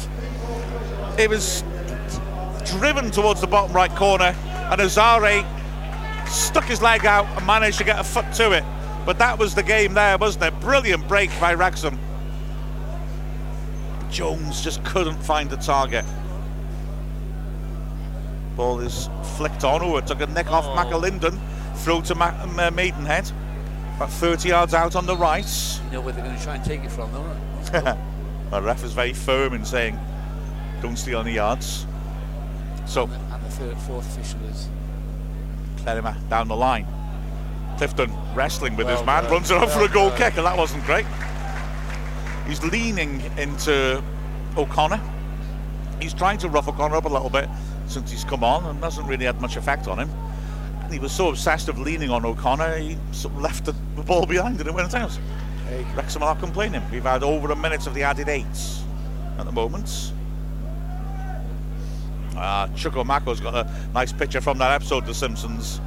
It 1.19 1.31
was 1.31 1.63
driven 2.67 3.11
towards 3.11 3.41
the 3.41 3.47
bottom 3.47 3.75
right 3.75 3.95
corner, 3.95 4.35
and 4.71 4.81
Asare 4.81 5.45
stuck 6.29 6.65
his 6.65 6.83
leg 6.83 7.07
out 7.07 7.27
and 7.37 7.47
managed 7.47 7.79
to 7.79 7.85
get 7.85 7.99
a 7.99 8.05
foot 8.05 8.31
to 8.35 8.53
it. 8.53 8.65
But 9.05 9.19
that 9.19 9.39
was 9.39 9.55
the 9.55 9.63
game 9.63 9.95
there, 9.95 10.19
wasn't 10.19 10.45
it? 10.45 10.61
Brilliant 10.61 11.07
break 11.07 11.31
by 11.41 11.55
Wrexham. 11.55 11.99
Jones 14.11 14.63
just 14.63 14.85
couldn't 14.85 15.19
find 15.23 15.51
the 15.51 15.57
target. 15.57 16.05
Ball 18.57 18.81
is 18.81 19.09
flicked 19.37 19.65
on. 19.65 19.83
Oh, 19.83 19.97
it 19.99 20.07
took 20.07 20.21
a 20.21 20.27
nick 20.27 20.51
off 20.51 20.65
McAlinden. 20.65 21.39
Throw 21.77 22.01
to 22.03 22.15
Ma- 22.15 22.33
uh, 22.59 22.71
Maidenhead. 22.71 23.31
About 23.97 24.11
30 24.11 24.49
yards 24.49 24.75
out 24.75 24.97
on 24.97 25.07
the 25.07 25.17
right. 25.17 25.47
You 25.87 25.93
know 25.93 26.01
where 26.01 26.13
they're 26.13 26.25
going 26.25 26.37
to 26.37 26.43
try 26.43 26.57
and 26.57 26.65
take 26.65 26.83
it 26.83 26.91
from, 26.91 27.13
though. 27.13 27.99
The 28.51 28.63
ref 28.63 28.83
is 28.85 28.93
very 28.93 29.13
firm 29.13 29.53
in 29.55 29.65
saying, 29.65 29.99
don't 30.81 30.97
steal 30.97 31.21
any 31.21 31.33
yards. 31.33 31.87
So, 32.87 33.05
And 33.05 33.45
the 33.45 33.51
third, 33.51 33.77
fourth 33.79 34.07
official 34.07 34.41
is. 34.47 34.69
Down 35.87 36.49
the 36.49 36.57
line. 36.57 36.85
Clifton 37.79 38.11
wrestling 38.35 38.77
with 38.77 38.89
his 38.89 39.03
man, 39.05 39.25
runs 39.31 39.51
it 39.53 39.57
up 39.57 39.71
for 39.71 39.83
a 39.83 39.89
goal 39.89 40.11
kick, 40.11 40.37
and 40.37 40.45
that 40.45 40.59
wasn't 40.59 40.83
great. 40.85 41.07
He's 42.49 42.63
leaning 42.65 43.21
into 43.39 44.03
O'Connor. 44.57 45.01
He's 46.01 46.13
trying 46.13 46.39
to 46.39 46.49
rough 46.49 46.67
O'Connor 46.67 46.97
up 46.97 47.05
a 47.05 47.09
little 47.09 47.31
bit 47.31 47.49
since 47.87 48.11
he's 48.11 48.25
come 48.25 48.43
on 48.43 48.65
and 48.67 48.83
hasn't 48.83 49.07
really 49.07 49.27
had 49.27 49.41
much 49.41 49.57
effect 49.57 49.87
on 49.87 49.99
him. 49.99 50.11
And 50.83 50.93
he 50.93 50.99
was 50.99 51.13
so 51.13 51.29
obsessed 51.29 51.69
of 51.69 51.79
leaning 51.79 52.11
on 52.11 52.25
O'Connor, 52.25 52.79
he 52.79 52.97
sort 53.13 53.35
of 53.35 53.41
left 53.41 53.65
the, 53.65 53.75
the 53.95 54.03
ball 54.03 54.27
behind 54.27 54.59
and 54.59 54.69
it 54.69 54.75
went 54.75 54.93
out. 54.95 55.17
Hey, 55.69 55.87
Wrexham 55.95 56.23
are 56.23 56.35
not 56.35 56.41
complaining. 56.41 56.83
We've 56.91 57.03
had 57.03 57.23
over 57.23 57.53
a 57.53 57.57
minute 57.57 57.87
of 57.87 57.95
the 57.95 58.03
added 58.03 58.29
eights 58.29 58.83
at 59.39 59.45
the 59.45 59.53
moment. 59.53 60.13
Uh, 62.37 62.69
Chuko 62.69 63.05
Mako's 63.05 63.41
got 63.41 63.55
a 63.55 63.71
nice 63.95 64.13
picture 64.13 64.41
from 64.41 64.59
that 64.59 64.71
episode 64.71 64.99
of 64.99 65.07
The 65.07 65.15
Simpsons. 65.15 65.81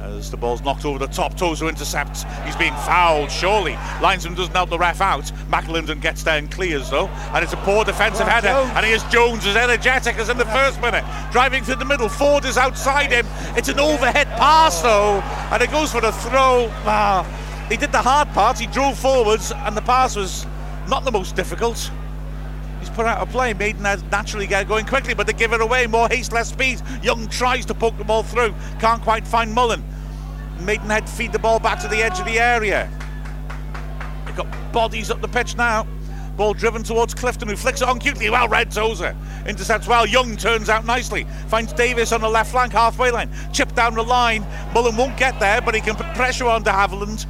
As 0.00 0.30
the 0.30 0.36
ball's 0.36 0.62
knocked 0.62 0.84
over 0.84 0.98
the 0.98 1.08
top, 1.08 1.36
Tozer 1.36 1.68
intercepts. 1.68 2.24
He's 2.44 2.56
being 2.56 2.72
fouled, 2.72 3.30
surely. 3.30 3.76
Linesman 4.00 4.34
doesn't 4.34 4.54
help 4.54 4.70
the 4.70 4.78
ref 4.78 5.00
out. 5.00 5.24
McAlinden 5.50 6.00
gets 6.00 6.22
there 6.22 6.38
and 6.38 6.50
clears, 6.50 6.88
though. 6.88 7.08
And 7.34 7.42
it's 7.42 7.52
a 7.52 7.58
poor 7.58 7.84
defensive 7.84 8.26
header. 8.26 8.48
Jones. 8.48 8.72
And 8.74 8.86
here's 8.86 9.04
Jones 9.04 9.44
as 9.44 9.56
energetic 9.56 10.16
as 10.16 10.28
in 10.28 10.38
the 10.38 10.46
first 10.46 10.80
minute. 10.80 11.04
Driving 11.32 11.64
through 11.64 11.76
the 11.76 11.84
middle. 11.84 12.08
Forde 12.08 12.44
is 12.44 12.56
outside 12.56 13.10
him. 13.10 13.26
It's 13.56 13.68
an 13.68 13.80
overhead 13.80 14.28
pass, 14.28 14.80
though. 14.82 15.20
And 15.52 15.62
it 15.62 15.70
goes 15.70 15.92
for 15.92 16.00
the 16.00 16.12
throw. 16.12 16.70
Ah, 16.86 17.26
he 17.68 17.76
did 17.76 17.92
the 17.92 18.00
hard 18.00 18.28
part. 18.28 18.58
He 18.58 18.66
drove 18.66 18.98
forwards, 18.98 19.52
and 19.52 19.76
the 19.76 19.82
pass 19.82 20.16
was 20.16 20.46
not 20.88 21.04
the 21.04 21.12
most 21.12 21.34
difficult. 21.36 21.90
He's 22.80 22.90
put 22.90 23.06
out 23.06 23.26
a 23.26 23.30
play. 23.30 23.52
Maiden 23.54 23.84
has 23.84 24.02
naturally 24.04 24.46
get 24.46 24.68
going 24.68 24.86
quickly, 24.86 25.14
but 25.14 25.26
they 25.26 25.32
give 25.32 25.52
it 25.52 25.60
away. 25.60 25.86
More 25.86 26.08
haste, 26.08 26.32
less 26.32 26.50
speed. 26.50 26.80
Young 27.02 27.28
tries 27.28 27.66
to 27.66 27.74
poke 27.74 27.96
the 27.98 28.04
ball 28.04 28.22
through. 28.22 28.54
Can't 28.80 29.02
quite 29.02 29.26
find 29.26 29.52
Mullin. 29.52 29.82
Maidenhead 30.60 31.08
feed 31.08 31.32
the 31.32 31.38
ball 31.38 31.58
back 31.58 31.80
to 31.80 31.88
the 31.88 32.02
edge 32.02 32.18
of 32.18 32.26
the 32.26 32.38
area. 32.38 32.90
They've 34.26 34.36
got 34.36 34.72
bodies 34.72 35.10
up 35.10 35.20
the 35.20 35.28
pitch 35.28 35.56
now. 35.56 35.86
Ball 36.36 36.54
driven 36.54 36.84
towards 36.84 37.14
Clifton, 37.14 37.48
who 37.48 37.56
flicks 37.56 37.82
it 37.82 37.88
on 37.88 37.98
cutely. 37.98 38.30
Well 38.30 38.48
read 38.48 38.70
Tozer. 38.70 39.16
Intercepts 39.46 39.88
well. 39.88 40.06
Young 40.06 40.36
turns 40.36 40.68
out 40.68 40.84
nicely. 40.84 41.26
Finds 41.48 41.72
Davis 41.72 42.12
on 42.12 42.20
the 42.20 42.28
left 42.28 42.52
flank, 42.52 42.72
halfway 42.72 43.10
line. 43.10 43.28
Chip 43.52 43.74
down 43.74 43.94
the 43.94 44.04
line. 44.04 44.46
Mullin 44.72 44.96
won't 44.96 45.16
get 45.16 45.40
there, 45.40 45.60
but 45.60 45.74
he 45.74 45.80
can 45.80 45.96
put 45.96 46.06
pressure 46.14 46.46
on 46.46 46.62
de 46.62 46.70
Havilland 46.70 47.26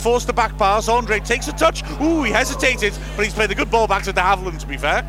and 0.00 0.04
force 0.04 0.24
the 0.24 0.32
back 0.32 0.56
pass. 0.56 0.88
Andre 0.88 1.20
takes 1.20 1.48
a 1.48 1.52
touch. 1.52 1.82
Ooh, 2.00 2.22
he 2.22 2.30
hesitated, 2.30 2.92
but 3.16 3.24
he's 3.24 3.34
played 3.34 3.50
a 3.50 3.54
good 3.54 3.70
ball 3.70 3.86
back 3.86 4.02
to 4.04 4.12
de 4.12 4.20
Havilland, 4.20 4.58
to 4.60 4.66
be 4.66 4.76
fair. 4.76 5.04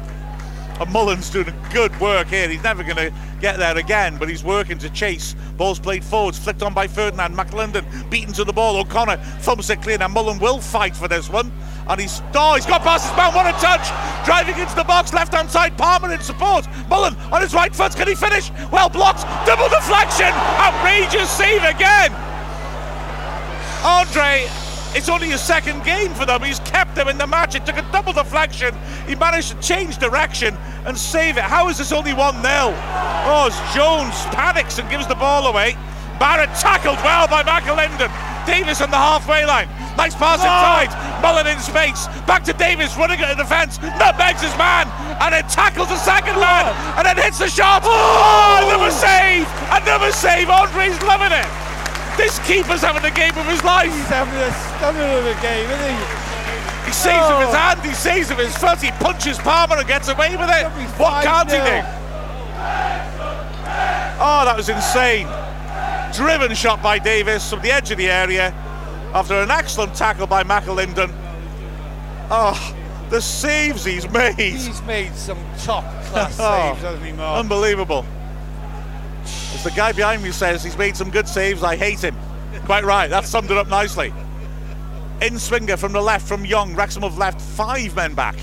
And 0.80 0.92
Mullin's 0.92 1.30
doing 1.30 1.54
good 1.72 1.98
work 2.00 2.28
here. 2.28 2.50
He's 2.50 2.64
never 2.64 2.84
going 2.84 2.98
to 2.98 3.14
get 3.40 3.58
there 3.58 3.78
again, 3.78 4.18
but 4.18 4.28
he's 4.28 4.44
working 4.44 4.80
to 4.80 4.90
chase. 4.90 5.36
Ball's 5.56 5.80
played 5.80 6.04
forwards, 6.04 6.40
flicked 6.40 6.64
on 6.64 6.74
by 6.74 6.88
Ferdinand. 6.88 7.36
McAlinden 7.36 7.86
beaten 8.10 8.34
to 8.34 8.44
the 8.44 8.54
ball. 8.54 8.78
O'Connor 8.78 9.18
thumps 9.42 9.70
it 9.70 9.82
clear. 9.82 10.00
Now 10.00 10.08
Mullin 10.08 10.40
will 10.40 10.60
fight 10.60 10.96
for 10.96 11.08
this 11.08 11.30
one. 11.30 11.52
And 11.88 12.02
he's, 12.02 12.22
oh, 12.34 12.56
he's 12.56 12.66
got 12.66 12.82
past 12.82 13.08
his 13.08 13.16
man. 13.16 13.34
What 13.34 13.46
a 13.46 13.58
touch. 13.60 13.88
Driving 14.26 14.58
into 14.60 14.76
the 14.76 14.84
box, 14.84 15.14
left 15.14 15.34
hand 15.34 15.52
side. 15.52 15.78
Palmer 15.78 16.12
in 16.12 16.22
support. 16.22 16.66
Mullin 16.90 17.16
on 17.32 17.42
his 17.42 17.54
right 17.54 17.76
foot. 17.76 17.96
Can 17.96 18.08
he 18.08 18.16
finish? 18.16 18.50
Well 18.72 18.90
blocked. 18.90 19.22
Double 19.46 19.70
deflection. 19.70 20.34
Outrageous 20.58 21.30
save 21.30 21.64
again. 21.64 22.12
Andre, 23.84 24.48
it's 24.94 25.10
only 25.10 25.28
his 25.30 25.42
second 25.42 25.84
game 25.84 26.14
for 26.14 26.26
them. 26.26 26.44
He's 26.44 26.60
kept 26.60 26.96
them 26.96 27.08
in 27.08 27.18
the 27.18 27.28
match. 27.28 27.56
It 27.56 27.66
took 27.66 27.78
a 27.78 27.88
double 27.92 28.14
deflection. 28.14 28.76
He 29.08 29.16
managed 29.16 29.52
to 29.52 29.60
change 29.60 29.98
direction 29.98 30.58
and 30.86 30.98
save 30.98 31.38
it. 31.38 31.44
How 31.44 31.70
is 31.70 31.78
this 31.78 31.92
only 31.92 32.14
1 32.14 32.36
0? 32.36 32.44
Oh, 32.44 33.50
as 33.50 33.76
Jones 33.76 34.16
panics 34.36 34.80
and 34.80 34.90
gives 34.90 35.08
the 35.08 35.16
ball 35.16 35.48
away. 35.48 35.78
Barratt 36.20 36.54
tackled 36.62 36.98
well 37.02 37.28
by 37.28 37.42
Michael 37.42 37.76
McAlinden. 37.76 38.12
Davis 38.46 38.82
on 38.82 38.92
the 38.92 38.98
halfway 38.98 39.46
line. 39.46 39.68
Nice 39.98 40.16
pass 40.16 40.40
oh. 40.42 40.50
inside. 40.50 40.92
Mullin 41.22 41.48
in 41.48 41.60
space. 41.60 42.08
Back 42.28 42.44
to 42.46 42.54
Davis 42.54 42.96
running 42.98 43.20
at 43.22 43.38
the 43.38 43.44
defence. 43.44 43.78
Nutmegs 43.80 44.42
his 44.42 44.56
man. 44.58 44.86
And 45.22 45.34
then 45.34 45.48
tackles 45.48 45.90
the 45.90 45.98
second 45.98 46.36
oh. 46.36 46.42
man. 46.42 46.66
And 46.98 47.06
then 47.08 47.18
hits 47.18 47.40
the 47.40 47.50
shot. 47.50 47.84
Oh. 47.86 47.90
oh, 47.90 48.68
another 48.68 48.92
save. 48.92 49.48
Another 49.72 50.12
save. 50.12 50.50
Andre's 50.50 51.02
loving 51.04 51.32
it. 51.32 51.71
This 52.18 52.40
keeper's 52.46 52.82
having 52.82 53.02
the 53.02 53.12
game 53.12 53.36
of 53.38 53.46
his 53.48 53.64
life. 53.64 53.92
He's 53.94 54.06
having 54.08 54.34
a 54.36 54.52
stunner 54.78 55.02
of 55.18 55.26
a 55.26 55.42
game, 55.42 55.70
isn't 55.70 55.90
he? 55.90 56.86
He 56.86 56.92
saves 56.94 57.28
with 57.30 57.48
his 57.48 57.56
Oh. 57.56 57.58
hand, 57.58 57.80
he 57.84 57.94
saves 57.94 58.30
with 58.30 58.40
his 58.40 58.58
foot, 58.58 58.80
he 58.82 58.92
punches 58.92 59.38
Palmer 59.40 59.78
and 59.78 59.88
gets 59.88 60.08
away 60.10 60.36
with 60.36 60.50
it. 60.50 60.66
What 61.00 61.24
can't 61.24 61.50
he 61.50 61.58
do? 61.58 61.82
Oh, 64.24 64.44
that 64.46 64.54
was 64.56 64.70
insane. 64.70 65.28
Driven 66.14 66.54
shot 66.56 66.84
by 66.84 67.00
Davis 67.00 67.50
from 67.50 67.62
the 67.62 67.72
edge 67.72 67.92
of 67.92 67.98
the 67.98 68.10
area 68.10 68.54
after 69.14 69.36
an 69.42 69.50
excellent 69.50 69.96
tackle 69.96 70.28
by 70.28 70.44
McAlinden. 70.44 71.12
Oh, 72.30 72.76
the 73.10 73.22
saves 73.22 73.84
he's 73.86 74.10
made. 74.10 74.36
He's 74.36 74.82
made 74.84 75.16
some 75.16 75.40
top 75.64 75.84
class 76.06 76.38
Oh, 76.40 76.72
saves, 76.74 76.82
hasn't 76.84 77.06
he, 77.06 77.12
Mark? 77.14 77.40
Unbelievable. 77.40 78.06
As 79.54 79.64
the 79.64 79.72
guy 79.72 79.92
behind 79.92 80.24
me 80.24 80.32
says, 80.32 80.64
he's 80.64 80.78
made 80.78 80.96
some 80.96 81.10
good 81.12 81.28
saves. 81.28 81.64
I 81.64 81.76
hate 81.76 82.04
him. 82.04 82.16
Quite 82.66 82.84
right. 82.84 83.10
That 83.10 83.26
summed 83.26 83.52
it 83.52 83.58
up 83.58 83.68
nicely. 83.68 84.14
In 85.22 85.38
swinger 85.38 85.78
from 85.78 85.92
the 85.92 86.02
left 86.02 86.28
from 86.28 86.46
Young. 86.46 86.76
Wrexham 86.76 87.04
have 87.04 87.18
left 87.18 87.40
five 87.42 87.96
men 87.96 88.14
back. 88.14 88.36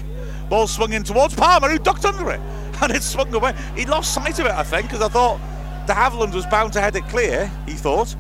Ball 0.49 0.67
swung 0.67 0.93
in 0.93 1.03
towards 1.03 1.35
Palmer, 1.35 1.69
who 1.69 1.79
ducked 1.79 2.05
under 2.05 2.31
it. 2.31 2.41
And 2.81 2.93
it 2.93 3.03
swung 3.03 3.35
away. 3.35 3.55
He 3.75 3.85
lost 3.87 4.15
sight 4.15 4.39
of 4.39 4.47
it, 4.47 4.53
I 4.53 4.63
think, 4.63 4.87
because 4.87 5.03
I 5.03 5.09
thought 5.09 5.41
de 5.89 5.93
Havilland 5.93 6.33
was 6.33 6.47
bound 6.47 6.73
to 6.75 6.81
head 6.81 6.95
it 6.95 7.03
clear, 7.09 7.51
he 7.67 7.73
thought. 7.73 8.15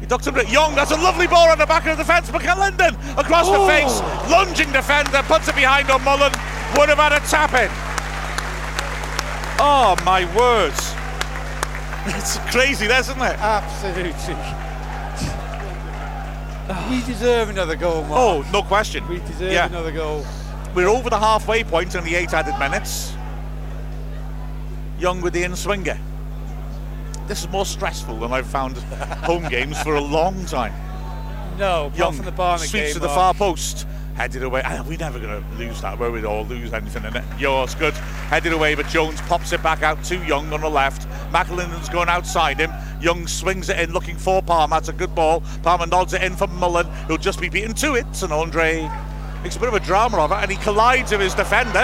He 0.00 0.06
ducked 0.06 0.26
under 0.26 0.40
it. 0.40 0.48
Young, 0.50 0.74
that's 0.74 0.90
a 0.90 0.96
lovely 0.96 1.28
ball 1.28 1.48
on 1.48 1.58
the 1.58 1.66
back 1.66 1.86
of 1.86 1.96
the 1.96 2.02
defence. 2.02 2.28
McAlinden 2.28 2.96
across 3.16 3.46
Oh. 3.46 3.52
the 3.64 3.72
face. 3.72 4.00
Lunging 4.28 4.72
defender, 4.72 5.22
puts 5.28 5.46
it 5.46 5.54
behind 5.54 5.90
on 5.92 6.02
Mullin. 6.02 6.32
Would 6.76 6.88
have 6.88 6.98
had 6.98 7.12
a 7.12 7.20
tap 7.20 7.54
in. 7.54 7.70
Oh, 9.60 9.94
my 10.04 10.24
words. 10.36 10.94
It's 12.06 12.38
crazy, 12.50 12.86
isn't 12.86 13.20
it? 13.20 13.38
Absolutely. 13.38 14.34
we 16.88 17.02
deserve 17.04 17.50
another 17.50 17.76
goal, 17.76 18.02
Mark. 18.04 18.12
Oh, 18.46 18.50
no 18.52 18.62
question. 18.62 19.06
we 19.08 19.18
deserve 19.18 19.52
yeah. 19.52 19.66
another 19.66 19.92
goal. 19.92 20.24
We're 20.74 20.88
over 20.88 21.10
the 21.10 21.18
halfway 21.18 21.62
point 21.64 21.94
in 21.94 22.04
the 22.04 22.14
eight 22.14 22.32
added 22.32 22.58
minutes. 22.58 23.12
Young 24.98 25.20
with 25.20 25.34
the 25.34 25.42
in 25.42 25.56
swinger. 25.56 25.98
This 27.26 27.42
is 27.42 27.48
more 27.50 27.66
stressful 27.66 28.18
than 28.18 28.32
I've 28.32 28.46
found 28.46 28.76
home 29.24 29.48
games 29.48 29.80
for 29.82 29.94
a 29.96 30.00
long 30.00 30.44
time. 30.46 30.72
No, 31.58 31.92
Young 31.94 32.14
from 32.14 32.24
the 32.24 32.32
Barnet 32.32 32.68
sweeps 32.68 32.86
game, 32.86 32.92
to 32.94 32.98
the 33.00 33.06
Mark. 33.06 33.18
far 33.18 33.34
post. 33.34 33.86
Headed 34.20 34.42
away. 34.42 34.60
Ah, 34.66 34.84
We're 34.86 34.98
never 34.98 35.18
going 35.18 35.42
to 35.42 35.48
lose 35.56 35.80
that, 35.80 35.98
were 35.98 36.10
we? 36.10 36.22
Or 36.22 36.44
lose 36.44 36.74
anything 36.74 37.04
in 37.04 37.16
it. 37.16 37.24
Yo, 37.38 37.62
it's 37.64 37.74
good. 37.74 37.94
Headed 37.94 38.52
away, 38.52 38.74
but 38.74 38.86
Jones 38.88 39.18
pops 39.22 39.54
it 39.54 39.62
back 39.62 39.82
out 39.82 40.04
to 40.04 40.22
Young 40.26 40.52
on 40.52 40.60
the 40.60 40.68
left. 40.68 41.08
McAlinden's 41.32 41.88
going 41.88 42.10
outside 42.10 42.58
him. 42.60 42.70
Young 43.00 43.26
swings 43.26 43.70
it 43.70 43.78
in, 43.80 43.94
looking 43.94 44.16
for 44.18 44.42
Palmer. 44.42 44.76
That's 44.76 44.90
a 44.90 44.92
good 44.92 45.14
ball. 45.14 45.42
Palmer 45.62 45.86
nods 45.86 46.12
it 46.12 46.22
in 46.22 46.36
for 46.36 46.46
Mullin, 46.48 46.86
who'll 47.08 47.16
just 47.16 47.40
be 47.40 47.48
beaten 47.48 47.72
to 47.76 47.94
it. 47.94 48.22
And 48.22 48.30
Andre 48.30 48.90
makes 49.42 49.56
a 49.56 49.58
bit 49.58 49.68
of 49.68 49.74
a 49.74 49.80
drama 49.80 50.18
of 50.18 50.32
it, 50.32 50.36
and 50.42 50.50
he 50.50 50.58
collides 50.58 51.12
with 51.12 51.22
his 51.22 51.34
defender. 51.34 51.78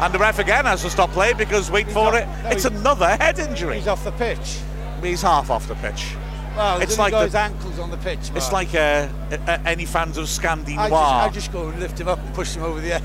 And 0.00 0.12
the 0.12 0.18
ref 0.18 0.40
again 0.40 0.64
has 0.64 0.82
to 0.82 0.90
stop 0.90 1.10
play 1.12 1.32
because 1.32 1.70
wait 1.70 1.88
for 1.92 2.08
off- 2.08 2.14
it. 2.16 2.26
no, 2.42 2.50
it's 2.50 2.64
another 2.64 3.16
head 3.18 3.38
injury. 3.38 3.76
He's 3.76 3.86
off 3.86 4.02
the 4.02 4.10
pitch. 4.10 4.58
He's 5.00 5.22
half 5.22 5.48
off 5.48 5.68
the 5.68 5.76
pitch. 5.76 6.16
Well, 6.56 6.80
It's 6.80 6.98
like 6.98 7.12
like 7.12 7.12
got 7.12 7.18
the- 7.20 7.24
his 7.26 7.34
ankles 7.34 7.78
on 7.78 7.90
the 7.90 7.96
pitch. 7.98 8.30
It's 8.34 8.52
like 8.52 8.74
uh, 8.74 9.08
uh, 9.46 9.58
any 9.64 9.84
fans 9.84 10.16
of 10.18 10.26
Scandi 10.26 10.76
I 10.76 10.88
Noir. 10.88 10.90
just, 10.90 11.02
I 11.14 11.28
just 11.30 11.52
go 11.52 11.68
and 11.68 11.78
lift 11.80 12.00
him 12.00 12.08
up 12.08 12.18
and 12.18 12.34
push 12.34 12.54
him 12.54 12.62
over 12.64 12.80
the 12.80 12.92
edge. 12.94 13.02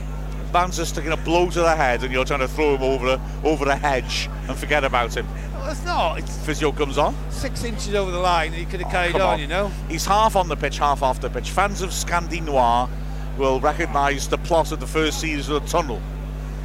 bouncer's 0.51 0.91
taking 0.91 1.11
a 1.11 1.17
blow 1.17 1.49
to 1.49 1.59
the 1.61 1.75
head 1.75 2.03
and 2.03 2.11
you're 2.13 2.25
trying 2.25 2.39
to 2.39 2.47
throw 2.47 2.75
him 2.75 2.83
over 2.83 3.07
a, 3.07 3.21
over 3.43 3.65
a 3.69 3.75
hedge 3.75 4.29
and 4.47 4.57
forget 4.57 4.83
about 4.83 5.15
him. 5.15 5.27
Well, 5.53 5.71
it's 5.71 5.83
not. 5.85 6.19
It's 6.19 6.37
Physio 6.45 6.71
comes 6.71 6.97
on. 6.97 7.15
six 7.31 7.63
inches 7.63 7.93
over 7.95 8.11
the 8.11 8.19
line, 8.19 8.47
and 8.47 8.55
he 8.55 8.65
could 8.65 8.81
have 8.81 8.91
carried 8.91 9.15
on, 9.15 9.21
on. 9.35 9.39
you 9.39 9.47
know. 9.47 9.71
He's 9.87 10.05
half 10.05 10.35
on 10.35 10.47
the 10.49 10.55
pitch, 10.57 10.77
half 10.77 11.01
off 11.01 11.21
the 11.21 11.29
pitch. 11.29 11.49
Fans 11.51 11.81
of 11.81 11.89
Scandi 11.91 12.43
Noir 12.43 12.89
will 13.37 13.59
recognise 13.61 14.27
the 14.27 14.37
plot 14.37 14.71
of 14.71 14.79
the 14.79 14.87
first 14.87 15.19
season 15.21 15.55
of 15.55 15.63
the 15.63 15.69
Tunnel, 15.69 15.99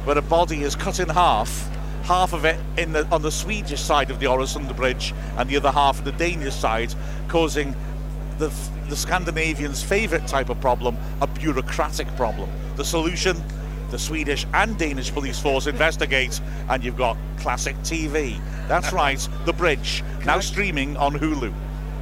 where 0.03 0.17
a 0.17 0.21
body 0.21 0.63
is 0.63 0.75
cut 0.75 0.99
in 0.99 1.07
half, 1.09 1.69
half 2.09 2.33
of 2.33 2.43
it 2.43 2.59
in 2.75 2.91
the, 2.91 3.05
on 3.11 3.21
the 3.21 3.31
Swedish 3.31 3.79
side 3.79 4.09
of 4.09 4.19
the 4.19 4.25
Oresund 4.25 4.75
Bridge 4.75 5.13
and 5.37 5.47
the 5.47 5.55
other 5.55 5.69
half 5.69 5.99
of 5.99 6.05
the 6.05 6.11
Danish 6.13 6.55
side, 6.55 6.91
causing 7.27 7.75
the, 8.39 8.51
the 8.87 8.95
Scandinavians' 8.95 9.83
favourite 9.83 10.25
type 10.25 10.49
of 10.49 10.59
problem, 10.59 10.97
a 11.21 11.27
bureaucratic 11.27 12.07
problem. 12.15 12.49
The 12.77 12.83
solution, 12.83 13.37
the 13.91 13.99
Swedish 13.99 14.47
and 14.55 14.75
Danish 14.75 15.11
police 15.11 15.39
force 15.39 15.67
investigate, 15.67 16.41
and 16.67 16.83
you've 16.83 16.97
got 16.97 17.15
classic 17.37 17.75
TV. 17.83 18.41
That's 18.67 18.87
uh-huh. 18.87 18.95
right, 18.95 19.29
The 19.45 19.53
Bridge, 19.53 20.03
now 20.25 20.37
I- 20.37 20.39
streaming 20.39 20.97
on 20.97 21.13
Hulu. 21.13 21.53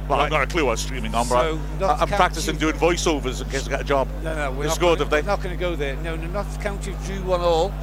Well, 0.08 0.20
I've 0.20 0.30
got 0.30 0.42
a 0.42 0.46
clue 0.46 0.64
what's 0.64 0.80
streaming 0.80 1.14
on, 1.14 1.28
but 1.28 1.58
So, 1.80 1.86
I'm 1.86 2.08
practicing 2.08 2.56
doing 2.56 2.76
voiceovers 2.76 3.42
in 3.42 3.50
case 3.50 3.66
I 3.66 3.70
get 3.72 3.82
a 3.82 3.84
job. 3.84 4.08
No, 4.22 4.34
no, 4.34 4.52
we're 4.52 4.62
They 4.62 4.68
not 4.68 4.80
gonna, 4.80 4.98
have 5.00 5.10
they? 5.10 5.20
Not 5.20 5.42
going 5.42 5.54
to 5.54 5.60
go 5.60 5.76
there. 5.76 5.96
No, 5.96 6.16
no, 6.16 6.46
County 6.62 6.96
drew 7.04 7.22
one 7.24 7.42
All 7.42 7.74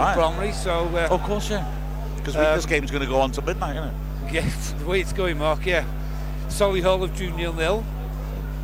right. 0.00 0.14
Bromley. 0.14 0.52
So, 0.52 0.86
uh, 0.94 1.08
of 1.10 1.22
course, 1.22 1.50
yeah. 1.50 1.64
Because 2.16 2.36
Um, 2.36 2.42
this 2.56 2.66
game's 2.66 2.90
going 2.90 3.02
to 3.02 3.08
go 3.08 3.20
on 3.20 3.32
to 3.32 3.42
midnight, 3.42 3.76
isn't 3.76 3.88
it? 3.88 3.94
yeah, 4.32 4.48
the 4.78 4.84
way 4.86 5.00
it's 5.00 5.12
going, 5.12 5.38
Mark. 5.38 5.66
Yeah, 5.66 5.84
Solihull 6.48 7.00
have 7.00 7.16
drew 7.16 7.30
nil 7.30 7.52
nil 7.52 7.84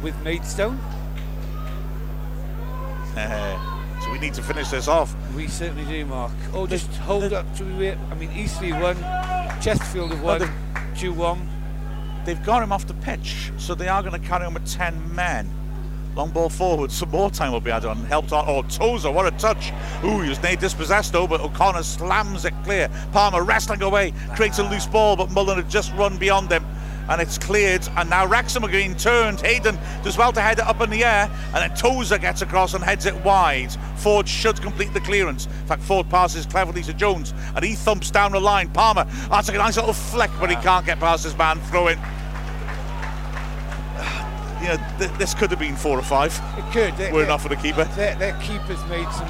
with 0.03 0.17
Maidstone. 0.23 0.79
so 4.03 4.13
we 4.13 4.19
need 4.19 4.35
to 4.35 4.43
finish 4.43 4.69
this 4.69 4.87
off. 4.89 5.15
We 5.35 5.49
certainly 5.49 5.85
do, 5.85 6.05
Mark. 6.07 6.33
Oh, 6.53 6.67
The- 6.67 6.77
just 6.77 6.91
hold 6.99 7.25
the- 7.25 7.41
up 7.41 7.57
to 7.57 7.83
it. 7.83 7.99
I 8.11 8.15
mean, 8.15 8.31
Eastleigh 8.33 8.73
won, 8.81 8.97
Chesterfield 9.61 10.11
have 10.13 10.23
won, 10.23 10.43
one. 11.17 11.49
They've 12.25 12.43
got 12.45 12.63
him 12.63 12.73
off 12.73 12.87
the 12.87 12.95
pitch, 12.95 13.51
so 13.57 13.75
they 13.75 13.89
are 13.89 14.03
going 14.03 14.21
to 14.21 14.27
carry 14.29 14.45
on 14.45 14.53
with 14.55 14.67
10 14.71 15.15
men. 15.15 15.49
Long 16.19 16.31
ball 16.31 16.49
forward, 16.49 16.91
some 16.91 17.11
more 17.11 17.31
time 17.31 17.53
will 17.53 17.61
be 17.61 17.71
added 17.71 17.89
on. 17.89 17.97
Helped 18.07 18.33
on. 18.33 18.45
Oh, 18.49 18.63
Tozer, 18.63 19.09
what 19.09 19.33
a 19.33 19.39
touch. 19.39 19.71
Ooh, 20.03 20.21
he 20.21 20.29
was 20.29 20.43
near 20.43 20.57
dispossessed 20.57 21.13
though, 21.13 21.29
but 21.29 21.41
O'Connor 21.41 21.85
slams 21.85 22.45
it 22.45 22.55
clear. 22.65 22.91
Palmer 23.13 23.45
wrestling 23.45 23.81
away, 23.83 24.13
creates 24.35 24.59
a 24.59 24.69
loose 24.69 24.85
ball, 24.85 25.15
but 25.15 25.31
Mullin 25.31 25.59
had 25.59 25.71
just 25.71 25.95
run 25.95 26.19
beyond 26.19 26.51
him. 26.51 26.67
And 27.09 27.21
it's 27.21 27.39
cleared, 27.39 27.89
and 27.97 28.11
now 28.11 28.27
Wrexham 28.27 28.65
are 28.65 28.69
getting 28.69 28.97
turned. 28.97 29.41
Hayden 29.43 29.79
does 30.03 30.19
well 30.19 30.33
to 30.33 30.41
head 30.41 30.59
it 30.59 30.67
up 30.67 30.81
in 30.81 30.91
the 30.91 31.05
air, 31.05 31.31
and 31.55 31.55
then 31.55 31.73
Tozer 31.77 32.19
gets 32.19 32.43
across 32.43 32.75
and 32.75 32.83
heads 32.83 33.07
it 33.07 33.15
wide. 33.25 33.71
Forde 33.95 34.27
should 34.27 34.61
complete 34.61 34.93
the 34.95 35.01
clearance. 35.01 35.47
In 35.47 35.67
fact, 35.69 35.83
Forde 35.83 36.11
passes 36.11 36.47
cleverly 36.47 36.83
to 36.83 36.95
Jones, 36.95 37.33
and 37.55 37.65
he 37.65 37.77
thumps 37.77 38.11
down 38.11 38.33
the 38.33 38.41
line. 38.41 38.71
Palmer, 38.71 39.05
that's 39.31 39.51
a 39.51 39.53
nice 39.53 39.77
little 39.77 39.93
flick, 39.93 40.33
but 40.41 40.51
he 40.51 40.57
can't 40.57 40.85
get 40.85 40.99
past 40.99 41.23
his 41.23 41.39
man. 41.39 41.61
Throw 41.71 41.87
in 41.87 42.01
you 44.61 44.69
know, 44.69 44.79
th- 44.99 45.11
this 45.13 45.35
could 45.35 45.51
have 45.51 45.59
been 45.59 45.77
four 45.77 45.99
or 45.99 46.03
five. 46.03 46.41
It 46.57 46.73
could. 46.73 46.97
They, 46.97 47.13
Were 47.13 47.25
enough 47.25 47.43
for 47.43 47.49
the 47.49 47.57
keeper. 47.57 47.85
Their, 47.85 48.15
their 48.17 48.39
keeper's 48.41 48.85
made 48.87 49.09
some 49.13 49.29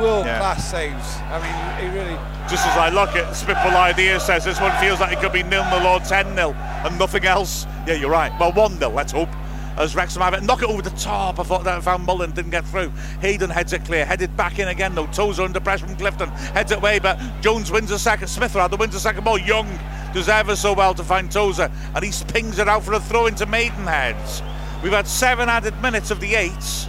world 0.00 0.24
class 0.24 0.70
saves. 0.70 1.16
I 1.30 1.38
mean, 1.40 1.90
he 1.90 1.98
really. 1.98 2.18
Just 2.48 2.66
as 2.66 2.76
I 2.76 2.90
look 2.90 3.10
at 3.16 3.34
Spitball 3.34 3.76
Idea 3.76 4.20
says 4.20 4.44
this 4.44 4.60
one 4.60 4.72
feels 4.78 5.00
like 5.00 5.16
it 5.16 5.20
could 5.20 5.32
be 5.32 5.42
nil 5.42 5.64
nil 5.70 5.86
or 5.86 6.00
10 6.00 6.34
nil 6.34 6.54
and 6.54 6.98
nothing 6.98 7.24
else. 7.24 7.66
Yeah, 7.86 7.94
you're 7.94 8.10
right. 8.10 8.32
Well, 8.38 8.52
1 8.52 8.78
nil, 8.78 8.90
let's 8.90 9.12
hope. 9.12 9.28
As 9.76 9.96
Wrexham 9.96 10.22
have 10.22 10.34
it, 10.34 10.42
knock 10.44 10.62
it 10.62 10.68
over 10.68 10.82
the 10.82 10.90
top. 10.90 11.40
I 11.40 11.42
thought 11.42 11.64
that 11.64 11.82
found 11.82 12.04
Mullin 12.04 12.30
didn't 12.30 12.52
get 12.52 12.64
through. 12.64 12.90
Hayden 13.20 13.50
heads 13.50 13.72
it 13.72 13.84
clear, 13.84 14.04
headed 14.04 14.36
back 14.36 14.60
in 14.60 14.68
again 14.68 14.94
though. 14.94 15.06
Toes 15.08 15.40
under 15.40 15.58
pressure 15.58 15.86
from 15.86 15.96
Clifton, 15.96 16.28
heads 16.28 16.70
it 16.70 16.78
away, 16.78 17.00
but 17.00 17.18
Jones 17.40 17.72
wins 17.72 17.90
a 17.90 17.98
second. 17.98 18.28
Smith 18.28 18.54
rather 18.54 18.76
wins 18.76 18.94
a 18.94 19.00
second 19.00 19.24
ball. 19.24 19.38
Young 19.38 19.66
does 20.12 20.28
ever 20.28 20.54
so 20.54 20.72
well 20.72 20.94
to 20.94 21.02
find 21.02 21.30
Tozer, 21.30 21.72
and 21.96 22.04
he 22.04 22.12
pings 22.28 22.60
it 22.60 22.68
out 22.68 22.84
for 22.84 22.92
a 22.92 23.00
throw 23.00 23.26
into 23.26 23.46
Maidenheads. 23.46 24.42
We've 24.84 24.92
had 24.92 25.08
seven 25.08 25.48
added 25.48 25.80
minutes 25.80 26.10
of 26.10 26.20
the 26.20 26.34
eight, 26.34 26.88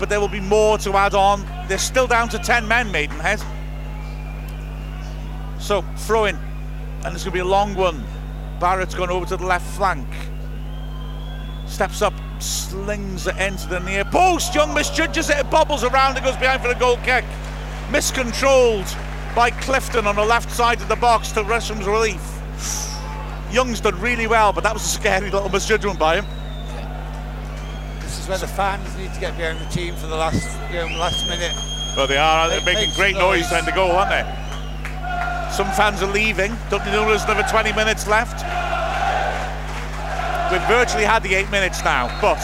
but 0.00 0.08
there 0.08 0.18
will 0.18 0.26
be 0.26 0.40
more 0.40 0.78
to 0.78 0.94
add 0.94 1.14
on. 1.14 1.46
They're 1.68 1.78
still 1.78 2.08
down 2.08 2.28
to 2.30 2.40
10 2.40 2.66
men, 2.66 2.90
Maidenhead. 2.90 3.40
So, 5.60 5.82
throw 5.98 6.24
in, 6.24 6.34
and 7.04 7.14
it's 7.14 7.22
going 7.22 7.30
to 7.30 7.30
be 7.30 7.38
a 7.38 7.44
long 7.44 7.76
one. 7.76 8.04
Barratt's 8.58 8.96
gone 8.96 9.10
over 9.10 9.26
to 9.26 9.36
the 9.36 9.46
left 9.46 9.64
flank. 9.76 10.08
Steps 11.68 12.02
up, 12.02 12.14
slings 12.40 13.28
it 13.28 13.36
into 13.36 13.68
the 13.68 13.78
near 13.78 14.04
post. 14.04 14.52
Young 14.52 14.74
misjudges 14.74 15.30
it, 15.30 15.38
it 15.38 15.48
bobbles 15.52 15.84
around, 15.84 16.16
it 16.16 16.24
goes 16.24 16.36
behind 16.36 16.60
for 16.60 16.66
the 16.66 16.74
goal 16.74 16.96
kick. 17.04 17.24
Miscontrolled 17.92 18.92
by 19.36 19.52
Clifton 19.52 20.08
on 20.08 20.16
the 20.16 20.24
left 20.24 20.50
side 20.50 20.82
of 20.82 20.88
the 20.88 20.96
box 20.96 21.30
to 21.30 21.44
Wrexham's 21.44 21.86
relief. 21.86 22.42
Young's 23.52 23.80
done 23.80 24.00
really 24.00 24.26
well, 24.26 24.52
but 24.52 24.64
that 24.64 24.74
was 24.74 24.82
a 24.82 24.88
scary 24.88 25.30
little 25.30 25.48
misjudgment 25.48 25.96
by 25.96 26.20
him. 26.20 26.26
This 28.30 28.42
is 28.42 28.42
where 28.42 28.48
the 28.48 28.78
fans 28.78 28.96
need 28.96 29.12
to 29.12 29.18
get 29.20 29.36
behind 29.36 29.58
the 29.58 29.68
team 29.74 29.96
for 29.96 30.06
the 30.06 30.14
last, 30.14 30.56
you 30.70 30.76
know, 30.78 30.86
last 31.00 31.26
minute. 31.28 31.50
Well, 31.96 32.06
they 32.06 32.16
are. 32.16 32.48
They're 32.48 32.58
Make- 32.60 32.76
making 32.76 32.90
make 32.90 32.96
great 32.96 33.14
noise 33.16 33.40
noise. 33.40 33.48
trying 33.48 33.64
to 33.64 33.72
go, 33.72 33.90
aren't 33.90 34.10
they? 34.10 34.22
Some 35.50 35.66
fans 35.72 36.00
are 36.00 36.06
leaving. 36.06 36.56
Don't 36.70 36.84
you 36.86 36.92
another 37.24 37.42
20 37.42 37.72
minutes 37.72 38.06
left? 38.06 38.44
We've 40.52 40.62
virtually 40.68 41.04
had 41.04 41.24
the 41.24 41.34
eight 41.34 41.50
minutes 41.50 41.82
now, 41.84 42.06
but 42.22 42.38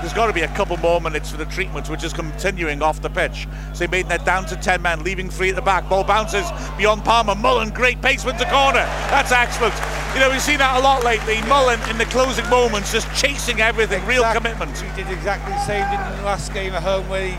there's 0.00 0.12
got 0.12 0.28
to 0.28 0.32
be 0.32 0.42
a 0.42 0.48
couple 0.48 0.76
more 0.76 1.00
minutes 1.00 1.30
for 1.30 1.36
the 1.36 1.44
treatment, 1.46 1.88
which 1.90 2.04
is 2.04 2.12
continuing 2.12 2.82
off 2.82 3.02
the 3.02 3.10
pitch. 3.10 3.48
So 3.72 3.80
they 3.80 3.86
made 3.88 4.08
that 4.08 4.24
down 4.24 4.46
to 4.46 4.56
10 4.56 4.80
men, 4.80 5.02
leaving 5.02 5.28
three 5.28 5.50
at 5.50 5.56
the 5.56 5.62
back. 5.62 5.88
Ball 5.88 6.04
bounces 6.04 6.48
beyond 6.76 7.04
Palmer. 7.04 7.34
Mullin, 7.34 7.70
great 7.70 8.00
pace 8.00 8.24
wins 8.24 8.38
the 8.38 8.44
corner. 8.46 8.84
That's 9.10 9.32
excellent. 9.32 9.74
You 10.14 10.20
know, 10.20 10.30
we've 10.30 10.42
seen 10.42 10.58
that 10.58 10.78
a 10.78 10.80
lot 10.80 11.04
lately. 11.04 11.40
Mullin 11.48 11.80
in 11.90 11.98
the 11.98 12.04
closing 12.06 12.48
moments, 12.48 12.92
just 12.92 13.12
chasing 13.14 13.60
everything, 13.60 14.04
real 14.06 14.24
commitment. 14.32 14.76
He 14.78 15.02
did 15.02 15.12
exactly 15.12 15.52
the 15.52 15.64
same 15.66 15.84
in 15.84 16.18
the 16.18 16.24
last 16.24 16.52
game 16.54 16.72
at 16.74 16.82
home 16.82 17.08
where 17.08 17.26
he, 17.26 17.36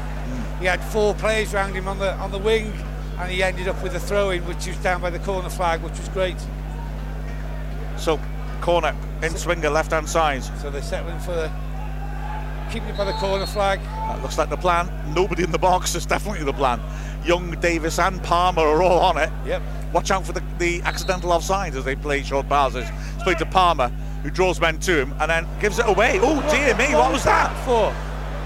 he 0.60 0.66
had 0.66 0.84
four 0.84 1.14
players 1.16 1.54
around 1.54 1.74
him 1.74 1.88
on 1.88 1.98
the 2.00 2.14
on 2.16 2.32
the 2.32 2.38
wing 2.38 2.74
and 3.20 3.32
he 3.32 3.42
ended 3.42 3.68
up 3.68 3.82
with 3.82 3.96
a 3.96 4.00
throw 4.00 4.30
in 4.30 4.46
which 4.46 4.68
was 4.68 4.78
down 4.78 5.02
by 5.02 5.10
the 5.10 5.20
corner 5.20 5.50
flag 5.50 5.82
which 5.82 5.98
was 5.98 6.10
great. 6.10 6.38
So, 7.98 8.20
corner 8.62 8.96
in 9.22 9.36
swinger, 9.36 9.70
left 9.70 9.92
hand 9.92 10.08
side. 10.08 10.44
So 10.62 10.70
they're 10.70 10.82
settling 10.82 11.20
for 11.20 11.34
the 11.34 11.52
keeping 12.70 12.90
it 12.90 12.98
by 12.98 13.06
the 13.06 13.14
corner 13.14 13.46
flag. 13.46 13.80
That 13.82 14.22
looks 14.22 14.38
like 14.38 14.50
the 14.50 14.58
plan. 14.58 14.92
Nobody 15.14 15.44
in 15.44 15.52
the 15.52 15.58
box 15.58 15.96
is 15.96 16.06
definitely 16.06 16.44
the 16.44 16.54
plan. 16.54 16.80
Young, 17.26 17.52
Davis, 17.60 18.00
and 18.00 18.22
Palmer 18.24 18.62
are 18.62 18.82
all 18.84 19.00
on 19.00 19.18
it. 19.18 19.30
Yep. 19.46 19.62
Watch 19.94 20.12
out 20.12 20.26
for 20.26 20.34
the, 20.34 20.44
the 20.60 20.82
accidental 20.84 21.32
offside 21.32 21.76
as 21.76 21.84
they 21.84 21.96
play 21.96 22.22
short 22.24 22.48
passes. 22.48 22.86
It's 23.16 23.24
played 23.24 23.40
to 23.40 23.46
Palmer, 23.46 23.90
who 24.24 24.30
draws 24.30 24.60
men 24.60 24.80
to 24.82 25.02
him 25.02 25.14
and 25.20 25.32
then 25.32 25.48
gives 25.60 25.80
it 25.80 25.88
away. 25.88 26.20
Oh 26.22 26.42
dear 26.52 26.76
me, 26.76 26.94
what 26.94 27.12
was 27.12 27.24
that? 27.24 27.54
for? 27.66 27.94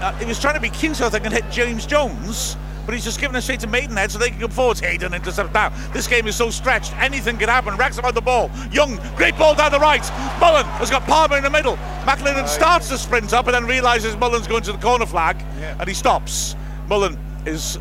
Uh, 0.02 0.12
he 0.18 0.24
was 0.24 0.40
trying 0.40 0.54
to 0.54 0.60
be 0.60 0.70
cute 0.70 0.96
so 0.96 1.06
I 1.06 1.08
they 1.10 1.20
can 1.20 1.32
hit 1.32 1.48
James 1.50 1.86
Jones, 1.86 2.56
but 2.84 2.94
he's 2.94 3.04
just 3.04 3.20
giving 3.20 3.36
it 3.36 3.42
straight 3.42 3.60
to 3.60 3.66
Maidenhead 3.66 4.10
so 4.10 4.18
they 4.18 4.30
can 4.30 4.40
come 4.40 4.50
forward. 4.50 4.78
Hayden 4.80 5.14
intercept 5.14 5.52
now. 5.54 5.70
This 5.92 6.06
game 6.06 6.26
is 6.26 6.36
so 6.36 6.50
stretched, 6.50 6.92
anything 6.98 7.36
can 7.38 7.48
happen. 7.48 7.76
Wrexham 7.76 8.04
on 8.04 8.14
the 8.14 8.20
ball. 8.20 8.50
Young, 8.72 8.98
great 9.16 9.36
ball 9.38 9.54
down 9.54 9.72
the 9.72 9.80
right. 9.80 10.02
Mullin 10.40 10.66
has 10.78 10.90
got 10.90 11.02
Palmer 11.04 11.36
in 11.36 11.42
the 11.44 11.50
middle. 11.50 11.76
McLennan 12.04 12.46
starts 12.48 12.88
to 12.90 12.98
sprint 12.98 13.32
up 13.32 13.46
and 13.46 13.54
then 13.54 13.64
realises 13.66 14.16
Mullin's 14.16 14.46
going 14.46 14.62
to 14.64 14.72
the 14.72 14.78
corner 14.78 15.06
flag 15.06 15.36
Yeah. 15.58 15.76
and 15.78 15.88
he 15.88 15.94
stops. 15.94 16.56
Mullin 16.88 17.16
is 17.46 17.78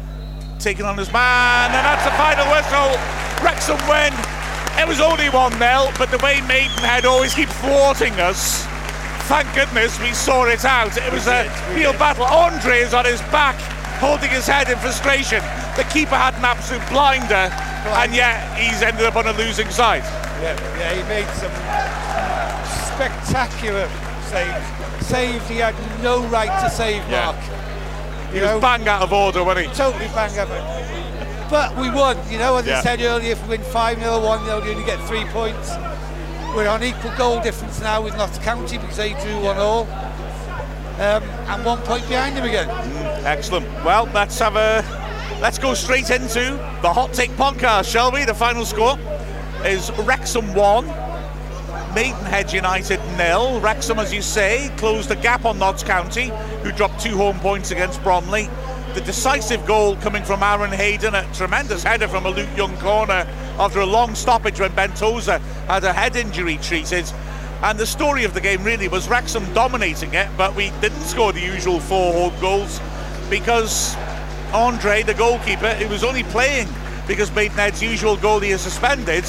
taking 0.60 0.86
on 0.86 0.98
his 0.98 1.12
man, 1.12 1.66
and 1.72 1.86
that's 1.86 2.04
the 2.06 2.12
final 2.12 2.46
whistle. 2.54 2.98
Wrexham 3.44 3.78
win. 3.90 4.14
It 4.80 4.88
was 4.88 5.02
only 5.02 5.30
1 5.30 5.52
0, 5.60 5.92
but 6.00 6.10
the 6.10 6.18
way 6.24 6.42
Maidenhead 6.48 7.06
always 7.06 7.34
keep 7.34 7.50
thwarting 7.50 8.14
us. 8.14 8.66
Thank 9.28 9.54
goodness 9.54 10.00
we 10.00 10.14
saw 10.14 10.46
it 10.46 10.66
out. 10.66 10.98
It 10.98 11.12
was 11.14 11.28
a 11.28 11.44
real 11.76 11.94
battle. 11.94 12.26
Andre 12.26 12.80
is 12.80 12.94
on 12.94 13.06
his 13.06 13.22
back, 13.24 13.56
holding 14.00 14.30
his 14.30 14.48
head 14.48 14.70
in 14.70 14.78
frustration. 14.80 15.42
The 15.76 15.84
keeper 15.92 16.16
had 16.16 16.36
an 16.36 16.46
absolute 16.46 16.88
blinder, 16.90 17.50
and 18.00 18.14
yet 18.14 18.58
he's 18.58 18.82
ended 18.82 19.06
up 19.06 19.16
on 19.16 19.28
a 19.28 19.34
losing 19.34 19.70
side. 19.70 20.04
Yeah, 20.42 20.58
yeah, 20.78 20.94
he 20.94 21.04
made 21.10 21.28
some 21.40 21.52
spectacular 22.94 23.88
saves. 24.30 25.08
Saves 25.08 25.48
he 25.50 25.58
had 25.58 25.76
no 26.02 26.24
right 26.28 26.52
to 26.64 26.70
save, 26.70 27.04
Yeah. 27.10 27.26
Mark. 27.26 27.36
He 28.32 28.38
You 28.38 28.44
was 28.44 28.52
know, 28.52 28.60
bang 28.60 28.88
out 28.88 29.02
of 29.02 29.14
order, 29.14 29.44
wasn't 29.44 29.68
he? 29.70 29.76
totally 29.76 30.08
bang 30.16 30.38
up. 30.40 30.50
But 31.50 31.76
we 31.76 31.90
won, 31.90 32.18
you 32.30 32.40
know, 32.40 32.56
as 32.58 32.66
Yeah. 32.66 32.80
I 32.80 32.82
said 32.82 33.02
earlier, 33.02 33.34
if 33.34 33.42
we 33.44 33.50
win 33.58 33.64
5 33.64 34.00
0, 34.00 34.20
1 34.20 34.46
0, 34.46 34.64
you 34.64 34.72
only 34.72 34.84
get 34.86 35.00
three 35.08 35.26
points. 35.26 35.72
We're 36.56 36.68
on 36.68 36.84
equal 36.84 37.12
goal 37.18 37.40
difference 37.42 37.80
now 37.80 38.02
with 38.02 38.16
Notts 38.16 38.38
County 38.40 38.78
because 38.78 38.98
they 38.98 39.14
drew 39.24 39.40
one 39.40 39.58
all. 39.58 39.88
Um, 40.96 41.24
and 41.24 41.66
one 41.66 41.80
point 41.80 42.08
behind 42.08 42.38
them 42.38 42.46
again. 42.46 42.70
Excellent. 43.26 43.66
Well, 43.84 44.10
let's 44.14 44.38
have 44.40 44.56
a. 44.56 44.84
Let's 45.42 45.58
go 45.58 45.74
straight 45.74 46.10
into 46.10 46.52
the 46.82 46.94
hot 46.94 47.14
take 47.14 47.32
podcast, 47.32 47.92
shall 47.92 48.12
we? 48.12 48.26
The 48.26 48.34
final 48.34 48.64
score 48.66 48.98
is 49.66 49.92
Wrexham 50.00 50.54
one, 50.54 50.86
Maidenhead 51.96 52.54
United 52.54 53.00
nil. 53.18 53.60
Wrexham, 53.60 53.98
as 54.00 54.14
you 54.14 54.22
say, 54.22 54.72
closed 54.78 55.10
the 55.10 55.16
gap 55.16 55.46
on 55.46 55.58
Notts 55.60 55.84
County, 55.84 56.32
who 56.62 56.72
dropped 56.72 57.02
two 57.02 57.18
home 57.18 57.40
points 57.40 57.72
against 57.72 58.02
Bromley. 58.04 58.50
the 58.94 59.02
decisive 59.02 59.66
goal 59.66 59.96
coming 59.98 60.24
from 60.24 60.44
Aaron 60.44 60.72
Hayden, 60.72 61.16
a 61.16 61.28
tremendous 61.34 61.84
header 61.84 62.08
from 62.08 62.26
a 62.26 62.30
Luke 62.30 62.56
Young 62.56 62.78
corner 62.78 63.28
after 63.58 63.80
a 63.80 63.86
long 63.86 64.14
stoppage 64.14 64.60
when 64.60 64.74
Ben 64.76 64.94
Tozer 64.94 65.40
had 65.68 65.84
a 65.84 65.92
head 65.92 66.16
injury 66.16 66.58
treated. 66.58 67.06
And 67.64 67.80
the 67.80 67.88
story 67.88 68.26
of 68.26 68.34
the 68.34 68.42
game 68.42 68.62
really 68.62 68.90
was 68.90 69.08
Wrexham 69.08 69.52
dominating 69.54 70.14
it, 70.14 70.28
but 70.36 70.54
we 70.54 70.72
didn't 70.82 71.00
score 71.04 71.32
the 71.32 71.40
usual 71.40 71.80
four 71.80 72.30
goals 72.42 72.82
because 73.30 73.96
Andre, 74.54 75.02
the 75.02 75.14
goalkeeper, 75.14 75.74
who 75.76 75.88
was 75.88 76.04
only 76.04 76.24
playing 76.24 76.68
because 77.08 77.34
Maidenhead's 77.34 77.82
usual 77.82 78.18
goalie 78.18 78.50
is 78.50 78.60
suspended, 78.60 79.24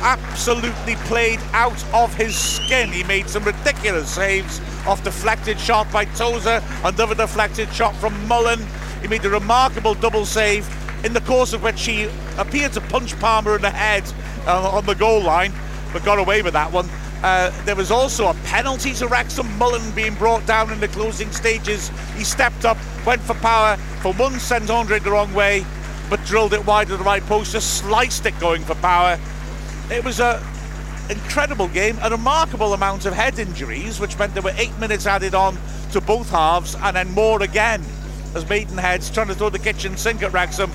absolutely 0.00 0.94
played 1.04 1.38
out 1.52 1.84
of 1.92 2.14
his 2.14 2.34
skin. 2.34 2.90
He 2.90 3.04
made 3.04 3.28
some 3.28 3.44
ridiculous 3.44 4.08
saves 4.08 4.58
off 4.86 5.04
deflected 5.04 5.60
shot 5.60 5.92
by 5.92 6.06
Tozer, 6.06 6.62
another 6.82 7.14
deflected 7.14 7.70
shot 7.74 7.94
from 7.96 8.26
Mullin. 8.26 8.60
He 9.02 9.08
made 9.08 9.22
a 9.26 9.28
remarkable 9.28 9.92
double 9.92 10.24
save 10.24 10.66
in 11.04 11.12
the 11.12 11.20
course 11.20 11.52
of 11.52 11.62
which 11.62 11.84
he 11.84 12.08
appeared 12.38 12.72
to 12.72 12.80
punch 12.80 13.18
Palmer 13.20 13.56
in 13.56 13.60
the 13.60 13.70
head 13.70 14.10
uh, 14.46 14.70
on 14.70 14.86
the 14.86 14.94
goal 14.94 15.20
line, 15.20 15.52
but 15.92 16.02
got 16.06 16.18
away 16.18 16.40
with 16.40 16.54
that 16.54 16.72
one. 16.72 16.88
Uh, 17.24 17.50
there 17.64 17.74
was 17.74 17.90
also 17.90 18.28
a 18.28 18.34
penalty 18.44 18.92
to 18.92 19.08
Wrexham. 19.08 19.48
Mullin 19.56 19.90
being 19.92 20.14
brought 20.16 20.44
down 20.44 20.70
in 20.70 20.78
the 20.78 20.88
closing 20.88 21.32
stages. 21.32 21.90
He 22.18 22.22
stepped 22.22 22.66
up, 22.66 22.76
went 23.06 23.22
for 23.22 23.32
power. 23.36 23.78
For 24.02 24.12
one, 24.12 24.38
sent 24.38 24.68
Andre 24.68 24.98
the 24.98 25.10
wrong 25.10 25.32
way, 25.32 25.64
but 26.10 26.22
drilled 26.26 26.52
it 26.52 26.66
wide 26.66 26.90
of 26.90 26.98
the 26.98 27.04
right 27.04 27.22
post, 27.22 27.52
just 27.52 27.78
sliced 27.78 28.26
it 28.26 28.38
going 28.40 28.62
for 28.62 28.74
power. 28.74 29.18
It 29.90 30.04
was 30.04 30.20
a 30.20 30.46
incredible 31.08 31.68
game, 31.68 31.96
a 32.02 32.10
remarkable 32.10 32.74
amount 32.74 33.06
of 33.06 33.14
head 33.14 33.38
injuries, 33.38 33.98
which 33.98 34.18
meant 34.18 34.34
there 34.34 34.42
were 34.42 34.54
eight 34.58 34.78
minutes 34.78 35.06
added 35.06 35.34
on 35.34 35.56
to 35.92 36.02
both 36.02 36.28
halves, 36.28 36.74
and 36.74 36.94
then 36.94 37.10
more 37.12 37.42
again 37.42 37.82
as 38.34 38.44
Maidenheads 38.50 39.10
trying 39.10 39.28
to 39.28 39.34
throw 39.34 39.48
the 39.48 39.58
kitchen 39.58 39.96
sink 39.96 40.22
at 40.22 40.34
Wrexham 40.34 40.70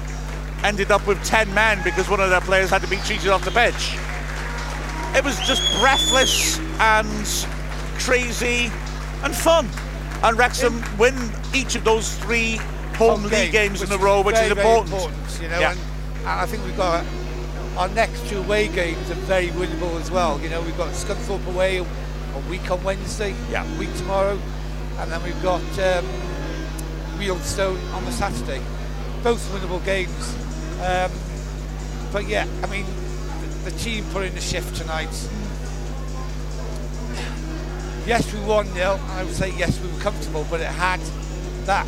ended 0.64 0.90
up 0.90 1.06
with 1.06 1.24
10 1.24 1.54
men 1.54 1.80
because 1.84 2.10
one 2.10 2.20
of 2.20 2.32
their 2.32 2.42
players 2.42 2.72
had 2.72 2.82
to 2.82 2.88
be 2.88 2.98
cheated 3.06 3.30
off 3.30 3.46
the 3.46 3.52
pitch. 3.52 3.96
It 5.16 5.24
was 5.24 5.38
just 5.48 5.62
breathless 5.82 6.60
and 6.80 7.48
crazy 8.00 8.72
and 9.24 9.36
fun. 9.36 9.68
And 10.24 10.38
Wrexham 10.38 10.84
win 10.98 11.16
each 11.54 11.76
of 11.76 11.84
those 11.84 12.16
three 12.18 12.58
home 12.96 13.24
league 13.24 13.52
games 13.52 13.82
in 13.82 13.92
a 13.92 13.98
row, 13.98 14.22
which 14.22 14.36
very, 14.36 14.48
is 14.48 14.52
important. 14.58 14.94
important 14.94 15.42
you 15.42 15.48
know, 15.48 15.60
Yeah. 15.60 15.72
and, 15.72 15.80
and 16.20 16.28
I 16.28 16.46
think 16.46 16.64
we've 16.66 16.78
got 16.78 17.06
our 17.78 17.88
next 17.90 18.28
two 18.30 18.40
away 18.40 18.68
games 18.68 19.10
are 19.10 19.16
very 19.16 19.48
winnable 19.48 20.00
as 20.00 20.12
well. 20.12 20.40
You 20.42 20.50
know, 20.50 20.62
we've 20.62 20.78
got 20.78 20.90
Scunthorpe 20.94 21.48
away 21.48 21.78
a 21.78 21.86
week 22.50 22.70
on 22.70 22.84
Wednesday, 22.84 23.34
Yeah. 23.50 23.64
a 23.66 23.80
week 23.80 23.94
tomorrow, 23.96 24.38
and 25.00 25.12
then 25.12 25.24
we've 25.24 25.42
got 25.42 25.62
um, 25.80 26.06
Wealdstone 27.18 27.80
on 27.94 28.06
the 28.06 28.12
Saturday. 28.12 28.62
Both 29.24 29.42
winnable 29.52 29.84
games. 29.86 30.36
Um, 30.82 31.12
but 32.12 32.28
yeah, 32.28 32.48
I 32.64 32.68
mean, 32.68 32.86
the, 33.70 33.78
team 33.80 34.06
put 34.12 34.24
in 34.24 34.34
the 34.36 34.42
shift 34.42 34.76
tonight. 34.76 35.10
Yes, 38.06 38.32
we 38.34 38.40
won 38.42 38.72
nil. 38.74 39.00
I 39.10 39.24
would 39.24 39.34
say 39.34 39.54
yes, 39.58 39.80
we 39.80 39.92
were 39.92 40.00
comfortable, 40.00 40.46
but 40.50 40.62
it 40.62 40.68
had 40.68 41.00
that. 41.66 41.88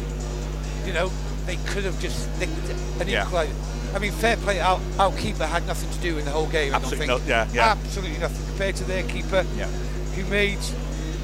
You 0.86 0.94
know, 0.94 1.12
they 1.46 1.56
could 1.68 1.84
have 1.84 2.00
just 2.00 2.30
nicked 2.40 2.52
an 3.00 3.08
Yeah. 3.08 3.26
equaliser. 3.26 3.54
I 3.96 4.00
mean, 4.00 4.12
fair 4.12 4.38
play. 4.38 4.60
Our, 4.60 4.80
our 5.00 5.12
keeper 5.18 5.46
had 5.46 5.66
nothing 5.68 5.90
to 5.92 5.98
do 6.00 6.18
in 6.18 6.26
the 6.26 6.32
whole 6.32 6.48
game. 6.48 6.74
Absolutely 6.74 7.08
no- 7.08 7.20
yeah, 7.26 7.48
yeah. 7.54 7.72
Absolutely 7.72 8.18
nothing 8.20 8.46
compared 8.48 8.76
to 8.78 8.84
their 8.86 9.04
keeper, 9.04 9.46
Yeah. 9.58 9.68
who 10.16 10.24
made 10.26 10.60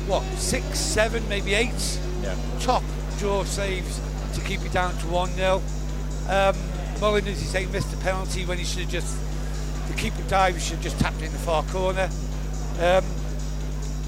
what 0.07 0.23
six, 0.37 0.79
seven, 0.79 1.27
maybe 1.29 1.53
eight 1.53 1.99
Yeah. 2.23 2.35
top 2.59 2.83
draw 3.19 3.43
saves 3.43 3.99
to 4.35 4.41
keep 4.41 4.61
it 4.65 4.73
down 4.73 4.97
to 4.99 5.07
1 5.07 5.33
0. 5.35 5.61
Um, 6.27 6.55
Mullin, 6.99 7.27
as 7.27 7.41
you 7.41 7.47
say, 7.47 7.65
missed 7.67 7.93
a 7.93 7.97
penalty 7.97 8.43
when 8.45 8.57
he 8.57 8.65
should 8.65 8.79
have 8.81 8.89
just, 8.89 9.15
the 9.87 9.93
keeper 9.95 10.21
dive, 10.27 10.61
should 10.61 10.81
just 10.81 10.99
tapped 10.99 11.21
it 11.21 11.25
in 11.25 11.31
the 11.31 11.39
far 11.39 11.63
corner. 11.63 12.09
Um, 12.79 13.03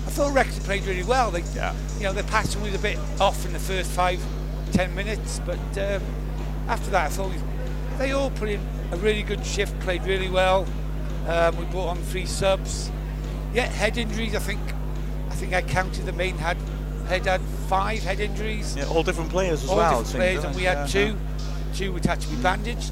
I 0.05 0.11
thought 0.11 0.33
Wrexham 0.33 0.63
played 0.63 0.85
really 0.85 1.03
well. 1.03 1.31
They, 1.31 1.43
Yeah. 1.55 1.73
you 1.97 2.03
know, 2.03 2.13
their 2.13 2.23
passing 2.23 2.61
was 2.61 2.73
a 2.73 2.79
bit 2.79 2.97
off 3.19 3.45
in 3.45 3.53
the 3.53 3.59
first 3.59 3.89
five, 3.91 4.19
ten 4.71 4.93
minutes, 4.95 5.39
but 5.45 5.57
um, 5.77 6.01
after 6.67 6.89
that, 6.91 7.05
I 7.05 7.09
thought 7.09 7.31
they 7.97 8.11
all 8.11 8.31
put 8.31 8.49
in 8.49 8.59
a 8.91 8.97
really 8.97 9.23
good 9.23 9.45
shift, 9.45 9.79
played 9.81 10.03
really 10.05 10.29
well. 10.29 10.65
Um, 11.27 11.57
we 11.57 11.65
brought 11.65 11.89
on 11.89 11.97
three 11.97 12.25
subs. 12.25 12.89
Yeah, 13.53 13.65
head 13.65 13.97
injuries. 13.97 14.35
I 14.35 14.39
think, 14.39 14.59
I 15.29 15.35
think 15.35 15.53
I 15.53 15.61
counted 15.61 16.05
the 16.05 16.13
main 16.13 16.37
had 16.37 16.57
head 17.07 17.25
had 17.25 17.41
five 17.67 18.03
head 18.03 18.19
injuries 18.19 18.75
Yeah, 18.75 18.85
all 18.85 19.01
different 19.01 19.31
players 19.31 19.63
as 19.63 19.69
all 19.69 19.77
well. 19.77 20.03
different 20.03 20.15
players, 20.15 20.43
and 20.43 20.55
we 20.55 20.63
had 20.63 20.77
Yeah, 20.93 21.07
two, 21.07 21.17
two 21.73 21.91
which 21.91 22.05
had 22.05 22.21
to 22.21 22.27
be 22.27 22.35
bandaged, 22.37 22.91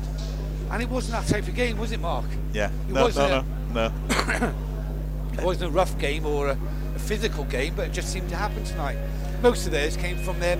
and 0.71 0.81
it 0.81 0.89
wasn't 0.89 1.13
that 1.13 1.27
type 1.27 1.47
of 1.47 1.55
game, 1.55 1.77
was 1.77 1.91
it, 1.91 1.99
Mark? 1.99 2.25
Yeah. 2.53 2.69
It 2.87 2.93
No, 2.93 3.03
wasn't 3.03 3.29
no, 3.73 3.89
no, 3.89 3.91
no. 4.39 4.53
It 5.37 5.43
wasn't 5.43 5.69
a 5.69 5.73
rough 5.73 5.97
game 5.99 6.25
or 6.25 6.47
a, 6.49 6.57
a 6.95 6.99
physical 6.99 7.43
game, 7.43 7.75
but 7.75 7.87
it 7.87 7.93
just 7.93 8.11
seemed 8.11 8.29
to 8.29 8.35
happen 8.35 8.63
tonight. 8.63 8.97
Most 9.43 9.65
of 9.67 9.71
theirs 9.71 9.95
came 9.95 10.17
from 10.17 10.39
them 10.39 10.59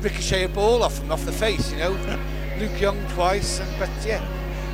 ricochet 0.00 0.44
a 0.44 0.48
ball 0.48 0.84
off 0.84 0.96
them, 1.00 1.10
off 1.10 1.24
the 1.24 1.32
face, 1.32 1.72
you 1.72 1.78
know. 1.78 1.90
Luke 2.58 2.80
Young 2.80 2.98
twice, 3.08 3.58
and, 3.60 3.68
but 3.78 3.90
yeah, 4.06 4.24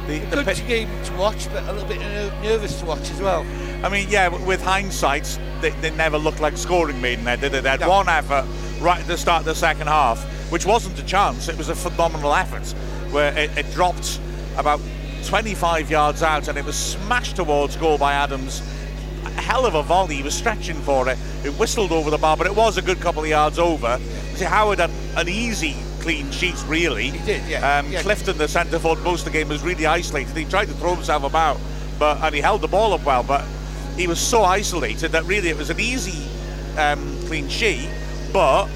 The, 0.07 0.41
a 0.41 0.45
good 0.45 0.67
game 0.67 0.89
to 1.05 1.13
watch, 1.17 1.51
but 1.53 1.63
a 1.65 1.73
little 1.73 1.89
bit 1.89 1.99
nervous 2.43 2.79
to 2.81 2.87
watch 2.87 3.11
as 3.11 3.21
well. 3.23 3.47
I 3.83 3.89
mean, 3.89 4.07
yeah, 4.11 4.29
with 4.45 4.63
hindsight, 4.63 5.39
they, 5.63 5.71
they 5.71 5.91
never 5.91 6.19
looked 6.19 6.41
like 6.41 6.57
scoring 6.59 7.01
Maidenhead, 7.01 7.41
did 7.41 7.53
they? 7.53 7.61
They 7.61 7.71
had 7.71 7.81
No. 7.81 7.89
one 7.89 8.09
effort 8.11 8.45
right 8.81 9.01
at 9.01 9.07
the 9.07 9.17
start 9.17 9.41
of 9.41 9.47
the 9.47 9.55
second 9.55 9.87
half, 9.87 10.23
which 10.53 10.67
wasn't 10.67 10.99
a 10.99 11.03
chance, 11.05 11.49
it 11.49 11.57
was 11.57 11.71
a 11.71 11.75
phenomenal 11.75 12.35
effort, 12.35 12.67
where 13.11 13.37
it, 13.39 13.51
it 13.57 13.71
dropped 13.73 14.21
about 14.57 14.81
25 15.25 15.91
yards 15.91 16.23
out 16.23 16.49
and 16.49 16.59
it 16.59 16.65
was 16.65 16.77
smashed 16.77 17.37
towards 17.37 17.77
goal 17.77 17.99
by 17.99 18.13
Adams. 18.13 18.63
A 19.25 19.31
hell 19.41 19.65
of 19.67 19.75
a 19.75 19.83
volley, 19.83 20.17
he 20.17 20.23
was 20.23 20.35
stretching 20.35 20.77
for 20.83 21.09
it. 21.09 21.19
It 21.45 21.51
whistled 21.59 21.93
over 21.93 22.11
the 22.11 22.19
bar, 22.19 22.37
but 22.37 22.47
it 22.47 22.55
was 22.55 22.77
a 22.77 22.83
good 22.83 23.01
couple 23.01 23.23
of 23.23 23.29
yards 23.29 23.59
over. 23.59 23.99
See, 24.35 24.45
Howard 24.45 24.79
had 24.81 24.91
an 25.17 25.29
easy 25.29 25.77
clean 26.01 26.31
sheet, 26.31 26.63
really. 26.67 27.11
He 27.11 27.25
did, 27.25 27.49
yeah. 27.49 27.79
Um, 27.79 27.91
Yeah. 27.91 28.03
Clifton, 28.03 28.37
the 28.37 28.49
centre 28.49 28.79
forward, 28.79 29.03
most 29.03 29.27
of 29.27 29.33
the 29.33 29.39
game 29.39 29.49
was 29.49 29.63
really 29.63 29.87
isolated. 29.87 30.37
He 30.37 30.45
tried 30.45 30.67
to 30.67 30.75
throw 30.75 30.95
himself 30.95 31.25
about, 31.25 31.59
but 31.99 32.19
and 32.23 32.35
he 32.35 32.41
held 32.43 32.61
the 32.61 32.69
ball 32.69 32.93
up 32.93 33.05
well, 33.05 33.23
but 33.23 33.45
he 33.97 34.07
was 34.07 34.21
so 34.21 34.43
isolated 34.43 35.13
that 35.13 35.25
really 35.25 35.49
it 35.49 35.57
was 35.57 35.71
an 35.71 35.81
easy 35.81 36.29
um, 36.77 37.19
clean 37.27 37.49
sheet. 37.49 37.89
But 38.33 38.67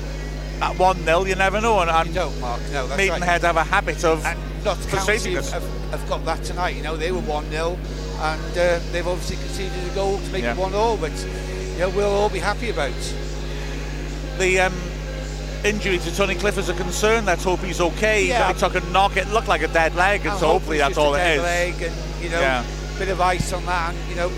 at 0.62 0.78
one 0.78 1.04
0 1.04 1.24
you 1.26 1.34
never 1.34 1.60
know, 1.60 1.80
and, 1.80 2.08
You 2.08 2.14
don't, 2.14 2.40
Mark. 2.40 2.60
No, 2.72 2.86
that's 2.86 2.90
right. 2.90 2.96
Maidenhead 2.96 3.42
have 3.42 3.56
a 3.56 3.64
habit 3.64 4.04
of 4.04 4.24
And 4.24 4.38
Notts 4.68 4.84
County 4.84 5.32
have, 5.32 5.62
have 5.90 6.08
got 6.10 6.22
that 6.26 6.44
tonight. 6.44 6.76
You 6.76 6.82
know, 6.82 6.94
they 6.94 7.10
were 7.10 7.20
1 7.20 7.50
0 7.50 7.78
and 8.20 8.58
uh, 8.58 8.78
they've 8.92 9.06
obviously 9.06 9.36
conceded 9.36 9.72
a 9.90 9.94
goal 9.94 10.18
to 10.18 10.30
make 10.30 10.42
Yeah. 10.42 10.52
it 10.52 10.58
1 10.58 10.72
0, 10.72 10.98
but 11.00 11.10
you 11.72 11.78
know, 11.78 11.88
we'll 11.90 12.10
all 12.12 12.28
be 12.28 12.38
happy 12.38 12.68
about. 12.68 12.92
the 14.38 14.60
um, 14.60 14.74
injury 15.64 15.96
to 15.96 16.14
Tony 16.14 16.34
Cliff 16.34 16.58
is 16.58 16.68
a 16.68 16.74
concern. 16.74 17.24
Let's 17.24 17.44
hope 17.44 17.60
he's 17.60 17.80
okay. 17.80 18.26
Yeah. 18.26 18.52
He 18.52 18.58
took 18.58 18.74
a 18.74 18.80
knock. 18.90 19.16
It 19.16 19.28
looked 19.28 19.48
like 19.48 19.62
a 19.62 19.68
dead 19.68 19.94
leg, 19.94 20.20
and 20.20 20.30
And 20.32 20.38
so 20.38 20.48
hopefully 20.48 20.76
that's 20.76 20.98
all 20.98 21.14
it 21.14 21.26
is. 21.36 21.42
Leg 21.42 21.82
and 21.82 22.22
you 22.22 22.28
know, 22.28 22.40
Yeah. 22.40 22.64
bit 22.98 23.08
of 23.08 23.22
ice 23.22 23.54
on 23.54 23.64
that, 23.64 23.94
and 23.94 24.10
you 24.10 24.16
know, 24.16 24.30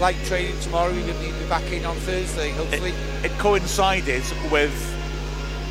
light 0.00 0.16
training 0.24 0.58
tomorrow. 0.62 0.90
He'll 0.92 1.14
be 1.20 1.48
back 1.48 1.70
in 1.70 1.84
on 1.84 1.94
Thursday, 1.98 2.50
hopefully. 2.50 2.92
it 3.22 3.30
coincided 3.38 4.24
with 4.50 4.74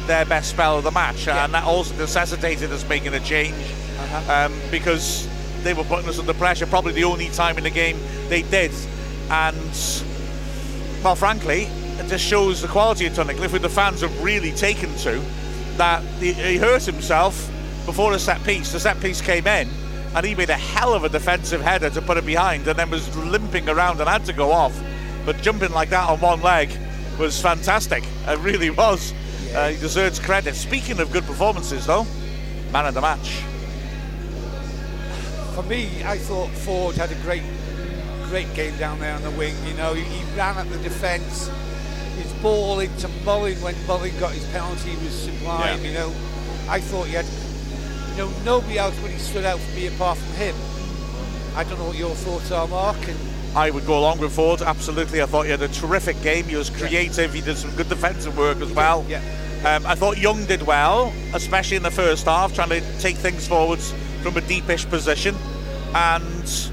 their 0.07 0.23
best 0.23 0.51
spell 0.51 0.77
of 0.77 0.85
the 0.85 0.91
match, 0.91 1.27
Yeah. 1.27 1.43
and 1.43 1.53
that 1.53 1.65
also 1.65 1.93
necessitated 1.95 2.71
us 2.71 2.87
making 2.87 3.13
a 3.13 3.19
change 3.19 3.55
Uh-huh. 3.97 4.45
um, 4.45 4.53
because 4.71 5.27
they 5.63 5.73
were 5.73 5.83
putting 5.83 6.07
us 6.09 6.19
under 6.19 6.33
pressure. 6.33 6.65
Probably 6.65 6.93
the 6.93 7.05
only 7.05 7.29
time 7.29 7.57
in 7.57 7.63
the 7.63 7.69
game 7.69 7.97
they 8.29 8.41
did, 8.43 8.71
and 9.29 10.03
well, 11.03 11.15
frankly, 11.15 11.63
it 11.99 12.07
just 12.07 12.25
shows 12.25 12.61
the 12.61 12.67
quality 12.67 13.05
of 13.05 13.13
Tunnicliffe, 13.13 13.51
who 13.51 13.59
the 13.59 13.69
fans 13.69 14.01
have 14.01 14.23
really 14.23 14.51
taken 14.51 14.93
to. 14.97 15.21
That 15.77 16.01
he, 16.19 16.33
he 16.33 16.57
hurt 16.57 16.83
himself 16.83 17.49
before 17.85 18.11
the 18.11 18.19
set 18.19 18.43
piece. 18.43 18.71
The 18.71 18.79
set 18.79 18.99
piece 18.99 19.21
came 19.21 19.45
in. 19.47 19.69
And 20.15 20.25
he 20.25 20.33
made 20.33 20.49
a 20.49 20.53
hell 20.53 20.93
of 20.93 21.03
a 21.03 21.09
defensive 21.09 21.61
header 21.61 21.89
to 21.89 22.01
put 22.01 22.17
it 22.17 22.25
behind, 22.25 22.67
and 22.67 22.79
then 22.79 22.89
was 22.89 23.15
limping 23.17 23.67
around 23.69 23.99
and 23.99 24.09
had 24.09 24.25
to 24.25 24.33
go 24.33 24.51
off. 24.51 24.73
But 25.25 25.41
jumping 25.41 25.71
like 25.71 25.89
that 25.89 26.09
on 26.09 26.19
one 26.21 26.41
leg 26.41 26.69
was 27.19 27.41
fantastic. 27.41 28.03
It 28.27 28.39
really 28.39 28.69
was. 28.69 29.13
Uh, 29.53 29.69
he 29.69 29.79
deserves 29.79 30.19
credit. 30.19 30.55
Speaking 30.55 30.99
of 30.99 31.11
good 31.11 31.25
performances, 31.25 31.85
though, 31.85 32.07
man 32.71 32.85
of 32.85 32.93
the 32.93 33.01
match. 33.01 33.43
For 35.55 35.63
me, 35.63 36.03
I 36.03 36.17
thought 36.17 36.49
Forde 36.49 36.95
had 36.95 37.13
a 37.13 37.15
great, 37.21 37.41
great 38.27 38.53
game 38.55 38.75
down 38.77 38.99
there 38.99 39.15
on 39.15 39.23
the 39.23 39.31
wing. 39.31 39.55
You 39.65 39.73
know, 39.75 39.93
he, 39.93 40.03
he 40.03 40.37
ran 40.37 40.57
at 40.57 40.69
the 40.69 40.77
defence. 40.79 41.49
His 42.17 42.33
ball 42.41 42.81
into 42.81 43.07
Mullin 43.23 43.55
when 43.61 43.73
Mullin 43.87 44.11
got 44.19 44.33
his 44.33 44.45
penalty 44.47 44.97
was 44.97 45.13
sublime. 45.13 45.81
Yeah. 45.81 45.87
You 45.87 45.93
know, 45.93 46.09
I 46.67 46.81
thought 46.81 47.07
he 47.07 47.13
had, 47.13 47.25
you 48.11 48.17
know, 48.17 48.33
nobody 48.43 48.77
else 48.77 48.99
really 48.99 49.17
stood 49.17 49.45
out 49.45 49.57
for 49.61 49.75
me 49.77 49.87
apart 49.87 50.17
from 50.17 50.33
him. 50.33 50.55
I 51.55 51.63
don't 51.63 51.79
know 51.79 51.85
what 51.85 51.97
your 51.97 52.15
thoughts 52.15 52.51
are, 52.51 52.67
Mark. 52.67 52.97
And 53.07 53.17
I 53.55 53.69
would 53.69 53.85
go 53.85 53.97
along 53.97 54.19
with 54.19 54.35
Forde, 54.35 54.61
absolutely. 54.61 55.21
I 55.21 55.25
thought 55.25 55.45
he 55.45 55.51
had 55.51 55.61
a 55.61 55.69
terrific 55.69 56.21
game. 56.21 56.43
He 56.43 56.57
was 56.57 56.69
creative. 56.69 57.33
He 57.33 57.39
did 57.39 57.55
some 57.55 57.73
good 57.77 57.87
defensive 57.87 58.37
work 58.37 58.59
as 58.59 58.73
well. 58.73 59.05
Yeah. 59.07 59.21
Um, 59.63 59.85
I 59.85 59.95
thought 59.95 60.17
Young 60.17 60.43
did 60.43 60.63
well, 60.63 61.13
especially 61.33 61.77
in 61.77 61.83
the 61.83 61.91
first 61.91 62.25
half, 62.25 62.53
trying 62.53 62.69
to 62.69 62.81
take 62.99 63.15
things 63.15 63.47
forwards 63.47 63.93
from 64.25 64.37
a 64.37 64.41
deepish 64.47 64.89
position. 64.89 65.35
And 65.93 66.71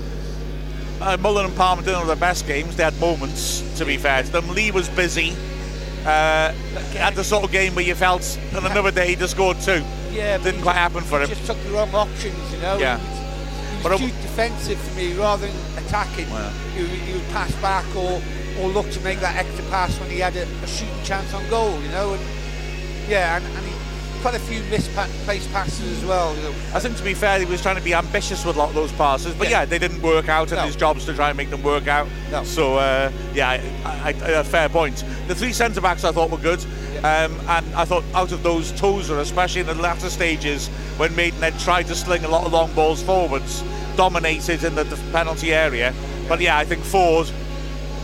uh, 1.02 1.18
Mullin 1.18 1.44
and 1.46 1.54
Palmer 1.54 1.82
didn't 1.82 1.98
have 1.98 2.06
their 2.06 2.16
best 2.16 2.46
games. 2.46 2.76
They 2.76 2.84
had 2.84 2.98
moments, 2.98 3.60
to 3.78 3.84
be 3.84 3.98
fair 3.98 4.22
to 4.22 4.32
them. 4.32 4.48
Lee 4.48 4.70
was 4.70 4.88
busy. 4.88 5.36
Uh, 6.06 6.50
had 6.96 7.14
the 7.14 7.22
sort 7.22 7.44
of 7.44 7.52
game 7.52 7.74
where 7.74 7.84
you 7.84 7.94
felt 7.94 8.38
on 8.56 8.64
another 8.64 8.90
day 8.90 9.08
he 9.08 9.16
just 9.16 9.34
scored 9.34 9.60
two. 9.60 9.84
Yeah, 10.10 10.38
didn't 10.38 10.62
quite 10.62 10.76
happen 10.76 11.02
for 11.04 11.20
him. 11.20 11.28
Just 11.28 11.44
took 11.46 11.62
the 11.62 11.70
wrong 11.70 11.94
options, 11.94 12.52
you 12.52 12.58
know. 12.60 12.78
Yeah. 12.78 12.98
He 12.98 13.88
was, 13.88 14.00
he 14.00 14.06
was 14.06 14.12
too 14.14 14.22
defensive 14.22 14.78
for 14.80 14.96
me 14.96 15.12
rather 15.12 15.46
than 15.46 15.56
attacking. 15.84 16.28
Well. 16.30 16.50
He, 16.74 16.80
would- 16.82 16.90
he 16.90 17.12
would 17.12 17.28
pass 17.28 17.54
back 17.60 17.84
or 17.94 18.20
or 18.60 18.68
look 18.68 18.90
to 18.90 19.00
make 19.00 19.18
that 19.20 19.36
extra 19.36 19.64
pass 19.70 19.98
when 20.00 20.10
he 20.10 20.18
had 20.18 20.36
a, 20.36 20.42
a 20.42 20.66
shooting 20.66 21.02
chance 21.04 21.32
on 21.34 21.48
goal, 21.48 21.80
you 21.80 21.88
know. 21.88 22.14
And 22.14 22.22
yeah, 23.08 23.36
and, 23.36 23.44
and 23.46 23.64
he 23.66 23.72
quite 24.22 24.34
a 24.34 24.38
few 24.38 24.62
misplaced 24.70 25.52
passes 25.52 25.98
as 25.98 26.04
well. 26.04 26.34
You 26.36 26.42
know. 26.42 26.50
I 26.74 26.78
think 26.80 26.96
to 26.96 27.02
be 27.02 27.12
fair, 27.12 27.38
he 27.40 27.44
was 27.44 27.60
trying 27.60 27.76
to 27.76 27.82
be 27.82 27.92
ambitious 27.92 28.44
with 28.44 28.56
a 28.56 28.58
lot 28.58 28.68
of 28.70 28.74
those 28.74 28.92
passes, 28.92 29.34
but 29.34 29.50
yeah, 29.50 29.60
Yeah. 29.60 29.64
they 29.66 29.78
didn't 29.78 30.00
work 30.00 30.28
out, 30.28 30.50
and 30.52 30.58
No. 30.60 30.64
his 30.66 30.76
job's 30.76 31.04
to 31.06 31.14
try 31.14 31.28
and 31.28 31.36
make 31.36 31.50
them 31.50 31.62
work 31.62 31.88
out. 31.88 32.06
No. 32.30 32.44
So 32.44 32.76
uh, 32.76 33.10
yeah, 33.34 33.50
I, 33.50 33.54
I, 33.84 34.08
I, 34.08 34.28
a 34.30 34.44
fair 34.44 34.68
point. 34.68 35.04
The 35.28 35.34
three 35.34 35.52
centre 35.52 35.80
backs 35.80 36.04
I 36.04 36.12
thought 36.12 36.30
were 36.30 36.38
good, 36.38 36.60
um, 37.04 37.38
and 37.48 37.66
I 37.74 37.84
thought 37.84 38.04
out 38.14 38.32
of 38.32 38.42
those, 38.42 38.70
Tozer, 38.72 39.18
especially 39.18 39.62
in 39.62 39.66
the 39.66 39.74
latter 39.74 40.08
stages 40.08 40.68
when 40.96 41.14
Maidenhead 41.16 41.58
tried 41.58 41.88
to 41.88 41.94
sling 41.96 42.24
a 42.24 42.28
lot 42.28 42.46
of 42.46 42.52
long 42.52 42.72
balls 42.74 43.02
forwards, 43.02 43.62
dominated 43.96 44.62
in 44.62 44.74
the, 44.76 44.84
the 44.84 44.96
penalty 45.12 45.52
area. 45.52 45.92
But 46.28 46.40
yeah, 46.40 46.56
I 46.56 46.64
think 46.64 46.82
Forde 46.84 47.30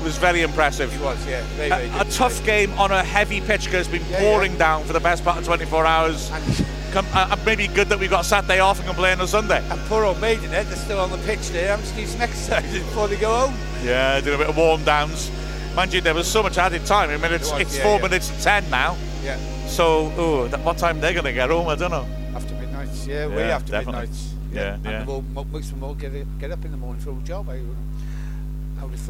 was 0.02 0.16
very 0.18 0.42
impressive. 0.42 0.92
He 0.92 0.98
was, 1.02 1.18
yeah, 1.26 1.42
very, 1.56 1.68
very 1.70 1.86
A, 1.86 1.92
good. 1.92 2.06
a 2.06 2.10
tough 2.10 2.44
game 2.44 2.72
on 2.78 2.90
a 2.90 3.02
heavy 3.02 3.40
pitch 3.40 3.64
because 3.64 3.88
it's 3.88 3.98
been 3.98 4.10
Yeah, 4.10 4.20
pouring 4.20 4.52
yeah. 4.52 4.58
down 4.58 4.84
for 4.84 4.92
the 4.92 5.00
best 5.00 5.24
part 5.24 5.38
of 5.38 5.44
24 5.44 5.86
hours. 5.86 6.30
And, 6.30 6.66
Come, 6.92 7.06
uh, 7.12 7.36
maybe 7.44 7.66
good 7.68 7.88
that 7.90 7.98
we've 7.98 8.08
got 8.08 8.24
Saturday 8.24 8.60
off 8.60 8.78
and 8.78 8.86
can 8.86 8.94
play 8.96 9.12
on 9.12 9.20
a 9.20 9.26
Sunday. 9.26 9.62
and 9.70 9.78
poor 9.88 10.04
old 10.04 10.18
Maidenhead, 10.22 10.66
they're 10.68 10.76
still 10.76 10.98
on 11.00 11.10
the 11.10 11.18
pitch 11.18 11.50
there. 11.50 11.74
I'm 11.74 11.80
just 11.80 11.94
need 11.94 12.08
some 12.08 12.22
exercise 12.22 12.72
before 12.72 13.08
they 13.08 13.16
go 13.16 13.46
home. 13.46 13.54
Yeah, 13.84 14.18
did 14.22 14.32
a 14.32 14.38
bit 14.38 14.48
of 14.48 14.56
warm 14.56 14.84
downs. 14.84 15.30
Mind 15.76 15.92
you, 15.92 16.00
there 16.00 16.14
was 16.14 16.26
so 16.26 16.42
much 16.42 16.56
added 16.56 16.86
time. 16.86 17.10
I 17.10 17.18
mean, 17.18 17.30
it's, 17.32 17.50
was, 17.52 17.60
it's 17.60 17.76
yeah, 17.76 17.82
four 17.82 17.96
yeah. 17.96 18.02
minutes 18.02 18.28
to 18.30 18.42
ten 18.42 18.68
now. 18.70 18.96
Yeah, 19.22 19.36
So, 19.66 20.10
oh, 20.16 20.48
that, 20.48 20.60
what 20.64 20.78
time 20.78 20.98
they're 21.00 21.12
going 21.12 21.26
to 21.26 21.32
get 21.34 21.50
home? 21.50 21.68
I 21.68 21.74
don't 21.74 21.90
know. 21.90 22.06
after 22.34 22.54
midnight. 22.54 22.88
Yeah, 23.06 23.26
way 23.26 23.48
Yeah, 23.48 23.56
after 23.56 23.72
definitely. 23.72 24.00
midnight. 24.08 24.18
Yeah, 24.50 24.74
and 24.76 24.84
yeah. 24.84 25.04
all- 25.06 25.44
most 25.52 25.66
of 25.66 25.74
them 25.74 25.84
all 25.84 25.94
get, 25.94 26.38
get 26.38 26.50
up 26.52 26.64
in 26.64 26.70
the 26.70 26.78
morning 26.78 27.02
for 27.02 27.10
a 27.10 27.14
job. 27.22 27.50
I, 27.50 27.60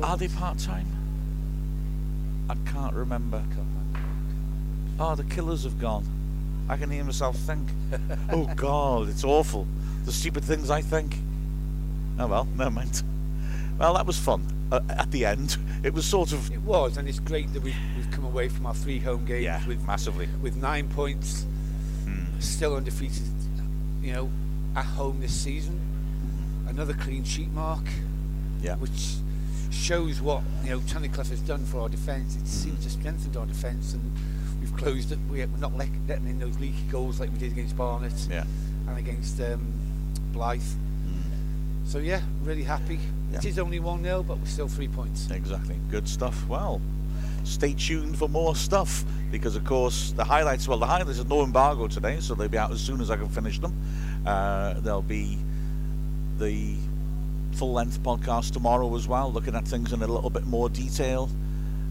Are 0.03 0.17
they 0.17 0.29
part 0.29 0.59
time? 0.59 0.87
I 2.49 2.55
can't 2.71 2.95
remember. 2.95 3.43
Oh, 4.99 5.15
the 5.15 5.25
killers 5.25 5.65
have 5.65 5.79
gone. 5.79 6.05
I 6.69 6.77
can 6.77 6.91
hear 6.91 7.05
myself 7.05 7.37
think. 7.37 7.69
oh 8.33 8.47
God, 8.57 9.09
it's 9.09 9.25
awful. 9.25 9.67
The 10.05 10.13
stupid 10.13 10.45
things 10.45 10.71
I 10.71 10.81
think. 10.81 11.17
Oh 12.19 12.27
well, 12.27 12.47
never 12.57 12.71
mind. 12.71 13.03
Well, 13.79 13.95
that 13.95 14.07
was 14.07 14.19
fun. 14.19 14.43
Uh, 14.73 14.81
at 14.91 15.11
the 15.11 15.25
end, 15.25 15.57
it 15.85 15.95
was 15.95 16.05
sort 16.05 16.33
of 16.33 16.51
It 16.53 16.61
was, 16.63 16.97
and 16.97 17.09
it's 17.09 17.21
great 17.21 17.53
that 17.55 17.63
we've, 17.63 17.77
we've 17.97 18.11
come 18.11 18.25
away 18.25 18.49
from 18.49 18.67
our 18.67 18.75
three 18.75 18.99
home 18.99 19.25
games 19.25 19.45
yeah, 19.45 19.67
with 19.67 19.83
massively. 19.87 20.29
with 20.43 20.57
nine 20.57 20.89
points, 20.89 21.45
Mm. 22.05 22.43
still 22.43 22.75
undefeated. 22.77 23.23
You 24.03 24.13
know, 24.15 24.31
at 24.75 24.85
home 24.85 25.21
this 25.21 25.33
season, 25.35 25.79
another 26.69 26.95
clean 26.95 27.23
sheet 27.25 27.51
mark, 27.53 27.85
Yeah. 28.63 28.77
which 28.77 29.17
shows 29.71 30.21
what 30.21 30.43
you 30.65 30.71
know 30.71 30.79
Tunnicliffe 30.81 31.31
has 31.31 31.41
done 31.41 31.65
for 31.65 31.81
our 31.81 31.89
defence. 31.89 32.37
It 32.37 32.47
seems 32.47 32.85
to 32.85 32.91
strengthened 32.91 33.37
our 33.37 33.47
defence, 33.47 33.93
and 33.95 34.13
we've 34.61 34.75
closed 34.77 35.13
it. 35.13 35.19
We're 35.31 35.47
not 35.59 35.77
let, 35.77 35.89
letting 36.09 36.29
in 36.29 36.39
those 36.39 36.59
leaky 36.59 36.83
goals 36.91 37.21
like 37.21 37.31
we 37.31 37.39
did 37.39 37.53
against 37.53 37.77
Barnet 37.77 38.13
Yeah. 38.31 38.45
and 38.89 38.99
against 38.99 39.41
um, 39.41 39.73
Blythe. 40.33 40.63
So 41.85 41.99
yeah, 41.99 42.21
really 42.43 42.65
happy. 42.65 42.99
It 43.33 43.43
Yeah. 43.45 43.49
is 43.49 43.59
only 43.59 43.81
one 43.81 44.03
0 44.03 44.23
but 44.23 44.39
we're 44.39 44.45
still 44.47 44.69
three 44.69 44.89
points. 44.89 45.31
Exactly. 45.31 45.77
Good 45.91 46.07
stuff. 46.07 46.47
Well, 46.47 46.83
stay 47.45 47.73
tuned 47.73 48.19
for 48.19 48.29
more 48.29 48.55
stuff 48.55 49.05
because, 49.31 49.57
of 49.57 49.65
course, 49.65 50.13
the 50.13 50.25
highlights. 50.25 50.69
Well, 50.69 50.77
the 50.79 50.87
highlights 50.87 51.19
is 51.19 51.25
no 51.27 51.43
embargo 51.43 51.89
today, 51.89 52.21
so 52.21 52.35
they'll 52.35 52.49
be 52.49 52.59
out 52.59 52.73
as 52.73 52.81
soon 52.83 53.01
as 53.01 53.11
I 53.11 53.17
can 53.17 53.29
finish 53.31 53.59
them. 53.59 53.73
Uh, 54.27 54.75
there'll 54.81 55.01
be 55.01 55.39
the 56.39 56.75
full-length 57.53 58.03
podcast 58.03 58.53
tomorrow 58.53 58.95
as 58.95 59.09
well, 59.09 59.33
looking 59.33 59.55
at 59.55 59.67
things 59.67 59.93
in 59.93 60.03
a 60.03 60.07
little 60.07 60.31
bit 60.31 60.47
more 60.47 60.69
detail. 60.69 61.29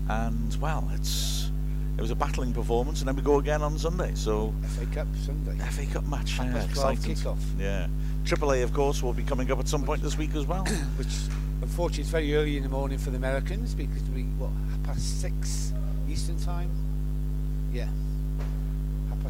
And 0.10 0.56
well, 0.62 0.90
it's 0.94 1.52
it 1.98 2.02
was 2.02 2.12
a 2.12 2.16
battling 2.16 2.54
performance, 2.54 3.00
and 3.02 3.08
then 3.08 3.16
we 3.16 3.22
go 3.24 3.40
again 3.40 3.62
on 3.62 3.78
Sunday. 3.78 4.14
So 4.14 4.54
FA 4.78 4.86
Cup 4.86 5.08
Sunday. 5.26 5.58
FA 5.66 5.86
Cup 5.88 6.06
match, 6.06 6.38
yeah, 6.38 6.52
past 6.52 6.74
12 6.74 6.94
exciting. 6.94 7.16
kick-off. 7.16 7.40
Yeah. 7.60 7.88
Triple 8.24 8.54
A, 8.54 8.62
of 8.62 8.74
course, 8.74 9.02
will 9.02 9.14
be 9.14 9.24
coming 9.24 9.52
up 9.52 9.60
at 9.60 9.68
some 9.68 9.84
point 9.84 10.02
this 10.02 10.18
week 10.18 10.36
as 10.36 10.46
well. 10.46 10.64
which 10.98 11.08
unfortunately 11.62 12.04
is 12.04 12.10
very 12.10 12.36
early 12.36 12.58
in 12.58 12.64
the 12.64 12.70
morning 12.70 12.98
for 12.98 13.10
the 13.10 13.18
Americans 13.18 13.74
because 13.74 14.04
we 14.10 14.24
what 14.38 14.52
half 14.70 14.84
past 14.84 15.22
six 15.22 15.74
Eastern 16.08 16.40
time. 16.40 16.70
Yeah, 17.74 17.86
half 17.86 17.90
past 17.90 17.96
six. 17.96 18.07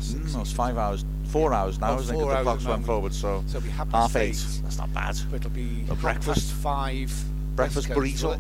Mm, 0.06 0.26
it's 0.26 0.36
Eastern 0.36 0.56
five 0.56 0.78
hours, 0.78 1.06
four 1.26 1.54
hours 1.54 1.80
now, 1.80 1.92
Oh, 1.96 2.00
isn't 2.00 2.16
it? 2.16 2.20
four 2.20 2.28
'cause 2.32 2.38
the 2.38 2.44
clocks 2.44 2.66
went 2.66 2.86
forward, 2.86 3.14
so 3.14 3.44
So 3.48 3.60
half 3.60 4.16
eight. 4.16 4.30
eight. 4.30 4.60
That's 4.64 4.78
not 4.78 4.94
bad. 4.94 5.18
But 5.30 5.38
it'll 5.38 5.50
be 5.52 5.86
A 5.90 5.96
breakfast? 5.96 6.52
five. 6.54 7.12
Breakfast 7.56 7.90
West 7.90 8.00
burrito? 8.00 8.40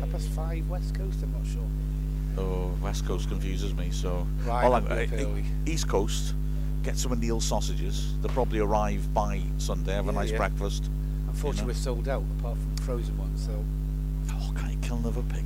Half 0.00 0.10
past 0.12 0.28
five 0.30 0.68
West 0.68 0.94
Coast. 0.94 1.18
I'm 1.22 1.32
not 1.32 1.46
sure. 1.46 1.62
Oh, 2.44 2.70
West 2.82 3.04
Coast 3.06 3.28
confuses 3.28 3.74
me. 3.74 3.90
So, 3.90 4.26
Right, 4.46 4.64
all 4.64 4.74
I'll 4.74 4.86
I'm- 4.88 5.08
be 5.08 5.16
up 5.16 5.28
uh. 5.30 5.42
East 5.66 5.88
Coast, 5.88 6.34
get 6.82 6.96
some 6.98 7.12
of 7.12 7.18
Neil's 7.20 7.44
sausages. 7.44 8.14
They'll 8.22 8.32
probably 8.32 8.60
arrive 8.60 9.12
by 9.14 9.42
Sunday. 9.58 9.94
Have 9.94 10.08
a 10.08 10.12
nice 10.12 10.30
yeah. 10.30 10.36
breakfast. 10.38 10.88
Unfortunately, 11.28 11.62
know. 11.62 11.66
we're 11.78 11.82
sold 11.82 12.08
out 12.08 12.24
apart 12.38 12.56
from 12.58 12.76
frozen 12.84 13.16
ones. 13.18 13.44
So 13.44 13.64
Oh, 14.32 14.52
can't 14.56 14.72
you 14.72 14.78
kill 14.80 14.96
another 14.98 15.22
pig? 15.22 15.44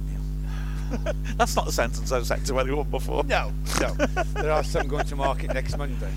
That's 1.37 1.57
not 1.57 1.69
a 1.69 1.73
sentence 1.73 2.12
I've 2.12 2.27
said 2.27 2.45
to 2.47 2.59
anyone 2.59 2.89
before. 2.91 3.25
no, 3.25 3.53
no. 3.81 3.95
there 4.35 4.53
are 4.53 4.65
some 4.65 4.89
going 4.89 5.07
to 5.07 5.17
market 5.17 5.55
next 5.55 5.77
Monday. 5.77 6.11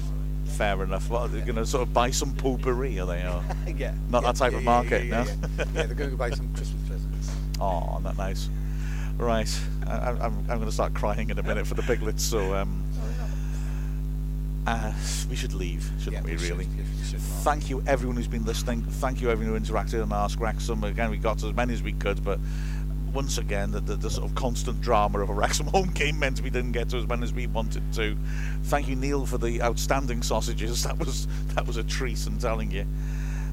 Fair 0.46 0.84
enough. 0.84 1.10
What, 1.10 1.22
are 1.24 1.28
they're 1.28 1.46
going 1.46 1.56
to 1.58 1.66
sort 1.66 1.84
of 1.84 1.94
buy 1.94 2.12
some 2.12 2.34
potpourri, 2.34 3.00
are 3.00 3.06
they? 3.06 3.22
Or, 3.24 3.44
yeah. 3.68 3.94
Not 4.10 4.24
yeah, 4.24 4.32
that 4.32 4.36
type 4.38 4.52
yeah, 4.54 4.58
of 4.60 4.64
market, 4.64 5.06
yeah, 5.06 5.24
no? 5.24 5.30
Yeah, 5.30 5.36
yeah. 5.58 5.66
yeah, 5.74 5.86
they're 5.86 5.96
going 5.96 6.12
to 6.12 6.18
buy 6.18 6.30
some 6.30 6.54
Christmas 6.54 6.82
presents. 6.88 7.32
oh, 7.60 8.00
that 8.04 8.18
nice? 8.18 8.50
Right. 9.18 9.62
I, 9.88 10.12
I'm, 10.12 10.22
I'm 10.22 10.46
going 10.46 10.66
to 10.66 10.72
start 10.72 10.94
crying 10.94 11.30
in 11.30 11.40
a 11.40 11.44
minute 11.44 11.68
for 11.68 11.74
the 11.74 11.82
piglets, 11.84 12.24
so 12.24 12.54
um, 12.56 12.84
uh, 14.68 14.92
we 15.30 15.36
should 15.36 15.54
leave, 15.54 15.90
shouldn't 16.00 16.26
Yeah, 16.26 16.32
we, 16.32 16.38
we 16.38 16.50
really? 16.50 16.68
yeah, 16.78 16.84
should, 17.06 17.20
Thank 17.20 17.70
you, 17.70 17.84
everyone 17.86 18.18
who's 18.18 18.28
been 18.28 18.46
listening. 18.46 18.82
Thank 18.82 19.22
you, 19.22 19.30
everyone 19.30 19.56
who 19.56 19.74
interacted 19.74 20.02
and 20.02 20.12
asked 20.12 20.40
Wrexham. 20.40 20.84
Again, 20.84 21.12
we 21.12 21.18
got 21.18 21.44
as 21.44 21.54
many 21.54 21.74
as 21.74 21.84
we 21.84 21.94
could, 21.94 22.24
but 22.24 22.40
once 23.16 23.38
again, 23.38 23.72
the, 23.72 23.80
the, 23.80 23.96
the 23.96 24.10
sort 24.10 24.30
of 24.30 24.36
constant 24.36 24.82
drama 24.82 25.20
of 25.20 25.30
a 25.30 25.34
Wrexham 25.34 25.68
home 25.74 25.90
game 25.92 26.20
meant 26.20 26.42
we 26.42 26.50
didn't 26.50 26.74
get 26.74 26.90
to 26.90 26.98
as 26.98 27.08
many 27.08 27.24
as 27.24 27.34
we 27.34 27.48
wanted 27.48 27.82
to. 27.94 28.16
Thank 28.64 28.88
you, 28.88 28.96
Neil, 28.96 29.26
for 29.26 29.38
the 29.38 29.62
outstanding 29.62 30.22
sausages. 30.22 30.76
That 30.86 31.00
was 31.00 31.28
that 31.56 31.66
was 31.66 31.78
a 31.78 31.84
treat, 31.84 32.24
I'm 32.28 32.38
telling 32.38 32.70
you. 32.70 32.86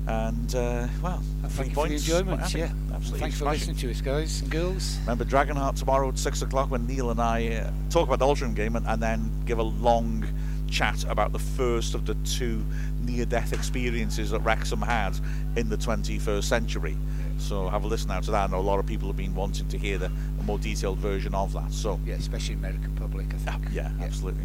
And 0.07 0.55
uh, 0.55 0.89
well, 1.01 1.23
And 1.43 1.53
three 1.53 1.69
thank 1.69 1.69
you 1.69 1.75
for 1.75 1.89
the 1.89 1.95
enjoyment. 1.95 2.55
Yeah, 2.55 2.73
absolutely. 2.93 3.21
Thanks 3.21 3.39
for 3.39 3.45
listening 3.45 3.77
to 3.77 3.91
us, 3.91 4.01
guys 4.01 4.41
and 4.43 4.51
girls. 4.51 4.99
Remember 5.03 5.25
Dragonheart 5.25 5.79
tomorrow 5.79 6.09
at 6.09 6.19
six 6.19 6.43
o'clock 6.43 6.71
when 6.71 6.87
Neil 6.87 7.11
and 7.11 7.21
I 7.21 7.49
uh, 7.49 7.71
talk 7.89 8.09
about 8.09 8.19
the 8.19 8.27
Altrincham 8.27 8.55
game 8.55 8.77
and, 8.77 8.87
and 8.87 9.01
then 9.01 9.31
give 9.47 9.59
a 9.59 9.63
long 9.63 10.27
chat 10.69 11.05
about 11.09 11.33
the 11.33 11.39
first 11.39 11.95
of 11.95 12.05
the 12.07 12.15
two 12.25 12.65
near-death 13.03 13.53
experiences 13.53 14.31
that 14.31 14.41
Wrexham 14.41 14.81
had 14.81 15.13
in 15.57 15.69
the 15.69 15.77
21st 15.77 16.45
century. 16.45 16.97
So 17.43 17.69
have 17.69 17.85
a 17.85 17.87
listen 17.87 18.11
out 18.11 18.23
to 18.25 18.31
that. 18.31 18.49
I 18.49 18.53
know 18.53 18.59
a 18.59 18.61
lot 18.61 18.79
of 18.79 18.87
people 18.87 19.09
have 19.09 19.17
been 19.17 19.35
wanting 19.35 19.69
to 19.69 19.77
hear 19.79 19.99
the, 19.99 20.07
a 20.07 20.43
more 20.45 20.59
detailed 20.59 20.99
version 20.99 21.35
of 21.35 21.53
that. 21.55 21.73
So 21.73 21.99
Yeah, 22.07 22.15
especially 22.15 22.55
American 22.55 22.95
public, 22.97 23.27
I 23.35 23.37
think. 23.39 23.67
yeah, 23.73 23.91
absolutely. 24.01 24.45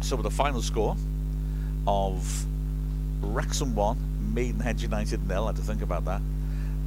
So 0.00 0.16
with 0.16 0.24
the 0.24 0.30
final 0.30 0.62
score 0.62 0.96
of 1.86 2.44
Wrexham 3.20 3.74
one, 3.74 3.98
Maidenhead 4.34 4.80
United 4.80 5.28
nil. 5.28 5.44
I 5.44 5.46
had 5.48 5.56
to 5.56 5.62
think 5.62 5.82
about 5.82 6.04
that. 6.06 6.20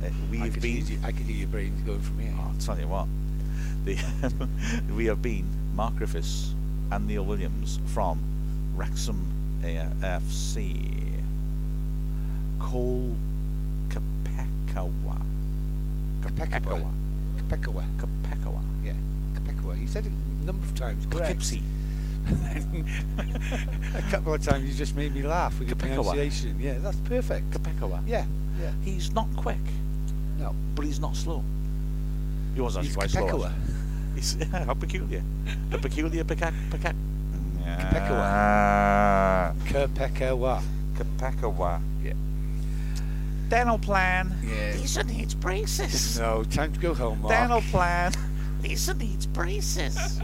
Uh, 0.04 0.10
we've 0.32 0.60
been. 0.62 0.86
you- 0.88 1.00
I 1.04 1.12
could 1.12 1.26
hear 1.26 1.38
your 1.38 1.48
brains 1.48 1.80
going 1.84 2.02
from 2.02 2.20
here. 2.20 2.34
Oh, 2.38 2.52
I'll 2.52 2.60
tell 2.60 2.78
you 2.80 2.88
what. 2.88 3.08
The, 3.86 3.98
we 4.96 5.06
have 5.06 5.22
been 5.22 5.46
Mark 5.76 5.96
Griffiths 5.96 6.54
and 6.92 7.08
Neil 7.08 7.24
Williams 7.24 7.80
from 7.94 8.20
Wrexham 8.76 9.26
AFC. 9.64 10.92
Cole 12.60 13.16
Kapekawa. 13.90 15.22
Kapekawa. 16.26 16.92
Kapekawa. 17.38 17.84
Kapekawa. 17.98 18.62
Yeah, 18.84 18.94
Kapekawa. 19.36 19.80
You 19.80 19.88
said 19.88 20.06
it 20.06 20.12
a 20.12 20.46
number 20.46 20.66
of 20.66 20.76
times. 20.76 21.06
correct. 21.06 21.28
Poughkeepsie. 21.40 21.64
a 23.96 24.02
couple 24.10 24.34
of 24.34 24.42
times 24.44 24.66
you 24.68 24.74
just 24.74 24.96
made 24.96 25.14
me 25.14 25.22
laugh 25.22 25.58
with 25.60 25.68
your 25.68 25.78
Kapekawa. 25.78 26.10
pronunciation. 26.10 26.58
Yeah, 26.60 26.78
that's 26.80 26.98
perfect. 27.06 27.52
Kapekawa. 27.52 28.02
Yeah, 28.08 28.26
yeah. 28.60 28.72
He's 28.84 29.12
not 29.14 29.28
quick, 29.38 29.62
No, 30.40 30.56
but 30.74 30.86
he's 30.86 31.00
not 31.00 31.16
slow. 31.16 31.44
He 32.56 32.62
was 32.62 32.78
actually 32.78 32.88
he's 32.88 32.96
quite 32.96 33.10
slow. 33.12 33.28
Kapekawa. 33.28 33.46
actually. 33.52 33.74
He's, 34.16 34.38
how 34.50 34.74
peculiar. 34.74 35.22
The 35.70 35.78
peculiar 35.78 36.24
pecac. 36.24 36.54
pecac. 36.72 36.96
Yeah. 37.60 39.54
Kerpekawa. 39.68 40.62
Kapekawa. 40.96 41.82
Yeah. 42.02 42.14
Dental 43.50 43.78
plan. 43.78 44.36
Yeah. 44.44 44.74
Lisa 44.76 45.04
needs 45.04 45.34
braces. 45.36 46.20
No, 46.20 46.44
time 46.44 46.74
to 46.74 46.80
go 46.80 46.94
home, 46.94 47.22
Mark. 47.22 47.34
Dental 47.34 47.62
plan. 47.72 48.14
Lisa 48.62 48.94
needs 48.94 49.26
braces. 49.28 50.20